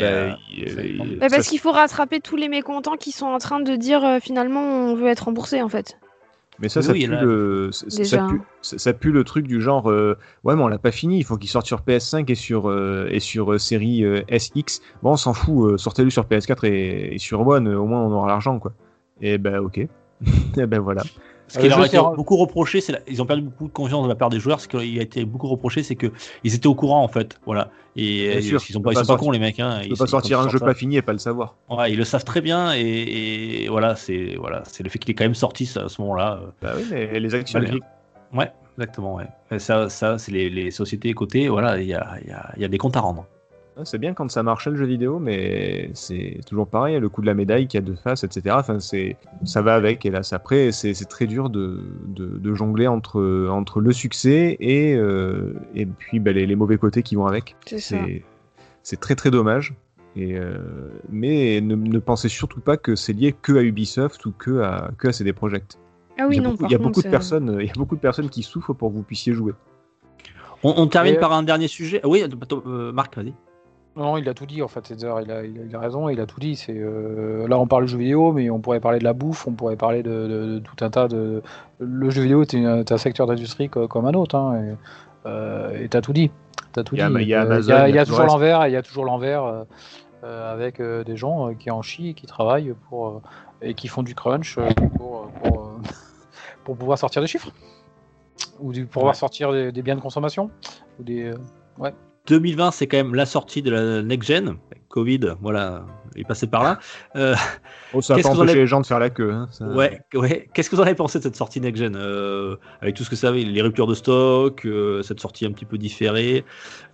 Bah, 0.00 0.06
euh, 0.06 0.32
il- 0.50 1.18
Bah, 1.18 1.26
parce 1.30 1.48
qu'il 1.48 1.58
faut 1.58 1.72
rattraper 1.72 2.20
tous 2.20 2.36
les 2.36 2.48
mécontents 2.48 2.96
qui 2.96 3.12
sont 3.12 3.26
en 3.26 3.38
train 3.38 3.60
de 3.60 3.74
dire 3.76 4.04
euh, 4.04 4.18
finalement 4.20 4.60
on 4.62 4.94
veut 4.94 5.08
être 5.08 5.24
remboursé 5.24 5.60
en 5.62 5.68
fait. 5.68 5.98
Mais 6.58 6.68
ça, 6.68 6.80
Oui, 6.80 6.86
ça, 6.86 6.92
oui, 6.92 7.04
pue 7.06 7.10
là- 7.10 7.22
le, 7.22 7.72
ça, 7.72 8.04
ça 8.04 8.18
pue, 8.28 8.40
ça- 8.60 8.78
ça 8.78 8.92
pue 8.92 9.10
le 9.10 9.24
truc 9.24 9.46
du 9.48 9.60
genre 9.60 9.90
euh, 9.90 10.16
ouais 10.44 10.54
mais 10.54 10.62
on 10.62 10.68
l'a 10.68 10.78
pas 10.78 10.92
fini, 10.92 11.18
il 11.18 11.24
faut 11.24 11.36
qu'il 11.36 11.50
sorte 11.50 11.66
sur 11.66 11.80
PS5 11.82 12.30
et 12.30 12.34
sur 12.34 12.68
euh, 12.70 13.08
et 13.10 13.18
sur 13.20 13.52
euh, 13.54 13.58
série 13.58 14.04
euh, 14.04 14.22
SX. 14.28 14.80
Bon 15.02 15.12
on 15.12 15.16
s'en 15.16 15.32
fout, 15.34 15.72
euh, 15.72 15.78
sortez-le 15.78 16.10
sur 16.10 16.26
PS4 16.26 16.64
et, 16.66 17.14
et 17.14 17.18
sur 17.18 17.44
One, 17.46 17.66
euh, 17.68 17.78
au 17.78 17.86
moins 17.86 18.02
on 18.02 18.12
aura 18.12 18.28
l'argent 18.28 18.58
quoi. 18.58 18.72
Et 19.20 19.38
ben 19.38 19.58
ok. 19.58 19.78
et 20.58 20.66
ben 20.66 20.78
voilà. 20.80 21.02
Ce 21.48 21.58
qui 21.58 21.66
Euh, 21.66 21.68
leur 21.68 21.80
a 21.80 21.86
été 21.86 21.96
sais- 21.98 22.02
beaucoup 22.16 22.36
reproché, 22.36 22.80
c'est 22.80 22.92
la- 22.92 23.00
ils 23.06 23.20
ont 23.20 23.26
perdu 23.26 23.42
beaucoup 23.42 23.66
de 23.68 23.72
confiance 23.72 24.02
de 24.04 24.08
la 24.08 24.14
part 24.14 24.30
des 24.30 24.40
joueurs. 24.40 24.60
Ce 24.60 24.68
qui 24.68 24.98
a 24.98 25.02
été 25.02 25.24
beaucoup 25.24 25.48
reproché, 25.48 25.82
c'est 25.82 25.96
que 25.96 26.10
ils 26.44 26.54
étaient 26.54 26.66
au 26.66 26.74
courant 26.74 27.02
en 27.02 27.08
fait, 27.08 27.38
voilà. 27.44 27.70
Et 27.94 28.28
Bien 28.28 28.38
euh, 28.38 28.40
sûr, 28.40 28.62
ils 28.68 28.72
sont 28.72 28.80
pas, 28.80 28.92
ils 28.92 28.96
sont 28.96 29.04
pas 29.06 29.16
cons 29.18 29.30
les 29.30 29.38
mecs. 29.38 29.60
Hein. 29.60 29.80
Ils, 29.82 29.90
peux 29.90 29.96
pas 29.96 30.06
sortir 30.06 30.40
un 30.40 30.48
jeu 30.48 30.58
pas 30.58 30.72
fini 30.74 30.96
et 30.96 31.02
pas 31.02 31.12
le 31.12 31.18
savoir. 31.18 31.56
Ouais, 31.68 31.92
ils 31.92 31.98
le 31.98 32.04
savent 32.04 32.24
très 32.24 32.40
bien 32.40 32.72
et, 32.74 33.64
et 33.64 33.68
voilà, 33.68 33.96
c'est 33.96 34.36
voilà, 34.38 34.62
c'est 34.66 34.82
le 34.82 34.88
fait 34.88 34.98
qu'il 34.98 35.10
est 35.10 35.14
quand 35.14 35.24
même 35.24 35.34
sorti 35.34 35.66
ça, 35.66 35.84
à 35.84 35.88
ce 35.90 36.00
moment-là. 36.00 36.40
euh, 36.42 36.46
Bah 36.62 36.72
oui 36.76 36.84
mais 36.90 37.20
les 37.20 37.34
actions. 37.34 37.60
Bah, 37.60 37.66
Ouais, 38.34 38.50
exactement. 38.78 39.16
Ouais. 39.16 39.58
Ça, 39.58 39.90
ça, 39.90 40.16
c'est 40.16 40.32
les, 40.32 40.48
les 40.48 40.70
sociétés 40.70 41.12
cotées. 41.12 41.48
Voilà, 41.50 41.78
il 41.78 41.86
y 41.86 41.92
a, 41.92 42.14
il 42.22 42.28
y, 42.28 42.32
a, 42.32 42.50
il 42.56 42.62
y 42.62 42.64
a 42.64 42.68
des 42.68 42.78
comptes 42.78 42.96
à 42.96 43.00
rendre. 43.00 43.26
C'est 43.84 43.98
bien 43.98 44.14
quand 44.14 44.30
ça 44.30 44.42
marchait 44.42 44.70
le 44.70 44.76
jeu 44.76 44.86
vidéo, 44.86 45.18
mais 45.18 45.90
c'est 45.94 46.40
toujours 46.46 46.66
pareil, 46.66 46.98
le 46.98 47.08
coup 47.08 47.20
de 47.20 47.26
la 47.26 47.34
médaille 47.34 47.66
qui 47.66 47.76
a 47.76 47.80
deux 47.80 47.96
faces, 47.96 48.24
etc. 48.24 48.56
Enfin, 48.58 48.80
c'est, 48.80 49.16
ça 49.44 49.62
va 49.62 49.74
avec, 49.74 50.04
hélas. 50.04 50.32
Après, 50.32 50.72
c'est 50.72 50.94
c'est 50.94 51.06
très 51.06 51.26
dur 51.26 51.50
de, 51.50 51.80
de, 52.06 52.38
de 52.38 52.54
jongler 52.54 52.86
entre, 52.86 53.48
entre 53.50 53.80
le 53.80 53.92
succès 53.92 54.56
et, 54.60 54.94
euh, 54.94 55.54
et 55.74 55.86
puis 55.86 56.20
bah, 56.20 56.32
les, 56.32 56.46
les 56.46 56.56
mauvais 56.56 56.78
côtés 56.78 57.02
qui 57.02 57.16
vont 57.16 57.26
avec. 57.26 57.56
C'est 57.66 57.78
ça. 57.78 57.96
C'est 58.04 58.22
c'est 58.82 59.00
très 59.00 59.14
très 59.14 59.30
dommage. 59.30 59.74
Et 60.14 60.36
euh, 60.36 60.58
mais 61.08 61.60
ne, 61.60 61.74
ne 61.74 61.98
pensez 61.98 62.28
surtout 62.28 62.60
pas 62.60 62.76
que 62.76 62.94
c'est 62.94 63.14
lié 63.14 63.32
que 63.32 63.52
à 63.54 63.62
Ubisoft 63.62 64.26
ou 64.26 64.32
que 64.32 64.60
à, 64.60 64.90
que 64.98 65.08
à 65.08 65.12
CD 65.12 65.32
Projekt. 65.32 65.78
Ah 66.18 66.26
oui, 66.28 66.36
il 66.36 66.36
y 66.36 66.40
a 66.40 66.42
non, 66.42 66.50
beaucoup, 66.50 66.62
par 66.62 66.70
il 66.70 66.72
y 66.72 66.74
a 66.74 66.78
contre, 66.78 66.90
beaucoup 66.90 67.02
de 67.02 67.10
personnes, 67.10 67.56
il 67.60 67.66
y 67.66 67.70
a 67.70 67.74
beaucoup 67.74 67.96
de 67.96 68.00
personnes 68.00 68.28
qui 68.28 68.42
souffrent 68.42 68.74
pour 68.74 68.90
que 68.90 68.96
vous 68.96 69.02
puissiez 69.02 69.32
jouer. 69.32 69.54
On, 70.62 70.74
on 70.76 70.86
termine 70.86 71.14
Et, 71.14 71.16
euh, 71.16 71.20
par 71.20 71.32
un 71.32 71.42
dernier 71.42 71.68
sujet. 71.68 72.00
Ah 72.04 72.08
Oui, 72.08 72.22
attends, 72.22 72.62
euh, 72.66 72.92
Marc, 72.92 73.16
vas-y. 73.16 73.32
Non, 73.94 74.16
il 74.16 74.26
a 74.28 74.32
tout 74.34 74.46
dit 74.46 74.62
en 74.62 74.68
fait, 74.68 74.86
César, 74.86 75.20
il 75.20 75.30
a, 75.30 75.44
il 75.44 75.58
a- 75.60 75.64
il 75.64 75.76
a 75.76 75.78
raison, 75.78 76.08
il 76.08 76.18
a 76.18 76.24
tout 76.26 76.40
dit. 76.40 76.56
C'est 76.56 76.74
euh, 76.76 77.46
là 77.46 77.58
on 77.58 77.66
parle 77.66 77.82
de 77.82 77.88
jeux 77.88 77.98
vidéo, 77.98 78.32
mais 78.32 78.48
on 78.48 78.58
pourrait 78.58 78.80
parler 78.80 78.98
de 78.98 79.04
la 79.04 79.12
bouffe, 79.12 79.46
on 79.46 79.52
pourrait 79.52 79.76
parler 79.76 80.02
de, 80.02 80.10
de- 80.10 80.46
de 80.54 80.58
tout 80.60 80.82
un 80.82 80.88
tas 80.88 81.08
de. 81.08 81.42
Le 81.78 82.08
jeu 82.10 82.22
vidéo 82.22 82.40
est, 82.42 82.52
une- 82.54 82.66
est 82.80 82.90
un 82.90 82.96
secteur 82.98 83.26
d'industrie 83.26 83.68
co- 83.68 83.88
comme 83.88 84.06
un 84.06 84.14
autre, 84.14 84.34
hein, 84.36 84.62
et 84.64 84.74
euh, 85.26 85.78
et 85.82 85.88
t'as 85.90 86.00
tout 86.00 86.14
dit. 86.14 86.30
T'as 86.72 86.84
tout 86.84 86.94
Il 86.94 87.00
y 87.00 87.02
a- 87.02 87.10
dit. 87.10 87.16
il 87.16 87.28
y 87.28 87.34
a 87.34 87.42
Amazon, 87.42 87.84
il 87.86 87.94
y 87.94 88.04
toujours 88.04 88.24
l'envers, 88.24 88.66
il 88.66 88.72
y 88.72 88.76
a 88.76 88.82
toujours 88.82 89.04
l'envers 89.04 89.44
euh, 90.24 90.52
avec 90.52 90.80
des 90.80 91.16
gens 91.16 91.52
qui 91.54 91.70
en 91.70 91.82
chient 91.82 92.08
et 92.10 92.14
qui 92.14 92.24
travaillent 92.26 92.74
pour 92.88 93.20
et 93.60 93.74
qui 93.74 93.88
font 93.88 94.02
du 94.02 94.14
crunch 94.14 94.58
pour, 94.96 95.28
pour, 95.42 95.70
pour 96.64 96.76
pouvoir 96.76 96.96
sortir 96.98 97.20
des 97.20 97.28
chiffres 97.28 97.50
ou 98.58 98.72
du- 98.72 98.86
pour 98.86 98.92
pouvoir 99.02 99.12
Ouais. 99.12 99.18
sortir 99.18 99.52
des, 99.52 99.70
des 99.70 99.82
biens 99.82 99.96
de 99.96 100.00
consommation 100.00 100.50
ou 100.98 101.02
des. 101.02 101.24
euh, 101.24 101.90
2020, 102.28 102.70
c'est 102.70 102.86
quand 102.86 102.96
même 102.98 103.14
la 103.14 103.26
sortie 103.26 103.62
de 103.62 103.70
la 103.70 104.02
next 104.02 104.28
gen. 104.28 104.56
Covid, 104.88 105.20
voilà, 105.40 105.86
il 106.14 106.20
est 106.20 106.24
passé 106.24 106.46
par 106.46 106.62
là. 106.62 106.78
Euh, 107.16 107.34
Oh, 107.94 108.02
ça 108.02 108.12
a 108.12 108.16
Qu'est-ce 108.16 108.28
pas 108.28 108.32
que 108.32 108.34
vous 108.36 108.40
en 108.40 108.42
empêché 108.44 108.52
avez- 108.52 108.60
les 108.60 108.66
gens 108.66 108.80
de 108.80 108.86
faire 108.86 108.98
la 108.98 109.08
queue. 109.10 109.32
hein, 109.32 109.48
ça- 109.50 109.66
ouais, 109.66 110.00
ouais. 110.14 110.48
Qu'est-ce 110.52 110.68
que 110.68 110.76
vous 110.76 110.82
en 110.82 110.84
avez 110.84 110.94
pensé 110.94 111.18
de 111.18 111.22
cette 111.24 111.36
sortie 111.36 111.60
next 111.62 111.82
gen 111.82 111.96
euh, 111.96 112.56
Avec 112.82 112.94
tout 112.96 113.02
ce 113.04 113.08
que 113.10 113.16
ça 113.16 113.28
avait, 113.28 113.42
les 113.42 113.62
ruptures 113.62 113.86
de 113.86 113.94
stock, 113.94 114.64
euh, 114.66 115.02
cette 115.02 115.20
sortie 115.20 115.46
un 115.46 115.52
petit 115.52 115.64
peu 115.64 115.78
différée. 115.78 116.44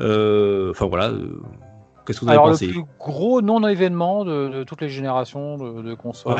Enfin 0.00 0.86
voilà. 0.86 1.12
Qu'est-ce 2.08 2.20
que 2.20 2.24
vous 2.24 2.30
avez 2.30 2.38
Alors, 2.38 2.52
pensé 2.52 2.66
le 2.68 2.72
plus 2.72 2.84
gros 2.98 3.42
non-événement 3.42 4.24
de, 4.24 4.48
de 4.48 4.64
toutes 4.64 4.80
les 4.80 4.88
générations 4.88 5.58
de, 5.58 5.82
de 5.82 5.94
consoles. 5.94 6.36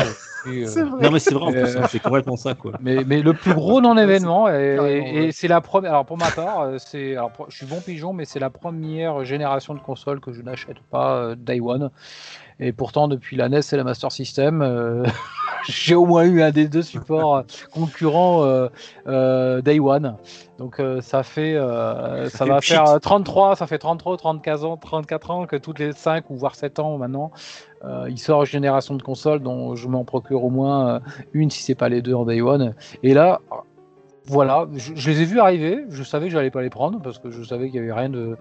Ouais. 0.47 0.65
euh, 0.65 0.85
vrai. 0.85 1.05
Non 1.05 1.11
mais 1.11 1.19
c'est 1.19 1.35
vrai, 1.35 1.45
en 1.45 1.53
plus, 1.53 1.77
Euh, 1.77 1.87
c'est 1.91 1.99
complètement 1.99 2.37
ça 2.37 2.55
quoi. 2.55 2.73
mais, 2.81 3.05
mais 3.05 3.21
le 3.21 3.35
plus 3.35 3.53
gros 3.53 3.83
non-événement, 3.83 4.49
et, 4.49 5.29
c'est 5.31 5.47
la 5.47 5.61
première. 5.61 5.91
Alors, 5.91 6.07
pour 6.07 6.17
ma 6.17 6.31
part, 6.31 6.61
euh, 6.61 6.77
c'est. 6.79 7.17
Alors, 7.17 7.33
pour- 7.33 7.51
je 7.51 7.57
suis 7.59 7.67
bon 7.67 7.83
pigeon, 7.83 8.15
mais 8.15 8.25
c'est 8.25 8.41
la 8.41 8.49
première 8.49 9.27
génération 9.27 9.75
de 9.75 9.81
consoles 9.81 10.21
que 10.21 10.33
je 10.33 10.41
n'achète 10.41 10.79
pas 10.91 11.17
euh, 11.17 11.35
Day 11.37 11.61
One. 11.61 11.91
Et 12.61 12.73
pourtant, 12.73 13.07
depuis 13.07 13.37
la 13.37 13.49
NES 13.49 13.61
et 13.71 13.77
la 13.77 13.85
Master 13.85 14.11
System, 14.11 14.63
euh, 14.63 15.05
j'ai 15.69 15.95
au 15.95 16.07
moins 16.07 16.25
eu 16.25 16.43
un 16.43 16.51
des 16.51 16.67
deux 16.67 16.83
supports 16.83 17.37
euh, 17.37 17.43
concurrents 17.73 18.45
euh, 18.45 18.69
euh, 19.07 19.61
Day 19.63 19.79
One. 19.79 20.17
Donc 20.59 20.83
ça 21.03 21.23
fait, 21.23 21.55
ça 21.55 22.29
fait 22.31 22.45
va 22.47 22.61
faire 22.61 22.89
euh, 22.89 22.99
33, 22.99 23.55
ça 23.55 23.69
fait 23.69 23.79
33, 23.79 24.17
34 24.17 24.65
ans, 24.65 24.77
34 24.77 25.31
ans 25.31 25.47
que 25.47 25.55
toutes 25.55 25.79
les 25.79 25.93
5 25.93 26.31
ou 26.31 26.37
voire 26.37 26.57
7 26.57 26.81
ans 26.81 26.99
maintenant, 26.99 27.31
il 28.09 28.19
sort 28.19 28.41
une 28.41 28.47
génération 28.47 28.97
de 28.97 29.03
consoles 29.03 29.41
dont 29.41 29.77
je 29.77 29.87
m'en 29.87 30.05
procure 30.05 30.43
au 30.43 30.51
moins 30.51 31.01
une 31.33 31.49
si 31.49 31.63
c'est 31.63 31.77
pas 31.77 31.89
les 31.89 32.03
deux 32.03 32.15
en 32.15 32.25
Day 32.25 32.41
One. 32.41 32.75
Et 33.05 33.15
là, 33.15 33.41
voilà, 34.27 34.67
je, 34.75 34.95
je 34.97 35.11
les 35.11 35.23
ai 35.23 35.25
vus 35.25 35.39
arriver. 35.39 35.85
Je 35.91 36.03
savais 36.03 36.27
que 36.27 36.33
j'allais 36.33 36.51
pas 36.51 36.63
les 36.63 36.71
prendre 36.71 37.01
parce 37.01 37.19
que 37.19 37.31
je 37.31 37.43
savais 37.45 37.67
qu'il 37.71 37.77
y 37.77 37.79
avait 37.79 37.93
rien 37.93 38.09
de, 38.09 38.37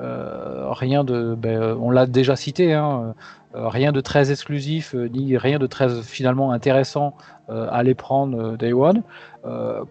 rien 0.00 1.04
de, 1.04 1.34
ben, 1.34 1.60
euh, 1.60 1.74
on 1.80 1.90
l'a 1.90 2.06
déjà 2.06 2.36
cité, 2.36 2.72
hein, 2.74 3.14
euh, 3.54 3.68
rien 3.68 3.92
de 3.92 4.00
très 4.00 4.30
exclusif 4.30 4.94
euh, 4.94 5.08
ni 5.08 5.36
rien 5.36 5.58
de 5.58 5.66
très 5.66 6.02
finalement 6.02 6.52
intéressant 6.52 7.14
euh, 7.50 7.66
à 7.70 7.82
les 7.82 7.94
prendre 7.94 8.52
euh, 8.52 8.56
Day 8.56 8.72
One. 8.72 9.02
Euh, 9.44 9.84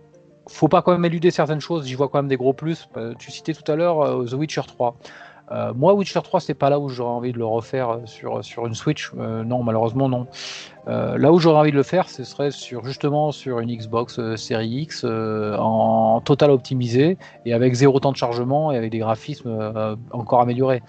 faut 0.48 0.68
pas 0.68 0.82
quand 0.82 0.92
même 0.92 1.06
éluder 1.06 1.32
certaines 1.32 1.62
choses. 1.62 1.86
J'y 1.86 1.96
vois 1.96 2.10
quand 2.10 2.20
même 2.20 2.28
des 2.28 2.38
gros 2.38 2.54
plus. 2.54 2.88
Euh, 2.98 3.14
Tu 3.20 3.32
citais 3.32 3.54
tout 3.54 3.70
à 3.72 3.76
l'heure 3.76 4.02
euh, 4.02 4.26
The 4.26 4.34
Witcher 4.34 4.62
3. 4.68 4.96
Euh, 5.52 5.74
moi, 5.76 5.94
Witcher 5.94 6.22
3, 6.24 6.40
c'est 6.40 6.54
pas 6.54 6.70
là 6.70 6.80
où 6.80 6.90
j'aurais 6.90 7.12
envie 7.12 7.32
de 7.32 7.38
le 7.38 7.46
refaire 7.46 7.90
euh, 7.90 8.06
sur, 8.06 8.44
sur 8.44 8.68
une 8.68 8.76
Switch. 8.76 9.12
Euh, 9.18 9.44
non, 9.44 9.64
malheureusement, 9.64 10.08
non. 10.08 10.28
Euh, 10.88 11.18
là 11.18 11.32
où 11.32 11.40
j'aurais 11.40 11.60
envie 11.60 11.72
de 11.72 11.76
le 11.76 11.84
faire, 11.84 12.10
ce 12.10 12.24
serait 12.24 12.52
sur 12.52 12.84
justement 12.84 13.32
sur 13.32 13.60
une 13.60 13.76
Xbox 13.76 14.20
euh, 14.20 14.36
Series 14.36 14.82
X 14.82 15.04
euh, 15.06 15.56
en 15.58 16.22
total 16.22 16.52
optimisé 16.52 17.18
et 17.46 17.54
avec 17.54 17.74
zéro 17.74 18.00
temps 18.00 18.12
de 18.12 18.18
chargement 18.18 18.72
et 18.72 18.78
avec 18.78 18.92
des 18.92 19.00
graphismes 19.00 19.50
euh, 19.50 19.96
encore 20.12 20.42
améliorés. 20.42 20.82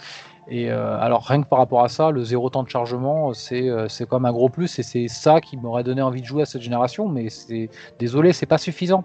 Et 0.49 0.71
euh, 0.71 0.99
alors 0.99 1.25
rien 1.27 1.43
que 1.43 1.49
par 1.49 1.61
rapport 1.61 1.85
à 1.85 1.89
ça, 1.89 2.11
le 2.11 2.25
zéro 2.25 2.51
temps 2.51 2.65
de 2.65 2.69
chargement, 2.69 3.33
c'est 3.35 3.69
euh, 3.69 3.89
c'est 3.89 4.09
comme 4.09 4.25
un 4.25 4.33
gros 4.33 4.49
plus 4.49 4.79
et 4.81 4.83
c'est 4.83 5.07
ça 5.07 5.41
qui 5.41 5.57
m'aurait 5.57 5.85
donné 5.85 6.03
envie 6.03 6.23
de 6.23 6.27
jouer 6.27 6.43
à 6.43 6.47
cette 6.47 6.63
génération. 6.63 7.09
Mais 7.09 7.29
c'est 7.29 7.71
désolé, 8.01 8.33
c'est 8.33 8.47
pas 8.47 8.59
suffisant. 8.59 9.05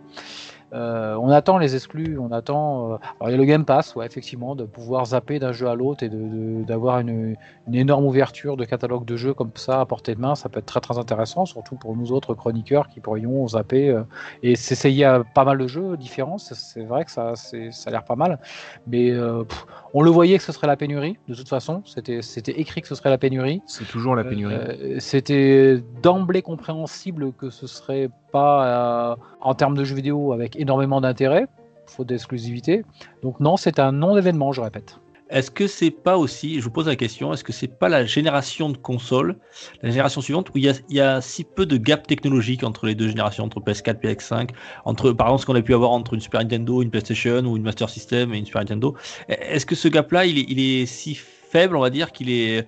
Euh, 0.75 1.15
on 1.15 1.29
attend 1.29 1.57
les 1.57 1.73
exclus, 1.75 2.19
on 2.19 2.31
attend. 2.31 2.93
euh, 2.93 2.97
Alors 3.19 3.29
il 3.29 3.31
y 3.31 3.35
a 3.35 3.37
le 3.37 3.45
Game 3.45 3.63
Pass, 3.65 3.95
ouais, 3.95 4.05
effectivement, 4.05 4.55
de 4.55 4.65
pouvoir 4.65 5.05
zapper 5.07 5.39
d'un 5.39 5.53
jeu 5.53 5.67
à 5.69 5.75
l'autre 5.75 6.03
et 6.03 6.09
d'avoir 6.09 6.29
de, 6.29 6.63
d'avoir 6.65 6.99
une, 6.99 7.35
une 7.67 7.75
énorme 7.75 8.05
ouverture 8.05 8.57
de 8.57 8.65
catalogue 8.65 9.05
de 9.05 9.15
jeux 9.15 9.33
comme 9.33 9.51
ça 9.55 9.79
à 9.81 9.85
portée 9.85 10.13
de 10.15 10.19
main, 10.19 10.35
ça 10.35 10.49
peut 10.49 10.59
être 10.59 10.65
très 10.65 10.81
très 10.81 10.97
intéressant, 10.97 11.45
surtout 11.45 11.75
pour 11.75 11.95
nous 11.95 12.11
autres 12.11 12.33
chroniqueurs 12.35 12.89
qui 12.89 12.99
pourrions 12.99 13.47
zapper 13.47 13.89
euh, 13.89 14.03
et 14.43 14.55
s'essayer 14.55 15.05
à 15.05 15.23
pas 15.23 15.45
mal 15.45 15.57
de 15.57 15.67
jeux 15.67 15.95
différents. 15.97 16.37
C'est- 16.37 16.83
vrai 16.85 17.05
que 17.05 17.11
ça, 17.11 17.35
ça 17.35 17.57
a 17.87 17.91
l'air 17.91 18.03
pas 18.03 18.15
mal, 18.17 18.37
mais 18.85 19.09
euh, 19.11 19.43
pff, 19.45 19.65
on 19.93 20.01
le 20.01 20.11
voyait 20.11 20.37
que 20.37 20.43
ce 20.43 20.51
serait 20.51 20.67
la 20.67 20.75
pénurie. 20.75 21.17
De 21.29 21.33
toute 21.35 21.47
façon, 21.49 21.81
c'était 21.85 22.21
c'était 22.21 22.59
écrit 22.59 22.81
que 22.81 22.87
ce 22.87 22.95
serait 22.95 23.09
la 23.09 23.17
pénurie. 23.17 23.61
C'est 23.65 23.87
toujours 23.87 24.15
la 24.15 24.23
pénurie. 24.25 24.55
C'était 24.99 25.79
d'emblée 26.03 26.41
compréhensible 26.41 27.31
que 27.33 27.49
ce 27.49 27.65
serait 27.65 28.09
euh, 28.41 29.15
en 29.41 29.53
termes 29.53 29.75
de 29.75 29.83
jeux 29.83 29.95
vidéo 29.95 30.33
avec 30.33 30.55
énormément 30.55 31.01
d'intérêt, 31.01 31.47
faute 31.87 32.07
d'exclusivité. 32.07 32.83
Donc 33.23 33.39
non, 33.39 33.57
c'est 33.57 33.79
un 33.79 33.91
non-événement, 33.91 34.51
je 34.51 34.61
répète. 34.61 34.99
Est-ce 35.31 35.49
que 35.49 35.65
c'est 35.65 35.89
pas 35.89 36.17
aussi, 36.17 36.59
je 36.59 36.63
vous 36.63 36.69
pose 36.69 36.85
la 36.85 36.95
question, 36.95 37.33
est-ce 37.33 37.43
que 37.43 37.51
c'est 37.51 37.67
pas 37.67 37.89
la 37.89 38.05
génération 38.05 38.69
de 38.69 38.77
consoles, 38.77 39.37
la 39.81 39.89
génération 39.89 40.21
suivante, 40.21 40.49
où 40.49 40.59
il 40.59 40.71
y 40.89 40.99
a, 40.99 41.21
si 41.21 41.43
peu 41.43 41.65
de 41.65 41.77
gap 41.77 42.05
technologique 42.05 42.63
entre 42.63 42.85
les 42.85 42.93
deux 42.93 43.07
générations, 43.07 43.43
entre 43.43 43.59
PS4 43.59 43.97
et 44.03 44.13
PS5, 44.13 44.49
entre 44.85 45.11
par 45.13 45.27
exemple 45.27 45.41
ce 45.41 45.45
qu'on 45.47 45.55
a 45.55 45.63
pu 45.63 45.73
avoir 45.73 45.91
entre 45.91 46.13
une 46.13 46.19
Super 46.19 46.41
Nintendo, 46.41 46.83
une 46.83 46.91
PlayStation 46.91 47.39
ou 47.39 47.57
une 47.57 47.63
Master 47.63 47.89
System 47.89 48.35
et 48.35 48.37
une 48.37 48.45
Super 48.45 48.61
Nintendo? 48.61 48.95
Est-ce 49.27 49.65
que 49.65 49.73
ce 49.73 49.87
gap-là, 49.87 50.27
il 50.27 50.59
est 50.59 50.85
si 50.85 51.15
faible, 51.15 51.75
on 51.75 51.81
va 51.81 51.89
dire, 51.89 52.11
qu'il 52.11 52.29
est, 52.29 52.67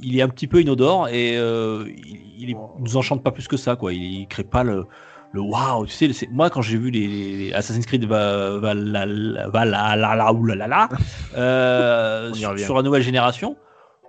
il 0.00 0.16
est 0.18 0.22
un 0.22 0.28
petit 0.28 0.46
peu 0.46 0.60
inodore 0.60 1.08
et 1.08 1.36
euh, 1.36 1.84
il, 1.88 2.50
il 2.50 2.56
nous 2.80 2.96
enchante 2.96 3.22
pas 3.22 3.30
plus 3.32 3.48
que 3.48 3.56
ça, 3.56 3.76
quoi. 3.76 3.92
Il, 3.92 4.02
il 4.20 4.26
crée 4.28 4.44
pas 4.44 4.62
le 4.64 4.84
le 5.32 5.42
waouh, 5.42 5.84
tu 5.84 5.92
sais, 5.92 6.10
c'est- 6.14 6.28
moi 6.30 6.48
quand 6.48 6.62
j'ai 6.62 6.78
vu 6.78 6.90
les, 6.90 7.06
les 7.36 7.52
Assassin's 7.52 7.84
Creed 7.84 8.06
Va- 8.06 8.58
Valhalla, 8.58 9.48
Valhalla, 9.50 10.32
oulala, 10.32 10.88
euh, 11.36 12.32
sur, 12.32 12.58
sur 12.58 12.74
la 12.76 12.82
nouvelle 12.82 13.02
génération, 13.02 13.56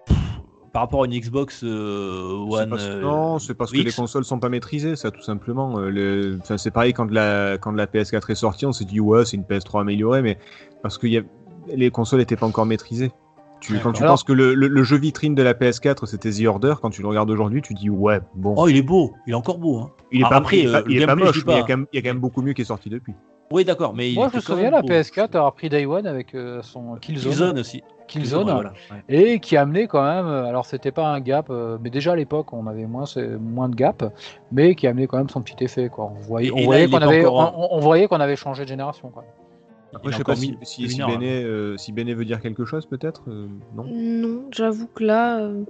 pff, 0.06 0.16
par 0.72 0.84
rapport 0.84 1.04
à 1.04 1.06
une 1.08 1.20
Xbox 1.20 1.62
euh, 1.66 2.46
C'est 2.52 2.62
One. 2.62 2.70
parce- 2.70 2.84
euh, 2.86 3.02
non, 3.02 3.38
c'est 3.40 3.54
parce 3.54 3.72
que 3.72 3.78
les 3.78 3.92
consoles 3.92 4.24
sont 4.24 4.40
pas 4.40 4.48
maîtrisées, 4.48 4.96
ça 4.96 5.12
tout 5.12 5.22
simplement. 5.22 5.78
Le- 5.80 6.40
c'est 6.58 6.72
pareil 6.72 6.94
quand 6.94 7.12
la 7.12 7.58
quand 7.58 7.72
la 7.74 7.86
PS4 7.86 8.32
est 8.32 8.36
sortie, 8.36 8.66
on 8.66 8.72
s'est 8.72 8.86
dit 8.86 9.02
ouais, 9.02 9.26
c'est 9.26 9.36
une 9.36 9.44
PS3 9.44 9.82
améliorée, 9.82 10.22
mais 10.22 10.38
parce 10.82 10.98
que 10.98 11.06
y 11.08 11.18
a... 11.18 11.22
les 11.76 11.90
consoles 11.92 12.20
n'étaient 12.20 12.38
pas 12.38 12.46
encore 12.48 12.66
maîtrisées. 12.66 13.12
Tu, 13.60 13.78
quand 13.80 13.92
tu 13.92 14.02
Alors- 14.04 14.14
penses 14.14 14.24
que 14.24 14.32
le, 14.34 14.54
le- 14.54 14.68
le 14.68 14.84
jeu 14.84 14.98
vitrine 14.98 15.36
de 15.36 15.44
la 15.44 15.54
PS4 15.54 16.06
c'était 16.06 16.32
The 16.32 16.46
Order, 16.48 16.76
quand 16.82 16.90
tu 16.92 17.02
le 17.02 17.08
regardes 17.10 17.30
aujourd'hui, 17.30 17.62
tu 17.62 17.74
dis 17.74 17.90
ouais, 17.90 18.20
bon, 18.36 18.56
Oh, 18.58 18.68
il 18.68 18.78
est 18.78 18.82
beau, 18.82 19.14
il 19.28 19.32
est 19.32 19.36
encore 19.36 19.58
beau. 19.58 19.80
Hein. 19.80 19.92
il 20.12 20.22
est 20.22 20.24
ah, 20.26 20.30
pas, 20.30 20.36
après, 20.38 20.60
il 20.60 20.68
est 20.68 20.72
pas, 20.72 20.78
euh, 20.80 20.84
il 20.90 21.02
est 21.02 21.06
pas 21.06 21.16
moche, 21.16 21.46
mais 21.46 21.54
il 21.54 21.58
y, 21.58 21.60
a 21.60 21.62
quand 21.64 21.68
même, 21.70 21.86
il 21.92 21.96
y 21.98 22.00
a 22.00 22.02
quand 22.02 22.10
même 22.14 22.22
beaucoup 22.22 22.42
mieux 22.42 22.54
qui 22.54 22.62
est 22.62 22.66
sorti 22.66 22.90
depuis. 22.90 23.14
Oui, 23.52 23.66
d'accord, 23.66 23.94
mais 23.96 24.12
il 24.12 24.16
Moi, 24.16 24.30
je 24.32 24.38
me 24.38 24.42
souviens, 24.42 24.70
la 24.70 24.82
beau. 24.82 24.88
PS4 24.88 25.36
avoir 25.36 25.54
pris 25.54 25.70
Day 25.70 25.86
One 25.86 26.06
avec 26.06 26.36
euh, 26.36 26.62
son 26.62 26.96
Killzone, 27.02 27.32
Killzone 27.32 27.60
aussi. 27.60 27.84
Killzone, 28.08 28.48
ouais, 28.48 28.54
voilà. 28.54 28.74
Et 29.08 29.40
qui 29.40 29.58
amenait 29.58 29.88
quand 29.88 30.04
même, 30.04 30.26
euh, 30.26 30.46
alors 30.46 30.66
c'était 30.66 30.92
pas 30.92 31.08
un 31.08 31.20
gap, 31.20 31.48
euh, 31.50 31.78
mais 31.82 31.90
déjà 31.90 32.14
à 32.14 32.16
l'époque 32.16 32.54
on 32.54 32.66
avait 32.68 32.86
moins, 32.88 33.06
moins 33.40 33.70
de 33.70 33.76
gap, 33.76 34.04
mais 34.52 34.74
qui 34.76 34.88
amenait 34.88 35.06
quand 35.08 35.18
même 35.18 35.30
son 35.30 35.42
petit 35.42 35.64
effet. 35.64 35.90
Quoi. 35.90 36.12
On 36.16 36.20
voyait, 36.22 36.50
qu'on 36.50 36.98
avait, 36.98 37.26
on 37.28 37.80
voyait 37.80 38.08
qu'on 38.08 38.20
avait 38.20 38.36
changé 38.36 38.64
de 38.64 38.70
génération. 38.70 39.10
Quoi. 39.10 39.26
Après, 39.94 40.12
je 40.12 40.18
sais 40.18 40.24
pas 40.24 40.36
si, 40.36 40.56
si, 40.62 40.90
si 40.90 41.02
hein. 41.02 41.08
Béné, 41.08 41.44
euh, 41.44 41.76
si 41.78 41.92
Béné 41.92 42.14
veut 42.14 42.26
dire 42.26 42.40
quelque 42.42 42.66
chose, 42.66 42.86
peut-être 42.86 43.24
euh, 43.28 43.48
Non? 43.76 43.86
Non, 43.90 44.44
j'avoue 44.52 44.88
que 44.88 45.04
là, 45.04 45.40
euh, 45.40 45.64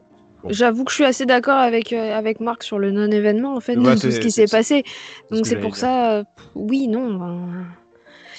Bon. 0.44 0.50
j'avoue 0.52 0.86
que 0.86 0.92
je 0.92 0.96
suis 0.96 1.06
assez 1.06 1.26
d'accord 1.26 1.58
avec, 1.58 1.92
euh, 1.92 2.18
avec 2.18 2.40
Marc 2.40 2.64
sur 2.64 2.80
le 2.80 2.92
non-événement, 2.92 3.56
en 3.56 3.60
fait, 3.60 3.76
Ouais, 3.78 3.96
de 3.96 4.00
tout 4.00 4.12
ce 4.12 4.20
qui 4.22 4.32
s'est 4.32 4.46
passé. 4.48 4.84
Donc 5.32 5.46
c'est 5.46 5.58
pour 5.58 5.76
ça, 5.76 6.14
euh, 6.14 6.24
oui, 6.56 6.88
non. 6.88 7.14
ben, 7.16 7.66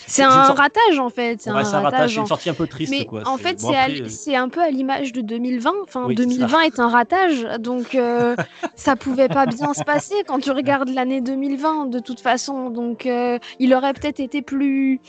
C'est 0.07 0.23
un 0.25 0.45
sorte- 0.47 0.59
ratage, 0.59 0.99
en 0.99 1.09
fait. 1.11 1.41
C'est 1.41 1.53
Ouais, 1.53 1.59
un 1.65 1.81
ratage, 1.81 2.19
en- 2.19 2.23
une 2.23 2.27
sortie 2.27 2.51
un 2.51 2.55
peu 2.55 2.67
triste. 2.67 2.91
Mais 2.91 3.05
quoi. 3.05 3.23
en 3.27 3.37
fait, 3.37 3.61
bon, 3.61 3.73
c'est 4.09 4.35
à- 4.35 4.43
un 4.43 4.49
peu 4.49 4.61
à 4.61 4.69
l'image 4.71 5.13
de 5.13 5.21
2020. 5.21 5.73
Enfin, 5.85 6.07
Oui, 6.07 6.15
c'est 6.17 6.23
ça. 6.25 6.29
2020 6.29 6.61
est 6.63 6.81
un 6.81 6.89
ratage, 6.89 7.43
donc 7.61 7.95
euh, 7.95 8.35
ça 8.75 8.97
pouvait 8.97 9.29
pas 9.29 9.47
bien 9.47 9.73
se 9.73 9.85
passer 9.85 10.17
quand 10.27 10.41
tu 10.41 10.51
regardes 10.51 10.89
l'année 10.89 11.21
2020 11.21 11.87
de 11.87 12.01
toute 12.01 12.19
façon. 12.21 12.71
Donc, 12.71 13.07
euh, 13.07 13.39
il 13.61 13.73
aurait 13.75 13.93
peut-être 13.93 14.19
été 14.21 14.43
plus 14.43 15.01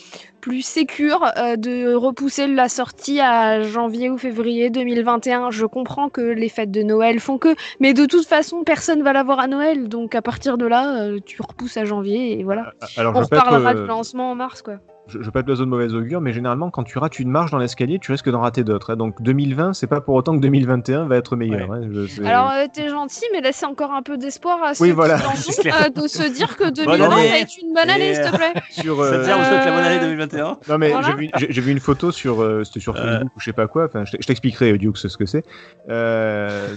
plus 0.41 0.63
sécure 0.63 1.31
euh, 1.38 1.55
de 1.55 1.93
repousser 1.93 2.47
la 2.47 2.68
sortie 2.68 3.22
à 3.22 3.61
janvier 3.61 4.09
ou 4.09 4.18
février 4.18 4.69
2021. 4.69 5.51
Je 5.51 5.65
comprends 5.65 6.09
que 6.09 6.22
les 6.22 6.49
fêtes 6.49 6.72
de 6.72 6.81
Noël 6.81 7.19
font 7.19 7.38
que, 7.38 7.55
mais 7.80 7.93
de 7.93 8.05
toute 8.05 8.26
façon, 8.26 8.63
personne 8.63 9.03
va 9.03 9.13
l'avoir 9.13 9.39
à 9.39 9.47
Noël. 9.47 9.88
Donc 9.88 10.15
à 10.15 10.22
partir 10.22 10.57
de 10.57 10.65
là, 10.65 11.03
euh, 11.03 11.19
tu 11.26 11.41
repousses 11.41 11.77
à 11.77 11.85
janvier 11.85 12.39
et 12.39 12.43
voilà. 12.43 12.73
Alors, 12.97 13.15
On 13.15 13.22
reparlera 13.22 13.72
euh, 13.72 13.81
du 13.81 13.88
lancement 13.88 14.31
en 14.31 14.35
mars, 14.35 14.61
quoi. 14.61 14.80
Je, 15.11 15.19
je 15.19 15.25
veux 15.25 15.31
pas 15.31 15.41
être 15.41 15.47
l'oiseau 15.47 15.65
de 15.65 15.69
mauvaise 15.69 15.93
augure, 15.93 16.21
mais 16.21 16.33
généralement, 16.33 16.69
quand 16.71 16.83
tu 16.83 16.97
rates 16.97 17.19
une 17.19 17.29
marche 17.29 17.51
dans 17.51 17.57
l'escalier, 17.59 17.99
tu 17.99 18.11
risques 18.11 18.29
d'en 18.29 18.41
rater 18.41 18.63
d'autres. 18.63 18.93
hein. 18.93 18.95
Donc 18.95 19.21
2020, 19.21 19.73
c'est 19.73 19.88
pas 19.88 20.01
pour 20.01 20.15
autant 20.15 20.35
que 20.35 20.41
2021 20.41 21.05
va 21.07 21.17
être 21.17 21.35
meilleur. 21.35 21.71
hein. 21.71 21.81
Je- 21.91 22.23
Alors, 22.23 22.49
euh, 22.51 22.65
t'es 22.73 22.89
gentil, 22.89 23.25
mais 23.33 23.41
laissez 23.41 23.65
encore 23.65 23.91
un 23.91 24.01
peu 24.01 24.17
d'espoir 24.17 24.63
à 24.63 24.73
ceux 24.73 24.85
Oui, 24.85 24.91
voilà. 24.91 25.19
qui 25.19 25.23
euh, 25.69 25.89
de 25.89 26.07
se 26.07 26.33
dire 26.33 26.55
que 26.57 26.69
2020 26.73 26.93
année. 27.05 27.29
va 27.29 27.39
être 27.39 27.53
une 27.61 27.73
bonne 27.73 27.89
année, 27.89 28.15
s'il 28.15 28.23
te 28.31 28.35
plaît. 28.35 28.53
sur, 28.71 28.95
Ça 28.97 29.01
euh, 29.03 29.17
veut 29.19 29.23
dire, 29.25 29.35
on 29.39 29.43
souhaite 29.43 29.65
la 29.65 29.71
bonne 29.71 29.83
année 29.83 29.97
Euh, 29.97 30.01
2021. 30.01 30.57
Non 30.69 30.77
mais 30.77 30.89
Voilà. 30.91 31.15
j'ai 31.38 31.61
vu, 31.61 31.71
une 31.71 31.79
photo 31.79 32.11
sur, 32.11 32.41
euh, 32.41 32.63
c'était 32.63 32.79
sur 32.79 32.95
Euh. 32.95 32.99
Facebook 33.01 33.31
ou 33.35 33.39
je 33.39 33.45
sais 33.45 33.53
pas 33.53 33.67
quoi. 33.67 33.85
Enfin, 33.85 34.05
je 34.05 34.15
t'expliquerai, 34.17 34.77
Dukes, 34.77 34.97
ce 34.97 35.17
que 35.17 35.25
c'est. 35.25 35.43
Euh, 35.89 36.75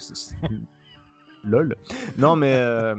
Lol. 1.46 1.76
Non 2.16 2.36
mais 2.36 2.54
euh, 2.56 2.94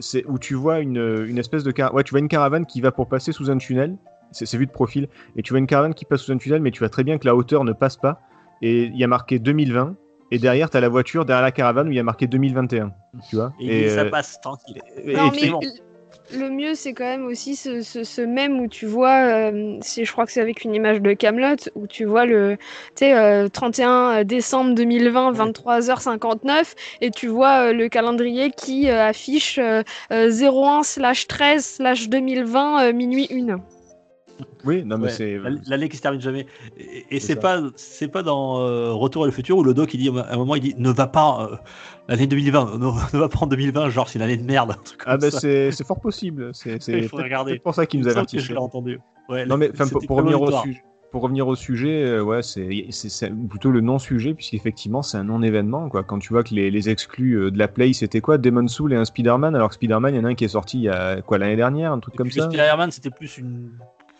c'est 0.00 0.24
où 0.26 0.38
tu 0.38 0.54
vois 0.54 0.78
une, 0.78 1.24
une 1.28 1.36
espèce 1.38 1.62
de 1.62 1.70
car... 1.72 1.92
ouais, 1.92 2.04
tu 2.04 2.10
vois 2.12 2.20
une 2.20 2.28
caravane 2.28 2.64
qui 2.64 2.80
va 2.80 2.90
pour 2.90 3.06
passer 3.06 3.32
sous 3.32 3.50
un 3.50 3.58
tunnel. 3.58 3.96
C'est 4.44 4.56
vu 4.58 4.66
de 4.66 4.70
profil. 4.70 5.08
Et 5.36 5.42
tu 5.42 5.52
vois 5.52 5.58
une 5.60 5.66
caravane 5.66 5.94
qui 5.94 6.04
passe 6.04 6.22
sous 6.22 6.32
un 6.32 6.36
tunnel, 6.38 6.60
mais 6.60 6.70
tu 6.70 6.80
vois 6.80 6.88
très 6.90 7.04
bien 7.04 7.16
que 7.18 7.26
la 7.26 7.34
hauteur 7.34 7.64
ne 7.64 7.72
passe 7.72 7.96
pas. 7.96 8.20
Et 8.62 8.84
il 8.84 8.96
y 8.98 9.04
a 9.04 9.06
marqué 9.08 9.38
2020. 9.38 9.94
Et 10.32 10.38
derrière, 10.38 10.68
tu 10.70 10.76
as 10.76 10.80
la 10.80 10.88
voiture 10.88 11.24
derrière 11.24 11.42
la 11.42 11.52
caravane 11.52 11.88
où 11.88 11.92
il 11.92 11.96
y 11.96 12.00
a 12.00 12.02
marqué 12.02 12.26
2021. 12.26 12.92
Tu 13.30 13.36
vois 13.36 13.52
Et, 13.60 13.88
ça 13.88 14.02
euh, 14.02 14.10
passe 14.10 14.40
tranquille. 14.40 14.80
Non, 15.06 15.30
et- 15.32 15.50
mais 15.52 15.68
le- 16.36 16.50
mieux, 16.50 16.74
c'est 16.74 16.92
quand 16.92 17.04
même 17.04 17.24
aussi 17.26 17.54
ce, 17.54 17.82
ce, 17.82 18.02
ce 18.02 18.20
même 18.20 18.58
où 18.58 18.66
tu 18.66 18.86
vois, 18.86 19.50
euh, 19.52 19.76
c'est- 19.80 20.04
je 20.04 20.10
crois 20.10 20.26
que 20.26 20.32
c'est 20.32 20.40
avec 20.40 20.64
une 20.64 20.74
image 20.74 21.00
de 21.00 21.12
Camelot, 21.12 21.56
où 21.76 21.86
tu 21.86 22.04
vois 22.04 22.26
le 22.26 22.56
euh, 23.02 23.48
31 23.48 24.24
décembre 24.24 24.74
2020, 24.74 25.32
23h59, 25.32 26.74
et 27.00 27.10
tu 27.10 27.28
vois 27.28 27.68
euh, 27.68 27.72
le 27.72 27.88
calendrier 27.88 28.50
qui 28.50 28.88
euh, 28.88 29.06
affiche 29.06 29.58
euh, 29.58 29.82
euh, 30.12 30.30
01 30.30 30.82
slash 30.82 31.28
13 31.28 31.64
slash 31.64 32.08
2020 32.08 32.82
euh, 32.88 32.92
minuit 32.92 33.28
1. 33.30 33.60
Oui, 34.64 34.82
non 34.84 34.98
mais 34.98 35.04
Ouais, 35.04 35.10
c'est. 35.10 35.38
la- 35.38 35.50
L'année 35.68 35.88
qui 35.88 35.96
se 35.96 36.02
termine 36.02 36.20
jamais. 36.20 36.46
Et, 36.76 37.16
et 37.16 37.20
C'est 37.20 37.36
pas, 37.36 37.62
c'est 37.76 38.08
pas 38.08 38.22
dans 38.22 38.60
euh, 38.60 38.92
Retour 38.92 39.22
à 39.22 39.26
le 39.26 39.32
futur 39.32 39.58
où 39.58 39.62
le 39.62 39.74
doc 39.74 39.94
il 39.94 39.98
dit 39.98 40.08
à 40.18 40.32
un 40.32 40.36
moment 40.36 40.56
il 40.56 40.62
dit 40.62 40.74
ne 40.76 40.90
va 40.90 41.06
pas 41.06 41.48
euh, 41.52 41.56
l'année 42.08 42.26
2020, 42.26 42.64
ne, 42.78 42.86
ne 42.86 43.18
va 43.18 43.28
pas 43.28 43.38
en 43.42 43.46
2020, 43.46 43.90
genre 43.90 44.08
c'est 44.08 44.18
une 44.18 44.24
année 44.24 44.36
de 44.36 44.44
merde. 44.44 44.72
Un 44.72 44.82
truc 44.82 45.00
Ah 45.06 45.12
comme 45.12 45.30
bah 45.30 45.30
c'est 45.30 45.70
c'est 45.70 45.86
fort 45.86 46.00
possible. 46.00 46.50
C'est 46.52 46.78
pour 47.62 47.74
ça 47.74 47.86
qu'il 47.86 48.00
Il 48.00 48.06
nous 48.06 48.24
que 48.24 48.38
je 48.38 48.52
l'ai 48.52 48.58
entendu. 48.58 49.00
Ouais, 49.28 49.46
Non 49.46 49.56
mais 49.56 49.70
pour, 49.70 50.16
revenir 50.16 50.40
au 50.40 50.50
sujet. 50.50 50.82
Pour 51.12 51.22
revenir 51.22 51.46
au 51.48 51.54
sujet, 51.54 52.20
ouais, 52.20 52.42
c'est 52.42 53.30
plutôt 53.48 53.70
le 53.70 53.80
non-sujet, 53.80 54.34
puisqu'effectivement, 54.34 55.02
c'est 55.02 55.16
un 55.16 55.24
non-événement. 55.24 55.88
quoi. 55.88 56.02
Quand 56.02 56.18
tu 56.18 56.32
vois 56.32 56.42
que 56.42 56.54
les, 56.54 56.70
les 56.70 56.88
exclus 56.90 57.34
euh, 57.34 57.50
de 57.50 57.58
la 57.58 57.68
Play, 57.68 57.92
c'était 57.92 58.20
quoi? 58.20 58.38
Demon 58.38 58.66
Soul 58.68 58.92
et 58.92 58.96
un 58.96 59.04
Spider-Man, 59.04 59.54
alors 59.54 59.68
que 59.68 59.76
Spider-Man, 59.76 60.14
il 60.14 60.18
y 60.18 60.20
en 60.20 60.24
a 60.24 60.28
un 60.28 60.34
qui 60.34 60.44
est 60.44 60.48
sorti 60.48 60.78
il 60.78 60.82
y 60.82 60.88
a 60.88 61.22
quoi 61.22 61.38
l'année 61.38 61.56
dernière, 61.56 61.92
un 61.92 62.00
truc 62.00 62.14
Et 62.14 62.18
comme 62.18 62.30
ça? 62.30 62.46
Spider-Man 62.50 62.90
c'était 62.90 63.10
plus 63.10 63.38
une, 63.38 63.70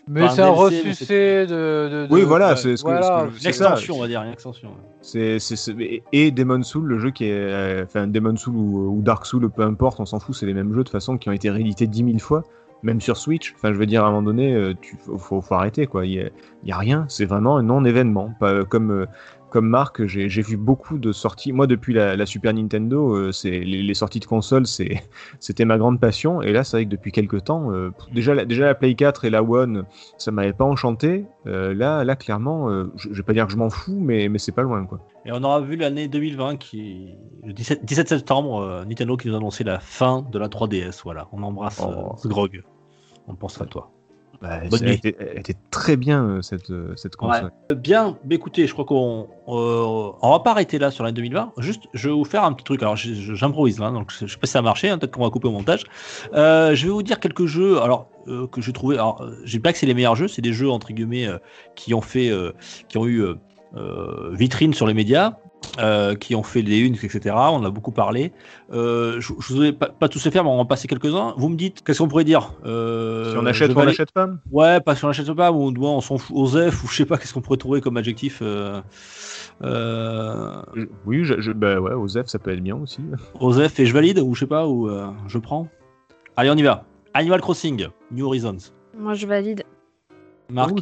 Mais 0.08 0.28
c'est 0.28 0.42
un 0.42 0.50
ressucé 0.50 1.46
de, 1.46 1.88
de, 1.88 2.06
de- 2.06 2.14
Oui, 2.14 2.22
voilà, 2.22 2.54
c'est 2.54 2.76
ce 2.76 2.84
que- 2.84 2.88
voilà. 2.90 3.28
ce 3.36 3.42
que 3.42 3.48
extension, 3.48 3.96
on 3.96 4.00
va 4.00 4.06
dire, 4.06 4.22
une 4.22 4.30
extension. 4.32 4.70
C'est 5.00 5.38
et- 5.80 6.02
et 6.12 6.30
Demon 6.30 6.62
Soul, 6.62 6.86
le 6.86 6.98
jeu 7.00 7.10
qui 7.10 7.24
est, 7.24 7.32
euh, 7.32 7.84
enfin 7.84 8.06
Demon 8.06 8.36
Soul 8.36 8.54
ou, 8.54 8.96
ou 8.98 9.02
Dark 9.02 9.26
Soul, 9.26 9.50
peu 9.50 9.62
importe, 9.62 9.98
on 9.98 10.06
s'en 10.06 10.20
fout, 10.20 10.34
c'est 10.36 10.46
les 10.46 10.54
mêmes 10.54 10.70
jeux 10.70 10.78
de 10.78 10.82
toute 10.84 10.90
façon 10.90 11.18
qui 11.18 11.28
ont 11.28 11.32
été 11.32 11.50
réédités 11.50 11.88
10 11.88 12.04
000 12.04 12.18
fois, 12.18 12.44
même 12.84 13.00
sur 13.00 13.16
Switch. 13.16 13.52
Enfin, 13.56 13.72
je 13.72 13.78
veux 13.78 13.86
dire, 13.86 14.04
à 14.04 14.06
un 14.06 14.10
moment 14.10 14.22
donné, 14.22 14.54
euh, 14.54 14.74
tu 14.80 14.96
faut, 14.96 15.18
faut, 15.18 15.40
faut 15.40 15.54
arrêter 15.54 15.86
quoi. 15.88 16.06
Il 16.06 16.12
y 16.12 16.20
a, 16.20 16.28
il 16.62 16.70
a 16.72 16.78
rien, 16.78 17.04
c'est 17.08 17.24
vraiment 17.24 17.56
un 17.56 17.62
non-événement. 17.64 18.32
Pas 18.38 18.64
comme 18.64 18.92
euh, 18.92 19.06
comme 19.56 19.70
Marc, 19.70 20.04
j'ai 20.04 20.42
vu 20.42 20.58
beaucoup 20.58 20.98
de 20.98 21.12
sorties. 21.12 21.50
Moi, 21.50 21.66
depuis 21.66 21.94
la, 21.94 22.14
la 22.14 22.26
Super 22.26 22.52
Nintendo, 22.52 23.14
euh, 23.14 23.32
c'est 23.32 23.60
les, 23.60 23.82
les 23.82 23.94
sorties 23.94 24.20
de 24.20 24.26
consoles, 24.26 24.66
c'était 25.40 25.64
ma 25.64 25.78
grande 25.78 25.98
passion. 25.98 26.42
Et 26.42 26.52
là, 26.52 26.62
c'est 26.62 26.76
vrai 26.76 26.84
que 26.84 26.90
depuis 26.90 27.10
quelques 27.10 27.44
temps, 27.44 27.72
euh, 27.72 27.90
déjà 28.12 28.34
la, 28.34 28.44
déjà 28.44 28.66
la 28.66 28.74
Play 28.74 28.94
4 28.94 29.24
et 29.24 29.30
la 29.30 29.42
One, 29.42 29.86
ça 30.18 30.30
m'avait 30.30 30.52
pas 30.52 30.66
enchanté. 30.66 31.24
Euh, 31.46 31.72
là, 31.72 32.04
là, 32.04 32.16
clairement, 32.16 32.68
euh, 32.68 32.92
je, 32.96 33.08
je 33.10 33.14
vais 33.14 33.22
pas 33.22 33.32
dire 33.32 33.46
que 33.46 33.52
je 33.52 33.56
m'en 33.56 33.70
fous, 33.70 33.98
mais 33.98 34.28
mais 34.28 34.38
c'est 34.38 34.52
pas 34.52 34.60
loin 34.60 34.84
quoi. 34.84 35.00
Et 35.24 35.32
on 35.32 35.42
aura 35.42 35.62
vu 35.62 35.76
l'année 35.76 36.06
2020 36.06 36.58
qui 36.58 37.14
le 37.42 37.54
17, 37.54 37.82
17 37.82 38.10
septembre, 38.10 38.84
Nintendo 38.86 39.16
qui 39.16 39.28
nous 39.28 39.34
a 39.34 39.38
annoncé 39.38 39.64
la 39.64 39.80
fin 39.80 40.20
de 40.30 40.38
la 40.38 40.48
3DS. 40.48 41.00
Voilà, 41.02 41.28
on 41.32 41.42
embrasse 41.42 41.80
Oh. 41.82 42.14
grog. 42.28 42.62
On 43.26 43.34
pense 43.34 43.58
à 43.58 43.64
toi. 43.64 43.90
Bah, 44.40 44.60
Bonne 44.70 44.80
elle, 44.82 44.88
nuit. 44.88 44.94
était, 44.96 45.16
elle 45.18 45.38
était 45.38 45.56
très 45.70 45.96
bien 45.96 46.24
euh, 46.24 46.42
cette, 46.42 46.70
euh, 46.70 46.92
cette 46.96 47.16
console. 47.16 47.50
Bien, 47.74 48.18
bah, 48.24 48.34
écoutez, 48.34 48.66
je 48.66 48.72
crois 48.72 48.84
qu'on 48.84 49.28
euh, 49.48 50.12
on 50.20 50.30
va 50.30 50.40
pas 50.40 50.50
arrêter 50.50 50.78
là 50.78 50.90
sur 50.90 51.04
l'année 51.04 51.14
2020. 51.16 51.52
Juste, 51.58 51.84
je 51.94 52.08
vais 52.08 52.14
vous 52.14 52.24
faire 52.24 52.44
un 52.44 52.52
petit 52.52 52.64
truc. 52.64 52.82
Alors, 52.82 52.96
j'improvise 52.96 53.78
là, 53.78 53.90
donc 53.90 54.12
je 54.12 54.26
sais 54.26 54.38
pas 54.38 54.46
si 54.46 54.52
ça 54.52 54.58
a 54.58 54.62
marché. 54.62 54.88
hein, 54.88 54.98
Peut-être 54.98 55.12
qu'on 55.12 55.22
va 55.24 55.30
couper 55.30 55.48
au 55.48 55.52
montage. 55.52 55.84
Euh, 56.34 56.74
je 56.74 56.86
vais 56.86 56.92
vous 56.92 57.02
dire 57.02 57.20
quelques 57.20 57.46
jeux. 57.46 57.80
Alors 57.80 58.08
euh, 58.28 58.46
que 58.46 58.60
j'ai 58.60 58.72
trouvé. 58.72 58.96
Alors, 58.96 59.22
euh, 59.22 59.36
j'ai 59.44 59.60
pas 59.60 59.72
que 59.72 59.78
c'est 59.78 59.86
les 59.86 59.94
meilleurs 59.94 60.16
jeux. 60.16 60.28
C'est 60.28 60.42
des 60.42 60.52
jeux 60.52 60.70
entre 60.70 60.92
guillemets 60.92 61.26
euh, 61.28 61.38
qui 61.74 61.94
ont 61.94 62.00
fait, 62.00 62.30
euh, 62.30 62.52
qui 62.88 62.98
ont 62.98 63.06
eu 63.06 63.24
vitrine 64.32 64.72
sur 64.72 64.86
les 64.86 64.94
médias. 64.94 65.34
Euh, 65.78 66.14
qui 66.14 66.34
ont 66.34 66.42
fait 66.42 66.62
des 66.62 66.78
unes, 66.78 66.94
etc. 66.94 67.34
On 67.34 67.56
en 67.56 67.64
a 67.64 67.70
beaucoup 67.70 67.92
parlé. 67.92 68.32
Euh, 68.72 69.20
je, 69.20 69.32
vous 69.32 69.62
ai 69.64 69.72
pas, 69.72 69.88
pas 69.88 70.08
tous 70.08 70.24
les 70.24 70.30
faire, 70.30 70.44
mais 70.44 70.50
on 70.50 70.56
va 70.56 70.62
en 70.62 70.66
passer 70.66 70.88
quelques-uns. 70.88 71.34
Vous 71.36 71.48
me 71.48 71.56
dites, 71.56 71.82
qu'est-ce 71.84 71.98
qu'on 71.98 72.08
pourrait 72.08 72.24
dire 72.24 72.52
Euh, 72.64 73.32
Si 73.32 73.36
on 73.38 73.46
achète 73.46 73.70
ou 73.70 73.78
on 73.78 73.84
n'achète 73.84 74.12
pas 74.12 74.28
Ouais, 74.50 74.80
parce 74.80 75.00
qu'on 75.00 75.06
n'achète 75.08 75.32
pas, 75.32 75.52
ou 75.52 75.72
on 75.84 76.00
s'en 76.00 76.18
fout, 76.18 76.36
Osef, 76.36 76.82
ou 76.84 76.88
je 76.88 76.94
sais 76.96 77.06
pas, 77.06 77.18
qu'est-ce 77.18 77.34
qu'on 77.34 77.40
pourrait 77.42 77.58
trouver 77.58 77.80
comme 77.80 77.96
adjectif. 77.96 78.40
Euh, 78.42 78.80
euh, 79.62 80.62
Je- 80.74 80.86
Oui, 81.06 81.24
je, 81.24 81.40
je- 81.40 81.52
bah 81.52 81.78
ouais, 81.80 81.92
ça 82.26 82.38
peut 82.38 82.52
être 82.52 82.62
bien 82.62 82.76
aussi. 82.76 83.00
Osef 83.40 83.78
et 83.80 83.86
je 83.86 83.92
valide, 83.92 84.18
ou 84.20 84.34
je 84.34 84.40
sais 84.40 84.46
pas, 84.46 84.66
ou 84.66 84.88
euh, 84.88 85.06
je 85.28 85.38
prends. 85.38 85.68
Allez, 86.36 86.50
on 86.50 86.56
y 86.56 86.62
va. 86.62 86.84
Animal 87.14 87.40
Crossing, 87.40 87.88
New 88.10 88.26
Horizons. 88.26 88.58
Moi, 88.98 89.14
je 89.14 89.26
valide. 89.26 89.62
Marc, 90.50 90.78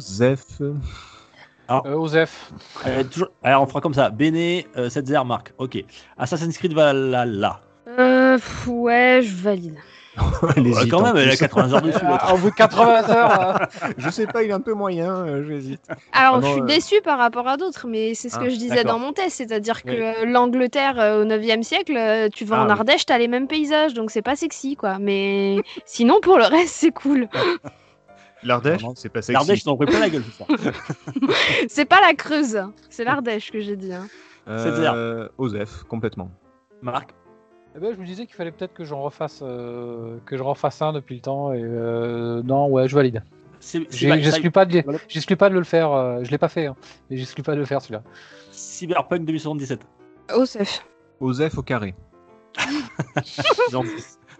Osef. 1.69 1.85
Euh, 1.85 1.95
Osef. 1.95 2.51
euh, 2.87 3.03
toujours... 3.03 3.27
Alors, 3.43 3.63
on 3.63 3.67
fera 3.67 3.81
comme 3.81 3.93
ça. 3.93 4.09
Bene, 4.09 4.63
euh, 4.77 4.89
Setzer, 4.89 5.23
Marc. 5.25 5.53
Ok. 5.57 5.83
Assassin's 6.17 6.57
Creed 6.57 6.73
Valhalla. 6.73 7.61
Euh, 7.87 8.35
pff, 8.37 8.67
ouais, 8.67 9.21
je 9.23 9.35
valide. 9.35 9.75
Elle 10.55 10.67
Ouais, 10.67 10.87
quand 10.87 10.99
en 10.99 11.03
même, 11.03 11.17
elle 11.17 11.27
a 11.27 11.31
plus. 11.31 11.39
80 11.39 11.73
heures 11.73 11.81
dessus. 11.81 12.05
l'autre. 12.05 12.23
Ah, 12.25 12.33
au 12.33 12.37
bout 12.37 12.49
de 12.49 12.55
80 12.55 13.09
heures. 13.09 13.61
euh, 13.61 13.65
Je 13.97 14.09
sais 14.09 14.25
pas, 14.27 14.43
il 14.43 14.49
est 14.49 14.53
un 14.53 14.61
peu 14.61 14.73
moyen, 14.73 15.13
euh, 15.13 15.43
j'hésite. 15.45 15.81
Alors, 16.13 16.35
Ah 16.35 16.39
je 16.41 16.47
suis 16.53 16.61
euh, 16.61 16.65
déçue 16.65 17.01
par 17.03 17.17
rapport 17.17 17.45
à 17.49 17.57
d'autres, 17.57 17.85
mais 17.87 18.13
c'est 18.13 18.29
ce 18.29 18.37
Ah, 18.39 18.43
que 18.45 18.49
je 18.49 18.55
disais 18.55 18.85
dans 18.85 18.97
mon 18.97 19.11
test, 19.11 19.35
c'est-à-dire 19.35 19.83
que 19.83 20.23
Oui. 20.23 20.31
l'Angleterre 20.31 20.99
euh, 21.01 21.21
au 21.21 21.25
9e 21.25 21.63
siècle, 21.63 21.97
euh, 21.97 22.29
tu 22.33 22.45
vas 22.45 22.59
Ah 22.59 22.63
en 22.63 22.65
oui. 22.67 22.71
Ardèche, 22.71 23.05
t'as 23.05 23.17
les 23.17 23.27
mêmes 23.27 23.47
paysages, 23.49 23.93
donc 23.93 24.09
c'est 24.09 24.21
pas 24.21 24.37
sexy, 24.37 24.77
quoi. 24.77 24.99
Mais 24.99 25.57
sinon, 25.85 26.21
pour 26.21 26.37
le 26.37 26.45
reste, 26.45 26.75
c'est 26.75 26.91
cool. 26.91 27.27
L'Ardèche, 28.45 28.81
c'est 28.95 29.09
pas 29.09 29.21
sexy. 29.21 29.33
L'Ardèche, 29.33 29.63
t'en 29.63 29.75
pris 29.75 29.87
plein 29.87 29.99
la 29.99 30.09
gueule 30.09 30.23
c'est 31.67 31.85
pas 31.85 31.99
la 31.99 32.13
Creuse, 32.13 32.61
c'est 32.89 33.03
l'Ardèche 33.03 33.51
que 33.51 33.59
j'ai 33.59 33.75
dit. 33.75 33.91
hein. 33.91 34.07
Euh, 34.47 35.27
Osef, 35.39 35.83
complètement. 35.83 36.29
Marc. 36.83 37.13
eh 37.75 37.79
ben, 37.79 37.93
je 37.95 37.99
me 37.99 38.05
disais 38.05 38.25
qu'il 38.27 38.35
fallait 38.35 38.51
peut-être 38.51 38.73
que 38.73 38.83
j'en 38.85 39.01
refasse, 39.01 39.39
euh, 39.41 40.17
que 40.25 40.37
je 40.37 40.43
refasse 40.43 40.81
un 40.83 40.93
depuis 40.93 41.15
le 41.15 41.21
temps. 41.21 41.51
Et 41.53 41.61
euh, 41.63 42.43
non, 42.43 42.67
ouais, 42.69 42.87
je 42.87 42.95
valide. 42.95 43.23
J'exclus 43.89 44.51
pas, 44.51 44.65
de... 44.65 44.83
J'exclus 45.07 45.37
pas 45.37 45.49
de 45.49 45.55
le 45.55 45.63
faire. 45.63 45.91
euh, 45.91 46.19
je 46.23 46.29
l'ai 46.29 46.37
pas 46.37 46.49
fait, 46.49 46.67
hein, 46.67 46.75
mais 47.09 47.17
j'exclus 47.17 47.41
pas 47.41 47.53
de 47.55 47.59
le 47.59 47.65
faire 47.65 47.81
celui-là. 47.81 48.03
Cyberpunk 48.51 49.25
2077. 49.25 49.79
Osef. 50.35 50.85
Osef 51.19 51.57
au 51.57 51.63
carré. 51.63 51.95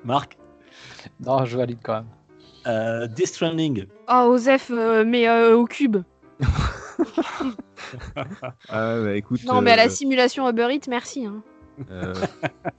Marc. 0.03 0.38
Non, 1.19 1.44
je 1.45 1.57
valide 1.57 1.80
quand 1.84 1.94
même. 1.94 2.06
Euh, 2.67 3.07
Death 3.07 3.27
Stranding. 3.27 3.85
Oh, 4.09 4.29
Osef, 4.31 4.71
euh, 4.71 5.03
mais 5.05 5.27
euh, 5.27 5.55
au 5.57 5.65
cube. 5.65 5.97
Ah, 8.69 8.97
bah, 9.03 9.15
écoute. 9.15 9.41
Non, 9.45 9.61
mais 9.61 9.71
à 9.71 9.75
la 9.75 9.85
euh, 9.85 9.89
simulation 9.89 10.49
Uber 10.49 10.67
Eats, 10.71 10.87
merci. 10.89 11.25
hein. 11.25 11.41
euh, 11.91 12.13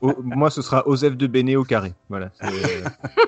moi, 0.02 0.50
ce 0.50 0.62
sera 0.62 0.86
Osef 0.88 1.16
de 1.16 1.26
Béné 1.26 1.56
au 1.56 1.64
carré. 1.64 1.94
Voilà. 2.08 2.30
euh, 2.42 2.48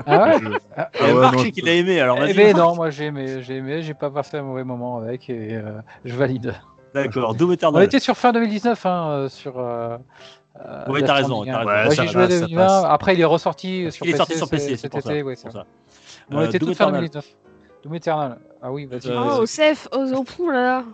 Ah 0.07 0.23
ouais? 0.25 0.39
je- 0.41 0.47
Ah, 0.77 0.91
Il 1.01 1.07
y 1.07 1.11
a 1.11 1.15
ouais, 1.15 1.21
Marc 1.21 1.33
non, 1.35 1.39
je 1.41 1.45
sais 1.45 1.53
qu'il 1.53 1.69
a 1.69 1.73
aimé, 1.75 2.01
alors 2.01 2.19
Eh 2.27 2.35
ben 2.35 2.57
non, 2.57 2.75
moi 2.77 2.91
j'ai 2.91 3.05
aimé, 3.07 3.43
j'ai 3.43 3.57
aimé, 3.57 3.83
j'ai 3.83 3.95
pas 3.95 4.11
passé 4.11 4.39
un 4.39 4.43
mauvais 4.43 4.65
moment 4.65 4.99
avec 4.99 5.29
et 5.31 5.55
euh, 5.57 5.81
je 6.05 6.15
valide. 6.17 6.55
D'accord, 6.95 7.35
Doom 7.35 7.51
On 7.51 7.53
Eternal. 7.53 7.83
était 7.85 8.01
sur 8.01 8.17
fin 8.17 8.33
2019 8.33 8.87
hein, 8.87 9.27
sur. 9.29 9.57
Oui, 10.89 11.03
t'as 11.05 11.15
raison, 11.15 11.43
hein. 11.49 11.59
raison. 11.59 11.69
Ouais, 11.71 11.85
Moi 11.85 11.95
ça 11.95 12.03
j'ai 12.03 12.09
joué 12.09 12.23
passe, 12.27 12.33
ça 12.33 12.41
2020, 12.47 12.67
passe. 12.67 12.85
après 12.89 13.15
il 13.15 13.21
est 13.21 13.25
ressorti 13.25 13.93
sur 13.93 14.05
Il 14.07 14.09
est 14.09 14.13
PC, 14.13 14.17
sorti 14.19 14.37
sur 14.37 14.49
PC, 14.51 14.77
c'est 14.77 14.89
pour 14.89 15.03
ça. 15.03 15.13
On 16.31 16.39
Euh, 16.39 16.47
était 16.47 16.59
Doom 16.59 16.69
toute 16.71 16.79
fin 16.79 16.85
Eternal. 16.89 17.01
2019. 17.09 17.37
Doom 17.85 17.95
Eternal. 17.95 18.39
Ah 18.63 18.73
oui, 18.73 18.87
vas-y. 18.87 19.09
Euh, 19.11 19.21
Oh, 19.39 19.43
Osef, 19.43 19.89
oh, 19.93 20.05
oh, 20.41 20.51
là 20.51 20.63
là. 20.63 20.85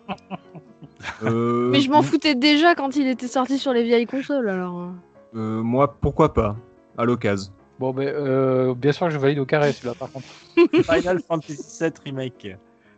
euh, 1.22 1.68
Mais 1.72 1.80
je 1.80 1.90
m'en 1.90 2.02
foutais 2.02 2.34
déjà 2.34 2.74
quand 2.74 2.94
il 2.96 3.06
était 3.08 3.26
sorti 3.28 3.58
sur 3.58 3.72
les 3.72 3.82
vieilles 3.82 4.06
consoles, 4.06 4.48
alors. 4.48 4.90
euh, 5.34 5.62
moi, 5.62 5.94
pourquoi 6.00 6.32
pas 6.34 6.56
À 6.98 7.04
l'occasion. 7.04 7.52
Bon, 7.80 7.92
ben, 7.92 8.06
euh, 8.06 8.74
bien 8.74 8.92
sûr 8.92 9.06
que 9.08 9.12
je 9.12 9.18
valide 9.18 9.38
au 9.40 9.46
carré 9.46 9.72
celui-là 9.72 9.94
par 9.98 10.10
contre. 10.12 10.26
Final 10.84 11.20
Fantasy 11.26 11.62
VII 11.80 11.90
Remake. 12.04 12.56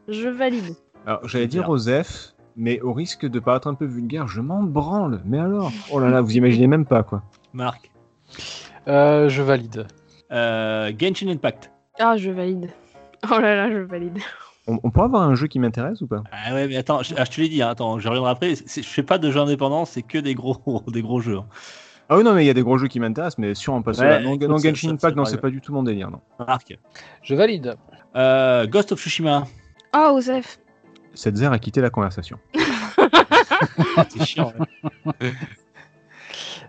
Je 0.08 0.28
valide. 0.28 0.74
Alors, 1.06 1.26
j'allais 1.26 1.46
dire 1.46 1.70
Osef, 1.70 2.34
mais 2.56 2.80
au 2.82 2.92
risque 2.92 3.24
de 3.26 3.38
paraître 3.40 3.68
un 3.68 3.74
peu 3.74 3.86
vulgaire, 3.86 4.28
je 4.28 4.40
m'en 4.42 4.62
branle. 4.62 5.22
Mais 5.24 5.38
alors? 5.38 5.72
Oh 5.90 5.98
là 5.98 6.10
là, 6.10 6.20
vous 6.20 6.36
imaginez 6.36 6.66
même 6.66 6.84
pas, 6.84 7.02
quoi. 7.02 7.22
Marc. 7.54 7.90
Euh, 8.88 9.28
je 9.28 9.42
valide. 9.42 9.86
Euh, 10.32 10.92
Genshin 10.98 11.28
Impact. 11.28 11.70
Ah, 11.98 12.16
je 12.16 12.30
valide. 12.30 12.70
Oh 13.34 13.40
là 13.40 13.56
là, 13.56 13.70
je 13.70 13.78
valide. 13.78 14.18
On, 14.68 14.78
on 14.84 14.90
pourrait 14.90 15.06
avoir 15.06 15.22
un 15.22 15.34
jeu 15.34 15.46
qui 15.46 15.58
m'intéresse 15.58 16.00
ou 16.02 16.06
pas? 16.06 16.22
Ah 16.30 16.52
ouais, 16.54 16.68
mais 16.68 16.76
attends, 16.76 17.02
je, 17.02 17.14
ah, 17.16 17.24
je 17.24 17.30
te 17.30 17.40
l'ai 17.40 17.48
dit, 17.48 17.62
hein, 17.62 17.70
attends, 17.70 17.98
je 17.98 18.06
reviendrai 18.08 18.30
après. 18.30 18.54
Je 18.54 18.82
fais 18.82 19.02
pas 19.02 19.18
de 19.18 19.30
jeux 19.30 19.40
indépendants, 19.40 19.84
c'est 19.84 20.02
que 20.02 20.18
des 20.18 20.34
gros, 20.34 20.82
des 20.88 21.02
gros 21.02 21.20
jeux. 21.20 21.38
hein. 21.38 21.46
Ah 22.08 22.16
oui, 22.18 22.22
non, 22.24 22.34
mais 22.34 22.44
il 22.44 22.46
y 22.46 22.50
a 22.50 22.54
des 22.54 22.62
gros 22.62 22.76
jeux 22.78 22.86
qui 22.88 23.00
m'intéressent, 23.00 23.38
mais 23.38 23.54
sûr, 23.54 23.72
on 23.72 23.82
passe 23.82 23.98
Ouais, 23.98 24.08
là. 24.08 24.20
Non, 24.20 24.34
écoute, 24.34 24.48
non, 24.48 24.58
ça- 24.58 24.68
Genshin 24.68 24.90
Impact, 24.90 25.16
non, 25.16 25.24
c'est 25.24 25.40
pas 25.40 25.50
du 25.50 25.60
tout 25.60 25.72
mon 25.72 25.82
délire, 25.82 26.10
non. 26.10 26.20
Marc. 26.46 26.78
Je 27.22 27.34
valide. 27.34 27.74
Euh, 28.14 28.66
Ghost 28.66 28.92
of 28.92 29.00
Tsushima. 29.00 29.44
Oh, 29.96 30.10
Osef. 30.14 30.58
Cette 31.14 31.36
zère 31.36 31.50
a 31.52 31.58
quitté 31.58 31.80
la 31.80 31.90
conversation. 31.90 32.38
C'est 34.10 34.24
chiant. 34.24 34.52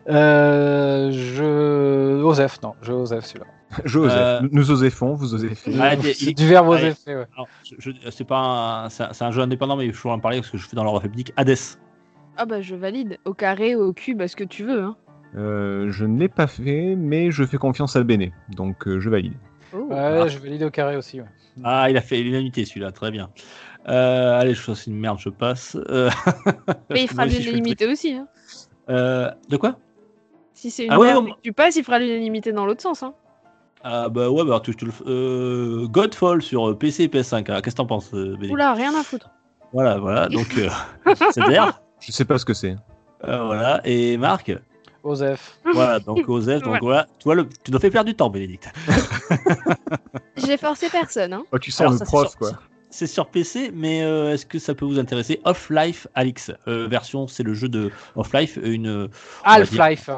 Euh, 0.10 1.12
je. 1.12 2.22
Osef, 2.24 2.62
non, 2.62 2.74
je 2.82 2.92
Osef 2.92 3.26
celui-là. 3.26 3.46
Je 3.86 4.00
Osef. 4.00 4.14
Euh, 4.18 4.42
Nous 4.52 4.72
osefons, 4.72 5.14
vous 5.14 5.34
osefez. 5.34 5.56
C'est 6.14 6.22
il- 6.30 6.36
du 6.36 6.48
verbe. 6.48 6.70
Osef, 6.70 6.98
ouais. 7.08 7.26
C'est 8.12 8.24
pas 8.28 8.86
un, 8.86 8.90
c'est 8.90 9.22
un- 9.22 9.32
jeu 9.32 9.42
indépendant, 9.42 9.76
mais 9.76 9.86
il 9.86 9.94
faut 9.94 10.10
en 10.10 10.20
parler 10.20 10.40
parce 10.40 10.50
que 10.52 10.58
je 10.58 10.68
fais 10.68 10.76
dans 10.76 10.84
l'ordre 10.84 11.00
alphabétique. 11.00 11.34
Hades. 11.36 11.56
Ah 12.38 12.46
bah, 12.46 12.62
je 12.62 12.76
valide. 12.76 13.18
Au 13.26 13.34
carré, 13.34 13.76
au 13.76 13.92
cube, 13.94 14.22
à 14.22 14.28
ce 14.28 14.36
que 14.36 14.44
tu 14.44 14.64
veux. 14.64 14.82
Hein. 14.84 14.96
Euh, 15.36 15.92
je 15.92 16.06
ne 16.06 16.18
l'ai 16.20 16.30
pas 16.30 16.48
fait, 16.48 16.96
mais 16.96 17.32
je 17.32 17.44
fais 17.44 17.58
confiance 17.58 17.96
à 17.98 18.04
Béné, 18.04 18.32
donc 18.56 18.88
euh, 18.88 19.00
je 19.02 19.10
valide. 19.10 19.34
Oh. 19.74 19.88
Ouais, 19.90 19.96
Ah. 19.98 20.28
je 20.28 20.38
valide 20.40 20.64
au 20.64 20.70
carré 20.72 20.96
aussi. 20.96 21.20
Ouais. 21.20 21.28
Ah, 21.64 21.90
il 21.90 21.98
a 21.98 22.02
fait 22.02 22.22
l'unanimité 22.22 22.64
celui-là, 22.64 22.92
très 22.92 23.12
bien. 23.12 23.30
Euh, 23.90 24.40
allez, 24.40 24.54
je 24.54 24.74
c'est 24.74 24.90
une 24.90 24.98
merde, 25.00 25.18
je 25.20 25.30
passe. 25.30 25.76
Euh, 25.90 26.10
Mais 26.90 27.04
il 27.04 27.08
fera 27.10 27.26
l'unanimité 27.26 27.86
aussi. 27.88 28.14
Hein. 28.14 28.28
euh, 28.90 29.30
de 29.50 29.58
quoi? 29.58 29.78
Si 30.58 30.72
c'est 30.72 30.86
une 30.86 30.92
Ah 30.92 30.98
ouais, 31.00 31.08
merde 31.14 31.28
que 31.28 31.42
tu 31.44 31.54
passes, 31.54 31.76
il 31.76 31.84
fera 31.84 32.00
l'unanimité 32.00 32.52
dans 32.52 32.66
l'autre 32.66 32.82
sens. 32.82 33.04
Hein. 33.04 33.14
Ah 33.84 34.10
bah 34.10 34.30
ouais, 34.32 34.38
bah 34.44 34.50
alors, 34.50 34.62
tu, 34.64 34.76
tu 34.76 34.88
euh, 35.06 35.88
Godfall 35.88 36.42
sur 36.42 36.76
PC 36.78 37.04
et 37.04 37.08
PS5. 37.10 37.52
hein. 37.52 37.62
Qu'est-ce 37.62 37.76
que 37.76 37.78
t'en 37.78 37.86
penses, 37.86 38.12
euh, 38.16 38.36
Béné 38.36 38.52
Oula, 38.52 38.74
rien 38.74 38.94
à 39.00 39.04
foutre. 39.04 39.30
Voilà, 39.72 40.00
voilà. 40.00 40.28
Donc, 40.30 40.48
euh, 40.58 40.68
c'est 41.32 41.46
d'air. 41.48 41.80
Je 42.00 42.12
sais 42.12 42.26
pas 42.26 42.40
ce 42.40 42.46
que 42.46 42.56
c'est. 42.56 42.76
Euh, 43.26 43.44
voilà. 43.46 43.82
Et 43.86 44.18
Marc, 44.18 44.52
Osef. 45.04 45.60
voilà. 45.74 46.00
Donc 46.00 46.28
Osef, 46.28 46.64
donc 46.64 46.74
Ouais. 46.74 46.80
voilà. 46.82 47.06
Tu 47.20 47.26
vois, 47.26 47.36
le, 47.36 47.48
tu 47.64 47.70
dois 47.70 47.80
faire 47.80 47.92
perdre 47.92 48.10
du 48.10 48.16
temps, 48.16 48.32
Bénédicte. 48.32 48.70
J'ai 50.38 50.58
forcé 50.58 50.90
personne. 50.90 51.34
Hein. 51.34 51.44
Oh, 51.52 51.60
tu 51.60 51.70
sens 51.72 51.82
Alors, 51.82 51.92
le 51.94 51.98
ça, 52.00 52.06
c'est 52.06 52.12
prof, 52.12 52.30
sur- 52.30 52.40
quoi. 52.40 52.52
C'est 52.90 53.08
sur 53.08 53.28
PC, 53.28 53.72
mais 53.76 54.02
euh, 54.02 54.34
est-ce 54.34 54.46
que 54.46 54.60
ça 54.60 54.74
peut 54.74 54.86
vous 54.86 54.98
intéresser? 54.98 55.40
Off-Life 55.44 56.08
Alix. 56.16 56.52
Euh, 56.68 56.88
version, 56.88 57.28
c'est 57.28 57.44
le 57.44 57.54
jeu 57.54 57.68
de 57.70 57.92
Off-Life, 58.16 58.58
une 58.64 59.10
Half-Life. 59.44 60.10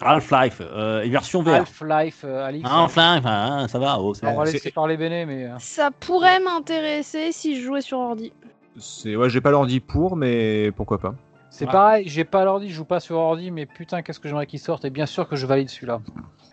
Half-Life, 0.00 0.60
euh, 0.60 1.04
version 1.08 1.42
VR. 1.42 1.54
Half-Life, 1.60 2.22
euh, 2.24 2.44
Alix. 2.46 2.68
Half-Life, 2.70 3.24
hein, 3.24 3.66
ça 3.68 3.78
va. 3.78 3.98
Oh, 4.00 4.12
c'est- 4.14 4.26
On 4.26 4.36
va 4.36 4.44
laisser 4.44 4.70
parler 4.70 4.96
Béné, 4.96 5.24
mais. 5.24 5.44
euh, 5.46 5.54
Ça 5.58 5.90
pourrait 5.90 6.40
m'intéresser 6.40 7.32
si 7.32 7.56
je 7.60 7.64
jouais 7.64 7.80
sur 7.80 7.98
ordi. 7.98 8.32
C'est 8.78 9.16
ouais, 9.16 9.30
j'ai 9.30 9.40
pas 9.40 9.50
l'ordi 9.50 9.80
pour, 9.80 10.16
mais 10.16 10.70
pourquoi 10.76 10.98
pas. 10.98 11.14
C'est 11.48 11.64
Ouais. 11.64 11.72
pareil, 11.72 12.04
j'ai 12.08 12.24
pas 12.24 12.44
l'ordi, 12.44 12.68
je 12.68 12.74
joue 12.74 12.84
pas 12.84 13.00
sur 13.00 13.16
ordi, 13.16 13.50
mais 13.50 13.64
putain, 13.64 14.02
qu'est-ce 14.02 14.20
que 14.20 14.28
j'aimerais 14.28 14.46
qu'il 14.46 14.58
sorte, 14.60 14.84
et 14.84 14.90
bien 14.90 15.06
sûr 15.06 15.26
que 15.26 15.36
je 15.36 15.46
valide 15.46 15.70
celui-là. 15.70 16.00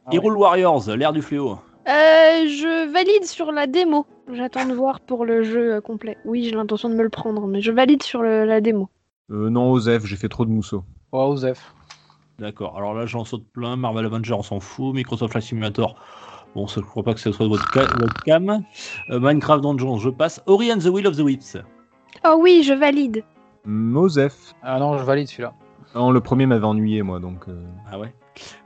Ah 0.05 0.09
Hyrule 0.13 0.37
Warriors, 0.37 0.89
l'ère 0.95 1.11
du 1.11 1.21
fléau. 1.21 1.57
Euh, 1.85 1.91
je 2.47 2.89
valide 2.93 3.25
sur 3.25 3.51
la 3.51 3.67
démo. 3.67 4.05
J'attends 4.31 4.65
de 4.65 4.73
voir 4.73 5.01
pour 5.01 5.25
le 5.25 5.43
jeu 5.43 5.73
euh, 5.75 5.81
complet. 5.81 6.17
Oui, 6.23 6.45
j'ai 6.45 6.55
l'intention 6.55 6.87
de 6.87 6.95
me 6.95 7.03
le 7.03 7.09
prendre, 7.09 7.45
mais 7.45 7.59
je 7.59 7.73
valide 7.73 8.03
sur 8.03 8.21
le- 8.21 8.45
la 8.45 8.61
démo. 8.61 8.87
Euh, 9.31 9.49
non, 9.49 9.69
Osef, 9.71 10.05
j'ai 10.05 10.15
fait 10.15 10.29
trop 10.29 10.45
de 10.45 10.49
mousseau. 10.49 10.85
Oh, 11.11 11.23
Osef. 11.33 11.73
D'accord. 12.39 12.75
Alors 12.77 12.93
là, 12.93 13.05
j'en 13.05 13.23
saute 13.25 13.45
plein. 13.53 13.75
Marvel 13.75 14.05
Avenger, 14.05 14.33
on 14.33 14.41
s'en 14.43 14.59
fout. 14.59 14.93
Microsoft 14.93 15.31
Flight 15.31 15.45
Simulator. 15.45 15.95
Bon, 16.55 16.67
ça, 16.67 16.81
je 16.81 16.85
crois 16.85 17.03
pas 17.03 17.13
que 17.13 17.19
ce 17.19 17.31
soit 17.31 17.47
votre 17.47 17.71
ca- 17.73 17.87
votre 17.99 18.23
cam. 18.23 18.63
Euh, 19.09 19.19
Minecraft 19.19 19.61
Dungeons, 19.63 19.97
je 19.97 20.09
passe. 20.09 20.41
Ori 20.45 20.71
and 20.71 20.79
the 20.79 20.85
Will 20.87 21.07
of 21.07 21.15
the 21.15 21.21
Wisps. 21.21 21.57
Oh 22.25 22.37
oui, 22.39 22.63
je 22.63 22.73
valide. 22.73 23.23
Mm, 23.65 23.97
Osef. 23.97 24.53
Ah 24.61 24.77
non, 24.79 24.97
je 24.97 25.03
valide 25.03 25.27
celui-là. 25.27 25.53
Non, 25.95 26.11
le 26.11 26.21
premier 26.21 26.45
m'avait 26.45 26.65
ennuyé, 26.65 27.01
moi, 27.03 27.19
donc. 27.19 27.47
euh, 27.47 27.65
Ah 27.91 27.99
ouais. 27.99 28.13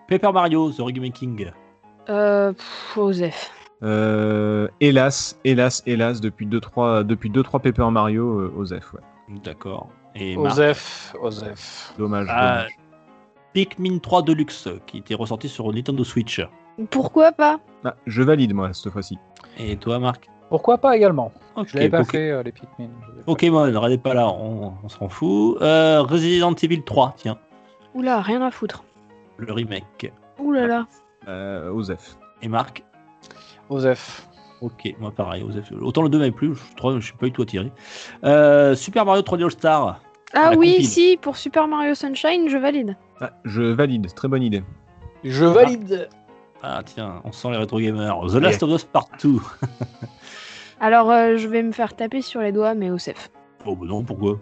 Paper 0.10 0.32
Mario, 0.34 0.72
The 0.72 0.80
Remaking. 0.80 1.52
Euh, 2.10 2.54
pff, 2.54 2.98
Osef. 2.98 3.52
Euh, 3.84 4.68
hélas, 4.80 5.38
hélas, 5.44 5.84
hélas, 5.86 6.20
depuis 6.20 6.48
2-3 6.48 7.04
depuis 7.04 7.30
deux, 7.30 7.44
trois 7.44 7.60
Paper 7.60 7.90
Mario, 7.92 8.40
euh, 8.40 8.54
Osef, 8.58 8.94
ouais. 8.94 9.02
D'accord. 9.44 9.90
Et 10.16 10.36
Marc 10.36 10.54
Osef, 10.58 11.14
Osef. 11.22 11.94
Dommage. 11.98 12.28
Ah, 12.30 12.58
dommage. 12.64 12.78
Pikmin 13.66 13.98
3 13.98 14.22
Deluxe, 14.22 14.70
qui 14.86 15.00
était 15.00 15.16
ressorti 15.16 15.50
sur 15.50 15.74
Nintendo 15.74 16.04
Switch. 16.04 16.40
Pourquoi 16.92 17.32
pas 17.32 17.60
Ah, 17.84 17.96
je 18.06 18.22
valide, 18.22 18.54
moi, 18.54 18.72
cette 18.72 18.92
fois-ci. 18.92 19.18
Et 19.58 19.78
toi, 19.78 19.98
Marc 19.98 20.30
Pourquoi 20.50 20.78
pas 20.78 20.96
également 20.96 21.32
Ok, 21.56 21.70
Je 21.70 21.78
l'avais 21.78 21.90
pas 21.90 22.04
fait, 22.04 22.30
euh, 22.30 22.44
les 22.44 22.52
Pikmin. 22.52 22.90
Pokémon, 23.26 23.62
regardez 23.64 23.98
pas 23.98 24.14
là, 24.14 24.28
on, 24.30 24.74
on 24.84 24.90
s'en 24.90 25.10
fout. 25.10 25.58
Euh, 25.64 26.04
Resident 26.04 26.54
Evil 26.54 26.84
3, 26.84 27.16
tiens, 27.18 27.40
Oula, 27.96 28.22
rien 28.22 28.44
à 28.44 28.52
foutre. 28.52 28.84
le 29.38 29.52
remake. 29.52 30.14
Oula 30.38 30.68
là. 30.68 30.86
Euh, 31.28 31.72
Osef. 31.72 32.16
Et 32.44 32.48
Marc. 32.50 32.84
Osef. 33.70 34.28
Ok, 34.62 34.94
moi 35.00 35.10
pareil. 35.10 35.42
Osef. 35.42 35.72
Autant 35.82 36.04
le 36.04 36.10
2 36.10 36.20
m'avait 36.20 36.30
plu, 36.32 36.54
je, 36.54 36.76
trouve- 36.76 37.00
je 37.00 37.06
suis 37.08 37.18
pas 37.18 37.26
du 37.26 37.32
tout 37.32 37.42
attiré. 37.42 37.72
Euh, 38.24 38.76
Super 38.76 39.04
Mario 39.04 39.24
3D 39.24 39.44
All 39.46 39.50
Star. 39.52 40.00
Ah 40.36 40.52
oui, 40.56 40.74
compile. 40.74 40.86
si, 40.88 41.18
pour 41.20 41.38
Super 41.38 41.68
Mario 41.68 41.96
Sunshine, 41.96 42.50
je 42.50 42.58
valide. 42.60 42.96
Ah, 43.22 43.32
je 43.46 43.62
valide, 43.64 44.14
très 44.14 44.28
bonne 44.28 44.44
idée. 44.44 44.64
Je 45.24 45.46
valide. 45.46 46.10
Ah 46.64 46.82
tiens, 46.86 47.22
on 47.24 47.32
sent 47.32 47.52
les 47.52 47.58
rétro 47.58 47.80
gamers. 47.80 48.20
The 48.28 48.36
Last 48.36 48.64
of 48.64 48.72
Us 48.72 48.84
Part 48.84 49.08
2. 49.22 49.38
Alors, 50.80 51.10
euh, 51.12 51.38
je 51.38 51.48
vais 51.48 51.64
me 51.64 51.72
faire 51.72 51.96
taper 51.96 52.22
sur 52.22 52.42
les 52.42 52.52
doigts, 52.52 52.76
mais 52.76 52.92
Osef. 52.92 53.30
Oh 53.66 53.76
bah 53.76 53.86
non, 53.88 54.04
pourquoi? 54.04 54.40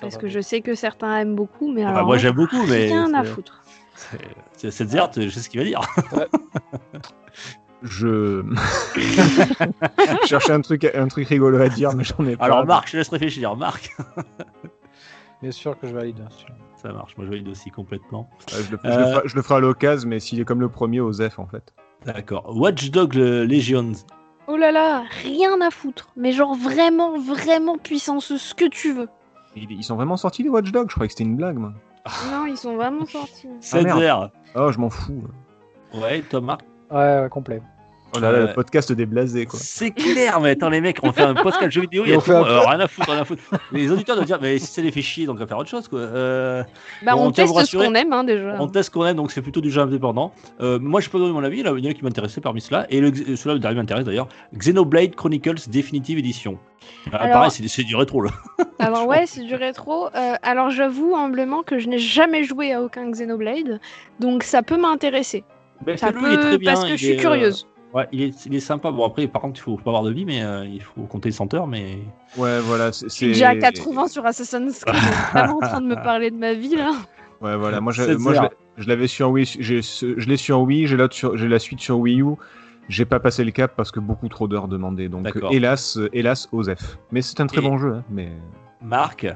Parce 0.00 0.16
que 0.16 0.28
je 0.28 0.40
sais 0.40 0.60
que 0.60 0.74
certains 0.76 1.18
aiment 1.18 1.34
beaucoup, 1.34 1.72
mais 1.72 1.84
Enfin, 1.84 1.94
alors. 1.94 2.06
Moi 2.06 2.16
là, 2.16 2.22
j'aime 2.22 2.36
beaucoup, 2.36 2.64
mais. 2.68 2.86
Rien 2.86 3.12
à 3.14 3.24
c'est- 3.24 3.30
foutre. 3.30 3.62
c'est 4.54 4.70
Zert, 4.88 5.10
je 5.16 5.28
sais 5.28 5.40
ce 5.40 5.48
qu'il 5.50 5.60
va 5.60 5.66
dire. 5.66 5.80
Je 7.82 8.42
je 8.96 10.16
cherchais 10.26 10.50
un 10.52 10.60
truc, 10.62 10.84
un 10.92 11.06
truc 11.06 11.28
rigolo 11.28 11.60
à 11.60 11.68
dire, 11.68 11.92
mais 11.94 12.02
j'en 12.02 12.26
ai 12.26 12.36
pas. 12.36 12.46
Alors 12.46 12.66
Marc, 12.66 12.88
je 12.88 12.92
te 12.92 12.96
laisse 12.96 13.08
réfléchir. 13.08 13.54
Marc, 13.54 13.96
Bien 15.42 15.52
sûr 15.52 15.78
que 15.78 15.86
je 15.86 15.94
valide. 15.94 16.26
Ça 16.80 16.92
marche, 16.92 17.16
moi 17.16 17.26
je 17.26 17.30
valide 17.32 17.48
aussi 17.48 17.70
complètement. 17.70 18.28
Ouais, 18.52 18.62
je, 18.62 18.70
le, 18.72 18.78
je 18.82 18.88
Euh, 18.88 18.98
le 18.98 19.04
ferai, 19.14 19.28
je 19.28 19.36
le 19.36 19.42
ferai 19.42 19.54
à 19.56 19.60
l'occasion, 19.60 20.08
mais 20.08 20.20
s'il 20.20 20.40
est 20.40 20.44
comme 20.44 20.60
le 20.60 20.68
premier, 20.68 21.00
Osef, 21.00 21.38
en 21.38 21.46
fait. 21.46 21.74
D'accord. 22.06 22.56
Watch 22.56 22.90
Dogs 22.90 23.16
euh, 23.16 23.44
Legions. 23.46 23.92
Oh 24.46 24.56
là 24.56 24.70
là, 24.72 25.02
rien 25.24 25.60
à 25.60 25.70
foutre. 25.70 26.08
Mais 26.16 26.32
genre 26.32 26.54
vraiment, 26.54 27.18
vraiment 27.18 27.76
puissance, 27.76 28.36
ce 28.36 28.54
que 28.54 28.68
tu 28.68 28.92
veux. 28.92 29.08
Ils, 29.56 29.70
ils 29.72 29.82
sont 29.82 29.96
vraiment 29.96 30.16
sortis, 30.16 30.42
les 30.42 30.48
Watch 30.48 30.70
Dogs 30.70 30.88
Je 30.88 30.94
croyais 30.94 31.08
que 31.08 31.12
c'était 31.12 31.24
une 31.24 31.36
blague, 31.36 31.56
moi. 31.58 31.72
Non, 32.30 32.46
ils 32.46 32.56
sont 32.56 32.76
vraiment 32.76 33.04
sortis. 33.04 33.48
C'est. 33.60 33.82
Zert. 33.82 34.30
Oh, 34.54 34.72
je 34.72 34.78
m'en 34.78 34.88
fous. 34.88 35.22
Ouais. 35.92 36.22
Ouais, 36.32 36.62
ouais, 36.90 37.28
complet. 37.30 37.60
Oh 38.14 38.20
là 38.20 38.32
là, 38.32 38.38
Euh, 38.38 38.46
le 38.48 38.52
podcast 38.54 38.90
déblasé, 38.92 39.44
quoi. 39.46 39.58
C'est 39.62 39.90
clair, 39.90 40.40
mais 40.40 40.50
attends 40.50 40.70
les 40.70 40.80
mecs, 40.80 40.98
on 41.02 41.12
fait 41.12 41.22
un 41.22 41.34
podcast 41.34 41.70
jeu 41.70 41.82
vidéo, 41.82 42.04
il 42.06 42.10
y 42.10 42.14
a 42.14 42.16
on 42.16 42.20
tout, 42.20 42.26
fait 42.26 42.34
un 42.34 42.44
euh, 42.44 42.60
rien 42.60 42.80
à 42.80 42.88
foutre, 42.88 43.10
rien 43.10 43.20
à 43.20 43.24
foutre. 43.24 43.42
Les 43.70 43.90
auditeurs 43.92 44.16
doivent 44.16 44.26
dire, 44.26 44.38
mais 44.40 44.58
si 44.58 44.66
ça 44.66 44.80
les 44.80 44.90
fait 44.90 45.02
chier, 45.02 45.26
donc 45.26 45.36
on 45.36 45.40
va 45.40 45.46
faire 45.46 45.58
autre 45.58 45.68
chose 45.68 45.88
quoi. 45.88 45.98
Euh, 46.00 46.62
Bah, 47.02 47.12
Bon, 47.14 47.26
on 47.26 47.30
teste 47.32 47.54
ce 47.66 47.76
qu'on 47.76 47.94
aime, 47.94 48.12
hein, 48.12 48.24
déjà. 48.24 48.56
on 48.58 48.66
teste 48.68 48.86
ce 48.86 48.90
qu'on 48.92 49.04
aime, 49.06 49.16
donc 49.16 49.30
c'est 49.30 49.42
plutôt 49.42 49.60
du 49.60 49.70
jeu 49.70 49.82
indépendant. 49.82 50.32
Euh, 50.60 50.78
moi 50.78 51.00
je 51.00 51.10
peux 51.10 51.18
donner 51.18 51.32
mon 51.32 51.44
avis, 51.44 51.62
là, 51.62 51.72
il 51.76 51.84
y 51.84 51.88
en 51.88 51.90
a 51.90 51.94
qui 51.94 52.02
m'intéressaient 52.02 52.40
parmi 52.40 52.60
cela, 52.62 52.86
et 52.88 53.00
le, 53.00 53.14
celui-là 53.14 53.54
le 53.54 53.58
dernier 53.60 53.76
m'intéresse 53.76 54.04
d'ailleurs, 54.06 54.28
Xenoblade 54.56 55.14
Chronicles 55.14 55.68
Definitive 55.68 56.18
Edition. 56.18 56.58
Ah, 57.12 57.16
Alors- 57.18 57.32
Pareil, 57.42 57.50
c'est 57.68 57.82
du 57.84 57.94
rétro 57.94 58.22
là. 58.22 58.30
Alors 58.78 59.06
ouais, 59.06 59.24
c'est 59.26 59.42
du 59.42 59.54
rétro. 59.54 60.06
Euh, 60.14 60.34
alors 60.42 60.70
j'avoue 60.70 61.14
humblement 61.14 61.62
que 61.62 61.78
je 61.78 61.88
n'ai 61.88 61.98
jamais 61.98 62.44
joué 62.44 62.72
à 62.72 62.80
aucun 62.82 63.10
Xenoblade, 63.10 63.80
donc 64.20 64.42
ça 64.44 64.62
peut 64.62 64.78
m'intéresser. 64.78 65.44
Ça 65.96 66.08
fais-le, 66.08 66.56
peut 66.56 66.58
parce 66.64 66.84
que 66.84 66.88
il 66.90 66.96
je 66.96 67.04
suis 67.04 67.12
est, 67.14 67.18
euh, 67.18 67.20
curieuse. 67.20 67.66
Ouais, 67.94 68.06
il 68.12 68.22
est, 68.22 68.46
il 68.46 68.54
est 68.54 68.60
sympa. 68.60 68.90
Bon 68.90 69.04
après, 69.06 69.26
par 69.26 69.42
contre, 69.42 69.58
il 69.60 69.62
faut 69.62 69.76
pas 69.76 69.90
avoir 69.90 70.02
de 70.02 70.10
vie, 70.12 70.24
mais 70.24 70.42
euh, 70.42 70.64
il 70.66 70.82
faut 70.82 71.02
compter 71.02 71.28
les 71.28 71.34
senteurs, 71.34 71.66
mais. 71.66 71.98
Ouais, 72.36 72.60
voilà. 72.60 72.92
c'est- 72.92 73.06
Je 73.08 73.14
suis 73.14 73.26
déjà 73.28 73.50
à 73.50 73.56
80 73.56 74.08
sur 74.08 74.24
Assassin's 74.26 74.84
Creed. 74.84 74.94
je 74.96 75.00
suis 75.06 75.14
vraiment 75.32 75.56
en 75.56 75.60
train 75.60 75.80
de 75.80 75.86
me 75.86 75.94
parler 76.02 76.30
de 76.30 76.36
ma 76.36 76.54
vie 76.54 76.76
là. 76.76 76.92
Ouais, 77.40 77.56
voilà. 77.56 77.80
Moi, 77.80 77.92
je, 77.92 78.02
moi, 78.14 78.34
je, 78.76 78.86
l'avais 78.88 79.06
sur 79.06 79.30
Wii. 79.30 79.44
Je 79.60 80.28
l'ai 80.28 80.36
sur 80.36 80.60
Wii. 80.62 80.86
J'ai 80.86 80.96
l'autre 80.96 81.14
sur- 81.14 81.36
j'ai 81.36 81.48
la 81.48 81.58
suite 81.58 81.80
sur 81.80 81.98
Wii 81.98 82.20
U. 82.22 82.34
J'ai 82.88 83.04
pas 83.04 83.20
passé 83.20 83.44
le 83.44 83.50
cap 83.50 83.74
parce 83.76 83.90
que 83.90 84.00
beaucoup 84.00 84.28
trop 84.28 84.48
d'heures 84.48 84.66
demandées. 84.66 85.08
Donc, 85.08 85.28
hélas, 85.50 85.98
euh, 85.98 86.08
hélas, 86.12 86.48
Osef. 86.52 86.98
Mais 87.12 87.20
c'est 87.22 87.40
un 87.40 87.46
très 87.46 87.58
Et- 87.58 87.62
bon 87.62 87.76
jeu. 87.78 87.94
hein, 87.96 88.04
mais 88.10 88.32
Marc, 88.82 89.26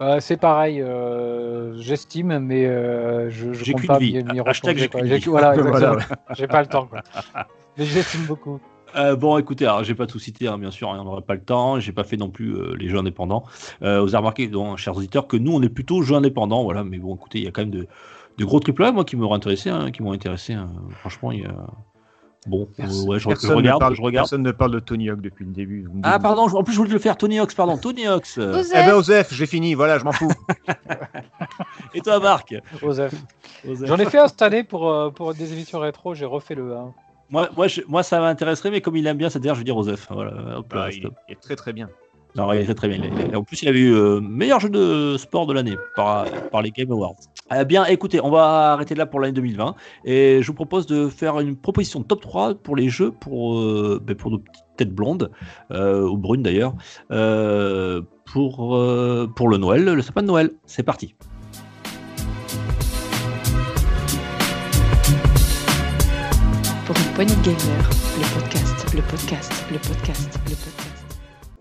Euh, 0.00 0.18
c'est 0.20 0.36
pareil, 0.36 0.80
euh, 0.80 1.76
j'estime, 1.76 2.38
mais 2.40 2.66
euh, 2.66 3.30
je, 3.30 3.52
je 3.52 3.72
compte 3.72 3.86
pas 3.86 3.98
m'y 4.00 4.18
replonger, 4.18 4.88
j'ai. 5.04 5.18
Voilà. 5.30 5.54
Voilà. 5.62 5.96
Pas 6.48 6.62
le 6.62 6.66
temps. 6.66 6.86
Quoi. 6.86 7.02
Mais 7.78 7.84
j'estime 7.84 8.24
beaucoup. 8.26 8.58
Euh, 8.96 9.16
bon, 9.16 9.38
écoutez, 9.38 9.64
alors 9.64 9.84
j'ai 9.84 9.94
pas 9.94 10.06
tout 10.06 10.18
cité, 10.18 10.48
hein, 10.48 10.58
bien 10.58 10.70
sûr, 10.70 10.90
hein, 10.90 10.98
on 11.00 11.04
n'aurait 11.04 11.22
pas 11.22 11.34
le 11.34 11.42
temps. 11.42 11.80
J'ai 11.80 11.92
pas 11.92 12.04
fait 12.04 12.16
non 12.18 12.28
plus 12.30 12.54
les 12.76 12.88
jeux 12.88 12.98
indépendants. 12.98 13.44
Vous 13.80 13.86
avez 13.86 14.16
remarqué, 14.16 14.48
donc, 14.48 14.76
chers 14.78 14.96
auditeurs, 14.96 15.26
que 15.28 15.36
nous, 15.38 15.52
on 15.54 15.62
est 15.62 15.70
plutôt 15.70 16.02
jeux 16.02 16.14
indépendants, 16.16 16.62
voilà. 16.64 16.84
Mais 16.84 16.98
bon, 16.98 17.14
écoutez, 17.14 17.38
il 17.38 17.44
y 17.44 17.48
a 17.48 17.50
quand 17.52 17.62
même 17.62 17.70
de, 17.70 17.86
de 18.38 18.44
gros 18.44 18.60
triple 18.60 18.84
A, 18.84 18.92
moi, 18.92 19.04
qui 19.04 19.16
m'auraient 19.16 19.36
intéressé, 19.36 19.70
hein, 19.70 19.90
qui 19.92 20.02
m'ont 20.02 20.12
intéressé. 20.12 20.52
hein. 20.52 20.70
Franchement, 21.00 21.32
il 21.32 21.40
y 21.40 21.44
a. 21.46 21.54
Bon, 22.46 22.68
euh, 22.80 22.82
ouais, 23.06 23.18
je, 23.18 23.22
je 23.24 23.28
personne, 23.28 23.50
ne 23.50 23.54
regarde, 23.56 23.78
parle, 23.80 23.94
je 23.94 24.02
regarde. 24.02 24.24
personne 24.24 24.42
ne 24.42 24.50
parle 24.50 24.72
de 24.72 24.80
Tony 24.80 25.08
Hawk 25.10 25.20
depuis 25.20 25.44
le 25.44 25.52
début. 25.52 25.86
Ah, 26.02 26.18
pardon, 26.18 26.48
je- 26.48 26.56
en 26.56 26.64
plus, 26.64 26.72
je 26.72 26.78
voulais 26.78 26.90
le 26.90 26.98
faire. 26.98 27.16
Tony 27.16 27.38
Hawks, 27.38 27.54
pardon, 27.54 27.76
Tony 27.78 28.06
Hawks. 28.06 28.26
euh. 28.38 28.62
Eh 28.70 28.72
ben, 28.84 28.94
Osef, 28.94 29.32
j'ai 29.32 29.46
fini. 29.46 29.74
Voilà, 29.74 29.98
je 29.98 30.04
m'en 30.04 30.10
fous. 30.12 30.28
Et 31.94 32.00
toi, 32.00 32.18
Marc? 32.20 32.54
Osef. 32.82 33.14
J'en 33.64 33.96
ai 33.98 34.06
fait 34.06 34.18
un 34.18 34.28
cette 34.28 34.42
année 34.42 34.64
pour, 34.64 34.90
euh, 34.90 35.10
pour 35.10 35.34
des 35.34 35.52
émissions 35.52 35.78
rétro, 35.78 36.14
j'ai 36.14 36.24
refait 36.24 36.54
le 36.54 36.74
1. 36.74 36.92
Moi, 37.30 37.48
moi, 37.56 37.68
je- 37.68 37.82
moi, 37.88 38.02
ça 38.02 38.18
m'intéresserait, 38.20 38.70
mais 38.70 38.80
comme 38.80 38.96
il 38.96 39.06
aime 39.06 39.16
bien, 39.16 39.30
c'est-à-dire, 39.30 39.54
je 39.54 39.60
vais 39.60 39.64
dire 39.64 39.76
Osef. 39.76 40.08
Voilà, 40.10 40.58
hop 40.58 40.72
là, 40.72 40.84
Ah, 40.86 40.90
il, 40.90 40.98
stop. 40.98 41.14
il 41.28 41.32
est 41.32 41.40
très 41.40 41.56
très 41.56 41.72
bien. 41.72 41.88
Non, 42.34 42.50
il 42.52 42.60
est 42.60 42.64
très 42.64 42.74
très 42.74 42.88
bien. 42.88 42.98
Il 43.30 43.36
En 43.36 43.44
plus, 43.44 43.62
il 43.62 43.68
avait 43.68 43.78
eu 43.80 43.92
euh, 43.94 44.18
meilleur 44.20 44.58
jeu 44.58 44.70
de 44.70 45.16
sport 45.18 45.46
de 45.46 45.52
l'année 45.52 45.76
par, 45.96 46.24
par 46.50 46.62
les 46.62 46.70
Game 46.70 46.90
Awards. 46.90 47.14
Eh 47.54 47.64
bien, 47.64 47.84
écoutez, 47.84 48.20
on 48.22 48.30
va 48.30 48.72
arrêter 48.72 48.94
là 48.94 49.04
pour 49.04 49.20
l'année 49.20 49.32
2020 49.32 49.74
et 50.04 50.40
je 50.42 50.46
vous 50.46 50.54
propose 50.54 50.86
de 50.86 51.08
faire 51.08 51.38
une 51.40 51.56
proposition 51.56 52.02
top 52.02 52.20
3 52.22 52.54
pour 52.54 52.76
les 52.76 52.88
jeux 52.88 53.10
pour, 53.10 53.58
euh, 53.58 54.00
ben, 54.02 54.16
pour 54.16 54.30
nos 54.30 54.38
petites 54.38 54.64
têtes 54.76 54.94
blondes, 54.94 55.30
euh, 55.70 56.08
ou 56.08 56.16
brunes 56.16 56.42
d'ailleurs, 56.42 56.74
euh, 57.10 58.00
pour, 58.32 58.78
pour 59.36 59.48
le 59.48 59.56
Noël, 59.58 59.84
le 59.84 60.02
sapin 60.02 60.22
de 60.22 60.28
Noël. 60.28 60.50
C'est 60.66 60.82
parti. 60.82 61.14
Pour 66.86 66.96
une 66.96 67.14
poignée 67.14 67.34
de 67.34 67.42
gamers, 67.42 67.90
le 68.18 68.40
podcast, 68.40 68.94
le 68.94 69.02
podcast, 69.02 69.64
le 69.70 69.78
podcast, 69.78 70.40
le 70.48 70.54
podcast. 70.54 70.81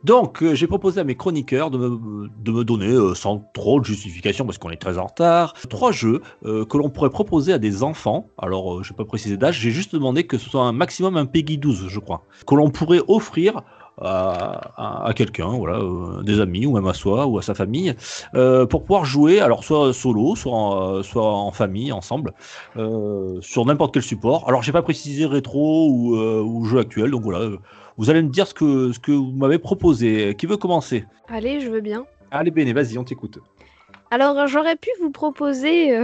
Donc, 0.04 0.42
euh, 0.42 0.56
j'ai 0.56 0.66
proposé 0.66 1.00
à 1.00 1.04
mes 1.04 1.16
chroniqueurs 1.16 1.70
de 1.70 1.78
me, 1.78 2.28
de 2.28 2.52
me 2.52 2.64
donner, 2.64 2.88
euh, 2.88 3.14
sans 3.14 3.50
trop 3.54 3.80
de 3.80 3.86
justification, 3.86 4.46
parce 4.46 4.58
qu'on 4.58 4.72
est 4.72 4.82
très 4.82 4.98
en 4.98 5.06
retard, 5.06 5.54
trois 5.70 5.92
jeux 5.92 6.22
euh, 6.44 6.66
que 6.66 6.78
l'on 6.78 6.90
pourrait 6.90 7.12
proposer 7.12 7.54
à 7.54 7.60
des 7.60 7.84
enfants. 7.84 8.28
Alors, 8.38 8.84
je 8.84 8.92
n'ai 8.92 8.98
pas 8.98 9.06
précisé 9.06 9.38
d'âge, 9.38 9.60
j'ai 9.60 9.72
juste 9.72 9.94
demandé 9.94 10.26
que 10.26 10.38
ce 10.40 10.50
soit 10.50 10.64
un 10.64 10.72
maximum 10.72 11.18
un 11.18 11.26
PEGI 11.26 11.60
12, 11.60 11.88
je 11.88 12.00
crois, 12.00 12.24
que 12.48 12.56
l'on 12.56 12.72
pourrait 12.72 13.02
offrir 13.08 13.62
à, 14.00 14.72
à- 14.78 15.08
à 15.10 15.14
quelqu'un, 15.14 15.48
voilà, 15.50 15.78
euh, 15.80 16.24
des 16.24 16.40
amis 16.40 16.66
ou 16.66 16.74
même 16.74 16.88
à 16.88 16.94
soi 16.94 17.26
ou 17.28 17.38
à 17.38 17.42
sa 17.42 17.54
famille, 17.54 17.94
euh, 18.36 18.66
pour 18.66 18.82
pouvoir 18.84 19.06
jouer, 19.06 19.42
alors 19.42 19.64
soit 19.64 19.94
solo, 19.94 20.36
soit 20.36 20.54
en, 20.54 20.96
euh, 20.98 21.04
soit 21.04 21.26
en 21.32 21.52
famille, 21.52 21.92
ensemble, 21.92 22.34
euh, 22.78 23.38
sur 23.42 23.66
n'importe 23.66 23.94
quel 23.94 24.04
support. 24.04 24.48
Alors, 24.48 24.64
j'ai 24.64 24.72
pas 24.72 24.82
précisé 24.82 25.26
rétro 25.26 25.90
ou, 25.90 26.16
ou 26.18 26.66
jeu 26.66 26.80
actuel, 26.80 27.12
donc 27.12 27.22
voilà. 27.24 27.50
vous 27.98 28.10
allez 28.10 28.22
me 28.22 28.30
dire 28.30 28.48
ce 28.48 28.54
que, 28.54 28.92
ce 28.92 29.00
que 29.00 29.12
vous 29.12 29.32
m'avez 29.34 29.60
proposé. 29.60 30.36
Qui 30.36 30.46
veut 30.46 30.58
commencer? 30.58 31.06
Allez, 31.28 31.60
je 31.62 31.70
veux 31.70 31.82
bien. 31.82 32.06
Allez, 32.32 32.52
Béné, 32.52 32.74
vas-y, 32.74 32.98
on 32.98 33.04
t'écoute. 33.04 33.40
Alors 34.10 34.48
j'aurais 34.48 34.76
pu 34.76 34.90
vous 35.02 35.12
proposer. 35.12 35.98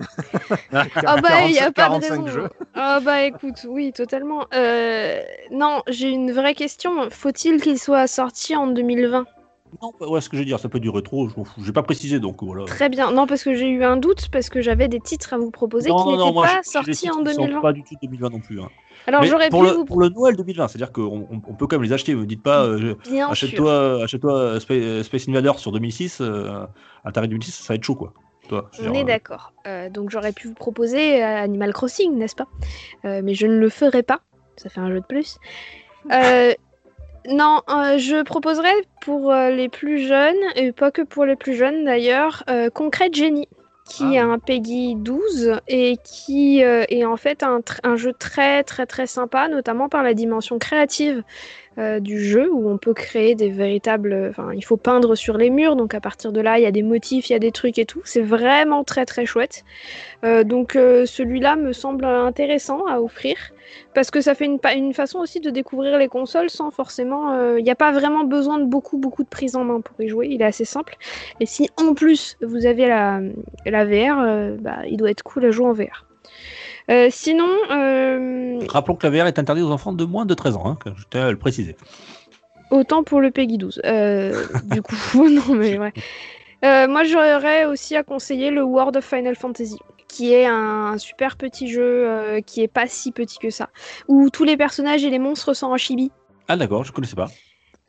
Euh, 0.00 0.82
Ah 1.06 1.16
bah, 1.20 1.46
y 1.48 1.58
a 1.58 1.64
pas 1.64 1.70
de 1.70 1.74
45 2.00 2.24
raison. 2.24 2.48
Ah 2.74 3.00
bah 3.00 3.24
écoute, 3.24 3.66
oui, 3.68 3.92
totalement. 3.92 4.46
Euh, 4.54 5.20
non, 5.50 5.82
j'ai 5.88 6.10
une 6.10 6.32
vraie 6.32 6.54
question. 6.54 7.08
Faut-il 7.10 7.60
qu'il 7.60 7.78
soit 7.78 8.06
sorti 8.06 8.56
en 8.56 8.66
2020 8.66 9.24
Non, 9.82 9.92
bah, 10.00 10.06
ouais, 10.08 10.20
ce 10.20 10.28
que 10.28 10.36
je 10.36 10.42
veux 10.42 10.46
dire, 10.46 10.58
ça 10.58 10.68
peut 10.68 10.78
être 10.78 10.82
du 10.82 10.90
rétro, 10.90 11.28
je 11.28 11.36
m'en 11.36 11.44
fous. 11.44 11.62
J'ai 11.64 11.72
pas 11.72 11.82
précisé, 11.82 12.18
donc 12.20 12.42
voilà. 12.42 12.64
Très 12.64 12.88
bien. 12.88 13.12
Non, 13.12 13.26
parce 13.26 13.44
que 13.44 13.54
j'ai 13.54 13.68
eu 13.68 13.84
un 13.84 13.96
doute, 13.96 14.28
parce 14.30 14.48
que 14.48 14.60
j'avais 14.60 14.88
des 14.88 15.00
titres 15.00 15.32
à 15.34 15.38
vous 15.38 15.50
proposer 15.50 15.90
qui 15.90 15.94
n'étaient 16.08 16.32
pas 16.34 16.56
des 16.56 16.62
sortis 16.64 17.10
en 17.10 17.22
qui 17.24 17.34
sont 17.34 17.40
2020. 17.44 17.60
Pas 17.60 17.72
du 17.72 17.82
tout 17.82 17.94
2020 18.02 18.30
non 18.30 18.40
plus. 18.40 18.60
hein. 18.60 18.68
Alors 19.06 19.22
j'aurais 19.24 19.46
pu 19.46 19.50
pour, 19.50 19.62
le, 19.62 19.70
vous 19.72 19.84
pour 19.84 20.00
le 20.00 20.08
Noël 20.08 20.34
2020, 20.34 20.68
c'est-à-dire 20.68 20.90
qu'on 20.90 21.02
on, 21.30 21.42
on 21.46 21.54
peut 21.54 21.66
quand 21.66 21.76
même 21.76 21.82
les 21.82 21.92
acheter. 21.92 22.14
Me 22.14 22.24
dites 22.24 22.42
pas, 22.42 22.64
euh, 22.64 22.78
je- 22.78 23.20
achète-toi 23.30 24.02
achète 24.02 24.22
Space, 24.60 25.02
Space 25.02 25.28
Invaders 25.28 25.58
sur 25.58 25.72
2006, 25.72 26.18
euh, 26.22 26.64
à 27.04 27.12
tarif 27.12 27.28
2006, 27.28 27.52
ça 27.52 27.74
va 27.74 27.74
être 27.76 27.84
chaud, 27.84 27.96
quoi. 27.96 28.14
Toi, 28.62 28.70
On 28.80 28.82
dire, 28.90 28.94
est 28.94 29.02
euh, 29.02 29.06
d'accord. 29.06 29.52
Euh, 29.66 29.88
donc 29.90 30.10
j'aurais 30.10 30.32
pu 30.32 30.48
vous 30.48 30.54
proposer 30.54 31.22
euh, 31.22 31.42
Animal 31.42 31.72
Crossing, 31.72 32.16
n'est-ce 32.16 32.36
pas? 32.36 32.46
Euh, 33.04 33.20
Mais 33.24 33.34
je 33.34 33.46
ne 33.46 33.58
le 33.58 33.68
ferai 33.68 34.02
pas. 34.02 34.20
Ça 34.56 34.68
fait 34.68 34.80
un 34.80 34.90
jeu 34.90 35.00
de 35.00 35.06
plus. 35.06 35.38
Euh, 36.12 36.52
non, 37.30 37.62
euh, 37.70 37.96
je 37.96 38.22
proposerais 38.22 38.74
pour 39.00 39.32
euh, 39.32 39.48
les 39.50 39.70
plus 39.70 40.06
jeunes, 40.06 40.36
et 40.54 40.70
pas 40.70 40.90
que 40.90 41.00
pour 41.00 41.24
les 41.24 41.34
plus 41.36 41.54
jeunes 41.54 41.86
d'ailleurs, 41.86 42.44
euh, 42.50 42.68
Concrete 42.68 43.14
Genie. 43.14 43.48
qui 43.88 44.14
est 44.14 44.18
Ah. 44.18 44.26
un 44.26 44.38
Peggy 44.38 44.94
12 44.96 45.60
et 45.68 45.96
qui 46.04 46.62
euh, 46.64 46.84
est 46.88 47.04
en 47.06 47.16
fait 47.16 47.42
un 47.42 47.96
jeu 47.96 48.12
très 48.18 48.62
très 48.64 48.86
très 48.86 49.06
sympa, 49.06 49.48
notamment 49.48 49.88
par 49.90 50.02
la 50.02 50.12
dimension 50.14 50.58
créative 50.58 51.22
euh, 51.78 51.98
du 51.98 52.20
jeu 52.24 52.50
où 52.52 52.70
on 52.70 52.78
peut 52.78 52.94
créer 52.94 53.34
des 53.34 53.50
véritables. 53.50 54.28
Enfin, 54.30 54.50
il 54.54 54.64
faut 54.64 54.76
peindre 54.76 55.16
sur 55.16 55.36
les 55.36 55.50
murs, 55.50 55.74
donc 55.74 55.94
à 55.94 56.00
partir 56.00 56.32
de 56.32 56.40
là, 56.40 56.58
il 56.58 56.62
y 56.62 56.66
a 56.66 56.70
des 56.70 56.82
motifs, 56.82 57.30
il 57.30 57.32
y 57.32 57.36
a 57.36 57.40
des 57.40 57.50
trucs 57.50 57.78
et 57.78 57.84
tout. 57.84 58.00
C'est 58.04 58.22
vraiment 58.22 58.84
très 58.84 59.04
très 59.06 59.26
chouette. 59.26 59.64
Euh, 60.24 60.44
donc 60.44 60.76
euh, 60.76 61.04
celui-là 61.04 61.56
me 61.56 61.72
semble 61.72 62.04
intéressant 62.04 62.86
à 62.86 63.00
offrir 63.00 63.36
parce 63.92 64.10
que 64.10 64.20
ça 64.20 64.34
fait 64.34 64.46
une, 64.46 64.94
façon 64.94 65.18
aussi 65.18 65.40
de 65.40 65.50
découvrir 65.50 65.98
les 65.98 66.08
consoles 66.08 66.50
sans 66.50 66.70
forcément. 66.70 67.56
Il 67.56 67.64
n'y 67.64 67.70
a 67.70 67.74
pas 67.74 67.90
vraiment 67.90 68.24
besoin 68.24 68.58
de 68.58 68.64
beaucoup 68.64 68.98
beaucoup 68.98 69.24
de 69.24 69.28
prise 69.28 69.56
en 69.56 69.64
main 69.64 69.80
pour 69.80 70.00
y 70.00 70.08
jouer. 70.08 70.28
Il 70.30 70.42
est 70.42 70.46
assez 70.46 70.64
simple. 70.64 70.96
Et 71.40 71.46
si 71.46 71.68
en 71.76 71.94
plus 71.94 72.36
vous 72.40 72.66
avez 72.66 72.86
la, 72.86 73.20
la 73.66 73.84
VR, 73.84 74.56
bah, 74.60 74.78
il 74.88 74.96
doit 74.96 75.10
être 75.10 75.22
cool 75.22 75.46
à 75.46 75.50
jouer 75.50 75.66
en 75.66 75.72
VR. 75.72 76.04
Euh, 76.90 77.08
sinon, 77.10 77.48
euh, 77.70 78.60
Rappelons 78.68 78.96
que 78.96 79.06
la 79.06 79.10
VR 79.22 79.26
est 79.26 79.38
interdite 79.38 79.64
aux 79.64 79.70
enfants 79.70 79.92
de 79.92 80.04
moins 80.04 80.26
de 80.26 80.34
13 80.34 80.56
ans, 80.56 80.66
hein, 80.66 80.78
je 80.96 81.04
tiens 81.10 81.26
à 81.26 81.30
le 81.30 81.38
préciser. 81.38 81.76
autant 82.70 83.02
pour 83.04 83.20
le 83.20 83.30
Peggy 83.30 83.56
12. 83.58 83.80
Euh, 83.84 84.46
du 84.64 84.82
coup, 84.82 85.28
non 85.28 85.54
mais 85.54 85.78
ouais. 85.78 85.92
Moi, 86.62 87.04
j'aurais 87.04 87.66
aussi 87.66 87.94
à 87.96 88.02
conseiller 88.02 88.50
le 88.50 88.62
World 88.62 88.96
of 88.96 89.04
Final 89.04 89.36
Fantasy, 89.36 89.78
qui 90.08 90.32
est 90.32 90.46
un 90.46 90.96
super 90.98 91.36
petit 91.36 91.68
jeu 91.68 91.82
euh, 92.08 92.40
qui 92.40 92.62
est 92.62 92.68
pas 92.68 92.86
si 92.86 93.12
petit 93.12 93.38
que 93.38 93.50
ça, 93.50 93.68
où 94.08 94.30
tous 94.30 94.44
les 94.44 94.56
personnages 94.56 95.04
et 95.04 95.10
les 95.10 95.18
monstres 95.18 95.54
sont 95.54 95.66
en 95.66 95.76
chibi. 95.76 96.10
Ah 96.48 96.56
d'accord, 96.56 96.84
je 96.84 96.92
connaissais 96.92 97.16
pas. 97.16 97.28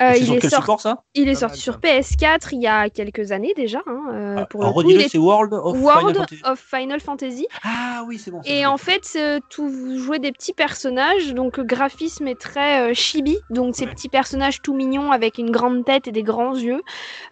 Euh, 0.02 0.14
il, 0.18 0.26
sur 0.26 0.36
est 0.36 0.40
quel 0.40 0.50
sorti, 0.50 0.64
support 0.64 0.82
ça? 0.82 1.04
il 1.14 1.30
est 1.30 1.34
Pas 1.34 1.40
sorti 1.40 1.54
mal, 1.58 1.62
sur 1.62 1.74
ça. 1.74 1.80
PS4 1.80 2.50
il 2.52 2.62
y 2.62 2.68
a 2.68 2.90
quelques 2.90 3.32
années 3.32 3.54
déjà. 3.56 3.80
hein, 3.88 4.06
euh, 4.12 4.36
Ah, 4.42 4.46
pour 4.46 4.62
le 4.64 4.72
coup, 4.72 4.90
est 4.90 5.18
World 5.18 5.54
of 5.54 5.78
World 5.80 6.16
Final 6.16 6.16
Fantasy. 6.16 6.42
of 6.44 6.60
Final 6.60 7.00
Fantasy. 7.00 7.48
Ah 7.64 8.04
oui, 8.06 8.20
c'est 8.20 8.30
bon. 8.32 8.42
Et 8.46 8.66
en 8.66 8.78
fait, 8.78 9.14
euh, 9.16 9.40
tout, 9.50 9.68
vous 9.70 9.98
jouez 10.00 10.20
des 10.20 10.34
petits 10.34 10.54
personnages, 10.54 11.34
donc 11.34 11.58
le 11.58 11.64
graphisme 11.64 12.28
est 12.28 12.40
très 12.40 12.92
euh, 12.92 12.94
chibi, 12.94 13.38
donc 13.50 13.76
ces 13.76 13.86
Ouais. 13.86 13.92
petits 13.92 14.10
personnages 14.10 14.62
tout 14.62 14.74
mignons 14.74 15.12
avec 15.14 15.38
une 15.38 15.50
grande 15.52 15.86
tête 15.86 16.08
et 16.08 16.12
des 16.12 16.24
grands 16.24 16.56
yeux. 16.58 16.82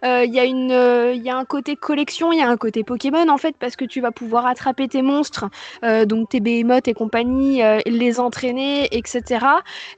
Euh, 0.04 0.24
Il 0.24 0.32
y, 0.34 0.40
a 0.40 0.44
une, 0.44 0.72
euh, 0.72 1.12
il 1.14 1.22
y 1.22 1.30
a 1.30 1.36
un 1.36 1.44
côté 1.44 1.76
collection, 1.76 2.32
il 2.32 2.38
y 2.38 2.42
a 2.42 2.48
un 2.48 2.56
côté 2.56 2.82
Pokémon 2.84 3.28
en 3.28 3.36
fait, 3.38 3.56
parce 3.58 3.76
que 3.76 3.84
tu 3.84 4.00
vas 4.00 4.10
pouvoir 4.12 4.46
attraper 4.46 4.88
tes 4.88 5.02
monstres, 5.02 5.46
euh, 5.84 6.04
donc 6.06 6.30
tes 6.30 6.40
behemoths 6.40 6.88
et 6.88 6.94
compagnie, 6.94 7.62
euh, 7.62 7.80
les 7.86 8.20
entraîner, 8.20 8.88
etc. 8.96 9.46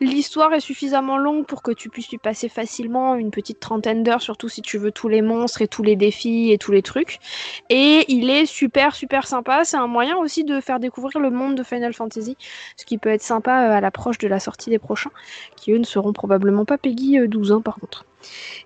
L'histoire 0.01 0.52
est 0.52 0.60
suffisamment 0.60 1.16
longue 1.18 1.47
pour 1.47 1.62
que 1.62 1.70
tu 1.72 1.90
puisses 1.90 2.12
y 2.12 2.18
passer 2.18 2.48
facilement 2.57 3.16
une 3.16 3.31
petite 3.31 3.61
trentaine 3.61 4.03
d'heures, 4.03 4.23
surtout 4.23 4.49
si 4.49 4.62
tu 4.62 4.78
veux 4.78 4.91
tous 4.91 5.09
les 5.09 5.20
monstres 5.20 5.61
et 5.61 5.69
tous 5.69 5.83
les 5.83 5.95
défis 5.95 6.51
et 6.51 6.57
tous 6.57 6.73
les 6.73 6.81
trucs. 6.81 7.19
Et 7.69 8.05
il 8.09 8.31
est 8.31 8.47
super 8.47 8.95
super 8.95 9.27
sympa. 9.27 9.65
C'est 9.65 9.77
un 9.77 9.87
moyen 9.87 10.16
aussi 10.16 10.43
de 10.43 10.61
faire 10.61 10.81
découvrir 10.81 11.20
le 11.20 11.31
monde 11.31 11.55
de 11.55 11.62
Final 11.62 11.93
Fantasy, 11.93 12.37
ce 12.78 12.87
qui 12.87 12.97
peut 12.97 13.11
être 13.11 13.23
sympa 13.23 13.69
euh, 13.69 13.77
à 13.77 13.81
l'approche 13.83 14.16
de 14.19 14.27
la 14.27 14.41
sortie 14.41 14.70
des 14.70 14.78
prochains, 14.78 15.11
qui 15.57 15.73
eux 15.73 15.78
ne 15.78 15.85
seront 15.85 16.15
probablement 16.15 16.65
pas 16.65 16.78
Peggy 16.78 17.19
euh, 17.19 17.28
12 17.28 17.53
ans 17.53 17.61
par 17.61 17.77
contre. 17.77 18.07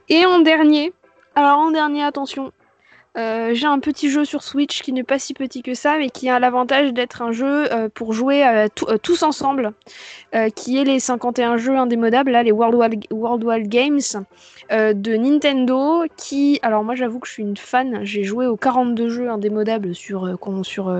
Et 0.08 0.24
en 0.24 0.38
dernier, 0.38 0.92
alors 1.34 1.58
en 1.58 1.72
dernier 1.72 2.04
attention, 2.04 2.52
euh, 3.18 3.54
j'ai 3.54 3.66
un 3.66 3.78
petit 3.80 4.08
jeu 4.10 4.24
sur 4.24 4.42
Switch 4.42 4.82
qui 4.82 4.92
n'est 4.92 5.02
pas 5.02 5.18
si 5.18 5.34
petit 5.34 5.62
que 5.62 5.74
ça, 5.74 5.98
mais 5.98 6.10
qui 6.10 6.28
a 6.28 6.38
l'avantage 6.38 6.92
d'être 6.92 7.22
un 7.22 7.32
jeu 7.32 7.72
euh, 7.72 7.88
pour 7.92 8.12
jouer 8.12 8.46
euh, 8.46 8.68
tous 9.02 9.22
ensemble, 9.22 9.72
qui 10.54 10.78
est 10.78 10.84
les 10.84 11.00
51 11.00 11.56
jeux 11.56 11.76
indémodables, 11.76 12.30
là, 12.30 12.42
les 12.42 12.52
World 12.52 12.74
Wide, 12.76 13.06
World 13.10 13.42
Wide 13.44 13.68
Games 13.68 14.00
de 14.70 15.16
Nintendo, 15.16 16.04
qui, 16.16 16.60
alors 16.62 16.84
moi 16.84 16.94
j'avoue 16.94 17.18
que 17.18 17.26
je 17.26 17.32
suis 17.32 17.42
une 17.42 17.56
fan, 17.56 18.04
j'ai 18.04 18.22
joué 18.22 18.46
aux 18.46 18.56
42 18.56 19.08
jeux 19.08 19.28
indémodables 19.28 19.94
sur, 19.94 20.38
con- 20.38 20.62
sur 20.62 20.96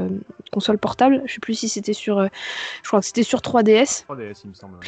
console 0.51 0.79
portable, 0.79 1.23
je 1.27 1.35
sais 1.35 1.41
plus 1.41 1.55
si 1.55 1.69
c'était 1.69 1.93
sur, 1.93 2.21
je 2.83 2.89
crois 2.89 3.01
que 3.01 3.07
c'était 3.07 3.23
sur 3.23 3.39
3DS. 3.41 4.05
3DS, 4.09 4.41
il 4.45 4.51
me 4.51 4.55
semble. 4.55 4.79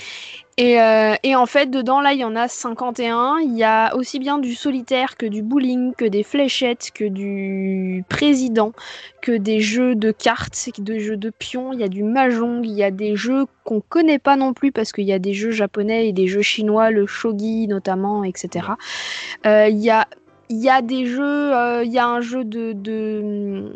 Et, 0.58 0.80
euh, 0.80 1.14
et 1.22 1.34
en 1.34 1.46
fait, 1.46 1.70
dedans, 1.70 2.00
là, 2.02 2.12
il 2.12 2.20
y 2.20 2.24
en 2.24 2.36
a 2.36 2.46
51. 2.46 3.38
Il 3.40 3.56
y 3.56 3.64
a 3.64 3.96
aussi 3.96 4.18
bien 4.18 4.38
du 4.38 4.54
solitaire 4.54 5.16
que 5.16 5.24
du 5.24 5.42
bowling, 5.42 5.94
que 5.94 6.04
des 6.04 6.22
fléchettes, 6.22 6.90
que 6.94 7.04
du 7.04 8.04
président, 8.10 8.72
que 9.22 9.32
des 9.32 9.60
jeux 9.60 9.94
de 9.94 10.12
cartes, 10.12 10.68
des 10.78 11.00
jeux 11.00 11.16
de 11.16 11.30
pions. 11.30 11.72
Il 11.72 11.80
y 11.80 11.84
a 11.84 11.88
du 11.88 12.02
mahjong, 12.02 12.64
il 12.64 12.72
y 12.72 12.82
a 12.82 12.90
des 12.90 13.16
jeux 13.16 13.46
qu'on 13.64 13.80
connaît 13.80 14.18
pas 14.18 14.36
non 14.36 14.52
plus 14.52 14.72
parce 14.72 14.92
qu'il 14.92 15.04
y 15.04 15.12
a 15.12 15.18
des 15.18 15.32
jeux 15.32 15.52
japonais 15.52 16.08
et 16.08 16.12
des 16.12 16.26
jeux 16.26 16.42
chinois, 16.42 16.90
le 16.90 17.06
shogi 17.06 17.66
notamment, 17.66 18.22
etc. 18.22 18.66
Euh, 19.46 19.68
Il 19.68 19.78
y 19.78 19.90
a 19.90 20.06
il 20.48 20.58
y 20.58 20.68
a 20.68 20.82
des 20.82 21.06
jeux, 21.06 21.54
euh, 21.54 21.84
il 21.84 21.92
y 21.92 21.98
a 21.98 22.06
un 22.06 22.20
jeu 22.20 22.44
de, 22.44 22.72
de, 22.72 23.72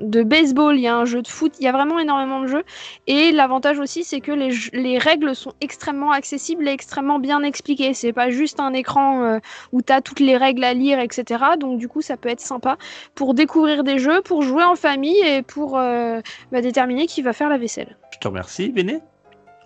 de 0.00 0.22
baseball, 0.22 0.76
il 0.76 0.82
y 0.82 0.86
a 0.86 0.96
un 0.96 1.04
jeu 1.04 1.22
de 1.22 1.28
foot, 1.28 1.54
il 1.58 1.64
y 1.64 1.68
a 1.68 1.72
vraiment 1.72 1.98
énormément 1.98 2.40
de 2.40 2.46
jeux. 2.46 2.64
Et 3.06 3.32
l'avantage 3.32 3.78
aussi, 3.78 4.04
c'est 4.04 4.20
que 4.20 4.32
les, 4.32 4.50
les 4.72 4.98
règles 4.98 5.34
sont 5.34 5.52
extrêmement 5.60 6.12
accessibles 6.12 6.68
et 6.68 6.72
extrêmement 6.72 7.18
bien 7.18 7.42
expliquées. 7.42 7.94
C'est 7.94 8.12
pas 8.12 8.30
juste 8.30 8.60
un 8.60 8.72
écran 8.72 9.22
euh, 9.22 9.38
où 9.72 9.82
tu 9.82 9.92
as 9.92 10.00
toutes 10.00 10.20
les 10.20 10.36
règles 10.36 10.64
à 10.64 10.74
lire, 10.74 10.98
etc. 11.00 11.44
Donc 11.58 11.78
du 11.78 11.88
coup, 11.88 12.02
ça 12.02 12.16
peut 12.16 12.28
être 12.28 12.40
sympa 12.40 12.76
pour 13.14 13.34
découvrir 13.34 13.84
des 13.84 13.98
jeux, 13.98 14.22
pour 14.22 14.42
jouer 14.42 14.64
en 14.64 14.76
famille 14.76 15.20
et 15.24 15.42
pour 15.42 15.78
euh, 15.78 16.20
bah, 16.50 16.60
déterminer 16.60 17.06
qui 17.06 17.22
va 17.22 17.32
faire 17.32 17.48
la 17.48 17.58
vaisselle. 17.58 17.96
Je 18.12 18.18
te 18.18 18.28
remercie, 18.28 18.70
Béné. 18.70 19.00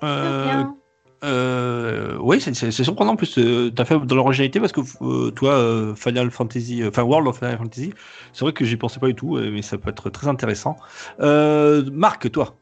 Euh. 0.02 0.64
Euh, 1.24 2.16
oui, 2.20 2.40
c'est- 2.40 2.70
surprenant 2.70 3.12
en 3.12 3.16
plus. 3.16 3.32
tu 3.34 3.72
as 3.76 3.84
fait 3.84 3.98
dans 3.98 4.14
l'originalité 4.16 4.60
parce 4.60 4.72
que 4.72 4.80
euh, 5.02 5.30
toi, 5.30 5.52
euh, 5.52 5.94
Final 5.94 6.30
Fantasy, 6.30 6.82
euh, 6.82 6.88
enfin 6.88 7.02
World 7.02 7.26
of 7.28 7.38
Final 7.38 7.58
Fantasy, 7.58 7.92
c'est 8.32 8.44
vrai 8.44 8.52
que 8.52 8.64
j'y 8.64 8.76
pensais 8.76 9.00
pas 9.00 9.06
du 9.06 9.14
tout, 9.14 9.36
euh, 9.36 9.50
mais 9.52 9.62
ça 9.62 9.78
peut 9.78 9.90
être 9.90 10.10
très 10.10 10.28
intéressant. 10.28 10.76
Euh, 11.20 11.82
Marc, 11.92 12.30
toi 12.30 12.56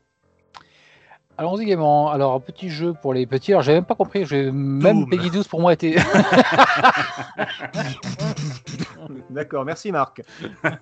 Allons-y 1.36 1.64
gaiement. 1.64 2.10
Alors, 2.12 2.40
petit 2.40 2.70
jeu 2.70 2.94
pour 3.02 3.12
les 3.12 3.26
petits. 3.26 3.51
Alors, 3.51 3.62
j'ai 3.62 3.72
même 3.72 3.85
pas 3.85 3.97
compris. 3.97 4.24
Même 4.31 4.81
Doom. 4.81 5.10
Peggy 5.10 5.31
12 5.31 5.48
pour 5.48 5.60
moi 5.60 5.72
était. 5.72 5.97
D'accord, 9.31 9.64
merci 9.64 9.90
Marc. 9.90 10.22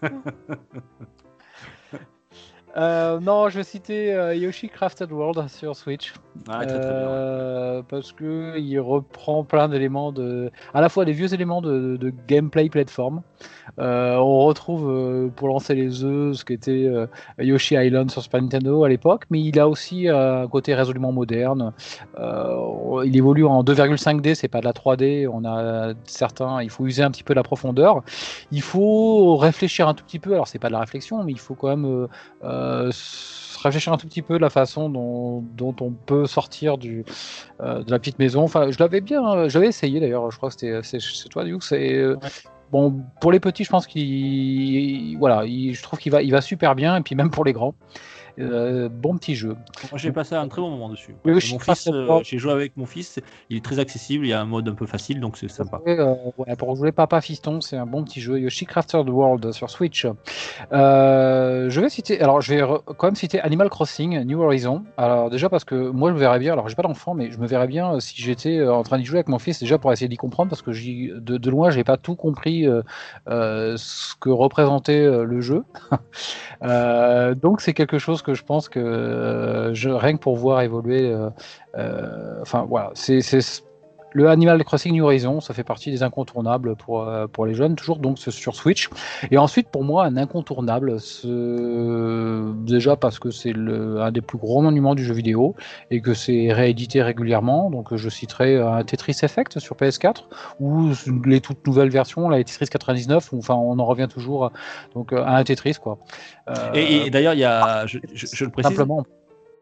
Euh, 2.76 3.20
non, 3.20 3.48
je 3.50 3.58
vais 3.58 3.64
citer 3.64 4.14
euh, 4.14 4.34
Yoshi 4.34 4.68
Crafted 4.68 5.12
World 5.12 5.48
sur 5.48 5.76
Switch. 5.76 6.14
Ah, 6.48 6.64
très, 6.64 6.66
très 6.66 6.78
bien. 6.78 6.88
Euh, 6.88 7.82
parce 7.86 8.12
que 8.12 8.58
il 8.58 8.78
reprend 8.78 9.44
plein 9.44 9.68
d'éléments 9.68 10.10
de, 10.10 10.50
à 10.72 10.80
la 10.80 10.88
fois 10.88 11.04
des 11.04 11.12
vieux 11.12 11.34
éléments 11.34 11.60
de, 11.60 11.96
de 11.96 12.12
gameplay 12.26 12.70
plateforme. 12.70 13.22
Euh, 13.78 14.16
on 14.16 14.40
retrouve 14.40 14.90
euh, 14.90 15.28
pour 15.28 15.48
lancer 15.48 15.74
les 15.74 16.04
œufs 16.04 16.36
ce 16.36 16.44
qu'était 16.44 16.84
euh, 16.84 17.06
Yoshi 17.38 17.74
Island 17.74 18.10
sur 18.10 18.22
Super 18.22 18.42
Nintendo 18.42 18.84
à 18.84 18.88
l'époque, 18.88 19.24
mais 19.30 19.40
il 19.40 19.58
a 19.58 19.68
aussi 19.68 20.08
euh, 20.08 20.42
un 20.44 20.48
côté 20.48 20.74
résolument 20.74 21.12
moderne. 21.12 21.72
Il 22.18 23.16
évolue 23.16 23.44
en 23.46 23.62
2,5D, 23.64 24.34
c'est 24.34 24.48
pas 24.48 24.60
de 24.60 24.66
la 24.66 24.72
3D. 24.72 25.28
On 25.32 25.44
a 25.44 25.94
certains, 26.04 26.62
il 26.62 26.70
faut 26.70 26.86
user 26.86 27.02
un 27.02 27.10
petit 27.10 27.24
peu 27.24 27.34
la 27.34 27.42
profondeur. 27.42 28.02
Il 28.50 28.62
faut 28.62 29.36
réfléchir 29.36 29.88
un 29.88 29.94
tout 29.94 30.04
petit 30.04 30.18
peu. 30.18 30.34
Alors 30.34 30.48
c'est 30.48 30.58
pas 30.58 30.68
de 30.68 30.72
la 30.72 30.80
réflexion, 30.80 31.24
mais 31.24 31.32
il 31.32 31.38
faut 31.38 31.54
quand 31.54 31.68
même 31.68 32.08
réfléchir 33.62 33.92
un 33.92 33.96
tout 33.96 34.06
petit 34.06 34.22
peu 34.22 34.38
la 34.38 34.50
façon 34.50 34.88
dont, 34.88 35.74
on 35.80 35.90
peut 35.90 36.26
sortir 36.26 36.78
de 36.78 37.04
la 37.60 37.98
petite 37.98 38.18
maison. 38.18 38.42
Enfin, 38.42 38.70
je 38.70 38.78
l'avais 38.78 39.00
bien, 39.00 39.48
je 39.48 39.54
l'avais 39.54 39.68
essayé 39.68 40.00
d'ailleurs. 40.00 40.30
Je 40.30 40.36
crois 40.36 40.50
que 40.50 40.54
c'était 40.58 40.80
c'est 40.82 41.28
toi 41.28 41.44
du 41.44 41.56
coup. 41.56 41.64
Bon 42.72 43.04
pour 43.20 43.30
les 43.30 43.38
petits, 43.38 43.62
je 43.64 43.70
pense 43.70 43.86
qu'il 43.86 45.16
voilà, 45.18 45.44
il- 45.44 45.74
je 45.74 45.82
trouve 45.82 45.98
qu'il 46.00 46.10
va, 46.10 46.22
va 46.22 46.40
super 46.40 46.74
bien 46.74 46.96
et 46.96 47.00
puis 47.02 47.14
même 47.14 47.30
pour 47.30 47.44
les 47.44 47.52
grands. 47.52 47.74
Euh, 48.38 48.88
bon 48.88 49.16
petit 49.16 49.34
jeu. 49.34 49.56
Moi, 49.90 49.98
j'ai 49.98 50.12
passé 50.12 50.34
un 50.34 50.48
très 50.48 50.60
bon 50.60 50.70
moment 50.70 50.88
dessus. 50.88 51.14
Oui, 51.24 51.32
oui, 51.32 51.48
mon 51.52 51.58
fils, 51.58 51.88
euh, 51.88 52.20
j'ai 52.22 52.38
joué 52.38 52.52
avec 52.52 52.76
mon 52.76 52.86
fils. 52.86 53.20
Il 53.50 53.56
est 53.56 53.64
très 53.64 53.78
accessible. 53.78 54.26
Il 54.26 54.30
y 54.30 54.32
a 54.32 54.40
un 54.40 54.44
mode 54.44 54.68
un 54.68 54.74
peu 54.74 54.86
facile, 54.86 55.20
donc 55.20 55.36
c'est 55.36 55.48
sympa. 55.48 55.80
Et, 55.86 55.98
euh, 55.98 56.14
ouais, 56.38 56.56
pour 56.56 56.74
jouer 56.76 56.92
Papa 56.92 57.20
Fiston, 57.20 57.60
c'est 57.60 57.76
un 57.76 57.86
bon 57.86 58.04
petit 58.04 58.20
jeu. 58.20 58.38
Yoshi 58.38 58.66
Crafted 58.66 59.08
World 59.08 59.52
sur 59.52 59.70
Switch. 59.70 60.06
Euh, 60.72 61.68
je 61.68 61.80
vais 61.80 61.88
citer, 61.88 62.20
alors 62.20 62.40
je 62.40 62.54
vais 62.54 62.62
quand 62.96 63.06
même 63.06 63.16
citer 63.16 63.40
Animal 63.40 63.68
Crossing 63.68 64.24
New 64.24 64.40
Horizon. 64.40 64.84
Alors 64.96 65.30
déjà 65.30 65.48
parce 65.48 65.64
que 65.64 65.90
moi 65.90 66.10
je 66.10 66.14
me 66.14 66.20
verrais 66.20 66.38
bien, 66.38 66.52
alors 66.52 66.68
j'ai 66.68 66.74
pas 66.74 66.82
d'enfant, 66.82 67.14
mais 67.14 67.30
je 67.30 67.38
me 67.38 67.46
verrais 67.46 67.66
bien 67.66 67.94
euh, 67.94 68.00
si 68.00 68.20
j'étais 68.20 68.66
en 68.66 68.82
train 68.82 68.98
d'y 68.98 69.04
jouer 69.04 69.18
avec 69.18 69.28
mon 69.28 69.38
fils 69.38 69.60
déjà 69.60 69.78
pour 69.78 69.92
essayer 69.92 70.08
d'y 70.08 70.16
comprendre 70.16 70.48
parce 70.48 70.62
que 70.62 70.70
de, 70.70 71.36
de 71.36 71.50
loin 71.50 71.70
j'ai 71.70 71.84
pas 71.84 71.96
tout 71.96 72.16
compris 72.16 72.66
ce 73.26 74.14
que 74.20 74.30
représentait 74.30 75.04
le 75.04 75.40
jeu. 75.40 75.64
Donc 77.42 77.60
c'est 77.60 77.74
quelque 77.74 77.98
chose 77.98 78.21
que 78.22 78.34
je 78.34 78.42
pense 78.42 78.68
que 78.68 78.78
euh, 78.80 79.74
je, 79.74 79.90
rien 79.90 80.14
que 80.14 80.20
pour 80.22 80.36
voir 80.36 80.62
évoluer, 80.62 81.10
euh, 81.12 81.30
euh, 81.76 82.40
enfin 82.42 82.64
voilà, 82.68 82.90
c'est 82.94 83.20
c'est 83.20 83.40
le 84.12 84.28
Animal 84.28 84.62
Crossing 84.64 84.92
New 84.94 85.04
Horizons, 85.04 85.40
ça 85.40 85.54
fait 85.54 85.64
partie 85.64 85.90
des 85.90 86.02
incontournables 86.02 86.76
pour, 86.76 87.08
euh, 87.08 87.26
pour 87.26 87.46
les 87.46 87.54
jeunes, 87.54 87.76
toujours 87.76 87.98
donc 87.98 88.18
sur 88.18 88.54
Switch. 88.54 88.88
Et 89.30 89.38
ensuite, 89.38 89.68
pour 89.68 89.84
moi, 89.84 90.04
un 90.04 90.16
incontournable, 90.16 90.96
déjà 92.64 92.96
parce 92.96 93.18
que 93.18 93.30
c'est 93.30 93.54
un 93.54 94.10
des 94.10 94.20
plus 94.20 94.38
gros 94.38 94.62
monuments 94.62 94.94
du 94.94 95.04
jeu 95.04 95.14
vidéo 95.14 95.54
et 95.90 96.00
que 96.00 96.14
c'est 96.14 96.52
réédité 96.52 97.02
régulièrement. 97.02 97.70
Donc 97.70 97.94
je 97.94 98.08
citerai 98.08 98.60
un 98.60 98.84
Tetris 98.84 99.16
Effect 99.22 99.58
sur 99.58 99.76
PS4 99.76 100.24
ou 100.60 100.90
les 101.24 101.40
toutes 101.40 101.66
nouvelles 101.66 101.90
versions, 101.90 102.28
la 102.28 102.42
Tetris 102.42 102.66
99, 102.66 103.32
où, 103.32 103.38
enfin 103.38 103.54
on 103.54 103.78
en 103.78 103.84
revient 103.84 104.08
toujours 104.12 104.50
donc, 104.94 105.12
à 105.12 105.36
un 105.36 105.44
Tetris. 105.44 105.76
Quoi. 105.80 105.98
et, 106.74 107.10
d'ailleurs, 107.10 107.34
il 107.34 107.40
y 107.40 107.44
a, 107.44 107.86
je, 107.86 107.98
je, 108.14 108.44
le 108.44 108.50
précise, 108.50 108.70
Simplement 108.70 109.04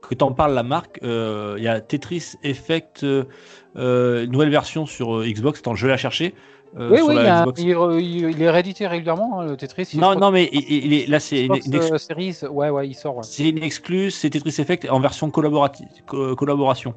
que 0.08 0.14
tu 0.14 0.24
en 0.24 0.32
parles 0.32 0.54
la 0.54 0.62
marque, 0.62 1.00
euh, 1.02 1.54
il 1.58 1.64
y 1.64 1.68
a 1.68 1.80
Tetris 1.80 2.34
Effect, 2.42 3.04
euh, 3.04 3.24
euh, 3.24 3.24
une 3.76 4.30
nouvelle 4.30 4.50
version 4.50 4.86
sur 4.86 5.22
Xbox. 5.22 5.60
Attends, 5.60 5.74
je 5.74 5.86
vais 5.86 5.92
la 5.92 5.96
chercher. 5.96 6.34
oui, 6.76 7.00
oui, 7.02 7.16
il, 7.16 8.42
est 8.42 8.50
réédité 8.50 8.86
régulièrement, 8.86 9.40
hein, 9.40 9.46
le 9.46 9.56
Tetris. 9.56 9.90
Non, 9.94 10.14
non, 10.14 10.30
mais 10.30 10.48
il, 10.52 10.92
est, 10.92 11.06
là, 11.08 11.20
c'est 11.20 11.46
une, 11.46 11.54
une 11.54 12.48
ouais, 12.50 12.70
ouais, 12.70 12.88
il 12.88 12.94
sort. 12.94 13.24
C'est 13.24 13.48
une 13.48 13.62
exclue, 13.62 14.10
c'est 14.10 14.30
Tetris 14.30 14.60
Effect 14.60 14.88
en 14.90 15.00
version 15.00 15.30
collaborative, 15.30 15.88
collaboration. 16.06 16.94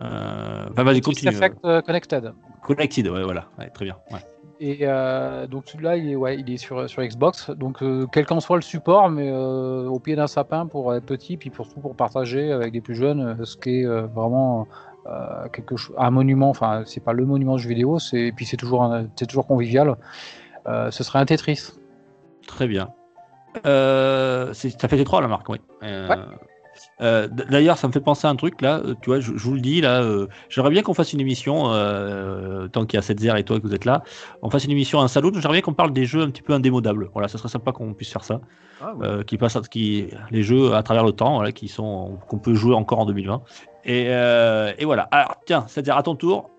Enfin, 0.00 0.82
vas-y, 0.82 1.00
continue. 1.00 1.32
Tetris 1.32 1.44
Effect 1.44 1.86
Connected. 1.86 2.32
Connected, 2.62 3.08
ouais, 3.08 3.22
voilà, 3.22 3.46
très 3.74 3.84
bien. 3.84 3.96
Ouais. 4.10 4.18
Et 4.60 4.78
euh, 4.82 5.46
donc 5.46 5.64
celui-là, 5.66 5.96
il 5.96 6.10
est, 6.10 6.16
ouais, 6.16 6.38
il 6.38 6.50
est 6.50 6.56
sur, 6.56 6.88
sur 6.88 7.02
Xbox. 7.02 7.50
Donc 7.50 7.82
euh, 7.82 8.06
quel 8.12 8.24
qu'en 8.24 8.40
soit 8.40 8.56
le 8.56 8.62
support, 8.62 9.10
mais 9.10 9.28
euh, 9.28 9.86
au 9.86 9.98
pied 9.98 10.16
d'un 10.16 10.26
sapin 10.26 10.66
pour 10.66 10.94
être 10.94 11.04
petit, 11.04 11.36
puis 11.36 11.50
surtout 11.54 11.80
pour 11.80 11.96
partager 11.96 12.52
avec 12.52 12.72
des 12.72 12.80
plus 12.80 12.94
jeunes, 12.94 13.44
ce 13.44 13.56
qui 13.56 13.80
est 13.80 13.86
vraiment 13.86 14.68
quelque 15.52 15.76
chose, 15.76 15.94
un 15.98 16.10
monument. 16.10 16.50
Enfin, 16.50 16.82
c'est 16.86 17.02
pas 17.02 17.12
le 17.12 17.24
monument 17.24 17.56
du 17.56 17.62
jeu 17.62 17.68
vidéo, 17.68 17.98
c'est 17.98 18.32
puis 18.34 18.46
c'est 18.46 18.56
toujours 18.56 18.92
c'est 19.16 19.26
toujours 19.26 19.46
convivial. 19.46 19.96
ce 20.66 21.04
serait 21.04 21.18
un 21.18 21.24
Tetris. 21.26 21.72
Très 22.46 22.66
bien. 22.66 22.90
ça 23.64 24.52
fait 24.54 24.96
les 24.96 25.04
trois 25.04 25.20
la 25.20 25.28
marque, 25.28 25.48
oui. 25.48 25.60
Euh, 27.00 27.28
d'ailleurs, 27.28 27.78
ça 27.78 27.88
me 27.88 27.92
fait 27.92 28.00
penser 28.00 28.26
à 28.26 28.30
un 28.30 28.36
truc 28.36 28.60
là. 28.60 28.80
Euh, 28.84 28.94
tu 29.00 29.10
vois, 29.10 29.20
je, 29.20 29.32
vous 29.32 29.54
le 29.54 29.60
dis 29.60 29.80
là. 29.80 30.02
Euh, 30.02 30.26
j'aimerais 30.48 30.70
bien 30.70 30.82
qu'on 30.82 30.94
fasse 30.94 31.12
une 31.12 31.20
émission 31.20 31.64
tant 32.72 32.86
qu'il 32.86 32.96
y 32.96 32.98
a 32.98 33.02
cette 33.02 33.20
zère 33.20 33.36
et 33.36 33.44
toi 33.44 33.58
que 33.58 33.66
vous 33.66 33.74
êtes 33.74 33.84
là. 33.84 34.02
On 34.42 34.50
fasse 34.50 34.64
une 34.64 34.70
émission 34.70 35.00
à 35.00 35.04
un 35.04 35.08
salon. 35.08 35.30
J'aimerais 35.34 35.54
bien 35.54 35.60
qu'on 35.60 35.74
parle 35.74 35.92
des 35.92 36.04
jeux 36.04 36.22
un 36.22 36.30
petit 36.30 36.42
peu 36.42 36.52
indémodables. 36.52 37.10
Voilà, 37.12 37.28
ça 37.28 37.38
serait 37.38 37.48
sympa 37.48 37.72
qu'on 37.72 37.94
puisse 37.94 38.12
faire 38.12 38.24
ça. 38.24 38.40
Ah, 38.82 38.92
qui 39.26 39.38
passe, 39.38 39.56
qui 39.68 40.08
les 40.30 40.42
jeux 40.42 40.74
à 40.74 40.82
travers 40.82 41.04
le 41.04 41.12
temps, 41.12 41.36
voilà, 41.36 41.52
qui 41.52 41.68
sont 41.68 42.18
qu'on 42.28 42.38
peut 42.38 42.54
jouer 42.54 42.74
encore 42.74 42.98
en 42.98 43.06
2020. 43.06 43.42
Et, 43.86 44.06
et 44.06 44.84
voilà. 44.84 45.02
Alors 45.10 45.36
tiens, 45.46 45.64
c'est-à-dire 45.68 45.96
à 45.96 46.02
ton 46.02 46.16
tour, 46.16 46.50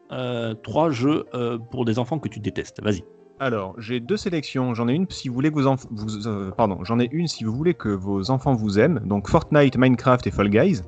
trois 0.63 0.91
jeux 0.91 1.25
pour 1.71 1.85
des 1.85 1.99
enfants 1.99 2.19
que 2.19 2.29
tu 2.29 2.39
détestes. 2.39 2.81
Vas-y. 2.83 3.03
Alors, 3.39 3.75
j'ai 3.77 3.99
deux 3.99 4.17
sélections. 4.17 4.73
J'en 4.73 4.87
ai 4.87 4.93
une 4.93 5.07
si 5.09 5.27
vous 5.27 5.35
voulez 5.35 5.51
que 5.51 5.59
vos 5.59 5.75
vous, 5.91 6.27
euh, 6.27 6.51
pardon, 6.51 6.79
j'en 6.83 6.99
ai 6.99 7.09
une 7.11 7.27
si 7.27 7.43
vous 7.43 7.53
voulez 7.53 7.73
que 7.73 7.89
vos 7.89 8.31
enfants 8.31 8.53
vous 8.53 8.79
aiment. 8.79 9.01
Donc 9.05 9.29
Fortnite, 9.29 9.77
Minecraft 9.77 10.25
et 10.27 10.31
Fall 10.31 10.49
Guys. 10.49 10.81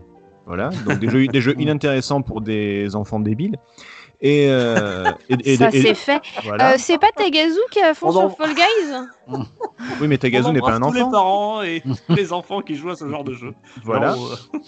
Voilà, 0.45 0.69
donc 0.85 0.99
des 0.99 1.09
jeux, 1.09 1.27
des 1.27 1.41
jeux 1.41 1.55
inintéressants 1.59 2.21
pour 2.21 2.39
des 2.39 2.95
enfants 2.95 3.19
débiles. 3.19 3.57
Et, 4.19 4.47
euh, 4.49 5.03
ça 5.57 5.69
c'est 5.69 5.93
fait. 5.93 6.21
Euh, 6.47 6.75
c'est 6.77 6.97
pas 6.97 7.11
Tagazu 7.15 7.59
qui 7.69 7.79
a 7.81 7.93
fond 7.93 8.11
sur 8.11 8.35
Fall 8.35 8.55
Guys 8.55 8.95
Oui, 10.01 10.07
mais 10.07 10.17
Tagazu 10.17 10.51
n'est 10.51 10.59
pas 10.59 10.73
un 10.73 10.81
enfant. 10.81 10.91
Tous 10.91 11.05
les 11.05 11.11
parents 11.11 11.61
et 11.61 11.81
tous 11.81 11.97
les 12.15 12.33
enfants 12.33 12.61
qui 12.61 12.75
jouent 12.75 12.89
à 12.89 12.95
ce 12.95 13.07
genre 13.07 13.23
de 13.23 13.33
jeu. 13.33 13.53
Voilà. 13.83 14.15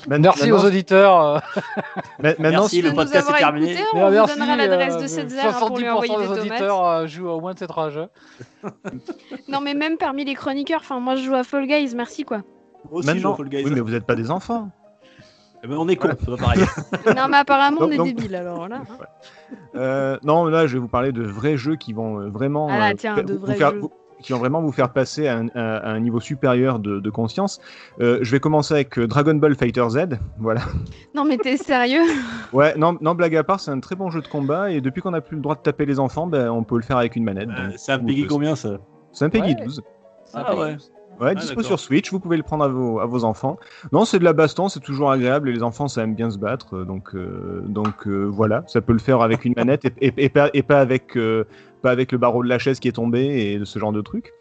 merci 0.07 0.51
aux 0.51 0.63
auditeurs. 0.63 1.41
maintenant, 2.19 2.49
merci, 2.49 2.81
le 2.83 2.93
podcast 2.93 3.27
est 3.29 3.39
terminé. 3.39 3.71
Écouté, 3.71 3.87
on 3.93 4.09
vous 4.09 4.27
donnera 4.27 4.55
l'adresse 4.55 4.97
de 4.97 5.07
cette 5.07 5.29
zère 5.31 5.57
pour 5.57 5.77
lui 5.77 5.89
envoyer 5.89 6.15
des, 6.15 6.27
des 6.27 6.39
auditeurs 6.39 7.07
jouent 7.07 7.29
au 7.29 7.41
moins 7.41 7.53
de 7.53 7.59
cette 7.59 7.71
rage. 7.71 7.99
non, 9.47 9.61
mais 9.61 9.73
même 9.73 9.97
parmi 9.97 10.25
les 10.25 10.35
chroniqueurs, 10.35 10.81
enfin 10.81 10.99
moi 10.99 11.15
je 11.15 11.23
joue 11.23 11.35
à 11.35 11.43
Fall 11.43 11.65
Guys, 11.65 11.93
merci 11.95 12.23
quoi. 12.23 12.43
Moi 12.89 12.99
aussi, 12.99 13.07
maintenant, 13.07 13.35
Fall 13.35 13.49
Guys. 13.49 13.63
Oui, 13.65 13.71
mais 13.73 13.81
vous 13.81 13.89
n'êtes 13.89 14.05
pas 14.05 14.15
des 14.15 14.29
enfants. 14.29 14.69
Eh 15.63 15.67
ben, 15.67 15.75
on 15.77 15.87
est 15.87 15.95
con, 15.95 16.09
ça 16.09 16.31
va 16.31 16.37
pareil. 16.37 16.61
non, 17.15 17.27
mais 17.29 17.37
apparemment, 17.37 17.81
on 17.81 17.91
est 17.91 17.97
débiles 17.97 18.35
alors 18.35 18.67
là. 18.67 18.81
Euh, 19.75 20.17
non, 20.23 20.45
là, 20.45 20.67
je 20.67 20.73
vais 20.73 20.79
vous 20.79 20.87
parler 20.87 21.11
de 21.11 21.23
vrais 21.23 21.57
jeux 21.57 21.75
qui 21.75 21.93
vont 21.93 22.19
euh, 22.19 22.29
vraiment. 22.29 22.67
Ah, 22.69 22.89
euh, 22.89 22.93
tiens, 22.95 23.21
de 23.21 23.33
vrais 23.33 23.55
faire, 23.55 23.71
jeux. 23.71 23.81
qui 24.21 24.31
vont 24.31 24.37
vraiment 24.37 24.61
vous 24.61 24.71
faire 24.71 24.93
passer 24.93 25.27
à 25.27 25.41
un, 25.55 25.99
niveau 25.99 26.19
supérieur 26.19 26.77
de, 26.79 27.09
conscience. 27.09 27.59
je 27.99 28.29
vais 28.29 28.39
commencer 28.39 28.75
avec 28.75 28.99
Dragon 28.99 29.33
Ball 29.35 29.55
Fighter 29.55 29.85
Z. 29.89 30.19
Voilà. 30.37 30.61
Non, 31.15 31.25
mais 31.25 31.37
t'es 31.37 31.57
sérieux? 31.57 32.03
Ouais, 32.53 32.75
non, 32.77 32.97
non, 33.01 33.15
blague 33.15 33.35
à 33.35 33.43
part, 33.43 33.59
c'est 33.59 33.71
un 33.71 33.79
très 33.79 33.95
bon 33.95 34.11
jeu 34.11 34.21
de 34.21 34.27
combat. 34.27 34.71
Et 34.71 34.81
depuis 34.81 35.01
qu'on 35.01 35.11
n'a 35.11 35.21
plus 35.21 35.35
le 35.35 35.41
droit 35.41 35.55
de 35.55 35.61
taper 35.61 35.85
les 35.85 35.99
enfants, 35.99 36.27
ben, 36.27 36.49
on 36.49 36.63
peut 36.63 36.75
le 36.75 36.83
faire 36.83 36.97
avec 36.97 37.15
une 37.15 37.23
manette. 37.23 37.49
c'est 37.77 37.91
un 37.91 37.99
Peggy 37.99 38.27
combien 38.27 38.55
ça? 38.55 38.77
C'est 39.11 39.25
un 39.25 39.29
Peggy 39.29 39.55
12. 39.55 39.81
Ah 40.33 40.55
ouais. 40.55 40.77
Ouais, 41.19 41.31
ah, 41.31 41.35
dispo 41.35 41.61
sur 41.63 41.79
Switch, 41.79 42.11
vous 42.11 42.19
pouvez 42.19 42.37
le 42.37 42.43
prendre 42.43 42.63
à 42.63 42.69
vos, 42.69 42.99
à 42.99 43.05
vos 43.05 43.25
enfants. 43.25 43.57
Non, 43.91 44.05
c'est 44.05 44.19
de 44.19 44.23
la 44.23 44.31
baston, 44.31 44.69
c'est 44.69 44.79
toujours 44.79 45.11
agréable 45.11 45.49
et 45.49 45.53
les 45.53 45.63
enfants, 45.63 45.89
ça 45.89 46.03
aime 46.03 46.15
bien 46.15 46.31
se 46.31 46.37
battre. 46.37 46.77
Euh, 46.77 46.85
donc, 46.85 47.13
euh, 47.13 47.61
donc 47.67 48.07
euh, 48.07 48.23
voilà, 48.23 48.63
ça 48.67 48.79
peut 48.79 48.93
le 48.93 48.99
faire 48.99 49.21
avec 49.21 49.43
une 49.43 49.53
manette 49.57 49.83
et, 49.85 50.13
et, 50.15 50.29
pas, 50.29 50.49
et 50.53 50.63
pas, 50.63 50.79
avec, 50.79 51.17
pas 51.81 51.91
avec 51.91 52.13
le 52.13 52.17
barreau 52.17 52.41
de 52.41 52.47
la 52.47 52.57
chaise 52.57 52.79
qui 52.79 52.87
est 52.87 52.93
tombé 52.93 53.19
et 53.19 53.65
ce 53.65 53.79
genre 53.79 53.91
de 53.91 54.01
truc. 54.01 54.31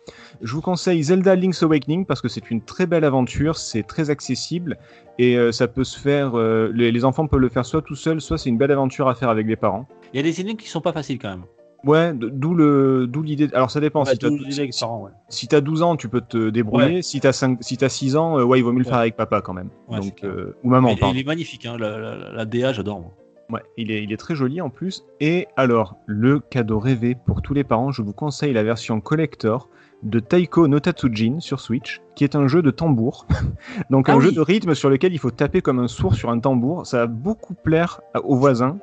Je 0.41 0.53
vous 0.53 0.63
conseille 0.63 1.03
Zelda 1.03 1.35
Link's 1.35 1.63
Awakening 1.65 2.07
parce 2.07 2.21
que 2.21 2.29
c'est 2.29 2.49
une 2.49 2.63
très 2.63 2.87
belle 2.87 3.05
aventure, 3.05 3.57
c'est 3.57 3.83
très 3.83 4.11
accessible 4.11 4.79
et 5.19 5.37
ça 5.51 5.67
peut 5.67 5.85
se 5.85 5.99
faire. 5.99 6.37
Les, 6.37 6.93
les, 6.93 7.05
enfants 7.05 7.27
peuvent 7.27 7.41
le 7.41 7.49
faire 7.49 7.67
soit 7.67 7.83
tout 7.83 7.97
seuls, 7.97 8.21
soit 8.21 8.39
c'est 8.39 8.51
une 8.51 8.59
belle 8.59 8.73
aventure 8.73 9.09
à 9.09 9.15
faire 9.17 9.31
avec 9.31 9.49
les 9.49 9.57
parents. 9.57 9.89
Il 10.13 10.17
y 10.19 10.21
a 10.21 10.23
des 10.23 10.41
énigmes 10.41 10.59
qui 10.59 10.69
sont 10.69 10.81
pas 10.81 10.93
faciles 10.93 11.19
quand 11.19 11.31
même. 11.31 11.45
Ouais, 11.85 12.13
d'où 12.13 12.55
le 12.55 13.07
d'où 13.07 13.23
l'idée. 13.23 13.49
Alors 13.53 13.71
ça 13.71 13.81
dépend. 13.81 14.05
si 14.05 14.19
tu 14.19 15.55
as, 15.55 15.61
12 15.61 15.83
ans, 15.83 15.97
tu 15.97 16.09
peux 16.09 16.21
te 16.21 16.51
débrouiller. 16.51 17.03
Si 17.03 17.21
tu 17.21 17.27
as, 17.27 17.45
si 17.61 17.79
as 17.85 17.89
6 17.89 18.17
ans, 18.17 18.39
euh, 18.39 18.45
ouais, 18.45 18.59
il 18.59 18.63
vaut 18.63 18.73
mieux 18.73 18.81
le 18.81 18.85
faire 18.85 18.99
avec 18.99 19.17
papa 19.17 19.41
quand 19.41 19.55
même. 19.55 19.71
Donc, 19.89 20.25
euh, 20.25 20.57
ou 20.65 20.71
maman. 20.71 20.91
Il, 20.91 20.99
il 21.15 21.21
est 21.21 21.27
magnifique, 21.27 21.67
hein, 21.67 21.77
la, 21.79 22.33
la, 22.33 22.45
DA, 22.45 22.73
j'adore. 22.73 23.13
Ouais, 23.51 23.63
il 23.77 23.91
est, 23.91 24.03
il 24.03 24.13
est 24.13 24.17
très 24.17 24.35
joli 24.35 24.61
en 24.61 24.71
plus. 24.71 25.05
Et 25.21 25.47
alors, 25.57 25.97
le 26.07 26.41
cadeau 26.41 26.81
rêvé 26.81 27.15
pour 27.15 27.43
tous 27.43 27.55
les 27.55 27.65
parents, 27.65 27.93
je 27.93 28.03
vous 28.03 28.13
conseille 28.13 28.53
la 28.53 28.63
version 28.63 29.01
collector 29.01 29.69
de 30.03 30.21
Taiko 30.21 30.69
no 30.69 30.81
Tatsujin 30.81 31.41
sur 31.41 31.61
Switch, 31.61 32.01
qui 32.15 32.25
est 32.25 32.37
un 32.37 32.47
jeu 32.49 32.63
de 32.63 32.71
tambour. 32.71 33.27
Donc 33.91 34.09
un 34.09 34.19
ah 34.19 34.21
jeu 34.21 34.33
de 34.33 34.41
rythme 34.41 34.75
sur 34.75 34.91
lequel 34.91 35.13
il 35.13 35.19
faut 35.19 35.31
taper 35.31 35.61
comme 35.61 35.79
un 35.79 35.89
sourd 35.89 36.15
sur 36.15 36.31
un 36.31 36.39
tambour. 36.41 36.87
Ça 36.87 36.99
va 36.99 37.07
beaucoup 37.07 37.55
plaire 37.55 38.01
aux 38.23 38.37
voisins 38.37 38.79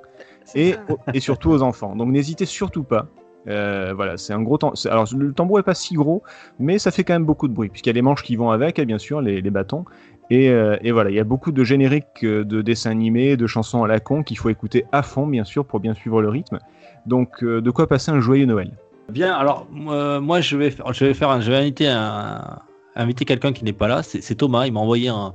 et, 0.53 0.76
et 1.13 1.19
surtout 1.19 1.49
aux 1.49 1.61
enfants. 1.61 1.95
Donc 1.95 2.09
n'hésitez 2.09 2.45
surtout 2.45 2.84
pas. 2.84 3.07
Euh, 3.47 3.93
voilà, 3.95 4.17
c'est 4.17 4.34
un 4.34 4.41
gros 4.41 4.57
temps. 4.57 4.73
Alors 4.85 5.05
le 5.15 5.34
tambour 5.34 5.59
est 5.59 5.63
pas 5.63 5.76
si 5.76 5.95
gros, 5.95 6.23
mais 6.59 6.80
ça 6.80 6.91
fait 6.91 7.03
quand 7.03 7.13
même 7.13 7.26
beaucoup 7.26 7.47
de 7.47 7.53
bruit 7.53 7.69
puisqu'il 7.69 7.89
y 7.89 7.91
a 7.91 7.93
les 7.93 8.01
manches 8.01 8.23
qui 8.23 8.35
vont 8.35 8.49
avec, 8.49 8.80
et 8.80 8.85
bien 8.85 8.97
sûr 8.97 9.22
les, 9.22 9.41
les 9.41 9.49
bâtons. 9.49 9.85
Et, 10.31 10.49
euh, 10.49 10.76
et, 10.81 10.91
voilà, 10.91 11.11
il 11.11 11.15
y 11.15 11.19
a 11.19 11.23
beaucoup 11.23 11.51
de 11.51 11.63
génériques 11.63 12.23
euh, 12.23 12.43
de 12.43 12.63
dessins 12.63 12.89
animés, 12.89 13.38
de 13.38 13.45
chansons 13.45 13.84
à 13.84 13.88
la 13.88 13.99
con 13.99 14.23
qu'il 14.23 14.39
faut 14.39 14.49
écouter 14.49 14.85
à 14.91 15.03
fond, 15.03 15.27
bien 15.27 15.43
sûr, 15.43 15.65
pour 15.65 15.80
bien 15.80 15.93
suivre 15.93 16.19
le 16.19 16.30
rythme. 16.30 16.57
Donc 17.05 17.43
de 17.43 17.69
quoi 17.69 17.85
passer 17.85 18.09
un 18.09 18.19
joyeux 18.19 18.47
Noël. 18.47 18.72
Bien, 19.09 19.35
alors 19.35 19.67
moi 19.69 20.41
je 20.41 20.57
vais, 20.57 20.72
je 20.91 21.05
vais 21.05 21.13
faire, 21.13 21.39
je 21.39 21.51
vais 21.51 21.57
inviter 21.57 21.88
un, 21.88 22.41
inviter 22.95 23.26
quelqu'un 23.26 23.53
qui 23.53 23.63
n'est 23.63 23.73
pas 23.73 23.88
là. 23.88 24.03
C'est 24.03 24.35
Thomas. 24.35 24.65
Il 24.65 24.73
m'a 24.73 24.80
envoyé 24.80 25.09
un, 25.09 25.34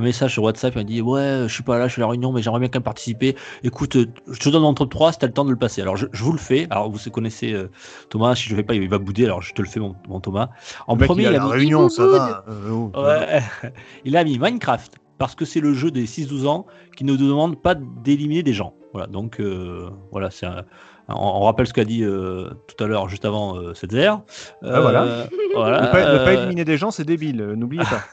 message 0.00 0.32
sur 0.32 0.42
WhatsApp. 0.42 0.74
Il 0.74 0.78
m'a 0.78 0.84
dit 0.84 1.02
Ouais, 1.02 1.44
je 1.46 1.52
suis 1.52 1.62
pas 1.62 1.78
là, 1.78 1.88
je 1.88 1.92
suis 1.92 2.02
à 2.02 2.06
la 2.06 2.10
réunion, 2.10 2.32
mais 2.32 2.42
j'aimerais 2.42 2.60
bien 2.60 2.68
quand 2.68 2.78
même 2.78 2.84
participer. 2.84 3.36
Écoute, 3.62 3.96
je 3.96 4.38
te 4.38 4.48
donne 4.48 4.62
mon 4.62 4.74
top 4.74 4.90
3 4.90 5.12
si 5.12 5.18
tu 5.18 5.24
as 5.24 5.28
le 5.28 5.34
temps 5.34 5.44
de 5.44 5.50
le 5.50 5.56
passer. 5.56 5.82
Alors, 5.82 5.96
je, 5.96 6.06
vous 6.12 6.32
le 6.32 6.38
fais. 6.38 6.66
Alors, 6.70 6.90
vous 6.90 7.10
connaissez 7.10 7.52
euh, 7.52 7.70
Thomas. 8.10 8.34
Si 8.34 8.48
je 8.48 8.52
ne 8.52 8.56
fais 8.56 8.64
pas, 8.64 8.74
il 8.74 8.88
va 8.88 8.98
bouder. 8.98 9.24
Alors, 9.24 9.42
je 9.42 9.52
te 9.52 9.62
le 9.62 9.68
fais, 9.68 9.80
mon, 9.80 10.20
Thomas. 10.20 10.50
En 10.86 10.96
premier, 10.96 11.24
il 11.24 11.36
a, 11.36 11.44
mis... 11.44 11.52
réunion, 11.52 11.88
ça 11.88 12.06
va. 12.06 12.44
Euh, 12.48 12.70
oh, 12.70 12.92
il 14.04 14.16
a 14.16 14.24
mis 14.24 14.38
Minecraft 14.38 14.98
parce 15.18 15.34
que 15.34 15.44
c'est 15.44 15.60
le 15.60 15.74
jeu 15.74 15.90
des 15.90 16.06
6-12 16.06 16.46
ans 16.46 16.66
qui 16.96 17.04
ne 17.04 17.16
demande 17.16 17.60
pas 17.60 17.74
d'éliminer 17.74 18.42
des 18.42 18.52
gens. 18.52 18.74
Voilà, 18.92 19.08
donc 19.08 19.40
euh, 19.40 19.90
voilà, 20.12 20.30
c'est 20.30 20.46
un, 20.46 20.64
on, 21.08 21.40
rappelle 21.42 21.66
ce 21.66 21.72
qu'a 21.72 21.84
dit 21.84 22.02
euh, 22.02 22.50
tout 22.66 22.82
à 22.82 22.86
l'heure, 22.86 23.08
juste 23.08 23.24
avant 23.24 23.56
euh, 23.56 23.74
cette 23.74 23.92
zère. 23.92 24.22
Ah, 24.62 24.80
voilà. 24.80 25.02
Euh, 25.04 25.26
ne, 25.54 26.24
pas, 26.24 26.32
éliminer 26.32 26.64
des 26.64 26.76
gens, 26.76 26.90
c'est 26.90 27.04
débile, 27.04 27.42
n'oubliez 27.56 27.84
pas. 27.84 28.04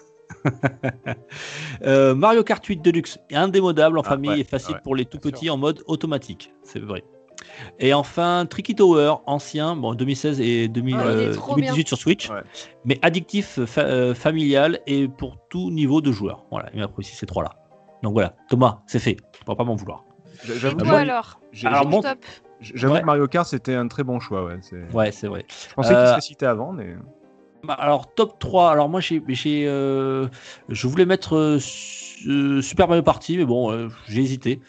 Mario 2.15 2.43
Kart 2.43 2.65
8 2.65 2.81
Deluxe 2.81 3.19
est 3.29 3.35
indémodable 3.35 3.99
en 3.99 4.01
ah, 4.01 4.09
famille 4.09 4.39
et 4.39 4.43
facile 4.43 4.77
pour 4.83 4.95
les 4.95 5.05
tout 5.05 5.19
petits 5.19 5.49
en 5.49 5.57
mode 5.57 5.81
automatique, 5.85 6.53
c'est 6.63 6.79
vrai. 6.79 7.03
Et 7.79 7.93
enfin, 7.93 8.45
Tricky 8.47 8.75
Tower, 8.75 9.15
ancien, 9.25 9.75
bon 9.75 9.93
2016 9.93 10.39
et 10.41 10.67
2018 10.67 11.87
sur 11.87 11.97
Switch, 11.97 12.29
mais 12.85 12.99
addictif, 13.01 13.59
familial 14.13 14.79
et 14.87 15.07
pour 15.07 15.37
tout 15.49 15.71
niveau 15.71 16.01
de 16.01 16.11
joueur. 16.11 16.45
Voilà, 16.51 16.69
il 16.73 16.79
m'a 16.79 16.87
précisé 16.87 17.17
ces 17.17 17.25
trois-là. 17.25 17.51
Donc 18.03 18.13
voilà, 18.13 18.35
Thomas, 18.49 18.81
c'est 18.87 18.99
fait. 18.99 19.17
Tu 19.33 19.43
pourras 19.43 19.57
pas 19.57 19.63
m'en 19.63 19.75
vouloir. 19.75 20.05
J'avoue. 20.43 20.91
alors, 20.91 21.39
alors 21.63 21.87
mon, 21.87 22.01
J'avoue 22.61 22.99
que 22.99 23.05
Mario 23.05 23.27
Kart, 23.27 23.47
c'était 23.47 23.73
un 23.75 23.87
très 23.87 24.03
bon 24.03 24.19
choix. 24.19 24.45
Ouais, 24.45 24.59
c'est 24.61 24.75
ouais, 24.95 25.11
vrai. 25.27 25.45
Je 25.69 25.73
pensais 25.73 25.89
qu'il 25.89 25.97
euh, 25.97 26.09
serait 26.11 26.21
cité 26.21 26.45
avant, 26.45 26.71
mais. 26.71 26.95
Bah, 27.63 27.73
alors, 27.73 28.13
top 28.13 28.39
3. 28.39 28.71
Alors, 28.71 28.89
moi, 28.89 29.01
j'ai, 29.01 29.21
euh, 29.67 30.27
je 30.69 30.87
voulais 30.87 31.05
mettre 31.05 31.35
euh, 31.35 31.59
Super 32.61 32.87
Mario 32.87 33.03
Party, 33.03 33.37
mais 33.37 33.45
bon, 33.45 33.89
j'ai 34.07 34.21
hésité. 34.21 34.61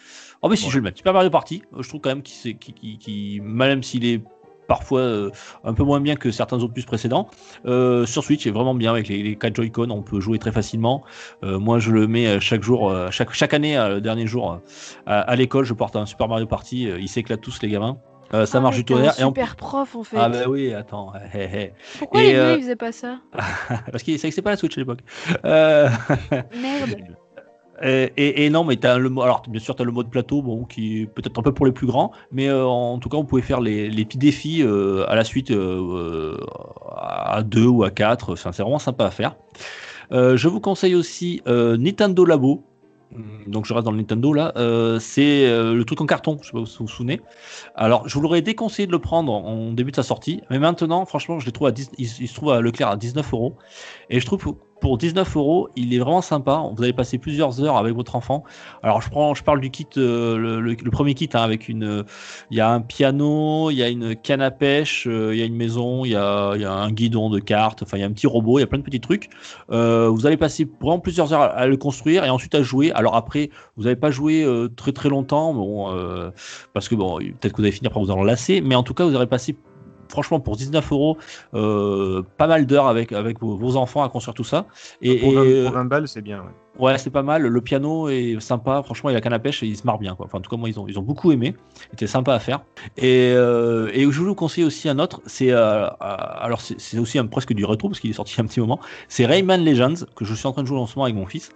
Oh, 0.43 0.48
mais 0.48 0.56
si, 0.56 0.64
Ouais. 0.64 0.70
je 0.70 0.74
vais 0.74 0.81
le 0.81 0.85
mettre. 0.85 0.97
Super 0.98 1.12
Mario 1.12 1.31
Party, 1.31 1.62
je 1.78 1.89
trouve 1.89 2.01
quand 2.01 2.10
même 2.10 2.23
qu'il 2.23 2.59
qui- 2.59 3.40
même 3.43 3.82
s'il 3.82 4.05
est 4.05 4.23
parfois 4.68 5.01
euh, 5.01 5.30
un 5.64 5.74
peu 5.74 5.82
moins 5.84 6.01
bien 6.01 6.16
que 6.16 6.30
certains 6.30 6.62
opus 6.62 6.84
précédents, 6.84 7.28
euh, 7.66 8.06
sur 8.06 8.24
Switch, 8.24 8.44
il 8.44 8.48
est 8.48 8.52
vraiment 8.52 8.74
bien 8.74 8.90
avec 8.93 9.09
les, 9.09 9.22
les 9.22 9.36
4 9.36 9.55
Joy-Con, 9.56 9.90
on 9.90 10.02
peut 10.02 10.20
jouer 10.20 10.39
très 10.39 10.52
facilement. 10.52 11.02
Euh, 11.44 11.59
moi, 11.59 11.78
je 11.78 11.90
le 11.90 12.06
mets 12.06 12.40
chaque 12.40 12.62
jour, 12.62 12.94
chaque, 13.10 13.32
chaque 13.32 13.55
année, 13.55 13.76
le 13.76 14.01
dernier 14.01 14.26
jour, 14.26 14.60
à, 15.06 15.20
à 15.20 15.36
l'école, 15.36 15.64
je 15.64 15.74
porte 15.74 15.97
un 15.97 16.06
Super 16.06 16.28
Mario 16.28 16.47
Party, 16.47 16.82
ils 16.98 17.09
s'éclatent 17.09 17.40
tous 17.40 17.60
les 17.62 17.68
gamins. 17.68 17.98
Euh, 18.34 18.47
ça 18.47 18.59
Ah, 18.59 18.60
marche 18.62 18.76
du 18.76 18.80
un 18.80 18.84
tonnerre. 18.97 19.12
Et 19.18 19.22
super 19.22 19.56
prof 19.56 19.94
en 19.94 20.05
fait. 20.05 20.16
Ah 20.18 20.28
bah 20.30 20.44
oui, 20.48 20.72
attends. 20.72 21.12
hé, 21.34 21.43
hé. 21.43 21.72
Pourquoi 21.98 22.22
et, 22.22 22.28
les 22.28 22.34
euh, 22.36 22.55
ils 22.56 22.62
faisaient 22.62 22.76
pas 22.76 22.93
ça? 22.93 23.18
Parce 23.90 24.02
qu'il 24.02 24.18
c'est 24.18 24.30
que 24.30 24.34
c'est 24.34 24.40
pas 24.40 24.51
la 24.51 24.56
Switch 24.56 24.76
à 24.78 24.80
l'époque. 24.80 25.01
Euh, 25.44 25.89
Merde. 26.59 26.97
Et, 27.82 28.12
et- 28.16 28.44
et 28.44 28.51
non, 28.51 28.65
mais 28.65 28.77
t'as 28.77 28.99
le 28.99 29.09
alors 29.23 29.43
bien 29.49 29.61
sûr 29.61 29.74
t'as 29.74 29.85
le 29.85 29.93
mode 29.93 30.11
plateau, 30.11 30.43
bon, 30.43 30.65
qui 30.65 31.03
est 31.03 31.07
peut-être 31.07 31.39
un 31.39 31.43
peu 31.43 31.53
pour 31.53 31.66
les 31.66 31.73
plus 31.73 31.86
grands, 31.86 32.12
mais 32.31 32.49
euh, 32.49 32.65
en 32.66 32.99
tout 32.99 33.09
cas 33.09 33.16
vous 33.16 33.24
pouvez 33.24 33.43
faire 33.43 33.61
les, 33.61 33.89
les 33.89 34.05
petits 34.05 34.19
défis 34.19 34.62
euh, 34.62 35.05
à 35.09 35.15
la 35.16 35.24
suite 35.24 35.51
euh, 35.51 36.36
à 36.97 37.43
deux 37.43 37.66
ou 37.66 37.82
à 37.85 37.90
quatre. 37.90 38.32
Enfin, 38.35 38.53
c'est 38.53 38.62
vraiment 38.62 38.78
sympa 38.78 39.07
à 39.07 39.11
faire. 39.11 39.36
Je 40.11 40.49
vous 40.49 40.61
conseille 40.61 40.94
aussi 40.94 41.40
Nintendo 41.47 42.24
Labo. 42.24 42.62
Hum, 43.15 43.44
Donc 43.47 43.66
je 43.66 43.74
reste 43.74 43.85
dans 43.85 43.90
le 43.93 43.99
Nintendo 43.99 44.32
là. 44.32 44.53
Euh, 44.57 44.99
c'est 44.99 45.47
euh, 45.47 45.74
le 45.74 45.85
truc 45.85 46.01
en 46.01 46.07
carton. 46.07 46.39
Je 46.40 46.47
sais 46.47 46.53
pas 46.53 46.65
si 46.65 46.78
vous 46.78 46.85
vous 46.86 46.89
souvenez. 46.90 47.20
Alors 47.74 48.09
je 48.09 48.15
vous 48.15 48.20
l'aurais 48.23 48.43
déconseillé 48.43 48.86
de 48.86 48.93
le 48.93 48.99
prendre 48.99 49.32
en 49.32 49.73
début 49.73 49.90
de 49.90 49.97
sa 49.97 50.03
sortie, 50.03 50.43
mais 50.51 50.59
maintenant 50.59 51.05
franchement 51.05 51.39
je 51.39 51.47
l'ai 51.47 51.53
trouvé 51.53 51.69
à 51.69 51.73
10, 51.73 51.90
il, 51.99 52.07
il 52.20 52.28
se 52.28 52.35
trouve 52.35 52.51
à 52.53 52.61
Leclerc 52.61 52.89
à 52.89 52.97
19 52.97 53.32
euros 53.35 53.57
et 54.11 54.20
je 54.20 54.27
trouve 54.27 54.57
pour 54.83 54.99
19 54.99 55.37
euros, 55.37 55.69
il 55.77 55.95
est 55.95 55.99
vraiment 56.01 56.21
sympa. 56.21 56.65
Vous 56.77 56.83
allez 56.83 56.93
passer 56.93 57.17
plusieurs 57.17 57.63
heures 57.63 57.77
avec 57.77 57.95
votre 57.95 58.17
enfant. 58.17 58.43
Alors, 58.83 59.01
je 59.01 59.09
prends, 59.09 59.33
je 59.33 59.45
parle 59.45 59.61
du 59.61 59.71
kit, 59.71 59.87
euh, 59.97 60.61
le, 60.61 60.91
premier 60.91 61.15
kit, 61.15 61.31
hein, 61.33 61.41
avec 61.41 61.69
une, 61.69 62.05
il 62.51 62.57
y 62.57 62.61
a 62.61 62.69
un 62.69 62.81
piano, 62.81 63.71
il 63.71 63.77
y 63.77 63.83
a 63.85 63.89
une 63.89 64.17
canne 64.17 64.43
à 64.43 64.51
pêche, 64.51 65.07
euh, 65.07 65.35
il 65.35 65.39
y 65.39 65.43
a 65.43 65.47
une 65.47 65.55
maison, 65.55 66.05
il 66.05 66.11
y 66.11 66.17
a, 66.17 66.51
un 66.51 66.91
guidon 66.91 67.31
de 67.31 67.39
cartes. 67.39 67.85
Enfin, 67.85 67.97
il 67.97 68.01
y 68.01 68.03
a 68.03 68.07
un 68.07 68.13
petit 68.13 68.27
robot, 68.27 68.59
il 68.59 68.63
y 68.63 68.65
a 68.65 68.67
plein 68.67 68.79
de 68.79 68.83
petits 68.83 69.01
trucs. 69.01 69.31
Euh, 69.71 70.09
vous 70.09 70.27
allez 70.27 70.37
passer 70.37 70.69
vraiment 70.81 70.99
plusieurs 70.99 71.33
heures 71.33 71.43
à, 71.43 71.67
le 71.69 71.77
construire 71.77 72.25
et 72.25 72.31
ensuite 72.31 72.57
à 72.57 72.63
jouer. 72.65 72.91
Alors 72.91 73.15
après, 73.15 73.51
vous 73.77 73.85
n'avez 73.85 73.97
pas 73.97 74.11
joué 74.11 74.45
très 74.77 74.91
très 74.91 75.09
longtemps, 75.09 75.55
bon, 75.55 75.93
parce 76.75 76.89
que 76.89 76.97
bon, 76.97 77.19
peut-être 77.19 77.53
que 77.53 77.59
vous 77.59 77.63
allez 77.63 77.73
finir 77.73 77.93
par 77.93 78.03
vous 78.03 78.11
en 78.11 78.25
lasser, 78.25 78.61
mais 78.61 78.75
en 78.75 78.83
tout 78.83 78.95
cas, 78.95 79.05
vous 79.05 79.15
aurez 79.15 79.29
passé 79.29 79.57
franchement 80.12 80.39
pour 80.39 80.56
19 80.56 80.93
euros 80.93 81.18
euh, 81.55 82.22
pas 82.36 82.47
mal 82.47 82.66
d'heures 82.66 82.86
avec 82.86 83.12
avec 83.12 83.40
vos, 83.40 83.56
vos 83.56 83.76
enfants 83.76 84.05
à 84.05 84.09
construire 84.09 84.34
tout 84.34 84.44
ça 84.44 84.66
et, 85.01 85.18
pour, 85.18 85.32
et, 85.32 85.34
20, 85.34 85.40
euh, 85.40 85.64
pour 85.64 85.74
20 85.74 85.84
balles, 85.86 86.09
c'est 86.09 86.22
bien. 86.22 86.39
ouais. 86.39 86.52
Ouais, 86.78 86.97
c'est 86.97 87.10
pas 87.10 87.22
mal. 87.22 87.43
Le 87.43 87.60
piano 87.60 88.09
est 88.09 88.40
sympa. 88.40 88.82
Franchement, 88.82 89.10
il 89.10 89.16
a 89.16 89.20
canne 89.20 89.34
à 89.34 89.39
pêche 89.39 89.62
et 89.62 89.66
il 89.66 89.76
se 89.76 89.86
marre 89.86 89.98
bien. 89.98 90.14
Quoi. 90.14 90.26
Enfin, 90.26 90.39
en 90.39 90.40
tout 90.40 90.51
cas, 90.51 90.56
moi, 90.56 90.68
ils 90.68 90.80
ont, 90.80 90.89
ils 90.89 90.98
ont 90.98 91.02
beaucoup 91.02 91.30
aimé. 91.30 91.55
C'était 91.90 92.06
sympa 92.06 92.34
à 92.34 92.39
faire. 92.39 92.60
Et, 92.97 93.32
euh, 93.34 93.90
et 93.93 94.10
je 94.10 94.20
vous 94.20 94.34
conseille 94.34 94.64
aussi 94.64 94.89
un 94.89 94.98
autre. 94.98 95.20
C'est 95.26 95.52
euh, 95.52 95.86
euh, 95.86 95.90
alors 96.01 96.60
c'est 96.60 96.80
c'est 96.80 96.98
aussi 96.98 97.18
un, 97.18 97.26
presque 97.26 97.52
du 97.52 97.64
rétro 97.64 97.89
parce 97.89 98.01
qu'il 98.01 98.10
est 98.10 98.14
sorti 98.14 98.34
il 98.34 98.39
y 98.39 98.40
a 98.40 98.44
un 98.44 98.47
petit 98.47 98.60
moment. 98.60 98.80
C'est 99.09 99.26
Rayman 99.26 99.64
Legends 99.64 100.06
que 100.16 100.24
je 100.24 100.34
suis 100.34 100.47
en 100.47 100.52
train 100.52 100.62
de 100.62 100.68
jouer 100.68 100.78
en 100.78 100.86
ce 100.86 100.97
moment 100.97 101.05
avec 101.05 101.16
mon 101.16 101.26
fils. 101.26 101.51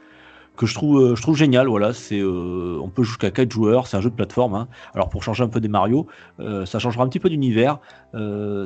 Que 0.57 0.65
je 0.65 0.75
trouve, 0.75 1.01
euh, 1.01 1.15
je 1.17 1.23
trouve 1.23 1.37
génial. 1.37 1.67
Voilà, 1.69 1.93
c'est 1.93 2.19
euh, 2.19 2.79
on 2.83 2.89
peut 2.89 3.03
jouer 3.03 3.11
jusqu'à 3.11 3.31
4 3.31 3.51
joueurs. 3.53 3.87
C'est 3.87 3.97
un 3.97 4.01
jeu 4.01 4.09
de 4.11 4.15
plateforme. 4.15 4.55
hein. 4.55 4.69
Alors 4.95 5.11
pour 5.11 5.23
changer 5.23 5.45
un 5.45 5.49
peu 5.49 5.61
des 5.61 5.69
Mario, 5.69 6.07
euh, 6.41 6.65
ça 6.65 6.79
changera 6.79 7.05
un 7.05 7.09
petit 7.09 7.21
peu 7.21 7.29
d'univers. 7.29 7.79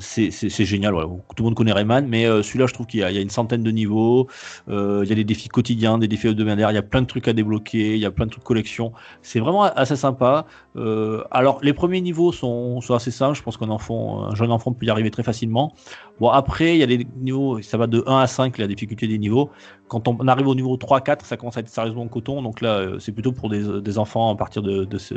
C'est 0.00 0.30
génial. 0.64 0.94
Tout 0.94 1.18
le 1.38 1.42
monde 1.42 1.54
connaît 1.56 1.72
Rayman, 1.72 2.06
mais 2.06 2.24
celui-là, 2.26 2.66
je 2.66 2.74
trouve 2.74 2.86
qu'il 2.86 3.00
y, 3.00 3.02
y 3.02 3.18
a 3.18 3.20
une 3.20 3.30
centaine 3.30 3.64
de 3.64 3.70
niveaux. 3.72 4.28
Il 4.68 5.04
y 5.04 5.12
a 5.12 5.14
des 5.16 5.24
défis 5.24 5.48
quotidiens, 5.48 5.98
des 5.98 6.06
défis 6.06 6.28
hebdomadaires, 6.28 6.70
il 6.70 6.74
y 6.74 6.78
a 6.78 6.82
plein 6.82 7.02
de 7.02 7.06
trucs 7.06 7.26
à 7.26 7.32
débloquer, 7.32 7.94
il 7.94 8.00
y 8.00 8.06
a 8.06 8.12
plein 8.12 8.26
de 8.26 8.30
trucs 8.30 8.44
collection. 8.44 8.92
C'est 9.22 9.40
vraiment 9.40 9.64
assez 9.64 9.96
sympa. 9.96 10.46
Alors, 10.76 11.58
les 11.62 11.72
premiers 11.72 12.00
niveaux 12.00 12.30
sont, 12.30 12.80
sont 12.80 12.94
assez 12.94 13.10
simples. 13.10 13.36
Je 13.36 13.42
pense 13.42 13.56
qu'un 13.56 13.70
enfant, 13.70 14.28
un 14.30 14.34
jeune 14.36 14.52
enfant 14.52 14.72
peut 14.72 14.86
y 14.86 14.90
arriver 14.90 15.10
très 15.10 15.24
facilement. 15.24 15.72
Bon, 16.20 16.28
après, 16.28 16.74
il 16.74 16.78
y 16.78 16.82
a 16.82 16.86
des 16.86 17.06
niveaux, 17.16 17.62
ça 17.62 17.78
va 17.78 17.86
de 17.86 18.05
1 18.06 18.18
à 18.18 18.26
5, 18.26 18.59
la 18.59 18.66
difficulté 18.66 19.06
des 19.06 19.18
niveaux. 19.18 19.51
Quand 19.88 20.06
on 20.06 20.28
arrive 20.28 20.47
au 20.47 20.55
niveau 20.55 20.76
3, 20.76 21.01
4, 21.01 21.24
ça 21.24 21.36
commence 21.36 21.56
à 21.56 21.60
être 21.60 21.68
sérieusement 21.68 22.06
coton. 22.09 22.42
Donc 22.42 22.60
là, 22.60 22.78
euh, 22.78 22.98
c'est 22.98 23.12
plutôt 23.12 23.32
pour 23.32 23.48
des, 23.48 23.98
enfants 23.98 24.30
à 24.30 24.36
partir 24.36 24.62
de, 24.62 24.84
de 24.84 24.98
ce- 24.98 25.14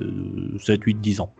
7, 0.59 0.81
8, 0.83 1.01
10 1.01 1.19
ans. 1.19 1.33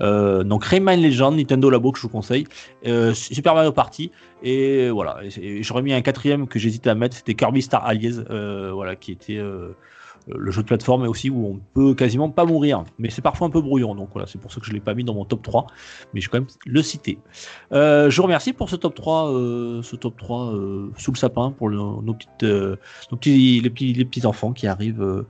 Euh, 0.00 0.42
donc, 0.42 0.64
Rayman 0.64 1.00
Legend, 1.00 1.36
Nintendo 1.36 1.68
Labo, 1.68 1.92
que 1.92 1.98
je 1.98 2.02
vous 2.02 2.08
conseille. 2.08 2.46
Euh, 2.86 3.12
Super 3.14 3.54
Mario 3.54 3.72
Party. 3.72 4.10
Et 4.42 4.90
voilà, 4.90 5.20
j'aurais 5.60 5.82
mis 5.82 5.92
un 5.92 6.02
quatrième 6.02 6.46
que 6.48 6.58
j'hésitais 6.58 6.90
à 6.90 6.94
mettre, 6.94 7.16
c'était 7.16 7.34
Kirby 7.34 7.62
Star 7.62 7.84
Allies, 7.86 8.20
euh, 8.30 8.70
voilà, 8.72 8.96
qui 8.96 9.12
était 9.12 9.40
le 10.28 10.50
jeu 10.50 10.62
de 10.62 10.66
plateforme 10.66 11.04
et 11.04 11.08
aussi 11.08 11.30
où 11.30 11.46
on 11.46 11.60
peut 11.74 11.94
quasiment 11.94 12.28
pas 12.30 12.44
mourir, 12.44 12.82
mais 12.98 13.10
c'est 13.10 13.22
parfois 13.22 13.46
un 13.46 13.50
peu 13.50 13.60
brouillon, 13.60 13.94
donc 13.94 14.08
voilà, 14.12 14.26
c'est 14.26 14.40
pour 14.40 14.52
ça 14.52 14.60
que 14.60 14.66
je 14.66 14.72
l'ai 14.72 14.80
pas 14.80 14.94
mis 14.94 15.04
dans 15.04 15.14
mon 15.14 15.24
top 15.24 15.42
3, 15.42 15.66
mais 16.12 16.20
je 16.20 16.26
vais 16.26 16.32
quand 16.32 16.38
même 16.40 16.48
le 16.66 16.82
citer. 16.82 17.18
Euh, 17.72 18.10
je 18.10 18.16
vous 18.16 18.24
remercie 18.24 18.52
pour 18.52 18.68
ce 18.68 18.76
top 18.76 18.94
3, 18.94 19.30
euh, 19.32 19.82
ce 19.82 19.94
top 19.96 20.16
3 20.16 20.52
euh, 20.54 20.90
sous 20.96 21.12
le 21.12 21.16
sapin 21.16 21.52
pour 21.52 21.68
le- 21.68 21.76
nos 21.76 22.14
petites, 22.14 22.42
nos 22.42 23.16
petits, 23.16 23.60
les 23.60 23.70
petits, 23.70 23.92
les 23.92 24.04
petits 24.04 24.26
enfants 24.26 24.52
qui 24.52 24.66
arrivent. 24.66 25.24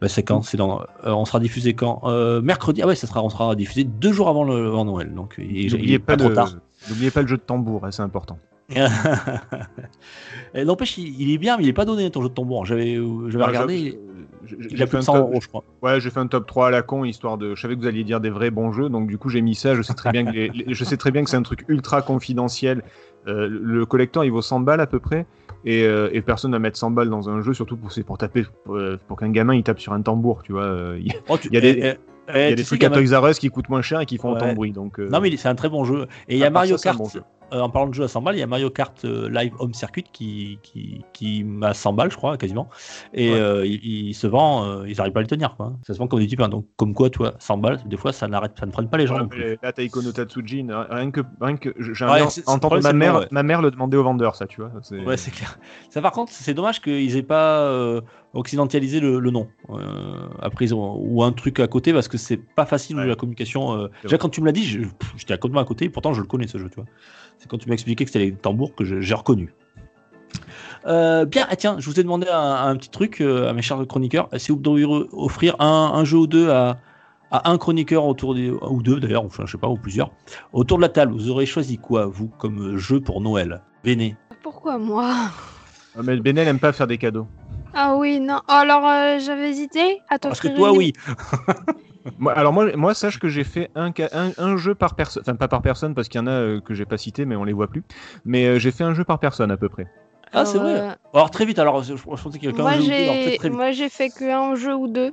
bah, 0.00 0.08
c'est 0.08 0.22
quand? 0.24 0.42
C'est 0.42 0.56
dans. 0.56 0.80
euh, 0.80 1.12
on 1.12 1.24
sera 1.24 1.38
diffusé 1.40 1.74
quand? 1.74 2.02
Euh, 2.04 2.42
Mercredi. 2.42 2.82
Ah 2.82 2.86
ouais, 2.88 2.96
ça 2.96 3.06
sera. 3.06 3.22
On 3.22 3.28
sera 3.30 3.54
diffusé 3.54 3.84
deux 3.84 4.12
jours 4.12 4.28
avant 4.28 4.42
le 4.44 4.66
avant 4.66 4.84
Noël. 4.84 5.14
Donc 5.14 5.36
il, 5.38 5.56
il 5.56 5.66
est 5.66 5.70
N'oubliez 5.78 5.98
pas, 6.00 6.14
pas 6.14 6.16
trop 6.18 6.28
le- 6.30 6.34
tard. 6.34 6.54
n'oubliez 6.90 7.10
pas 7.10 7.22
le 7.22 7.28
jeu 7.28 7.36
de 7.36 7.42
tambour, 7.42 7.84
hein, 7.86 7.90
c'est 7.92 8.02
important. 8.02 8.38
N'empêche, 10.54 10.98
il, 10.98 11.20
il 11.20 11.32
est 11.34 11.38
bien, 11.38 11.56
mais 11.56 11.64
il 11.64 11.68
est 11.68 11.72
pas 11.74 11.84
donné 11.84 12.10
ton 12.10 12.22
jeu 12.22 12.28
de 12.28 12.34
tambour. 12.34 12.64
J'avais, 12.66 12.94
euh, 12.96 13.28
j'avais 13.28 13.44
regardé. 13.44 13.98
Il 14.70 14.82
a 14.82 14.86
plus 14.86 14.96
un 14.96 15.00
de 15.00 15.04
100 15.04 15.12
top- 15.14 15.22
euros, 15.30 15.40
je 15.40 15.48
crois. 15.48 15.64
Ouais, 15.82 16.00
j'ai 16.00 16.10
fait 16.10 16.20
un 16.20 16.26
top 16.26 16.46
3 16.46 16.68
à 16.68 16.70
la 16.70 16.82
con, 16.82 17.04
histoire 17.04 17.38
de. 17.38 17.54
Je 17.54 17.60
savais 17.60 17.74
que 17.76 17.80
vous 17.80 17.86
alliez 17.86 18.04
dire 18.04 18.20
des 18.20 18.30
vrais 18.30 18.50
bons 18.50 18.72
jeux, 18.72 18.88
donc 18.88 19.08
du 19.08 19.18
coup 19.18 19.28
j'ai 19.30 19.40
mis 19.40 19.54
ça. 19.54 19.74
Je 19.74 19.82
sais 19.82 19.94
très 19.94 20.10
bien 20.12 20.24
que, 20.24 20.30
les- 20.30 20.48
les- 20.50 20.74
je 20.74 20.84
sais 20.84 20.96
très 20.96 21.10
bien 21.10 21.24
que 21.24 21.30
c'est 21.30 21.36
un 21.36 21.42
truc 21.42 21.64
ultra 21.68 22.02
confidentiel. 22.02 22.82
Euh, 23.26 23.48
le 23.50 23.86
collector 23.86 24.24
il 24.24 24.30
vaut 24.30 24.42
100 24.42 24.60
balles 24.60 24.80
à 24.80 24.86
peu 24.86 24.98
près, 25.00 25.24
et, 25.64 25.84
euh, 25.84 26.10
et 26.12 26.20
personne 26.20 26.52
va 26.52 26.58
mettre 26.58 26.76
100 26.78 26.90
balles 26.90 27.08
dans 27.08 27.30
un 27.30 27.40
jeu, 27.40 27.54
surtout 27.54 27.76
pour, 27.78 27.90
pour 28.04 28.18
taper, 28.18 28.44
pour, 28.64 28.76
euh, 28.76 28.98
pour 29.08 29.18
qu'un 29.18 29.30
gamin 29.30 29.54
il 29.54 29.62
tape 29.62 29.80
sur 29.80 29.94
un 29.94 30.02
tambour, 30.02 30.42
tu 30.42 30.52
vois. 30.52 30.92
Il 30.98 31.06
y 31.06 31.10
a, 31.10 31.14
Oh, 31.30 31.38
tu- 31.38 31.48
il 31.48 31.54
y 31.54 31.56
a 31.56 31.60
des- 31.62 31.68
eh, 31.70 31.94
eh, 32.28 32.32
y 32.32 32.42
a 32.42 32.50
eh, 32.50 32.54
des 32.54 32.64
trucs 32.64 32.84
à 32.84 32.90
Toys 32.90 33.18
R 33.18 33.26
Us 33.30 33.38
qui 33.38 33.48
coûtent 33.48 33.70
moins 33.70 33.80
cher 33.82 34.00
et 34.00 34.06
qui 34.06 34.18
font 34.18 34.32
autant 34.32 34.44
Ouais. 34.44 34.50
de 34.50 34.56
bruit, 34.56 34.72
donc. 34.72 35.00
euh, 35.00 35.08
Non, 35.08 35.20
mais 35.22 35.34
c'est 35.38 35.48
un 35.48 35.54
très 35.54 35.70
bon 35.70 35.84
jeu. 35.84 36.06
Et 36.28 36.34
il 36.34 36.38
y 36.38 36.44
a 36.44 36.50
Mario 36.50 36.76
Kart. 36.76 36.98
bon 36.98 37.08
en 37.60 37.70
parlant 37.70 37.88
de 37.88 37.94
jeu 37.94 38.04
à 38.04 38.08
100 38.08 38.22
balles, 38.22 38.36
il 38.36 38.40
y 38.40 38.42
a 38.42 38.46
Mario 38.46 38.70
Kart 38.70 39.04
euh, 39.04 39.28
Live 39.30 39.52
Home 39.58 39.74
Circuit 39.74 40.04
qui, 40.12 40.58
qui, 40.62 41.02
qui 41.12 41.44
m'a 41.44 41.74
100 41.74 41.92
balles, 41.92 42.10
je 42.10 42.16
crois, 42.16 42.36
quasiment. 42.36 42.68
Et 43.12 43.30
Ouais. 43.32 43.38
euh, 43.40 43.66
il, 43.66 44.08
il 44.08 44.14
se 44.14 44.26
vend, 44.26 44.64
euh, 44.64 44.88
ils 44.88 44.96
n'arrivent 44.96 45.12
pas 45.12 45.20
à 45.20 45.22
le 45.22 45.28
tenir. 45.28 45.56
Quoi. 45.56 45.72
Ça 45.86 45.94
se 45.94 45.98
vend 45.98 46.06
comme 46.06 46.20
des 46.20 46.26
types. 46.26 46.40
hein. 46.40 46.48
Donc, 46.48 46.66
comme 46.76 46.94
quoi, 46.94 47.10
toi, 47.10 47.34
100 47.38 47.58
balles, 47.58 47.80
des 47.86 47.96
fois, 47.96 48.12
ça 48.12 48.28
n'arrête, 48.28 48.52
ça 48.58 48.66
ne 48.66 48.72
freine 48.72 48.88
pas 48.88 48.98
les 48.98 49.06
gens. 49.06 49.14
Ouais, 49.14 49.20
non 49.22 49.28
plus. 49.28 49.40
mais 49.40 49.58
là, 49.62 49.72
Taiko 49.72 50.02
no 50.02 50.12
Tatsujin, 50.12 50.66
rien 50.90 51.10
que, 51.10 51.20
rien 51.40 51.56
que 51.56 51.70
j'ai 51.78 52.04
Ouais, 52.04 52.22
problème, 52.60 52.82
ma 52.82 52.92
mère, 52.92 53.26
ma 53.30 53.42
mère 53.42 53.62
le 53.62 53.70
demander 53.70 53.96
au 53.96 54.02
vendeur, 54.04 54.34
ça, 54.36 54.46
tu 54.46 54.60
vois. 54.60 54.70
c'est- 54.82 55.04
Ouais, 55.04 55.16
c'est 55.16 55.30
clair. 55.30 55.58
Ça, 55.90 56.00
par 56.02 56.12
contre, 56.12 56.32
c'est 56.32 56.54
dommage 56.54 56.80
qu'ils 56.80 57.16
aient 57.16 57.22
pas 57.22 57.60
euh, 57.60 58.00
occidentalisé 58.32 59.00
le, 59.00 59.18
le 59.20 59.30
nom. 59.30 59.48
Euh, 59.70 60.26
après, 60.40 60.64
ils 60.66 60.74
ont, 60.74 60.96
ou 60.98 61.22
un 61.22 61.32
truc 61.32 61.60
à 61.60 61.66
côté 61.66 61.92
parce 61.92 62.08
que 62.08 62.18
c'est 62.18 62.36
pas 62.36 62.66
facile 62.66 62.96
Ouais. 62.96 63.06
la 63.06 63.14
communication. 63.14 63.76
euh. 63.78 63.88
Déjà, 64.02 64.18
quand 64.18 64.28
tu 64.28 64.40
me 64.40 64.46
l'as 64.46 64.52
dit, 64.52 64.64
j'étais 65.16 65.32
à 65.34 65.36
complètement 65.36 65.60
à 65.60 65.64
côté. 65.64 65.88
Pourtant, 65.88 66.12
je 66.14 66.20
le 66.20 66.26
connais 66.26 66.46
ce 66.46 66.58
jeu, 66.58 66.68
tu 66.68 66.76
vois. 66.76 66.84
C'est 67.44 67.50
quand 67.50 67.58
tu 67.58 67.68
m'as 67.68 67.74
expliqué 67.74 68.06
que 68.06 68.10
c'était 68.10 68.24
les 68.24 68.32
tambours 68.32 68.74
que 68.74 68.84
j'ai 69.02 69.12
reconnu. 69.14 69.52
Euh, 70.86 71.26
bien, 71.26 71.46
ah, 71.50 71.56
tiens, 71.56 71.76
je 71.78 71.84
vous 71.90 72.00
ai 72.00 72.02
demandé 72.02 72.26
un, 72.32 72.40
un 72.68 72.74
petit 72.76 72.88
truc 72.88 73.20
euh, 73.20 73.50
à 73.50 73.52
mes 73.52 73.60
chers 73.60 73.86
chroniqueurs. 73.86 74.30
Si 74.38 74.50
vous 74.50 74.56
devriez 74.56 74.86
offrir 75.12 75.54
un, 75.60 75.92
un 75.94 76.04
jeu 76.06 76.16
ou 76.16 76.26
deux 76.26 76.48
à, 76.48 76.78
à 77.30 77.50
un 77.50 77.58
chroniqueur 77.58 78.06
autour 78.06 78.34
des 78.34 78.48
ou 78.50 78.80
deux 78.82 78.98
d'ailleurs, 78.98 79.24
enfin 79.26 79.42
je 79.44 79.52
sais 79.52 79.58
pas, 79.58 79.68
ou 79.68 79.76
plusieurs, 79.76 80.10
autour 80.54 80.78
de 80.78 80.82
la 80.82 80.88
table, 80.88 81.12
vous 81.12 81.28
aurez 81.28 81.44
choisi 81.44 81.76
quoi 81.76 82.06
vous 82.06 82.28
comme 82.28 82.78
jeu 82.78 82.98
pour 82.98 83.20
Noël? 83.20 83.60
Véné. 83.84 84.16
Pourquoi 84.42 84.78
moi? 84.78 85.12
Ah, 85.94 86.00
Mais 86.02 86.16
Benel 86.16 86.48
aime 86.48 86.58
pas 86.60 86.72
faire 86.72 86.86
des 86.86 86.96
cadeaux. 86.96 87.26
Ah 87.74 87.94
oui, 87.98 88.20
non. 88.20 88.40
Alors 88.48 88.86
euh, 88.88 89.18
j'avais 89.18 89.50
hésité 89.50 90.00
à 90.08 90.18
Parce 90.18 90.40
que 90.40 90.48
toi, 90.48 90.70
une- 90.70 90.78
oui. 90.78 90.92
Moi, 92.18 92.32
alors 92.32 92.52
moi, 92.52 92.76
moi, 92.76 92.92
sache 92.94 93.18
que 93.18 93.28
j'ai 93.28 93.44
fait 93.44 93.70
un, 93.74 93.90
ca- 93.96 94.10
un, 94.12 94.32
un 94.36 94.56
jeu 94.56 94.74
par 94.74 94.94
personne, 94.94 95.22
enfin 95.26 95.36
pas 95.36 95.48
par 95.48 95.62
personne 95.62 95.94
parce 95.94 96.08
qu'il 96.08 96.20
y 96.20 96.22
en 96.22 96.26
a 96.26 96.32
euh, 96.32 96.60
que 96.60 96.74
j'ai 96.74 96.84
pas 96.84 96.98
cité, 96.98 97.24
mais 97.24 97.34
on 97.36 97.44
les 97.44 97.52
voit 97.54 97.68
plus. 97.68 97.82
Mais 98.26 98.46
euh, 98.46 98.58
j'ai 98.58 98.72
fait 98.72 98.84
un 98.84 98.92
jeu 98.94 99.04
par 99.04 99.18
personne 99.18 99.50
à 99.50 99.56
peu 99.56 99.68
près. 99.70 99.86
Ah, 100.32 100.44
c'est 100.44 100.58
vrai. 100.58 100.80
euh, 100.80 100.92
Alors 101.14 101.30
très 101.30 101.46
vite, 101.46 101.58
alors 101.58 101.82
je, 101.82 101.96
je 101.96 102.02
pensais 102.02 102.38
qu'il 102.38 102.44
y 102.44 102.48
avait 102.48 102.60
moi 102.60 102.72
qu'un 102.72 102.80
j'ai 102.80 103.48
moi 103.50 103.70
j'ai 103.72 103.88
fait 103.88 104.10
que 104.10 104.24
un 104.30 104.54
jeu 104.54 104.74
ou 104.74 104.86
deux 104.88 105.12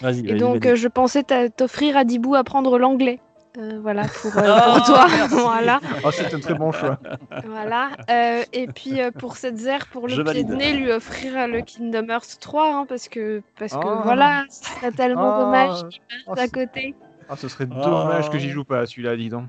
Vas-y, 0.00 0.20
et 0.20 0.22
vas-y, 0.22 0.38
donc 0.38 0.64
vas-y. 0.64 0.72
euh, 0.72 0.76
je 0.76 0.88
pensais 0.88 1.22
t'a- 1.24 1.48
t'offrir 1.48 1.96
à 1.96 2.04
Dibou 2.04 2.34
apprendre 2.36 2.78
l'anglais. 2.78 3.18
Euh, 3.56 3.78
voilà 3.80 4.04
pour, 4.04 4.36
euh, 4.36 4.42
pour 4.76 4.84
toi. 4.84 5.06
voilà. 5.30 5.80
Oh, 6.04 6.10
c'est 6.12 6.32
un 6.34 6.38
très 6.40 6.54
bon 6.54 6.70
choix. 6.70 6.98
Voilà. 7.46 7.90
Euh, 8.10 8.42
et 8.52 8.66
puis 8.66 9.00
euh, 9.00 9.10
pour 9.10 9.36
cette 9.36 9.56
zère, 9.56 9.86
pour 9.86 10.06
le 10.06 10.14
Je 10.14 10.22
pied 10.22 10.44
de 10.44 10.54
nez, 10.54 10.74
lui 10.74 10.92
offrir 10.92 11.36
euh, 11.36 11.46
le 11.46 11.62
Kingdom 11.62 12.08
Hearts 12.10 12.38
3, 12.40 12.74
hein, 12.74 12.86
parce 12.88 13.08
que, 13.08 13.42
parce 13.58 13.72
que 13.72 13.78
Oh. 13.82 14.00
voilà, 14.04 14.44
ce 14.50 14.70
serait 14.74 14.92
tellement 14.92 15.34
Oh. 15.38 15.44
dommage 15.44 15.88
qu'il 15.88 16.00
Oh, 16.26 16.34
passe 16.34 16.44
à 16.44 16.48
côté. 16.48 16.94
Ah, 17.28 17.36
ce 17.36 17.48
serait 17.48 17.66
Oh. 17.70 17.74
dommage 17.84 18.30
que 18.30 18.38
j'y 18.38 18.50
joue 18.50 18.64
pas, 18.64 18.84
celui-là, 18.86 19.16
dis 19.16 19.28
donc. 19.30 19.44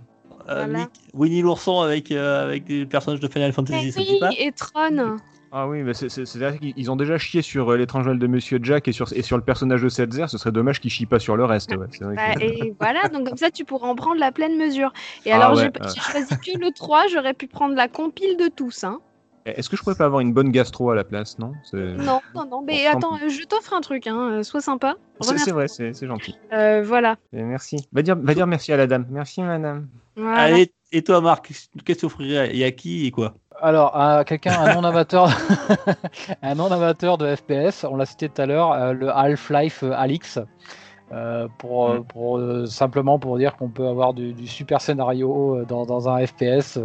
Euh, 0.49 0.65
voilà. 0.65 0.87
Winnie 1.13 1.41
l'ourson 1.41 1.81
avec, 1.81 2.11
euh, 2.11 2.43
avec 2.43 2.63
des 2.63 2.85
personnages 2.85 3.19
de 3.19 3.27
Final 3.27 3.51
Fantasy, 3.53 3.85
Mais 3.85 3.91
ça 3.91 4.01
dit 4.01 4.19
pas 4.19 4.29
et 4.37 4.51
Tron. 4.53 5.17
Ah 5.51 5.67
oui, 5.67 5.81
mais 5.83 5.93
c'est- 5.93 6.09
c'est- 6.09 6.25
c'est-à-dire 6.25 6.59
qu'ils 6.59 6.91
ont 6.91 6.95
déjà 6.95 7.17
chié 7.17 7.41
sur 7.41 7.71
euh, 7.71 7.77
l'étrange 7.77 8.05
Noël 8.05 8.19
de 8.19 8.27
Monsieur 8.27 8.59
Jack 8.61 8.87
et 8.87 8.91
sur, 8.91 9.11
et 9.13 9.21
sur 9.23 9.35
le 9.37 9.43
personnage 9.43 9.81
de 9.81 9.89
Setzer. 9.89 10.27
Ce 10.29 10.37
serait 10.37 10.51
dommage 10.51 10.79
qu'ils 10.79 10.91
chient 10.91 11.05
pas 11.07 11.19
sur 11.19 11.35
le 11.35 11.45
reste. 11.45 11.71
Ouais. 11.75 11.87
Que- 11.87 12.15
Bah, 12.15 12.33
et 12.39 12.73
voilà, 12.79 13.07
donc 13.09 13.27
comme 13.27 13.37
ça 13.37 13.49
tu 13.49 13.65
pourras 13.65 13.87
en 13.87 13.95
prendre 13.95 14.19
la 14.19 14.31
pleine 14.31 14.57
mesure. 14.57 14.93
Et 15.25 15.31
Ah 15.31 15.37
alors 15.37 15.57
ouais, 15.57 15.71
j'ai 15.87 15.99
choisi 16.01 16.37
que 16.37 16.59
le 16.59 16.71
3, 16.71 17.07
j'aurais 17.07 17.33
pu 17.33 17.47
prendre 17.47 17.75
la 17.75 17.87
compile 17.87 18.37
de 18.37 18.47
tous. 18.47 18.83
Hein. 18.83 18.99
Est-ce 19.45 19.69
que 19.69 19.75
je 19.77 19.81
pourrais 19.81 19.95
pas 19.95 20.05
avoir 20.05 20.19
une 20.21 20.33
bonne 20.33 20.51
gastro 20.51 20.91
à 20.91 20.95
la 20.95 21.03
place, 21.03 21.39
non? 21.39 21.53
Non, 21.73 22.19
non, 22.35 22.45
non, 22.45 22.61
mais 22.61 22.85
attends, 22.85 23.17
je 23.27 23.43
t'offre 23.45 23.73
un 23.73 23.81
truc, 23.81 24.05
hein. 24.05 24.29
euh, 24.33 24.43
sois 24.43 24.61
sympa. 24.61 24.95
c'est- 25.21 25.51
vrai, 25.51 25.67
c'est 25.67 25.93
c'est 25.93 26.05
gentil. 26.05 26.35
Euh, 26.53 26.83
voilà. 26.85 27.15
Et 27.33 27.41
merci. 27.41 27.77
Va 27.91 28.03
dire, 28.03 28.15
va 28.15 28.33
dire 28.35 28.45
merci 28.45 28.71
à 28.71 28.77
la 28.77 28.85
dame. 28.85 29.07
Merci, 29.09 29.41
madame. 29.41 29.87
voilà. 30.15 30.37
Allez, 30.41 30.71
et 30.91 31.01
toi, 31.01 31.21
Marc, 31.21 31.47
qu'est-ce 31.47 31.69
que 31.83 31.93
tu 31.99 32.05
offrirais 32.05 32.55
Et 32.55 32.63
à 32.63 32.71
qui 32.71 33.07
et 33.07 33.11
quoi? 33.11 33.33
Alors, 33.61 33.95
à 33.95 34.23
quelqu'un, 34.23 34.53
un 34.59 34.73
non-amateur, 34.75 35.29
un 36.41 36.55
non-amateur 36.55 37.17
de 37.17 37.35
FPS, 37.35 37.83
on 37.83 37.95
l'a 37.95 38.05
cité 38.05 38.29
tout 38.29 38.41
à 38.41 38.45
l'heure, 38.45 38.71
euh, 38.71 38.93
le 38.93 39.09
Half-Life 39.09 39.83
euh, 39.83 39.91
Alix, 39.95 40.39
euh, 41.11 41.47
pour, 41.57 41.89
euh, 41.89 41.99
pour 42.01 42.37
euh, 42.37 42.65
simplement 42.67 43.19
pour 43.19 43.37
dire 43.37 43.57
qu'on 43.57 43.69
peut 43.69 43.87
avoir 43.87 44.13
du, 44.13 44.33
du 44.33 44.47
super 44.47 44.79
scénario 44.81 45.57
euh, 45.57 45.65
dans, 45.65 45.85
dans 45.85 46.07
un 46.07 46.25
FPS. 46.25 46.79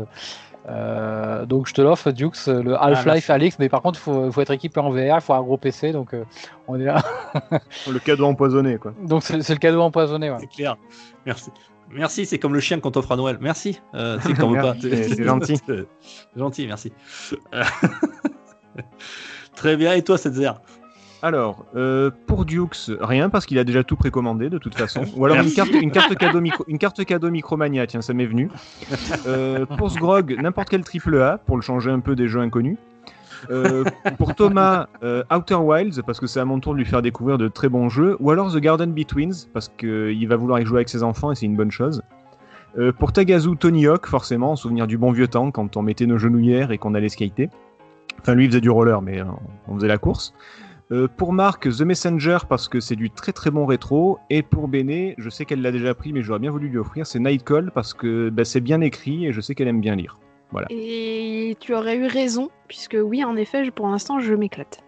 Euh, 0.67 1.45
donc 1.45 1.67
je 1.69 1.75
te 1.75 1.83
l'offre, 1.83 2.11
Dukes, 2.11 2.47
le 2.47 2.75
Half-Life 2.75 3.05
merci. 3.29 3.33
Alix, 3.33 3.59
mais 3.59 3.69
par 3.69 3.83
contre, 3.83 3.99
il 3.99 4.03
faut, 4.03 4.33
faut 4.33 4.41
être 4.41 4.51
équipé 4.53 4.81
en 4.81 4.89
VR, 4.91 5.17
il 5.17 5.21
faut 5.21 5.35
un 5.35 5.43
gros 5.43 5.59
PC, 5.59 5.93
donc 5.93 6.15
euh, 6.15 6.25
on 6.69 6.81
est 6.81 6.85
là. 6.85 7.03
Le 7.87 7.99
cadeau 7.99 8.25
empoisonné, 8.25 8.79
quoi. 8.79 8.93
donc 9.03 9.23
c'est 9.23 9.43
c'est 9.43 9.53
le 9.53 9.59
cadeau 9.59 9.83
empoisonné. 9.83 10.31
ouais. 10.31 10.39
C'est 10.41 10.47
clair. 10.47 10.77
Merci. 11.27 11.51
Merci, 11.95 12.27
c'est 12.27 12.39
comme 12.39 12.55
le 12.55 12.61
chien 12.61 12.81
qu'on 12.81 12.91
t'offre 12.91 13.13
à 13.13 13.17
Noël. 13.17 13.39
Merci. 13.41 13.81
Euh, 13.95 14.19
tu 14.19 14.29
sais 14.29 14.33
que 14.35 14.41
t'en 14.41 14.51
veux 14.51 14.61
pas. 14.61 14.75
C'est 14.81 15.23
gentil. 15.23 15.61
Gentil, 16.37 16.67
merci. 16.67 16.93
Très 19.55 19.77
bien. 19.77 19.93
Et 19.93 20.03
toi, 20.03 20.19
Setzer 20.19 20.51
Alors, 21.23 21.65
euh, 21.77 22.11
pour 22.27 22.45
Dukes, 22.45 22.91
rien 23.01 23.31
parce 23.31 23.47
qu'il 23.47 23.59
a 23.59 23.65
déjà 23.65 23.85
tout 23.85 23.97
précommandé 23.97 24.51
de 24.51 24.59
toute 24.59 24.75
façon. 24.75 25.05
Ou 25.17 25.25
alors 25.25 25.37
une 25.37 25.45
Merci. 25.45 25.57
carte, 25.57 25.71
une 25.71 25.93
carte 25.93 26.15
cadeau 26.17 26.41
micro, 26.41 26.65
une 26.67 26.79
carte 26.79 27.05
cadeau 27.05 27.31
Micromania, 27.31 27.87
tiens, 27.87 28.03
ça 28.03 28.13
m'est 28.13 28.27
venu. 28.27 28.51
Euh, 29.27 29.65
pour 29.65 29.91
Sgrog, 29.91 30.37
n'importe 30.41 30.71
quel 30.71 30.83
triple 30.83 31.23
A 31.23 31.39
pour 31.39 31.57
le 31.57 31.63
changer 31.63 31.91
un 31.91 32.01
peu 32.01 32.17
des 32.17 32.27
jeux 32.27 32.41
inconnus. 32.41 32.77
Euh, 33.51 33.85
pour 34.19 34.35
Thomas, 34.35 34.87
euh, 35.03 35.23
Outer 35.35 35.55
Wilds 35.57 36.03
parce 36.07 36.21
que 36.21 36.27
c'est 36.27 36.41
à 36.41 36.45
mon 36.45 36.61
tour 36.61 36.73
de 36.73 36.79
lui 36.79 36.85
faire 36.85 37.03
découvrir 37.03 37.39
de 37.39 37.49
très 37.49 37.69
bons 37.69 37.89
jeux. 37.89 38.17
Ou 38.21 38.31
alors 38.31 38.53
The 38.53 38.59
Garden 38.59 38.93
Betweens 38.93 39.49
parce 39.53 39.69
qu'il 39.69 40.27
va 40.29 40.37
vouloir 40.37 40.61
y 40.61 40.67
jouer 40.67 40.79
avec 40.79 40.89
ses 40.89 41.03
enfants 41.03 41.33
et 41.33 41.35
c'est 41.35 41.47
une 41.47 41.57
bonne 41.57 41.71
chose. 41.71 42.03
Euh, 42.77 42.93
pour 42.93 43.13
Tagazu, 43.13 43.57
Tony 43.57 43.87
Hawk, 43.87 44.07
forcément, 44.07 44.53
en 44.53 44.57
souvenir 44.57 44.87
du 44.87 44.99
bon 44.99 45.13
vieux 45.13 45.29
temps 45.29 45.51
quand 45.51 45.77
on 45.77 45.83
mettait 45.83 46.07
nos 46.07 46.19
genouillères 46.19 46.73
et 46.73 46.79
qu'on 46.79 46.95
allait 46.95 47.09
skater. 47.09 47.49
Enfin, 48.21 48.35
lui, 48.35 48.45
il 48.45 48.49
faisait 48.49 48.61
du 48.61 48.71
roller, 48.71 49.01
mais 49.01 49.21
euh, 49.21 49.25
on 49.69 49.77
faisait 49.77 49.89
la 49.89 49.99
course. 49.99 50.35
Euh, 50.91 51.09
pour 51.17 51.33
Marc, 51.33 51.69
The 51.69 51.83
Messenger 51.83 52.39
parce 52.49 52.69
que 52.69 52.81
c'est 52.81 52.97
du 52.97 53.11
très 53.11 53.33
très 53.33 53.51
bon 53.51 53.65
rétro. 53.65 54.19
Et 54.29 54.43
pour 54.43 54.67
Béné, 54.67 55.15
je 55.19 55.31
sais 55.31 55.45
qu'elle 55.45 55.63
l'a 55.63 55.73
déjà 55.73 55.95
pris, 55.95 56.13
mais 56.13 56.23
j'aurais 56.23 56.41
bien 56.41 56.51
voulu 56.51 56.69
lui 56.69 56.79
offrir, 56.79 57.07
c'est 57.07 57.21
Nightcall 57.21 57.71
parce 57.73 57.95
que 57.95 58.29
bah, 58.31 58.45
c'est 58.45 58.61
bien 58.61 58.81
écrit 58.81 59.27
et 59.27 59.33
je 59.33 59.41
sais 59.41 59.55
qu'elle 59.55 59.69
aime 59.69 59.81
bien 59.81 59.95
lire. 59.95 60.19
Et 60.71 61.57
tu 61.61 61.75
aurais 61.75 61.97
eu 61.97 62.07
raison, 62.07 62.49
puisque 62.69 62.97
oui, 63.03 63.25
en 63.25 63.37
effet, 63.37 63.65
je- 63.65 63.71
pour 63.71 63.89
l'instant, 63.89 64.21
je 64.21 64.35
m'éclate. 64.35 64.81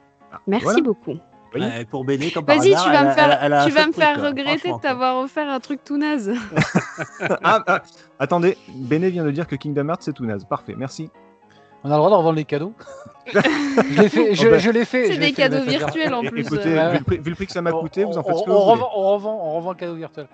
Merci 0.46 0.64
voilà. 0.64 0.80
beaucoup. 0.82 1.14
Oui. 1.54 1.62
Pour 1.90 2.04
Béné, 2.04 2.30
comme 2.30 2.44
par 2.44 2.56
Vas-y, 2.58 2.70
tu 2.70 2.90
vas 2.90 3.04
me 3.04 3.10
faire, 3.12 3.24
elle 3.24 3.32
a- 3.32 3.44
elle 3.46 3.52
a 3.54 3.62
un 3.62 3.66
tu 3.66 3.72
vas 3.72 3.86
me 3.86 3.92
faire 3.92 4.22
regretter 4.22 4.70
de 4.72 4.78
t'avoir 4.78 5.16
offert 5.18 5.48
un 5.48 5.58
truc 5.60 5.82
tout 5.84 5.96
naze. 5.96 6.32
ah, 7.42 7.62
ah, 7.66 7.82
attendez, 8.18 8.58
Béné 8.68 9.08
vient 9.10 9.24
de 9.24 9.30
dire 9.30 9.46
que 9.46 9.56
Kingdom 9.56 9.88
Hearts 9.88 10.02
c'est 10.02 10.12
tout 10.12 10.26
naze. 10.26 10.44
Parfait, 10.44 10.74
merci. 10.76 11.08
On 11.84 11.88
a 11.90 11.92
le 11.92 11.98
droit 11.98 12.10
de 12.10 12.14
revendre 12.16 12.36
les 12.36 12.44
cadeaux 12.44 12.74
Je 13.32 14.00
l'ai 14.02 14.08
fait, 14.08 14.34
je, 14.34 14.46
Oh 14.46 14.50
bah. 14.50 14.58
je 14.58 14.70
l'ai 14.70 14.84
fait. 14.84 15.06
C'est 15.06 15.18
des 15.18 15.26
fait, 15.26 15.32
cadeaux 15.32 15.62
virtuels 15.62 16.14
en 16.14 16.22
plus. 16.22 16.40
Écoutez, 16.42 16.78
euh. 16.78 16.86
ouais. 16.88 16.92
vu, 16.92 16.98
le 16.98 17.04
prix, 17.04 17.18
vu 17.18 17.30
le 17.30 17.36
prix 17.36 17.46
que 17.46 17.52
ça 17.52 17.62
m'a 17.62 17.72
On- 17.72 17.80
coûté, 17.80 18.04
vous 18.04 18.18
en 18.18 18.22
faites 18.22 18.34
on, 18.34 18.38
ce 18.38 18.44
que 18.44 18.50
on 18.50 18.54
vous 18.54 18.60
voulez. 18.60 18.72
revend, 18.72 18.90
on, 18.94 19.12
revend, 19.14 19.40
on 19.44 19.56
revend 19.56 19.70
le 19.70 19.76
cadeau 19.76 19.94
virtuel. 19.94 20.26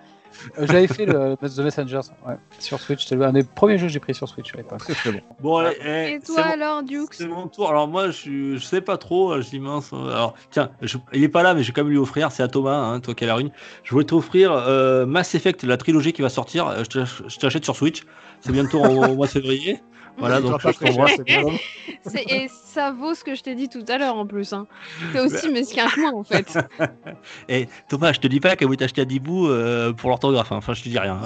Euh, 0.58 0.66
J'avais 0.66 0.86
fait 0.86 1.06
le 1.06 1.36
The 1.48 1.58
Messengers 1.58 2.00
ouais, 2.26 2.34
sur 2.58 2.80
Switch. 2.80 3.04
C'était 3.06 3.22
un 3.24 3.32
des 3.32 3.42
premiers 3.44 3.78
jeux 3.78 3.86
que 3.86 3.92
j'ai 3.92 4.00
pris 4.00 4.14
sur 4.14 4.28
Switch 4.28 4.54
l'époque. 4.54 4.78
Très 4.78 4.94
très 4.94 5.12
bon. 5.12 5.20
Bon, 5.40 5.56
allez, 5.58 5.76
eh, 5.84 5.88
Et 6.14 6.18
c'est 6.22 6.32
toi 6.34 6.42
bon. 6.42 6.50
alors, 6.50 6.82
Dukes? 6.82 7.14
C'est 7.14 7.26
mon 7.28 7.48
tour. 7.48 7.68
Alors 7.70 7.88
moi, 7.88 8.10
je, 8.10 8.56
je 8.56 8.64
sais 8.64 8.80
pas 8.80 8.96
trop. 8.96 9.40
Je 9.40 9.48
dis 9.48 9.60
mince. 9.60 9.90
euh, 9.92 10.10
Alors 10.10 10.34
tiens, 10.50 10.70
je- 10.82 10.98
il 11.12 11.22
est 11.22 11.28
pas 11.28 11.42
là, 11.42 11.54
mais 11.54 11.62
je 11.62 11.68
vais 11.68 11.72
quand 11.72 11.82
même 11.84 11.90
lui 11.92 11.98
offrir. 11.98 12.32
C'est 12.32 12.42
à 12.42 12.48
Thomas, 12.48 12.76
hein, 12.76 13.00
toi 13.00 13.14
qui 13.14 13.24
as 13.24 13.26
la 13.28 13.34
rune. 13.34 13.50
Je 13.84 13.90
voulais 13.92 14.04
t'offrir 14.04 14.52
euh, 14.52 15.06
Mass 15.06 15.34
Effect, 15.34 15.64
la 15.64 15.76
trilogie 15.76 16.12
qui 16.12 16.22
va 16.22 16.28
sortir. 16.28 16.66
Euh, 16.68 16.78
Je 16.84 16.88
te- 16.88 17.28
je 17.28 17.38
t'achète 17.38 17.64
sur 17.64 17.76
Switch. 17.76 18.02
C'est 18.40 18.52
bientôt 18.52 18.80
au, 18.82 19.04
au 19.04 19.14
mois 19.14 19.26
de 19.26 19.32
février. 19.32 19.80
Voilà, 20.18 20.40
donc 20.40 20.60
pas 20.62 20.72
je 20.72 20.78
C'est- 22.10 22.24
Et 22.32 22.48
ça 22.48 22.90
vaut 22.92 23.14
ce 23.14 23.24
que 23.24 23.34
je 23.34 23.42
t'ai 23.42 23.54
dit 23.54 23.68
tout 23.68 23.84
à 23.88 23.98
l'heure 23.98 24.16
en 24.16 24.26
plus. 24.26 24.52
Hein. 24.52 24.66
T'es 25.12 25.20
aussi 25.20 25.48
mesquin 25.50 25.86
que 25.86 26.00
moi 26.00 26.10
en 26.14 26.22
fait. 26.24 26.58
Et 27.48 27.68
Thomas, 27.88 28.12
je 28.12 28.20
te 28.20 28.26
dis 28.26 28.40
pas 28.40 28.54
qu'elle 28.56 28.66
voulait 28.66 28.76
t'acheter 28.78 29.00
à 29.02 29.04
Dibou 29.04 29.48
euh, 29.48 29.92
pour 29.92 30.10
l'orthographe. 30.10 30.52
hein. 30.52 30.56
Enfin, 30.56 30.74
je 30.74 30.82
te 30.82 30.88
dis 30.88 30.98
rien. 30.98 31.18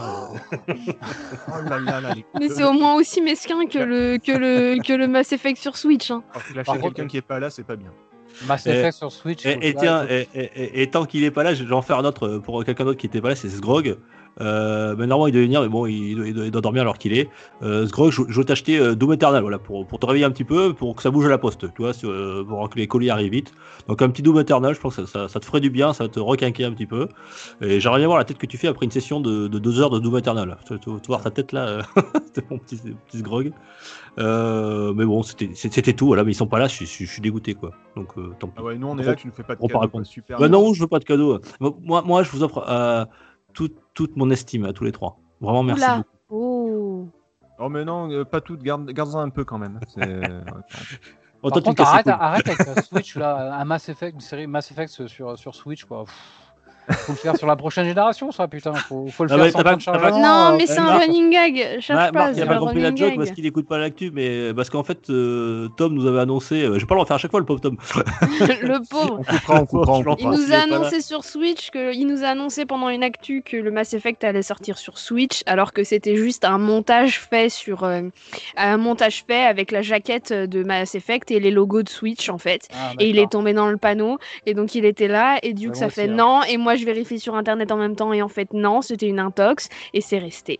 Oh 0.69 0.69
là 1.69 1.79
là 1.79 2.01
là, 2.01 2.15
les- 2.15 2.25
Mais 2.39 2.49
c'est 2.49 2.65
au 2.65 2.73
moins 2.73 2.95
aussi 2.95 3.21
mesquin 3.21 3.67
que 3.67 3.79
le, 3.79 4.19
que 4.19 4.33
le, 4.33 4.83
que 4.83 4.93
le 4.93 5.09
Mass 5.09 5.33
Effect 5.33 5.59
sur 5.61 5.77
Switch. 5.77 6.11
Hein. 6.11 6.23
Parce 6.33 6.47
qu'il 6.47 6.55
achète 6.59 6.67
Par 6.67 6.75
contre- 6.79 6.95
quelqu'un 6.95 7.09
qui 7.09 7.17
est 7.17 7.23
pas 7.23 7.41
là, 7.41 7.51
c'est 7.51 7.65
pas 7.65 7.77
bien. 7.77 7.91
Mass 8.47 8.67
Et- 8.67 8.71
Effect 8.71 8.97
sur 8.99 9.11
Switch. 9.13 9.47
Et, 9.47 9.75
tiens, 9.75 10.03
faut- 10.07 10.13
et, 10.13 10.29
et- 10.35 10.51
et- 10.63 10.83
et 10.83 10.91
tant 10.91 11.05
qu'il 11.07 11.25
est 11.25 11.31
pas 11.31 11.43
là, 11.43 11.55
je 11.55 11.65
vais 11.65 11.75
en 11.75 11.83
faire 11.83 11.99
un 11.99 12.05
autre 12.05 12.27
euh, 12.29 12.41
pour 12.41 12.65
quelqu'un 12.65 12.85
d'autre 12.85 12.99
qui 13.01 13.07
était 13.07 13.21
pas 13.21 13.31
là, 13.31 13.37
c'est 13.37 13.49
Sgrog. 13.49 13.97
Euh, 14.41 14.95
mais 14.99 15.07
normalement, 15.07 15.27
il 15.29 15.33
doit 15.33 15.41
venir, 15.43 15.63
mais 15.63 15.69
bon, 15.69 15.87
il 15.87 16.15
doit, 16.35 16.45
il 16.45 16.51
dormir 16.51 16.83
alors 16.83 16.99
qu'il 16.99 17.17
est. 17.17 17.29
Euh, 17.63 17.87
Sgrog, 17.87 18.11
je, 18.11 18.23
je 18.29 18.39
vais 18.41 18.45
t'acheter 18.45 18.79
euh, 18.79 18.95
Doom 18.95 19.15
Eternal, 19.15 19.41
voilà, 19.43 19.59
pour, 19.59 19.87
pour 19.87 19.99
te 19.99 20.07
réveiller 20.07 20.25
un 20.27 20.31
petit 20.31 20.45
peu, 20.45 20.75
pour 20.75 20.95
que 20.95 21.03
ça 21.03 21.11
bouge 21.11 21.25
à 21.27 21.29
la 21.31 21.39
poste, 21.39 21.73
tu 21.75 21.83
vois, 21.83 21.93
sur- 21.93 22.11
euh, 22.11 22.45
pour 22.47 22.69
que 22.69 22.79
les 22.79 22.87
colis 22.87 23.09
arrivent 23.11 23.33
vite. 23.33 23.53
Donc 23.89 24.03
un 24.03 24.09
petit 24.11 24.23
Doom 24.23 24.39
Eternal, 24.41 24.75
je 24.75 24.81
pense 24.81 24.97
que 24.97 25.07
ça, 25.07 25.21
ça- 25.23 25.29
ça 25.29 25.41
te 25.41 25.47
ferait 25.47 25.61
du 25.61 25.71
bien, 25.71 25.93
ça 25.93 26.05
va 26.05 26.09
te 26.09 26.21
requinquer 26.21 26.65
un 26.65 26.73
petit 26.73 26.87
peu. 26.87 27.09
Et 27.63 27.81
j'aimerais 27.81 27.99
bien 28.01 28.09
voir 28.09 28.19
la 28.19 28.25
tête 28.25 28.39
que 28.39 28.47
tu 28.47 28.59
fais 28.59 28.69
après 28.69 28.85
une 28.85 28.91
session 28.93 29.21
de, 29.21 29.49
de 29.49 29.59
deux 29.59 29.81
heures 29.81 29.91
de 29.91 29.99
Doom 29.99 30.19
Eternal. 30.19 30.57
Tu, 30.67 30.79
tu- 30.81 30.91
tu 31.01 31.07
voir 31.07 31.23
ta 31.23 31.31
tête 31.31 31.53
là, 31.53 31.79
c'était 32.27 32.45
mon 32.51 32.59
petit, 32.59 32.77
petit 33.09 33.19
Sgrog. 33.19 33.53
Euh, 34.19 34.93
mais 34.95 35.05
bon, 35.05 35.23
c'était 35.23 35.51
c'était 35.55 35.93
tout, 35.93 36.07
voilà, 36.07 36.25
mais 36.25 36.33
ils 36.33 36.35
sont 36.35 36.47
pas 36.47 36.59
là, 36.59 36.69
je, 36.69 36.75
suis- 36.75 36.87
je 36.87 36.91
suis- 36.91 37.07
je 37.07 37.13
suis 37.13 37.21
dégoûté, 37.23 37.55
quoi. 37.55 37.73
Donc 37.97 38.09
euh, 38.17 38.33
tant 38.39 38.49
pis. 38.49 38.55
Ah 38.59 38.63
ouais, 38.63 38.77
nous 38.79 38.87
on 38.87 38.99
est 38.99 39.03
là, 39.03 39.15
tu 39.15 39.27
ne 39.27 39.33
fais 39.33 39.43
pas 39.43 39.55
de 39.57 39.61
cadeau, 39.83 39.91
super. 40.05 40.39
Bah 40.39 40.49
non, 40.49 40.73
je 40.73 40.81
veux 40.81 40.87
pas 40.87 40.99
de 40.99 41.05
cadeau. 41.05 41.39
Moi, 41.61 42.03
moi, 42.03 42.23
je 42.23 42.31
vous 42.31 42.43
offre 42.43 42.65
euh, 42.69 43.05
toute, 43.57 43.75
toute 43.95 44.17
mon 44.17 44.31
estime 44.31 44.65
à 44.67 44.73
tous 44.73 44.85
les 44.85 44.93
trois. 44.93 45.19
Vraiment, 45.41 45.65
merci 45.65 45.83
Oula. 45.83 45.97
beaucoup. 45.97 46.07
Oh. 46.29 47.09
Oh 47.59 47.69
mais 47.71 47.85
non, 47.85 48.11
euh, 48.13 48.25
pas 48.25 48.41
tout, 48.43 48.57
garde, 48.59 48.89
garde-en 48.93 49.19
un 49.21 49.31
peu 49.31 49.45
quand 49.45 49.59
même. 49.59 49.81
C'est- 49.89 50.01
Oh, 51.43 51.51
Par 51.51 51.63
contre, 51.63 51.83
arrête, 51.83 52.09
arrête 52.09 52.49
avec 52.49 52.67
la 52.67 52.83
Switch 52.83 53.15
là, 53.17 53.61
un 53.61 53.65
Mass 53.65 53.89
Effect, 53.91 54.15
une 54.15 54.21
série 54.21 54.47
Mass 54.47 54.71
Effect 54.73 55.07
sur, 55.07 55.39
sur 55.39 55.55
Switch 55.55 55.85
quoi. 55.85 56.05
Pff, 56.05 56.46
Faut 56.89 57.13
le 57.13 57.19
faire 57.19 57.37
sur 57.37 57.47
la 57.47 57.57
prochaine 57.57 57.85
génération, 57.87 58.31
ça 58.33 58.47
putain. 58.49 58.73
Faut, 58.75 59.07
faut 59.09 59.25
le 59.25 59.33
Ah 59.33 59.37
faire 59.39 59.51
sans 59.53 59.63
pas- 59.63 59.77
pas-. 59.99 60.11
Non, 60.13 60.53
euh, 60.53 60.57
mais 60.57 60.67
c'est 60.67 60.79
un 60.79 60.85
Marc- 60.85 61.03
running 61.03 61.31
gag. 61.31 61.81
Cherche 61.81 61.89
Marc, 61.91 62.13
pas. 62.13 62.33
il 62.33 62.43
a 62.43 62.47
pas 62.47 62.59
compris 62.59 62.81
la 62.81 62.89
running 62.89 62.97
joke 62.99 63.09
gag. 63.11 63.19
parce 63.19 63.31
qu'il 63.33 63.47
écoute 63.47 63.67
pas 63.69 63.79
l'actu, 63.79 64.11
mais 64.13 64.55
parce 64.55 64.71
qu'en 64.71 64.85
fait, 64.85 65.11
euh, 65.11 65.69
Tom 65.77 65.95
nous 65.95 66.07
avait 66.07 66.21
annoncé. 66.21 66.63
euh, 66.63 66.75
je 66.75 66.81
vais 66.81 66.87
pas 66.87 66.95
le 66.95 67.01
refaire 67.01 67.17
à 67.17 67.19
chaque 67.19 67.31
fois, 67.31 67.41
le 67.41 67.47
pauvre 67.47 67.61
Tom. 67.61 67.77
le 68.41 68.89
pauvre. 68.89 69.21
on 69.21 69.25
coupera, 69.25 69.61
on 69.63 69.67
coupera, 69.67 69.93
on 69.95 70.01
Je 70.03 70.05
l'en 70.07 70.17
Il 70.17 70.29
nous 70.29 70.53
a 70.53 70.57
annoncé 70.59 71.01
sur 71.01 71.25
Switch 71.25 71.71
que 71.71 71.95
il 71.95 72.07
nous 72.07 72.23
a 72.23 72.29
annoncé 72.29 72.67
pendant 72.67 72.89
une 72.89 73.03
actu 73.03 73.43
que 73.43 73.57
le 73.57 73.71
Mass 73.71 73.95
Effect 73.95 74.23
allait 74.25 74.43
sortir 74.43 74.79
sur 74.79 74.99
Switch, 74.99 75.43
alors 75.47 75.73
que 75.73 75.85
c'était 75.85 76.17
juste 76.17 76.45
un 76.45 76.59
montage 76.59 77.21
fait 77.21 77.49
sur 77.49 77.85
euh, 77.85 78.03
un 78.57 78.77
montage 78.77 79.25
fait 79.27 79.45
avec 79.45 79.71
la 79.73 79.83
jaquette 79.83 80.33
de 80.33 80.63
Mass 80.63 80.95
Effect 80.95 81.31
et 81.31 81.41
les 81.41 81.51
logos 81.51 81.83
de 81.83 81.89
Switch 81.89 82.29
en 82.29 82.39
fait. 82.39 82.69
Ah, 82.73 82.93
Et 83.01 83.09
il 83.11 83.19
est 83.19 83.31
tombé 83.31 83.53
dans 83.53 83.69
le 83.69 83.77
panneau 83.77 84.19
et 84.47 84.55
donc 84.55 84.75
il 84.75 84.85
était 84.85 85.09
là 85.09 85.39
et 85.43 85.53
Duke 85.53 85.77
ça 85.77 85.89
fait 85.89 86.03
aussi, 86.03 86.11
hein. 86.11 86.15
non 86.17 86.43
et 86.49 86.57
moi 86.57 86.76
je 86.77 86.85
vérifie 86.85 87.19
sur 87.19 87.35
internet 87.35 87.73
en 87.73 87.77
même 87.77 87.97
temps 87.97 88.13
et 88.13 88.23
en 88.23 88.29
fait 88.29 88.53
non 88.53 88.83
c'était 88.83 89.09
une 89.09 89.19
intox 89.19 89.69
et 89.95 90.01
c'est 90.01 90.19
resté. 90.19 90.59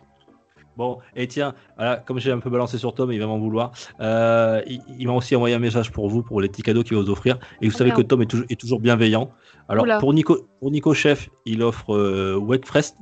Bon, 0.77 0.99
et 1.15 1.27
tiens, 1.27 1.55
voilà, 1.75 1.97
comme 1.97 2.19
j'ai 2.19 2.31
un 2.31 2.37
peu 2.37 2.51
balancé 2.51 2.77
sur 2.77 2.93
Tom, 2.93 3.11
il 3.11 3.19
va 3.19 3.25
m'en 3.25 3.39
vouloir. 3.39 3.71
Euh, 3.99 4.61
il 4.67 4.79
il 4.99 5.07
m'a 5.07 5.13
aussi 5.13 5.35
envoyé 5.35 5.55
un 5.55 5.59
message 5.59 5.91
pour 5.91 6.07
vous, 6.07 6.21
pour 6.21 6.39
les 6.39 6.49
petits 6.49 6.61
cadeaux 6.61 6.83
qu'il 6.83 6.95
va 6.95 7.01
vous 7.01 7.09
offrir. 7.09 7.39
Et 7.61 7.67
vous 7.67 7.73
savez 7.75 7.89
que. 7.89 8.03
Tom 8.03 8.21
est 8.21 8.27
toujours, 8.27 8.45
est 8.47 8.59
toujours 8.59 8.79
bienveillant. 8.79 9.31
Alors, 9.69 9.85
Oula. 9.85 9.97
pour 9.97 10.13
Nico, 10.13 10.47
pour 10.59 10.69
Nico 10.69 10.93
Chef, 10.93 11.29
il 11.47 11.63
offre 11.63 11.95
euh, 11.95 12.35
Wakefest, 12.35 12.95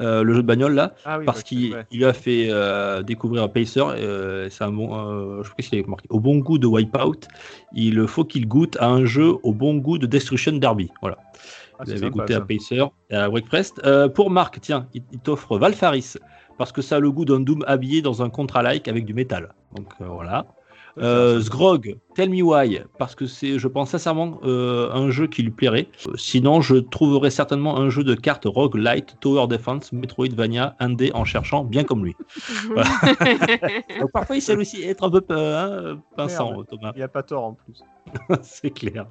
euh, 0.00 0.22
le 0.22 0.34
jeu 0.34 0.42
de 0.42 0.46
bagnole 0.46 0.74
là. 0.74 0.94
Ah 1.04 1.18
oui, 1.18 1.24
parce 1.24 1.42
qu'il 1.42 1.74
ouais. 1.74 1.84
lui 1.90 2.04
a 2.04 2.12
fait 2.12 2.46
euh, 2.48 3.02
découvrir 3.02 3.42
un 3.42 3.48
Pacer. 3.48 3.80
euh, 3.80 4.48
c'est 4.48 4.62
un 4.62 4.70
bon, 4.70 4.94
euh, 4.94 5.42
je 5.42 5.48
sais 5.48 5.54
pas 5.56 5.62
s'il 5.64 5.78
avait 5.78 5.88
marqué. 5.88 6.06
Au 6.10 6.20
bon 6.20 6.38
goût 6.38 6.58
de 6.58 6.66
Wipeout, 6.68 7.26
il 7.74 8.06
faut 8.06 8.24
qu'il 8.24 8.46
goûte 8.46 8.76
à 8.78 8.88
un 8.88 9.04
jeu 9.04 9.34
au 9.42 9.52
bon 9.52 9.74
goût 9.78 9.98
de 9.98 10.06
Destruction 10.06 10.52
Derby. 10.52 10.90
Voilà. 11.00 11.18
Ah, 11.78 11.84
Vous 11.84 11.90
avez 11.90 12.00
sympa, 12.00 12.10
goûté 12.10 12.32
ça. 12.34 12.38
à 12.38 12.42
Pacer 12.42 12.82
et 13.10 13.14
à 13.16 13.28
Wakefest. 13.30 13.80
Euh, 13.84 14.08
pour 14.08 14.30
Marc, 14.30 14.60
tiens, 14.60 14.88
il, 14.94 15.02
il 15.12 15.20
t'offre 15.20 15.58
Valfaris 15.58 16.14
parce 16.58 16.72
que 16.72 16.82
ça 16.82 16.96
a 16.96 17.00
le 17.00 17.10
goût 17.10 17.24
d'un 17.24 17.40
Doom 17.40 17.64
habillé 17.66 18.02
dans 18.02 18.22
un 18.22 18.30
contrat-like 18.30 18.88
avec 18.88 19.04
du 19.04 19.14
métal. 19.14 19.54
Donc 19.72 19.92
euh, 20.00 20.06
voilà. 20.08 20.46
Euh, 20.98 21.40
Sgrog, 21.40 21.96
Tell 22.14 22.30
Me 22.30 22.42
Why, 22.42 22.80
parce 22.98 23.14
que 23.14 23.26
c'est, 23.26 23.58
je 23.58 23.68
pense 23.68 23.90
sincèrement, 23.90 24.40
euh, 24.44 24.90
un 24.92 25.10
jeu 25.10 25.26
qui 25.26 25.42
lui 25.42 25.50
plairait. 25.50 25.88
Euh, 26.06 26.16
Sinon, 26.16 26.60
je 26.60 26.76
trouverais 26.76 27.30
certainement 27.30 27.78
un 27.78 27.90
jeu 27.90 28.04
de 28.04 28.14
cartes 28.14 28.46
roguelite, 28.46 29.16
Tower 29.20 29.46
Defense, 29.46 29.92
Metroidvania, 29.92 30.74
indé 30.80 31.10
en 31.14 31.24
cherchant 31.24 31.64
bien 31.64 31.84
comme 31.84 32.04
lui. 32.04 32.16
Donc, 34.00 34.12
parfois, 34.12 34.36
il 34.36 34.42
sait 34.42 34.56
aussi 34.56 34.82
être 34.82 35.04
un 35.04 35.10
peu 35.10 35.22
euh, 35.30 35.94
hein, 35.94 36.02
pinçant, 36.16 36.50
Merde. 36.50 36.66
Thomas. 36.68 36.92
Il 36.94 36.98
n'y 36.98 37.04
a 37.04 37.08
pas 37.08 37.22
tort 37.22 37.44
en 37.44 37.52
plus. 37.54 37.82
c'est 38.42 38.70
clair. 38.70 39.06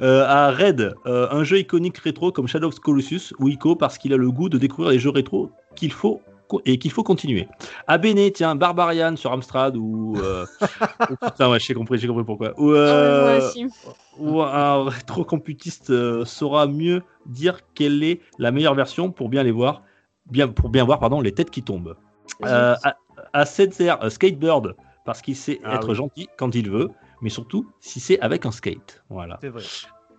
Euh, 0.00 0.24
à 0.26 0.50
Red, 0.50 0.94
euh, 1.06 1.28
un 1.30 1.44
jeu 1.44 1.58
iconique 1.58 1.98
rétro 1.98 2.32
comme 2.32 2.48
Shadow 2.48 2.68
of 2.68 2.78
Colossus 2.80 3.34
ou 3.38 3.48
Ico 3.48 3.76
parce 3.76 3.98
qu'il 3.98 4.12
a 4.12 4.16
le 4.16 4.30
goût 4.30 4.48
de 4.48 4.58
découvrir 4.58 4.92
les 4.92 4.98
jeux 4.98 5.10
rétro 5.10 5.50
qu'il 5.76 5.92
faut 5.92 6.20
et 6.64 6.78
qu'il 6.78 6.90
faut 6.90 7.02
continuer. 7.02 7.48
À 7.86 7.98
Béné, 7.98 8.32
tiens, 8.32 8.54
Barbarian 8.56 9.16
sur 9.16 9.32
Amstrad 9.32 9.76
ou 9.76 10.16
euh, 10.18 10.46
oh, 11.10 11.14
putain, 11.22 11.50
ouais, 11.50 11.60
j'ai 11.60 11.74
compris, 11.74 11.98
j'ai 11.98 12.08
compris 12.08 12.24
pourquoi. 12.24 12.58
Ou, 12.60 12.70
Ah 12.70 13.26
ouais, 13.26 13.40
euh, 13.56 13.68
ou 14.18 14.40
un 14.42 14.88
rétrocomputiste 14.88 15.90
euh, 15.90 16.24
saura 16.24 16.66
mieux 16.66 17.02
dire 17.26 17.60
quelle 17.74 18.02
est 18.02 18.20
la 18.38 18.50
meilleure 18.50 18.74
version 18.74 19.10
pour 19.10 19.28
bien 19.28 19.42
les 19.42 19.52
voir, 19.52 19.82
bien 20.30 20.48
pour 20.48 20.68
bien 20.70 20.84
voir 20.84 20.98
pardon 20.98 21.20
les 21.20 21.32
têtes 21.32 21.50
qui 21.50 21.62
tombent. 21.62 21.96
Euh, 22.44 22.74
à, 22.82 22.96
à 23.32 23.44
Setzer, 23.44 23.94
euh, 24.02 24.10
Skatebird 24.10 24.74
parce 25.04 25.20
qu'il 25.22 25.36
sait 25.36 25.60
Ah 25.64 25.76
être 25.76 25.88
oui. 25.90 25.94
gentil 25.94 26.28
quand 26.38 26.54
il 26.54 26.70
veut, 26.70 26.88
mais 27.22 27.30
surtout 27.30 27.66
si 27.80 28.00
c'est 28.00 28.20
avec 28.20 28.46
un 28.46 28.50
skate. 28.50 29.02
Voilà. 29.10 29.38
C'est 29.40 29.48
vrai. 29.48 29.62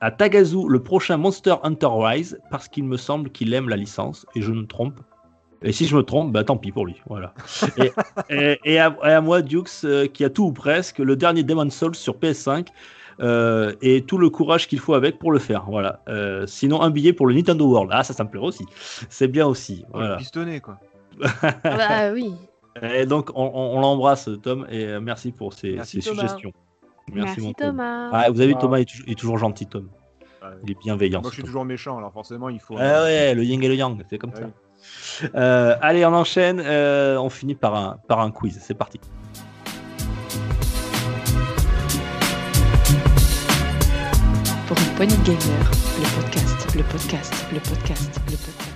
À 0.02 0.10
Tagazu, 0.10 0.68
le 0.68 0.82
prochain 0.82 1.18
Monster 1.18 1.56
Hunter 1.64 1.88
Rise 1.90 2.40
parce 2.50 2.68
qu'il 2.68 2.84
me 2.86 2.98
semble 2.98 3.30
qu'il 3.30 3.54
aime 3.54 3.70
la 3.70 3.76
licence 3.78 4.26
et 4.36 4.42
je 4.42 4.52
me 4.52 4.66
trompe. 4.66 5.00
Et 5.64 5.72
si 5.74 5.86
je 5.86 5.96
me 5.96 6.02
trompe, 6.04 6.32
bah 6.32 6.44
tant 6.44 6.58
pis 6.58 6.72
pour 6.72 6.86
lui. 6.86 7.02
Voilà. 7.08 7.34
et, 7.78 7.92
et- 8.30 8.60
et 8.64 8.80
à, 8.80 8.96
et 9.04 9.12
à 9.12 9.22
moi, 9.22 9.42
Dukes, 9.42 9.70
euh, 9.84 10.08
qui 10.08 10.24
a 10.26 10.30
tout 10.30 10.46
ou 10.46 10.52
presque, 10.52 10.98
le 11.00 11.16
dernier 11.16 11.44
Demon's 11.44 11.74
Souls 11.76 11.96
sur 11.96 12.18
PS5 12.18 12.68
euh, 13.20 13.74
et 13.82 14.02
tout 14.02 14.18
le 14.18 14.30
courage 14.32 14.68
qu'il 14.68 14.80
faut 14.80 14.96
avec 14.96 15.20
pour 15.20 15.32
le 15.32 15.38
faire. 15.40 15.66
Voilà. 15.70 16.00
Euh, 16.10 16.48
sinon, 16.48 16.82
un 16.82 16.90
billet 16.90 17.14
pour 17.14 17.28
le 17.28 17.36
Nintendo 17.36 17.68
World. 17.68 17.92
Ah, 17.94 18.04
ça, 18.04 18.14
ça 18.14 18.24
me 18.24 18.30
plairait 18.30 18.48
aussi. 18.48 18.66
C'est 19.10 19.28
bien 19.28 19.46
aussi. 19.46 19.86
Voilà. 19.94 20.16
pistonné, 20.18 20.60
quoi. 20.62 20.80
bah 21.64 22.12
oui. 22.14 22.34
Et 22.82 23.06
donc, 23.06 23.30
on, 23.36 23.44
on- 23.54 23.78
on 23.78 23.82
l'embrasse, 23.82 24.30
Tom, 24.42 24.66
et 24.70 25.00
merci 25.00 25.32
pour 25.32 25.54
ces, 25.54 25.74
Merci, 25.74 26.02
suggestions. 26.02 26.52
Merci, 27.14 27.42
mon 27.42 27.54
Tom. 27.54 27.68
Thomas. 27.72 28.10
Ah, 28.14 28.32
vous 28.32 28.40
avez 28.40 28.48
vu, 28.48 28.54
Wow. 28.54 28.62
Thomas 28.62 28.78
est, 28.80 28.86
toujours- 28.86 29.08
est 29.10 29.20
toujours 29.20 29.38
gentil, 29.38 29.68
Tom. 29.68 29.90
Ouais. 30.42 30.48
Il 30.64 30.72
est 30.72 30.80
bienveillant. 30.82 31.22
Moi, 31.22 31.30
je 31.30 31.34
suis 31.36 31.44
Tom. 31.44 31.50
toujours 31.50 31.66
méchant, 31.66 31.98
alors 31.98 32.14
forcément, 32.14 32.50
il 32.50 32.60
faut. 32.60 32.76
Ah 32.80 33.04
ouais, 33.04 33.36
le 33.36 33.44
yin 33.44 33.62
et 33.62 33.68
le 33.68 33.76
yang, 33.76 34.02
c'est 34.10 34.18
comme 34.18 34.32
Ah 34.36 34.40
ça. 34.40 34.50
Euh, 35.36 35.76
allez, 35.82 36.06
on 36.06 36.14
enchaîne. 36.14 36.62
euh, 36.64 37.18
on 37.18 37.30
finit 37.30 37.56
par 37.56 37.76
un, 37.76 37.98
par 38.08 38.20
un 38.20 38.32
quiz. 38.32 38.60
C'est 38.62 38.74
parti. 38.74 39.00
Pour 44.68 44.78
une 44.78 44.96
poignée 44.96 45.16
de 45.18 45.24
gamers, 45.24 45.72
le 46.00 46.22
podcast, 46.22 46.76
le 46.76 46.84
podcast, 46.84 47.46
le 47.54 47.60
podcast, 47.60 48.12
le 48.28 48.32
podcast. 48.38 48.68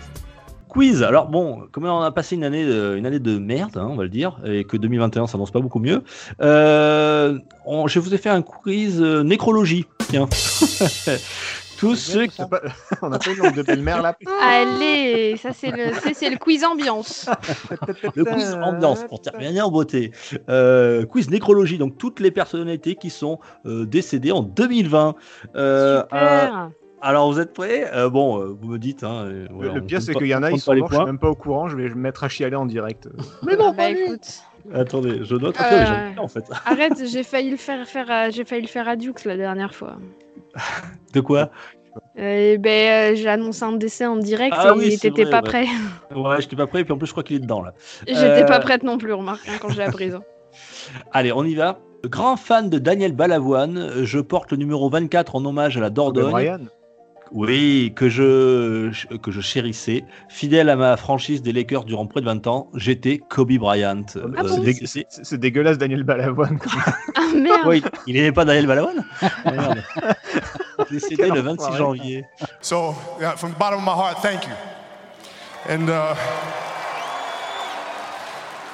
Quiz. 0.67 1.03
Alors 1.03 1.27
bon, 1.27 1.67
comme 1.72 1.85
on 1.85 2.01
a 2.01 2.11
passé 2.11 2.35
une 2.35 2.43
année, 2.43 2.66
de, 2.66 2.95
une 2.98 3.06
année 3.06 3.19
de 3.19 3.38
merde, 3.38 3.77
hein, 3.77 3.88
on 3.90 3.95
va 3.95 4.03
le 4.03 4.09
dire, 4.09 4.38
et 4.45 4.66
que 4.66 4.75
2021 4.75 5.27
s'annonce 5.27 5.51
pas 5.51 5.61
beaucoup 5.61 5.80
mieux, 5.80 6.03
euh, 6.42 7.40
on- 7.66 7.88
je 7.88 8.00
vous 8.00 8.14
ai 8.14 8.17
fait 8.17 8.30
un 8.30 8.42
quiz 8.42 9.00
nécrologie. 9.01 9.85
Tiens. 10.09 10.27
Tous 11.78 11.95
ceux 11.95 12.26
qui 12.28 12.42
On 12.42 12.45
a 12.45 12.48
pas- 12.48 12.62
On 13.02 13.12
a 13.12 13.20
pas 13.20 13.32
une 13.32 13.38
langue 13.38 13.56
de 13.56 13.62
belle-mère 13.64 14.02
là. 14.02 14.16
Allez, 14.42 15.36
ça 15.38 15.52
c'est 15.54 15.72
le, 15.72 15.94
c'est- 16.02 16.14
c'est 16.14 16.30
le 16.30 16.38
quiz 16.38 16.64
ambiance. 16.64 17.30
Le 18.16 18.24
quiz 18.24 18.54
ambiance 18.62 19.04
pour 19.06 19.22
terminer 19.22 19.62
en 19.62 19.72
beauté. 19.72 20.12
Euh, 20.50 21.06
quiz 21.06 21.30
nécrologie, 21.30 21.78
donc 21.78 21.98
toutes 21.98 22.20
les 22.20 22.32
personnalités 22.32 22.95
qui 22.95 23.10
sont 23.10 23.40
euh, 23.66 23.86
décédées 23.86 24.32
en 24.32 24.42
2020. 24.42 25.16
Euh, 25.56 26.02
Super. 26.02 26.70
alors 27.02 27.32
vous 27.32 27.40
êtes 27.40 27.54
prêts? 27.54 27.90
Euh, 27.94 28.10
Bon, 28.10 28.40
euh, 28.42 28.56
vous 28.60 28.70
me 28.70 28.78
dites. 28.80 29.04
Hein, 29.04 29.26
euh, 29.26 29.48
Le, 29.50 29.54
voilà, 29.54 29.74
le 29.74 29.82
pire, 29.82 30.02
c'est 30.02 30.14
pas- 30.14 30.20
qu'il 30.20 30.28
y 30.28 30.36
en 30.36 30.44
a, 30.44 30.52
on 30.52 30.56
ils 30.56 30.60
sont 30.60 30.72
pas 30.72 30.78
morts, 30.78 30.90
je 30.92 30.95
suis 30.95 31.06
même 31.06 31.20
pas 31.20 31.30
au 31.30 31.36
courant, 31.36 31.68
je 31.68 31.76
vais 31.76 31.90
me 31.90 31.95
mettre 31.95 32.24
à 32.24 32.30
chialer 32.30 32.56
en 32.56 32.66
direct. 32.66 33.10
Mais 33.45 33.56
bon, 33.58 33.74
bah 33.74 33.90
écoute, 33.90 34.26
Attendez, 34.74 35.19
je 35.24 35.35
note. 35.35 35.56
Euh, 35.60 36.11
ai 36.16 36.19
en 36.19 36.27
fait. 36.27 36.45
arrête, 36.66 36.94
j'ai 37.06 37.24
failli 37.24 37.50
le 37.52 37.58
faire, 37.58 37.88
faire 37.88 38.10
à- 38.10 38.30
j'ai 38.30 38.45
failli 38.45 38.61
le 38.64 38.68
faire 38.68 38.88
à 38.88 38.95
Dux 38.95 39.14
la 39.26 39.38
dernière 39.38 39.74
fois. 39.76 39.98
De 41.14 41.19
quoi? 41.22 41.50
Et 42.18 42.58
ben, 42.58 43.14
euh, 43.14 43.16
j'ai 43.16 43.27
annoncé 43.30 43.64
un 43.64 43.72
décès 43.74 44.06
en 44.06 44.18
direct 44.18 44.56
Ah 44.58 44.69
et 44.76 44.77
oui, 44.77 44.98
t'étais 45.00 45.24
vrai, 45.24 45.32
pas 45.32 45.38
ouais. 45.38 45.44
prêt. 45.44 45.66
Ouais, 46.16 46.42
j'étais 46.42 46.56
pas 46.56 46.68
prêt, 46.68 46.82
et 46.82 46.84
puis 46.84 46.94
en 46.94 46.98
plus, 46.98 47.08
je 47.08 47.11
crois 47.11 47.24
qu'il 47.24 47.38
est 47.38 47.40
dedans 47.40 47.61
là. 47.61 47.74
J'étais 48.08 48.44
Euh, 48.44 48.45
pas 48.45 48.60
prête 48.60 48.84
non 48.84 48.98
plus, 48.98 49.14
remarque, 49.14 49.48
hein, 49.48 49.53
quand 49.61 49.69
je 49.69 49.77
l'ai 49.77 49.84
apprise. 49.88 50.16
hein. 50.16 50.24
Allez, 51.14 51.32
on 51.32 51.44
y 51.45 51.56
va. 51.56 51.80
Grand 52.06 52.35
fan 52.38 52.69
de 52.69 52.77
Daniel 52.80 53.14
Balavoine, 53.14 54.03
je 54.03 54.19
porte 54.19 54.52
le 54.52 54.58
numéro 54.58 54.90
24 54.90 55.35
en 55.35 55.45
hommage 55.45 55.77
à 55.77 55.82
la 55.82 55.90
Dordogne. 55.90 56.68
Oui, 57.32 57.92
que 57.95 58.08
je, 58.08 58.92
que 59.18 59.32
je 59.32 59.42
chérissais. 59.42 60.06
Fidèle 60.30 60.70
à 60.70 60.76
ma 60.76 60.95
franchise 60.95 61.42
des 61.42 61.52
Lakers 61.52 61.84
durant 61.84 62.06
près 62.06 62.22
de 62.22 62.26
20 62.26 62.45
ans, 62.48 62.70
j'étais 62.76 63.18
Kobe 63.18 63.52
Bryant. 63.54 64.04
Ah 64.38 64.44
bon 64.44 64.60
dé- 64.60 64.74
C'est- 64.74 64.86
c'est- 64.86 65.06
C'est 65.10 65.26
c'est 65.26 65.38
dégueulasse, 65.38 65.78
Daniel 65.78 66.04
Balavoine. 66.04 66.60
quand 66.60 66.72
même. 66.76 66.84
Ah 67.16 67.22
merde 67.36 67.68
Ouais, 67.68 67.82
il 68.08 68.14
n'aimait 68.16 68.32
pas 68.32 68.45
Daniel 68.45 68.68
Balavoine 68.68 69.04
Merde. 69.45 69.84
Décédé 70.92 71.30
le 71.30 71.40
26 71.42 71.64
enfoiré. 71.64 71.78
janvier. 71.78 72.26
So, 72.62 72.94
yeah, 73.20 73.36
from 73.36 73.52
the 73.54 73.58
bottom 73.58 73.80
of 73.80 73.86
my 73.86 73.92
heart, 73.94 74.18
thank 74.22 74.44
you. 74.45 74.54
And 75.68 75.90
uh, 75.90 76.14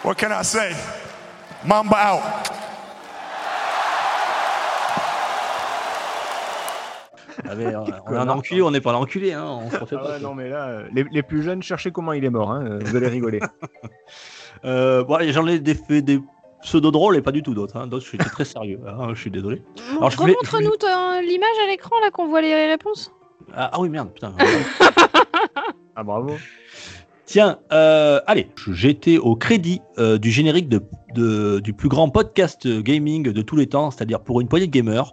what 0.03 0.15
can 0.17 0.31
I 0.31 0.43
say? 0.43 0.71
Mamba 1.65 1.95
out. 1.97 2.21
Ah, 7.49 7.55
mais, 7.55 7.65
euh, 7.67 7.79
on 8.07 8.13
est 8.13 8.17
un 8.17 8.29
enculé, 8.29 8.61
on 8.61 8.71
n'est 8.71 8.81
pas 8.81 8.91
un 8.91 8.95
enculé, 8.95 9.33
hein, 9.33 9.43
on 9.45 9.69
se 9.69 9.77
refait 9.77 9.95
Ah 9.99 10.03
pas. 10.03 10.11
ouais, 10.13 10.19
non, 10.19 10.33
mais 10.35 10.49
là, 10.49 10.67
euh, 10.67 10.87
les, 10.93 11.05
les 11.11 11.23
plus 11.23 11.41
jeunes, 11.43 11.61
cherchez 11.63 11.91
comment 11.91 12.13
il 12.13 12.23
est 12.23 12.29
mort. 12.29 12.51
hein, 12.51 12.63
euh, 12.65 12.79
Vous 12.83 12.95
allez 12.95 13.07
rigoler. 13.07 13.39
Euh, 14.63 15.03
bon, 15.03 15.17
j'en 15.31 15.47
ai 15.47 15.57
des, 15.59 15.73
fait 15.73 16.03
des 16.03 16.19
pseudo 16.61 16.91
drôles 16.91 17.15
et 17.15 17.21
pas 17.23 17.31
du 17.31 17.41
tout 17.41 17.55
d'autres. 17.55 17.77
Hein. 17.77 17.87
D'autres, 17.87 18.05
j'étais 18.11 18.25
très 18.25 18.45
sérieux. 18.45 18.79
hein, 18.85 19.07
je 19.15 19.19
suis 19.19 19.31
désolé. 19.31 19.63
Voulais- 19.95 20.33
Remontre-nous 20.35 20.75
ton- 20.77 21.19
l'image 21.21 21.57
à 21.63 21.67
l'écran 21.67 21.95
là 21.99 22.11
qu'on 22.11 22.27
voit 22.27 22.41
les 22.41 22.67
réponses. 22.67 23.11
Ah, 23.55 23.71
ah 23.73 23.79
oui, 23.79 23.89
merde, 23.89 24.11
putain. 24.13 24.33
Ah, 25.95 26.03
bravo. 26.03 26.37
Tiens, 27.31 27.59
euh, 27.71 28.19
allez, 28.27 28.47
j'étais 28.73 29.17
au 29.17 29.37
crédit 29.37 29.79
euh, 29.97 30.17
du 30.17 30.29
générique 30.31 30.67
de, 30.67 30.81
de- 31.15 31.61
du 31.61 31.71
plus 31.71 31.87
grand 31.87 32.09
podcast 32.09 32.67
gaming 32.67 33.23
de 33.31 33.41
tous 33.41 33.55
les 33.55 33.67
temps, 33.67 33.89
c'est-à-dire 33.89 34.19
pour 34.19 34.41
une 34.41 34.49
poignée 34.49 34.67
de 34.67 34.71
gamers. 34.71 35.11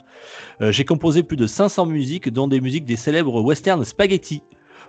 Euh, 0.61 0.73
J'ai 0.73 0.85
composé 0.85 1.23
plus 1.23 1.37
de 1.37 1.47
500 1.47 1.87
musiques, 1.87 2.29
dont 2.29 2.49
des 2.49 2.61
musiques 2.61 2.85
des 2.85 2.97
célèbres 2.97 3.41
western 3.41 3.85
spaghetti. 3.85 4.43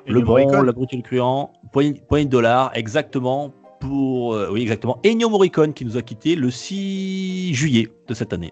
Et 0.07 0.11
le 0.11 0.21
bon, 0.21 0.33
la 0.63 0.71
brute 0.71 0.91
et 0.91 0.95
le 0.97 1.03
cruant, 1.03 1.53
poignée, 1.71 2.01
poignée 2.07 2.25
de 2.25 2.31
dollars, 2.31 2.71
exactement. 2.73 3.53
Pour, 3.79 4.33
euh, 4.33 4.49
oui, 4.51 4.63
exactement. 4.63 4.99
Ennio 5.05 5.29
Morricone 5.29 5.73
qui 5.73 5.85
nous 5.85 5.97
a 5.97 6.01
quitté 6.01 6.35
le 6.35 6.49
6 6.49 7.53
juillet 7.53 7.89
de 8.07 8.13
cette 8.15 8.33
année. 8.33 8.51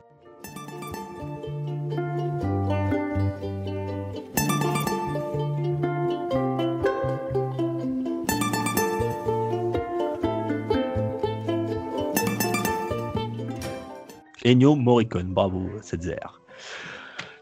Ennio 14.48 14.76
Morricone, 14.76 15.34
bravo, 15.34 15.70
Setzer. 15.82 16.42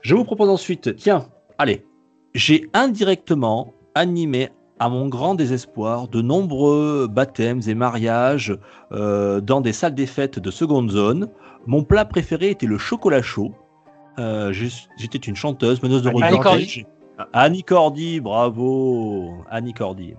Je 0.02 0.16
vous 0.16 0.26
propose 0.26 0.50
ensuite, 0.50 0.96
tiens, 0.96 1.28
allez, 1.60 1.86
j'ai 2.34 2.68
indirectement 2.74 3.74
animé 3.94 4.50
à 4.80 4.90
mon 4.90 5.08
grand 5.08 5.36
désespoir 5.36 6.08
de 6.08 6.22
nombreux 6.22 7.08
baptêmes 7.08 7.62
et 7.68 7.76
mariages 7.76 8.58
euh, 8.92 9.40
dans 9.40 9.62
des 9.62 9.72
salles 9.72 9.94
des 9.94 10.08
fêtes 10.08 10.40
de 10.40 10.50
seconde 10.50 10.90
zone. 10.90 11.30
Mon 11.68 11.84
plat 11.84 12.06
préféré 12.06 12.50
était 12.50 12.66
le 12.66 12.80
chocolat 12.80 13.22
chaud. 13.22 13.54
Euh, 14.18 14.52
J'étais 14.52 15.20
une 15.20 15.36
chanteuse, 15.36 15.84
meneuse 15.84 16.02
de 16.02 16.10
Annie. 16.10 16.40
Cordy. 16.40 16.86
Annie 17.34 17.64
Cordy, 17.64 18.20
bravo, 18.20 19.36
Annie 19.52 19.74
Cordy. 19.74 20.16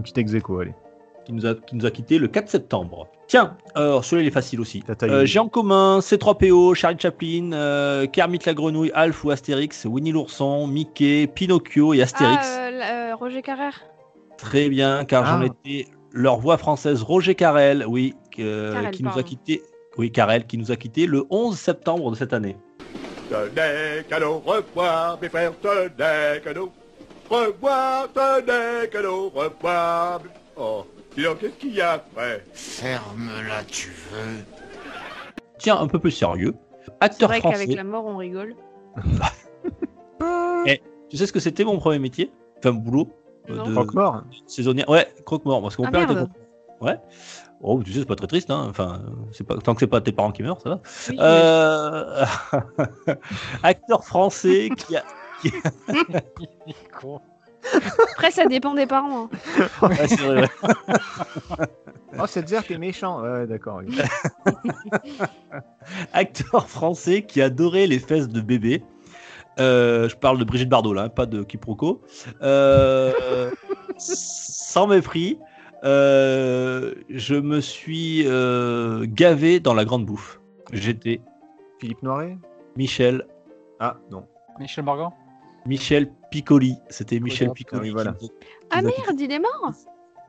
Un 0.00 0.02
petit 0.02 0.18
ex 0.18 0.32
aequo, 0.34 0.60
allez. 0.60 0.72
qui 1.26 1.32
nous 1.34 1.44
a, 1.44 1.54
qui 1.54 1.76
nous 1.76 1.84
a 1.84 1.90
quitté 1.90 2.16
le 2.18 2.26
4 2.26 2.48
septembre. 2.48 3.06
Tiens, 3.26 3.58
euh, 3.76 4.00
celui-là 4.00 4.22
il 4.22 4.28
est 4.28 4.32
facile 4.32 4.58
aussi. 4.60 4.82
Euh. 5.02 5.26
J'ai 5.26 5.38
en 5.38 5.48
commun 5.48 5.98
C3PO, 6.00 6.74
Charlie 6.74 6.98
Chaplin, 6.98 7.52
euh, 7.52 8.06
Kermit 8.06 8.38
la 8.46 8.54
grenouille, 8.54 8.90
Alf 8.94 9.22
ou 9.24 9.30
Astérix, 9.30 9.84
Winnie 9.84 10.10
l'ourson, 10.12 10.66
Mickey, 10.66 11.26
Pinocchio 11.26 11.92
et 11.92 12.00
Astérix. 12.00 12.46
Ah, 12.50 12.68
euh, 12.68 13.10
euh, 13.12 13.14
Roger 13.14 13.42
Carrère. 13.42 13.78
Très 14.38 14.70
bien, 14.70 15.04
car 15.04 15.26
j'en 15.26 15.42
Ah. 15.42 15.46
étais 15.46 15.86
leur 16.12 16.38
voix 16.38 16.56
française 16.56 17.02
Roger 17.02 17.34
Carrel, 17.34 17.84
oui, 17.86 18.14
Carrel, 18.34 18.90
qui 18.90 19.02
nous 19.02 19.18
a 19.18 19.22
quitté. 19.22 19.62
Oui, 19.98 20.10
Carel, 20.10 20.46
qui 20.46 20.56
nous 20.56 20.72
a 20.72 20.76
quitté 20.76 21.04
le 21.06 21.26
11 21.28 21.58
septembre 21.58 22.10
de 22.10 22.16
cette 22.16 22.32
année. 22.32 22.56
Tenez 23.28 24.02
cadeau, 24.08 24.42
revoir 24.44 25.18
mes 25.20 25.28
frères, 25.28 25.52
tenez 25.60 26.40
cadeau. 26.42 26.62
revoir, 26.62 26.79
n'est 27.30 28.88
qu'un 28.88 29.04
au 29.04 29.28
revoir. 29.30 30.20
Oh, 30.56 30.84
dis 31.16 31.22
donc, 31.22 31.38
qu'est-ce 31.38 31.54
qu'il 31.54 31.74
y 31.74 31.80
a 31.80 31.92
après? 31.92 32.44
Ferme-la, 32.52 33.62
tu 33.64 33.90
veux. 34.10 34.44
Tiens, 35.58 35.78
un 35.78 35.86
peu 35.86 35.98
plus 35.98 36.10
sérieux. 36.10 36.54
C'est 36.84 36.92
Acteur 37.00 37.28
vrai 37.28 37.40
français. 37.40 37.64
qu'avec 37.64 37.76
la 37.76 37.84
mort, 37.84 38.06
on 38.06 38.16
rigole. 38.16 38.54
Tu 41.10 41.16
sais 41.16 41.26
ce 41.26 41.32
que 41.32 41.40
c'était 41.40 41.64
mon 41.64 41.76
premier 41.78 41.98
métier? 41.98 42.30
Enfin, 42.58 42.70
boulot 42.70 43.08
euh, 43.48 43.56
Non. 43.56 43.64
de 43.66 43.72
Croque-mort. 43.74 44.22
saisonnier. 44.46 44.84
Ouais, 44.86 45.12
croque-mort. 45.26 45.60
Parce 45.60 45.74
que 45.74 45.82
mon 45.82 45.88
Ah, 45.88 45.90
père 45.90 46.06
merde. 46.06 46.30
Ouais. 46.80 46.96
Oh, 47.62 47.82
tu 47.82 47.92
sais, 47.92 47.98
c'est 47.98 48.04
pas 48.06 48.14
très 48.14 48.28
triste, 48.28 48.48
hein. 48.48 48.66
Enfin, 48.70 49.02
c'est 49.32 49.42
pas 49.44 49.56
tant 49.56 49.74
que 49.74 49.80
c'est 49.80 49.88
pas 49.88 50.00
tes 50.00 50.12
parents 50.12 50.30
qui 50.30 50.44
meurent, 50.44 50.60
ça 50.60 50.68
va. 50.70 50.80
Oui, 51.08 51.16
Euh... 51.18 52.24
Acteur 53.64 54.04
français 54.04 54.68
qui 54.76 54.96
a. 54.96 55.02
Con. 57.00 57.20
Après, 58.12 58.30
ça 58.30 58.46
dépend 58.46 58.74
des 58.74 58.86
parents. 58.86 59.28
hein. 59.58 59.68
Ouais, 59.88 60.08
c'est 60.08 60.16
vrai. 60.16 60.48
Oh, 62.18 62.26
cette 62.26 62.48
zère 62.48 62.64
qui 62.64 62.72
est 62.72 62.78
méchant. 62.78 63.20
Ouais, 63.22 63.46
d'accord. 63.46 63.80
oui. 63.84 63.98
Acteur 66.12 66.68
français 66.68 67.22
qui 67.22 67.40
adorait 67.42 67.86
les 67.86 67.98
fesses 67.98 68.28
de 68.28 68.40
bébé. 68.40 68.82
Euh, 69.58 70.08
je 70.08 70.16
parle 70.16 70.38
de 70.38 70.44
Brigitte 70.44 70.68
Bardot 70.68 70.92
là, 70.94 71.08
pas 71.08 71.26
de 71.26 71.42
quiproquo. 71.42 72.00
Euh, 72.42 73.50
sans 73.98 74.86
mépris, 74.86 75.38
euh, 75.84 76.94
je 77.10 77.34
me 77.34 77.60
suis 77.60 78.22
euh, 78.26 79.04
gavé 79.06 79.60
dans 79.60 79.74
la 79.74 79.84
grande 79.84 80.06
bouffe. 80.06 80.40
J'étais 80.72 81.20
Philippe 81.78 82.02
Noiret? 82.02 82.38
Michel, 82.76 83.26
Ah, 83.80 83.96
non. 84.10 84.24
Michel 84.58 84.84
Morgan? 84.84 85.10
Michel 85.66 86.10
Piccoli. 86.30 86.76
C'était 86.88 87.20
Michel 87.20 87.48
Regarde. 87.48 87.56
Piccoli. 87.56 87.80
Ah 87.80 87.84
oui, 87.84 87.90
voilà. 87.90 88.12
qui- 88.12 88.30
Ah 88.70 88.82
merde, 88.82 89.18
il 89.20 89.30
est 89.32 89.38
mort 89.38 89.72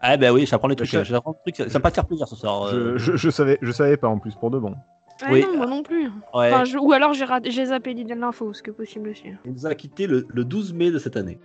Ah 0.01 0.17
ben 0.17 0.31
oui, 0.33 0.45
j'apprends 0.45 0.67
les 0.67 0.75
trucs. 0.75 0.89
je- 0.89 1.03
J'apprends 1.03 1.35
des 1.45 1.51
trucs. 1.51 1.67
Ça, 1.69 1.73
va 1.77 1.79
pas 1.81 1.89
te 1.91 1.95
faire 1.95 2.05
plaisir 2.07 2.27
ce 2.27 2.35
soir. 2.35 2.67
Je, 2.69 2.75
euh, 2.75 2.97
je, 2.97 3.15
je 3.15 3.29
savais, 3.29 3.57
je 3.61 3.71
savais 3.71 3.97
pas 3.97 4.07
en 4.07 4.17
plus 4.19 4.35
pour 4.35 4.49
de 4.51 4.59
bon. 4.59 4.75
Ah 5.23 5.27
Oui. 5.31 5.41
non, 5.43 5.55
moi 5.57 5.67
non 5.67 5.83
plus. 5.83 6.05
ouais. 6.07 6.11
Enfin, 6.33 6.63
je- 6.65 6.77
Ou 6.79 6.91
alors 6.93 7.13
j'ai 7.13 7.25
raté- 7.25 7.51
j'ai 7.51 7.65
zappé 7.67 7.93
l'idée 7.93 8.15
de 8.15 8.19
l'info, 8.19 8.53
ce 8.53 8.63
que 8.63 8.71
possible 8.71 9.09
aussi. 9.09 9.25
Il 9.45 9.51
nous 9.53 9.65
a 9.67 9.75
quitté 9.75 10.07
le, 10.07 10.25
le 10.29 10.43
12 10.43 10.73
mai 10.73 10.89
de 10.89 10.97
cette 10.97 11.15
année. 11.15 11.39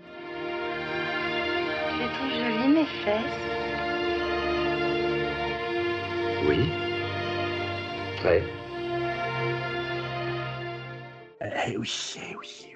Trouve 2.14 2.30
jolies 2.30 2.68
mes 2.74 2.84
fesses. 3.04 3.42
Oui. 6.48 6.58
Très. 8.18 8.42
Eh 11.68 11.76
oui, 11.76 12.14
eh 12.16 12.36
oui, 12.36 12.66
eh 12.70 12.75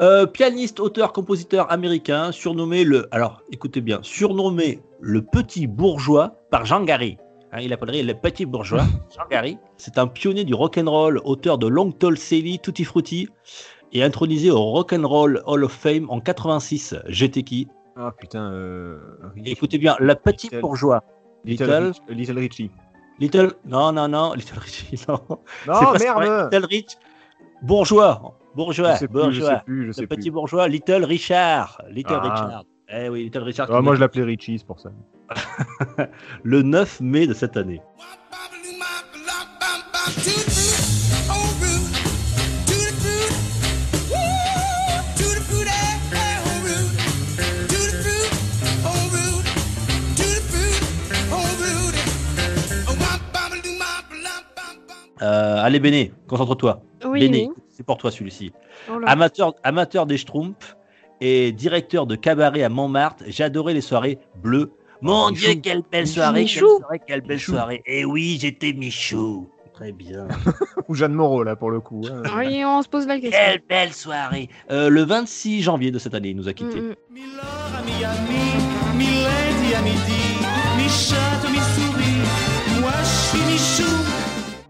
Euh, 0.00 0.26
pianiste, 0.26 0.80
auteur, 0.80 1.12
compositeur 1.12 1.70
américain, 1.72 2.32
surnommé 2.32 2.84
le. 2.84 3.08
Alors, 3.10 3.42
écoutez 3.52 3.80
bien, 3.80 3.98
surnommé 4.02 4.80
le 5.00 5.22
petit 5.22 5.66
bourgeois 5.66 6.36
par 6.50 6.64
Jean 6.64 6.82
Gary. 6.84 7.18
Hein, 7.52 7.60
il 7.60 7.72
appellerait 7.72 8.02
le 8.02 8.14
petit 8.14 8.46
bourgeois, 8.46 8.82
Jean 9.16 9.26
Gary. 9.30 9.58
C'est 9.76 9.98
un 9.98 10.06
pionnier 10.06 10.44
du 10.44 10.54
rock 10.54 10.78
and 10.78 10.90
roll, 10.90 11.20
auteur 11.24 11.58
de 11.58 11.66
Long 11.66 11.92
Tall 11.92 12.18
Sally, 12.18 12.58
Tutti 12.58 12.84
Frutti, 12.84 13.28
et 13.92 14.02
intronisé 14.02 14.50
au 14.50 14.60
Rock 14.62 14.92
and 14.92 15.06
Roll 15.06 15.42
Hall 15.46 15.62
of 15.64 15.72
Fame 15.72 16.06
en 16.10 16.20
86. 16.20 16.96
J'étais 17.06 17.42
qui? 17.44 17.68
Ah 17.96 18.10
putain. 18.18 18.50
Euh, 18.52 18.98
Écoutez 19.44 19.78
bien, 19.78 19.96
le 20.00 20.14
petit 20.16 20.48
Little- 20.48 20.60
bourgeois. 20.62 21.04
Little, 21.44 21.64
Little, 21.66 21.84
Rich- 21.86 22.02
Little 22.08 22.38
Richie. 22.38 22.70
Little, 23.20 23.52
non, 23.66 23.92
non, 23.92 24.08
non, 24.08 24.32
Little 24.36 24.58
Richie, 24.58 24.96
non. 25.08 25.20
Non, 25.68 25.92
merde 25.92 26.48
Little 26.52 26.66
Rich, 26.66 26.96
bourgeois, 27.64 28.38
bourgeois, 28.54 28.94
Je 28.94 28.98
sais 29.00 29.08
plus, 29.08 29.18
je 29.18 29.22
bourgeois. 29.22 29.48
sais 29.50 29.62
plus, 29.64 29.82
je 29.82 29.86
Le 29.88 29.92
sais 29.92 30.06
petit 30.06 30.22
plus. 30.22 30.30
bourgeois, 30.32 30.68
Little 30.68 31.04
Richard. 31.04 31.80
Little 31.90 32.18
Ah. 32.20 32.20
Richard. 32.20 32.64
Eh 32.88 33.08
oui, 33.08 33.24
Little 33.24 33.42
Richard. 33.42 33.68
Ah, 33.72 33.80
moi, 33.80 33.94
je 33.94 34.00
l'appelais 34.00 34.22
Richie, 34.24 34.58
c'est 34.58 34.66
pour 34.66 34.78
ça. 34.80 34.90
Le 36.42 36.62
9 36.62 37.00
mai 37.00 37.26
de 37.26 37.34
cette 37.34 37.56
année. 37.56 37.80
Euh, 55.22 55.56
allez, 55.62 55.78
Béné, 55.80 56.12
concentre-toi. 56.26 56.82
Oui, 57.04 57.20
Béné, 57.20 57.48
oui. 57.48 57.62
c'est 57.68 57.84
pour 57.84 57.98
toi 57.98 58.10
celui-ci. 58.10 58.52
Oh. 58.90 58.94
Amateur, 59.06 59.54
amateur 59.62 60.06
des 60.06 60.16
Schtroumpfs 60.16 60.76
et 61.20 61.52
directeur 61.52 62.06
de 62.06 62.16
cabaret 62.16 62.62
à 62.62 62.68
Montmartre, 62.68 63.24
j'adorais 63.28 63.74
les 63.74 63.80
soirées 63.80 64.18
bleues. 64.42 64.72
Mon 65.00 65.30
Michou. 65.30 65.50
Dieu, 65.52 65.60
quelle 65.62 65.82
belle 65.90 66.06
soirée, 66.08 66.42
Michou. 66.42 66.60
quelle 66.66 66.78
soirée, 66.80 67.00
quelle 67.06 67.20
belle 67.20 67.36
Michou. 67.36 67.52
soirée. 67.52 67.82
Et 67.86 68.04
oui, 68.04 68.38
j'étais 68.40 68.72
Michou. 68.72 69.48
Très 69.74 69.92
bien. 69.92 70.28
Ou 70.88 70.94
Jeanne 70.94 71.12
Moreau, 71.14 71.42
là, 71.42 71.56
pour 71.56 71.70
le 71.70 71.80
coup. 71.80 72.02
hein. 72.10 72.22
Oui, 72.38 72.62
on 72.64 72.80
se 72.82 72.88
pose 72.88 73.06
la 73.08 73.18
question. 73.18 73.38
Quelle 73.44 73.60
belle 73.68 73.92
soirée. 73.92 74.48
Euh, 74.70 74.88
le 74.88 75.02
26 75.02 75.62
janvier 75.62 75.90
de 75.90 75.98
cette 75.98 76.14
année, 76.14 76.28
il 76.30 76.36
nous 76.36 76.48
a 76.48 76.52
quittés. 76.52 76.80
Mm, 76.80 76.90
mm. 76.90 76.94
Mi-Laure 77.10 77.72
à 77.76 77.82
Miami, 77.82 78.54
mi-Lady 78.96 79.74
à 79.74 79.82
midi, 79.82 80.38
mi-chatte, 80.76 81.33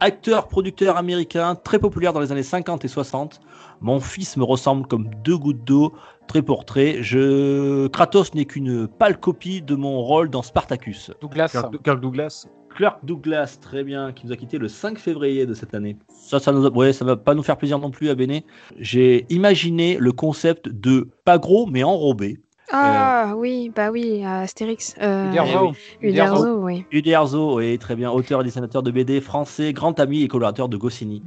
Acteur, 0.01 0.49
producteur 0.49 0.97
américain, 0.97 1.55
très 1.55 1.79
populaire 1.79 2.13
dans 2.13 2.21
les 2.21 2.33
années 2.33 2.43
50 2.43 2.85
et 2.85 2.89
60. 2.89 3.41
Mon 3.81 4.01
fils 4.01 4.37
me 4.37 4.45
ressemble 4.45 4.87
comme 4.87 5.09
deux 5.25 5.37
gouttes 5.37 5.65
d'eau, 5.65 5.93
trait 6.27 6.43
pour 6.43 6.65
trait. 6.65 6.99
Je... 7.03 7.87
Kratos 7.89 8.35
n'est 8.35 8.45
qu'une 8.45 8.87
pâle 8.89 9.19
copie 9.19 9.63
de 9.63 9.75
mon 9.75 10.01
rôle 10.03 10.31
dans 10.31 10.43
Spartacus. 10.43 11.11
Douglas. 11.21 11.49
Kirk, 11.53 11.83
Kirk 11.83 12.01
Douglas. 12.01 12.47
Clark 12.77 13.05
Douglas, 13.05 13.59
très 13.61 13.85
bien, 13.85 14.13
qui 14.13 14.27
nous 14.27 14.33
a 14.33 14.37
quitté 14.37 14.59
le 14.59 14.67
5 14.67 14.99
février 14.99 15.47
de 15.47 15.55
cette 15.55 15.75
année. 15.75 15.97
Ça, 16.09 16.41
ça, 16.41 16.51
nous 16.51 16.67
a- 16.67 16.71
ouais, 16.71 16.93
ça 16.93 17.05
va 17.05 17.17
pas 17.17 17.35
nous 17.35 17.45
faire 17.45 17.57
plaisir 17.57 17.79
non 17.79 17.93
plus 17.93 18.09
à 18.11 18.17
Béné. 18.17 18.45
J'ai 18.81 19.27
imaginé 19.33 19.97
le 20.01 20.11
concept 20.11 20.69
de 20.69 21.09
pas 21.25 21.39
gros 21.39 21.67
mais 21.67 21.85
enrobé. 21.85 22.41
Ah 22.71 23.35
oui, 23.37 23.71
bah 23.75 23.91
oui, 23.91 24.25
Astérix. 24.25 24.95
Euh, 25.01 25.31
Uderzo. 25.31 25.75
Uderzo, 26.01 26.57
oui. 26.63 26.85
Uderzo, 26.91 27.57
oui, 27.59 27.79
très 27.79 27.95
bien, 27.95 28.11
auteur 28.11 28.41
et 28.41 28.45
dessinateur 28.45 28.83
de 28.83 28.91
BD 28.91 29.21
français, 29.21 29.73
grand 29.73 29.99
ami 30.01 30.23
et 30.23 30.29
collaborateur 30.29 30.69
de 30.69 30.77
Goscinny. 30.77 31.23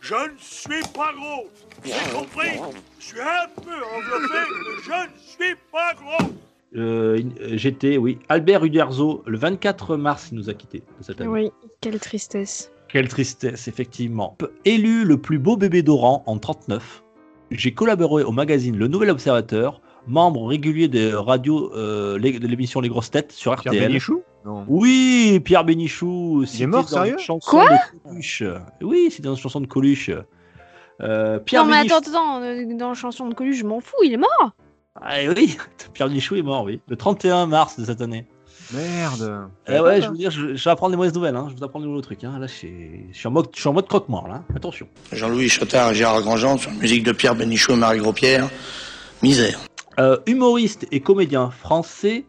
Je 0.00 0.14
ne 0.14 0.36
suis 0.38 0.82
pas 0.94 1.12
gros. 1.14 1.48
J'ai 1.84 1.92
compris. 2.14 2.60
Je 2.98 3.04
suis 3.04 3.20
un 3.20 3.48
peu 3.62 3.70
enveloppé, 3.70 4.34
mais 4.34 4.82
je 4.84 4.90
ne 4.90 5.18
suis 5.18 5.54
pas 5.72 5.92
gros. 5.94 6.30
Euh, 6.76 7.22
J'étais, 7.52 7.96
oui, 7.96 8.18
Albert 8.28 8.64
Uderzo, 8.64 9.22
le 9.26 9.38
24 9.38 9.96
mars, 9.96 10.28
il 10.30 10.36
nous 10.36 10.50
a 10.50 10.54
quitté 10.54 10.78
de 10.98 11.04
cette 11.04 11.20
année. 11.20 11.30
Oui, 11.30 11.50
quelle 11.80 11.98
tristesse. 12.00 12.70
Quelle 12.88 13.08
tristesse, 13.08 13.66
effectivement. 13.68 14.36
Élu 14.64 15.04
le 15.04 15.16
plus 15.16 15.38
beau 15.38 15.56
bébé 15.56 15.82
d'Oran 15.82 16.22
en 16.26 16.38
39, 16.38 17.02
j'ai 17.50 17.72
collaboré 17.72 18.24
au 18.24 18.32
magazine 18.32 18.76
Le 18.76 18.88
Nouvel 18.88 19.10
Observateur, 19.10 19.80
membre 20.06 20.46
régulier 20.46 20.88
des 20.88 21.12
radios 21.14 21.72
euh, 21.74 22.18
de 22.18 22.46
l'émission 22.46 22.80
Les 22.80 22.88
Grosses 22.88 23.10
Têtes 23.10 23.32
sur 23.32 23.54
Pierre 23.56 23.72
RTL. 23.72 23.88
Bénichou 23.88 24.22
Non. 24.44 24.64
Oui, 24.68 25.40
Pierre 25.44 25.64
Bénichou. 25.64 26.44
cité 26.46 26.66
mort, 26.66 26.82
dans 26.82 26.88
sérieux 26.88 27.12
une 27.14 27.18
chanson 27.18 27.50
Quoi 27.50 27.68
de 27.68 28.08
Coluche. 28.08 28.42
Oui, 28.82 29.08
c'est 29.10 29.22
dans 29.22 29.34
une 29.34 29.40
chanson 29.40 29.60
de 29.60 29.66
Coluche. 29.66 30.10
Euh, 31.02 31.38
Pierre 31.40 31.64
non 31.64 31.70
mais 31.70 31.76
Bénichou. 31.78 31.96
attends, 31.96 32.10
attends, 32.10 32.42
euh, 32.42 32.76
dans 32.76 32.88
la 32.88 32.94
chanson 32.94 33.28
de 33.28 33.34
Coluche, 33.34 33.56
je 33.58 33.64
m'en 33.66 33.80
fous, 33.80 33.96
il 34.04 34.12
est 34.12 34.16
mort 34.18 34.52
Ah 35.00 35.16
oui, 35.36 35.56
Pierre 35.94 36.08
Bénichou 36.08 36.36
est 36.36 36.42
mort, 36.42 36.64
oui. 36.64 36.80
Le 36.88 36.96
31 36.96 37.46
mars 37.46 37.78
de 37.78 37.84
cette 37.84 38.00
année. 38.00 38.26
Merde. 38.72 39.48
Eh 39.68 39.78
ouais, 39.78 40.00
je 40.00 40.08
veux 40.08 40.16
dire, 40.16 40.30
je, 40.30 40.54
je 40.54 40.64
vais 40.64 40.70
apprendre 40.70 40.92
des 40.92 40.96
mauvaises 40.96 41.14
nouvelles. 41.14 41.36
Hein. 41.36 41.48
Je 41.50 41.56
vous 41.56 41.64
apprends 41.64 41.80
des 41.80 41.86
nouveaux 41.86 42.00
trucs. 42.00 42.24
Hein. 42.24 42.38
Là, 42.38 42.46
je 42.46 42.52
suis, 42.52 43.06
je 43.12 43.16
suis 43.18 43.28
en 43.28 43.30
mode, 43.30 43.48
je 43.54 43.60
suis 43.60 43.68
en 43.68 43.74
mode 43.74 43.86
croque-mort 43.86 44.26
là. 44.26 44.42
Attention. 44.56 44.88
Jean-Louis 45.12 45.48
Chotard 45.50 45.90
et 45.90 45.94
Gérard 45.94 46.22
Grandjean 46.22 46.56
sur 46.56 46.70
la 46.70 46.76
musique 46.78 47.02
de 47.04 47.12
Pierre 47.12 47.34
Bénichou 47.34 47.72
et 47.72 47.76
Marie 47.76 47.98
Gros-Pierre. 47.98 48.48
Misère. 49.22 49.58
Euh, 49.98 50.18
humoriste 50.26 50.86
et 50.90 51.00
comédien 51.00 51.50
français, 51.50 52.24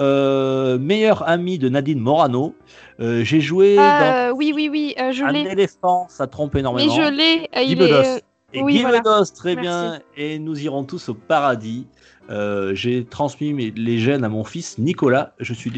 euh, 0.00 0.78
meilleur 0.78 1.26
ami 1.28 1.58
de 1.58 1.68
Nadine 1.68 1.98
Morano. 2.00 2.54
Euh, 3.00 3.24
J'ai 3.24 3.40
joué 3.40 3.78
Euh, 3.78 4.32
Oui, 4.34 4.52
oui, 4.54 4.68
oui, 4.70 4.94
euh, 5.00 5.12
je 5.12 5.22
dans 5.22 5.28
Un 5.28 5.34
éléphant, 5.34 6.06
ça 6.10 6.26
trompe 6.26 6.54
Mais 6.54 6.60
énormément. 6.60 6.92
je 6.94 7.10
l'ai. 7.10 7.48
euh, 7.56 7.64
Guy 7.64 7.72
il 7.72 7.82
est. 7.82 7.88
Bedos. 7.88 8.20
Et 8.52 8.62
oui, 8.62 8.74
Guy 8.74 8.82
voilà. 8.82 8.98
Bedos, 9.00 9.24
très 9.34 9.54
Merci. 9.54 9.62
bien. 9.68 10.00
Et 10.16 10.38
nous 10.38 10.62
irons 10.62 10.84
tous 10.84 11.08
au 11.08 11.14
paradis. 11.14 11.86
Euh, 12.28 12.74
J'ai 12.74 13.04
transmis 13.04 13.52
mes- 13.54 13.70
les 13.70 13.98
gènes 13.98 14.24
à 14.24 14.28
mon 14.28 14.44
fils 14.44 14.78
Nicolas. 14.78 15.34
Je 15.38 15.54
suis 15.54 15.70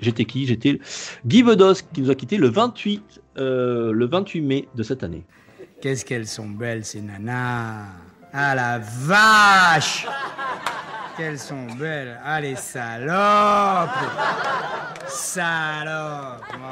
J'étais 0.00 0.24
qui? 0.24 0.46
J'étais 0.46 0.80
Guy 1.26 1.42
Bedos 1.42 1.74
qui 1.92 2.00
nous 2.00 2.10
a 2.10 2.14
quitté 2.14 2.38
le 2.38 2.48
28, 2.48 3.20
euh, 3.38 3.92
le 3.92 4.06
28 4.06 4.40
mai 4.40 4.68
de 4.74 4.82
cette 4.82 5.02
année. 5.04 5.24
Qu'est-ce 5.80 6.04
qu'elles 6.04 6.26
sont 6.28 6.48
belles 6.48 6.84
ces 6.84 7.00
nanas 7.02 7.86
Ah 8.32 8.54
la 8.54 8.78
vache 8.80 10.06
Qu'elles 11.16 11.38
sont 11.38 11.66
belles 11.78 12.18
Ah 12.24 12.40
les 12.40 12.56
salopes 12.56 13.90
Salopes 15.06 16.42
moi. 16.58 16.70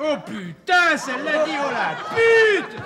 Oh 0.00 0.16
putain, 0.26 0.96
celle-là 0.96 1.44
dit 1.44 1.52
oh 1.60 1.70
la 1.70 1.94
pute 2.16 2.76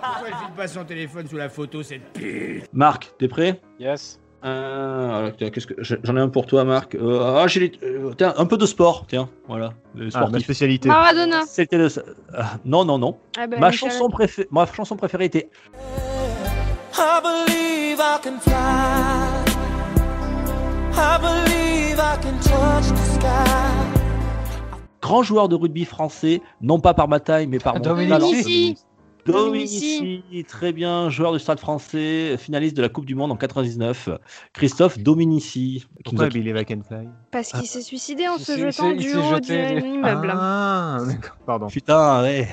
Pourquoi 0.00 0.28
elle 0.28 0.34
file 0.34 0.54
pas 0.56 0.66
son 0.68 0.84
téléphone 0.84 1.28
sous 1.28 1.36
la 1.36 1.48
photo 1.50 1.82
cette 1.82 2.12
pute? 2.14 2.64
Marc, 2.72 3.12
t'es 3.18 3.28
prêt? 3.28 3.60
Yes. 3.78 4.18
Euh, 4.44 5.30
tiens, 5.38 5.50
qu'est-ce 5.50 5.66
que 5.68 5.74
j'en 5.80 6.16
ai 6.16 6.20
un 6.20 6.28
pour 6.28 6.46
toi, 6.46 6.64
Marc. 6.64 6.96
Euh, 6.96 7.36
ah, 7.42 7.46
j'ai 7.46 7.60
les- 7.60 7.72
euh, 7.84 8.12
tiens, 8.18 8.34
un 8.36 8.46
peu 8.46 8.56
de 8.56 8.66
sport. 8.66 9.04
Tiens, 9.06 9.28
voilà. 9.46 9.70
Le 9.94 10.08
Ah, 10.14 10.26
ma 10.28 10.40
spécialité. 10.40 10.88
Maradona. 10.88 11.42
C'était 11.46 11.78
de 11.78 11.88
ça. 11.88 12.02
Ah, 12.36 12.54
non, 12.64 12.84
non, 12.84 12.98
non. 12.98 13.18
Ah 13.38 13.46
bah, 13.46 13.58
ma 13.60 13.70
chanson 13.70 14.08
préférée, 14.08 14.48
ma 14.50 14.66
chanson 14.66 14.96
préférée 14.96 15.26
était 15.26 15.48
I 16.94 17.20
believe 17.22 18.00
I 18.00 18.18
can 18.22 18.38
fly. 18.40 18.52
I 20.94 21.18
believe 21.18 21.98
I 21.98 22.16
can 22.22 22.38
touch 22.40 22.88
the 22.90 23.14
sky. 23.14 23.28
grand 25.00 25.22
joueur 25.22 25.48
de 25.48 25.56
rugby 25.56 25.84
français, 25.84 26.40
non 26.60 26.78
pas 26.80 26.94
par 26.94 27.08
ma 27.08 27.20
taille, 27.20 27.46
mais 27.46 27.58
par 27.58 27.74
mon 27.74 27.80
Dominici. 27.80 28.08
talent. 28.10 28.28
Dominici. 29.26 30.00
Dominici, 30.00 30.44
très 30.48 30.72
bien, 30.72 31.08
joueur 31.10 31.32
du 31.32 31.38
Stade 31.38 31.60
français, 31.60 32.36
finaliste 32.38 32.76
de 32.76 32.82
la 32.82 32.88
Coupe 32.88 33.04
du 33.06 33.14
Monde 33.14 33.30
en 33.32 33.36
99. 33.36 34.08
Christophe 34.52 34.98
Dominici. 34.98 35.86
qui 36.04 36.14
nous 36.14 36.18
Pourquoi 36.20 36.26
a- 36.26 36.30
Fly 36.30 37.08
Parce 37.30 37.50
qu'il 37.52 37.66
s'est 37.66 37.82
suicidé 37.82 38.26
en 38.28 38.34
Il 38.36 38.40
se 38.40 38.52
s'est- 38.54 38.58
jetant 38.58 38.90
il 38.90 38.96
du 38.98 39.14
haut 39.14 39.22
jeté. 39.34 39.80
d'un 39.80 39.86
immeuble. 39.86 40.32
Ah, 40.34 40.98
d'accord. 41.06 41.36
Pardon. 41.46 41.66
Putain, 41.68 42.22
ouais. 42.22 42.48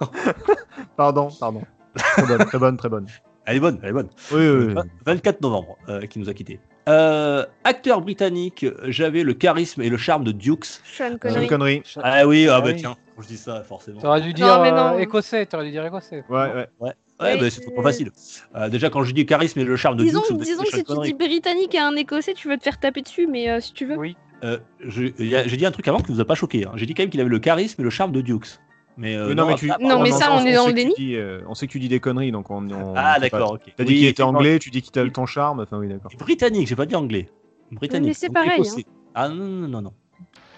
Pardon, 0.96 1.28
pardon. 1.40 1.62
Très 1.94 2.26
bonne, 2.26 2.44
très 2.46 2.58
bonne, 2.58 2.76
très 2.76 2.88
bonne. 2.90 3.06
Elle 3.46 3.56
est 3.56 3.60
bonne, 3.60 3.78
elle 3.82 3.90
est 3.90 3.92
bonne. 3.92 4.08
Oui, 4.32 4.48
oui, 4.48 4.74
oui. 4.74 4.82
24 5.06 5.40
novembre, 5.40 5.76
euh, 5.88 6.00
qui 6.06 6.18
nous 6.18 6.28
a 6.28 6.34
quittés. 6.34 6.58
Euh, 6.88 7.44
acteur 7.64 8.00
britannique, 8.00 8.66
j'avais 8.86 9.22
le 9.22 9.34
charisme 9.34 9.82
et 9.82 9.88
le 9.88 9.96
charme 9.96 10.24
de 10.24 10.32
Dukes. 10.32 10.64
Sean 10.64 10.80
C'est 11.12 11.18
Connery. 11.18 11.42
une 11.42 11.48
connerie. 11.48 11.82
Ah 12.02 12.26
oui, 12.26 12.46
ah 12.48 12.56
Ah 12.56 12.60
bah 12.60 12.70
oui. 12.72 12.76
tiens, 12.76 12.96
je 13.20 13.26
dis 13.26 13.36
ça 13.36 13.62
forcément. 13.62 14.00
T'aurais 14.00 14.20
dû 14.20 14.28
Non, 14.28 14.34
dire 14.34 14.60
mais 14.62 14.70
euh, 14.72 14.90
non. 14.92 14.98
écossais, 14.98 15.46
t'aurais 15.46 15.64
dû 15.66 15.70
dire 15.72 15.84
écossais. 15.86 16.24
Ouais, 16.28 16.36
ouais. 16.54 16.66
Ouais, 16.80 16.92
Oui, 17.20 17.40
bah, 17.40 17.50
c'est 17.50 17.60
trop 17.62 17.82
facile. 17.82 18.10
Euh, 18.54 18.68
déjà, 18.68 18.90
quand 18.90 19.02
je 19.04 19.12
dis 19.14 19.26
charisme 19.26 19.58
et 19.60 19.64
le 19.64 19.76
charme 19.76 19.96
de 19.96 20.04
Disons, 20.04 20.22
Dukes, 20.28 20.38
disons 20.42 20.62
que 20.62 20.68
si 20.70 20.76
Sean 20.76 20.76
tu 20.78 20.82
dis 20.82 20.84
Connery. 20.84 21.14
britannique 21.14 21.74
et 21.74 21.78
un 21.78 21.94
écossais, 21.96 22.34
tu 22.34 22.48
veux 22.48 22.56
te 22.58 22.62
faire 22.62 22.78
taper 22.78 23.02
dessus, 23.02 23.26
mais 23.26 23.48
euh, 23.50 23.60
si 23.60 23.72
tu 23.72 23.86
veux. 23.86 23.96
Oui. 23.96 24.16
Euh, 24.44 24.58
J'ai 24.86 25.10
dit 25.56 25.66
un 25.66 25.70
truc 25.70 25.88
avant 25.88 26.00
qui 26.00 26.12
vous 26.12 26.20
a 26.20 26.24
pas 26.24 26.34
choqué. 26.34 26.66
hein. 26.66 26.72
J'ai 26.76 26.84
dit 26.86 26.94
quand 26.94 27.02
même 27.04 27.10
qu'il 27.10 27.20
avait 27.20 27.30
le 27.30 27.38
charisme 27.38 27.80
et 27.80 27.84
le 27.84 27.90
charme 27.90 28.12
de 28.12 28.20
Dukes. 28.20 28.58
Mais, 28.98 29.14
euh, 29.14 29.34
non, 29.34 29.44
mais 29.44 29.52
non, 29.52 29.56
tu... 29.58 29.70
après- 29.70 29.84
Non, 29.84 30.00
mais 30.00 30.10
ça, 30.10 30.32
on 30.32 30.44
est 30.46 30.54
dans 30.54 30.66
le 30.66 30.72
déni. 30.72 30.94
dis, 30.96 31.16
euh, 31.16 31.42
on 31.48 31.54
sait 31.54 31.66
que 31.66 31.72
tu 31.72 31.78
dis 31.78 31.88
des 31.88 32.00
conneries, 32.00 32.32
donc 32.32 32.50
on. 32.50 32.68
on- 32.70 32.94
Ah, 32.96 33.18
d'accord, 33.18 33.52
ok. 33.54 33.60
T'as 33.76 33.84
dit 33.84 33.92
Oui, 33.92 33.98
qu'il 33.98 34.06
était 34.06 34.22
anglais, 34.22 34.58
tu 34.58 34.70
dis 34.70 34.80
qu'il 34.82 34.98
a 34.98 35.10
ton 35.10 35.26
charme. 35.26 35.60
Enfin, 35.60 35.78
oui, 35.78 35.88
d'accord. 35.88 36.10
Britannique, 36.18 36.66
j'ai 36.68 36.76
pas 36.76 36.86
dit 36.86 36.94
anglais. 36.96 37.28
Britannique. 37.72 38.08
Mais 38.08 38.14
c'est 38.14 38.30
pareil, 38.32 38.62
hein. 38.66 38.80
Ah 39.14 39.28
non, 39.28 39.34
non, 39.44 39.68
non, 39.68 39.82
non. 39.82 39.92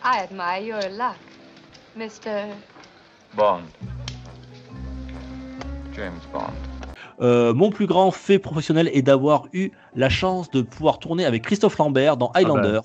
I 0.04 0.20
admire 0.22 0.62
your 0.62 0.80
luck, 0.96 1.16
Mr. 1.96 2.44
Bond. 3.36 3.62
James 5.96 6.12
Bond. 6.32 6.40
Euh, 7.20 7.52
mon 7.52 7.70
plus 7.70 7.86
grand 7.86 8.12
fait 8.12 8.38
professionnel 8.38 8.88
est 8.92 9.02
d'avoir 9.02 9.48
eu 9.52 9.72
la 9.96 10.08
chance 10.08 10.48
de 10.50 10.62
pouvoir 10.62 11.00
tourner 11.00 11.24
avec 11.24 11.42
Christophe 11.42 11.76
Lambert 11.78 12.16
dans 12.16 12.30
Highlander. 12.34 12.80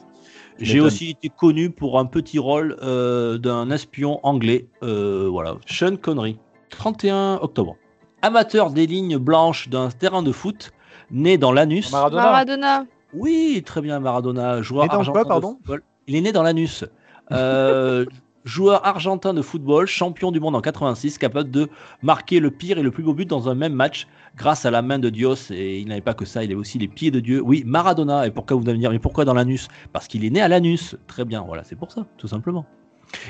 J'ai 0.59 0.79
aussi 0.79 1.11
été 1.11 1.29
connu 1.29 1.69
pour 1.69 1.99
un 1.99 2.05
petit 2.05 2.39
rôle 2.39 2.77
euh, 2.81 3.37
d'un 3.37 3.69
espion 3.71 4.19
anglais. 4.23 4.67
Euh, 4.83 5.27
voilà, 5.29 5.55
Sean 5.65 5.95
Connery. 5.95 6.37
31 6.69 7.39
octobre. 7.41 7.75
Amateur 8.21 8.71
des 8.71 8.87
lignes 8.87 9.17
blanches 9.17 9.69
d'un 9.69 9.89
terrain 9.89 10.23
de 10.23 10.31
foot, 10.31 10.71
né 11.11 11.37
dans 11.37 11.51
l'anus. 11.51 11.91
Maradona. 11.91 12.23
Maradona. 12.23 12.85
Oui, 13.13 13.61
très 13.65 13.81
bien, 13.81 13.99
Maradona, 13.99 14.61
joueur 14.61 14.85
argentin 14.91 15.11
quoi, 15.11 15.25
pardon 15.25 15.51
de 15.51 15.57
football. 15.57 15.83
Il 16.07 16.15
est 16.15 16.21
né 16.21 16.31
dans 16.31 16.43
l'anus. 16.43 16.85
Euh, 17.31 18.05
joueur 18.43 18.85
argentin 18.85 19.33
de 19.33 19.41
football, 19.41 19.87
champion 19.87 20.31
du 20.31 20.39
monde 20.39 20.55
en 20.55 20.61
86, 20.61 21.17
capable 21.17 21.51
de 21.51 21.69
marquer 22.01 22.39
le 22.39 22.51
pire 22.51 22.77
et 22.77 22.83
le 22.83 22.91
plus 22.91 23.03
beau 23.03 23.13
but 23.13 23.29
dans 23.29 23.49
un 23.49 23.55
même 23.55 23.73
match 23.73 24.07
grâce 24.35 24.65
à 24.65 24.71
la 24.71 24.81
main 24.81 24.99
de 24.99 25.09
Dios. 25.09 25.51
Et 25.51 25.79
il 25.79 25.87
n'avait 25.87 26.01
pas 26.01 26.13
que 26.13 26.25
ça, 26.25 26.43
il 26.43 26.51
avait 26.51 26.59
aussi 26.59 26.79
les 26.79 26.87
pieds 26.87 27.11
de 27.11 27.19
Dieu. 27.19 27.41
Oui, 27.41 27.63
Maradona. 27.65 28.27
Et 28.27 28.31
pourquoi 28.31 28.57
vous 28.57 28.63
allez 28.63 28.73
me 28.73 28.79
dire, 28.79 28.91
mais 28.91 28.99
pourquoi 28.99 29.25
dans 29.25 29.33
l'anus? 29.33 29.67
Parce 29.91 30.07
qu'il 30.07 30.25
est 30.25 30.29
né 30.29 30.41
à 30.41 30.47
l'anus. 30.47 30.95
Très 31.07 31.25
bien, 31.25 31.41
voilà, 31.41 31.63
c'est 31.63 31.75
pour 31.75 31.91
ça, 31.91 32.05
tout 32.17 32.27
simplement. 32.27 32.65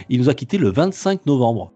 Il 0.10 0.20
nous 0.20 0.30
a 0.30 0.34
quitté 0.34 0.58
le 0.58 0.70
25 0.72 1.26
novembre. 1.26 1.72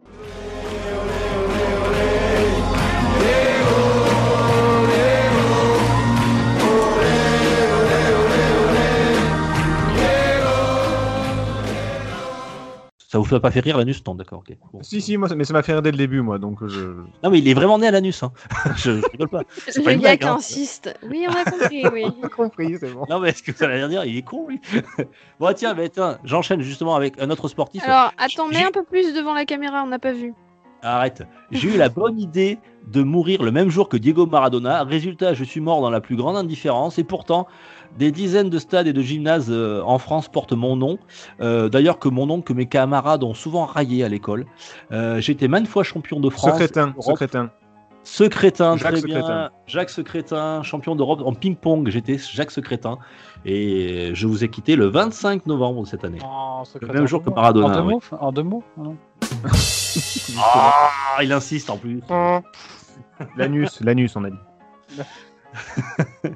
Ça 13.09 13.17
vous 13.17 13.23
fait 13.23 13.39
pas 13.39 13.51
fait 13.51 13.61
rire 13.61 13.77
l'anus? 13.77 14.03
Non, 14.05 14.15
d'accord, 14.15 14.39
ok. 14.39 14.57
Bon. 14.73 14.83
Si, 14.83 15.01
si, 15.01 15.15
moi, 15.15 15.29
mais 15.33 15.45
ça 15.45 15.53
m'a 15.53 15.63
fait 15.63 15.71
rire 15.71 15.81
dès 15.81 15.91
le 15.91 15.97
début, 15.97 16.19
moi, 16.19 16.39
donc 16.39 16.67
je. 16.67 16.89
Non, 17.23 17.29
mais 17.31 17.39
il 17.39 17.47
est 17.47 17.53
vraiment 17.53 17.79
né 17.79 17.87
à 17.87 17.91
l'anus. 17.91 18.21
Hein. 18.21 18.33
je, 18.75 18.99
je 18.99 19.11
rigole 19.13 19.29
pas. 19.29 19.43
C'est 19.69 19.81
pas 19.81 19.93
Le 19.93 19.99
gars 19.99 20.17
qui 20.17 20.27
insiste. 20.27 20.93
Oui, 21.03 21.25
on 21.29 21.31
a 21.31 21.45
compris, 21.49 21.87
oui. 21.87 22.03
compris, 22.35 22.77
c'est 22.77 22.93
bon. 22.93 23.05
Non, 23.09 23.21
mais 23.21 23.29
est-ce 23.29 23.41
que 23.43 23.53
vous 23.53 23.63
allez 23.63 23.87
dire 23.87 24.03
Il 24.03 24.17
est 24.17 24.23
con, 24.23 24.47
lui? 24.49 24.59
bon, 25.39 25.53
tiens, 25.55 25.73
mais 25.73 25.87
tiens, 25.87 26.19
j'enchaîne 26.25 26.59
justement 26.61 26.95
avec 26.95 27.17
un 27.21 27.29
autre 27.29 27.47
sportif. 27.47 27.81
Alors, 27.85 28.11
attends, 28.17 28.49
mets 28.49 28.65
un 28.65 28.71
peu 28.71 28.83
plus 28.83 29.13
devant 29.13 29.33
la 29.33 29.45
caméra, 29.45 29.83
on 29.83 29.87
n'a 29.87 29.99
pas 29.99 30.11
vu. 30.11 30.33
Arrête. 30.81 31.23
J'ai 31.51 31.69
eu 31.73 31.77
la 31.77 31.89
bonne 31.89 32.19
idée 32.19 32.59
de 32.87 33.03
mourir 33.03 33.43
le 33.43 33.51
même 33.51 33.69
jour 33.69 33.89
que 33.89 33.97
Diego 33.97 34.25
Maradona. 34.25 34.83
Résultat, 34.83 35.33
je 35.33 35.43
suis 35.43 35.59
mort 35.61 35.81
dans 35.81 35.89
la 35.89 35.99
plus 36.01 36.15
grande 36.15 36.37
indifférence. 36.37 36.97
Et 36.99 37.03
pourtant, 37.03 37.47
des 37.97 38.11
dizaines 38.11 38.49
de 38.49 38.59
stades 38.59 38.87
et 38.87 38.93
de 38.93 39.01
gymnases 39.01 39.47
euh, 39.49 39.81
en 39.83 39.97
France 39.97 40.29
portent 40.29 40.53
mon 40.53 40.75
nom. 40.75 40.97
Euh, 41.41 41.67
D'ailleurs, 41.69 41.99
que 41.99 42.07
mon 42.09 42.25
nom, 42.27 42.41
que 42.41 42.53
mes 42.53 42.65
camarades 42.67 43.23
ont 43.23 43.33
souvent 43.33 43.65
raillé 43.65 44.03
à 44.03 44.09
l'école. 44.09 44.45
Euh, 44.91 45.19
J'étais 45.19 45.47
maintes 45.47 45.67
fois 45.67 45.83
champion 45.83 46.19
de 46.19 46.29
France. 46.29 46.51
Secrétin, 46.53 46.93
secrétin. 46.99 47.49
Secrétin, 48.03 48.77
Jacques 48.77 48.93
très 48.93 49.01
Secrétin. 49.01 49.27
bien. 49.27 49.49
Jacques 49.65 49.89
Secrétin, 49.89 50.63
champion 50.63 50.95
d'Europe 50.95 51.21
en 51.25 51.33
ping-pong. 51.33 51.89
J'étais 51.89 52.17
Jacques 52.17 52.51
Secrétin. 52.51 52.99
Et 53.43 54.11
je 54.13 54.27
vous 54.27 54.45
ai 54.45 54.47
quitté 54.49 54.77
le 54.77 54.85
25 54.85 55.45
novembre 55.45 55.81
de 55.83 55.87
cette 55.87 56.05
année. 56.05 56.19
En 56.23 56.59
Le 56.59 56.65
secrétaire 56.65 56.95
même 56.95 57.07
jour 57.07 57.21
que 57.21 57.29
en- 57.29 57.33
Maradona. 57.35 57.67
En 57.67 57.71
deux 57.73 57.81
oui. 57.87 57.93
mots 57.95 58.01
En 58.21 58.31
deux 58.31 58.43
mots 58.43 58.63
non 58.77 58.95
Ah, 60.39 61.23
il 61.23 61.31
insiste 61.31 61.69
en 61.69 61.77
plus. 61.77 62.01
L'anus, 63.35 63.81
l'anus, 63.81 64.15
on 64.15 64.23
a 64.25 64.29
dit. 64.29 64.37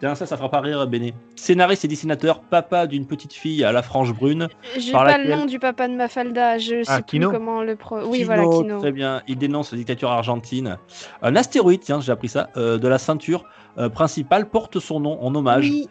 Tiens, 0.00 0.16
ça, 0.16 0.26
ça 0.26 0.36
fera 0.36 0.48
pas 0.50 0.60
rire 0.60 0.84
Béné. 0.88 1.14
Scénariste 1.36 1.84
et 1.84 1.88
dessinateur, 1.88 2.40
papa 2.40 2.88
d'une 2.88 3.06
petite 3.06 3.32
fille 3.32 3.62
à 3.62 3.70
la 3.70 3.82
frange 3.82 4.12
brune. 4.12 4.48
J'ai 4.76 4.90
pas 4.90 5.04
laquelle- 5.04 5.28
le 5.30 5.36
nom 5.36 5.46
du 5.46 5.60
papa 5.60 5.86
de 5.86 5.94
Mafalda, 5.94 6.58
je 6.58 6.82
sais 6.82 6.90
Ah, 6.90 6.96
plus 7.02 7.18
Kino 7.18 7.30
comment 7.30 7.62
le 7.62 7.76
pro. 7.76 8.00
Oui, 8.06 8.18
Kino, 8.18 8.26
voilà, 8.26 8.42
Kino. 8.48 8.80
Très 8.80 8.90
bien. 8.90 9.22
Il 9.28 9.38
dénonce 9.38 9.70
la 9.70 9.78
dictature 9.78 10.10
argentine. 10.10 10.76
Un 11.22 11.36
astéroïde, 11.36 11.80
tiens, 11.82 12.00
j'ai 12.00 12.10
appris 12.10 12.28
ça, 12.28 12.50
euh, 12.56 12.78
de 12.78 12.88
la 12.88 12.98
ceinture 12.98 13.44
euh, 13.78 13.88
principale 13.88 14.48
porte 14.48 14.80
son 14.80 14.98
nom 14.98 15.22
en 15.22 15.32
hommage 15.36 15.68
Oui, 15.70 15.88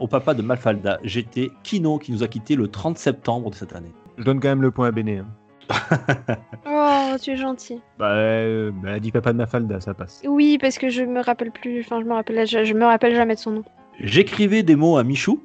au 0.00 0.08
papa 0.08 0.34
de 0.34 0.42
Mafalda. 0.42 0.98
J'étais 1.04 1.50
Kino 1.62 1.98
qui 1.98 2.10
nous 2.10 2.24
a 2.24 2.28
quitté 2.28 2.56
le 2.56 2.66
30 2.66 2.98
septembre 2.98 3.50
de 3.50 3.54
cette 3.54 3.76
année. 3.76 3.92
Je 4.18 4.24
donne 4.24 4.40
quand 4.40 4.48
même 4.48 4.62
le 4.62 4.70
point 4.72 4.88
à 4.88 4.90
Béné. 4.90 5.18
hein. 5.18 5.26
oh, 6.66 7.16
tu 7.22 7.30
es 7.32 7.36
gentil. 7.36 7.80
Bah, 7.98 8.10
euh, 8.12 8.70
bah, 8.82 8.98
dis 8.98 9.10
papa 9.12 9.32
de 9.32 9.38
Mafalda, 9.38 9.80
ça 9.80 9.94
passe. 9.94 10.22
Oui, 10.26 10.58
parce 10.60 10.78
que 10.78 10.88
je 10.88 11.02
me 11.02 11.20
rappelle 11.20 11.50
plus, 11.50 11.80
enfin, 11.80 12.00
je 12.00 12.06
me 12.06 12.12
rappelle, 12.14 12.46
je, 12.46 12.64
je 12.64 12.74
me 12.74 12.84
rappelle 12.84 13.14
jamais 13.14 13.34
de 13.34 13.40
son 13.40 13.50
nom. 13.52 13.64
J'écrivais 14.00 14.62
des 14.62 14.76
mots 14.76 14.98
à 14.98 15.04
Michou, 15.04 15.42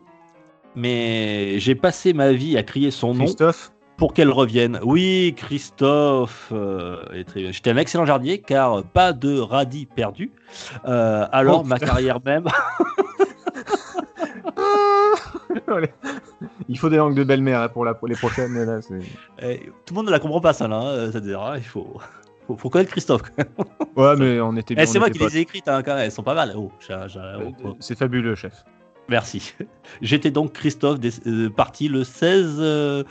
mais 0.75 1.59
j'ai 1.59 1.75
passé 1.75 2.14
ma 2.14 2.32
vie 2.33 2.58
à 2.58 2.64
crier 2.64 2.91
son 2.91 3.14
nom 3.14 3.25
Christophe 3.25 3.72
pour 3.98 4.14
qu'elle 4.14 4.30
revienne. 4.32 4.80
Oui, 4.83 5.33
Christophe. 5.38 6.50
euh. 6.51 6.98
J'étais 7.35 7.69
un 7.72 7.77
excellent 7.77 8.06
jardinier 8.06 8.40
car 8.40 8.83
pas 8.83 9.14
de 9.14 9.40
radis 9.40 9.85
perdu. 9.85 10.32
Euh, 10.85 11.25
alors 11.32 11.61
Oh, 11.61 11.64
ma 11.67 11.77
carrière 11.80 12.19
même. 12.25 12.45
Allez. 15.67 15.90
Il 16.69 16.77
faut 16.77 16.90
des 16.90 16.98
langues 16.98 17.16
de 17.16 17.24
belle-mère 17.24 17.69
pour, 17.72 17.85
la, 17.85 17.93
pour 17.93 18.08
les 18.08 18.16
prochaines. 18.16 18.53
Là, 18.64 18.82
c'est- 18.82 19.00
Eh, 19.41 19.59
tout 19.85 19.93
le 19.93 19.95
monde 19.95 20.06
ne 20.08 20.11
la 20.11 20.19
comprend 20.19 20.41
pas 20.41 20.53
ça 20.53 20.67
là. 20.67 21.09
C'est-à-dire, 21.11 21.41
hein, 21.41 21.58
il 21.58 21.64
faut, 21.64 21.98
faut, 22.48 22.58
faut 22.58 22.69
connaître 22.69 22.91
Christophe. 22.91 23.22
ouais, 23.95 24.16
mais 24.17 24.40
on 24.41 24.56
était 24.58 24.75
Eh, 24.77 24.83
on 24.83 24.85
c'est 24.85 25.00
moi 25.00 25.09
qui 25.09 25.19
les 25.19 25.38
ai 25.38 25.41
écrites 25.41 25.67
hein, 25.67 25.82
quand 25.83 25.95
même. 25.95 26.06
Elles 26.06 26.11
sont 26.11 26.24
pas 26.24 26.35
mal. 26.35 26.53
Oh, 26.56 26.72
oh, 26.90 27.51
oh. 27.64 27.75
C'est 27.80 27.98
fabuleux, 27.98 28.35
chef. 28.35 28.64
Merci. 29.09 29.53
J'étais 30.01 30.32
donc 30.32 30.53
Christophe, 30.53 31.00
des- 31.00 31.27
euh, 31.27 31.50
parti 31.50 31.88
le 31.90 32.03
16, 32.03 32.56
euh, 32.59 33.03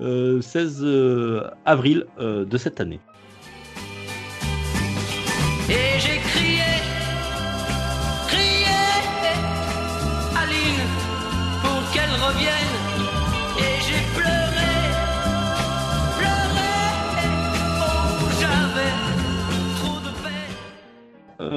euh, 0.00 0.40
16 0.40 0.80
euh, 0.82 1.50
avril 1.64 2.06
euh, 2.20 2.44
de 2.44 2.56
cette 2.56 2.80
année. 2.80 3.00
Et 5.68 5.98
j'ai 5.98 6.18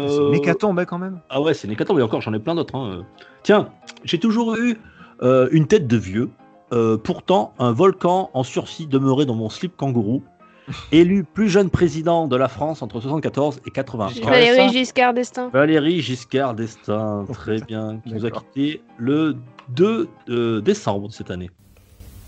C'est 0.07 0.19
Euh, 0.19 0.27
une 0.29 0.35
hécatombe 0.35 0.79
hein, 0.79 0.85
quand 0.85 0.97
même. 0.99 1.19
Ah 1.29 1.41
ouais, 1.41 1.53
c'est 1.53 1.67
une 1.67 1.73
hécatombe, 1.73 1.97
mais 1.97 2.03
encore, 2.03 2.21
j'en 2.21 2.33
ai 2.33 2.39
plein 2.39 2.55
d'autres. 2.55 2.75
hein. 2.75 3.03
Tiens, 3.43 3.69
j'ai 4.03 4.19
toujours 4.19 4.55
eu 4.55 4.77
euh, 5.21 5.47
une 5.51 5.67
tête 5.67 5.87
de 5.87 5.97
vieux. 5.97 6.29
Euh, 6.73 6.97
pourtant, 6.97 7.53
un 7.59 7.71
volcan 7.71 8.29
en 8.33 8.43
sursis 8.43 8.87
demeurait 8.87 9.25
dans 9.25 9.35
mon 9.35 9.49
slip 9.49 9.75
kangourou. 9.77 10.23
Élu 10.91 11.23
plus 11.23 11.47
jeune 11.47 11.69
président 11.69 12.27
de 12.27 12.35
la 12.35 12.47
France 12.47 12.81
entre 12.81 12.99
74 12.99 13.61
et 13.67 13.71
80. 13.71 14.07
Valérie 14.23 14.69
Giscard 14.73 15.13
d'Estaing. 15.13 15.49
Valérie 15.49 16.01
Giscard 16.01 16.55
d'Estaing, 16.55 17.25
très 17.31 17.61
bien, 17.61 17.99
qui 18.03 18.13
nous 18.15 18.25
a 18.25 18.31
quitté 18.31 18.81
le 18.97 19.35
2 19.69 20.07
euh, 20.29 20.61
décembre 20.61 21.09
de 21.09 21.13
cette 21.13 21.29
année. 21.29 21.51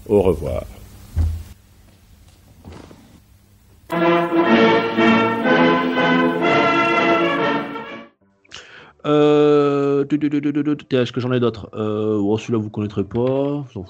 Au 0.07 0.21
revoir. 0.21 0.63
Est-ce 10.11 11.11
que 11.11 11.19
j'en 11.19 11.31
ai 11.31 11.39
d'autres 11.39 11.69
euh, 11.73 12.17
oh, 12.21 12.37
Celui-là, 12.37 12.59
vous 12.59 12.69
connaîtrez 12.69 13.03
pas. 13.03 13.65
Vous. 13.73 13.85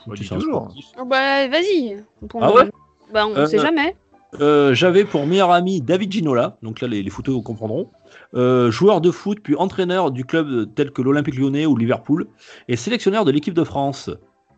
Oh, 0.99 1.05
bah, 1.05 1.47
vas-y. 1.47 2.03
Ah 2.39 2.53
ouais 2.53 2.69
Bah, 3.13 3.25
on 3.27 3.35
Euh, 3.35 3.45
sait 3.45 3.59
jamais. 3.59 3.95
Euh, 4.41 4.73
J'avais 4.73 5.05
pour 5.05 5.25
meilleur 5.25 5.51
ami 5.51 5.81
David 5.81 6.11
Ginola, 6.11 6.57
donc 6.61 6.81
là 6.81 6.87
les, 6.89 7.01
les 7.01 7.09
footeux 7.09 7.39
comprendront, 7.39 7.89
Euh, 8.35 8.69
joueur 8.71 8.99
de 8.99 9.09
foot 9.09 9.39
puis 9.41 9.55
entraîneur 9.55 10.11
du 10.11 10.25
club 10.25 10.73
tel 10.75 10.91
que 10.91 11.01
l'Olympique 11.01 11.35
lyonnais 11.37 11.65
ou 11.65 11.77
Liverpool, 11.77 12.27
et 12.67 12.75
sélectionneur 12.75 13.23
de 13.23 13.31
l'équipe 13.31 13.53
de 13.53 13.63
France. 13.63 14.09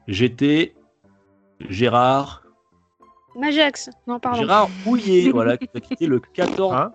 J'étais 0.08 0.74
Gérard, 1.70 2.44
Majax. 3.36 3.90
Non, 4.08 4.20
pardon. 4.20 4.40
Gérard 4.40 4.70
Houillet, 4.86 5.30
voilà, 5.32 5.58
qui 5.58 5.70
a 5.76 5.80
quitté 5.80 6.08
le 6.08 6.20
14. 6.20 6.74
Hein 6.74 6.92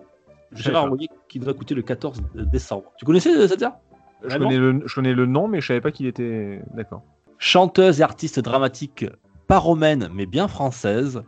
Gérard 0.51 0.83
D'accord. 0.83 0.97
Houillet 0.97 1.09
qui 1.29 1.39
nous 1.39 1.49
a 1.49 1.53
coûté 1.53 1.73
le 1.75 1.81
14 1.81 2.21
décembre. 2.35 2.91
Tu 2.97 3.05
connaissais 3.05 3.35
euh, 3.35 3.47
cette 3.47 3.61
heure 3.63 3.77
Je 4.23 4.37
connais, 4.37 4.57
le, 4.57 4.81
je 4.85 4.95
connais 4.95 5.13
le 5.13 5.25
nom, 5.25 5.47
mais 5.47 5.61
je 5.61 5.67
savais 5.67 5.81
pas 5.81 5.91
qu'il 5.91 6.07
était. 6.07 6.61
D'accord. 6.73 7.03
chanteuse 7.37 7.99
et 7.99 8.03
artiste 8.03 8.39
dramatique 8.39 9.05
pas 9.47 9.59
romaine 9.59 10.09
mais 10.13 10.25
bien 10.25 10.47
française. 10.47 11.21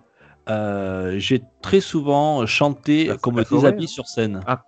Euh, 0.50 1.20
J'ai 1.20 1.44
très 1.62 1.82
souvent 1.82 2.46
chanté 2.46 3.12
comme 3.22 3.44
forêt, 3.44 3.62
déshabillé 3.62 3.86
hein. 3.86 3.88
sur 3.88 4.08
scène. 4.08 4.42
Ah. 4.48 4.64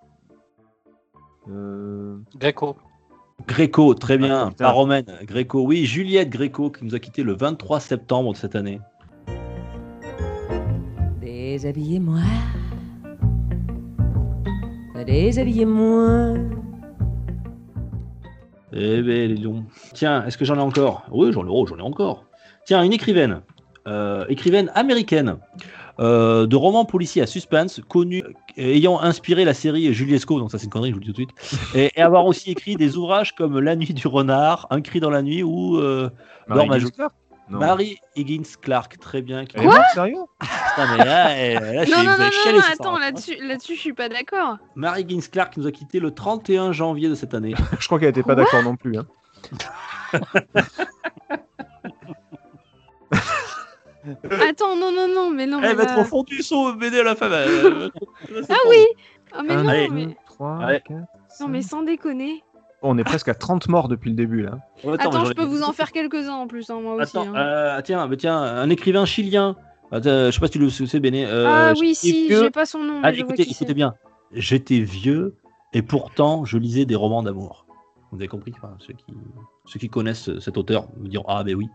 Euh, 1.48 2.18
Gréco. 2.38 2.76
Gréco, 3.48 3.94
très 3.94 4.18
bien, 4.18 4.48
Ah, 4.48 4.54
pas 4.56 4.70
romaine. 4.70 5.06
Gréco, 5.22 5.62
oui, 5.62 5.86
Juliette 5.86 6.28
Gréco 6.28 6.70
qui 6.70 6.84
nous 6.84 6.94
a 6.94 6.98
quitté 6.98 7.22
le 7.22 7.34
23 7.34 7.80
septembre 7.80 8.32
de 8.32 8.36
cette 8.36 8.54
année. 8.54 8.80
Déshabillez-moi. 11.20 12.20
Déshabillez-moi. 15.06 16.34
Eh 18.72 19.02
ben, 19.02 19.28
les 19.28 19.36
lions. 19.36 19.64
Tiens, 19.94 20.24
est-ce 20.26 20.38
que 20.38 20.44
j'en 20.44 20.56
ai 20.56 20.60
encore? 20.60 21.04
Oui, 21.10 21.32
j'en 21.32 21.44
ai, 21.44 21.50
oh, 21.50 21.66
j'en 21.66 21.78
ai 21.78 21.82
encore. 21.82 22.24
Tiens, 22.64 22.82
une 22.82 22.92
écrivaine, 22.92 23.40
euh, 23.88 24.24
écrivaine 24.28 24.70
américaine, 24.74 25.38
euh, 25.98 26.46
de 26.46 26.56
romans 26.56 26.84
policiers 26.84 27.22
à 27.22 27.26
suspense, 27.26 27.80
connue, 27.88 28.22
euh, 28.22 28.62
ayant 28.62 29.00
inspiré 29.00 29.44
la 29.44 29.54
série 29.54 29.92
Juliesco, 29.92 30.38
donc 30.38 30.50
ça 30.50 30.58
c'est 30.58 30.64
une 30.64 30.70
connerie, 30.70 30.90
je 30.90 30.94
vous 30.94 31.00
le 31.00 31.06
dis 31.06 31.12
tout 31.12 31.24
de 31.24 31.30
suite, 31.30 31.74
et, 31.74 31.90
et 31.94 32.00
avoir 32.00 32.26
aussi 32.26 32.50
écrit 32.50 32.76
des 32.76 32.96
ouvrages 32.96 33.34
comme 33.34 33.58
La 33.58 33.76
nuit 33.76 33.92
du 33.92 34.06
renard, 34.06 34.66
Un 34.70 34.80
cri 34.80 35.00
dans 35.00 35.10
la 35.10 35.22
nuit 35.22 35.42
ou 35.42 35.78
euh, 35.78 36.08
Marie 36.46 36.68
Non. 37.50 37.58
Marie 37.58 37.98
Higgins 38.16 38.44
Clark, 38.62 38.98
très 39.00 39.22
bien. 39.22 39.44
qui- 39.44 39.56
Elle 39.56 39.64
morte, 39.64 39.80
sérieux? 39.92 40.14
Putain, 40.40 40.96
mais 40.96 41.04
là, 41.04 41.36
eh, 41.36 41.54
là, 41.54 41.84
je 41.84 41.90
Non, 41.90 41.96
suis- 41.98 42.06
non, 42.06 42.12
non, 42.18 42.30
chialé 42.30 42.58
non, 42.58 42.64
non, 42.64 42.72
attends, 42.72 42.96
hein. 42.96 43.00
là-dessus, 43.00 43.36
là-dessus, 43.44 43.74
je 43.74 43.80
suis 43.80 43.92
pas 43.92 44.08
d'accord. 44.08 44.58
Marie 44.76 45.00
Higgins 45.02 45.20
Clark 45.32 45.56
nous 45.56 45.66
a 45.66 45.72
quitté 45.72 45.98
le 45.98 46.12
31 46.12 46.70
janvier 46.72 47.08
de 47.08 47.14
cette 47.16 47.34
année. 47.34 47.54
Je 47.80 47.86
crois 47.86 47.98
qu'elle 47.98 48.10
était 48.10 48.22
pas 48.22 48.34
Quoi 48.34 48.44
d'accord 48.44 48.62
non 48.62 48.76
plus. 48.76 48.96
Hein. 48.98 49.06
Attends, 54.48 54.76
non, 54.76 54.92
non, 54.92 55.08
non, 55.08 55.30
mais 55.30 55.46
non. 55.46 55.60
Elle 55.62 55.76
va 55.76 55.84
là- 55.84 55.92
être 55.92 56.00
au 56.00 56.04
fond 56.04 56.22
du 56.22 56.42
seau, 56.42 56.72
BD 56.74 57.00
à 57.00 57.02
la 57.04 57.16
fin. 57.16 57.30
euh, 57.30 57.90
Ah 58.48 58.54
oui 58.68 58.86
Ah, 59.32 59.42
mais 59.42 59.52
Un, 59.54 59.62
non, 59.62 59.88
mais... 59.94 60.16
3, 60.26 60.58
Ouais. 60.58 60.82
4. 60.86 61.00
non, 61.40 61.48
mais 61.48 61.62
sans 61.62 61.82
déconner. 61.82 62.42
On 62.82 62.96
est 62.98 63.04
presque 63.04 63.28
à 63.28 63.34
30 63.34 63.68
morts 63.68 63.88
depuis 63.88 64.10
le 64.10 64.16
début 64.16 64.42
là. 64.42 64.58
Attends, 64.98 65.24
je 65.26 65.32
peux 65.34 65.44
vous 65.44 65.62
en 65.62 65.72
faire 65.72 65.92
quelques-uns 65.92 66.32
en 66.34 66.46
plus, 66.46 66.70
hein, 66.70 66.80
moi 66.80 66.94
aussi. 66.94 67.16
Attends, 67.16 67.34
hein. 67.34 67.36
euh, 67.36 67.80
tiens, 67.82 68.06
mais 68.08 68.16
tiens, 68.16 68.38
un 68.38 68.70
écrivain 68.70 69.04
chilien. 69.04 69.56
Attends, 69.92 70.26
je 70.26 70.30
sais 70.30 70.40
pas 70.40 70.46
si 70.46 70.52
tu 70.52 70.58
le 70.60 70.70
sais, 70.70 71.00
Béné. 71.00 71.26
euh, 71.26 71.46
ah 71.48 71.72
oui, 71.78 71.88
j'étais 71.88 71.94
si, 71.94 72.28
vieux. 72.28 72.42
j'ai 72.44 72.50
pas 72.50 72.64
son 72.66 72.78
nom, 72.78 73.00
mais 73.00 73.08
Ah, 73.08 73.12
je 73.12 73.16
vois 73.22 73.26
écoutez, 73.34 73.44
qui 73.44 73.50
écoutez 73.50 73.66
c'est. 73.68 73.74
bien. 73.74 73.94
J'étais 74.32 74.78
vieux 74.80 75.36
et 75.72 75.82
pourtant 75.82 76.44
je 76.44 76.56
lisais 76.56 76.84
des 76.86 76.94
romans 76.94 77.22
d'amour. 77.22 77.66
Vous 78.12 78.18
avez 78.18 78.28
compris 78.28 78.52
enfin, 78.56 78.74
ceux, 78.80 78.92
qui, 78.94 79.04
ceux 79.66 79.78
qui 79.78 79.88
connaissent 79.88 80.36
cet 80.40 80.56
auteur 80.56 80.88
me 80.98 81.08
diront 81.08 81.24
Ah, 81.28 81.44
ben 81.44 81.54
oui. 81.54 81.68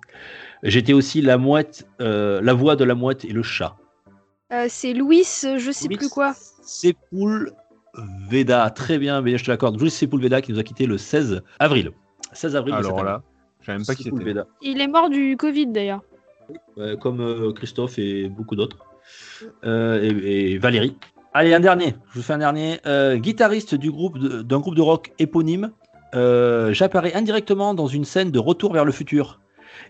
J'étais 0.64 0.94
aussi 0.94 1.22
la 1.22 1.38
mouette, 1.38 1.88
euh, 2.02 2.42
la 2.42 2.54
voix 2.54 2.76
de 2.76 2.84
la 2.84 2.96
mouette 2.96 3.24
et 3.26 3.30
le 3.32 3.44
chat. 3.44 3.76
Euh, 4.52 4.66
c'est 4.70 4.94
Louis, 4.94 5.26
euh, 5.44 5.58
je 5.58 5.72
sais 5.72 5.88
Louis 5.88 5.98
plus 5.98 6.10
quoi. 6.10 6.34
Sepulveda, 7.96 8.70
très 8.70 8.98
bien, 8.98 9.22
mais 9.22 9.38
je 9.38 9.46
te 9.46 9.52
l'accorde. 9.52 9.80
Louis 9.80 9.90
Sepulveda 9.90 10.42
qui 10.42 10.52
nous 10.52 10.60
a 10.60 10.64
quitté 10.64 10.86
le 10.86 10.98
16 10.98 11.42
avril. 11.60 11.92
16 12.34 12.56
avril 12.56 12.76
Alors 12.76 13.04
là, 13.04 13.22
je 13.62 13.72
même 13.72 13.86
pas 13.86 13.96
qui 13.96 14.04
c'était. 14.04 14.34
Il 14.62 14.82
est 14.82 14.88
mort 14.88 15.10
du 15.10 15.38
Covid 15.38 15.68
d'ailleurs. 15.68 16.02
Ouais, 16.78 16.96
comme 17.00 17.22
euh, 17.22 17.52
Christophe 17.54 17.98
et 17.98 18.30
beaucoup 18.30 18.56
d'autres. 18.56 18.78
Euh, 19.64 20.02
et, 20.02 20.54
et 20.54 20.58
Valérie. 20.58 20.96
Allez, 21.34 21.54
un 21.54 21.60
dernier. 21.60 21.96
Je 22.12 22.20
vous 22.20 22.22
fais 22.24 22.34
un 22.34 22.38
dernier. 22.38 22.80
Euh, 22.86 23.18
guitariste 23.18 23.76
du 23.76 23.92
groupe 23.92 24.18
d'un 24.20 24.60
groupe 24.60 24.76
de 24.76 24.82
rock 24.82 25.12
éponyme. 25.20 25.72
Euh, 26.14 26.72
J'apparais 26.72 27.14
indirectement 27.14 27.74
dans 27.74 27.88
une 27.88 28.06
scène 28.06 28.32
de 28.32 28.40
Retour 28.40 28.74
vers 28.74 28.86
le 28.86 28.92
futur. 28.92 29.42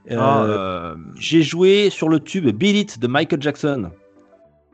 Euh, 0.09 0.17
Ah, 0.19 0.43
euh, 0.43 0.95
J'ai 1.19 1.43
joué 1.43 1.89
sur 1.89 2.09
le 2.09 2.19
tube 2.19 2.47
Beat 2.49 2.75
It 2.75 2.99
de 2.99 3.07
Michael 3.07 3.41
Jackson. 3.41 3.91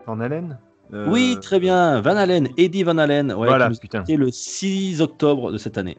Van 0.06 0.20
Halen? 0.20 0.58
Euh, 0.94 1.08
Oui, 1.10 1.38
très 1.42 1.60
bien. 1.60 2.02
Van 2.02 2.16
Halen, 2.18 2.50
Eddie 2.58 2.84
Van 2.84 2.98
Halen. 2.98 3.32
Ouais, 3.34 3.48
Voilà, 3.48 3.70
putain. 3.70 4.00
quitté 4.00 4.18
le 4.18 4.30
6 4.32 5.02
octobre 5.02 5.52
de 5.52 5.58
cette 5.58 5.78
année. 5.78 5.98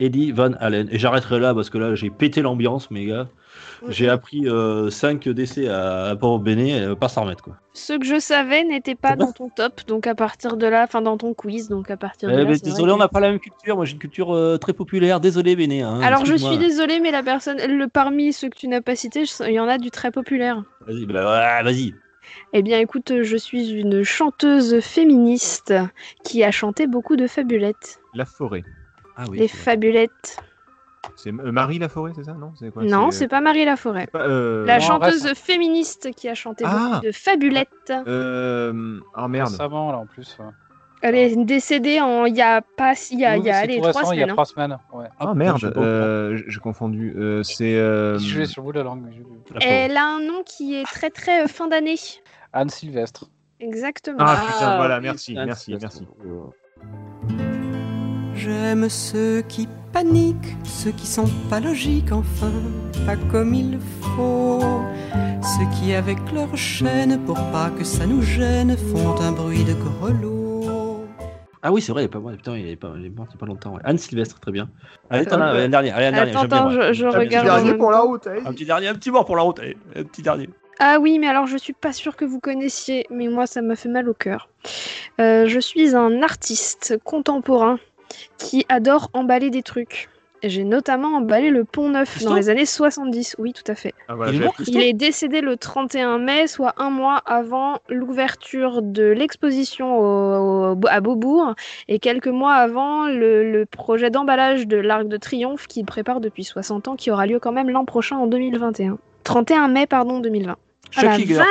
Eddie 0.00 0.30
Van 0.32 0.52
Halen. 0.60 0.88
Et 0.92 0.98
j'arrêterai 0.98 1.40
là 1.40 1.54
parce 1.54 1.70
que 1.70 1.78
là, 1.78 1.94
j'ai 1.94 2.10
pété 2.10 2.40
l'ambiance, 2.42 2.90
mes 2.90 3.04
gars. 3.06 3.28
J'ai 3.88 4.08
appris 4.08 4.46
5 4.90 5.28
décès 5.28 5.68
à, 5.68 6.04
à 6.06 6.16
pauvre 6.16 6.38
Béné, 6.38 6.70
elle 6.70 6.88
va 6.88 6.96
pas 6.96 7.08
s'en 7.08 7.22
remettre, 7.22 7.42
quoi. 7.44 7.54
Ceux 7.74 7.98
que 7.98 8.06
je 8.06 8.18
savais 8.18 8.64
n'étaient 8.64 8.96
pas 8.96 9.14
dans 9.14 9.30
ton 9.30 9.48
top, 9.50 9.86
donc 9.86 10.06
à 10.08 10.14
partir 10.16 10.56
de 10.56 10.66
là, 10.66 10.82
enfin 10.82 11.00
dans 11.00 11.16
ton 11.16 11.32
quiz, 11.32 11.68
donc 11.68 11.90
à 11.92 11.96
partir 11.96 12.28
de 12.28 12.34
Eh 12.34 12.38
là. 12.38 12.44
ben, 12.44 12.58
désolé, 12.60 12.90
que- 12.90 12.94
on 12.94 12.98
n'a 12.98 13.06
pas 13.08 13.20
la 13.20 13.30
même 13.30 13.38
culture. 13.38 13.76
Moi, 13.76 13.84
j'ai 13.84 13.92
une 13.92 13.98
culture 14.00 14.34
euh, 14.34 14.56
très 14.58 14.72
populaire. 14.72 15.20
Désolé, 15.20 15.54
Béné. 15.54 15.82
hein, 15.82 16.00
Alors 16.00 16.24
je 16.24 16.34
suis 16.34 16.58
désolée, 16.58 16.98
mais 16.98 17.12
la 17.12 17.22
personne, 17.22 17.58
le 17.58 17.86
parmi 17.86 18.32
ceux 18.32 18.48
que 18.48 18.56
tu 18.58 18.66
n'as 18.66 18.80
pas 18.80 18.96
cités, 18.96 19.24
il 19.46 19.52
y 19.52 19.60
en 19.60 19.68
a 19.68 19.78
du 19.78 19.90
très 19.92 20.10
populaire. 20.10 20.64
Vas-y, 20.86 21.06
bah, 21.06 21.62
vas-y. 21.62 21.94
Eh 22.52 22.62
bien, 22.62 22.78
écoute, 22.80 23.22
je 23.22 23.36
suis 23.36 23.70
une 23.70 24.02
chanteuse 24.02 24.80
féministe 24.80 25.72
qui 26.24 26.42
a 26.44 26.50
chanté 26.50 26.86
beaucoup 26.86 27.16
de 27.16 27.26
fabulettes. 27.26 28.00
La 28.14 28.24
forêt. 28.24 28.64
Ah 29.16 29.24
oui. 29.30 29.38
Les 29.38 29.48
fabulettes. 29.48 30.36
C'est 31.16 31.30
euh, 31.30 31.52
Marie 31.52 31.78
Laforêt, 31.78 32.12
c'est 32.14 32.24
ça 32.24 32.34
Non, 32.34 32.52
c'est 32.58 32.70
quoi? 32.72 32.82
Non, 32.84 33.10
c'est 33.10 33.28
pas 33.28 33.40
Marie 33.40 33.64
Laforêt. 33.64 34.06
pas, 34.06 34.20
euh, 34.26 34.64
La 34.66 34.78
non, 34.78 34.84
chanteuse 34.84 35.24
reste- 35.24 35.38
féministe 35.38 36.10
qui 36.14 36.28
a 36.28 36.34
chanté 36.34 36.64
Ah 36.66 36.90
beaucoup 36.94 37.06
de 37.06 37.12
fabulettes. 37.12 37.68
Euh... 38.06 39.00
Ah 39.14 39.28
merde. 39.28 39.50
Récemment, 39.50 39.90
là, 39.92 39.98
en 39.98 40.06
plus. 40.06 40.36
ouais. 40.40 40.46
Elle 41.00 41.14
est 41.14 41.36
décédée 41.44 42.00
en 42.00 42.24
il 42.24 42.34
y 42.36 42.42
a 42.42 42.60
pas 42.60 42.94
il 43.12 43.20
y 43.20 43.24
a, 43.24 43.34
Oui, 43.34 43.38
il 43.40 43.44
y 43.46 43.50
a 43.50 43.54
c'est 43.54 43.58
allez, 43.60 43.74
tout 43.76 43.80
trois 43.82 43.88
récent, 44.00 44.04
semaines. 44.10 44.18
Il 44.18 44.20
y 44.26 44.30
a 44.30 44.32
trois 44.32 44.44
semaines. 44.44 44.78
Ouais. 44.92 45.06
Ah 45.20 45.26
je 45.32 45.38
merde, 45.38 45.72
euh, 45.76 46.42
j'ai 46.48 46.58
confondu. 46.58 47.14
Euh, 47.16 47.42
c'est. 47.44 47.76
euh, 47.76 48.18
Je 48.18 48.24
suis 48.26 48.46
sur 48.48 48.64
de 48.64 48.72
la 48.72 48.82
langue. 48.82 49.04
je- 49.16 49.64
Elle 49.66 49.96
a 49.96 50.04
un 50.04 50.18
nom 50.20 50.42
qui 50.44 50.74
est 50.74 50.82
très 50.84 51.10
très 51.10 51.44
euh, 51.44 51.46
fin 51.46 51.68
d'année. 51.68 51.94
Anne 52.52 52.68
Sylvestre. 52.68 53.26
Exactement. 53.60 54.16
Ah 54.20 54.42
putain, 54.46 54.76
voilà, 54.76 55.00
merci, 55.00 55.34
merci, 55.34 55.76
merci. 55.80 56.04
J'aime 58.34 58.88
ceux 58.88 59.42
qui 59.42 59.68
paniquent, 60.02 60.54
ceux 60.64 60.92
qui 60.92 61.08
sont 61.08 61.26
pas 61.50 61.58
logiques, 61.58 62.12
enfin, 62.12 62.52
pas 63.04 63.16
comme 63.32 63.52
il 63.52 63.78
faut. 64.16 64.60
Ceux 65.42 65.66
qui, 65.74 65.92
avec 65.92 66.18
leur 66.32 66.56
chaîne, 66.56 67.18
pour 67.26 67.34
pas 67.50 67.70
que 67.76 67.82
ça 67.82 68.06
nous 68.06 68.22
gêne, 68.22 68.76
font 68.76 69.20
un 69.20 69.32
bruit 69.32 69.64
de 69.64 69.72
grelot. 69.74 71.04
Ah 71.64 71.72
oui, 71.72 71.82
c'est 71.82 71.90
vrai, 71.90 72.02
il 72.02 72.04
est 72.04 72.08
pas, 72.08 72.20
putain, 72.20 72.56
il 72.56 72.68
est 72.68 72.76
pas, 72.76 72.92
il 72.96 73.06
est 73.06 73.10
mort 73.10 73.26
il 73.28 73.32
y 73.32 73.36
a 73.36 73.38
pas 73.40 73.46
longtemps. 73.46 73.74
ouais. 73.74 73.80
Anne 73.82 73.98
Sylvestre, 73.98 74.38
très 74.38 74.52
bien. 74.52 74.68
Allez, 75.10 75.26
t'en 75.26 75.40
as 75.40 75.52
Ouais. 75.52 75.64
un 75.64 75.68
dernier. 75.68 75.90
Allez, 75.90 76.06
un 76.06 76.12
dernier. 76.12 76.36
Attends, 76.36 76.70
je, 76.70 76.92
je 76.92 77.04
Un 77.06 77.10
petit 77.10 77.18
regarde. 77.18 77.48
en 77.48 77.54
dernier 77.56 77.74
pour 77.74 77.90
temps. 77.90 78.06
route, 78.06 78.28
Un 78.46 78.52
petit 78.52 78.64
dernier, 78.66 78.86
un 78.88 78.94
petit 78.94 79.10
mort 79.10 79.24
pour 79.24 79.34
la 79.34 79.42
route. 79.42 79.58
Allez, 79.58 79.76
un 79.96 80.04
petit 80.04 80.22
dernier. 80.22 80.48
Ah 80.78 80.98
oui, 81.00 81.18
mais 81.18 81.26
alors 81.26 81.48
je 81.48 81.56
suis 81.56 81.72
pas 81.72 81.92
sûre 81.92 82.14
que 82.14 82.24
vous 82.24 82.38
connaissiez, 82.38 83.04
mais 83.10 83.26
moi 83.26 83.48
ça 83.48 83.62
m'a 83.62 83.74
fait 83.74 83.88
mal 83.88 84.08
au 84.08 84.14
cœur. 84.14 84.48
Euh, 85.20 85.46
je 85.48 85.58
suis 85.58 85.96
un 85.96 86.22
artiste 86.22 86.98
contemporain 87.02 87.80
qui 88.38 88.64
adore 88.68 89.10
emballer 89.12 89.50
des 89.50 89.62
trucs. 89.62 90.08
J'ai 90.44 90.62
notamment 90.62 91.16
emballé 91.16 91.50
le 91.50 91.64
Pont 91.64 91.88
Neuf 91.88 92.22
dans 92.22 92.34
les 92.36 92.48
années 92.48 92.64
70. 92.64 93.34
Oui, 93.40 93.52
tout 93.52 93.64
à 93.66 93.74
fait. 93.74 93.92
Ah, 94.06 94.14
voilà, 94.14 94.30
Il 94.32 94.42
est 94.44 94.46
Il 94.68 94.80
est 94.82 94.92
décédé 94.92 95.40
le 95.40 95.56
31 95.56 96.18
mai, 96.18 96.46
soit 96.46 96.74
un 96.76 96.90
mois 96.90 97.16
avant 97.26 97.78
l'ouverture 97.88 98.80
de 98.82 99.02
l'exposition 99.02 99.98
au- 99.98 100.74
au- 100.76 100.80
à 100.88 101.00
Beaubourg 101.00 101.54
et 101.88 101.98
quelques 101.98 102.28
mois 102.28 102.52
avant 102.54 103.08
le, 103.08 103.50
le 103.50 103.66
projet 103.66 104.10
d'emballage 104.10 104.68
de 104.68 104.76
l'Arc 104.76 105.08
de 105.08 105.16
Triomphe 105.16 105.66
qu'il 105.66 105.84
prépare 105.84 106.20
depuis 106.20 106.44
60 106.44 106.86
ans, 106.86 106.94
qui 106.94 107.10
aura 107.10 107.26
lieu 107.26 107.40
quand 107.40 107.50
même 107.52 107.68
l'an 107.68 107.84
prochain 107.84 108.16
en 108.16 108.28
2021. 108.28 108.96
31 109.24 109.66
mai, 109.66 109.86
pardon, 109.88 110.20
2020. 110.20 110.56
Ah 110.96 111.00
Chuck 111.00 111.18
Yeager, 111.18 111.42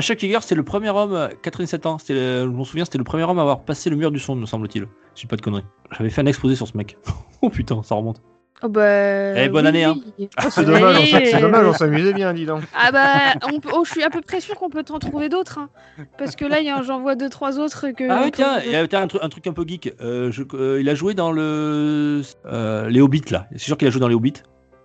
Chuck 0.00 0.22
Yeager, 0.22 0.38
c'est 0.40 0.54
le 0.54 0.62
premier 0.64 0.88
homme, 0.90 1.12
euh, 1.14 1.28
87 1.42 1.84
ans, 1.86 1.98
c'était 1.98 2.14
le- 2.14 2.40
je 2.44 2.48
m'en 2.48 2.64
souviens, 2.64 2.84
c'était 2.86 2.98
le 2.98 3.04
premier 3.04 3.22
homme 3.24 3.38
à 3.38 3.42
avoir 3.42 3.60
passé 3.60 3.90
le 3.90 3.96
mur 3.96 4.10
du 4.10 4.18
son, 4.18 4.34
me 4.34 4.46
semble-t-il. 4.46 4.86
Je 5.16 5.22
dis 5.22 5.26
pas 5.26 5.36
de 5.36 5.40
conneries. 5.42 5.64
J'avais 5.96 6.10
fait 6.10 6.20
un 6.20 6.26
exposé 6.26 6.54
sur 6.54 6.68
ce 6.68 6.76
mec. 6.76 6.96
oh 7.42 7.50
putain, 7.50 7.82
ça 7.82 7.94
remonte. 7.96 8.22
Oh 8.62 8.68
bah, 8.70 9.36
Eh, 9.38 9.48
bonne 9.50 9.64
oui, 9.64 9.68
année, 9.68 9.84
hein. 9.84 9.96
Ah, 10.38 10.50
c'est 10.50 10.64
Bonne 10.64 10.74
dommage, 10.76 10.94
on 10.94 10.98
année, 10.98 11.06
s'est- 11.10 11.24
c'est 11.32 11.40
dommage, 11.40 11.66
on 11.66 11.72
s'amusait 11.74 12.14
bien, 12.14 12.32
dis 12.32 12.46
donc. 12.46 12.62
Ah 12.74 12.90
bah, 12.90 13.34
on 13.52 13.60
oh, 13.74 13.84
je 13.84 13.90
suis 13.90 14.02
à 14.02 14.08
peu 14.08 14.22
près 14.22 14.40
sûr 14.40 14.54
qu'on 14.54 14.70
peut 14.70 14.82
t'en 14.82 14.98
trouver 14.98 15.28
d'autres. 15.28 15.58
hein. 15.58 15.68
Parce 16.16 16.36
que 16.36 16.44
là, 16.46 16.60
il 16.60 16.66
y 16.66 16.70
a- 16.70 16.82
j'en 16.82 17.00
vois 17.00 17.16
deux, 17.16 17.28
trois 17.28 17.58
autres 17.58 17.88
que. 17.90 18.08
Ah 18.08 18.20
oui, 18.24 18.30
que- 18.30 18.36
tiens, 18.36 18.60
il 18.64 18.70
y 18.72 18.76
a 18.76 18.80
un, 19.00 19.06
truc, 19.08 19.20
un 19.22 19.28
truc 19.28 19.46
un 19.46 19.52
peu 19.52 19.64
geek. 19.66 19.92
Euh, 20.00 20.30
je- 20.30 20.42
euh, 20.54 20.80
il 20.80 20.88
a 20.88 20.94
joué 20.94 21.12
dans 21.12 21.32
le 21.32 22.22
euh, 22.46 22.88
les 22.88 23.00
Hobbits 23.02 23.30
là. 23.30 23.46
C'est 23.52 23.58
sûr 23.58 23.76
qu'il 23.76 23.88
a 23.88 23.90
joué 23.90 24.00
dans 24.00 24.08
les 24.08 24.14
Hobbits, 24.14 24.36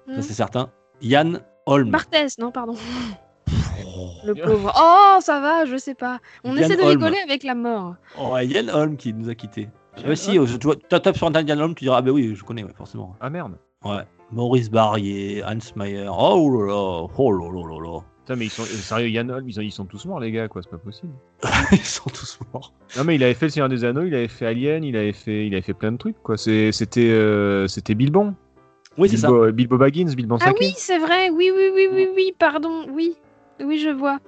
ça 0.07 0.17
Hmm. 0.17 0.21
c'est 0.21 0.33
certain. 0.33 0.69
Yann 1.01 1.39
Holm. 1.65 1.91
Barthès, 1.91 2.37
non, 2.39 2.51
pardon. 2.51 2.73
Le 4.25 4.35
pauvre. 4.35 4.71
Oh, 4.77 5.19
ça 5.21 5.39
va, 5.39 5.65
je 5.65 5.77
sais 5.77 5.95
pas. 5.95 6.19
On 6.43 6.55
Yann 6.55 6.63
essaie 6.65 6.75
de 6.77 6.81
Holm. 6.83 7.01
rigoler 7.03 7.17
avec 7.25 7.43
la 7.43 7.55
mort. 7.55 7.95
Oh, 8.19 8.33
ouais, 8.33 8.45
Yann 8.47 8.69
Holm 8.69 8.97
qui 8.97 9.13
nous 9.13 9.29
a 9.29 9.35
quittés. 9.35 9.69
Ah 9.97 10.01
bah 10.07 10.15
si, 10.15 10.37
euh, 10.39 10.45
tu 10.45 10.67
vois, 10.67 10.75
sur 11.13 11.31
Yann 11.31 11.59
Holm, 11.59 11.75
tu 11.75 11.83
diras 11.85 11.97
ah 11.97 12.01
bah 12.01 12.11
oui, 12.11 12.33
je 12.35 12.43
connais, 12.43 12.63
ouais, 12.63 12.73
forcément. 12.77 13.15
Ah 13.19 13.29
merde. 13.29 13.53
Ouais. 13.83 14.03
Maurice 14.31 14.69
Barrier, 14.71 15.43
Hans 15.43 15.57
Meyer. 15.75 16.07
Oh 16.09 16.49
là 16.49 16.67
là, 16.67 17.07
oh 17.17 17.31
là 17.31 17.49
là 17.51 17.67
là 17.67 17.81
là. 17.83 17.99
Putain, 18.19 18.35
mais 18.35 18.45
ils 18.45 18.49
sont, 18.49 18.61
euh, 18.61 18.65
sérieux, 18.65 19.09
Yann 19.09 19.29
Holm, 19.31 19.49
ils, 19.49 19.53
sont- 19.53 19.61
ils 19.61 19.71
sont 19.71 19.85
tous 19.85 20.05
morts, 20.05 20.19
les 20.19 20.31
gars, 20.31 20.47
quoi, 20.47 20.61
c'est 20.61 20.69
pas 20.69 20.77
possible. 20.77 21.11
Ils 21.71 21.77
sont 21.79 22.09
tous 22.09 22.39
morts. 22.53 22.71
Non, 22.95 23.03
mais 23.03 23.15
il 23.15 23.23
avait 23.23 23.33
fait 23.33 23.47
Le 23.47 23.51
Seigneur 23.51 23.67
des 23.69 23.83
Anneaux, 23.83 24.03
il 24.03 24.13
avait 24.13 24.27
fait 24.27 24.45
Alien, 24.45 24.83
il 24.83 24.95
avait 24.95 25.11
fait, 25.11 25.47
il 25.47 25.53
avait 25.53 25.63
fait 25.63 25.73
plein 25.73 25.91
de 25.91 25.97
trucs, 25.97 26.21
quoi. 26.21 26.37
C'est- 26.37 26.71
C'était 26.71 27.09
euh, 27.09 27.67
c'était 27.67 27.95
Bilbon. 27.95 28.35
Oui, 28.97 29.09
c'est 29.09 29.17
ça. 29.17 29.27
Bilbo, 29.27 29.51
Bilbo 29.51 29.77
Baggins, 29.77 30.13
Bilbo 30.15 30.35
Ah 30.39 30.45
Sacré. 30.45 30.65
oui, 30.67 30.73
c'est 30.77 30.99
vrai. 30.99 31.29
Oui, 31.31 31.51
oui, 31.55 31.71
oui, 31.73 31.87
oui, 31.91 32.07
oui, 32.15 32.33
pardon. 32.37 32.85
Oui. 32.91 33.15
Oui, 33.63 33.79
je 33.79 33.89
vois. 33.89 34.19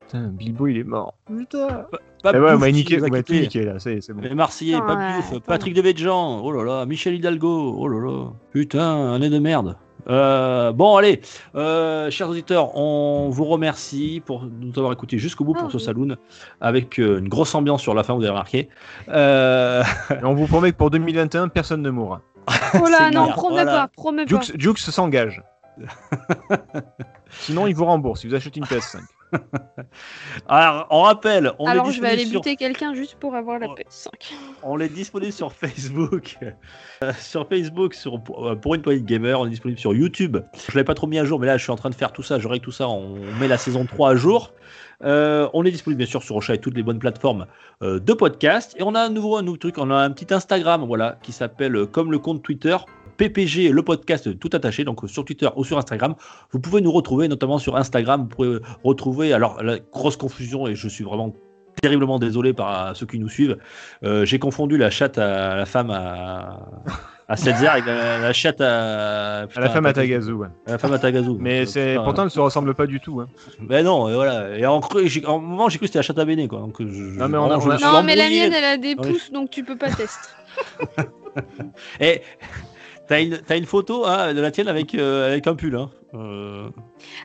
Putain, 0.00 0.28
Bilbo, 0.28 0.66
il 0.66 0.78
est 0.78 0.84
mort. 0.84 1.14
Putain. 1.26 1.86
Pas 1.90 1.98
Eh 2.24 2.38
ouais, 2.38 2.52
Pouf 2.52 2.68
niqué, 2.72 2.96
a 3.02 3.08
niqué, 3.32 3.64
là, 3.64 3.74
c'est 3.78 4.12
bon. 4.12 4.20
Les 4.22 4.34
Marseillais, 4.34 4.76
Ah, 4.78 4.82
pas 4.86 4.96
ouais, 4.96 5.14
Pouf, 5.16 5.30
attends. 5.32 5.40
Patrick 5.46 5.74
Devedjian, 5.74 6.40
oh 6.42 6.52
là 6.52 6.64
là, 6.64 6.86
Michel 6.86 7.14
Hidalgo, 7.14 7.76
oh 7.78 7.88
là 7.88 7.98
là, 8.00 8.26
putain, 8.52 8.82
un 8.84 9.18
nez 9.18 9.30
de 9.30 9.38
merde. 9.38 9.76
Euh, 10.08 10.72
bon, 10.72 10.96
allez, 10.96 11.20
euh, 11.54 12.10
chers 12.10 12.28
auditeurs, 12.28 12.76
on 12.76 13.28
vous 13.30 13.44
remercie 13.44 14.22
pour 14.24 14.44
nous 14.44 14.72
avoir 14.78 14.92
écoutés 14.92 15.18
jusqu'au 15.18 15.44
bout 15.44 15.54
Ah 15.56 15.62
pour 15.62 15.70
ce 15.70 15.76
oui. 15.76 15.82
saloon, 15.82 16.16
avec 16.60 16.98
euh, 16.98 17.18
une 17.18 17.28
grosse 17.28 17.54
ambiance 17.54 17.82
sur 17.82 17.94
la 17.94 18.02
fin, 18.02 18.14
vous 18.14 18.22
avez 18.22 18.30
remarqué. 18.30 18.68
Euh, 19.08 19.82
on 20.22 20.34
vous 20.34 20.46
promet 20.46 20.72
que 20.72 20.76
pour 20.76 20.90
2021, 20.90 21.48
personne 21.48 21.82
ne 21.82 21.90
mourra. 21.90 22.22
Oh 22.74 22.88
là, 22.88 23.10
non, 23.10 23.30
voilà. 23.36 23.64
pas, 23.64 23.88
promets 23.88 24.24
pas. 24.24 24.40
Jux, 24.40 24.52
Jux 24.58 24.76
s'engage. 24.76 25.42
Sinon, 27.30 27.66
il 27.66 27.74
vous 27.74 27.84
rembourse 27.84 28.20
si 28.20 28.28
vous 28.28 28.34
achetez 28.34 28.58
une 28.58 28.66
PS5. 28.66 28.98
Alors, 30.48 30.88
on 30.90 31.02
rappelle, 31.02 31.52
on 31.60 31.66
Alors, 31.66 31.88
est 31.88 31.92
je 31.92 32.00
vais 32.00 32.08
aller 32.08 32.16
disponible 32.24 32.44
sur 32.44 32.52
buter 32.52 32.56
quelqu'un 32.56 32.94
juste 32.94 33.14
pour 33.14 33.36
avoir 33.36 33.60
la 33.60 33.68
Oh. 33.68 33.74
PS5. 33.74 34.08
On 34.64 34.80
est 34.80 34.88
disponible 34.88 35.32
sur 35.32 35.52
Facebook, 35.52 36.36
Euh, 37.02 37.12
sur 37.18 37.48
Facebook, 37.48 37.94
sur 37.94 38.20
euh, 38.30 38.56
pour 38.56 38.74
une 38.74 38.82
poignée 38.82 39.00
de 39.00 39.06
gamer. 39.06 39.40
On 39.40 39.46
est 39.46 39.50
disponible 39.50 39.80
sur 39.80 39.94
YouTube. 39.94 40.36
Je 40.68 40.72
l'avais 40.74 40.84
pas 40.84 40.92
trop 40.94 41.06
mis 41.06 41.18
à 41.18 41.24
jour, 41.24 41.40
mais 41.40 41.46
là, 41.46 41.56
je 41.56 41.62
suis 41.62 41.70
en 41.72 41.76
train 41.76 41.88
de 41.88 41.94
faire 41.94 42.12
tout 42.12 42.22
ça. 42.22 42.38
Je 42.38 42.46
règle 42.46 42.62
tout 42.64 42.72
ça. 42.72 42.88
On 42.88 43.14
met 43.40 43.48
la 43.48 43.56
saison 43.56 43.86
3 43.86 44.10
à 44.10 44.16
jour. 44.16 44.52
Euh, 45.02 45.48
on 45.54 45.64
est 45.64 45.70
disponible 45.70 45.96
bien 45.96 46.06
sûr 46.06 46.22
sur 46.22 46.36
Ocha 46.36 46.52
et 46.54 46.58
toutes 46.58 46.76
les 46.76 46.82
bonnes 46.82 46.98
plateformes 46.98 47.46
euh, 47.82 47.98
de 48.00 48.12
podcast. 48.12 48.74
Et 48.78 48.82
on 48.82 48.94
a 48.94 49.00
un 49.00 49.08
nouveau, 49.08 49.36
un 49.38 49.42
nouveau 49.42 49.56
truc. 49.56 49.78
On 49.78 49.90
a 49.90 49.94
un 49.96 50.10
petit 50.10 50.34
Instagram, 50.34 50.84
voilà, 50.86 51.16
qui 51.22 51.32
s'appelle 51.32 51.74
euh, 51.74 51.86
comme 51.86 52.10
le 52.12 52.18
compte 52.18 52.42
Twitter. 52.42 52.76
PPG, 53.20 53.68
le 53.70 53.82
podcast 53.82 54.38
tout 54.38 54.48
attaché, 54.54 54.84
donc 54.84 55.00
sur 55.08 55.24
Twitter 55.26 55.48
ou 55.56 55.62
sur 55.64 55.76
Instagram. 55.76 56.14
Vous 56.52 56.58
pouvez 56.58 56.80
nous 56.80 56.90
retrouver, 56.90 57.28
notamment 57.28 57.58
sur 57.58 57.76
Instagram. 57.76 58.22
Vous 58.22 58.28
pouvez 58.28 58.58
retrouver, 58.82 59.32
alors 59.34 59.62
la 59.62 59.78
grosse 59.78 60.16
confusion, 60.16 60.66
et 60.66 60.74
je 60.74 60.88
suis 60.88 61.04
vraiment 61.04 61.34
terriblement 61.82 62.18
désolé 62.18 62.54
par 62.54 62.96
ceux 62.96 63.04
qui 63.06 63.18
nous 63.18 63.28
suivent. 63.28 63.58
Euh, 64.04 64.24
J'ai 64.24 64.38
confondu 64.38 64.78
la 64.78 64.88
chatte 64.90 65.18
à 65.18 65.54
la 65.54 65.66
femme 65.66 65.90
à, 65.90 66.60
à 67.28 67.36
Setzer 67.36 67.66
avec 67.68 67.84
la, 67.84 68.18
la 68.18 68.32
chatte 68.32 68.60
à. 68.62 69.42
À 69.42 69.60
la 69.60 69.68
femme 69.68 69.84
à 69.84 69.92
Tagazu. 69.92 70.32
Ouais. 70.32 70.48
À 70.66 70.72
la 70.72 70.78
femme 70.78 70.92
à 70.94 70.98
Tagazu. 70.98 71.36
Mais 71.38 71.60
Donc, 71.60 71.68
c'est 71.68 71.90
putain, 71.92 72.04
pourtant, 72.04 72.24
elles 72.24 72.30
se 72.30 72.40
ressemblent 72.40 72.74
pas 72.74 72.86
du 72.86 73.00
tout. 73.00 73.20
Hein. 73.20 73.28
Mais 73.60 73.82
non, 73.82 74.08
et 74.08 74.14
voilà. 74.14 74.58
Et 74.58 74.64
en, 74.64 74.80
cru- 74.80 75.24
en 75.26 75.38
moment, 75.40 75.68
j'ai 75.68 75.76
cru 75.76 75.84
que 75.84 75.88
c'était 75.88 75.98
la 75.98 76.02
chatte 76.02 76.18
à 76.18 76.24
Béné, 76.24 76.48
quoi. 76.48 76.60
Donc, 76.60 76.76
je, 76.80 76.84
Non, 77.18 77.28
mais 77.28 77.36
on 77.38 77.50
a- 77.50 77.58
on 77.58 77.70
a- 77.70 77.78
Non, 77.78 78.02
mais 78.02 78.16
la 78.16 78.28
mienne, 78.30 78.52
elle 78.54 78.64
a 78.64 78.76
des 78.78 78.94
Ouais. 78.94 79.08
pouces, 79.12 79.30
donc 79.30 79.50
tu 79.50 79.62
peux 79.62 79.76
pas 79.76 79.90
tester. 79.90 80.28
Et 82.00 82.22
t'as 83.10 83.20
une, 83.22 83.38
t'as 83.44 83.56
une 83.58 83.66
photo 83.66 84.06
hein, 84.06 84.32
de 84.32 84.40
la 84.40 84.50
tienne 84.52 84.68
avec, 84.68 84.94
euh, 84.94 85.26
avec 85.32 85.46
un 85.48 85.56
pull. 85.56 85.74
Hein. 85.74 85.90
Euh, 86.14 86.68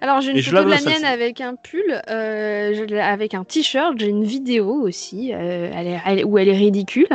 Alors 0.02 0.22
j'ai 0.22 0.32
une 0.32 0.38
Et 0.38 0.42
photo 0.42 0.64
de 0.64 0.70
la 0.70 0.82
mienne 0.82 1.06
avec 1.06 1.42
un 1.42 1.56
pull, 1.56 2.02
euh, 2.10 2.88
avec 3.02 3.34
un 3.36 3.44
t-shirt, 3.44 3.94
j'ai 4.00 4.08
une 4.08 4.24
vidéo 4.24 4.68
aussi, 4.82 5.30
elle 5.32 5.88
est, 5.88 6.02
elle- 6.06 6.26
où 6.26 6.38
elle 6.40 6.50
est 6.50 6.58
ridicule. 6.58 7.08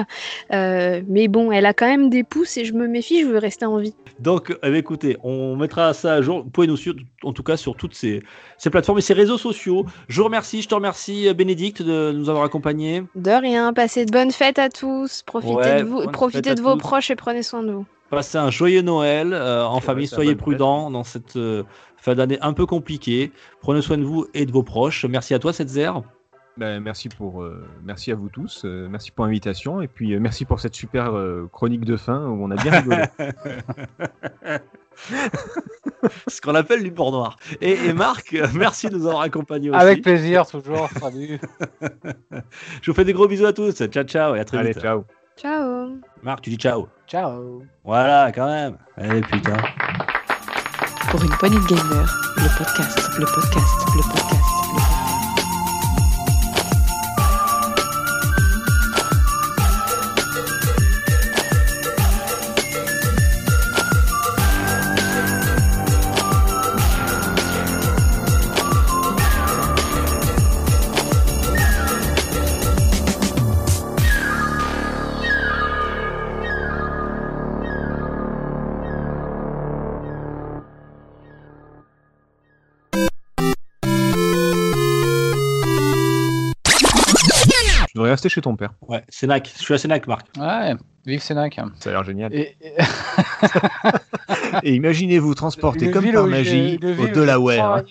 Mais 0.51 1.29
bon, 1.29 1.51
elle 1.53 1.67
a 1.67 1.75
quand 1.75 1.87
même 1.87 2.11
des 2.11 2.23
pouces 2.25 2.57
et 2.57 2.65
je 2.65 2.73
me 2.75 2.87
méfie, 2.87 3.23
je 3.23 3.27
veux 3.27 3.39
rester 3.39 3.67
en 3.67 3.79
vie. 3.79 3.95
Donc, 4.21 4.57
bien, 4.63 4.75
écoutez, 4.75 5.17
on 5.23 5.57
mettra 5.57 5.93
ça 5.95 6.15
à 6.15 6.23
jour. 6.23 6.43
Vous 6.45 6.51
pouvez 6.51 6.67
nous 6.67 6.77
suivre, 6.77 6.97
en 7.25 7.33
tout 7.33 7.43
cas, 7.43 7.57
sur 7.57 7.75
toutes 7.77 7.95
ces, 7.95 8.23
ces 8.59 8.71
plateformes 8.71 8.99
et 8.99 9.03
ces 9.03 9.15
réseaux 9.15 9.39
sociaux. 9.39 9.85
Je 10.09 10.19
vous 10.19 10.25
remercie, 10.25 10.63
je 10.63 10.69
te 10.69 10.75
remercie, 10.75 11.33
Bénédicte, 11.35 11.83
de 11.83 12.13
nous 12.13 12.29
avoir 12.29 12.45
accompagnés. 12.45 13.03
De 13.15 13.31
rien, 13.31 13.73
passez 13.73 14.05
de 14.05 14.11
bonnes 14.13 14.33
fêtes 14.33 14.59
à 14.59 14.69
tous, 14.69 15.23
profitez 15.23 15.55
Ouais, 15.55 15.79
de, 15.83 15.85
vous, 15.85 16.03
profitez 16.09 16.55
de 16.55 16.61
vos 16.61 16.73
tous. 16.75 16.79
proches 16.79 17.11
et 17.11 17.17
prenez 17.17 17.43
soin 17.43 17.63
de 17.63 17.73
vous. 17.73 17.87
Passez 18.11 18.39
un 18.39 18.51
joyeux 18.51 18.83
Noël 18.83 19.33
euh, 19.33 19.65
en 19.65 19.81
famille. 19.81 20.07
Soyez 20.09 20.35
prudents 20.35 20.91
dans 20.91 21.05
cette 21.05 21.37
euh, 21.37 21.63
fin 21.97 22.15
d'année 22.15 22.39
un 22.41 22.53
peu 22.53 22.67
compliquée. 22.67 23.33
Prenez 23.61 23.83
soin 23.83 23.99
de 23.99 24.05
vous 24.05 24.27
et 24.35 24.47
de 24.47 24.53
vos 24.53 24.63
proches. 24.63 25.05
Merci 25.05 25.35
à 25.35 25.39
toi, 25.39 25.53
Setzer. 25.53 25.93
Ben, 26.57 26.81
merci 26.83 27.09
pour, 27.09 27.43
euh, 27.43 27.65
merci 27.85 28.11
à 28.13 28.17
vous 28.17 28.29
tous, 28.29 28.65
euh, 28.65 28.89
merci 28.91 29.13
pour 29.13 29.25
l'invitation 29.25 29.81
et 29.81 29.89
puis 29.89 30.13
euh, 30.15 30.21
merci 30.21 30.45
pour 30.45 30.61
cette 30.61 30.75
super 30.75 31.17
euh, 31.17 31.49
chronique 31.51 31.85
de 31.85 31.97
fin 31.97 32.27
où 32.27 32.45
on 32.45 32.51
a 32.51 32.57
bien 32.57 32.73
rigolé. 32.73 33.05
Ce 36.29 36.41
qu'on 36.41 36.55
appelle 36.55 36.83
l'humour 36.83 37.13
noir. 37.13 37.37
Et, 37.61 37.73
et 37.87 37.93
Marc, 37.93 38.37
merci 38.55 38.89
de 38.89 38.97
nous 38.97 39.07
avoir 39.07 39.23
accompagnés 39.23 39.71
aussi. 39.71 39.79
Avec 39.79 40.03
plaisir, 40.03 40.47
toujours. 40.47 40.89
Salut. 40.99 41.41
Je 42.83 42.91
vous 42.91 42.95
fais 42.95 43.05
des 43.05 43.13
gros 43.13 43.29
bisous 43.29 43.47
à 43.47 43.53
tous. 43.53 43.83
Ciao, 43.87 44.05
ciao 44.05 44.35
et 44.35 44.41
à 44.41 44.45
très 44.45 44.59
Allez, 44.59 44.73
vite. 44.73 44.81
ciao. 44.81 45.05
Ciao 45.41 45.97
Marc, 46.23 46.43
tu 46.43 46.51
dis 46.51 46.57
ciao. 46.59 46.87
Ciao. 47.07 47.63
Voilà, 47.83 48.31
quand 48.31 48.47
même. 48.47 48.77
Eh 49.01 49.23
putain. 49.23 49.57
Pour 51.11 51.23
une 51.25 51.31
poignée 51.31 51.57
de 51.57 51.67
gamers, 51.67 52.15
le 52.37 52.59
podcast, 52.59 52.99
le 53.19 53.25
podcast, 53.25 53.87
le 53.97 54.03
podcast, 54.03 54.60
devrais 88.11 88.15
rester 88.15 88.29
chez 88.29 88.41
ton 88.41 88.57
père. 88.57 88.73
Ouais, 88.89 89.05
Sénac. 89.09 89.53
Je 89.57 89.63
suis 89.63 89.75
à 89.75 89.79
Sénac, 89.79 90.07
Marc. 90.07 90.27
Ouais, 90.37 90.75
vive 91.07 91.21
Sénac. 91.23 91.59
Ça 91.79 91.91
a 91.91 91.93
l'air 91.93 92.05
génial. 92.05 92.35
Et, 92.35 92.57
Et 94.63 94.75
imaginez-vous 94.75 95.35
transporter 95.35 95.91
comme 95.91 96.11
par 96.13 96.27
magie 96.27 96.79
au 96.83 97.07
Delaware. 97.09 97.85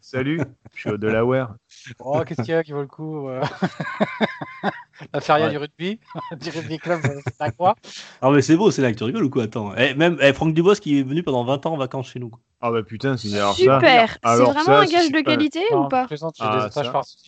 Salut, 0.00 0.40
je 0.74 0.80
suis 0.80 0.90
au 0.90 0.96
Delaware. 0.98 1.54
Oh, 2.00 2.22
qu'est-ce 2.26 2.42
qu'il 2.42 2.52
y 2.52 2.54
a 2.54 2.62
qui 2.62 2.72
vaut 2.72 2.80
le 2.82 2.86
coup 2.86 3.28
euh? 3.28 3.42
La 5.14 5.20
feria 5.20 5.46
Ouais. 5.46 5.50
du 5.50 5.56
rugby, 5.58 5.98
du 6.40 6.50
rugby 6.50 6.78
club, 6.78 7.00
euh, 7.06 7.20
c'est 7.26 7.40
à 7.42 7.50
quoi? 7.50 7.74
Ah, 8.20 8.30
mais 8.30 8.42
c'est 8.42 8.56
beau, 8.56 8.70
Sénac. 8.70 8.96
Tu 8.96 9.04
rigoles 9.04 9.24
ou 9.24 9.30
quoi? 9.30 9.44
Attends. 9.44 9.72
Eh, 9.76 9.94
même 9.94 10.18
eh, 10.20 10.32
Franck 10.34 10.52
Dubos 10.52 10.74
qui 10.74 10.98
est 10.98 11.02
venu 11.02 11.22
pendant 11.22 11.42
20 11.44 11.64
ans 11.64 11.72
en 11.72 11.76
vacances 11.78 12.10
chez 12.10 12.18
nous. 12.18 12.30
Ah 12.62 12.70
bah 12.70 12.82
putain, 12.82 13.16
c'est 13.16 13.34
alors 13.34 13.56
ça. 13.56 13.78
Super. 13.78 14.18
C'est 14.22 14.36
vraiment 14.36 14.54
ça, 14.60 14.80
un 14.80 14.84
gage 14.84 15.06
c'est 15.06 15.12
de 15.12 15.20
qualité 15.22 15.60
Non, 15.72 15.86
ou 15.86 15.88
pas? 15.88 16.06
je 16.10 16.16
j'ai 16.16 16.26
Ah, 16.40 16.68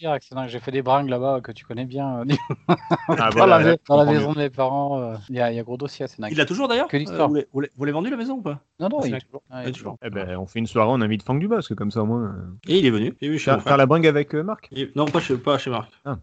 des 0.01 0.07
avec 0.07 0.23
Sénat. 0.25 0.49
J'ai 0.49 0.61
fait 0.61 0.71
des 0.71 0.83
bringues 0.83 1.09
là-bas 1.09 1.41
que 1.43 1.53
tu 1.53 1.65
connais 1.65 1.87
bien. 1.87 2.19
euh, 2.19 2.25
Ah, 3.09 3.31
dans 3.31 3.37
voilà, 3.39 3.59
la, 3.59 3.71
là, 3.71 3.77
dans 3.89 4.05
maison 4.05 4.29
mieux. 4.29 4.35
de 4.35 4.39
mes 4.41 4.51
parents, 4.51 5.01
euh, 5.01 5.15
il 5.31 5.37
y, 5.37 5.41
a, 5.41 5.51
il 5.51 5.57
y 5.57 5.59
a 5.59 5.63
gros 5.63 5.79
dossier 5.79 6.05
à 6.05 6.09
Sénac. 6.09 6.31
Il 6.33 6.37
l'a 6.37 6.45
toujours 6.45 6.69
d'ailleurs? 6.69 6.89
Que 6.89 6.99
l'histoire. 6.99 7.31
Euh, 7.35 7.45
vous 7.55 7.61
l'avez- 7.61 7.93
vendu 7.93 8.11
la 8.11 8.19
maison 8.19 8.35
ou 8.35 8.43
pas? 8.43 8.61
Non, 8.79 8.91
non, 8.91 9.01
C'est 9.01 9.09
il 9.09 9.73
toujours. 9.73 9.97
Eh 10.05 10.11
ben, 10.11 10.37
on 10.37 10.47
fait 10.47 10.59
une 10.59 10.67
soirée, 10.67 10.91
on 10.93 11.01
invite 11.01 11.23
Franck 11.23 11.41
Dubosc, 11.41 11.75
comme 11.75 11.91
ça 11.91 12.03
au 12.03 12.07
moins. 12.07 12.25
euh, 12.25 12.33
Et 12.69 12.79
il 12.79 12.85
est 12.85 12.91
venu. 12.91 13.15
Il 13.23 13.27
est 13.27 13.29
venu 13.29 13.39
faire 13.39 13.77
la 13.79 13.87
bringue 13.87 14.07
avec 14.07 14.35
euh, 14.43 14.47
Marc? 14.47 14.69
Et- 14.73 14.91
Non, 14.95 15.07
pas 15.07 15.21
chez, 15.21 15.37
pas 15.37 15.59
chez 15.59 15.71
Marc. 15.71 15.91
Ah. 16.05 16.17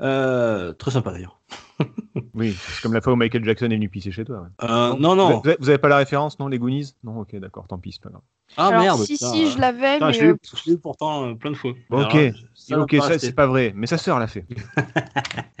Euh, 0.00 0.72
très 0.74 0.90
sympa 0.90 1.12
d'ailleurs. 1.12 1.40
Oui, 2.34 2.54
c'est 2.58 2.82
comme 2.82 2.94
la 2.94 3.00
fois 3.02 3.12
où 3.12 3.16
Michael 3.16 3.44
Jackson 3.44 3.66
est 3.66 3.74
venu 3.76 3.88
pisser 3.90 4.10
chez 4.10 4.24
toi. 4.24 4.40
ouais. 4.40 4.68
Euh, 4.68 4.94
non, 4.98 5.14
non. 5.14 5.40
Vous 5.40 5.48
avez, 5.48 5.56
vous 5.60 5.68
avez 5.68 5.78
pas 5.78 5.88
la 5.88 5.98
référence, 5.98 6.38
non 6.38 6.48
Les 6.48 6.58
Goonies? 6.58 6.94
Non, 7.04 7.20
ok, 7.20 7.36
d'accord, 7.36 7.66
tant 7.66 7.76
pis, 7.78 7.92
c'est 7.92 8.02
pas 8.02 8.08
grave. 8.08 8.22
Ah 8.56 8.68
Alors, 8.68 8.80
merde. 8.80 9.00
si, 9.04 9.14
putain. 9.14 9.32
si, 9.32 9.50
je 9.50 9.58
l'avais, 9.58 10.00
mais. 10.00 10.12
je 10.14 10.34
l'ai 10.70 10.76
pourtant 10.78 11.26
euh, 11.28 11.34
plein 11.34 11.50
de 11.50 11.56
fois. 11.56 11.72
Bon, 11.90 11.98
Alors 11.98 12.14
ok, 12.14 12.32
ça 12.54 12.76
va 12.76 12.82
ok, 12.82 12.96
pas 12.98 13.08
ça 13.08 13.18
c'est 13.18 13.32
pas 13.34 13.46
vrai, 13.46 13.72
mais 13.74 13.86
sa 13.86 13.98
sœur 13.98 14.18
l'a 14.18 14.26
fait. 14.28 14.46